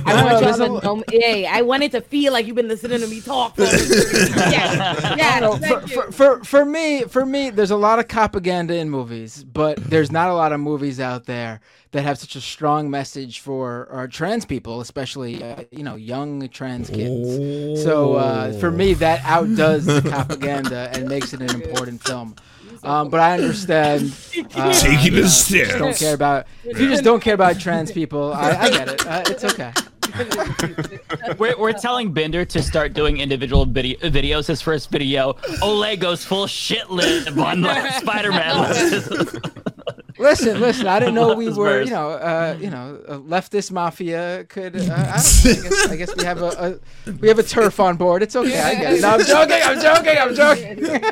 I 0.06 0.24
want 0.24 0.44
there's 0.44 0.58
y'all 0.60 0.80
to 0.80 0.86
know. 0.86 1.04
Hey, 1.10 1.46
I 1.46 1.62
wanted 1.62 1.92
to 1.92 2.02
feel 2.02 2.34
like 2.34 2.48
you've 2.48 2.56
been 2.56 2.68
listening 2.68 3.00
to 3.00 3.08
me 3.08 3.22
talk. 3.22 3.56
For 3.56 3.64
yeah, 3.64 5.16
yeah. 5.16 5.40
No, 5.42 5.58
for, 5.58 5.88
for, 5.88 6.12
for, 6.12 6.44
for 6.44 6.66
me, 6.66 7.04
for 7.04 7.26
me, 7.26 7.50
there's 7.50 7.72
a 7.72 7.76
lot 7.76 7.98
of 7.98 8.08
propaganda 8.08 8.76
in 8.76 8.90
movies, 8.90 9.44
but 9.44 9.78
there's 9.78 10.12
not 10.12 10.30
a 10.30 10.34
lot 10.36 10.52
of 10.52 10.60
movies 10.60 11.00
out 11.00 11.26
there 11.26 11.62
that 11.92 12.04
have 12.04 12.18
such 12.18 12.36
a 12.36 12.42
strong 12.42 12.90
message 12.90 13.40
for 13.40 13.88
our 13.92 14.08
trans 14.08 14.46
people, 14.46 14.82
especially 14.82 15.44
uh, 15.44 15.64
you 15.72 15.84
know 15.84 15.96
young 15.96 16.48
trans 16.50 16.90
kids. 16.90 17.84
So 17.84 18.14
uh, 18.14 18.54
for 18.54 18.72
me, 18.72 18.94
that 18.96 19.22
outdoes 19.24 19.86
the 19.86 20.02
propaganda 20.02 20.90
and 20.94 21.08
makes 21.08 21.34
it 21.34 21.42
an 21.42 21.62
important 21.62 22.02
film. 22.04 22.36
Um, 22.84 23.10
but 23.10 23.20
I 23.20 23.34
understand. 23.34 24.14
Uh, 24.56 24.74
Taking 24.74 25.14
you 25.14 25.20
a 25.20 25.22
know, 25.22 25.28
if 25.28 25.52
you 25.52 25.66
just 25.66 25.78
don't 25.78 25.96
care 25.96 26.14
about. 26.14 26.48
If 26.64 26.80
you 26.80 26.90
just 26.90 27.04
don't 27.04 27.22
care 27.22 27.36
about 27.36 27.60
trans 27.60 27.92
people, 27.92 28.34
I, 28.34 28.52
I 28.52 28.70
get 28.70 28.88
it. 28.90 29.06
Uh, 29.06 29.24
it's 29.28 29.44
okay. 29.44 29.74
we're, 31.38 31.58
we're 31.58 31.74
telling 31.74 32.12
Binder 32.12 32.44
to 32.44 32.62
start 32.62 32.94
doing 32.94 33.20
individual 33.20 33.66
video, 33.66 33.98
videos. 34.00 34.48
His 34.48 34.62
first 34.62 34.90
video, 34.90 35.38
Ole 35.62 35.96
goes 35.96 36.26
full 36.26 36.48
shit 36.48 36.90
lib 36.90 37.38
on 37.38 37.64
Spider 38.00 38.32
Man. 38.32 39.28
Listen, 40.22 40.60
listen. 40.62 40.88
I 40.88 41.00
didn't 41.00 41.16
know 41.16 41.34
we 41.34 41.50
were, 41.50 41.66
bears. 41.70 41.90
you 41.90 41.96
know, 41.96 42.12
uh, 42.12 42.58
you 42.60 42.70
know, 42.70 43.00
a 43.08 43.18
leftist 43.18 43.72
mafia 43.72 44.46
could. 44.48 44.76
Uh, 44.76 44.80
I, 44.80 44.84
don't 44.84 44.88
know, 44.88 44.96
I, 44.96 45.14
guess, 45.70 45.88
I 45.90 45.96
guess 45.96 46.16
we 46.16 46.24
have 46.24 46.42
a, 46.42 46.80
a 47.08 47.12
we 47.14 47.28
have 47.28 47.40
a 47.40 47.44
turf 47.44 47.80
on 47.80 47.98
board. 47.98 48.22
It's 48.24 48.36
okay. 48.36 48.60
I 48.60 48.76
get 48.76 48.94
it. 48.94 49.02
No, 49.02 49.10
I'm 49.10 49.26
joking. 49.26 49.60
I'm 49.64 49.82
joking. 49.82 50.18
I'm 50.18 50.36
joking. 50.36 51.12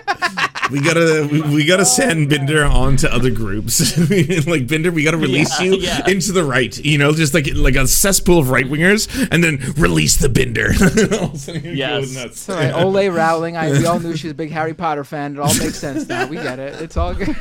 We 0.71 0.81
gotta 0.81 1.27
we, 1.31 1.41
we 1.41 1.65
gotta 1.65 1.85
send 1.85 2.29
Binder 2.29 2.63
on 2.63 2.95
to 2.97 3.11
other 3.11 3.31
groups. 3.31 3.97
like 4.47 4.67
Binder, 4.67 4.91
we 4.91 5.03
gotta 5.03 5.17
release 5.17 5.59
Yeah, 5.59 5.65
you 5.65 5.77
yeah. 5.77 6.07
into 6.07 6.31
the 6.31 6.43
right. 6.43 6.77
You 6.85 6.99
know, 6.99 7.11
just 7.11 7.33
like 7.33 7.47
like 7.55 7.75
a 7.75 7.87
cesspool 7.87 8.37
of 8.37 8.51
right 8.51 8.65
wingers, 8.67 9.07
and 9.31 9.43
then 9.43 9.57
release 9.77 10.17
the 10.17 10.29
Binder. 10.29 10.71
All 11.19 11.25
of 11.29 11.33
a 11.33 11.37
sudden 11.39 11.63
you 11.63 11.71
go 11.71 11.75
Yes. 11.75 12.13
nuts. 12.13 12.25
It's 12.33 12.49
all 12.49 12.55
right. 12.57 12.71
Ole 12.71 13.09
Rowling. 13.09 13.57
I, 13.57 13.71
we 13.71 13.85
all 13.87 13.99
knew 13.99 14.15
she 14.15 14.27
was 14.27 14.31
a 14.33 14.35
big 14.35 14.51
Harry 14.51 14.75
Potter 14.75 15.03
fan. 15.03 15.33
It 15.33 15.39
all 15.39 15.55
makes 15.55 15.79
sense 15.79 16.07
now. 16.07 16.27
We 16.27 16.35
get 16.35 16.59
it. 16.59 16.79
It's 16.81 16.97
all 16.97 17.15
good. 17.15 17.35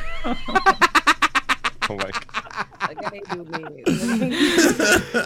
Oh 1.91 1.95
my 1.97 2.11
Like, 2.87 3.11
they 3.11 3.19
do 3.31 3.43
me. 3.45 3.83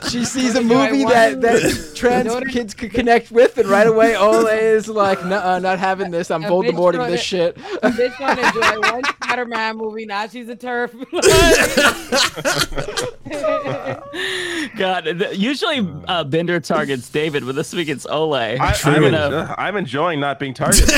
She 0.09 0.23
sees 0.25 0.55
a 0.55 0.61
movie 0.61 1.03
that, 1.05 1.41
that 1.41 1.91
trans 1.95 2.33
Enjoy- 2.33 2.49
kids 2.51 2.73
could 2.73 2.91
connect 2.93 3.31
with, 3.31 3.57
and 3.57 3.67
right 3.69 3.85
away 3.87 4.15
Ole 4.15 4.47
is 4.47 4.87
like, 4.87 5.23
"Nuh, 5.25 5.59
not 5.59 5.79
having 5.79 6.09
this. 6.11 6.31
I'm 6.31 6.43
A 6.43 6.47
bitch 6.47 6.71
Voldemorting 6.71 7.07
this 7.07 7.19
to- 7.21 7.25
shit." 7.25 7.57
A 7.83 7.89
bitch 7.89 8.19
want 8.19 8.39
to 8.39 8.45
enjoy 8.47 8.91
one 8.91 9.03
Spider-Man 9.23 9.77
movie. 9.77 10.05
Now 10.05 10.27
she's 10.27 10.47
a 10.49 10.55
turf. 10.55 10.93
God, 14.77 15.03
th- 15.05 15.37
usually 15.37 15.87
uh, 16.07 16.23
Binder 16.23 16.59
targets 16.59 17.09
David, 17.09 17.45
but 17.45 17.55
this 17.55 17.73
week 17.73 17.89
it's 17.89 18.05
Ole. 18.05 18.33
I, 18.35 18.55
I'm 18.85 19.03
I'm, 19.03 19.13
uh, 19.13 19.55
I'm 19.57 19.75
enjoying 19.75 20.19
not 20.19 20.39
being 20.39 20.53
targeted. 20.53 20.89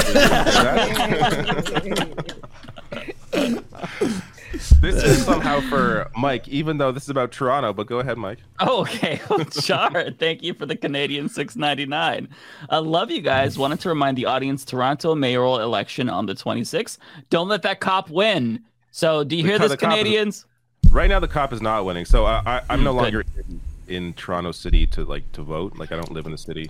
This 4.81 5.03
is 5.03 5.23
somehow 5.25 5.61
for 5.61 6.09
Mike, 6.17 6.47
even 6.47 6.77
though 6.77 6.91
this 6.91 7.03
is 7.03 7.09
about 7.09 7.31
Toronto. 7.31 7.73
But 7.73 7.87
go 7.87 7.99
ahead, 7.99 8.17
Mike. 8.17 8.39
Oh, 8.59 8.81
okay. 8.85 9.19
Char, 9.61 10.11
thank 10.11 10.43
you 10.43 10.53
for 10.53 10.65
the 10.65 10.75
Canadian 10.75 11.29
699. 11.29 12.27
I 12.69 12.77
love 12.77 13.11
you 13.11 13.21
guys. 13.21 13.57
Wanted 13.57 13.79
to 13.81 13.89
remind 13.89 14.17
the 14.17 14.25
audience 14.25 14.65
Toronto 14.65 15.15
mayoral 15.15 15.59
election 15.59 16.09
on 16.09 16.25
the 16.25 16.33
26th. 16.35 16.97
Don't 17.29 17.47
let 17.47 17.61
that 17.63 17.79
cop 17.79 18.09
win. 18.09 18.63
So, 18.91 19.23
do 19.23 19.35
you 19.35 19.43
hear 19.43 19.59
this, 19.59 19.75
cop 19.75 19.91
is- 19.91 19.95
Canadians? 19.95 20.45
Right 20.91 21.09
now, 21.09 21.19
the 21.19 21.27
cop 21.27 21.51
is 21.51 21.61
not 21.61 21.83
winning, 21.83 22.05
so 22.05 22.25
I, 22.25 22.41
I, 22.45 22.61
I'm 22.69 22.83
no 22.83 22.93
Good. 22.93 23.01
longer 23.01 23.23
in, 23.49 23.59
in 23.87 24.13
Toronto 24.13 24.51
City 24.51 24.85
to 24.87 25.03
like 25.03 25.29
to 25.33 25.41
vote. 25.41 25.77
Like 25.77 25.91
I 25.91 25.95
don't 25.95 26.11
live 26.11 26.25
in 26.25 26.31
the 26.31 26.37
city 26.37 26.69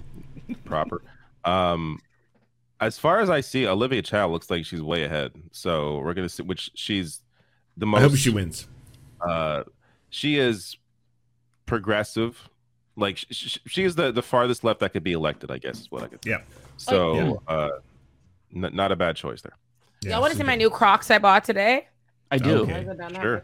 proper. 0.64 1.02
Um, 1.44 2.00
as 2.80 2.98
far 2.98 3.20
as 3.20 3.30
I 3.30 3.42
see, 3.42 3.68
Olivia 3.68 4.02
Chow 4.02 4.28
looks 4.30 4.50
like 4.50 4.66
she's 4.66 4.82
way 4.82 5.04
ahead. 5.04 5.32
So 5.52 6.00
we're 6.00 6.14
gonna 6.14 6.30
see 6.30 6.44
which 6.44 6.72
she's 6.76 7.22
the 7.78 7.86
most. 7.86 8.00
I 8.00 8.04
hope 8.04 8.16
she 8.16 8.30
wins. 8.30 8.68
Uh, 9.22 9.64
she 10.10 10.38
is 10.38 10.78
progressive. 11.66 12.50
Like 12.96 13.18
sh- 13.18 13.26
sh- 13.32 13.58
she 13.68 13.84
is 13.84 13.96
the 13.96 14.12
the 14.12 14.22
farthest 14.22 14.64
left 14.64 14.80
that 14.80 14.94
could 14.94 15.04
be 15.04 15.14
elected. 15.14 15.52
I 15.52 15.58
guess 15.58 15.82
is 15.82 15.92
what 15.92 16.04
I 16.04 16.08
could. 16.08 16.24
Say. 16.24 16.32
Yeah. 16.32 16.42
So, 16.78 17.42
uh, 17.48 17.70
n- 18.56 18.70
not 18.74 18.92
a 18.92 18.96
bad 18.96 19.16
choice 19.16 19.42
there. 19.42 19.58
Y'all 20.02 20.22
want 20.22 20.32
to 20.32 20.38
see 20.38 20.44
my 20.44 20.56
new 20.56 20.70
Crocs 20.70 21.10
I 21.10 21.20
bought 21.20 21.44
today? 21.44 21.88
I 22.32 22.38
do. 22.38 22.60
Okay. 22.64 22.72
Guys 22.74 22.88
are 22.88 22.94
down 22.96 23.16
in 23.16 23.22
Sure. 23.22 23.44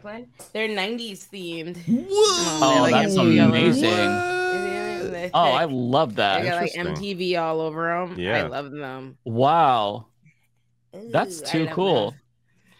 They're 0.52 0.68
90s 0.68 1.28
themed. 1.28 1.78
Oh, 2.60 2.88
that's 2.90 3.14
amazing. 3.16 3.82
They're 3.82 5.30
Oh, 5.34 5.40
I 5.52 5.64
love 5.64 6.16
that. 6.16 6.42
They 6.42 6.48
got 6.48 6.62
like 6.62 6.72
MTV 6.72 7.40
all 7.40 7.60
over 7.60 8.06
them. 8.06 8.18
Yeah. 8.18 8.38
I 8.38 8.42
love 8.48 8.70
them. 8.70 9.16
Wow. 9.24 10.06
That's 10.92 11.40
Ooh, 11.40 11.44
I 11.44 11.48
too 11.48 11.64
love 11.64 11.74
cool. 11.74 12.14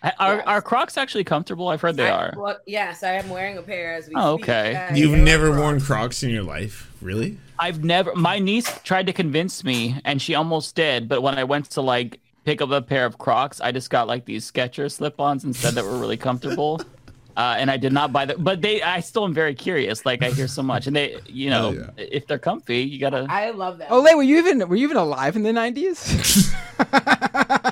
I- 0.05 0.12
Are, 0.18 0.42
are 0.47 0.62
Crocs 0.62 0.97
actually 0.98 1.24
comfortable? 1.24 1.68
I've 1.68 1.81
heard 1.81 1.97
they 1.97 2.08
I- 2.08 2.16
are. 2.28 2.34
Well, 2.36 2.58
yes, 2.66 3.02
I 3.02 3.12
am 3.12 3.28
wearing 3.28 3.58
a 3.58 3.62
pair 3.62 3.94
as 3.94 4.08
we 4.08 4.14
Oh, 4.16 4.36
speak. 4.36 4.48
okay. 4.48 4.72
Yeah, 4.72 4.94
You've 4.94 5.18
never 5.18 5.48
Crocs. 5.48 5.60
worn 5.60 5.81
Crocs 5.81 6.22
in 6.22 6.31
your 6.31 6.42
life, 6.42 6.90
really? 7.00 7.39
I've 7.58 7.84
never. 7.84 8.14
My 8.16 8.39
niece 8.40 8.81
tried 8.82 9.06
to 9.06 9.12
convince 9.12 9.62
me, 9.62 10.00
and 10.05 10.20
she 10.20 10.34
almost 10.34 10.74
did. 10.74 11.08
But 11.08 11.22
when 11.22 11.39
I 11.39 11.44
went 11.44 11.70
to 11.70 11.81
like 11.81 12.18
pick 12.44 12.60
up 12.60 12.70
a 12.72 12.82
pair 12.82 13.06
of 13.06 13.18
Crocs, 13.18 13.60
I 13.60 13.70
just 13.70 13.90
got 13.90 14.08
like 14.08 14.24
these 14.24 14.50
Skechers 14.50 14.92
slip-ons 14.92 15.44
instead 15.44 15.74
that 15.74 15.84
were 15.84 15.98
really 15.98 16.16
comfortable. 16.16 16.81
Uh, 17.34 17.55
and 17.56 17.70
I 17.70 17.78
did 17.78 17.94
not 17.94 18.12
buy 18.12 18.26
them, 18.26 18.44
but 18.44 18.60
they. 18.60 18.82
I 18.82 19.00
still 19.00 19.24
am 19.24 19.32
very 19.32 19.55
curious. 19.55 20.05
Like 20.05 20.22
I 20.22 20.28
hear 20.28 20.47
so 20.47 20.62
much, 20.62 20.86
and 20.86 20.94
they, 20.94 21.16
you 21.24 21.48
know, 21.48 21.89
if 21.97 22.26
they're 22.26 22.39
comfy, 22.39 22.81
you 22.82 22.98
gotta. 22.98 23.26
I 23.26 23.52
love 23.52 23.78
them. 23.78 23.86
Ole, 23.90 24.14
were 24.14 24.22
you 24.22 24.36
even 24.36 24.68
were 24.68 24.76
you 24.76 24.84
even 24.84 24.98
alive 24.98 25.34
in 25.34 25.42
the 25.42 25.48
'90s? 25.50 26.52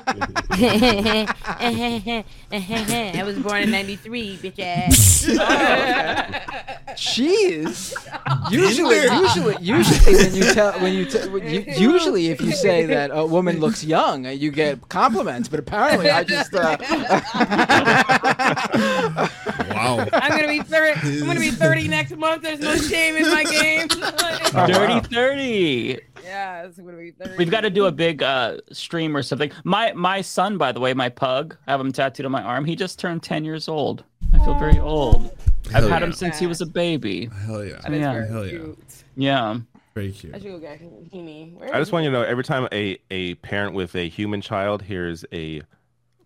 I 2.51 3.23
was 3.25 3.39
born 3.39 3.63
in 3.63 3.71
93, 3.71 4.37
bitch 4.37 4.59
ass. 4.59 5.25
Jeez. 6.97 7.95
Usually, 8.51 8.97
usually, 9.03 9.55
usually 9.61 10.15
when 10.15 10.35
you 10.35 10.43
tell 10.53 10.73
when 10.79 10.93
you, 10.93 11.05
t- 11.05 11.27
when 11.29 11.47
you 11.47 11.63
usually 11.67 12.27
if 12.27 12.41
you 12.41 12.51
say 12.51 12.85
that 12.85 13.11
a 13.13 13.25
woman 13.25 13.59
looks 13.59 13.81
young, 13.83 14.25
you 14.25 14.51
get 14.51 14.89
compliments. 14.89 15.47
But 15.47 15.59
apparently, 15.61 16.09
I 16.09 16.23
just 16.23 16.53
uh, 16.53 16.77
wow. 19.69 20.05
I'm 20.11 20.31
gonna 20.31 20.47
be 20.47 20.59
30. 20.59 21.21
I'm 21.21 21.27
gonna 21.27 21.39
be 21.39 21.51
30 21.51 21.87
next 21.87 22.15
month. 22.17 22.43
There's 22.43 22.59
no 22.59 22.75
shame 22.75 23.15
in 23.15 23.29
my 23.29 23.43
game. 23.45 23.87
Dirty 24.67 24.99
thirty. 25.07 25.99
Yeah, 26.23 26.63
it's 26.63 26.77
gonna 26.77 26.97
be 26.97 27.11
30. 27.11 27.37
We've 27.37 27.51
got 27.51 27.61
to 27.61 27.69
do 27.69 27.85
a 27.85 27.91
big 27.91 28.23
uh, 28.23 28.57
stream 28.71 29.15
or 29.15 29.23
something. 29.23 29.51
My 29.63 29.93
my 29.93 30.21
son, 30.21 30.57
by 30.57 30.71
the 30.71 30.79
way, 30.79 30.93
my 30.93 31.09
pug, 31.09 31.57
I 31.67 31.71
have 31.71 31.81
him 31.81 31.91
tattooed 31.91 32.25
on 32.25 32.31
my 32.31 32.41
arm. 32.41 32.65
He 32.65 32.75
just 32.75 32.99
turned 32.99 33.23
ten 33.23 33.43
years 33.43 33.67
old. 33.67 34.03
I 34.33 34.43
feel 34.43 34.55
very 34.55 34.79
old. 34.79 35.31
I've 35.67 35.83
Hell 35.83 35.89
had 35.89 36.01
yeah. 36.01 36.07
him 36.07 36.13
since 36.13 36.39
he 36.39 36.47
was 36.47 36.61
a 36.61 36.65
baby. 36.65 37.29
Hell 37.45 37.63
yeah. 37.63 37.79
That 37.81 37.93
is 37.93 37.99
yeah. 37.99 38.13
very 38.13 38.27
Hell 38.27 38.45
yeah. 38.45 38.49
cute. 38.51 38.79
Yeah. 39.15 39.57
Very 39.93 40.11
cute. 40.11 40.33
I 40.33 40.39
should 40.39 40.51
go 40.51 40.59
get 40.59 40.79
Kimi. 41.11 41.57
I 41.71 41.79
just 41.79 41.91
want 41.91 42.05
you 42.05 42.11
to 42.11 42.17
know 42.17 42.23
every 42.23 42.45
time 42.45 42.67
a, 42.71 42.97
a 43.11 43.35
parent 43.35 43.73
with 43.73 43.93
a 43.95 44.07
human 44.07 44.41
child 44.41 44.81
hears 44.81 45.25
a 45.33 45.61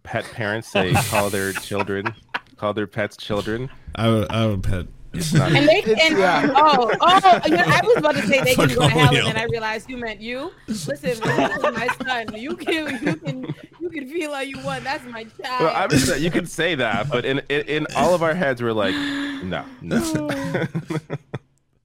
pet 0.03 0.24
parent 0.33 0.64
say 0.65 0.93
call 1.09 1.32
their 1.32 1.51
children 1.51 2.14
call 2.56 2.74
their 2.74 2.88
pets 2.88 3.17
children. 3.17 3.69
I 3.95 4.09
would, 4.09 4.32
I 4.32 4.48
would 4.48 4.64
pet. 4.64 4.88
It's 5.18 5.34
not 5.34 5.52
And 5.52 5.68
they 5.68 5.82
and 5.84 6.16
oh 6.56 6.92
oh 7.00 7.42
you 7.45 7.58
know, 7.58 7.64
I 7.66 7.82
was 7.84 7.98
about 7.98 8.16
to 8.16 8.27
say 8.27 8.42
they 8.42 8.56
can 8.56 8.68
go 8.69 8.76
to 8.76 8.90
hell, 8.90 9.08
all 9.10 9.16
and 9.16 9.27
then. 9.27 9.38
I 9.38 9.44
realized 9.45 9.90
you 9.90 9.98
meant 9.98 10.22
you. 10.22 10.52
Listen, 10.68 11.19
listen, 11.19 11.74
my 11.74 11.88
son, 12.06 12.35
you 12.35 12.56
can 12.56 13.03
you 13.03 13.16
can 13.16 13.56
you 13.80 13.90
can 13.90 14.10
feel 14.10 14.34
how 14.34 14.42
you 14.42 14.60
want. 14.64 14.84
That's 14.84 15.06
my 15.06 15.24
child. 15.24 15.61
well, 15.61 15.76
I'm 15.76 15.90
just 15.90 16.19
you 16.19 16.32
can 16.32 16.45
say 16.45 16.76
that, 16.76 17.10
but 17.10 17.26
in, 17.26 17.42
in 17.50 17.61
in 17.61 17.88
all 17.95 18.14
of 18.14 18.24
our 18.24 18.34
heads 18.34 18.61
we're 18.61 18.74
like, 18.74 18.95
no, 18.95 19.66
no. 19.82 20.02
Oh. 20.16 20.68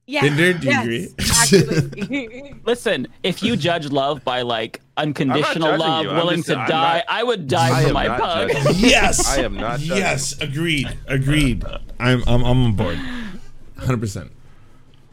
yeah, 0.07 0.21
Binder, 0.21 0.53
do 0.53 0.91
you 0.91 1.13
yes. 1.17 1.53
Listen, 2.65 3.07
if 3.23 3.43
you 3.43 3.55
judge 3.55 3.91
love 3.91 4.23
by 4.23 4.41
like 4.41 4.81
unconditional 5.01 5.77
love, 5.77 6.03
you. 6.05 6.09
Willing 6.11 6.37
just- 6.37 6.49
to 6.49 6.57
I'm 6.57 6.67
die, 6.69 6.95
not- 6.97 7.05
I 7.09 7.23
would 7.23 7.41
I 7.53 7.69
die 7.69 7.83
for 7.87 7.93
my 7.93 8.07
pug. 8.07 8.51
judging. 8.51 8.75
Yes. 8.77 9.27
I 9.27 9.41
am 9.41 9.55
not 9.55 9.79
judging. 9.79 9.97
Yes. 9.97 10.39
Agreed. 10.41 10.97
Agreed. 11.07 11.63
I'm 11.99 12.23
I'm 12.27 12.43
I'm 12.43 12.65
on 12.65 12.73
board. 12.75 12.97
Hundred 13.77 13.99
percent. 13.99 14.31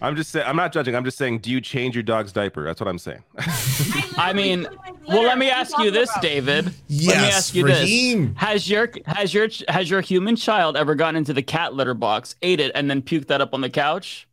I'm 0.00 0.14
just 0.14 0.30
saying 0.30 0.46
I'm 0.46 0.54
not 0.54 0.72
judging. 0.72 0.94
I'm 0.94 1.04
just 1.04 1.18
saying, 1.18 1.40
do 1.40 1.50
you 1.50 1.60
change 1.60 1.96
your 1.96 2.04
dog's 2.04 2.30
diaper? 2.30 2.62
That's 2.64 2.80
what 2.80 2.86
I'm 2.86 2.98
saying. 2.98 3.24
I 4.16 4.32
mean, 4.32 4.68
well, 5.08 5.22
let 5.24 5.38
me 5.38 5.50
ask 5.50 5.76
you 5.78 5.90
this, 5.90 6.08
David. 6.22 6.66
let 6.66 6.74
me 6.74 6.80
Yes, 6.86 7.34
ask 7.36 7.54
you 7.56 7.64
Raheem. 7.66 8.34
this: 8.34 8.36
Has 8.42 8.70
your 8.70 8.90
has 9.06 9.34
your 9.34 9.48
has 9.68 9.90
your 9.90 10.00
human 10.00 10.36
child 10.36 10.76
ever 10.76 10.94
gone 10.94 11.16
into 11.16 11.32
the 11.32 11.42
cat 11.42 11.74
litter 11.74 11.94
box, 11.94 12.36
ate 12.42 12.60
it, 12.60 12.70
and 12.76 12.88
then 12.88 13.02
puked 13.02 13.26
that 13.26 13.40
up 13.40 13.54
on 13.54 13.60
the 13.60 13.70
couch? 13.70 14.27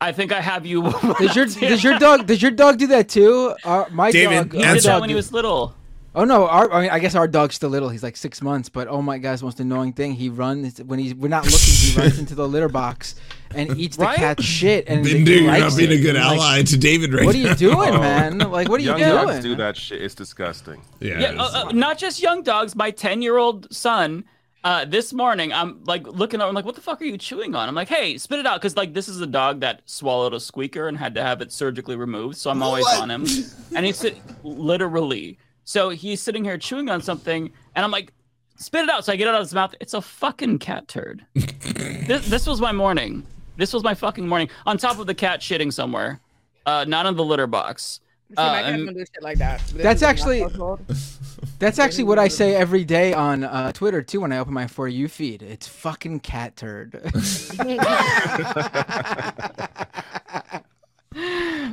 I 0.00 0.12
think 0.12 0.32
I 0.32 0.40
have 0.40 0.64
you. 0.64 0.82
does 1.18 1.36
your 1.36 1.46
does 1.46 1.84
your 1.84 1.98
dog 1.98 2.26
does 2.26 2.40
your 2.40 2.50
dog 2.50 2.78
do 2.78 2.86
that 2.88 3.08
too? 3.08 3.54
Uh, 3.64 3.84
my 3.90 4.10
David, 4.10 4.50
dog. 4.50 4.52
He 4.54 4.62
did 4.62 4.82
that 4.82 5.00
when 5.00 5.10
he 5.10 5.14
was 5.14 5.32
little. 5.32 5.74
Oh 6.12 6.24
no, 6.24 6.48
our, 6.48 6.72
I, 6.72 6.80
mean, 6.80 6.90
I 6.90 6.98
guess 6.98 7.14
our 7.14 7.28
dog's 7.28 7.54
still 7.54 7.70
little. 7.70 7.88
He's 7.88 8.02
like 8.02 8.16
six 8.16 8.42
months, 8.42 8.68
but 8.68 8.88
oh 8.88 9.00
my 9.00 9.18
god, 9.18 9.38
the 9.38 9.44
most 9.44 9.60
annoying 9.60 9.92
thing. 9.92 10.14
He 10.14 10.28
runs 10.28 10.82
when 10.82 10.98
he's 10.98 11.14
we're 11.14 11.28
not 11.28 11.44
looking. 11.44 11.58
He 11.60 11.96
runs 11.96 12.18
into 12.18 12.34
the 12.34 12.48
litter 12.48 12.68
box 12.68 13.14
and 13.54 13.78
eats 13.78 13.96
the 13.96 14.04
Right? 14.04 14.16
cat's 14.16 14.42
shit. 14.42 14.88
And 14.88 15.04
Binder, 15.04 15.30
he 15.30 15.38
you're 15.42 15.52
not 15.52 15.60
likes 15.60 15.76
being 15.76 15.92
a 15.92 15.98
good 16.02 16.16
I'm 16.16 16.36
like, 16.36 16.38
ally 16.38 16.62
to 16.62 16.76
David 16.78 17.14
right 17.14 17.24
What 17.24 17.36
are 17.36 17.38
you 17.38 17.46
now. 17.48 17.54
doing, 17.54 18.00
man? 18.00 18.38
Like, 18.38 18.68
what 18.68 18.80
are 18.80 18.82
you 18.82 18.88
doing? 18.90 19.00
Young 19.02 19.24
doing? 19.24 19.34
dogs 19.34 19.42
do 19.44 19.54
that 19.56 19.76
shit. 19.76 20.02
It's 20.02 20.16
disgusting. 20.16 20.82
Yeah. 20.98 21.20
Yeah, 21.20 21.42
uh, 21.42 21.66
uh, 21.68 21.72
not 21.72 21.96
just 21.96 22.20
young 22.20 22.42
dogs. 22.42 22.74
My 22.74 22.90
ten-year-old 22.90 23.72
son. 23.72 24.24
Uh, 24.62 24.84
this 24.84 25.12
morning, 25.14 25.52
I'm 25.54 25.82
like 25.84 26.06
looking. 26.06 26.40
up. 26.40 26.48
I'm 26.48 26.54
like, 26.54 26.66
"What 26.66 26.74
the 26.74 26.82
fuck 26.82 27.00
are 27.00 27.04
you 27.06 27.16
chewing 27.16 27.54
on?" 27.54 27.66
I'm 27.66 27.74
like, 27.74 27.88
"Hey, 27.88 28.18
spit 28.18 28.38
it 28.40 28.46
out," 28.46 28.60
because 28.60 28.76
like 28.76 28.92
this 28.92 29.08
is 29.08 29.20
a 29.22 29.26
dog 29.26 29.60
that 29.60 29.80
swallowed 29.86 30.34
a 30.34 30.40
squeaker 30.40 30.86
and 30.86 30.98
had 30.98 31.14
to 31.14 31.22
have 31.22 31.40
it 31.40 31.50
surgically 31.50 31.96
removed. 31.96 32.36
So 32.36 32.50
I'm 32.50 32.62
always 32.62 32.86
on 32.86 33.10
him, 33.10 33.24
and 33.74 33.86
he's 33.86 33.96
sit- 33.96 34.18
literally. 34.44 35.38
So 35.64 35.88
he's 35.88 36.20
sitting 36.20 36.44
here 36.44 36.58
chewing 36.58 36.90
on 36.90 37.00
something, 37.00 37.50
and 37.74 37.84
I'm 37.84 37.90
like, 37.90 38.12
"Spit 38.56 38.84
it 38.84 38.90
out!" 38.90 39.06
So 39.06 39.14
I 39.14 39.16
get 39.16 39.28
it 39.28 39.30
out 39.30 39.36
of 39.40 39.46
his 39.46 39.54
mouth. 39.54 39.74
It's 39.80 39.94
a 39.94 40.02
fucking 40.02 40.58
cat 40.58 40.88
turd. 40.88 41.24
this, 41.34 42.28
this 42.28 42.46
was 42.46 42.60
my 42.60 42.72
morning. 42.72 43.26
This 43.56 43.72
was 43.72 43.82
my 43.82 43.94
fucking 43.94 44.28
morning. 44.28 44.50
On 44.66 44.76
top 44.76 44.98
of 44.98 45.06
the 45.06 45.14
cat 45.14 45.40
shitting 45.40 45.72
somewhere, 45.72 46.20
uh, 46.66 46.84
not 46.86 47.06
in 47.06 47.16
the 47.16 47.24
litter 47.24 47.46
box. 47.46 48.00
See, 48.30 48.36
Uh, 48.36 48.46
my 48.52 48.60
and- 48.60 48.86
don't 48.86 48.96
shit 48.96 49.22
like 49.22 49.38
that. 49.38 49.60
This 49.68 49.82
That's 49.82 50.02
actually- 50.02 50.44
That's 51.58 51.78
actually 51.78 52.04
what 52.04 52.18
I 52.18 52.28
say 52.28 52.54
every 52.54 52.84
day 52.84 53.12
on 53.12 53.44
uh, 53.44 53.72
Twitter 53.72 54.02
too 54.02 54.20
when 54.22 54.32
I 54.32 54.38
open 54.38 54.54
my 54.54 54.66
for 54.66 54.88
you 54.88 55.08
feed. 55.08 55.42
It's 55.42 55.66
fucking 55.66 56.20
cat 56.20 56.56
turd. 56.56 56.94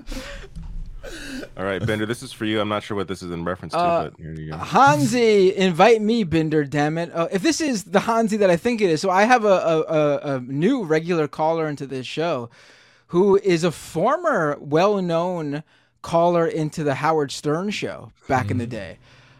All 1.56 1.64
right, 1.64 1.84
Binder, 1.86 2.06
this 2.06 2.22
is 2.22 2.32
for 2.34 2.46
you. 2.46 2.60
I'm 2.60 2.70
not 2.70 2.84
sure 2.84 2.96
what 2.98 3.08
this 3.08 3.24
is 3.24 3.32
in 3.32 3.44
reference 3.46 3.74
to, 3.74 3.80
Uh, 3.80 4.04
but 4.10 4.20
here 4.20 4.34
you 4.34 4.52
go. 4.52 4.58
Hansi, 4.58 5.56
invite 5.56 6.02
me, 6.02 6.24
Binder, 6.24 6.64
Damn 6.66 6.98
it! 6.98 7.12
Uh, 7.14 7.28
if 7.32 7.42
this 7.42 7.62
is 7.62 7.86
the 7.86 8.02
Hansi 8.02 8.38
that 8.38 8.50
I 8.50 8.58
think 8.58 8.82
it 8.82 8.90
is, 8.90 9.02
so 9.02 9.10
I 9.10 9.24
have 9.24 9.44
a, 9.46 9.48
a, 9.48 9.82
a, 9.82 10.36
a 10.36 10.40
new 10.42 10.84
regular 10.84 11.28
caller 11.28 11.68
into 11.68 11.88
this 11.88 12.06
show, 12.06 12.50
who 13.08 13.38
is 13.38 13.64
a 13.64 13.72
former 13.72 14.58
well-known 14.60 15.64
caller 16.02 16.48
into 16.48 16.84
the 16.84 16.96
Howard 16.96 17.32
Stern 17.32 17.70
show 17.70 18.12
back 18.28 18.52
in 18.52 18.58
the 18.58 18.68
day. 18.68 18.98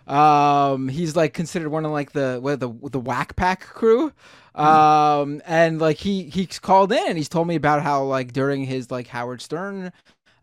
Um, 0.08 0.88
he's 0.88 1.16
like 1.16 1.34
considered 1.34 1.70
one 1.70 1.86
of 1.86 1.92
like 1.92 2.14
the 2.14 2.40
what, 2.42 2.60
the 2.60 2.70
the 2.70 3.00
Whack 3.00 3.36
Pack 3.36 3.62
crew. 3.62 4.14
Um, 4.56 5.42
and 5.46 5.80
like 5.80 5.98
he 5.98 6.24
he's 6.24 6.60
called 6.60 6.92
in 6.92 7.04
and 7.08 7.18
he's 7.18 7.30
told 7.30 7.48
me 7.48 7.56
about 7.56 7.84
how 7.84 8.04
like 8.04 8.34
during 8.34 8.64
his 8.64 8.90
like 8.90 9.08
Howard 9.08 9.42
Stern 9.42 9.92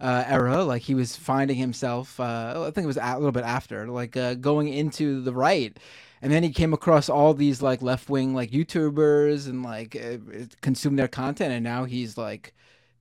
uh, 0.01 0.25
era, 0.27 0.63
like 0.65 0.83
he 0.83 0.95
was 0.95 1.17
finding 1.17 1.57
himself. 1.57 2.21
Uh, 2.21 2.65
I 2.67 2.71
think 2.71 2.85
it 2.85 2.87
was 2.87 2.99
a 2.99 3.15
little 3.17 3.33
bit 3.33 3.45
after, 3.45 3.89
like 3.89 4.17
uh, 4.17 4.35
going 4.35 4.69
into 4.69 5.23
the 5.23 5.33
right, 5.33 5.77
and 6.21 6.31
then 6.31 6.43
he 6.43 6.51
came 6.51 6.73
across 6.73 7.09
all 7.09 7.35
these 7.35 7.63
like 7.63 7.83
left 7.83 8.09
wing 8.09 8.35
like 8.35 8.51
YouTubers 8.51 9.49
and 9.49 9.63
like 9.63 9.97
uh, 9.97 10.19
consumed 10.61 10.99
their 10.99 11.09
content, 11.09 11.53
and 11.53 11.65
now 11.65 11.85
he's 11.85 12.19
like 12.19 12.55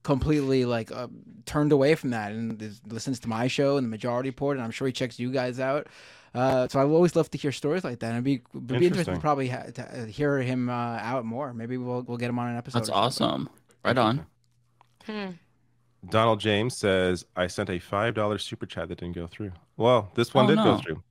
completely 0.03 0.65
like 0.65 0.91
uh, 0.91 1.07
turned 1.45 1.71
away 1.71 1.95
from 1.95 2.11
that 2.11 2.31
and 2.31 2.61
is, 2.61 2.81
listens 2.87 3.19
to 3.21 3.29
my 3.29 3.47
show 3.47 3.77
and 3.77 3.85
the 3.85 3.89
Majority 3.89 4.29
Report, 4.29 4.57
and 4.57 4.63
I'm 4.63 4.71
sure 4.71 4.87
he 4.87 4.93
checks 4.93 5.17
you 5.19 5.31
guys 5.31 5.59
out. 5.59 5.87
Uh, 6.35 6.67
so 6.67 6.79
I 6.79 6.83
would 6.83 6.95
always 6.95 7.15
love 7.15 7.29
to 7.31 7.37
hear 7.37 7.51
stories 7.51 7.83
like 7.83 7.99
that. 7.99 8.07
And 8.07 8.15
it'd 8.15 8.23
be, 8.23 8.41
it'd 8.55 8.67
be 8.67 8.73
interesting 8.75 8.85
Interesting. 8.85 9.13
to 9.15 9.19
probably 9.21 9.49
ha- 9.49 9.65
to 9.75 10.01
uh, 10.01 10.05
hear 10.05 10.39
him 10.39 10.67
uh, 10.69 10.73
out 10.73 11.25
more. 11.25 11.53
Maybe 11.53 11.77
we'll 11.77 12.01
we'll 12.01 12.17
get 12.17 12.29
him 12.29 12.39
on 12.39 12.49
an 12.49 12.57
episode. 12.57 12.79
That's 12.79 12.89
awesome. 12.89 13.49
Right 13.85 13.97
on. 13.97 14.25
Hmm. 15.05 15.31
Donald 16.09 16.39
James 16.41 16.75
says, 16.75 17.25
I 17.35 17.47
sent 17.47 17.69
a 17.69 17.79
$5 17.79 18.41
super 18.41 18.65
chat 18.65 18.89
that 18.89 18.97
didn't 18.97 19.15
go 19.15 19.25
through. 19.27 19.53
Well, 19.77 20.11
this 20.15 20.33
one 20.33 20.45
Oh, 20.45 20.47
did 20.49 20.55
no. 20.57 20.63
go 20.63 20.77
through. 20.79 21.03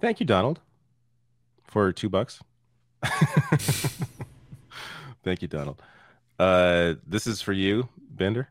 Thank 0.00 0.20
you, 0.20 0.26
Donald, 0.26 0.60
for 1.64 1.90
two 1.92 2.08
bucks. 2.08 2.38
Thank 5.24 5.42
you, 5.42 5.48
Donald. 5.48 5.82
Uh, 6.38 6.94
this 7.06 7.26
is 7.26 7.40
for 7.42 7.52
you, 7.52 7.88
Binder. 8.16 8.48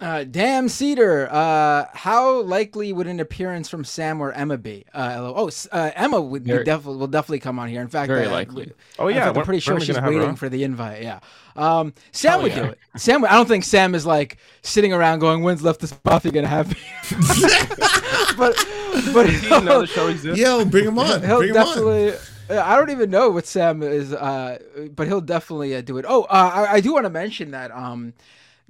Uh, 0.00 0.24
damn 0.24 0.68
Cedar. 0.68 1.28
Uh, 1.30 1.84
how 1.92 2.40
likely 2.42 2.92
would 2.92 3.06
an 3.06 3.20
appearance 3.20 3.68
from 3.68 3.84
Sam 3.84 4.20
or 4.20 4.32
Emma 4.32 4.58
be? 4.58 4.84
Uh, 4.92 5.32
oh, 5.36 5.48
uh, 5.70 5.90
Emma 5.94 6.20
would 6.20 6.44
Very- 6.44 6.64
definitely 6.64 6.98
will 6.98 7.06
definitely 7.06 7.38
come 7.38 7.60
on 7.60 7.68
here. 7.68 7.80
In 7.80 7.86
fact, 7.86 8.08
Very 8.08 8.26
uh, 8.26 8.32
likely. 8.32 8.72
Oh, 8.98 9.06
yeah, 9.06 9.26
fact, 9.26 9.38
I'm 9.38 9.44
pretty 9.44 9.60
sure 9.60 9.78
she's 9.78 9.90
gonna 9.94 10.00
have 10.00 10.12
her 10.12 10.18
waiting 10.18 10.34
for 10.34 10.48
the 10.48 10.64
invite. 10.64 11.02
Yeah. 11.04 11.20
Um, 11.54 11.94
Sam 12.10 12.32
Hell 12.32 12.42
would 12.42 12.50
yeah. 12.52 12.62
do 12.62 12.68
it. 12.70 12.78
Sam. 12.96 13.20
would- 13.20 13.30
I 13.30 13.34
don't 13.34 13.46
think 13.46 13.62
Sam 13.62 13.94
is 13.94 14.04
like 14.04 14.38
sitting 14.62 14.92
around 14.92 15.20
going, 15.20 15.44
"When's 15.44 15.62
Leftist 15.62 15.96
Mafia 16.04 16.32
gonna 16.32 16.48
have 16.48 16.68
me?" 16.68 16.76
but 18.36 18.56
but 19.14 19.26
Does 19.26 19.40
he 19.40 19.48
know 19.60 19.82
the 19.82 19.86
show 19.86 20.08
exists? 20.08 20.40
Yo, 20.40 20.64
bring 20.64 20.86
him 20.86 20.98
on. 20.98 21.22
he'll 21.22 21.38
Bring 21.38 21.50
him 21.50 21.56
on. 21.58 21.66
definitely. 21.66 22.12
uh, 22.50 22.62
I 22.64 22.76
don't 22.76 22.90
even 22.90 23.08
know 23.10 23.30
what 23.30 23.46
Sam 23.46 23.84
is, 23.84 24.12
uh, 24.12 24.58
but 24.96 25.06
he'll 25.06 25.20
definitely 25.20 25.76
uh, 25.76 25.80
do 25.80 25.98
it. 25.98 26.04
Oh, 26.08 26.22
uh, 26.24 26.50
I, 26.68 26.72
I 26.74 26.80
do 26.80 26.92
want 26.92 27.04
to 27.06 27.10
mention 27.10 27.52
that 27.52 27.70
um, 27.70 28.14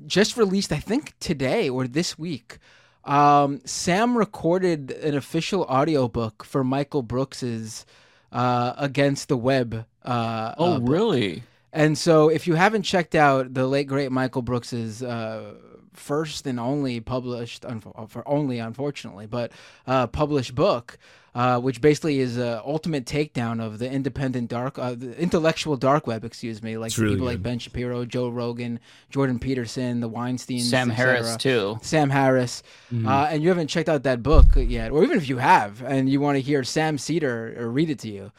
just 0.06 0.36
released, 0.36 0.72
I 0.72 0.78
think 0.78 1.14
today 1.20 1.68
or 1.68 1.86
this 1.86 2.18
week. 2.18 2.58
Um, 3.04 3.60
Sam 3.64 4.16
recorded 4.16 4.92
an 4.92 5.16
official 5.16 5.62
audiobook 5.62 6.44
for 6.44 6.62
Michael 6.62 7.02
Brooks's 7.02 7.84
uh, 8.30 8.74
Against 8.76 9.28
the 9.28 9.36
Web. 9.36 9.86
Uh, 10.04 10.54
Oh, 10.56 10.74
uh, 10.74 10.78
really? 10.78 11.42
And 11.72 11.96
so, 11.96 12.28
if 12.28 12.46
you 12.46 12.54
haven't 12.54 12.82
checked 12.82 13.14
out 13.14 13.54
the 13.54 13.66
late 13.66 13.86
great 13.88 14.12
Michael 14.12 14.42
Brooks's 14.42 15.02
uh, 15.02 15.54
first 15.94 16.46
and 16.46 16.60
only 16.60 17.00
published, 17.00 17.62
unf- 17.62 18.10
for 18.10 18.26
only 18.28 18.58
unfortunately, 18.58 19.26
but 19.26 19.52
uh, 19.86 20.06
published 20.06 20.54
book, 20.54 20.98
uh, 21.34 21.58
which 21.58 21.80
basically 21.80 22.18
is 22.20 22.36
a 22.36 22.62
ultimate 22.64 23.06
takedown 23.06 23.58
of 23.64 23.78
the 23.78 23.90
independent 23.90 24.50
dark, 24.50 24.78
uh, 24.78 24.94
the 24.94 25.18
intellectual 25.18 25.76
dark 25.76 26.06
web, 26.06 26.24
excuse 26.24 26.62
me, 26.62 26.76
like 26.76 26.96
really 26.98 27.14
people 27.14 27.26
like. 27.26 27.42
Ben 27.42 27.58
Shapiro, 27.58 28.04
Joe 28.04 28.28
Rogan, 28.28 28.78
Jordan 29.10 29.38
Peterson, 29.38 30.00
the 30.00 30.10
Weinsteins, 30.10 30.62
Sam 30.62 30.90
Harris 30.90 31.36
too. 31.38 31.78
Sam 31.82 32.10
Harris, 32.10 32.62
Mhm. 32.92 33.06
uh, 33.06 33.28
and 33.30 33.42
you 33.42 33.48
haven't 33.48 33.68
checked 33.68 33.88
out 33.88 34.02
that 34.02 34.22
book 34.22 34.48
yet, 34.56 34.90
or 34.92 35.02
even 35.04 35.16
if 35.16 35.28
you 35.28 35.38
have, 35.38 35.82
and 35.82 36.08
you 36.10 36.20
want 36.20 36.36
to 36.36 36.40
hear 36.42 36.62
Sam 36.64 36.98
Seder 36.98 37.56
uh, 37.58 37.64
read 37.64 37.88
it 37.88 37.98
to 38.00 38.08
you, 38.10 38.30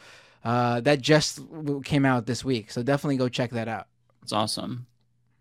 uh, 0.44 0.80
that 0.82 1.00
just 1.00 1.40
came 1.84 2.04
out 2.04 2.26
this 2.26 2.44
week. 2.44 2.70
So 2.70 2.82
definitely 2.82 3.16
go 3.16 3.28
check 3.28 3.50
that 3.50 3.66
out. 3.66 3.88
It's 4.22 4.32
awesome. 4.32 4.86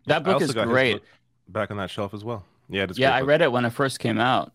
That 0.08 0.24
book 0.24 0.42
is 0.42 0.52
great. 0.54 0.94
book 0.94 1.04
back 1.50 1.70
on 1.72 1.78
that 1.78 1.90
shelf 1.92 2.14
as 2.16 2.24
well. 2.24 2.46
Yeah, 2.68 2.84
it's 2.84 2.98
Yeah, 2.98 3.10
great 3.10 3.16
I 3.18 3.20
book. 3.22 3.30
read 3.30 3.42
it 3.44 3.52
when 3.52 3.66
it 3.66 3.70
first 3.74 4.00
came 4.00 4.18
out. 4.18 4.52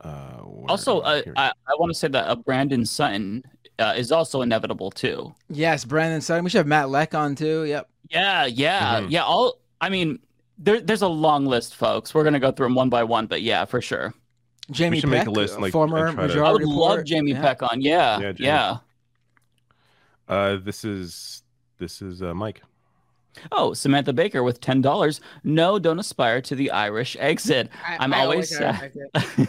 Uh, 0.00 0.35
where 0.66 0.70
Also, 0.72 1.00
I? 1.02 1.18
uh, 1.20 1.22
I, 1.36 1.46
I 1.68 1.74
want 1.78 1.90
to 1.92 1.98
say 1.98 2.08
that 2.08 2.28
uh, 2.28 2.34
Brandon 2.36 2.84
Sutton 2.84 3.42
uh, 3.78 3.94
is 3.96 4.12
also 4.12 4.42
inevitable 4.42 4.90
too. 4.90 5.34
Yes, 5.48 5.84
Brandon 5.84 6.20
Sutton. 6.20 6.44
We 6.44 6.50
should 6.50 6.58
have 6.58 6.66
Matt 6.66 6.90
Lech 6.90 7.14
on 7.14 7.34
too. 7.34 7.64
Yep. 7.64 7.88
Yeah, 8.10 8.46
yeah, 8.46 9.00
Mhm. 9.00 9.10
yeah. 9.10 9.24
All 9.24 9.58
I 9.80 9.88
mean, 9.88 10.18
there, 10.58 10.80
there's 10.80 11.02
a 11.02 11.08
long 11.08 11.44
list, 11.46 11.74
folks. 11.74 12.14
We're 12.14 12.24
gonna 12.24 12.40
go 12.40 12.50
through 12.52 12.66
them 12.66 12.74
one 12.74 12.88
by 12.88 13.02
one, 13.04 13.26
but 13.26 13.42
yeah, 13.42 13.64
for 13.64 13.80
sure. 13.82 14.14
Jamie 14.70 14.98
should 15.00 15.10
Peck, 15.10 15.26
make 15.26 15.28
a 15.28 15.30
list 15.30 15.54
and, 15.54 15.62
like, 15.62 15.72
former 15.72 16.06
and 16.06 16.14
try 16.16 16.26
to- 16.26 16.32
I 16.32 16.36
majority 16.36 16.64
would 16.66 16.74
love. 16.74 17.04
Jamie 17.04 17.32
Yeah. 17.32 17.40
Peck 17.42 17.62
on. 17.62 17.80
Yeah, 17.80 18.18
Yeah, 18.18 18.32
yeah. 18.38 18.76
Uh, 20.28 20.56
this 20.56 20.84
is 20.84 21.42
this 21.78 22.02
is 22.02 22.22
uh, 22.22 22.34
Mike. 22.34 22.62
Oh, 23.52 23.72
Samantha 23.74 24.12
Baker 24.12 24.42
with 24.42 24.60
ten 24.60 24.80
dollars. 24.80 25.20
No, 25.44 25.78
don't 25.78 25.98
aspire 25.98 26.40
to 26.42 26.54
the 26.54 26.70
Irish 26.70 27.16
exit. 27.20 27.68
I- 27.86 27.96
I'm 28.00 28.12
I 28.14 28.20
always 28.20 28.58
always 28.60 28.92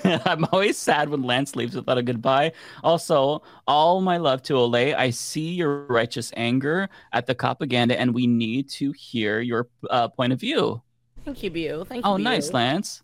sad. 0.03 0.21
I'm 0.25 0.45
always 0.51 0.77
sad 0.77 1.09
when 1.09 1.23
Lance 1.23 1.55
leaves 1.55 1.75
without 1.75 1.97
a 1.97 2.03
goodbye. 2.03 2.51
Also, 2.83 3.41
all 3.67 4.01
my 4.01 4.17
love 4.17 4.41
to 4.43 4.53
Olay. 4.53 4.95
I 4.95 5.09
see 5.09 5.49
your 5.53 5.85
righteous 5.87 6.31
anger 6.37 6.89
at 7.13 7.25
the 7.27 7.35
propaganda, 7.35 7.99
and 7.99 8.13
we 8.13 8.27
need 8.27 8.69
to 8.71 8.91
hear 8.91 9.39
your 9.39 9.67
uh, 9.89 10.07
point 10.09 10.33
of 10.33 10.39
view. 10.39 10.81
Thank 11.25 11.43
you, 11.43 11.51
Bio. 11.51 11.83
Thank 11.83 12.05
you. 12.05 12.11
Oh, 12.11 12.17
nice, 12.17 12.53
Lance. 12.53 13.01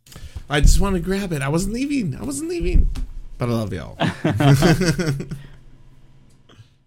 I 0.49 0.61
just 0.61 0.79
want 0.79 0.95
to 0.95 1.01
grab 1.01 1.33
it. 1.33 1.41
I 1.41 1.49
wasn't 1.49 1.73
leaving. 1.73 2.15
I 2.15 2.23
wasn't 2.23 2.49
leaving. 2.49 2.89
But 3.37 3.49
I 3.49 3.51
love 3.53 3.73
y'all. 3.73 3.97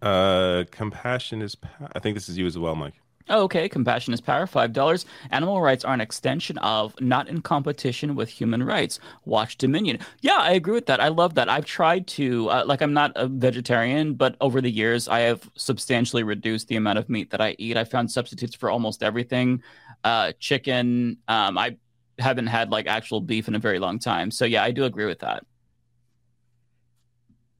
Uh, 0.02 0.64
compassion 0.70 1.42
is. 1.42 1.54
Pa- 1.54 1.88
I 1.94 1.98
think 1.98 2.14
this 2.14 2.28
is 2.28 2.36
you 2.38 2.46
as 2.46 2.56
well, 2.58 2.76
Mike. 2.76 2.94
Oh, 3.28 3.42
okay, 3.42 3.68
compassion 3.68 4.14
is 4.14 4.20
power. 4.20 4.46
Five 4.46 4.72
dollars. 4.72 5.04
Animal 5.30 5.60
rights 5.60 5.84
are 5.84 5.92
an 5.92 6.00
extension 6.00 6.58
of, 6.58 6.94
not 7.00 7.28
in 7.28 7.42
competition 7.42 8.14
with 8.14 8.28
human 8.28 8.62
rights. 8.62 9.00
Watch 9.24 9.58
Dominion. 9.58 9.98
Yeah, 10.20 10.38
I 10.38 10.52
agree 10.52 10.74
with 10.74 10.86
that. 10.86 11.00
I 11.00 11.08
love 11.08 11.34
that. 11.34 11.48
I've 11.48 11.64
tried 11.64 12.06
to, 12.08 12.48
uh, 12.50 12.64
like, 12.64 12.82
I'm 12.82 12.92
not 12.92 13.10
a 13.16 13.26
vegetarian, 13.26 14.14
but 14.14 14.36
over 14.40 14.60
the 14.60 14.70
years, 14.70 15.08
I 15.08 15.20
have 15.20 15.50
substantially 15.56 16.22
reduced 16.22 16.68
the 16.68 16.76
amount 16.76 16.98
of 16.98 17.08
meat 17.08 17.30
that 17.30 17.40
I 17.40 17.56
eat. 17.58 17.76
I 17.76 17.82
found 17.82 18.12
substitutes 18.12 18.54
for 18.54 18.70
almost 18.70 19.02
everything. 19.02 19.60
Uh, 20.04 20.30
chicken. 20.38 21.18
Um, 21.26 21.58
I 21.58 21.78
haven't 22.20 22.46
had 22.46 22.70
like 22.70 22.86
actual 22.86 23.20
beef 23.20 23.48
in 23.48 23.56
a 23.56 23.58
very 23.58 23.80
long 23.80 23.98
time. 23.98 24.30
So 24.30 24.44
yeah, 24.44 24.62
I 24.62 24.70
do 24.70 24.84
agree 24.84 25.06
with 25.06 25.18
that. 25.18 25.44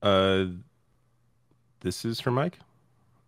Uh, 0.00 0.46
this 1.80 2.04
is 2.04 2.20
for 2.20 2.30
Mike. 2.30 2.58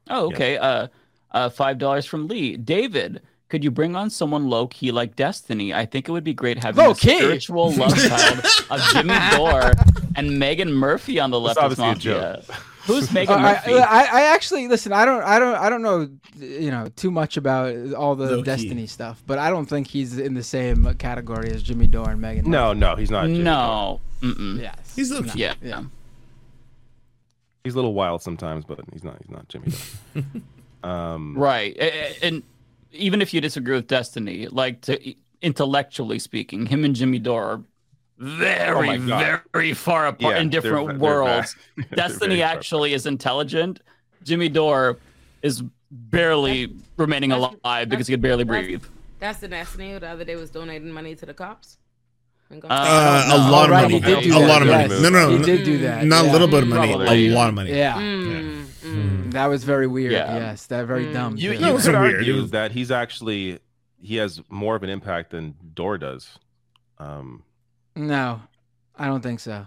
Oh, 0.09 0.27
okay. 0.27 0.57
Uh, 0.57 0.87
uh, 1.33 1.49
five 1.51 1.79
dollars 1.79 2.07
from 2.07 2.29
Lee. 2.29 2.57
David, 2.57 3.21
could 3.49 3.65
you 3.65 3.71
bring 3.71 3.97
on 3.97 4.11
someone 4.11 4.49
low 4.49 4.67
key 4.67 4.91
like 4.93 5.17
Destiny? 5.17 5.73
I 5.75 5.87
think 5.87 6.09
it 6.09 6.13
would 6.13 6.25
be 6.25 6.35
great 6.35 6.63
having 6.63 6.85
Low 6.85 6.91
a 6.93 6.95
key? 6.95 7.17
spiritual 7.19 7.73
love 7.73 7.97
child 8.09 8.45
of 8.71 8.81
Jimmy 8.93 9.15
Dore 9.33 9.73
and 10.17 10.39
Megan 10.39 10.73
Murphy 10.73 11.19
on 11.21 11.31
the 11.31 11.41
left 11.41 11.59
of 11.59 11.79
obviously 11.79 11.85
a 11.85 12.15
mafia. 12.17 12.43
joke. 12.47 12.57
Who's 12.87 13.09
Uh, 13.11 13.15
Megan 13.15 13.35
I, 13.39 13.43
Murphy? 13.53 13.75
I, 13.75 14.03
I 14.05 14.23
actually 14.35 14.67
listen. 14.69 14.93
I 14.95 15.05
don't. 15.05 15.23
I 15.23 15.39
don't. 15.39 15.55
I 15.57 15.69
don't 15.69 15.83
know. 15.83 16.09
You 16.37 16.71
know 16.71 16.87
too 16.97 17.11
much 17.11 17.37
about 17.37 17.93
all 17.95 18.15
the 18.15 18.27
Low-key. 18.31 18.43
Destiny 18.45 18.87
stuff, 18.87 19.23
but 19.27 19.39
I 19.39 19.51
don't 19.51 19.67
think 19.67 19.89
he's 19.89 20.19
in 20.19 20.33
the 20.35 20.43
same 20.43 20.95
category 20.95 21.51
as 21.51 21.63
Jimmy 21.63 21.87
Dore 21.87 22.11
and 22.11 22.21
Megan. 22.21 22.51
No, 22.51 22.73
no, 22.73 22.97
he's 22.97 23.11
not. 23.11 23.27
Jimmy 23.27 23.41
no. 23.43 24.01
Yes. 24.23 24.95
He's 24.97 25.11
low 25.13 25.23
key. 25.23 25.41
Yeah. 25.41 25.55
Yeah. 25.63 25.85
he's 27.65 27.75
a 27.75 27.77
little 27.77 27.95
wild 27.95 28.23
sometimes, 28.23 28.65
but 28.65 28.81
he's 28.93 29.05
not. 29.05 29.17
He's 29.21 29.31
not 29.31 29.49
Jimmy. 29.49 29.71
Dore. 30.15 30.25
um, 30.83 31.37
Right. 31.37 31.77
A- 31.79 31.83
a- 31.83 32.27
And 32.27 32.43
even 32.93 33.21
if 33.23 33.33
you 33.35 33.41
disagree 33.41 33.75
with 33.77 33.87
Destiny, 33.87 34.47
like 34.49 34.81
to 34.83 35.15
intellectually 35.43 36.19
speaking, 36.19 36.67
him 36.67 36.85
and 36.85 36.95
Jimmy 36.95 37.19
Dore 37.19 37.45
are 37.45 37.61
very, 38.19 38.99
Oh 38.99 39.41
very 39.53 39.73
far 39.75 40.07
apart 40.09 40.35
Yeah, 40.37 40.41
in 40.41 40.51
different 40.51 40.89
they're 40.89 40.99
worlds. 40.99 41.55
they're 41.77 41.87
Destiny 41.95 42.43
actually 42.43 42.93
is 42.95 43.07
intelligent. 43.07 43.81
Jimmy 44.25 44.49
Dore 44.49 44.99
is 45.43 45.63
barely 45.91 46.75
remaining 46.97 47.31
that's- 47.31 47.55
alive 47.65 47.89
because 47.89 48.07
he 48.09 48.13
could 48.13 48.23
barely 48.23 48.45
that's- 48.45 48.65
breathe. 48.67 48.85
That's 49.21 49.41
the 49.41 49.49
Destiny 49.49 49.93
who 49.93 49.99
the 49.99 50.09
other 50.09 50.25
day 50.25 50.37
was 50.37 50.51
donating 50.51 50.93
money 50.93 51.15
to 51.17 51.27
the 51.27 51.35
cops. 51.35 51.79
And 52.51 52.65
Uh, 52.65 53.25
a 53.27 53.29
no. 53.29 53.51
lot 53.51 53.65
of 53.67 53.71
right, 53.73 53.83
money. 53.83 53.95
he 53.95 54.01
did 54.01 54.23
do 54.25 54.37
a 54.37 54.41
that, 54.41 54.49
lot 54.49 54.63
of 54.63 54.69
yes. 54.69 54.89
money. 54.89 55.03
No, 55.03 55.09
no, 55.11 55.29
He 55.31 55.39
no, 55.39 55.45
did 55.45 55.65
do 55.65 55.79
that, 55.79 56.05
Not 56.05 56.25
yeah. 56.25 56.31
a 56.31 56.33
little 56.33 56.49
bit 56.49 56.63
of 56.63 56.69
money. 56.69 56.93
Probably. 56.95 57.29
A 57.29 57.35
lot 57.35 57.49
of 57.49 57.55
money. 57.55 57.77
Yeah. 57.77 57.95
Mm, 57.95 58.27
mm. 58.27 58.58
That 59.31 59.47
was 59.47 59.65
very 59.65 59.87
weird. 59.87 60.13
Yeah. 60.13 60.37
Yes, 60.37 60.67
that 60.67 60.87
very 60.87 61.13
dumb. 61.13 61.37
You, 61.37 61.53
too. 61.57 61.65
you 61.65 61.77
could 61.79 61.95
weird. 61.95 62.17
argue 62.17 62.43
that 62.49 62.73
he's 62.73 62.91
actually 62.91 63.59
he 64.01 64.17
has 64.17 64.41
more 64.49 64.77
of 64.77 64.83
an 64.83 64.91
impact 64.91 65.31
than 65.31 65.55
Dore 65.75 65.99
does. 65.99 66.39
Um, 66.99 67.43
No, 67.97 68.41
I 68.97 69.07
don't 69.07 69.23
think 69.23 69.41
so. 69.41 69.67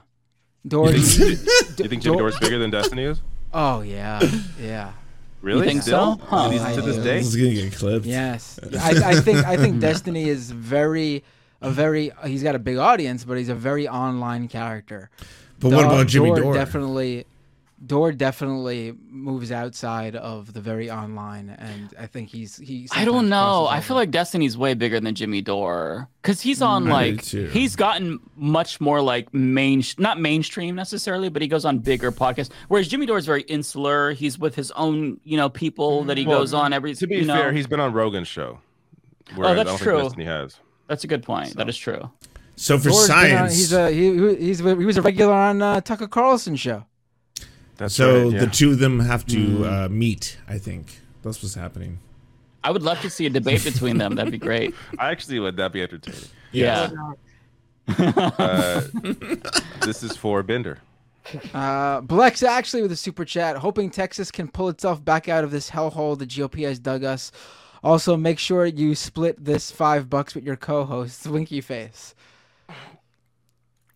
Dore. 0.67 0.87
do 0.91 0.93
you 0.97 1.01
think, 1.35 1.75
do 1.77 1.83
you 1.83 1.89
think 1.89 2.01
Jimmy 2.03 2.17
Dore- 2.17 2.29
Dore's 2.29 2.39
bigger 2.39 2.59
than 2.59 2.69
Destiny 2.69 3.03
is? 3.03 3.21
Oh 3.53 3.81
yeah, 3.81 4.21
yeah. 4.59 4.93
Really? 5.41 5.65
think 5.67 5.81
Still? 5.81 6.17
so? 6.19 6.25
Huh. 6.25 6.49
To 6.49 6.57
this- 6.59 6.75
to 6.75 6.81
this 6.81 6.97
day? 6.97 7.17
This 7.17 7.27
is 7.27 7.35
gonna 7.35 7.53
get 7.53 7.73
clipped. 7.73 8.05
Yes, 8.05 8.59
I, 8.79 8.91
I 9.11 9.15
think 9.21 9.45
I 9.45 9.57
think 9.57 9.79
Destiny 9.81 10.29
is 10.29 10.51
very 10.51 11.23
a 11.61 11.69
very 11.71 12.11
he's 12.25 12.43
got 12.43 12.55
a 12.55 12.59
big 12.59 12.77
audience, 12.77 13.23
but 13.25 13.37
he's 13.37 13.49
a 13.49 13.55
very 13.55 13.87
online 13.87 14.47
character. 14.47 15.09
But 15.59 15.71
what 15.73 15.85
about 15.85 16.07
Jimmy 16.07 16.33
Dore? 16.35 16.53
Definitely, 16.53 17.25
Dore 17.83 18.11
definitely 18.11 18.93
moves 19.09 19.51
outside 19.51 20.15
of 20.15 20.53
the 20.53 20.61
very 20.61 20.91
online, 20.91 21.49
and 21.49 21.89
I 21.99 22.05
think 22.05 22.29
he's 22.29 22.57
he. 22.57 22.87
I 22.91 23.05
don't 23.05 23.27
know. 23.27 23.65
I 23.67 23.79
feel 23.81 23.95
like 23.95 24.11
Destiny's 24.11 24.55
way 24.55 24.75
bigger 24.75 24.99
than 24.99 25.15
Jimmy 25.15 25.41
Dore 25.41 26.07
because 26.21 26.41
he's 26.41 26.61
on 26.61 26.91
I 26.91 27.11
do 27.11 27.41
like 27.47 27.51
he's 27.51 27.75
gotten 27.75 28.19
much 28.35 28.79
more 28.79 29.01
like 29.01 29.33
main, 29.33 29.83
not 29.97 30.19
mainstream 30.19 30.75
necessarily, 30.75 31.29
but 31.29 31.41
he 31.41 31.47
goes 31.47 31.65
on 31.65 31.79
bigger 31.79 32.11
podcasts. 32.11 32.51
Whereas 32.67 32.87
Jimmy 32.87 33.07
Dore 33.07 33.17
is 33.17 33.25
very 33.25 33.41
insular. 33.43 34.11
He's 34.11 34.37
with 34.37 34.53
his 34.53 34.69
own, 34.71 35.19
you 35.23 35.37
know, 35.37 35.49
people 35.49 36.03
that 36.03 36.17
he 36.17 36.25
Well, 36.27 36.39
goes 36.39 36.53
on 36.53 36.73
every. 36.73 36.93
To 36.93 37.07
be 37.07 37.15
you 37.17 37.25
know, 37.25 37.33
fair, 37.35 37.51
he's 37.51 37.65
been 37.67 37.79
on 37.79 37.93
Rogan's 37.93 38.27
show. 38.27 38.59
Whereas 39.35 39.51
Oh, 39.53 39.55
that's 39.55 39.67
I 39.67 39.71
don't 39.71 39.79
true. 39.79 39.93
Think 39.95 40.03
Destiny 40.09 40.25
has. 40.25 40.57
That's 40.87 41.03
a 41.03 41.07
good 41.07 41.23
point. 41.23 41.55
That 41.55 41.67
is 41.67 41.77
true. 41.77 42.11
So 42.57 42.77
for 42.77 42.89
Dore's 42.89 43.07
been 43.07 43.15
on- 43.15 43.21
science, 43.49 43.55
he's 43.55 43.73
a 43.73 43.89
he, 43.89 44.13
he- 44.13 44.35
he's 44.35 44.59
he 44.59 44.65
was 44.85 44.97
a 44.97 45.01
regular 45.01 45.33
on 45.33 45.61
uh, 45.63 45.81
Tucker 45.81 46.07
Carlson 46.07 46.55
show. 46.55 46.85
That's 47.81 47.95
so 47.95 48.25
right, 48.25 48.33
yeah. 48.33 48.39
the 48.41 48.47
two 48.47 48.69
of 48.71 48.79
them 48.79 48.99
have 48.99 49.25
to 49.25 49.37
Mm. 49.37 49.85
uh, 49.85 49.89
meet. 49.89 50.37
I 50.47 50.59
think 50.59 50.99
that's 51.23 51.41
what's 51.41 51.55
happening. 51.55 51.97
I 52.63 52.69
would 52.69 52.83
love 52.83 53.01
to 53.01 53.09
see 53.09 53.25
a 53.25 53.29
debate 53.31 53.63
between 53.63 53.97
them. 53.97 54.13
That'd 54.13 54.31
be 54.31 54.37
great. 54.37 54.75
I 54.99 55.09
actually 55.09 55.39
would 55.39 55.57
That'd 55.57 55.71
be 55.71 55.81
entertaining. 55.81 56.21
Yeah. 56.51 56.91
Uh, 57.97 58.81
this 59.83 60.03
is 60.03 60.15
for 60.15 60.43
Binder. 60.43 60.77
Uh, 61.55 62.01
Blex 62.01 62.47
actually 62.47 62.83
with 62.83 62.91
a 62.91 62.95
super 62.95 63.25
chat, 63.25 63.57
hoping 63.57 63.89
Texas 63.89 64.29
can 64.29 64.47
pull 64.47 64.69
itself 64.69 65.03
back 65.03 65.27
out 65.27 65.43
of 65.43 65.49
this 65.49 65.71
hellhole 65.71 66.17
the 66.17 66.27
GOP 66.27 66.63
has 66.67 66.77
dug 66.77 67.03
us. 67.03 67.31
Also, 67.83 68.15
make 68.15 68.37
sure 68.37 68.67
you 68.67 68.93
split 68.93 69.43
this 69.43 69.71
five 69.71 70.07
bucks 70.07 70.35
with 70.35 70.43
your 70.43 70.55
co-host, 70.55 71.25
Winky 71.25 71.61
Face. 71.61 72.13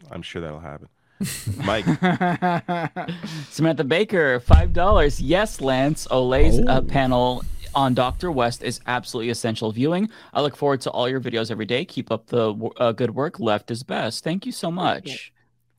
I'm 0.10 0.24
sure 0.24 0.42
that'll 0.42 0.60
happen. 0.60 0.88
Mike, 1.64 1.86
Samantha 3.50 3.84
Baker, 3.84 4.40
five 4.42 4.74
dollars. 4.74 5.22
Yes, 5.22 5.62
Lance 5.62 6.08
Olay's 6.12 6.60
uh, 6.68 6.82
panel 6.82 7.44
on 7.74 7.94
Doctor 7.94 8.32
West 8.32 8.64
is 8.64 8.80
absolutely 8.88 9.30
essential 9.30 9.72
viewing. 9.72 10.10
I 10.34 10.42
look 10.42 10.56
forward 10.56 10.82
to 10.82 10.92
all 10.92 11.10
your 11.10 11.22
videos 11.22 11.52
every 11.52 11.66
day. 11.66 11.86
Keep 11.86 12.12
up 12.12 12.28
the 12.28 12.54
uh, 12.78 12.92
good 12.94 13.16
work. 13.16 13.40
Left 13.40 13.70
is 13.70 13.84
best. 13.84 14.24
Thank 14.24 14.46
you 14.46 14.52
so 14.52 14.72
much. 14.72 15.34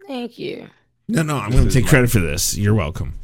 Thank 0.07 0.39
you. 0.39 0.69
No, 1.09 1.23
no, 1.23 1.39
I'm 1.39 1.51
going 1.51 1.69
to 1.69 1.73
take 1.73 1.87
credit 1.87 2.11
for 2.11 2.21
this. 2.21 2.57
You're 2.57 2.75
welcome. 2.75 3.15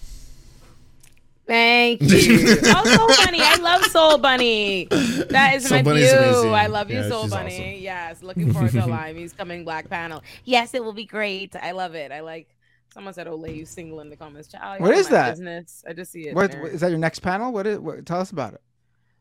Thank 1.46 2.00
you. 2.02 2.56
oh, 2.64 2.84
Soul 2.84 3.08
Bunny. 3.26 3.40
I 3.40 3.56
love 3.56 3.82
Soul 3.86 4.18
Bunny. 4.18 4.86
That 5.30 5.54
is 5.56 5.66
Soul 5.68 5.78
my 5.78 5.82
Bunny's 5.82 6.10
view. 6.10 6.18
amazing. 6.20 6.54
I 6.54 6.66
love 6.68 6.90
you, 6.90 6.98
Yeah, 7.00 7.08
Soul 7.08 7.28
Bunny. 7.28 7.54
awesome. 7.54 7.82
Yes. 7.82 8.22
Looking 8.22 8.52
forward 8.52 8.70
to 8.72 8.86
Lime. 8.86 9.16
He's 9.16 9.32
coming 9.32 9.64
black 9.64 9.88
panel. 9.90 10.22
Yes, 10.44 10.74
it 10.74 10.82
will 10.84 10.92
be 10.92 11.04
great. 11.04 11.56
I 11.56 11.72
love 11.72 11.94
it. 11.94 12.12
I 12.12 12.20
like 12.20 12.48
someone 12.94 13.12
said 13.14 13.26
Olay 13.26 13.56
you 13.56 13.66
single 13.66 14.00
in 14.00 14.08
the 14.10 14.16
comments. 14.16 14.48
Child, 14.48 14.80
What 14.80 14.88
you're 14.88 14.96
is 14.98 15.06
my 15.10 15.16
that? 15.16 15.30
Business. 15.32 15.84
I 15.88 15.92
just 15.94 16.12
see 16.12 16.28
it. 16.28 16.34
What 16.34 16.52
there. 16.52 16.66
is 16.68 16.80
that? 16.80 16.90
Your 16.90 16.98
next 16.98 17.18
panel? 17.20 17.52
What 17.52 17.66
is? 17.66 17.78
What, 17.80 18.06
tell 18.06 18.20
us 18.20 18.30
about 18.30 18.54
it. 18.54 18.60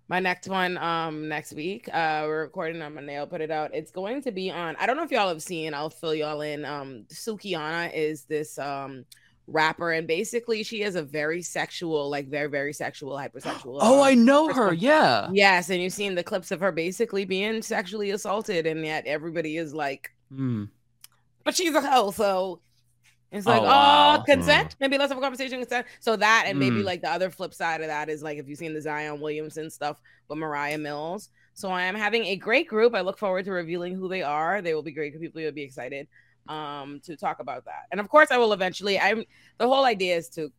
my 0.08 0.20
next 0.20 0.48
one 0.50 0.78
um 0.78 1.28
next 1.30 1.54
week 1.54 1.88
uh 1.94 2.24
we're 2.28 2.42
recording 2.42 2.82
on 2.82 2.94
monday 2.94 3.18
i'll 3.18 3.26
put 3.26 3.40
it 3.40 3.50
out 3.50 3.72
it's 3.74 3.92
going 3.92 4.22
to 4.22 4.30
be 4.32 4.52
on 4.52 4.76
i 4.76 4.86
don't 4.86 4.98
know 4.98 5.04
if 5.04 5.12
y'all 5.12 5.30
have 5.30 5.42
seen 5.42 5.74
i'll 5.74 5.90
fill 5.90 6.14
y'all 6.14 6.42
in 6.42 6.66
um 6.66 7.06
Sukihana 7.14 7.94
is 7.94 8.26
this 8.26 8.60
um 8.60 9.06
rapper 9.48 9.92
and 9.92 10.08
basically 10.08 10.64
she 10.64 10.82
is 10.84 10.96
a 10.96 11.02
very 11.04 11.42
sexual 11.42 12.10
like 12.10 12.28
very 12.30 12.48
very 12.50 12.72
sexual 12.72 13.14
hypersexual 13.18 13.78
Oh, 13.82 14.02
I 14.02 14.14
know 14.14 14.54
her. 14.54 14.72
Yeah. 14.74 15.30
yes 15.34 15.70
and 15.70 15.82
you've 15.82 15.92
seen 15.94 16.16
the 16.16 16.24
clips 16.24 16.52
of 16.52 16.60
her 16.62 16.72
basically 16.72 17.26
being 17.26 17.62
sexually 17.62 18.12
assaulted 18.12 18.66
and 18.68 18.86
yet 18.86 19.06
everybody 19.06 19.58
is 19.58 19.74
like 19.74 20.12
Hmm. 20.32 20.66
but 21.44 21.56
she's 21.56 21.74
a 21.74 21.82
hoe 21.82 22.12
so 22.12 22.62
it's 23.34 23.46
like, 23.48 23.62
Oh, 23.62 23.66
oh, 23.66 23.68
wow. 23.68 24.24
consent. 24.26 24.76
Maybe 24.82 24.98
let's 24.98 25.10
have 25.10 25.18
a 25.18 25.22
conversation. 25.22 25.60
Consent. 25.62 25.88
So 26.02 26.18
that, 26.18 26.44
and 26.48 26.60
maybe 26.60 26.82
Mm. 26.82 26.84
like 26.84 27.02
the 27.02 27.10
other 27.10 27.30
flip 27.30 27.54
side 27.54 27.80
of 27.80 27.88
that 27.88 28.10
is 28.10 28.22
like 28.22 28.38
if 28.38 28.46
you've 28.46 28.58
seen 28.58 28.74
the 28.74 28.82
Zion 28.82 29.22
Williamson 29.22 29.70
stuff 29.70 30.02
with 30.28 30.38
Moriah 30.38 30.78
Mills. 30.78 31.30
So 31.54 31.70
I 31.70 31.84
am 31.84 31.96
having 31.96 32.26
a 32.26 32.36
great 32.36 32.68
group. 32.68 32.94
I 32.94 33.00
look 33.00 33.18
forward 33.18 33.46
to 33.46 33.54
revealing 33.54 33.96
who 33.96 34.10
they 34.10 34.22
are. 34.22 34.62
They 34.62 34.74
will 34.74 34.84
be 34.84 34.92
great 34.92 35.18
people. 35.18 35.40
You'll 35.40 35.54
be 35.54 35.62
excited 35.64 36.10
um 36.52 37.00
to 37.06 37.16
talk 37.16 37.38
about 37.40 37.64
that. 37.66 37.84
And 37.92 38.00
of 38.00 38.08
course, 38.10 38.30
I 38.32 38.38
will 38.38 38.54
eventually. 38.54 39.00
I'm 39.00 39.24
the 39.58 39.68
whole 39.68 39.86
idea 39.86 40.16
is 40.18 40.28
to 40.38 40.52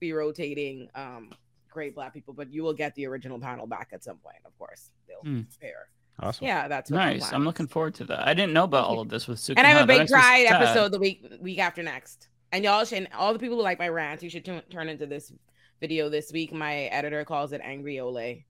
be 0.00 0.12
rotating 0.12 0.88
um 0.94 1.30
great 1.70 1.94
black 1.94 2.12
people, 2.14 2.32
but 2.34 2.52
you 2.52 2.62
will 2.64 2.72
get 2.82 2.94
the 2.94 3.06
original 3.06 3.38
panel 3.38 3.66
back 3.66 3.88
at 3.92 4.02
some 4.02 4.16
point. 4.18 4.36
Of 4.44 4.56
course, 4.58 4.90
they'll 5.06 5.44
pair. 5.60 5.88
awesome. 6.20 6.46
Yeah, 6.46 6.68
that's 6.68 6.90
what 6.90 6.98
the 6.98 7.04
Nice. 7.04 7.20
plan 7.28 7.34
I'm 7.34 7.44
looking 7.44 7.66
forward 7.66 7.94
to 7.96 8.04
that. 8.10 8.26
I 8.26 8.32
didn't 8.34 8.54
know 8.54 8.64
about 8.64 8.86
all 8.86 9.00
of 9.00 9.08
this 9.08 9.26
with 9.28 9.38
Suki. 9.38 9.54
And 9.58 9.66
I 9.66 9.70
have 9.70 9.82
a 9.84 9.86
big 9.86 9.98
makes 10.00 10.10
pride 10.12 10.46
sad. 10.48 10.62
episode 10.62 10.90
the 10.92 10.98
week 10.98 11.18
week 11.40 11.58
after 11.58 11.82
next. 11.82 12.28
And 12.52 12.64
y'all 12.64 12.84
should 12.84 13.08
all 13.16 13.32
the 13.32 13.38
people 13.38 13.56
who 13.56 13.62
like 13.62 13.78
my 13.78 13.88
rants, 13.88 14.22
you 14.22 14.30
should 14.30 14.44
tu- 14.44 14.62
turn 14.70 14.88
into 14.88 15.06
this 15.06 15.32
video 15.80 16.08
this 16.08 16.32
week. 16.32 16.52
My 16.52 16.74
editor 16.98 17.24
calls 17.24 17.52
it 17.52 17.60
Angry 17.62 18.00
Ole. 18.00 18.44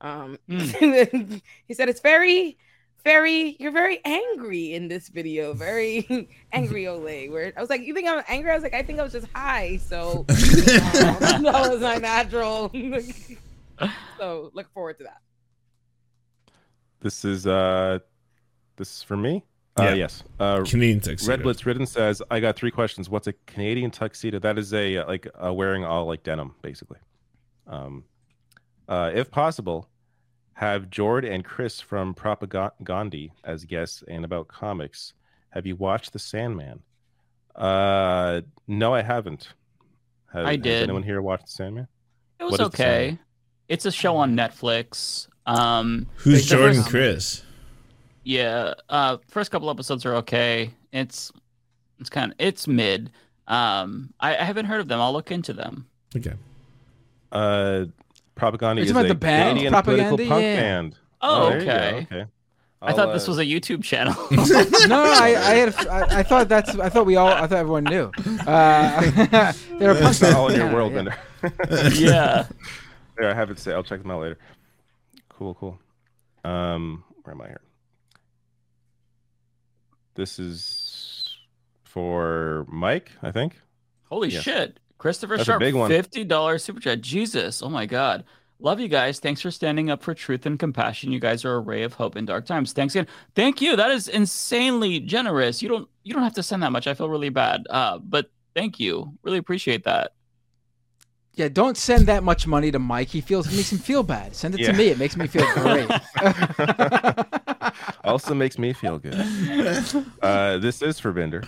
Um 0.00 0.38
he 0.48 1.74
said 1.74 1.88
it's 1.88 2.00
very, 2.00 2.56
very, 3.04 3.56
you're 3.58 3.72
very 3.72 4.00
angry 4.04 4.74
in 4.74 4.88
this 4.88 5.08
video. 5.08 5.52
Very 5.54 6.28
angry 6.52 6.86
Ole. 6.86 7.28
Where 7.30 7.52
I 7.56 7.60
was 7.60 7.70
like, 7.70 7.82
You 7.82 7.94
think 7.94 8.08
I'm 8.08 8.22
angry? 8.28 8.50
I 8.50 8.54
was 8.54 8.62
like, 8.62 8.74
I 8.74 8.82
think 8.82 8.98
I 8.98 9.02
was 9.02 9.12
just 9.12 9.28
high. 9.34 9.76
So 9.78 10.20
um, 10.20 10.24
that 10.28 11.66
was 11.70 11.80
my 11.80 11.96
natural. 11.96 12.70
so 14.18 14.50
look 14.54 14.72
forward 14.72 14.98
to 14.98 15.04
that. 15.04 15.18
This 17.00 17.24
is 17.24 17.46
uh, 17.46 18.00
this 18.76 18.96
is 18.96 19.02
for 19.02 19.16
me. 19.16 19.44
Uh, 19.78 19.84
Yeah. 19.84 19.94
yes. 19.94 20.24
Uh, 20.40 20.62
Canadian 20.64 21.00
tuxedo. 21.00 21.30
Red 21.30 21.42
Blitz 21.44 21.64
Ridden 21.64 21.86
says, 21.86 22.20
"I 22.30 22.40
got 22.40 22.56
three 22.56 22.72
questions. 22.72 23.08
What's 23.08 23.28
a 23.28 23.34
Canadian 23.46 23.92
tuxedo? 23.92 24.40
That 24.40 24.58
is 24.58 24.74
a 24.74 24.96
uh, 24.98 25.06
like 25.06 25.28
uh, 25.42 25.52
wearing 25.54 25.84
all 25.84 26.06
like 26.06 26.24
denim, 26.24 26.54
basically. 26.62 26.98
Um, 27.68 28.04
uh, 28.88 29.12
if 29.14 29.30
possible, 29.30 29.88
have 30.58 30.90
Jord 30.90 31.24
and 31.24 31.44
Chris 31.44 31.80
from 31.80 32.12
Propagandhi 32.14 33.30
as 33.44 33.64
guests 33.64 34.02
and 34.08 34.24
about 34.24 34.48
comics. 34.48 35.12
Have 35.50 35.66
you 35.66 35.76
watched 35.76 36.12
The 36.12 36.18
Sandman? 36.18 36.80
Uh, 37.54 38.40
no, 38.66 38.92
I 38.92 39.02
haven't. 39.02 39.50
Have, 40.32 40.46
I 40.46 40.52
has 40.54 40.60
did. 40.60 40.82
anyone 40.82 41.04
here 41.04 41.22
watched 41.22 41.46
The 41.46 41.52
Sandman? 41.52 41.86
It 42.40 42.42
was 42.44 42.50
What 42.52 42.60
is 42.60 42.66
okay. 42.66 42.82
Sandman? 43.06 43.18
It's 43.68 43.86
a 43.86 43.92
show 43.92 44.16
on 44.16 44.34
Netflix. 44.36 45.28
Um, 45.46 46.08
Who's 46.16 46.42
the 46.48 46.56
Jordan 46.56 46.76
first- 46.82 46.90
Chris? 46.90 47.42
Yeah, 48.24 48.74
uh, 48.88 49.18
first 49.28 49.52
couple 49.52 49.70
episodes 49.70 50.04
are 50.04 50.16
okay. 50.16 50.72
It's 50.92 51.30
it's 52.00 52.10
kind 52.10 52.32
of 52.32 52.36
it's 52.40 52.66
mid. 52.66 53.10
Um, 53.46 54.12
I, 54.18 54.36
I 54.36 54.42
haven't 54.42 54.66
heard 54.66 54.80
of 54.80 54.88
them. 54.88 55.00
I'll 55.00 55.12
look 55.12 55.30
into 55.30 55.52
them. 55.52 55.86
Okay. 56.16 56.34
Uh, 57.30 57.84
Propagandhi 58.38 58.76
You're 58.76 58.84
is 58.86 58.92
talking 58.92 58.96
a 58.96 59.00
about 59.00 59.08
the 59.08 59.14
band? 59.14 59.48
Canadian 59.58 59.72
Propagandhi? 59.72 59.84
political 59.84 60.16
punk 60.18 60.42
Yeah. 60.42 60.56
band. 60.56 60.96
Oh, 61.20 61.48
there 61.50 61.60
okay. 61.60 62.06
Okay. 62.12 62.24
I 62.80 62.92
thought 62.92 63.08
I'll, 63.08 63.12
this 63.14 63.26
uh, 63.28 63.32
was 63.32 63.38
a 63.38 63.44
YouTube 63.44 63.82
channel. 63.82 64.14
no, 64.30 64.86
no, 64.86 65.02
I, 65.02 65.26
I 65.36 65.54
had, 65.54 65.86
I, 65.88 66.18
I 66.20 66.22
thought 66.22 66.48
that's, 66.48 66.76
I 66.78 66.88
thought 66.88 67.06
we 67.06 67.16
all, 67.16 67.26
I 67.26 67.48
thought 67.48 67.58
everyone 67.58 67.82
knew. 67.84 68.12
Uh, 68.46 69.00
they're 69.80 69.90
a 69.90 70.00
punk 70.00 70.20
band. 70.20 70.36
all 70.36 70.48
in 70.48 70.56
your 70.56 70.72
world, 70.72 70.92
yeah. 70.92 71.02
Binder. 71.42 71.90
yeah. 71.94 72.46
There, 73.16 73.28
I 73.28 73.34
have 73.34 73.50
it. 73.50 73.58
Say, 73.58 73.72
I'll 73.72 73.82
check 73.82 74.00
them 74.00 74.12
out 74.12 74.20
later. 74.22 74.38
Cool, 75.28 75.54
cool. 75.54 75.78
Um, 76.44 77.02
where 77.24 77.34
am 77.34 77.40
I 77.42 77.48
here? 77.48 77.60
This 80.14 80.38
is 80.38 81.36
for 81.82 82.64
Mike, 82.68 83.10
I 83.22 83.32
think. 83.32 83.56
Holy 84.08 84.28
Yes. 84.30 84.42
shit. 84.44 84.78
Christopher 84.98 85.36
That's 85.36 85.48
a 85.48 85.52
Sharp, 85.52 85.60
big 85.60 85.74
one. 85.74 85.90
$50 85.90 86.60
super 86.60 86.80
chat. 86.80 87.00
Jesus. 87.00 87.62
Oh 87.62 87.68
my 87.68 87.86
God. 87.86 88.24
Love 88.60 88.80
you 88.80 88.88
guys. 88.88 89.20
Thanks 89.20 89.40
for 89.40 89.52
standing 89.52 89.88
up 89.88 90.02
for 90.02 90.14
truth 90.14 90.44
and 90.44 90.58
compassion. 90.58 91.12
You 91.12 91.20
guys 91.20 91.44
are 91.44 91.54
a 91.54 91.60
ray 91.60 91.84
of 91.84 91.94
hope 91.94 92.16
in 92.16 92.24
dark 92.26 92.44
times. 92.44 92.72
Thanks 92.72 92.92
again. 92.96 93.06
Thank 93.36 93.60
you. 93.60 93.76
That 93.76 93.92
is 93.92 94.08
insanely 94.08 94.98
generous. 94.98 95.62
You 95.62 95.68
don't 95.68 95.88
you 96.02 96.12
don't 96.12 96.24
have 96.24 96.34
to 96.34 96.42
send 96.42 96.64
that 96.64 96.72
much. 96.72 96.88
I 96.88 96.94
feel 96.94 97.08
really 97.08 97.28
bad. 97.28 97.64
Uh, 97.70 97.98
but 97.98 98.32
thank 98.56 98.80
you. 98.80 99.12
Really 99.22 99.38
appreciate 99.38 99.84
that. 99.84 100.10
Yeah, 101.34 101.46
don't 101.46 101.76
send 101.76 102.08
that 102.08 102.24
much 102.24 102.48
money 102.48 102.72
to 102.72 102.80
Mike. 102.80 103.10
He 103.10 103.20
feels 103.20 103.46
it 103.46 103.54
makes 103.54 103.70
him 103.70 103.78
feel 103.78 104.02
bad. 104.02 104.34
Send 104.34 104.54
it 104.54 104.60
Yeah. 104.60 104.72
to 104.72 104.76
me. 104.76 104.88
It 104.88 104.98
makes 104.98 105.16
me 105.16 105.28
feel 105.28 105.46
great. 105.54 105.88
also 108.02 108.34
makes 108.34 108.58
me 108.58 108.72
feel 108.72 108.98
good. 108.98 109.14
Uh, 110.20 110.58
this 110.58 110.82
is 110.82 110.98
for 110.98 111.12
Binder. 111.12 111.44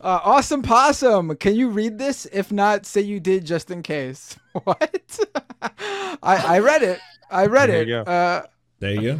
Uh, 0.00 0.18
awesome 0.24 0.62
possum. 0.62 1.36
Can 1.36 1.54
you 1.56 1.68
read 1.68 1.98
this? 1.98 2.26
If 2.32 2.50
not, 2.50 2.86
say 2.86 3.02
you 3.02 3.20
did 3.20 3.44
just 3.44 3.70
in 3.70 3.82
case. 3.82 4.36
What? 4.64 5.18
I 5.62 6.16
I 6.22 6.58
read 6.58 6.82
it. 6.82 6.98
I 7.30 7.46
read 7.46 7.68
There 7.70 7.82
it. 7.82 7.88
you 7.88 8.02
go. 8.04 8.10
Uh, 8.10 8.42
There 8.80 8.90
you 8.92 9.18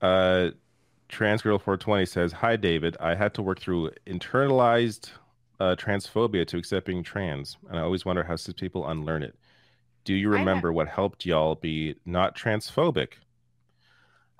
go. 0.00 0.06
Uh, 0.06 0.50
Transgirl420 1.10 2.08
says, 2.08 2.32
Hi, 2.32 2.56
David. 2.56 2.96
I 3.00 3.14
had 3.14 3.34
to 3.34 3.42
work 3.42 3.60
through 3.60 3.90
internalized 4.06 5.10
uh, 5.60 5.76
transphobia 5.78 6.46
to 6.46 6.56
accept 6.56 6.86
being 6.86 7.02
trans, 7.02 7.58
and 7.68 7.78
I 7.78 7.82
always 7.82 8.04
wonder 8.04 8.22
how 8.24 8.36
cis 8.36 8.54
people 8.54 8.88
unlearn 8.88 9.22
it. 9.22 9.36
Do 10.04 10.14
you 10.14 10.32
I 10.32 10.38
ne- 10.38 10.38
remember 10.38 10.72
what 10.72 10.88
helped 10.88 11.26
y'all 11.26 11.54
be 11.56 11.96
not 12.06 12.34
transphobic? 12.36 13.08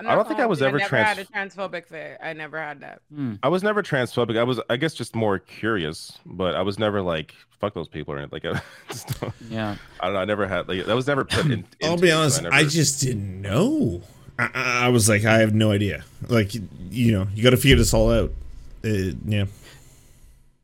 I'm 0.00 0.06
I 0.06 0.10
not 0.10 0.16
don't 0.16 0.28
think 0.28 0.40
I 0.40 0.46
was 0.46 0.58
hold 0.60 0.72
you, 0.72 0.78
ever 0.78 0.78
never 0.78 0.96
had 0.96 1.18
a 1.18 1.24
transphobic 1.24 1.86
fear. 1.86 2.18
I 2.22 2.32
never 2.32 2.58
had 2.58 2.80
that. 2.80 3.02
I 3.42 3.48
was 3.48 3.62
never 3.62 3.82
transphobic. 3.82 4.38
I 4.38 4.42
was, 4.42 4.60
I 4.68 4.76
guess, 4.76 4.94
just 4.94 5.14
more 5.14 5.38
curious, 5.38 6.18
but 6.26 6.54
I 6.56 6.62
was 6.62 6.78
never 6.78 7.02
like, 7.02 7.34
fuck 7.60 7.74
those 7.74 7.88
people 7.88 8.14
or 8.14 8.18
anything. 8.18 8.40
Like, 8.42 8.56
I 8.88 8.92
just 8.92 9.20
don't, 9.20 9.32
yeah. 9.48 9.76
I 10.00 10.06
don't 10.06 10.14
know. 10.14 10.20
I 10.20 10.24
never 10.24 10.46
had, 10.48 10.68
like, 10.68 10.86
that 10.86 10.96
was 10.96 11.06
never 11.06 11.24
put 11.24 11.46
in. 11.46 11.64
I'll 11.84 11.90
into 11.92 12.02
be 12.02 12.06
me, 12.06 12.10
so 12.10 12.18
honest. 12.18 12.42
never- 12.42 12.54
I 12.54 12.64
just 12.64 13.00
didn't 13.00 13.40
know. 13.40 14.02
I, 14.38 14.48
I 14.54 14.86
I 14.86 14.88
was 14.88 15.08
like, 15.08 15.24
I 15.24 15.38
have 15.40 15.54
no 15.54 15.70
idea. 15.70 16.04
Like, 16.28 16.54
you 16.54 17.12
know, 17.12 17.28
you 17.34 17.42
got 17.42 17.50
to 17.50 17.56
figure 17.56 17.76
this 17.76 17.92
all 17.94 18.10
out. 18.10 18.32
Uh, 18.84 19.12
yeah. 19.26 19.44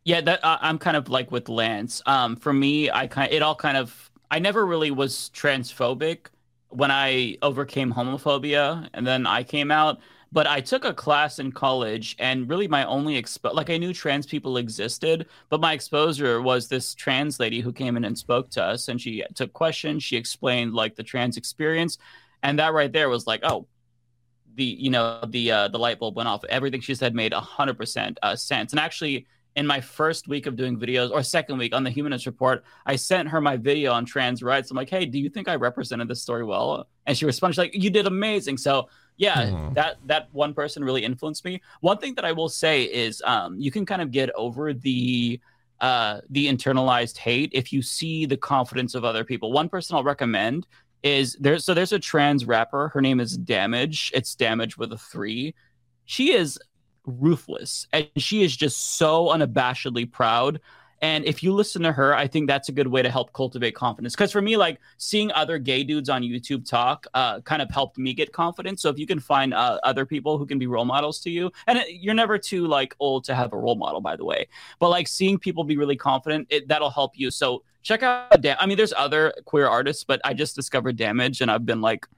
Yeah, 0.05 0.23
that 0.23 0.41
I 0.43 0.59
I'm 0.63 0.79
kind 0.79 0.97
of 0.97 1.09
like 1.11 1.31
with 1.31 1.49
Lance. 1.51 2.01
Um, 2.07 2.35
for 2.37 2.53
me, 2.53 2.91
I 2.91 3.07
kind 3.07 3.31
it 3.31 3.43
all 3.43 3.55
kind 3.55 3.77
of 3.77 4.11
I 4.31 4.39
never 4.39 4.65
really 4.65 4.91
was 4.91 5.31
transphobic 5.35 6.27
when 6.69 6.91
I 6.91 7.37
overcame 7.43 7.93
homophobia, 7.93 8.89
and 8.95 9.07
then 9.07 9.27
I 9.27 9.43
came 9.43 9.71
out. 9.71 9.99
But 10.31 10.47
I 10.47 10.61
took 10.61 10.85
a 10.85 10.93
class 10.93 11.39
in 11.39 11.53
college, 11.53 12.15
and 12.19 12.51
really 12.51 12.69
my 12.69 12.85
only 12.85 13.21
expo 13.21 13.55
like 13.55 13.71
I 13.71 13.79
knew 13.79 13.95
trans 13.95 14.27
people 14.27 14.59
existed, 14.59 15.27
but 15.49 15.59
my 15.61 15.73
exposure 15.73 16.43
was 16.43 16.69
this 16.69 16.95
trans 16.95 17.41
lady 17.41 17.61
who 17.61 17.73
came 17.73 17.97
in 17.97 18.05
and 18.05 18.17
spoke 18.17 18.51
to 18.51 18.63
us, 18.63 18.89
and 18.89 19.01
she 19.01 19.25
took 19.35 19.55
questions. 19.55 20.05
She 20.05 20.17
explained 20.19 20.75
like 20.75 20.97
the 20.97 21.03
trans 21.03 21.39
experience, 21.39 21.97
and 22.43 22.59
that 22.59 22.75
right 22.75 22.93
there 22.93 23.09
was 23.09 23.27
like, 23.27 23.41
oh, 23.43 23.67
the 24.55 24.65
you 24.65 24.91
know 24.91 25.25
the 25.27 25.51
uh, 25.51 25.69
the 25.69 25.79
light 25.79 25.99
bulb 25.99 26.17
went 26.17 26.29
off. 26.29 26.45
Everything 26.51 26.83
she 26.83 26.95
said 26.95 27.15
made 27.15 27.33
hundred 27.33 27.79
percent 27.79 28.19
uh, 28.23 28.37
sense. 28.37 28.73
And 28.73 28.81
actually, 28.81 29.27
in 29.59 29.67
my 29.67 29.81
first 29.81 30.28
week 30.28 30.47
of 30.47 30.55
doing 30.55 30.78
videos 30.78 31.11
or 31.11 31.20
second 31.20 31.59
week 31.59 31.75
on 31.75 31.83
the 31.83 31.91
Humanist 31.91 32.27
Report, 32.27 32.62
I 32.87 32.95
sent 32.95 33.28
her 33.28 33.41
my 33.41 33.57
video 33.57 33.91
on 33.93 34.05
trans 34.05 34.41
rights. 34.41 34.70
I'm 34.70 34.77
like, 34.77 34.89
hey, 34.89 35.05
do 35.05 35.19
you 35.19 35.28
think 35.28 35.49
I 35.49 35.57
represented 35.57 36.07
this 36.07 36.23
story 36.23 36.45
well? 36.45 36.89
And 37.07 37.19
she 37.19 37.27
responded 37.27 37.55
she's 37.55 37.59
like, 37.59 37.75
you 37.75 37.91
did 37.91 38.07
amazing. 38.07 38.57
So 38.57 38.89
yeah, 39.17 39.51
Aw. 39.53 39.70
that 39.70 39.97
that 40.07 40.28
one 40.31 40.55
person 40.55 40.85
really 40.85 41.03
influenced 41.03 41.45
me. 41.45 41.61
One 41.81 41.99
thing 41.99 42.15
that 42.15 42.25
I 42.25 42.31
will 42.31 42.49
say 42.49 42.85
is, 42.85 43.20
um, 43.27 43.59
you 43.59 43.73
can 43.73 43.85
kind 43.85 44.01
of 44.01 44.12
get 44.12 44.31
over 44.37 44.73
the 44.73 45.41
uh 45.81 46.20
the 46.31 46.47
internalized 46.47 47.17
hate 47.17 47.51
if 47.53 47.73
you 47.73 47.83
see 47.83 48.27
the 48.27 48.37
confidence 48.37 48.95
of 48.95 49.05
other 49.05 49.25
people. 49.25 49.51
One 49.51 49.69
person 49.69 49.97
I'll 49.97 50.05
recommend 50.05 50.69
is 51.03 51.37
there's 51.41 51.65
so 51.65 51.75
there's 51.75 51.93
a 51.93 51.99
trans 51.99 52.45
rapper. 52.45 52.89
Her 52.95 53.01
name 53.01 53.19
is 53.19 53.37
Damage. 53.37 54.12
It's 54.15 54.37
Damage 54.37 54.78
with 54.78 54.93
a 54.93 54.99
three. 54.99 55.53
She 56.05 56.33
is 56.33 56.61
ruthless 57.09 57.87
and 57.93 58.09
she 58.17 58.43
is 58.43 58.57
just 58.57 58.99
so 58.99 59.27
unabashedly 59.28 60.11
proud. 60.11 60.61
And 61.01 61.25
if 61.25 61.45
you 61.45 61.53
listen 61.53 61.83
to 61.83 61.93
her, 61.93 62.12
I 62.12 62.27
think 62.27 62.49
that's 62.49 62.69
a 62.69 62.73
good 62.73 62.89
way 62.89 63.03
to 63.03 63.11
help 63.11 63.33
cultivate 63.33 63.77
confidence. 63.77 64.17
Because 64.17 64.33
for 64.33 64.43
me, 64.43 64.57
like 64.57 64.81
seeing 64.97 65.31
other 65.31 65.57
gay 65.57 65.85
dudes 65.85 66.09
on 66.09 66.23
YouTube 66.23 66.69
talk, 66.69 67.07
uh, 67.15 67.41
kind 67.43 67.62
of 67.62 67.70
helped 67.70 67.99
me 67.99 68.12
get 68.12 68.33
confidence. 68.33 68.83
So 68.83 68.89
if 68.89 68.99
you 68.99 69.07
can 69.07 69.20
find 69.20 69.55
uh, 69.55 69.78
other 69.85 70.05
people 70.05 70.39
who 70.39 70.45
can 70.45 70.59
be 70.59 70.67
role 70.67 70.85
models 70.85 71.20
to 71.20 71.31
you, 71.31 71.53
and 71.69 71.78
it- 71.78 71.89
you're 72.01 72.15
never 72.15 72.37
too 72.37 72.67
like 72.67 72.97
old 72.99 73.23
to 73.27 73.37
have 73.37 73.53
a 73.53 73.57
role 73.57 73.77
model, 73.77 74.01
by 74.01 74.17
the 74.17 74.25
way. 74.25 74.49
But 74.81 74.89
like 74.91 75.07
seeing 75.07 75.39
people 75.39 75.62
be 75.62 75.77
really 75.77 75.97
confident, 75.97 76.49
it, 76.51 76.67
that'll 76.67 76.91
help 76.91 77.17
you. 77.17 77.31
So 77.31 77.62
check 77.85 78.03
out. 78.03 78.41
Da- 78.43 78.57
I 78.59 78.67
mean, 78.67 78.77
there's 78.77 78.93
other 78.97 79.33
queer 79.45 79.69
artists, 79.69 80.03
but 80.03 80.20
I 80.25 80.35
just 80.35 80.57
discovered 80.57 80.97
Damage, 80.97 81.41
and 81.43 81.49
I've 81.49 81.65
been 81.65 81.81
like 81.81 82.09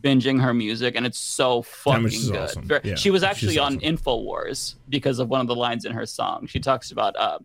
binging 0.00 0.40
her 0.42 0.52
music, 0.54 0.94
and 0.96 1.04
it's 1.06 1.18
so 1.18 1.62
fucking 1.62 2.08
good. 2.08 2.36
awesome. 2.36 2.64
Ver- 2.64 2.80
Yeah, 2.84 2.94
she 2.94 3.10
was 3.10 3.20
she's 3.22 3.28
actually 3.28 3.58
on 3.58 3.80
Infowars 3.80 4.74
because 4.88 5.18
of 5.18 5.28
one 5.28 5.40
of 5.40 5.46
the 5.46 5.54
lines 5.56 5.84
in 5.84 5.92
her 5.92 6.06
song. 6.06 6.46
She 6.46 6.60
talks 6.60 6.90
about 6.92 7.16
uh, 7.16 7.38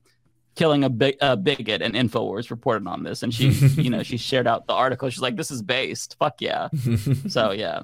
killing 0.56 0.84
a, 0.84 0.90
big, 0.90 1.18
a 1.22 1.36
bigot, 1.38 1.82
and 1.82 1.96
Infowars 1.96 2.50
reported 2.52 2.88
on 2.88 3.04
this, 3.04 3.24
and 3.24 3.34
she, 3.34 3.50
you 3.82 3.90
know, 3.90 4.04
she 4.04 4.18
shared 4.18 4.46
out 4.48 4.68
the 4.68 4.74
article. 4.74 5.10
She's 5.10 5.22
like, 5.22 5.36
"This 5.36 5.52
is 5.52 5.62
based. 5.62 6.16
Fuck 6.20 6.42
yeah." 6.42 6.70
so 7.28 7.52
yeah. 7.52 7.84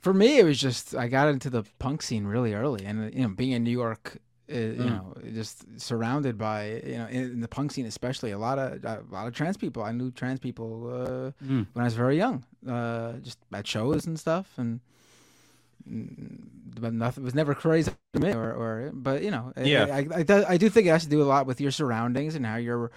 For 0.00 0.14
me, 0.14 0.38
it 0.38 0.44
was 0.44 0.60
just 0.60 0.94
I 0.94 1.08
got 1.08 1.28
into 1.28 1.50
the 1.50 1.64
punk 1.78 2.00
scene 2.02 2.26
really 2.26 2.54
early, 2.54 2.84
and 2.84 3.12
you 3.12 3.22
know, 3.22 3.28
being 3.28 3.52
in 3.52 3.64
New 3.64 3.70
York, 3.72 4.18
uh, 4.50 4.54
you 4.56 4.90
Mm. 4.90 4.90
know, 4.90 5.14
just 5.34 5.64
surrounded 5.80 6.36
by 6.38 6.80
you 6.84 6.98
know, 6.98 7.06
in, 7.06 7.22
in 7.34 7.40
the 7.40 7.48
punk 7.48 7.72
scene 7.72 7.86
especially, 7.86 8.30
a 8.32 8.38
lot 8.38 8.58
of 8.58 8.84
a 8.84 9.02
lot 9.10 9.26
of 9.26 9.34
trans 9.34 9.56
people. 9.56 9.82
I 9.82 9.92
knew 9.92 10.10
trans 10.10 10.38
people 10.40 10.68
uh, 10.92 11.30
Mm. 11.44 11.66
when 11.72 11.82
I 11.82 11.84
was 11.84 11.94
very 11.94 12.16
young, 12.16 12.44
uh, 12.68 13.14
just 13.22 13.38
at 13.52 13.66
shows 13.66 14.06
and 14.06 14.18
stuff, 14.18 14.46
and 14.58 14.80
mm, 15.88 16.38
but 16.80 16.92
nothing 16.92 17.24
was 17.24 17.34
never 17.34 17.54
crazy 17.54 17.90
to 18.14 18.20
me, 18.20 18.32
or, 18.32 18.52
or 18.52 18.90
but 18.92 19.22
you 19.22 19.30
know, 19.30 19.52
I- 19.56 19.62
Yeah. 19.62 19.84
I, 19.90 20.06
I, 20.20 20.44
I 20.54 20.56
do 20.56 20.68
think 20.68 20.86
it 20.86 20.90
has 20.90 21.04
to 21.04 21.10
do 21.10 21.22
a 21.22 21.28
lot 21.34 21.46
with 21.46 21.60
your 21.60 21.70
surroundings 21.70 22.34
and 22.34 22.44
how 22.46 22.56
you're. 22.56 22.90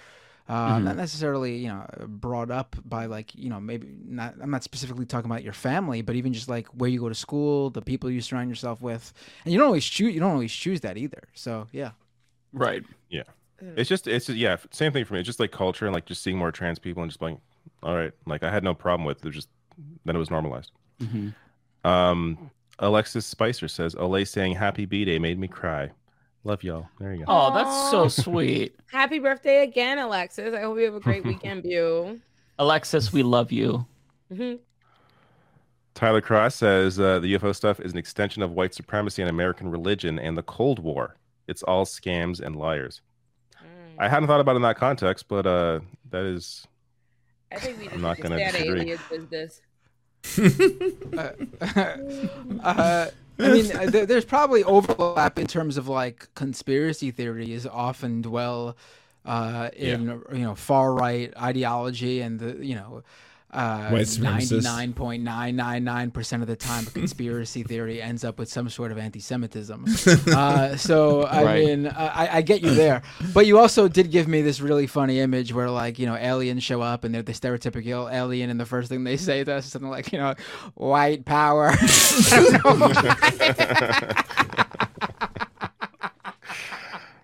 Uh, 0.50 0.78
Mhm. 0.80 0.84
Not 0.86 0.98
necessarily, 0.98 1.58
you 1.58 1.68
know, 1.68 1.86
brought 2.08 2.50
up 2.50 2.76
by 2.84 3.06
like, 3.06 3.36
you 3.36 3.50
know, 3.50 3.60
maybe 3.60 3.88
not. 4.04 4.34
I'm 4.42 4.50
not 4.50 4.64
specifically 4.64 5.06
talking 5.06 5.30
about 5.30 5.44
your 5.44 5.54
family, 5.54 6.02
but 6.02 6.16
even 6.16 6.34
just 6.34 6.50
like 6.50 6.66
where 6.70 6.90
you 6.90 7.00
go 7.00 7.08
to 7.08 7.14
school, 7.16 7.70
the 7.70 7.84
people 7.84 8.10
you 8.10 8.20
surround 8.20 8.50
yourself 8.50 8.82
with, 8.82 9.14
and 9.46 9.54
you 9.54 9.60
don't 9.60 9.68
always 9.68 9.86
choose. 9.86 10.12
You 10.14 10.20
don't 10.20 10.32
always 10.32 10.52
choose 10.52 10.82
that 10.82 10.98
either. 10.98 11.24
So 11.34 11.68
yeah, 11.72 11.92
Right. 12.52 12.84
Yeah. 13.10 13.24
It's 13.62 13.88
just 13.90 14.08
it's 14.08 14.26
just, 14.26 14.38
yeah, 14.40 14.58
same 14.72 14.92
thing 14.92 15.06
for 15.06 15.14
me. 15.14 15.20
It's 15.20 15.28
just 15.28 15.40
like 15.40 15.52
culture 15.52 15.86
and 15.86 15.94
like 15.94 16.06
just 16.06 16.24
seeing 16.24 16.38
more 16.38 16.52
trans 16.52 16.80
people 16.80 17.04
and 17.04 17.12
just 17.12 17.22
like, 17.22 17.38
all 17.84 17.96
right, 17.96 18.12
like 18.26 18.42
I 18.42 18.50
had 18.50 18.64
no 18.64 18.74
problem 18.74 19.06
with 19.06 19.20
it. 19.20 19.26
Was 19.26 19.36
just 19.36 19.50
then 20.06 20.16
it 20.16 20.20
was 20.20 20.32
normalized. 20.32 20.72
Mhm. 21.00 21.34
Um, 21.84 22.50
Alexis 22.80 23.26
Spicer 23.26 23.68
says, 23.68 23.94
"Olay 23.96 24.28
saying 24.28 24.56
Happy 24.56 24.86
B 24.86 25.06
Day 25.06 25.20
made 25.20 25.38
me 25.38 25.48
cry. 25.48 25.92
Love 26.44 26.64
y'all. 26.64 26.88
There 27.00 27.14
you 27.14 27.20
go. 27.20 27.26
Oh, 27.28 27.54
that's 27.54 27.92
so 27.92 28.08
sweet. 28.08 28.76
Happy 28.92 29.20
birthday 29.20 29.64
again, 29.64 30.00
Alexis. 30.00 30.54
I 30.54 30.62
hope 30.62 30.78
you 30.78 30.86
have 30.86 30.96
a 30.96 31.00
great 31.00 31.24
weekend, 31.26 31.64
View. 31.64 32.20
Alexis, 32.58 33.12
we 33.14 33.24
love 33.24 33.52
you. 33.52 33.86
hmm 34.34 34.56
Tyler 35.96 36.22
Cross 36.22 36.56
says 36.56 36.98
uh, 36.98 37.20
the 37.20 37.34
UFO 37.36 37.54
stuff 37.54 37.82
is 37.82 37.92
an 37.92 37.98
extension 37.98 38.42
of 38.42 38.52
white 38.52 38.74
supremacy 38.74 39.22
and 39.22 39.30
American 39.30 39.70
religion 39.70 40.18
and 40.18 40.38
the 40.38 40.44
Cold 40.44 40.80
War. 40.80 41.18
It's 41.48 41.62
all 41.64 41.86
scams 41.86 42.40
and 42.40 42.56
liars. 42.56 43.02
I 43.98 44.08
hadn't 44.08 44.28
thought 44.28 44.40
about 44.40 44.54
it 44.54 44.58
in 44.58 44.62
that 44.62 44.78
context, 44.78 45.28
but 45.28 45.46
uh, 45.46 45.82
that 46.12 46.24
is. 46.24 46.66
I 47.52 47.58
think 47.60 47.80
we 47.80 47.84
just 47.86 47.96
I'm 47.96 48.02
not 48.02 48.18
gonna 48.22 48.38
stay 48.38 48.46
out 48.46 48.56
of 48.56 48.62
disagree. 48.62 48.82
aliens 48.82 49.02
business. 49.10 49.62
uh, 52.64 53.08
I 53.40 53.52
mean, 53.52 53.68
there's 53.90 54.26
probably 54.26 54.64
overlap 54.64 55.40
in 55.40 55.48
terms 55.48 55.78
of 55.78 55.88
like 55.88 56.28
conspiracy 56.36 57.12
theories 57.12 57.66
often 57.66 58.22
dwell 58.22 58.76
uh, 59.26 59.70
in 59.76 60.22
you 60.32 60.40
know 60.40 60.56
far 60.56 60.94
right 60.94 61.34
ideology 61.38 62.22
and 62.22 62.40
the 62.40 62.66
you 62.66 62.76
know. 62.76 63.04
Uh, 63.52 63.90
White 63.90 64.04
supremacists. 64.04 64.62
99.999% 64.96 66.42
of 66.42 66.48
the 66.48 66.56
time, 66.56 66.86
a 66.86 66.90
conspiracy 67.00 67.64
theory 67.64 68.00
ends 68.02 68.24
up 68.24 68.38
with 68.38 68.48
some 68.48 68.70
sort 68.70 68.92
of 68.92 68.98
anti-Semitism. 69.00 69.86
uh, 70.36 70.76
so, 70.78 71.24
I 71.24 71.44
Right. 71.44 71.66
mean, 71.66 71.88
I, 71.88 72.38
I 72.38 72.42
get 72.44 72.62
you 72.62 72.76
there. 72.76 73.02
But 73.34 73.48
you 73.48 73.58
also 73.58 73.88
did 73.88 74.12
give 74.12 74.28
me 74.28 74.44
this 74.44 74.60
really 74.62 74.86
funny 74.86 75.20
image 75.20 75.52
where, 75.52 75.70
like, 75.72 75.98
you 75.98 76.06
know, 76.06 76.16
aliens 76.16 76.64
show 76.64 76.82
up 76.82 77.04
and 77.04 77.14
they're 77.16 77.24
the 77.24 77.32
stereotypical 77.32 78.12
alien, 78.14 78.50
and 78.52 78.60
the 78.60 78.66
first 78.68 78.88
thing 78.90 79.04
they 79.04 79.18
say 79.18 79.44
to 79.44 79.54
us 79.56 79.66
is 79.66 79.72
something 79.72 79.90
like, 79.90 80.12
you 80.14 80.20
know, 80.20 80.36
white 80.76 81.26
power. 81.26 81.74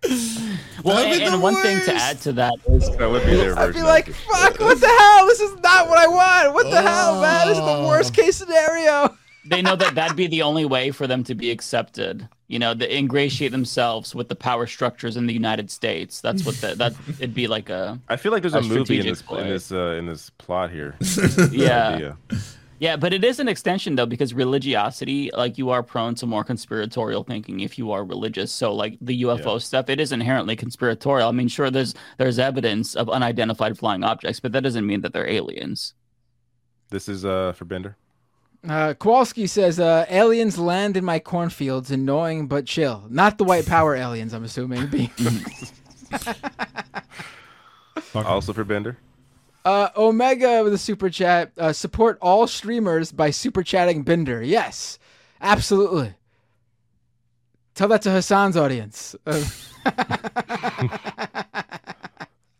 I 0.06 0.08
don't 0.08 0.50
know. 0.50 0.56
Well, 0.84 0.98
and, 0.98 1.22
and 1.22 1.34
the 1.34 1.40
one 1.40 1.56
thing 1.56 1.80
to 1.85 1.93
add 1.95 2.22
to 2.22 2.34
that 2.34 2.53
is 2.67 2.95
that 2.98 3.09
would 3.09 3.25
be 3.25 3.35
their 3.35 3.58
I'd 3.58 3.74
be 3.74 3.82
like, 3.82 4.08
fuck, 4.08 4.59
what 4.59 4.80
the 4.80 4.88
hell? 4.88 5.25
This 5.25 5.40
is 5.40 5.56
not 5.61 5.88
what 5.90 5.98
I 5.98 6.08
want. 6.08 6.53
What 6.53 6.69
the 6.69 6.82
hell, 6.82 7.22
man? 7.22 7.48
This 7.48 7.58
is 7.58 7.66
the 7.66 7.88
worst 7.88 8.14
case 8.14 8.35
scenario. 8.35 9.17
they 9.45 9.61
know 9.61 9.75
that 9.75 9.95
that'd 9.95 10.16
be 10.16 10.27
the 10.27 10.43
only 10.43 10.66
way 10.66 10.92
for 10.92 11.08
them 11.08 11.24
to 11.24 11.35
be 11.35 11.50
accepted. 11.50 12.27
You 12.48 12.59
know, 12.59 12.75
to 12.75 12.98
ingratiate 12.98 13.51
themselves 13.51 14.14
with 14.14 14.30
the 14.30 14.35
power 14.35 14.67
structures 14.67 15.17
in 15.17 15.25
the 15.25 15.34
United 15.34 15.72
States. 15.72 16.22
That's 16.22 16.45
what 16.45 16.53
the, 16.58 16.75
that 16.75 16.93
it'd 17.08 17.34
be 17.34 17.48
like 17.48 17.72
a. 17.72 18.00
I 18.08 18.17
feel 18.17 18.32
like 18.32 18.43
there's 18.43 18.53
a, 18.53 18.61
movie 18.61 19.00
in 19.00 19.08
this 19.08 19.24
play. 19.24 19.42
in 19.42 19.50
this 19.50 19.72
uh, 19.72 19.95
in 19.98 20.06
this 20.06 20.30
plot 20.30 20.69
here. 20.69 20.95
Yeah. 21.51 22.14
Idea. 22.78 22.92
Yeah, 22.92 22.98
but 22.98 23.14
it 23.14 23.24
is 23.24 23.40
an 23.40 23.48
extension 23.48 23.95
though 23.95 24.06
because 24.06 24.34
religiosity, 24.34 25.32
like 25.34 25.58
you 25.58 25.70
are 25.70 25.84
prone 25.84 26.16
to 26.16 26.26
more 26.26 26.44
conspiratorial 26.44 27.24
thinking 27.24 27.62
if 27.62 27.78
you 27.78 27.92
are 27.92 28.04
religious. 28.04 28.52
So 28.52 28.74
like 28.74 28.98
the 29.02 29.24
UFO 29.24 29.62
stuff, 29.62 29.90
it 29.90 30.00
is 30.00 30.12
inherently 30.12 30.56
conspiratorial. 30.56 31.30
I 31.30 31.32
mean, 31.32 31.48
sure, 31.48 31.72
there's 31.72 31.94
there's 32.18 32.40
evidence 32.40 32.95
of 32.95 33.10
unidentified 33.10 33.78
flying 33.78 34.04
objects, 34.04 34.40
but 34.40 34.52
that 34.52 34.64
doesn't 34.64 34.86
mean 34.86 35.02
that 35.02 35.14
they're 35.14 35.30
aliens. 35.30 35.94
This 36.90 37.08
is 37.08 37.26
uh 37.26 37.54
for 37.54 37.66
Binder. 37.66 37.98
Uh, 38.68 38.95
Kowalski 38.95 39.45
says, 39.45 39.80
uh, 39.80 40.08
aliens 40.10 40.58
land 40.58 40.98
in 40.98 41.06
my 41.06 41.20
cornfields, 41.20 41.92
annoying 41.92 42.48
but 42.48 42.66
chill. 42.66 43.06
Not 43.10 43.38
the 43.38 43.44
white 43.44 43.68
power 43.68 43.95
aliens, 43.95 44.34
I'm 44.34 44.44
assuming. 44.44 44.90
Also 48.14 48.54
for 48.54 48.64
Binder. 48.64 48.98
Uh, 49.66 49.90
Omega 49.98 50.64
with 50.64 50.74
a 50.74 50.77
super 50.77 51.10
chat. 51.10 51.52
Uh, 51.58 51.74
support 51.74 52.18
all 52.22 52.48
streamers 52.48 53.11
by 53.11 53.32
super 53.32 53.64
chatting 53.64 54.03
Binder. 54.03 54.42
Yes, 54.42 55.00
absolutely. 55.42 56.14
Tell 57.74 57.90
that 57.90 58.03
to 58.03 58.11
Hassan's 58.11 58.56
audience. 58.56 59.16
Uh, 59.26 59.44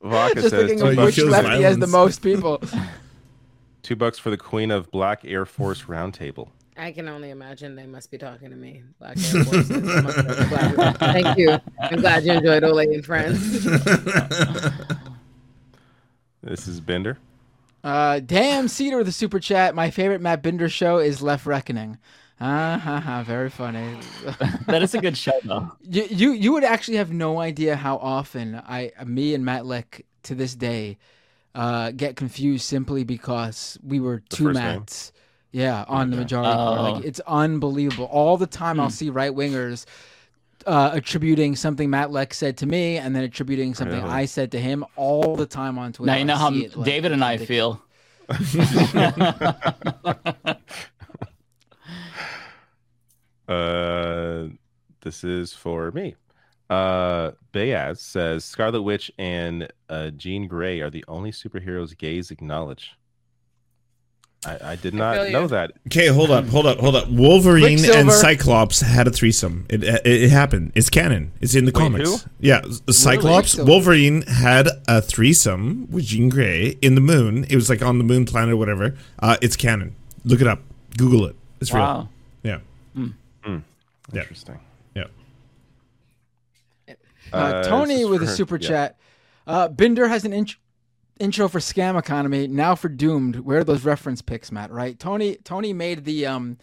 Vodka 0.01 0.35
just 0.35 0.50
says 0.50 0.69
thinking 0.69 0.82
of 0.82 0.98
which 0.98 1.17
lefty 1.19 1.61
has 1.61 1.77
the 1.77 1.88
most 1.88 2.22
people. 2.22 2.61
two 3.82 3.95
bucks 3.95 4.19
for 4.19 4.30
the 4.30 4.38
Queen 4.38 4.72
of 4.72 4.92
Black 4.92 5.24
Air 5.24 5.45
Force 5.45 5.84
Roundtable. 5.84 6.50
I 6.77 6.92
can 6.92 7.08
only 7.08 7.30
imagine 7.30 7.75
they 7.75 7.85
must 7.85 8.11
be 8.11 8.17
talking 8.17 8.50
to 8.50 8.56
me. 8.58 8.84
Black 9.00 9.16
Air 9.17 9.45
Forces. 9.45 10.03
Must 10.03 10.98
Thank 10.98 11.38
you. 11.38 11.58
I'm 11.80 12.01
glad 12.01 12.25
you 12.25 12.34
enjoyed 12.34 12.66
Ole 12.66 12.80
and 12.80 13.06
Friends. 13.06 13.66
This 16.45 16.67
is 16.67 16.80
Binder. 16.80 17.17
Uh, 17.83 18.19
damn 18.19 18.67
Cedar 18.67 18.98
with 18.99 19.07
a 19.07 19.11
super 19.11 19.40
chat. 19.40 19.74
My 19.74 19.90
favorite 19.90 20.22
Matt 20.22 20.43
Binder 20.43 20.69
show 20.69 20.99
is 20.99 21.24
Left 21.24 21.48
Reckoning. 21.48 21.98
Ah, 22.40 22.77
ha, 22.77 22.99
ha, 22.99 23.24
very 23.24 23.49
funny. 23.49 23.98
That 24.67 24.83
is 24.83 24.93
a 24.93 24.99
good 25.01 25.17
show 25.17 25.40
though. 25.43 25.72
You, 25.82 26.03
you 26.03 26.32
you 26.33 26.51
would 26.53 26.64
actually 26.64 26.98
have 26.98 27.11
no 27.11 27.40
idea 27.40 27.75
how 27.75 27.98
often 27.98 28.56
I 28.56 28.91
me 29.03 29.33
and 29.33 29.43
Matt 29.43 29.65
Lech 29.65 30.06
to 30.24 30.35
this 30.35 30.53
day 30.53 30.98
uh, 31.56 31.91
get 31.91 32.15
confused 32.15 32.65
simply 32.65 33.03
because 33.03 33.80
we 33.83 33.99
were 33.99 34.19
two 34.30 34.45
first 34.45 34.59
name. 34.59 34.80
Matts. 34.80 35.14
Yeah, 35.51 35.85
on 35.88 36.11
the 36.11 36.17
majority. 36.17 36.51
Oh. 36.51 36.91
Like 36.91 37.06
it's 37.06 37.22
unbelievable. 37.22 38.06
All 38.06 38.38
the 38.38 38.48
time 38.48 38.80
I'll 38.80 38.91
see 38.91 39.09
right 39.09 39.32
wingers 39.32 39.85
uh, 40.66 40.92
attributing 40.94 41.56
something 41.56 41.90
Matt 41.90 42.11
Lech 42.11 42.34
said 42.34 42.58
to 42.58 42.66
me 42.66 42.98
and 42.98 43.16
then 43.16 43.24
attributing 43.24 43.74
something 43.74 44.02
Really? 44.02 44.10
I 44.10 44.26
said 44.26 44.52
to 44.52 44.60
him 44.60 44.85
all 44.95 45.35
the 45.35 45.45
time 45.45 45.77
on 45.77 45.94
Twitter. 45.94 46.11
Now 46.11 46.18
you 46.18 46.26
know 46.26 46.35
how 46.35 46.53
it, 46.53 46.76
like, 46.76 46.85
David 46.85 47.11
and 47.11 47.24
I 47.24 47.38
feel. 47.38 47.82
Uh, 53.48 54.48
this 55.02 55.24
is 55.24 55.53
for 55.53 55.92
me. 55.92 56.16
Uh, 56.69 57.32
Bayaz 57.53 58.00
says 58.00 58.44
Scarlet 58.44 58.82
Witch 58.82 59.11
and 59.19 59.72
uh, 59.90 60.10
Jean 60.11 60.48
Grey 60.48 60.82
are 60.82 60.90
the 60.90 61.06
only 61.08 61.32
superheroes 61.32 61.95
gays 61.95 62.32
acknowledge. 62.32 62.94
I, 64.45 64.72
I 64.72 64.75
did 64.75 64.93
not 64.93 65.15
feel 65.15 65.25
you. 65.25 65.32
know 65.33 65.48
that. 65.48 65.72
Okay, 65.88 66.07
hold 66.07 66.30
up, 66.32 66.45
hold 66.48 66.65
up, 66.65 66.77
hold 66.80 66.95
up. 66.95 67.09
Wolverine 67.09 67.83
and 67.85 68.11
Cyclops 68.11 68.82
had 68.82 69.07
a 69.07 69.11
threesome. 69.11 69.65
It, 69.69 69.83
it 69.83 70.01
it 70.06 70.30
happened. 70.30 70.72
It's 70.75 70.90
canon. 70.90 71.32
It's 71.41 71.56
in 71.56 71.65
the 71.65 71.72
Wait, 71.74 71.82
comics. 71.82 72.24
who? 72.24 72.30
Yeah, 72.40 72.61
Cyclops, 72.90 73.56
Quicksilver. 73.56 73.69
Wolverine 73.72 74.22
had 74.24 74.67
a 74.88 75.01
threesome 75.01 75.88
with 75.90 76.06
Jean 76.06 76.30
Grey 76.30 76.77
in 76.82 76.95
the 76.95 77.01
moon. 77.01 77.45
It 77.49 77.56
was 77.56 77.69
like 77.69 77.82
on 77.82 77.98
the 77.98 78.03
moon 78.03 78.25
planet 78.25 78.53
or 78.53 78.57
whatever. 78.57 78.95
Uh, 79.19 79.38
it's 79.41 79.56
canon. 79.56 79.95
Look 80.24 80.41
it 80.41 80.48
up. 80.48 80.59
Google 80.98 81.25
it. 81.25 81.35
It's 81.61 81.72
Wow. 81.74 82.09
real. 82.43 82.59
Yeah. 82.95 83.09
Yeah. 84.14 84.22
Interesting. 84.22 84.59
Yeah. 84.95 85.06
Uh, 86.88 87.35
Uh, 87.38 87.64
Tony 87.64 87.95
this 87.95 88.03
is 88.03 88.09
with 88.09 88.24
a 88.24 88.27
super 88.27 88.57
yeah. 88.57 88.67
chat. 88.67 88.95
Uh, 89.48 89.67
Binder 89.67 90.07
has 90.07 90.25
an 90.25 90.33
int- 90.33 90.56
intro 91.19 91.48
for 91.48 91.60
Scam 91.60 91.98
Economy. 91.98 92.48
Now 92.48 92.76
for 92.76 92.90
Doomed. 92.90 93.38
Where 93.38 93.60
are 93.60 93.64
those 93.64 93.85
reference 93.85 94.22
pics, 94.22 94.52
Matt? 94.52 94.72
Right? 94.72 94.98
Tony. 95.00 95.35
Tony 95.44 95.74
made 95.74 96.06
the 96.06 96.26
um, 96.26 96.58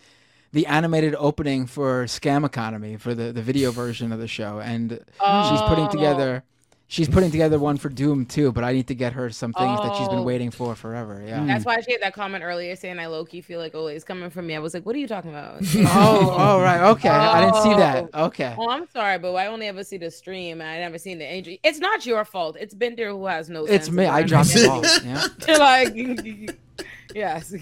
the 0.52 0.66
animated 0.66 1.14
opening 1.18 1.66
for 1.66 2.04
Scam 2.04 2.44
Economy 2.44 2.96
for 2.96 3.14
the 3.14 3.32
the 3.32 3.42
video 3.42 3.70
version 3.70 4.12
of 4.12 4.18
the 4.18 4.28
show, 4.28 4.60
and 4.60 4.90
she's 4.90 5.62
putting 5.62 5.86
Oh. 5.86 5.90
together. 5.90 6.44
She's 6.92 7.08
putting 7.08 7.30
together 7.30 7.58
one 7.58 7.78
for 7.78 7.88
Doom 7.88 8.26
too, 8.26 8.52
but 8.52 8.64
I 8.64 8.74
need 8.74 8.86
to 8.88 8.94
get 8.94 9.14
her 9.14 9.30
some 9.30 9.54
things 9.54 9.80
that 9.80 9.96
she's 9.96 10.08
been 10.08 10.18
Oh. 10.18 10.22
waiting 10.24 10.50
for 10.50 10.74
forever. 10.74 11.24
Yeah. 11.26 11.42
That's 11.46 11.64
why 11.64 11.80
she 11.80 11.92
had 11.92 12.02
that 12.02 12.12
comment 12.12 12.44
earlier 12.44 12.76
saying 12.76 12.98
I 12.98 13.06
low 13.06 13.24
key 13.24 13.40
feel 13.40 13.60
like 13.60 13.74
Ole 13.74 13.88
is 13.88 14.04
coming 14.04 14.28
from 14.28 14.46
me. 14.46 14.54
I 14.54 14.58
was 14.58 14.74
like, 14.74 14.84
what 14.84 14.94
are 14.94 14.98
you 14.98 15.06
talking 15.08 15.30
about? 15.30 15.62
oh, 15.74 16.36
oh, 16.38 16.60
right. 16.60 16.82
Okay. 16.90 17.08
I 17.08 17.40
didn't 17.46 17.62
see 17.62 17.74
that. 17.76 18.10
Oh. 18.12 18.26
Okay. 18.26 18.54
Well, 18.58 18.68
I'm 18.68 18.86
sorry, 18.90 19.18
but 19.18 19.32
I 19.34 19.46
only 19.46 19.68
ever 19.68 19.82
see 19.84 19.96
the 19.96 20.10
stream. 20.10 20.60
and 20.60 20.68
I 20.68 20.80
never 20.80 20.98
seen 20.98 21.16
the 21.16 21.24
angel. 21.24 21.56
It's 21.62 21.78
not 21.78 22.04
your 22.04 22.26
fault. 22.26 22.58
It's 22.60 22.74
Binder 22.74 23.08
who 23.08 23.24
has 23.24 23.48
no. 23.48 23.64
It's 23.64 23.86
sense 23.86 23.96
me. 23.96 24.04
I 24.04 24.22
dropped 24.22 24.52
the 24.52 24.66
ball. 24.66 24.76
understanding. 24.76 25.38
Yeah. 25.48 25.56
like, 26.50 26.56
yes, 27.14 27.52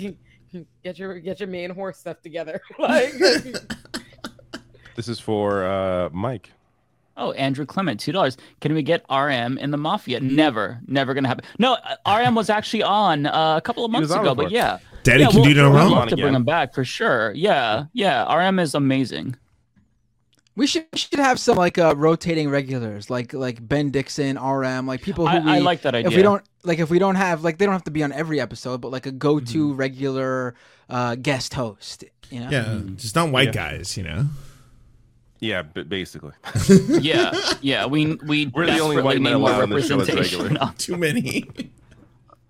get 0.82 0.98
your 0.98 1.20
get 1.20 1.38
your 1.38 1.48
main 1.48 1.70
horse 1.70 1.98
stuff 1.98 2.20
together. 2.20 2.60
like, 2.80 3.12
This 4.96 5.06
is 5.06 5.20
for 5.20 5.64
uh, 5.64 6.08
Mike. 6.10 6.50
Oh, 7.20 7.32
Andrew 7.32 7.66
Clement, 7.66 8.00
two 8.00 8.12
dollars. 8.12 8.36
Can 8.60 8.72
we 8.74 8.82
get 8.82 9.04
RM 9.10 9.58
in 9.58 9.70
the 9.70 9.76
Mafia? 9.76 10.20
Never, 10.20 10.80
never 10.86 11.14
gonna 11.14 11.28
happen. 11.28 11.44
No, 11.58 11.74
uh, 12.06 12.18
RM 12.24 12.34
was 12.34 12.48
actually 12.50 12.82
on 12.82 13.26
uh, 13.26 13.56
a 13.56 13.60
couple 13.60 13.84
of 13.84 13.90
months 13.90 14.10
ago, 14.10 14.22
before. 14.34 14.34
but 14.36 14.50
yeah, 14.50 14.78
Daddy 15.02 15.20
yeah, 15.24 15.28
can 15.28 15.42
do 15.42 15.54
no 15.54 15.70
we'll- 15.70 15.78
wrong. 15.78 15.90
We'd 15.90 15.96
love 15.96 16.08
to 16.08 16.16
bring 16.16 16.34
him 16.34 16.44
back 16.44 16.74
for 16.74 16.84
sure. 16.84 17.32
Yeah, 17.32 17.84
yeah. 17.92 18.32
RM 18.34 18.58
is 18.58 18.74
amazing. 18.74 19.36
We 20.56 20.66
should 20.66 20.86
should 20.94 21.20
have 21.20 21.38
some 21.38 21.56
like 21.56 21.78
uh, 21.78 21.94
rotating 21.96 22.50
regulars, 22.50 23.08
like 23.08 23.32
like 23.32 23.66
Ben 23.66 23.90
Dixon, 23.90 24.36
RM, 24.38 24.86
like 24.86 25.00
people 25.00 25.26
who 25.26 25.36
I- 25.36 25.40
we, 25.40 25.50
I 25.52 25.58
like 25.60 25.82
that 25.82 25.94
idea. 25.94 26.10
If 26.10 26.16
we 26.16 26.22
don't 26.22 26.42
like, 26.64 26.78
if 26.80 26.90
we 26.90 26.98
don't 26.98 27.14
have 27.14 27.44
like, 27.44 27.58
they 27.58 27.64
don't 27.66 27.72
have 27.74 27.84
to 27.84 27.90
be 27.90 28.02
on 28.02 28.12
every 28.12 28.40
episode, 28.40 28.80
but 28.80 28.90
like 28.90 29.06
a 29.06 29.12
go-to 29.12 29.68
Mm-hmm. 29.68 29.76
regular 29.76 30.54
uh, 30.90 31.14
guest 31.14 31.54
host. 31.54 32.04
You 32.30 32.40
know? 32.40 32.48
Yeah. 32.50 32.80
Just 32.96 33.14
not 33.16 33.30
white 33.30 33.46
Yeah. 33.46 33.52
guys, 33.52 33.96
you 33.96 34.02
know. 34.04 34.26
Yeah, 35.40 35.62
but 35.62 35.88
basically, 35.88 36.32
Yeah, 37.00 37.32
yeah. 37.62 37.86
We 37.86 38.14
we 38.26 38.46
We're 38.54 38.66
the 38.66 38.78
only 38.78 38.96
desperately 38.96 39.02
white 39.02 39.20
men 39.20 39.32
need 39.32 39.38
allowed 39.38 39.62
on 39.62 39.70
the 39.70 39.80
show 39.82 40.00
as 40.00 40.08
representation. 40.08 40.42
regular. 40.54 40.72
Too 40.76 40.96
many. 40.98 41.48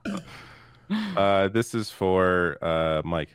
uh, 1.16 1.48
this 1.48 1.74
is 1.74 1.90
for 1.90 2.58
uh, 2.62 3.02
Mike. 3.04 3.30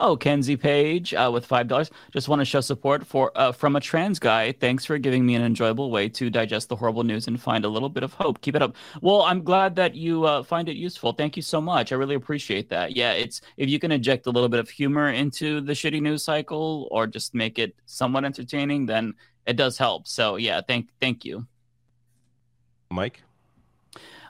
Oh, 0.00 0.16
Kenzie 0.16 0.56
Page 0.56 1.12
uh, 1.12 1.30
with 1.32 1.44
five 1.44 1.66
dollars. 1.66 1.90
Just 2.12 2.28
want 2.28 2.40
to 2.40 2.44
show 2.44 2.60
support 2.60 3.04
for 3.04 3.32
uh, 3.34 3.50
from 3.50 3.74
a 3.74 3.80
trans 3.80 4.18
guy. 4.18 4.52
Thanks 4.52 4.84
for 4.84 4.96
giving 4.96 5.26
me 5.26 5.34
an 5.34 5.42
enjoyable 5.42 5.90
way 5.90 6.08
to 6.10 6.30
digest 6.30 6.68
the 6.68 6.76
horrible 6.76 7.02
news 7.02 7.26
and 7.26 7.40
find 7.40 7.64
a 7.64 7.68
little 7.68 7.88
bit 7.88 8.04
of 8.04 8.12
hope. 8.12 8.40
Keep 8.40 8.56
it 8.56 8.62
up. 8.62 8.76
Well, 9.00 9.22
I'm 9.22 9.42
glad 9.42 9.74
that 9.76 9.96
you 9.96 10.24
uh, 10.24 10.44
find 10.44 10.68
it 10.68 10.76
useful. 10.76 11.12
Thank 11.12 11.36
you 11.36 11.42
so 11.42 11.60
much. 11.60 11.90
I 11.90 11.96
really 11.96 12.14
appreciate 12.14 12.68
that. 12.68 12.94
Yeah, 12.96 13.12
it's 13.12 13.40
if 13.56 13.68
you 13.68 13.80
can 13.80 13.90
inject 13.90 14.26
a 14.26 14.30
little 14.30 14.48
bit 14.48 14.60
of 14.60 14.70
humor 14.70 15.10
into 15.10 15.60
the 15.60 15.72
shitty 15.72 16.00
news 16.00 16.22
cycle 16.22 16.86
or 16.92 17.08
just 17.08 17.34
make 17.34 17.58
it 17.58 17.74
somewhat 17.86 18.24
entertaining, 18.24 18.86
then 18.86 19.14
it 19.46 19.56
does 19.56 19.78
help. 19.78 20.06
So 20.06 20.36
yeah, 20.36 20.60
thank 20.60 20.88
thank 21.00 21.24
you. 21.24 21.46
Mike. 22.90 23.22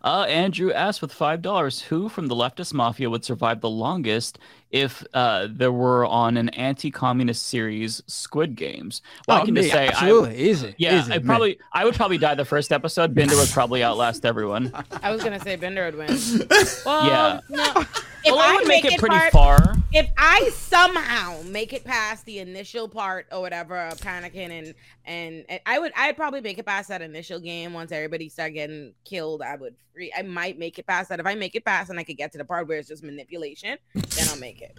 Uh, 0.03 0.23
Andrew 0.29 0.73
asked 0.73 1.03
with 1.03 1.13
five 1.13 1.43
dollars, 1.43 1.83
who 1.83 2.09
from 2.09 2.29
the 2.29 2.35
leftist 2.35 2.73
mafia 2.73 3.11
would 3.11 3.25
survive 3.25 3.61
the 3.61 3.69
longest 3.69 4.39
if 4.71 5.05
uh, 5.15 5.49
there 5.51 5.73
were 5.73 6.05
on 6.07 6.37
an 6.37 6.49
anti-communist 6.51 7.47
series, 7.47 8.03
Squid 8.07 8.55
Games? 8.57 9.03
Well, 9.27 9.39
Oh, 9.39 9.43
I 9.43 9.45
can 9.45 9.55
me, 9.55 9.63
just 9.63 9.73
say, 9.73 9.89
I- 9.89 10.31
easy, 10.33 10.75
yeah, 10.79 11.01
easy, 11.01 11.13
I 11.13 11.19
me. 11.19 11.25
probably, 11.25 11.59
I 11.73 11.85
would 11.85 11.95
probably 11.95 12.19
die 12.19 12.35
the 12.35 12.45
first 12.45 12.73
episode. 12.73 13.15
Binder 13.15 13.37
would 13.37 13.49
probably 13.51 13.83
outlast 13.83 14.25
everyone. 14.25 14.73
I 15.03 15.11
was 15.11 15.23
gonna 15.23 15.41
say 15.41 15.57
Binder 15.57 15.85
would 15.87 15.97
win. 15.97 16.09
Well, 16.87 17.07
Yeah. 17.07 17.41
no. 17.49 17.85
If 18.25 18.33
Well, 18.33 18.41
I 18.43 18.51
I 18.51 18.55
would 18.57 18.67
make 18.67 18.83
make 18.83 18.95
it 18.95 18.99
pretty 18.99 19.17
part- 19.17 19.33
far. 19.33 19.77
if 19.93 20.11
I 20.19 20.51
somehow 20.53 21.41
make 21.45 21.73
it 21.73 21.85
past 21.85 22.25
the 22.27 22.41
initial 22.41 22.89
part 22.89 23.27
or 23.31 23.41
whatever, 23.41 23.79
of 23.79 23.97
panicking 24.01 24.51
and, 24.51 24.75
and 25.07 25.45
and 25.49 25.61
I 25.65 25.79
would 25.79 25.93
I'd 25.97 26.17
probably 26.17 26.41
make 26.41 26.59
it 26.59 26.67
past 26.67 26.89
that 26.89 27.01
initial 27.01 27.39
game 27.39 27.73
once 27.75 27.93
everybody 27.93 28.29
started 28.29 28.55
getting 28.55 28.93
killed. 29.05 29.41
I 29.41 29.55
would 29.55 29.77
free. 29.95 30.13
I 30.19 30.23
might 30.23 30.59
make 30.59 30.81
it 30.81 30.87
past 30.87 31.09
that. 31.11 31.21
If 31.21 31.27
I 31.27 31.37
make 31.37 31.55
it 31.55 31.65
past 31.65 31.91
and 31.91 31.99
I 31.99 32.03
could 32.03 32.17
get 32.17 32.33
to 32.33 32.39
the 32.39 32.45
part 32.45 32.67
where 32.67 32.79
it's 32.79 32.89
just 32.89 33.05
manipulation, 33.05 33.79
then 33.95 34.29
I'll 34.29 34.37
make 34.37 34.58
it. 34.62 34.77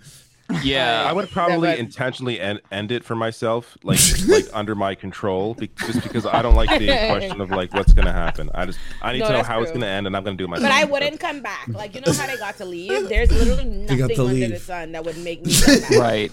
Yeah, 0.63 1.05
I 1.07 1.13
would 1.13 1.29
probably 1.31 1.69
but- 1.69 1.77
intentionally 1.79 2.39
end, 2.39 2.59
end 2.71 2.91
it 2.91 3.03
for 3.03 3.15
myself, 3.15 3.77
like 3.83 3.99
like 4.27 4.45
under 4.53 4.73
my 4.73 4.95
control, 4.95 5.53
be, 5.53 5.69
just 5.85 6.01
because 6.01 6.25
I 6.25 6.41
don't 6.41 6.55
like 6.55 6.69
the 6.79 6.87
question 6.87 7.39
of 7.39 7.51
like 7.51 7.71
what's 7.73 7.93
gonna 7.93 8.11
happen. 8.11 8.49
I 8.55 8.65
just 8.65 8.79
I 9.03 9.13
need 9.13 9.19
No, 9.19 9.25
to 9.25 9.31
know 9.31 9.37
that's 9.37 9.47
how 9.47 9.61
it's 9.61 9.71
gonna 9.71 9.85
end, 9.85 10.07
and 10.07 10.17
I'm 10.17 10.23
gonna 10.23 10.37
do 10.37 10.45
it 10.45 10.49
myself. 10.49 10.67
But 10.67 10.75
I 10.75 10.85
wouldn't 10.85 11.19
come 11.19 11.41
back. 11.41 11.67
Like 11.67 11.93
you 11.93 12.01
know 12.01 12.11
how 12.13 12.25
they 12.25 12.37
got 12.37 12.57
to 12.57 12.65
leave. 12.65 13.07
There's 13.09 13.31
literally 13.31 13.65
nothing 13.65 14.01
under 14.01 14.23
leave. 14.23 14.49
the 14.49 14.59
sun 14.59 14.91
that 14.93 15.05
would 15.05 15.17
make 15.19 15.45
me 15.45 15.53
come 15.53 15.81
back. 15.81 15.89
right. 15.91 16.31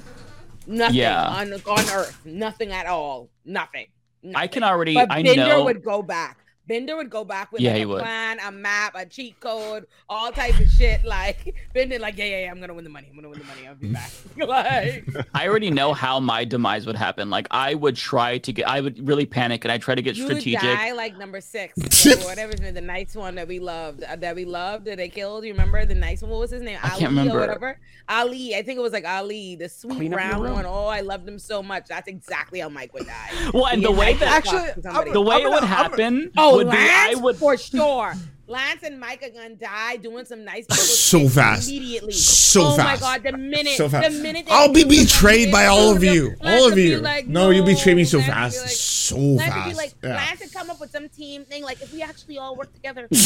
Nothing 0.66 0.96
Yeah. 0.96 1.22
on 1.28 1.52
on 1.52 1.78
Earth. 1.90 2.18
Nothing 2.24 2.72
at 2.72 2.86
all. 2.86 3.28
Nothing. 3.44 3.86
I 4.34 4.46
can 4.46 4.62
already, 4.64 4.94
But 4.94 5.12
I 5.12 5.22
Binder 5.22 5.36
know. 5.36 5.64
would 5.64 5.84
go 5.84 6.02
back. 6.02 6.38
Binder 6.68 6.96
would 6.96 7.10
go 7.10 7.24
back 7.24 7.52
with 7.52 7.60
Yeah, 7.62 7.74
like, 7.74 7.82
a 7.82 7.86
would. 7.86 8.02
plan, 8.02 8.38
a 8.44 8.50
map, 8.50 8.94
a 8.96 9.06
cheat 9.06 9.38
code, 9.40 9.86
all 10.08 10.32
type 10.32 10.58
of 10.58 10.68
shit. 10.68 11.04
Like 11.04 11.54
Binder, 11.74 11.98
like, 11.98 12.18
yeah, 12.18 12.24
yeah, 12.24 12.44
yeah, 12.44 12.50
I'm 12.50 12.60
gonna 12.60 12.74
win 12.74 12.84
the 12.84 12.90
money. 12.90 13.06
I'm 13.10 13.14
gonna 13.16 13.28
win 13.28 13.38
the 13.38 13.44
money. 13.44 13.66
I'll 13.68 13.74
be 13.74 13.92
back. 13.92 14.10
like, 14.36 15.26
I 15.34 15.46
already 15.48 15.70
know 15.70 15.92
how 15.92 16.18
my 16.20 16.44
demise 16.44 16.86
would 16.86 16.96
happen. 16.96 17.30
Like 17.30 17.46
I 17.50 17.74
would 17.74 17.96
try 17.96 18.38
to 18.38 18.52
get, 18.52 18.68
I 18.68 18.80
would 18.80 19.06
really 19.06 19.26
panic 19.26 19.64
and 19.64 19.70
I 19.72 19.78
try 19.78 19.94
to 19.94 20.02
get 20.02 20.16
you 20.16 20.24
strategic. 20.24 20.62
would 20.62 20.74
die 20.74 20.92
like 20.92 21.16
number 21.18 21.40
six, 21.40 22.06
or 22.06 22.16
whatever 22.26 22.52
his 22.52 22.60
name, 22.60 22.74
the 22.74 22.80
nice 22.80 23.14
one 23.14 23.34
that 23.36 23.46
we 23.48 23.58
loved, 23.58 24.02
uh, 24.02 24.16
that 24.16 24.34
we 24.34 24.44
loved, 24.44 24.86
that 24.86 24.96
they 24.96 25.08
killed. 25.08 25.44
You 25.44 25.52
remember 25.52 25.84
the 25.86 25.94
nice 25.94 26.22
one? 26.22 26.30
What 26.30 26.40
was 26.40 26.50
his 26.50 26.62
name? 26.62 26.78
I 26.82 26.90
Ali 26.90 26.98
can't 27.00 27.10
remember. 27.10 27.38
or 27.38 27.40
whatever. 27.40 27.78
Ali, 28.08 28.54
I 28.54 28.62
think 28.62 28.78
it 28.78 28.82
was 28.82 28.92
like 28.92 29.04
Ali, 29.06 29.56
the 29.56 29.68
sweet 29.68 29.96
Clean 29.96 30.14
up 30.14 30.20
your 30.20 30.28
brown 30.30 30.42
room. 30.42 30.52
one. 30.54 30.66
Oh, 30.66 30.86
I 30.86 31.00
loved 31.00 31.28
him 31.28 31.38
so 31.38 31.62
much. 31.62 31.86
That's 31.88 32.08
exactly 32.08 32.60
how 32.60 32.68
Mike 32.68 32.92
would 32.94 33.06
die. 33.06 33.50
Well, 33.52 33.66
and 33.66 33.80
He 33.80 33.84
the 33.86 33.92
way 33.92 34.14
that 34.14 34.28
actually, 34.28 34.82
the 35.12 35.20
way 35.20 35.42
it 35.42 35.50
would 35.50 35.64
happen 35.64 36.30
Oh, 36.36 36.55
would 36.56 36.70
be 36.70 36.76
I 36.76 37.08
Lance 37.08 37.20
would 37.20 37.36
for 37.36 37.56
sure. 37.56 38.14
Lance 38.48 38.84
and 38.84 39.00
Mike 39.00 39.24
are 39.24 39.30
gonna 39.30 39.56
die 39.56 39.96
doing 39.96 40.24
some 40.24 40.44
nice 40.44 40.66
people 40.66 40.76
So 40.84 41.28
fast. 41.28 41.68
immediately. 41.68 42.12
So 42.12 42.68
oh 42.68 42.76
fast. 42.76 43.02
my 43.02 43.18
god, 43.18 43.22
the 43.24 43.36
minute, 43.36 43.72
So 43.76 43.88
fast. 43.88 44.08
the 44.12 44.22
minute 44.22 44.46
I'll 44.48 44.72
be 44.72 44.84
betrayed 44.84 45.50
by 45.50 45.66
all 45.66 45.90
of 45.94 46.04
you. 46.04 46.36
would 46.40 46.46
All 46.48 46.70
of 46.70 46.78
you. 46.78 46.98
like, 46.98 47.26
No, 47.26 47.50
you 47.50 47.64
betray 47.64 47.94
me 47.94 48.04
so 48.04 48.18
Lance 48.18 48.28
would 48.28 48.32
be 48.32 48.32
fast. 48.36 48.60
like- 48.62 48.70
So 48.70 49.16
Lance 49.16 49.40
would 49.54 49.64
be 49.64 49.70
fast. 49.70 49.76
like, 49.76 49.92
Yeah. 50.04 50.14
Lance 50.14 50.40
would 50.40 50.52
come 50.52 50.70
up 50.70 50.78
with 50.80 50.90
some 50.92 51.08
team 51.08 51.44
thing, 51.44 51.64
like 51.64 51.82
if 51.82 51.92
we 51.92 52.02
actually 52.02 52.38
all 52.38 52.54
work 52.54 52.72
together. 52.72 53.08
and 53.10 53.18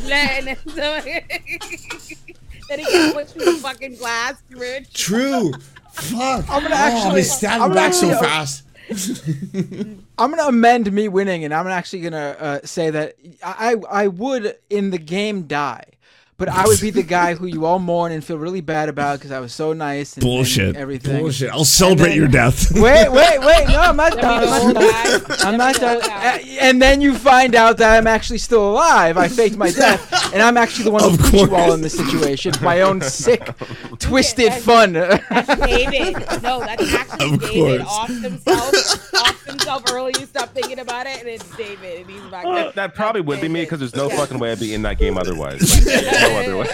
then, 0.00 0.56
so, 0.68 1.00
then 2.68 2.78
he 2.78 2.84
can 2.84 3.12
push 3.12 3.26
through 3.30 3.44
the 3.44 3.58
fucking 3.60 3.96
glass 3.96 4.40
bridge. 4.50 4.92
True. 4.94 5.52
Fuck. 5.92 6.44
I'm 6.48 6.62
gonna 6.62 6.74
Oh, 6.74 6.78
actually. 6.78 7.14
they 7.16 7.22
stabbed 7.22 7.62
I'm 7.62 7.70
me 7.70 7.74
back 7.74 7.92
so 7.94 8.10
fast. 8.20 8.62
I'm 10.18 10.30
gonna 10.30 10.44
amend 10.46 10.92
me 10.92 11.08
winning, 11.08 11.44
and 11.44 11.52
I'm 11.52 11.66
actually 11.66 12.02
gonna 12.02 12.36
uh, 12.38 12.60
say 12.64 12.90
that 12.90 13.16
I 13.42 13.76
I 13.90 14.06
would 14.06 14.56
in 14.70 14.90
the 14.90 14.98
game 14.98 15.42
die, 15.42 15.84
but 16.38 16.48
I 16.48 16.66
would 16.66 16.80
be 16.80 16.90
the 16.90 17.02
guy 17.02 17.34
who 17.34 17.46
you 17.46 17.64
all 17.66 17.78
mourn 17.78 18.12
and 18.12 18.22
feel 18.22 18.36
really 18.38 18.60
bad 18.60 18.88
about 18.88 19.18
because 19.18 19.30
I 19.32 19.40
was 19.40 19.52
so 19.54 19.72
nice. 19.72 20.14
And, 20.14 20.22
Bullshit. 20.22 20.68
And 20.68 20.76
everything. 20.76 21.18
Bullshit. 21.20 21.50
I'll 21.50 21.64
celebrate 21.64 22.14
your 22.14 22.28
death. 22.28 22.70
Wait, 22.74 23.10
wait, 23.10 23.40
wait! 23.40 23.68
No, 23.68 23.80
I'm 23.80 23.96
not 23.96 24.12
done. 24.12 24.44
I'm 24.48 24.72
not 24.72 24.74
done. 24.74 24.90
guys. 24.92 25.44
I'm 25.44 25.56
Let 25.56 25.58
not 25.58 25.74
me 25.74 25.80
go, 25.80 26.00
done. 26.00 26.08
guys. 26.08 26.58
And 26.60 26.82
then 26.82 27.00
you 27.00 27.14
find 27.16 27.54
out 27.54 27.78
that 27.78 27.96
I'm 27.96 28.06
actually 28.06 28.38
still 28.38 28.70
alive. 28.70 29.16
I 29.16 29.28
faked 29.28 29.56
my 29.56 29.70
death, 29.70 30.32
and 30.34 30.42
I'm 30.42 30.56
actually 30.56 30.84
the 30.84 30.90
one 30.90 31.02
who 31.02 31.14
Of 31.14 31.18
put 31.20 31.34
you 31.34 31.54
all 31.54 31.72
in 31.72 31.80
this 31.80 31.96
situation. 31.96 32.52
My 32.62 32.82
own 32.82 33.00
sick, 33.00 33.42
twisted 33.98 34.52
fun. 34.52 34.92
That's 34.94 35.60
David. 35.60 36.14
No, 36.42 36.60
that's 36.60 36.92
actually 36.94 37.34
Of 37.34 37.40
David 37.40 37.80
course. 37.80 37.90
off 37.90 38.08
themselves, 38.08 39.10
off 39.14 39.44
themselves 39.46 39.92
early. 39.92 40.12
You 40.18 40.26
stop 40.26 40.52
thinking 40.54 40.78
about 40.80 41.06
it, 41.06 41.18
and 41.18 41.28
it's 41.28 41.48
David, 41.56 42.00
and 42.02 42.10
he's 42.10 42.22
back 42.30 42.44
there. 42.44 42.54
That, 42.54 42.74
that 42.74 42.94
probably 42.94 43.20
would 43.22 43.40
be 43.40 43.48
me 43.48 43.62
because 43.62 43.78
there's 43.78 43.96
no 43.96 44.08
fucking 44.10 44.38
way 44.38 44.52
I'd 44.52 44.60
be 44.60 44.74
in 44.74 44.82
that 44.82 44.98
game 44.98 45.16
otherwise. 45.18 45.84
Like, 45.86 46.25
no 46.28 46.38
other 46.40 46.56
way. 46.56 46.66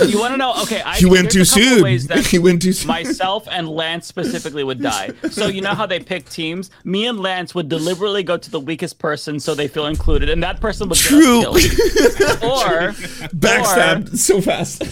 You 0.10 0.18
want 0.18 0.32
to 0.34 0.36
know? 0.38 0.54
Okay, 0.62 0.82
I 0.82 0.96
He 0.98 1.06
went 1.06 1.30
too 1.30 1.44
soon. 1.44 1.82
Ways 1.82 2.06
that 2.08 2.26
He 2.34 2.38
went 2.38 2.62
too 2.62 2.72
soon. 2.72 2.88
myself 2.88 3.46
and 3.50 3.68
Lance 3.68 4.06
specifically 4.06 4.64
would 4.64 4.80
die. 4.82 5.10
So 5.30 5.46
you 5.46 5.60
know 5.62 5.74
how 5.74 5.86
they 5.86 6.00
pick 6.00 6.28
teams? 6.28 6.70
Me 6.84 7.06
and 7.06 7.20
Lance 7.20 7.54
would 7.54 7.68
deliberately 7.68 8.22
go 8.22 8.36
to 8.36 8.50
the 8.50 8.60
weakest 8.60 8.98
person 8.98 9.38
so 9.40 9.54
they 9.54 9.68
feel 9.68 9.86
included, 9.86 10.28
and 10.28 10.42
that 10.42 10.60
person 10.60 10.88
would 10.88 10.98
True. 10.98 11.40
get 11.42 11.48
us 11.48 12.16
killed. 12.16 12.42
or 12.42 12.92
Backstabbed 13.34 14.16
so 14.16 14.40
fast. 14.40 14.82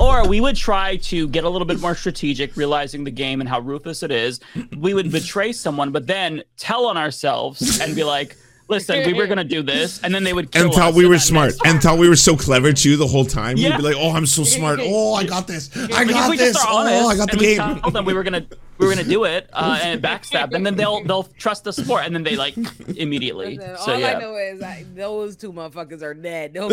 or 0.00 0.26
we 0.26 0.40
would 0.40 0.56
try 0.56 0.96
to 0.96 1.28
get 1.28 1.44
a 1.44 1.48
little 1.48 1.66
bit 1.66 1.80
more 1.80 1.94
strategic, 1.94 2.56
realizing 2.56 3.04
the 3.04 3.10
game 3.10 3.40
and 3.40 3.48
how 3.48 3.60
ruthless 3.60 4.02
it 4.02 4.10
is. 4.10 4.40
We 4.76 4.94
would 4.94 5.10
betray 5.12 5.52
someone, 5.52 5.90
but 5.92 6.06
then 6.06 6.42
tell 6.56 6.86
on 6.86 6.96
ourselves 6.96 7.80
and 7.80 7.94
be 7.94 8.04
like, 8.04 8.36
"Listen, 8.68 9.04
we 9.06 9.12
were 9.12 9.26
gonna 9.26 9.44
do 9.44 9.62
this," 9.62 10.00
and 10.02 10.14
then 10.14 10.24
they 10.24 10.32
would 10.32 10.50
kill 10.50 10.62
us. 10.62 10.64
and 10.66 10.74
thought 10.74 10.90
us 10.90 10.94
we 10.96 11.06
were 11.06 11.18
smart. 11.18 11.50
next- 11.52 11.60
And 11.66 11.82
thought 11.82 11.98
we 11.98 12.08
were 12.08 12.16
so 12.16 12.36
clever 12.36 12.72
too 12.72 12.96
the 12.96 13.06
whole 13.06 13.24
time. 13.24 13.56
Yeah. 13.56 13.70
We'd 13.70 13.76
be 13.78 13.82
like, 13.82 13.96
"Oh, 13.96 14.10
I'm 14.12 14.26
so 14.26 14.44
smart. 14.56 14.80
Oh, 14.82 15.14
I 15.14 15.24
got 15.24 15.46
this. 15.46 15.70
I 15.76 16.04
got 16.04 16.30
this. 16.36 16.52
just 16.54 16.66
Oh, 16.68 17.08
I 17.08 17.16
got 17.16 17.26
the 17.30 17.32
and 17.32 17.40
we 17.40 17.46
game." 17.46 17.80
Tell 17.80 17.90
them 17.90 18.04
we 18.04 18.14
were 18.14 18.22
gonna 18.22 18.44
we 18.78 18.86
were 18.86 18.92
gonna 18.94 19.06
do 19.08 19.24
it 19.24 19.48
uh, 19.52 19.78
and 19.82 20.02
backstab 20.08 20.50
them, 20.50 20.62
then 20.64 20.76
they'll 20.76 21.02
they'll 21.04 21.24
trust 21.38 21.66
us 21.68 21.84
more, 21.86 22.00
and 22.00 22.14
then 22.14 22.22
they 22.24 22.36
like 22.36 22.54
immediately. 22.96 23.56
Listen, 23.58 23.76
So 23.78 23.92
all 23.94 24.04
I 24.04 24.14
know 24.14 24.36
is 24.36 24.62
I, 24.62 24.84
those 24.94 25.36
two 25.36 25.52
motherfuckers 25.52 26.02
are 26.02 26.14
dead. 26.14 26.54
Don't. 26.54 26.72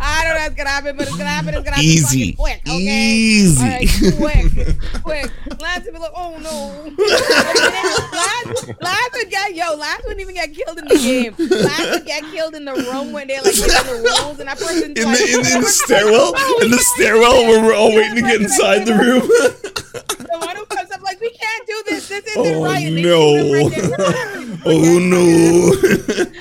I 0.00 0.24
don't 0.24 0.34
know 0.34 0.40
what's 0.42 0.54
gonna 0.54 0.68
happen, 0.68 0.96
but 0.96 1.06
it's 1.08 1.16
gonna 1.16 1.28
happen. 1.28 1.54
It's 1.54 1.64
gonna 1.64 1.76
happen 1.76 1.84
Easy. 1.84 2.32
fucking 2.32 2.36
quick. 2.36 2.60
Okay. 2.66 2.76
Easy. 2.78 3.64
All 3.64 3.70
right, 3.70 3.88
quick, 4.16 5.02
quick. 5.02 5.60
Lance 5.60 5.84
would 5.84 5.94
be 5.94 6.00
like, 6.00 6.12
oh 6.14 6.38
no. 6.38 6.94
Lance, 9.56 9.56
Lance 9.56 9.56
would 9.56 9.56
get 9.56 9.56
yo. 9.56 9.76
Last 9.76 10.02
wouldn't 10.04 10.20
even 10.20 10.34
get 10.34 10.54
killed 10.54 10.78
in 10.78 10.84
the 10.86 10.94
game. 10.96 11.34
Last 11.38 11.90
would 11.90 12.06
get 12.06 12.24
killed 12.24 12.54
in 12.54 12.64
the 12.64 12.74
room 12.74 13.12
when 13.12 13.28
they're 13.28 13.42
like 13.42 13.54
making 13.54 13.66
the 13.68 14.10
rules, 14.22 14.38
and 14.40 14.48
that 14.48 14.58
person's 14.58 14.98
In 14.98 15.04
like, 15.04 15.18
the 15.18 15.24
in, 15.34 15.42
the- 15.42 15.54
in 15.54 15.60
the 15.62 15.66
stairwell, 15.84 16.32
oh, 16.36 16.60
in 16.62 16.70
the 16.70 16.78
stairwell 16.78 17.46
where 17.46 17.62
we're 17.62 17.74
all 17.74 17.94
waiting 17.94 18.16
to 18.16 18.22
get 18.22 18.40
inside 18.40 18.84
the 18.86 18.94
room. 18.94 19.22
the 20.28 20.38
one 20.38 20.56
who 20.56 20.64
comes 20.66 20.90
up 20.90 21.02
like, 21.02 21.20
we 21.20 21.30
can't 21.30 21.66
do 21.66 21.82
this. 21.86 22.08
This 22.08 22.24
isn't 22.26 22.56
Oh 22.56 22.64
right. 22.64 22.86
And 22.86 23.02
no! 23.02 23.34
right. 23.52 24.60
Oh 24.64 24.98
no! 24.98 25.72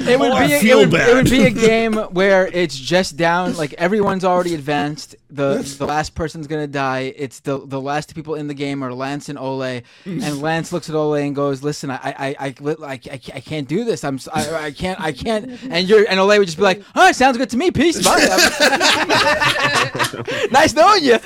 It 0.09 0.19
would, 0.19 0.31
I 0.31 0.47
be 0.47 0.71
a, 0.71 0.77
it, 0.79 0.91
would, 0.91 0.99
it 0.99 1.13
would 1.15 1.29
be 1.29 1.45
a 1.45 1.49
game 1.49 1.93
where 1.93 2.47
it's 2.47 2.77
just 2.77 3.15
down, 3.17 3.55
like 3.55 3.73
everyone's 3.73 4.23
already 4.25 4.53
advanced. 4.55 5.15
The 5.37 5.75
the 5.77 5.85
last 5.85 6.15
person's 6.15 6.47
gonna 6.47 6.67
die. 6.67 7.13
It's 7.15 7.39
the 7.41 7.65
the 7.65 7.79
last 7.79 8.09
two 8.09 8.15
people 8.15 8.35
in 8.35 8.47
the 8.47 8.53
game 8.53 8.83
are 8.83 8.93
Lance 8.93 9.29
and 9.29 9.37
Ole, 9.39 9.61
and 10.05 10.05
Lance 10.41 10.73
looks 10.73 10.89
at 10.89 10.95
Ole 10.95 11.13
and 11.13 11.33
goes, 11.35 11.63
"Listen, 11.63 11.91
I 11.91 11.99
I 12.03 12.13
I 12.27 12.35
I, 12.39 12.55
I, 12.83 12.91
I, 12.93 12.99
I 13.11 13.17
can't 13.39 13.67
do 13.67 13.83
this. 13.85 14.03
I'm 14.03 14.15
s- 14.15 14.27
I, 14.33 14.65
I 14.65 14.71
can't 14.71 14.99
I 14.99 15.11
can't." 15.11 15.51
And 15.69 15.87
you're 15.87 16.05
and 16.09 16.19
Ole 16.19 16.37
would 16.39 16.45
just 16.47 16.57
be 16.57 16.63
like, 16.63 16.81
"All 16.95 17.03
right, 17.03 17.15
sounds 17.15 17.37
good 17.37 17.49
to 17.51 17.57
me. 17.57 17.69
Peace, 17.71 18.03
bye. 18.03 18.17
nice 20.51 20.73
knowing 20.73 21.03
you." 21.03 21.17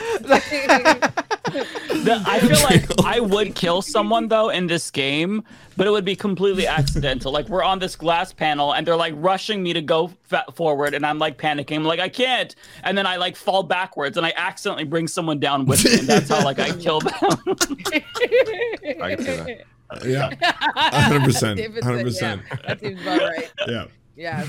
The- 1.52 2.24
I 2.26 2.40
feel 2.40 2.64
like 2.64 3.06
I 3.06 3.20
would 3.20 3.56
kill 3.56 3.82
someone 3.82 4.28
though 4.28 4.50
in 4.50 4.68
this 4.68 4.90
game, 4.92 5.44
but 5.82 5.88
it 5.88 5.92
would 5.94 6.06
be 6.06 6.16
completely 6.16 6.68
accidental. 6.68 7.32
Like 7.32 7.50
we're 7.50 7.64
on 7.64 7.80
this 7.80 7.96
glass 7.96 8.32
panel 8.32 8.72
and 8.72 8.86
they're 8.86 8.96
like 8.96 9.16
rushing 9.18 9.64
me 9.64 9.74
to 9.74 9.82
go 9.82 10.12
fa- 10.22 10.46
forward, 10.54 10.94
and 10.94 11.04
I'm 11.04 11.18
like 11.18 11.40
panicking. 11.40 11.78
I'm 11.78 11.84
like 11.84 12.00
I 12.00 12.08
can't, 12.08 12.54
and 12.84 12.96
then 12.96 13.08
I 13.08 13.16
like 13.16 13.36
fall 13.36 13.64
backwards 13.64 14.16
and 14.16 14.24
I 14.24 14.32
accidentally 14.38 14.84
bring 14.84 15.08
someone 15.08 15.40
down 15.40 15.66
with 15.66 15.84
me. 15.84 15.98
And 15.98 16.08
that's 16.08 16.30
how 16.30 16.46
like 16.46 16.60
I 16.60 16.70
kill 16.78 17.00
them. 17.00 17.14
I 17.16 19.16
can 19.16 19.26
see 19.26 19.26
that. 19.26 19.66
Yeah, 20.06 20.36
hundred 20.76 21.24
percent, 21.24 21.60
hundred 21.84 22.04
percent. 22.04 22.44
Yeah, 22.48 22.58
that 22.68 22.80
seems 22.80 23.02
about 23.02 23.22
right. 23.22 23.52
Yeah. 23.68 23.86
Yeah. 24.16 24.48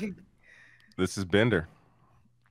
This 0.96 1.18
is 1.18 1.24
Binder. 1.24 1.66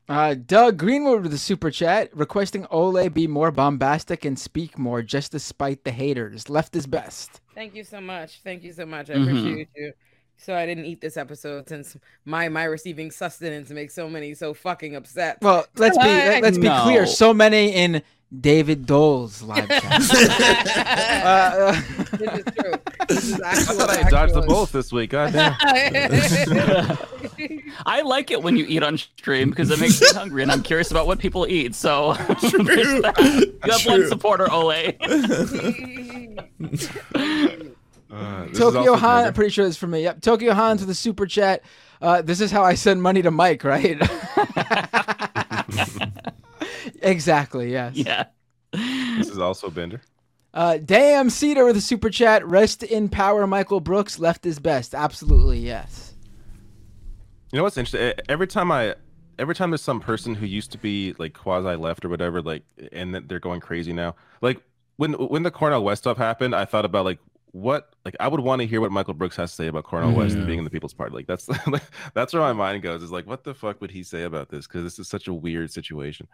Uh, 0.10 0.34
Doug 0.34 0.78
Greenwood 0.78 1.24
with 1.24 1.34
a 1.34 1.38
super 1.38 1.72
chat 1.72 2.10
requesting 2.14 2.68
Ole 2.70 3.08
be 3.08 3.28
more 3.28 3.52
bombastic 3.52 4.26
and 4.26 4.38
speak 4.38 4.78
more, 4.78 5.02
just 5.02 5.32
despite 5.32 5.86
the 5.86 5.92
haters. 5.92 6.50
Left 6.50 6.76
is 6.76 6.86
best. 6.86 7.40
Thank 7.56 7.76
you 7.76 7.84
so 7.84 8.02
much. 8.02 8.42
Thank 8.44 8.64
you 8.64 8.74
so 8.74 8.86
much. 8.86 9.10
I 9.10 9.14
Mhm. 9.14 9.24
appreciate 9.24 9.70
you. 9.76 9.94
So 10.38 10.56
I 10.56 10.66
didn't 10.66 10.86
eat 10.86 11.00
this 11.00 11.16
episode 11.16 11.70
since 11.70 11.96
my 12.26 12.50
my 12.50 12.64
receiving 12.64 13.12
sustenance 13.12 13.70
makes 13.70 13.94
so 13.94 14.10
many 14.10 14.34
so 14.34 14.54
fucking 14.54 14.96
upset. 14.96 15.38
Well, 15.42 15.66
let's 15.78 15.98
be 15.98 16.04
let- 16.04 16.42
let's 16.44 16.58
be 16.58 16.70
clear. 16.70 17.06
So 17.06 17.34
many 17.34 17.74
in 17.74 18.02
David 18.40 18.86
Doel's 18.88 19.42
live 19.44 19.68
chat. 19.82 20.02
uh, 21.26 21.82
this 22.18 22.22
is 22.40 22.44
true. 22.58 22.74
This 23.08 23.30
is 23.30 23.42
I 23.42 23.54
thought 23.56 23.90
I 23.90 24.10
dodged 24.10 24.34
the 24.34 24.40
actual- 24.40 24.42
bullet 24.48 24.72
this 24.72 24.92
week. 24.92 25.12
God 25.12 25.34
damn. 25.34 25.56
I 27.86 28.02
like 28.02 28.32
it 28.32 28.42
when 28.42 28.58
you 28.58 28.66
eat 28.68 28.82
on 28.84 28.98
stream 28.98 29.50
because 29.50 29.70
it 29.70 29.80
makes 29.80 30.02
me 30.02 30.08
hungry, 30.14 30.42
and 30.42 30.52
I'm 30.52 30.64
curious 30.64 30.90
about 30.92 31.06
what 31.06 31.20
people 31.20 31.46
eat. 31.48 31.76
So 31.76 32.14
there's 32.14 33.02
that. 33.04 33.20
you 33.66 33.72
have 33.72 33.86
one 33.86 34.08
supporter, 34.08 34.50
Ole. 34.52 34.94
Uh, 38.12 38.46
Tokyo 38.54 38.96
Han, 38.96 39.26
I'm 39.26 39.34
pretty 39.34 39.50
sure 39.52 39.66
it's 39.66 39.76
for 39.78 39.88
me. 39.88 40.04
Yep. 40.04 40.22
Tokyo 40.22 40.54
Han 40.54 40.78
to 40.78 40.86
the 40.86 40.94
super 40.96 41.26
chat. 41.26 41.64
Uh, 42.02 42.22
this 42.22 42.42
is 42.42 42.52
how 42.52 42.64
I 42.64 42.76
send 42.76 43.02
money 43.02 43.22
to 43.24 43.32
Mike, 43.32 43.64
right? 43.64 44.00
Exactly. 47.04 47.72
Yes. 47.72 47.96
Yeah. 47.96 48.26
This 48.72 49.30
is 49.30 49.38
also 49.40 49.70
Binder. 49.70 50.02
Uh, 50.54 50.78
damn 50.78 51.30
Cedar 51.30 51.66
with 51.66 51.78
a 51.78 51.82
super 51.82 52.10
chat. 52.10 52.46
Rest 52.48 52.84
in 52.84 53.10
power, 53.10 53.46
Michael 53.48 53.80
Brooks. 53.80 54.20
Left 54.20 54.46
is 54.46 54.60
best. 54.60 54.94
Absolutely 54.96 55.60
yes. 55.60 56.14
You 57.52 57.58
know 57.58 57.64
what's 57.64 57.78
interesting? 57.78 58.14
Every 58.30 58.48
time 58.48 58.72
I, 58.72 58.96
every 59.38 59.54
time 59.56 59.70
there's 59.72 59.82
some 59.82 60.00
person 60.00 60.34
who 60.36 60.46
used 60.46 60.72
to 60.72 60.78
be 60.78 61.14
like 61.20 61.34
quasi 61.34 61.76
left 61.76 62.04
or 62.06 62.10
whatever, 62.10 62.42
like, 62.42 62.64
and 62.92 63.16
they're 63.28 63.40
going 63.40 63.60
crazy 63.62 63.94
now. 63.94 64.16
Like 64.42 64.60
when 64.98 65.14
when 65.14 65.44
the 65.44 65.52
Cornel 65.52 65.84
West 65.84 66.04
stuff 66.04 66.18
happened, 66.18 66.56
I 66.56 66.66
thought 66.66 66.86
about 66.86 67.06
like 67.06 67.20
what, 67.52 67.94
like 68.06 68.16
I 68.20 68.28
would 68.28 68.40
want 68.40 68.62
to 68.62 68.68
hear 68.68 68.82
what 68.82 68.92
Michael 68.92 69.14
Brooks 69.14 69.36
has 69.36 69.52
to 69.52 69.56
say 69.56 69.68
about 69.68 69.84
Cornel 69.84 70.14
West 70.14 70.34
and 70.34 70.42
Yeah. 70.44 70.48
being 70.48 70.60
in 70.60 70.66
the 70.66 70.72
People's 70.72 70.94
Party. 70.94 71.14
Like 71.16 71.28
that's 71.28 71.48
that's 72.16 72.34
where 72.34 72.42
my 72.42 72.54
mind 72.54 72.82
goes. 72.84 73.04
Is 73.04 73.12
like, 73.12 73.28
what 73.28 73.44
the 73.44 73.54
fuck 73.54 73.82
would 73.82 73.92
he 73.92 74.02
say 74.04 74.24
about 74.24 74.50
this? 74.50 74.66
Because 74.68 74.84
this 74.84 74.98
is 75.00 75.08
such 75.08 75.28
a 75.28 75.34
weird 75.34 75.72
situation. 75.72 76.28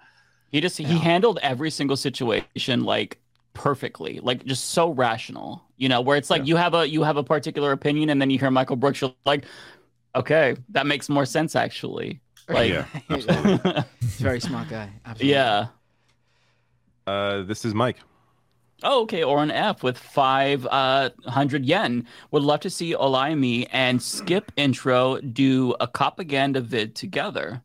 He 0.52 0.62
just 0.62 0.78
he 0.78 0.84
handled 0.84 1.40
every 1.42 1.70
single 1.70 1.98
situation 1.98 2.84
like 2.84 3.20
perfectly, 3.54 4.20
like 4.22 4.46
just 4.46 4.70
so 4.70 4.92
rational. 4.92 5.64
You 5.78 5.90
know, 5.90 6.02
where 6.02 6.18
it's 6.18 6.30
like 6.30 6.46
you 6.46 6.56
have 6.56 6.74
a 6.74 6.88
you 6.88 7.04
have 7.04 7.18
a 7.18 7.24
particular 7.24 7.72
opinion, 7.72 8.10
and 8.10 8.22
then 8.22 8.30
you 8.30 8.40
hear 8.40 8.52
Michael 8.52 8.76
Brooks, 8.76 9.02
you're 9.02 9.14
like, 9.26 9.46
okay, 10.16 10.56
that 10.70 10.86
makes 10.86 11.10
more 11.10 11.26
sense 11.26 11.56
actually. 11.56 12.22
Like, 12.48 12.72
yeah, 12.72 12.86
absolutely. 13.10 13.84
Very 14.02 14.40
smart 14.40 14.70
guy. 14.70 14.90
Absolutely. 15.06 15.32
yeah. 15.32 15.68
Uh, 17.06 17.44
this 17.44 17.64
is 17.64 17.74
Mike. 17.74 17.98
Oh, 18.84 19.02
okay. 19.04 19.24
Or 19.24 19.44
an 19.44 19.52
F 19.52 19.84
with 19.84 19.98
500 19.98 21.66
yen. 21.66 22.08
Would 22.32 22.44
love 22.44 22.62
to 22.62 22.70
see 22.70 22.94
Olayemi 22.94 23.68
and 23.72 24.02
Skip 24.02 24.52
Intro 24.56 25.20
do 25.20 25.76
a 25.80 25.88
propaganda 25.88 26.62
vid 26.62 26.96
together. 26.96 27.62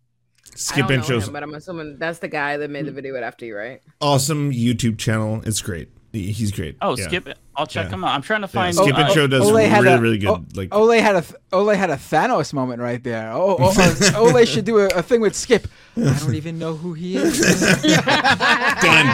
Skip 0.56 0.86
I 0.86 0.97
intros. 0.97 1.26
him, 1.26 1.32
but 1.32 1.42
I'm 1.42 1.55
assuming 1.55 1.98
that's 1.98 2.18
the 2.20 2.28
guy 2.28 2.56
that 2.58 2.70
made 2.70 2.86
the 2.86 2.92
video 2.92 3.12
with 3.14 3.23
After 3.24 3.44
You, 3.44 3.56
right? 3.56 3.82
Awesome 4.00 4.52
YouTube 4.52 4.98
channel. 4.98 5.42
It's 5.44 5.60
great. 5.60 5.89
He's 6.12 6.52
great. 6.52 6.76
Oh, 6.81 6.97
Yeah. 6.97 7.06
Skip. 7.08 7.28
I'll 7.56 7.66
check 7.66 7.86
Yeah. 7.86 7.94
him 7.94 8.05
out. 8.05 8.14
I'm 8.14 8.23
trying 8.23 8.42
to 8.42 8.47
Yeah, 8.47 8.52
find. 8.52 8.74
Skip 8.76 8.97
uh, 8.97 9.00
Intro 9.08 9.26
does 9.26 9.42
Ole 9.50 9.56
had 9.68 9.82
really, 9.82 9.94
a, 9.97 10.00
really 10.00 10.18
good. 10.18 10.28
O- 10.28 10.44
like 10.55 10.73
Ole 10.73 10.90
had 11.00 11.16
a 11.16 11.24
Ole 11.52 11.74
had 11.74 11.90
a 11.90 11.97
Thanos 11.97 12.52
moment 12.52 12.81
right 12.81 13.02
there. 13.02 13.32
Oh, 13.32 13.56
oh, 13.58 13.74
oh, 13.76 14.16
Ole 14.32 14.44
should 14.44 14.64
do 14.64 14.78
a, 14.78 14.86
a 14.89 15.02
thing 15.02 15.20
with 15.20 15.34
Skip. 15.34 15.66
I 15.97 16.16
don't 16.20 16.34
even 16.36 16.56
know 16.58 16.76
who 16.76 16.92
he 16.92 17.16
is. 17.16 17.40
Done. 17.82 19.06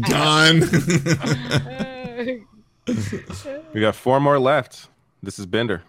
Done. 0.00 0.60
We 3.74 3.80
got 3.82 3.94
four 3.96 4.20
more 4.20 4.38
left. 4.38 4.88
This 5.22 5.38
is 5.38 5.44
Binder. 5.46 5.82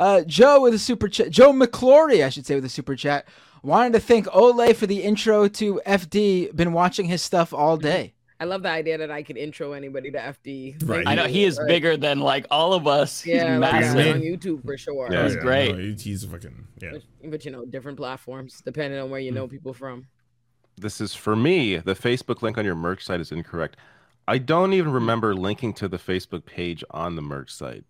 Uh, 0.00 0.22
Joe 0.22 0.62
with 0.62 0.72
a 0.72 0.78
super 0.78 1.08
chat. 1.10 1.28
Joe 1.28 1.52
McClory, 1.52 2.24
I 2.24 2.30
should 2.30 2.46
say, 2.46 2.54
with 2.54 2.64
a 2.64 2.70
super 2.70 2.96
chat. 2.96 3.28
Wanted 3.62 3.92
to 3.92 4.00
thank 4.00 4.34
Ole 4.34 4.72
for 4.72 4.86
the 4.86 5.02
intro 5.02 5.46
to 5.46 5.78
FD. 5.86 6.56
Been 6.56 6.72
watching 6.72 7.04
his 7.04 7.20
stuff 7.20 7.52
all 7.52 7.76
mm-hmm. 7.76 7.86
day. 7.86 8.14
I 8.40 8.44
love 8.44 8.62
the 8.62 8.70
idea 8.70 8.96
that 8.96 9.10
I 9.10 9.22
could 9.22 9.36
intro 9.36 9.72
anybody 9.72 10.10
to 10.12 10.18
FD. 10.18 10.88
Right. 10.88 11.06
I 11.06 11.14
know 11.14 11.26
he 11.26 11.44
is 11.44 11.58
Right. 11.58 11.68
bigger 11.68 11.98
than 11.98 12.20
like 12.20 12.46
all 12.50 12.72
of 12.72 12.86
us. 12.86 13.20
He's 13.20 13.34
Yeah, 13.34 13.58
like, 13.58 13.72
massive. 13.72 14.16
on 14.16 14.22
YouTube 14.22 14.64
for 14.64 14.78
sure. 14.78 15.08
Yeah, 15.12 15.28
That's 15.28 15.36
great. 15.36 15.76
no, 15.76 15.94
he's 15.98 16.24
fucking 16.24 16.66
yeah. 16.80 16.92
But, 16.92 17.30
but, 17.30 17.44
you 17.44 17.50
know, 17.50 17.66
different 17.66 17.98
platforms 17.98 18.62
depending 18.64 18.98
on 18.98 19.10
where 19.10 19.20
you 19.20 19.32
mm. 19.32 19.34
know 19.34 19.48
people 19.48 19.74
from. 19.74 20.06
This 20.78 21.02
is 21.02 21.14
for 21.14 21.36
me. 21.36 21.76
The 21.76 21.94
Facebook 21.94 22.40
link 22.40 22.56
on 22.56 22.64
your 22.64 22.74
merch 22.74 23.04
site 23.04 23.20
is 23.20 23.30
incorrect. 23.32 23.76
I 24.26 24.38
don't 24.38 24.72
even 24.72 24.92
mm. 24.92 24.94
remember 24.94 25.34
linking 25.34 25.74
to 25.74 25.88
the 25.88 25.98
Facebook 25.98 26.46
page 26.46 26.82
on 26.90 27.16
the 27.16 27.22
merch 27.22 27.52
site. 27.52 27.84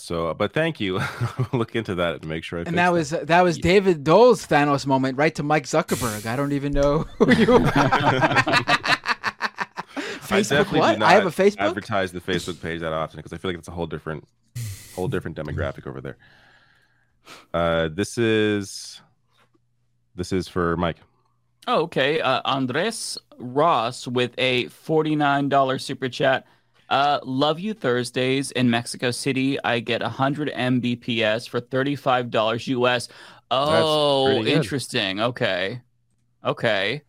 So, 0.00 0.32
but 0.34 0.52
thank 0.52 0.80
you. 0.80 1.00
Look 1.52 1.74
into 1.74 1.94
that 1.96 2.22
to 2.22 2.28
make 2.28 2.44
sure 2.44 2.60
I. 2.60 2.62
And 2.62 2.78
that 2.78 2.92
was 2.92 3.10
that 3.10 3.42
was 3.42 3.58
David 3.58 4.04
Doel's 4.04 4.46
Thanos 4.46 4.86
moment, 4.86 5.18
right 5.18 5.34
to 5.34 5.42
Mike 5.42 5.64
Zuckerberg. 5.64 6.26
I 6.26 6.36
don't 6.36 6.52
even 6.52 6.72
know 6.72 6.98
who 7.18 7.32
you 7.32 7.54
are. 7.54 7.72
I 10.30 10.40
Facebook 10.42 10.48
definitely 10.50 10.80
what? 10.80 10.92
do 10.92 10.98
not 10.98 11.08
I 11.08 11.12
have 11.14 11.26
a 11.26 11.30
Facebook? 11.30 11.58
advertise 11.58 12.12
the 12.12 12.20
Facebook 12.20 12.60
page 12.60 12.80
that 12.80 12.92
often 12.92 13.16
because 13.16 13.32
I 13.32 13.38
feel 13.38 13.50
like 13.50 13.58
it's 13.58 13.68
a 13.68 13.72
whole 13.72 13.86
different, 13.86 14.28
whole 14.94 15.08
different 15.08 15.38
demographic 15.38 15.86
over 15.86 16.02
there. 16.02 16.18
Uh, 17.54 17.88
this 17.88 18.18
is, 18.18 19.00
this 20.14 20.32
is 20.32 20.46
for 20.46 20.76
Mike. 20.76 20.98
Oh, 21.66 21.82
okay. 21.82 22.20
Uh, 22.20 22.42
Andres 22.44 23.16
Ross 23.38 24.06
with 24.06 24.32
a 24.38 24.66
$49 24.66 25.80
super 25.80 26.08
chat. 26.08 26.46
Uh, 26.88 27.20
love 27.22 27.60
you 27.60 27.74
Thursdays 27.74 28.50
in 28.52 28.70
Mexico 28.70 29.10
City. 29.10 29.58
I 29.62 29.80
get 29.80 30.00
100 30.02 30.50
Mbps 30.52 31.48
for 31.48 31.60
$35 31.60 32.66
US. 32.68 33.08
Oh, 33.50 34.42
interesting. 34.44 35.20
Okay. 35.20 35.82
Okay. 36.44 37.02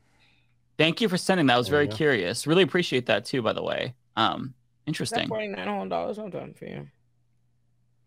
Thank 0.77 1.01
you 1.01 1.09
for 1.09 1.17
sending 1.17 1.47
that. 1.47 1.55
I 1.55 1.57
was 1.57 1.67
very 1.67 1.87
go. 1.87 1.95
curious. 1.95 2.47
Really 2.47 2.63
appreciate 2.63 3.05
that 3.07 3.25
too, 3.25 3.41
by 3.41 3.53
the 3.53 3.63
way. 3.63 3.93
Um, 4.15 4.53
interesting. 4.85 5.27
Forty 5.27 5.47
nine 5.47 5.67
hundred 5.67 5.89
dollars. 5.89 6.17
I'm 6.17 6.29
done 6.29 6.53
for 6.53 6.65
you. 6.65 6.87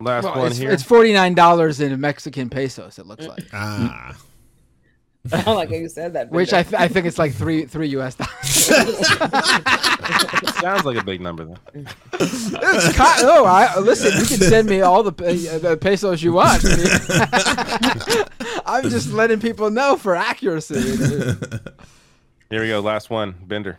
Last 0.01 0.25
Well, 0.25 0.39
one 0.39 0.47
it's, 0.49 0.57
here. 0.57 0.71
it's 0.71 0.83
forty 0.83 1.13
nine 1.13 1.35
dollars 1.35 1.81
in 1.81 2.01
Mexican 2.01 2.49
pesos. 2.49 2.99
It 2.99 3.07
looks 3.07 3.27
like, 3.27 3.45
Ah. 3.53 4.17
I 5.31 5.43
don't 5.43 5.55
like 5.55 5.69
how 5.69 5.77
you 5.77 5.89
said 5.89 6.15
that. 6.15 6.31
which 6.31 6.53
I, 6.53 6.65
th- 6.65 6.75
I 6.81 6.89
think 6.89 7.07
it's 7.07 7.19
like 7.19 7.33
three 7.33 7.65
three 7.67 7.89
US 7.89 8.17
dollars. 8.17 8.33
Sounds 10.61 10.85
like 10.85 10.97
a 10.97 11.05
big 11.05 11.21
number 11.21 11.45
though. 11.45 11.57
It's 11.75 12.97
ki- 12.97 13.25
oh, 13.25 13.45
I, 13.47 13.79
listen, 13.79 14.13
you 14.19 14.27
can 14.27 14.39
send 14.49 14.69
me 14.69 14.81
all 14.81 15.03
the, 15.03 15.13
pe- 15.13 15.59
the 15.59 15.77
pesos 15.77 16.23
you 16.23 16.33
want. 16.33 16.65
I'm 18.67 18.89
just 18.91 19.13
letting 19.13 19.41
people 19.41 19.71
know 19.71 19.97
for 19.97 20.15
accuracy. 20.17 20.81
Here 22.51 22.63
we 22.63 22.69
go. 22.69 22.81
Last 22.81 23.11
one. 23.11 23.35
Binder. 23.47 23.79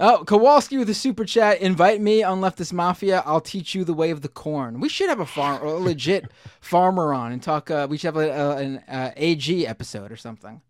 Oh, 0.00 0.22
Kowalski 0.24 0.78
with 0.78 0.88
a 0.90 0.94
super 0.94 1.24
chat. 1.24 1.60
Invite 1.60 2.00
me 2.00 2.22
on 2.22 2.40
Leftist 2.40 2.72
Mafia. 2.72 3.22
I'll 3.26 3.40
teach 3.40 3.74
you 3.74 3.84
the 3.84 3.94
way 3.94 4.10
of 4.10 4.20
the 4.22 4.28
corn. 4.28 4.78
We 4.80 4.88
should 4.88 5.08
have 5.08 5.18
a 5.18 5.26
farm, 5.26 5.60
a 5.66 5.70
legit 5.74 6.30
farmer 6.60 7.12
on 7.12 7.32
and 7.32 7.42
talk. 7.42 7.68
Uh, 7.68 7.88
we 7.90 7.98
should 7.98 8.14
have 8.14 8.16
a, 8.16 8.30
a, 8.30 8.56
an 8.58 8.78
uh, 8.88 9.10
AG 9.16 9.66
episode 9.66 10.12
or 10.12 10.16
something. 10.16 10.60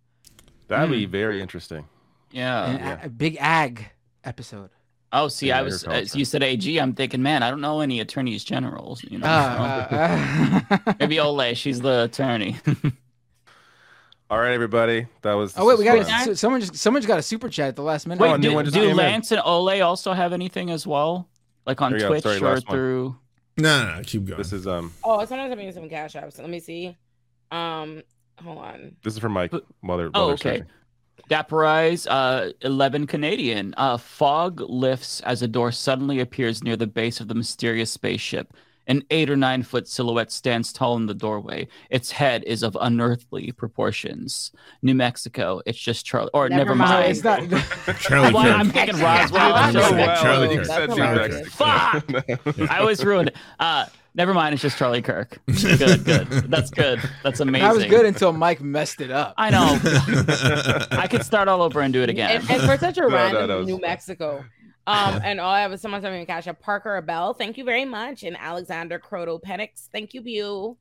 That'd 0.69 0.87
Hmm. 0.89 0.93
be 0.93 1.07
very 1.07 1.41
interesting. 1.41 1.85
Yeah. 2.31 2.67
An 2.67 3.01
a, 3.03 3.07
a 3.07 3.09
big 3.09 3.37
ag 3.41 3.87
episode. 4.25 4.71
Oh, 5.11 5.29
see, 5.29 5.49
Yeah, 5.49 5.61
I 5.61 5.63
was 5.63 5.87
uh, 5.87 6.05
you 6.13 6.27
said 6.27 6.43
AG. 6.43 6.77
I'm 6.79 6.93
thinking, 6.95 7.23
man, 7.23 7.43
I 7.43 7.49
don't 7.49 7.63
know 7.63 7.81
any 7.81 8.01
attorneys 8.01 8.45
generals. 8.45 9.03
You 9.03 9.19
know, 9.19 9.27
Uh, 9.27 10.61
maybe 11.01 11.19
Ole. 11.19 11.55
She's 11.55 11.81
the 11.81 12.05
attorney. 12.05 12.57
All 14.31 14.39
right, 14.39 14.53
everybody. 14.53 15.07
That 15.23 15.33
was. 15.35 15.55
oh 15.57 15.65
wait, 15.67 15.79
we 15.79 15.85
got 15.85 15.95
this 15.99 16.09
was 16.27 16.27
a, 16.29 16.37
someone 16.37 16.61
just 16.61 16.77
someone 16.77 17.01
just 17.01 17.09
got 17.09 17.19
a 17.19 17.23
super 17.23 17.49
chat 17.49 17.69
at 17.69 17.77
the 17.77 17.83
last 17.83 18.07
minute. 18.07 18.23
Oh, 18.23 18.33
Wait, 18.33 18.41
new 18.41 18.51
do, 18.51 18.55
one 18.55 18.65
do 18.67 18.71
came 18.73 18.91
in. 18.91 18.97
Lance 18.97 19.33
and 19.33 19.41
Ole 19.43 19.81
also 19.81 20.13
have 20.13 20.35
anything 20.35 20.69
as 20.71 20.87
well, 20.87 21.27
like 21.65 21.81
on 21.81 21.93
There 21.93 22.01
you 22.01 22.05
go. 22.07 22.21
Twitch 22.21 22.39
Sorry, 22.41 22.41
or 22.57 22.61
through? 22.61 23.17
No, 23.57 23.87
no, 23.87 23.97
no, 23.97 24.03
keep 24.03 24.27
going. 24.27 24.37
This 24.37 24.53
is 24.53 24.67
um. 24.67 24.93
Oh, 25.03 25.19
sometimes 25.25 25.51
I'm 25.51 25.59
having 25.59 25.73
some 25.73 25.89
cash 25.89 26.13
apps. 26.13 26.39
Let 26.39 26.51
me 26.51 26.61
see. 26.61 26.95
Um, 27.51 28.03
hold 28.43 28.59
on. 28.59 28.97
This 29.03 29.15
is 29.15 29.19
from 29.21 29.33
Mike. 29.33 29.53
While 29.81 29.99
they're, 29.99 30.11
Oh, 30.15 30.21
while 30.21 30.27
they're 30.29 30.35
okay. 30.35 30.51
searching. 30.59 30.67
Dapperized, 31.29 32.07
uh, 32.09 32.53
11 32.63 33.07
Canadian. 33.07 33.75
Uh, 33.77 33.97
fog 33.99 34.61
lifts 34.61 35.21
as 35.23 35.43
a 35.43 35.49
door 35.49 35.73
suddenly 35.73 36.21
appears 36.21 36.63
near 36.65 36.77
the 36.77 36.87
base 36.87 37.21
of 37.21 37.29
the 37.29 37.35
mysterious 37.35 37.91
spaceship. 37.91 38.53
An 38.87 39.03
eight 39.11 39.29
or 39.29 39.37
nine 39.37 39.63
foot 39.63 39.87
silhouette 39.87 40.33
stands 40.33 40.73
tall 40.73 40.97
in 40.97 41.05
the 41.05 41.13
doorway. 41.13 41.69
Its 41.91 42.11
head 42.11 42.43
is 42.45 42.63
of 42.63 42.75
unearthly 42.81 43.53
proportions. 43.53 44.51
New 44.81 44.95
Mexico. 44.95 45.61
It's 45.67 45.79
just 45.79 46.07
Charlie. 46.07 46.31
Or 46.33 46.49
never, 46.49 46.71
Never 46.71 46.75
mind. 46.77 46.91
mind. 46.91 47.11
it's 47.11 47.23
not. 47.87 47.97
Charlie 48.01 48.33
Well, 48.33 48.51
I'm 48.59 48.71
thinking 48.71 48.97
Roswell. 48.99 49.55
I'm 49.55 49.73
So 49.75 49.81
just 49.81 49.93
like 49.93 50.07
well, 50.07 50.23
Charlie 50.23 50.45
and 50.45 50.53
you 50.55 50.59
Kirk. 50.61 50.67
said 50.67 51.29
New 51.29 51.45
Fuck! 51.51 52.71
I 52.71 52.79
always 52.79 53.05
ruined 53.05 53.29
it. 53.29 53.37
Uh, 53.61 53.85
never 54.19 54.35
mind. 54.35 54.53
It's 54.53 54.61
just 54.63 54.77
Charlie 54.77 55.01
Kirk. 55.01 55.39
Good, 55.47 56.05
good. 56.05 56.29
That's 56.51 56.71
good. 56.71 57.01
That's 57.23 57.41
amazing. 57.45 57.67
I 57.67 57.73
was 57.73 57.87
good 57.87 58.05
until 58.05 58.33
Mike 58.35 58.61
messed 58.61 59.01
it 59.01 59.11
up. 59.11 59.33
I 59.39 59.49
know. 59.51 59.79
I 60.91 61.07
could 61.09 61.25
start 61.25 61.49
all 61.49 61.63
over 61.63 61.81
and 61.81 61.93
do 61.95 62.03
it 62.03 62.11
again. 62.11 62.43
And, 62.43 62.51
and 62.51 62.63
for 62.63 62.77
such 62.77 62.99
a 62.99 63.01
no, 63.09 63.09
random 63.09 63.49
that 63.49 63.55
was 63.55 63.67
New 63.67 63.75
fun. 63.75 63.81
Mexico. 63.83 64.45
Um, 64.87 65.21
and 65.23 65.39
all 65.41 65.51
I 65.51 65.61
have 65.61 65.73
is 65.73 65.81
someone 65.81 66.01
sending 66.03 66.19
me 66.21 66.23
a 66.25 66.27
cash 66.27 66.47
app. 66.47 66.61
Parker 66.61 66.97
Abel, 66.97 67.35
thank 67.35 67.57
you 67.59 67.65
very 67.65 67.85
much. 67.85 68.23
And 68.23 68.37
Alexander 68.39 68.99
Croto 68.99 69.41
Penix, 69.41 69.89
thank 69.93 70.13
you, 70.15 70.21
Bew. 70.23 70.77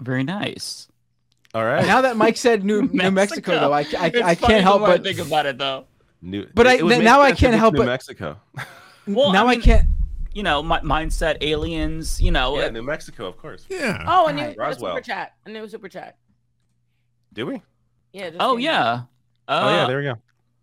Very 0.00 0.24
nice. 0.24 0.88
All 1.54 1.64
right. 1.64 1.86
Now 1.86 2.00
that 2.00 2.16
Mike 2.16 2.38
said 2.38 2.64
New 2.64 2.88
New 2.90 3.10
Mexico, 3.10 3.52
though, 3.60 3.72
I, 3.74 3.80
I, 3.80 4.06
I 4.06 4.10
funny 4.34 4.36
can't 4.36 4.62
help 4.62 4.80
more 4.80 4.88
I 4.88 4.96
but 4.96 5.04
think 5.04 5.18
about 5.18 5.44
it 5.44 5.58
though. 5.58 5.84
New, 6.22 6.46
But 6.54 6.66
I- 6.66 6.74
it 6.76 6.84
would 6.84 7.04
now 7.04 7.20
I 7.20 7.28
sense 7.28 7.38
if 7.38 7.40
can't 7.40 7.54
it's 7.54 7.60
help 7.60 7.74
New 7.74 7.80
but- 7.80 7.86
Mexico. 7.86 8.40
Well, 9.06 9.32
now 9.32 9.46
I, 9.48 9.50
I, 9.50 9.56
can't. 9.56 9.86
You 10.34 10.42
know, 10.42 10.62
my 10.62 10.80
mindset, 10.80 11.38
aliens. 11.42 12.20
You 12.20 12.30
know, 12.30 12.58
Yeah, 12.58 12.68
New 12.70 12.82
Mexico, 12.82 13.26
of 13.26 13.36
course. 13.36 13.66
Yeah. 13.68 14.02
Oh, 14.06 14.26
a 14.26 14.32
new 14.32 14.40
Alright. 14.42 14.56
a 14.56 14.60
Roswell. 14.60 14.92
super 14.96 15.04
chat. 15.06 15.34
A 15.46 15.50
new 15.50 15.68
super 15.68 15.88
chat. 15.88 16.16
Do 17.32 17.46
we? 17.46 17.62
Yeah. 18.12 18.30
just 18.30 18.40
oh 18.40 18.56
yeah. 18.56 19.02
Uh, 19.48 19.60
oh 19.64 19.68
yeah, 19.70 19.86
there 19.86 19.98
we 19.98 20.04
go. 20.04 20.14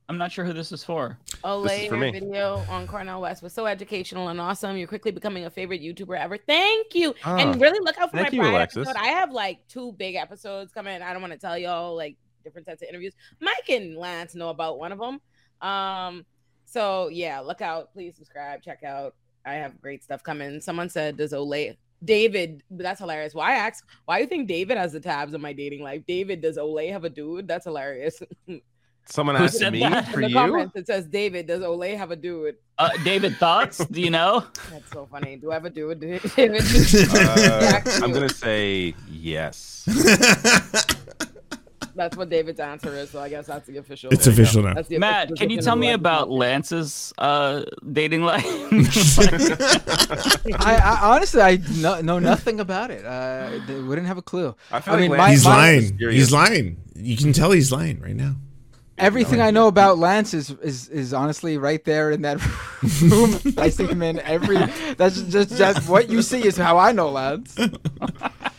I'm 0.08 0.18
not 0.18 0.32
sure 0.32 0.44
who 0.44 0.54
this 0.54 0.72
is 0.72 0.84
for. 0.84 1.20
Olay, 1.44 1.64
This 1.68 1.82
is 1.84 1.88
for 1.90 1.96
your 1.96 2.06
me. 2.06 2.12
video 2.12 2.64
on 2.68 2.88
Cornel 2.88 3.22
West 3.22 3.44
was 3.44 3.54
so 3.54 3.68
educational 3.68 4.30
and 4.30 4.42
awesome. 4.42 4.76
You're 4.76 4.88
quickly 4.88 5.12
becoming 5.12 5.46
a 5.46 5.52
favorite 5.52 5.82
YouTuber 5.82 6.20
ever. 6.20 6.36
Thank 6.38 6.96
you. 6.96 7.14
Ah, 7.24 7.38
and 7.38 7.62
really 7.62 7.78
look 7.82 7.96
out 8.00 8.10
for 8.10 8.16
my 8.18 8.24
thank 8.24 8.34
you, 8.34 8.42
Pride 8.42 8.54
Alexis. 8.56 8.88
episode. 8.88 9.00
I 9.00 9.10
have 9.10 9.32
like 9.32 9.60
two 9.68 9.92
big 9.94 10.16
episodes 10.16 10.72
coming. 10.72 11.00
I 11.04 11.14
don't 11.14 11.22
want 11.22 11.34
to 11.34 11.40
tell 11.40 11.56
y'all 11.58 11.96
like 11.96 12.18
different 12.44 12.66
sets 12.66 12.82
of 12.82 12.90
interviews. 12.90 13.14
Mike 13.40 13.70
and 13.70 13.98
Lance 13.98 14.34
know 14.34 14.50
about 14.50 14.80
one 14.80 14.92
of 14.92 14.98
them. 14.98 15.20
Um, 15.62 16.26
so 16.66 17.10
yeah, 17.10 17.40
look 17.42 17.62
out. 17.62 17.94
Please 17.94 18.16
subscribe. 18.16 18.64
Check 18.64 18.82
out. 18.84 19.14
I 19.46 19.54
have 19.56 19.82
great 19.82 20.04
stuff 20.04 20.24
coming. 20.24 20.62
Someone 20.62 20.90
said, 20.90 21.18
"Does 21.18 21.34
Olay?" 21.34 21.78
David, 22.04 22.64
that's 22.72 23.00
hilarious. 23.00 23.34
Why 23.34 23.52
I 23.52 23.56
ask? 23.56 23.86
Why 24.06 24.18
do 24.18 24.24
you 24.24 24.28
think 24.30 24.48
David 24.48 24.78
has 24.78 24.94
the 24.94 25.00
tabs 25.02 25.34
on 25.34 25.42
my 25.42 25.52
dating 25.54 25.84
life? 25.84 26.04
David, 26.08 26.42
does 26.42 26.58
Olay 26.58 26.92
have 26.92 27.04
a 27.04 27.10
dude? 27.10 27.48
That's 27.48 27.66
hilarious. 27.66 28.22
Someone 29.06 29.36
asked 29.38 29.58
said 29.58 29.74
me 29.74 29.80
that? 29.80 30.08
for 30.10 30.22
In 30.22 30.22
the 30.22 30.30
you. 30.30 30.36
comments, 30.36 30.76
it 30.76 30.86
says, 30.86 31.08
David, 31.08 31.48
does 31.48 31.62
Olay 31.62 31.98
have 31.98 32.12
a 32.12 32.16
dude? 32.16 32.56
Uh, 32.78 32.90
David, 33.04 33.36
thoughts? 33.38 33.84
Do 33.86 34.00
you 34.02 34.12
know? 34.12 34.46
That's 34.72 34.92
so 34.92 35.08
funny. 35.12 35.36
Do 35.36 35.50
I 35.52 35.56
have 35.56 35.66
a 35.66 35.70
dude, 35.72 36.00
David? 36.36 36.62
Uh, 37.12 37.82
I'm 38.04 38.12
gonna 38.14 38.30
say 38.30 38.94
yes. 39.10 39.84
That's 42.00 42.16
what 42.16 42.30
David's 42.30 42.62
answer 42.62 42.96
is. 42.96 43.10
So 43.10 43.20
I 43.20 43.28
guess 43.28 43.46
that's 43.48 43.68
the 43.68 43.76
official. 43.76 44.10
It's 44.14 44.26
official 44.26 44.64
now. 44.64 44.74
That's 44.74 44.88
the 44.88 45.00
Matt, 45.00 45.26
official 45.32 45.36
can 45.36 45.50
you 45.50 45.62
tell 45.62 45.76
me 45.76 45.88
what- 45.88 45.96
about 45.96 46.30
Lance's 46.30 47.14
uh, 47.18 47.64
dating 47.92 48.24
life? 48.24 48.46
I, 50.60 50.80
I 50.82 51.00
honestly 51.14 51.42
I 51.42 51.58
know, 51.82 52.00
know 52.00 52.20
nothing 52.20 52.62
about 52.62 52.90
it. 52.92 53.04
Uh, 53.06 53.60
they 53.68 53.82
wouldn't 53.82 54.08
have 54.08 54.18
a 54.18 54.22
clue. 54.22 54.56
I 54.72 54.80
feel 54.80 54.94
I 54.94 54.98
mean, 55.02 55.12
Lance- 55.12 55.20
my, 55.20 55.32
He's 55.32 55.44
my- 55.46 55.52
lying. 55.58 55.98
Serious. 55.98 56.16
He's 56.16 56.32
lying. 56.32 56.78
You 56.96 57.18
can 57.18 57.34
tell 57.34 57.52
he's 57.52 57.72
lying 57.72 58.00
right 58.00 58.16
now. 58.16 58.36
Everything 58.98 59.40
I 59.42 59.52
know 59.52 59.68
about 59.68 59.98
Lance 59.98 60.34
is, 60.34 60.50
is 60.62 60.88
is 60.90 61.14
honestly 61.14 61.58
right 61.58 61.84
there 61.86 62.12
in 62.12 62.22
that 62.24 62.40
room. 63.02 63.40
I 63.58 63.70
see 63.70 63.86
him 63.88 64.02
in 64.02 64.20
every. 64.22 64.58
That's 64.96 65.22
just 65.24 65.52
that's 65.58 65.88
what 65.88 66.10
you 66.10 66.22
see 66.22 66.46
is 66.46 66.58
how 66.58 66.78
I 66.78 66.92
know 66.92 67.10
Lance. 67.10 67.58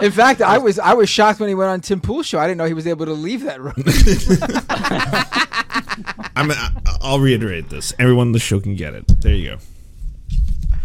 In 0.00 0.10
fact, 0.12 0.40
I 0.42 0.58
was 0.58 0.78
I 0.78 0.94
was 0.94 1.08
shocked 1.08 1.40
when 1.40 1.48
he 1.48 1.54
went 1.54 1.70
on 1.70 1.80
Tim 1.80 2.00
Pool's 2.00 2.26
show. 2.26 2.38
I 2.38 2.46
didn't 2.46 2.58
know 2.58 2.64
he 2.66 2.74
was 2.74 2.86
able 2.86 3.06
to 3.06 3.12
leave 3.12 3.42
that 3.44 3.60
room. 3.60 3.74
I'm. 6.36 6.50
I- 6.50 6.70
I'll 7.00 7.20
reiterate 7.20 7.68
this. 7.68 7.92
Everyone 7.98 8.28
on 8.28 8.32
the 8.32 8.38
show 8.38 8.60
can 8.60 8.76
get 8.76 8.94
it. 8.94 9.04
There 9.20 9.34
you 9.34 9.50
go. 9.50 9.58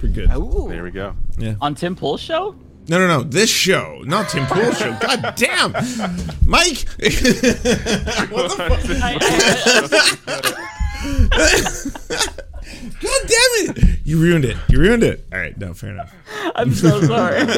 We're 0.04 0.10
good. 0.10 0.30
There 0.30 0.84
we 0.84 0.92
go. 0.92 1.16
Yeah. 1.38 1.56
On 1.62 1.76
Tim 1.76 1.96
Pool's 1.96 2.20
show? 2.22 2.56
No, 2.90 2.98
no, 3.00 3.08
no. 3.08 3.24
This 3.24 3.50
show, 3.50 4.02
not 4.06 4.30
Tim 4.30 4.46
Pool's 4.48 4.78
show. 4.78 4.98
God 5.00 5.34
damn, 5.36 5.72
Mike. 6.46 6.86
what 8.30 8.50
the 8.58 8.90
God 12.30 12.49
damn 13.02 13.76
it! 13.78 14.00
You 14.06 14.20
ruined 14.20 14.46
it. 14.46 14.58
You 14.70 14.80
ruined 14.80 15.04
it. 15.04 15.26
All 15.32 15.40
right. 15.40 15.58
No, 15.58 15.74
fair 15.74 15.92
enough. 15.92 16.14
I'm 16.56 16.74
so 16.74 17.02
sorry. 17.02 17.42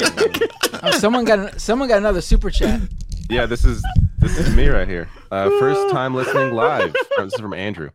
Oh, 0.83 0.89
someone 0.97 1.25
got 1.25 1.61
someone 1.61 1.87
got 1.87 1.99
another 1.99 2.21
super 2.21 2.49
chat. 2.49 2.81
Yeah, 3.29 3.45
this 3.45 3.63
is 3.65 3.85
this 4.17 4.35
is 4.39 4.55
me 4.55 4.67
right 4.67 4.87
here. 4.87 5.09
Uh, 5.29 5.47
first 5.59 5.91
time 5.93 6.15
listening 6.15 6.53
live. 6.55 6.95
Uh, 7.19 7.25
This 7.25 7.35
is 7.35 7.39
from 7.39 7.53
Andrew. 7.53 7.91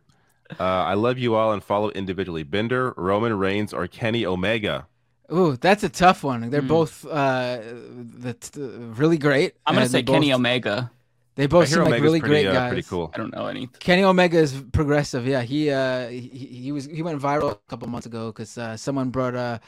Uh, 0.57 0.63
I 0.63 0.93
love 0.93 1.17
you 1.17 1.35
all 1.35 1.51
and 1.51 1.61
follow 1.61 1.89
individually. 1.89 2.43
Binder, 2.43 2.93
Roman 2.95 3.37
Reigns, 3.37 3.73
or 3.73 3.87
Kenny 3.87 4.25
Omega. 4.25 4.87
Ooh, 5.33 5.57
that's 5.57 5.83
a 5.83 5.89
tough 5.89 6.23
one. 6.23 6.49
They're 6.49 6.61
both 6.61 7.05
uh, 7.05 7.59
that's 7.97 8.55
uh, 8.57 8.61
really 8.95 9.17
great. 9.17 9.55
I'm 9.65 9.73
gonna 9.73 9.81
and 9.83 9.91
say 9.91 10.01
they 10.01 10.13
Kenny 10.13 10.29
both- 10.29 10.35
Omega. 10.35 10.91
They 11.37 11.45
both 11.45 11.67
seem 11.67 11.77
like 11.79 11.87
Omega's 11.87 12.01
really 12.01 12.19
pretty, 12.19 12.43
great 12.43 12.47
uh, 12.47 12.53
guys. 12.53 12.69
pretty 12.69 12.87
cool. 12.87 13.11
I 13.13 13.17
don't 13.17 13.31
know 13.31 13.45
anything. 13.45 13.69
Kenny 13.79 14.03
Omega 14.03 14.39
is 14.39 14.59
progressive. 14.71 15.27
Yeah, 15.27 15.43
he 15.43 15.69
uh 15.69 16.09
he, 16.09 16.19
he 16.63 16.71
was 16.71 16.85
he 16.85 17.03
went 17.03 17.21
viral 17.21 17.51
a 17.51 17.55
couple 17.69 17.87
months 17.87 18.07
ago 18.07 18.31
because 18.31 18.57
uh, 18.57 18.75
someone 18.75 19.11
brought 19.11 19.35
a 19.35 19.61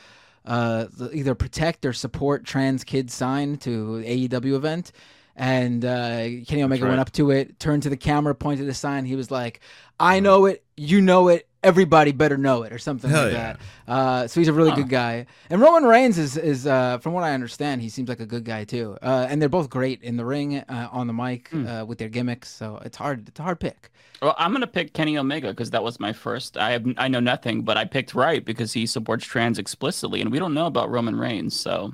uh 0.45 0.87
either 1.13 1.35
protect 1.35 1.85
or 1.85 1.93
support 1.93 2.43
trans 2.43 2.83
kids 2.83 3.13
sign 3.13 3.57
to 3.57 4.03
AEW 4.05 4.55
event. 4.55 4.91
And 5.35 5.85
uh, 5.85 6.43
Kenny 6.47 6.63
Omega 6.63 6.83
right. 6.83 6.89
went 6.89 6.99
up 6.99 7.13
to 7.13 7.31
it, 7.31 7.59
turned 7.59 7.83
to 7.83 7.89
the 7.89 7.95
camera, 7.95 8.35
pointed 8.35 8.67
the 8.67 8.73
sign. 8.73 9.05
He 9.05 9.15
was 9.15 9.31
like, 9.31 9.61
"I 9.97 10.19
know 10.19 10.47
it, 10.47 10.65
you 10.75 10.99
know 10.99 11.29
it, 11.29 11.47
everybody 11.63 12.11
better 12.11 12.37
know 12.37 12.63
it," 12.63 12.71
or 12.73 12.77
something 12.79 13.09
Hell 13.09 13.23
like 13.25 13.33
yeah. 13.33 13.53
that. 13.87 13.91
Uh, 13.91 14.27
so 14.27 14.39
he's 14.39 14.47
a 14.47 14.53
really 14.53 14.69
Huh. 14.71 14.77
good 14.77 14.89
guy. 14.89 15.25
And 15.49 15.59
Roman 15.61 15.83
Reigns 15.83 16.17
is 16.17 16.37
is 16.37 16.65
uh, 16.67 16.97
from 16.99 17.13
what 17.13 17.23
I 17.23 17.33
understand, 17.33 17.81
he 17.81 17.89
seems 17.89 18.07
like 18.09 18.19
a 18.19 18.25
good 18.25 18.43
guy 18.45 18.63
too. 18.63 18.97
Uh, 19.01 19.27
and 19.29 19.41
they're 19.41 19.49
both 19.49 19.69
great 19.69 20.01
in 20.03 20.17
the 20.17 20.25
ring, 20.25 20.57
uh, 20.57 20.89
on 20.91 21.07
the 21.07 21.13
mic, 21.13 21.49
Hmm. 21.49 21.67
uh, 21.67 21.85
with 21.85 21.97
their 21.97 22.09
gimmicks. 22.09 22.49
So 22.49 22.79
it's 22.85 22.97
hard. 22.97 23.27
It's 23.27 23.39
a 23.39 23.43
hard 23.43 23.59
pick. 23.59 23.91
Well, 24.21 24.35
I'm 24.37 24.51
gonna 24.51 24.67
pick 24.67 24.93
Kenny 24.93 25.17
Omega 25.17 25.49
because 25.49 25.69
that 25.71 25.83
was 25.83 25.99
my 25.99 26.11
first. 26.13 26.57
I 26.57 26.71
have 26.71 26.85
I 26.97 27.07
know 27.07 27.19
nothing, 27.21 27.61
but 27.63 27.77
I 27.77 27.85
picked 27.85 28.13
right 28.13 28.43
because 28.43 28.73
he 28.73 28.85
supports 28.85 29.25
trans 29.25 29.57
explicitly, 29.59 30.21
and 30.21 30.31
we 30.31 30.39
don't 30.39 30.53
know 30.53 30.65
about 30.65 30.89
Roman 30.89 31.15
Reigns. 31.17 31.57
So, 31.59 31.93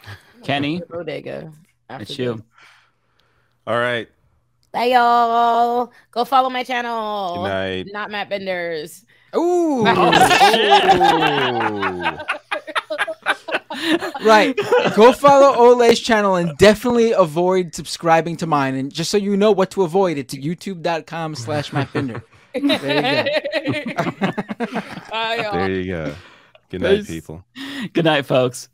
Kenny, 0.42 0.82
Bodega. 0.88 1.52
it's 1.90 2.18
you. 2.18 2.42
All 3.66 3.78
right. 3.78 4.08
Bye, 4.72 4.84
y'all. 4.86 5.92
Go 6.12 6.24
follow 6.24 6.48
my 6.48 6.62
channel. 6.62 7.36
Good 7.36 7.48
night. 7.48 7.86
Not 7.92 8.10
Matt 8.10 8.30
Binders. 8.30 9.04
Ooh. 9.36 9.84
Oh. 9.86 9.90
right. 14.24 14.58
Go 14.94 15.12
follow 15.12 15.56
Ole's 15.56 16.00
channel 16.00 16.36
and 16.36 16.56
definitely 16.58 17.12
avoid 17.12 17.74
subscribing 17.74 18.36
to 18.36 18.46
mine. 18.46 18.74
And 18.74 18.92
just 18.92 19.10
so 19.10 19.16
you 19.16 19.36
know 19.36 19.50
what 19.50 19.70
to 19.72 19.82
avoid, 19.82 20.18
it's 20.18 20.34
youtube.com 20.34 21.34
slash 21.34 21.70
mattbinder. 21.70 22.22
There 22.52 22.62
you 23.64 23.94
go. 23.94 24.04
Bye, 25.10 25.36
y'all. 25.36 25.52
There 25.52 25.70
you 25.70 25.92
go. 25.92 26.14
Good 26.68 26.82
night, 26.82 26.98
Peace. 26.98 27.06
people. 27.08 27.44
Good 27.92 28.04
night, 28.04 28.26
folks. 28.26 28.68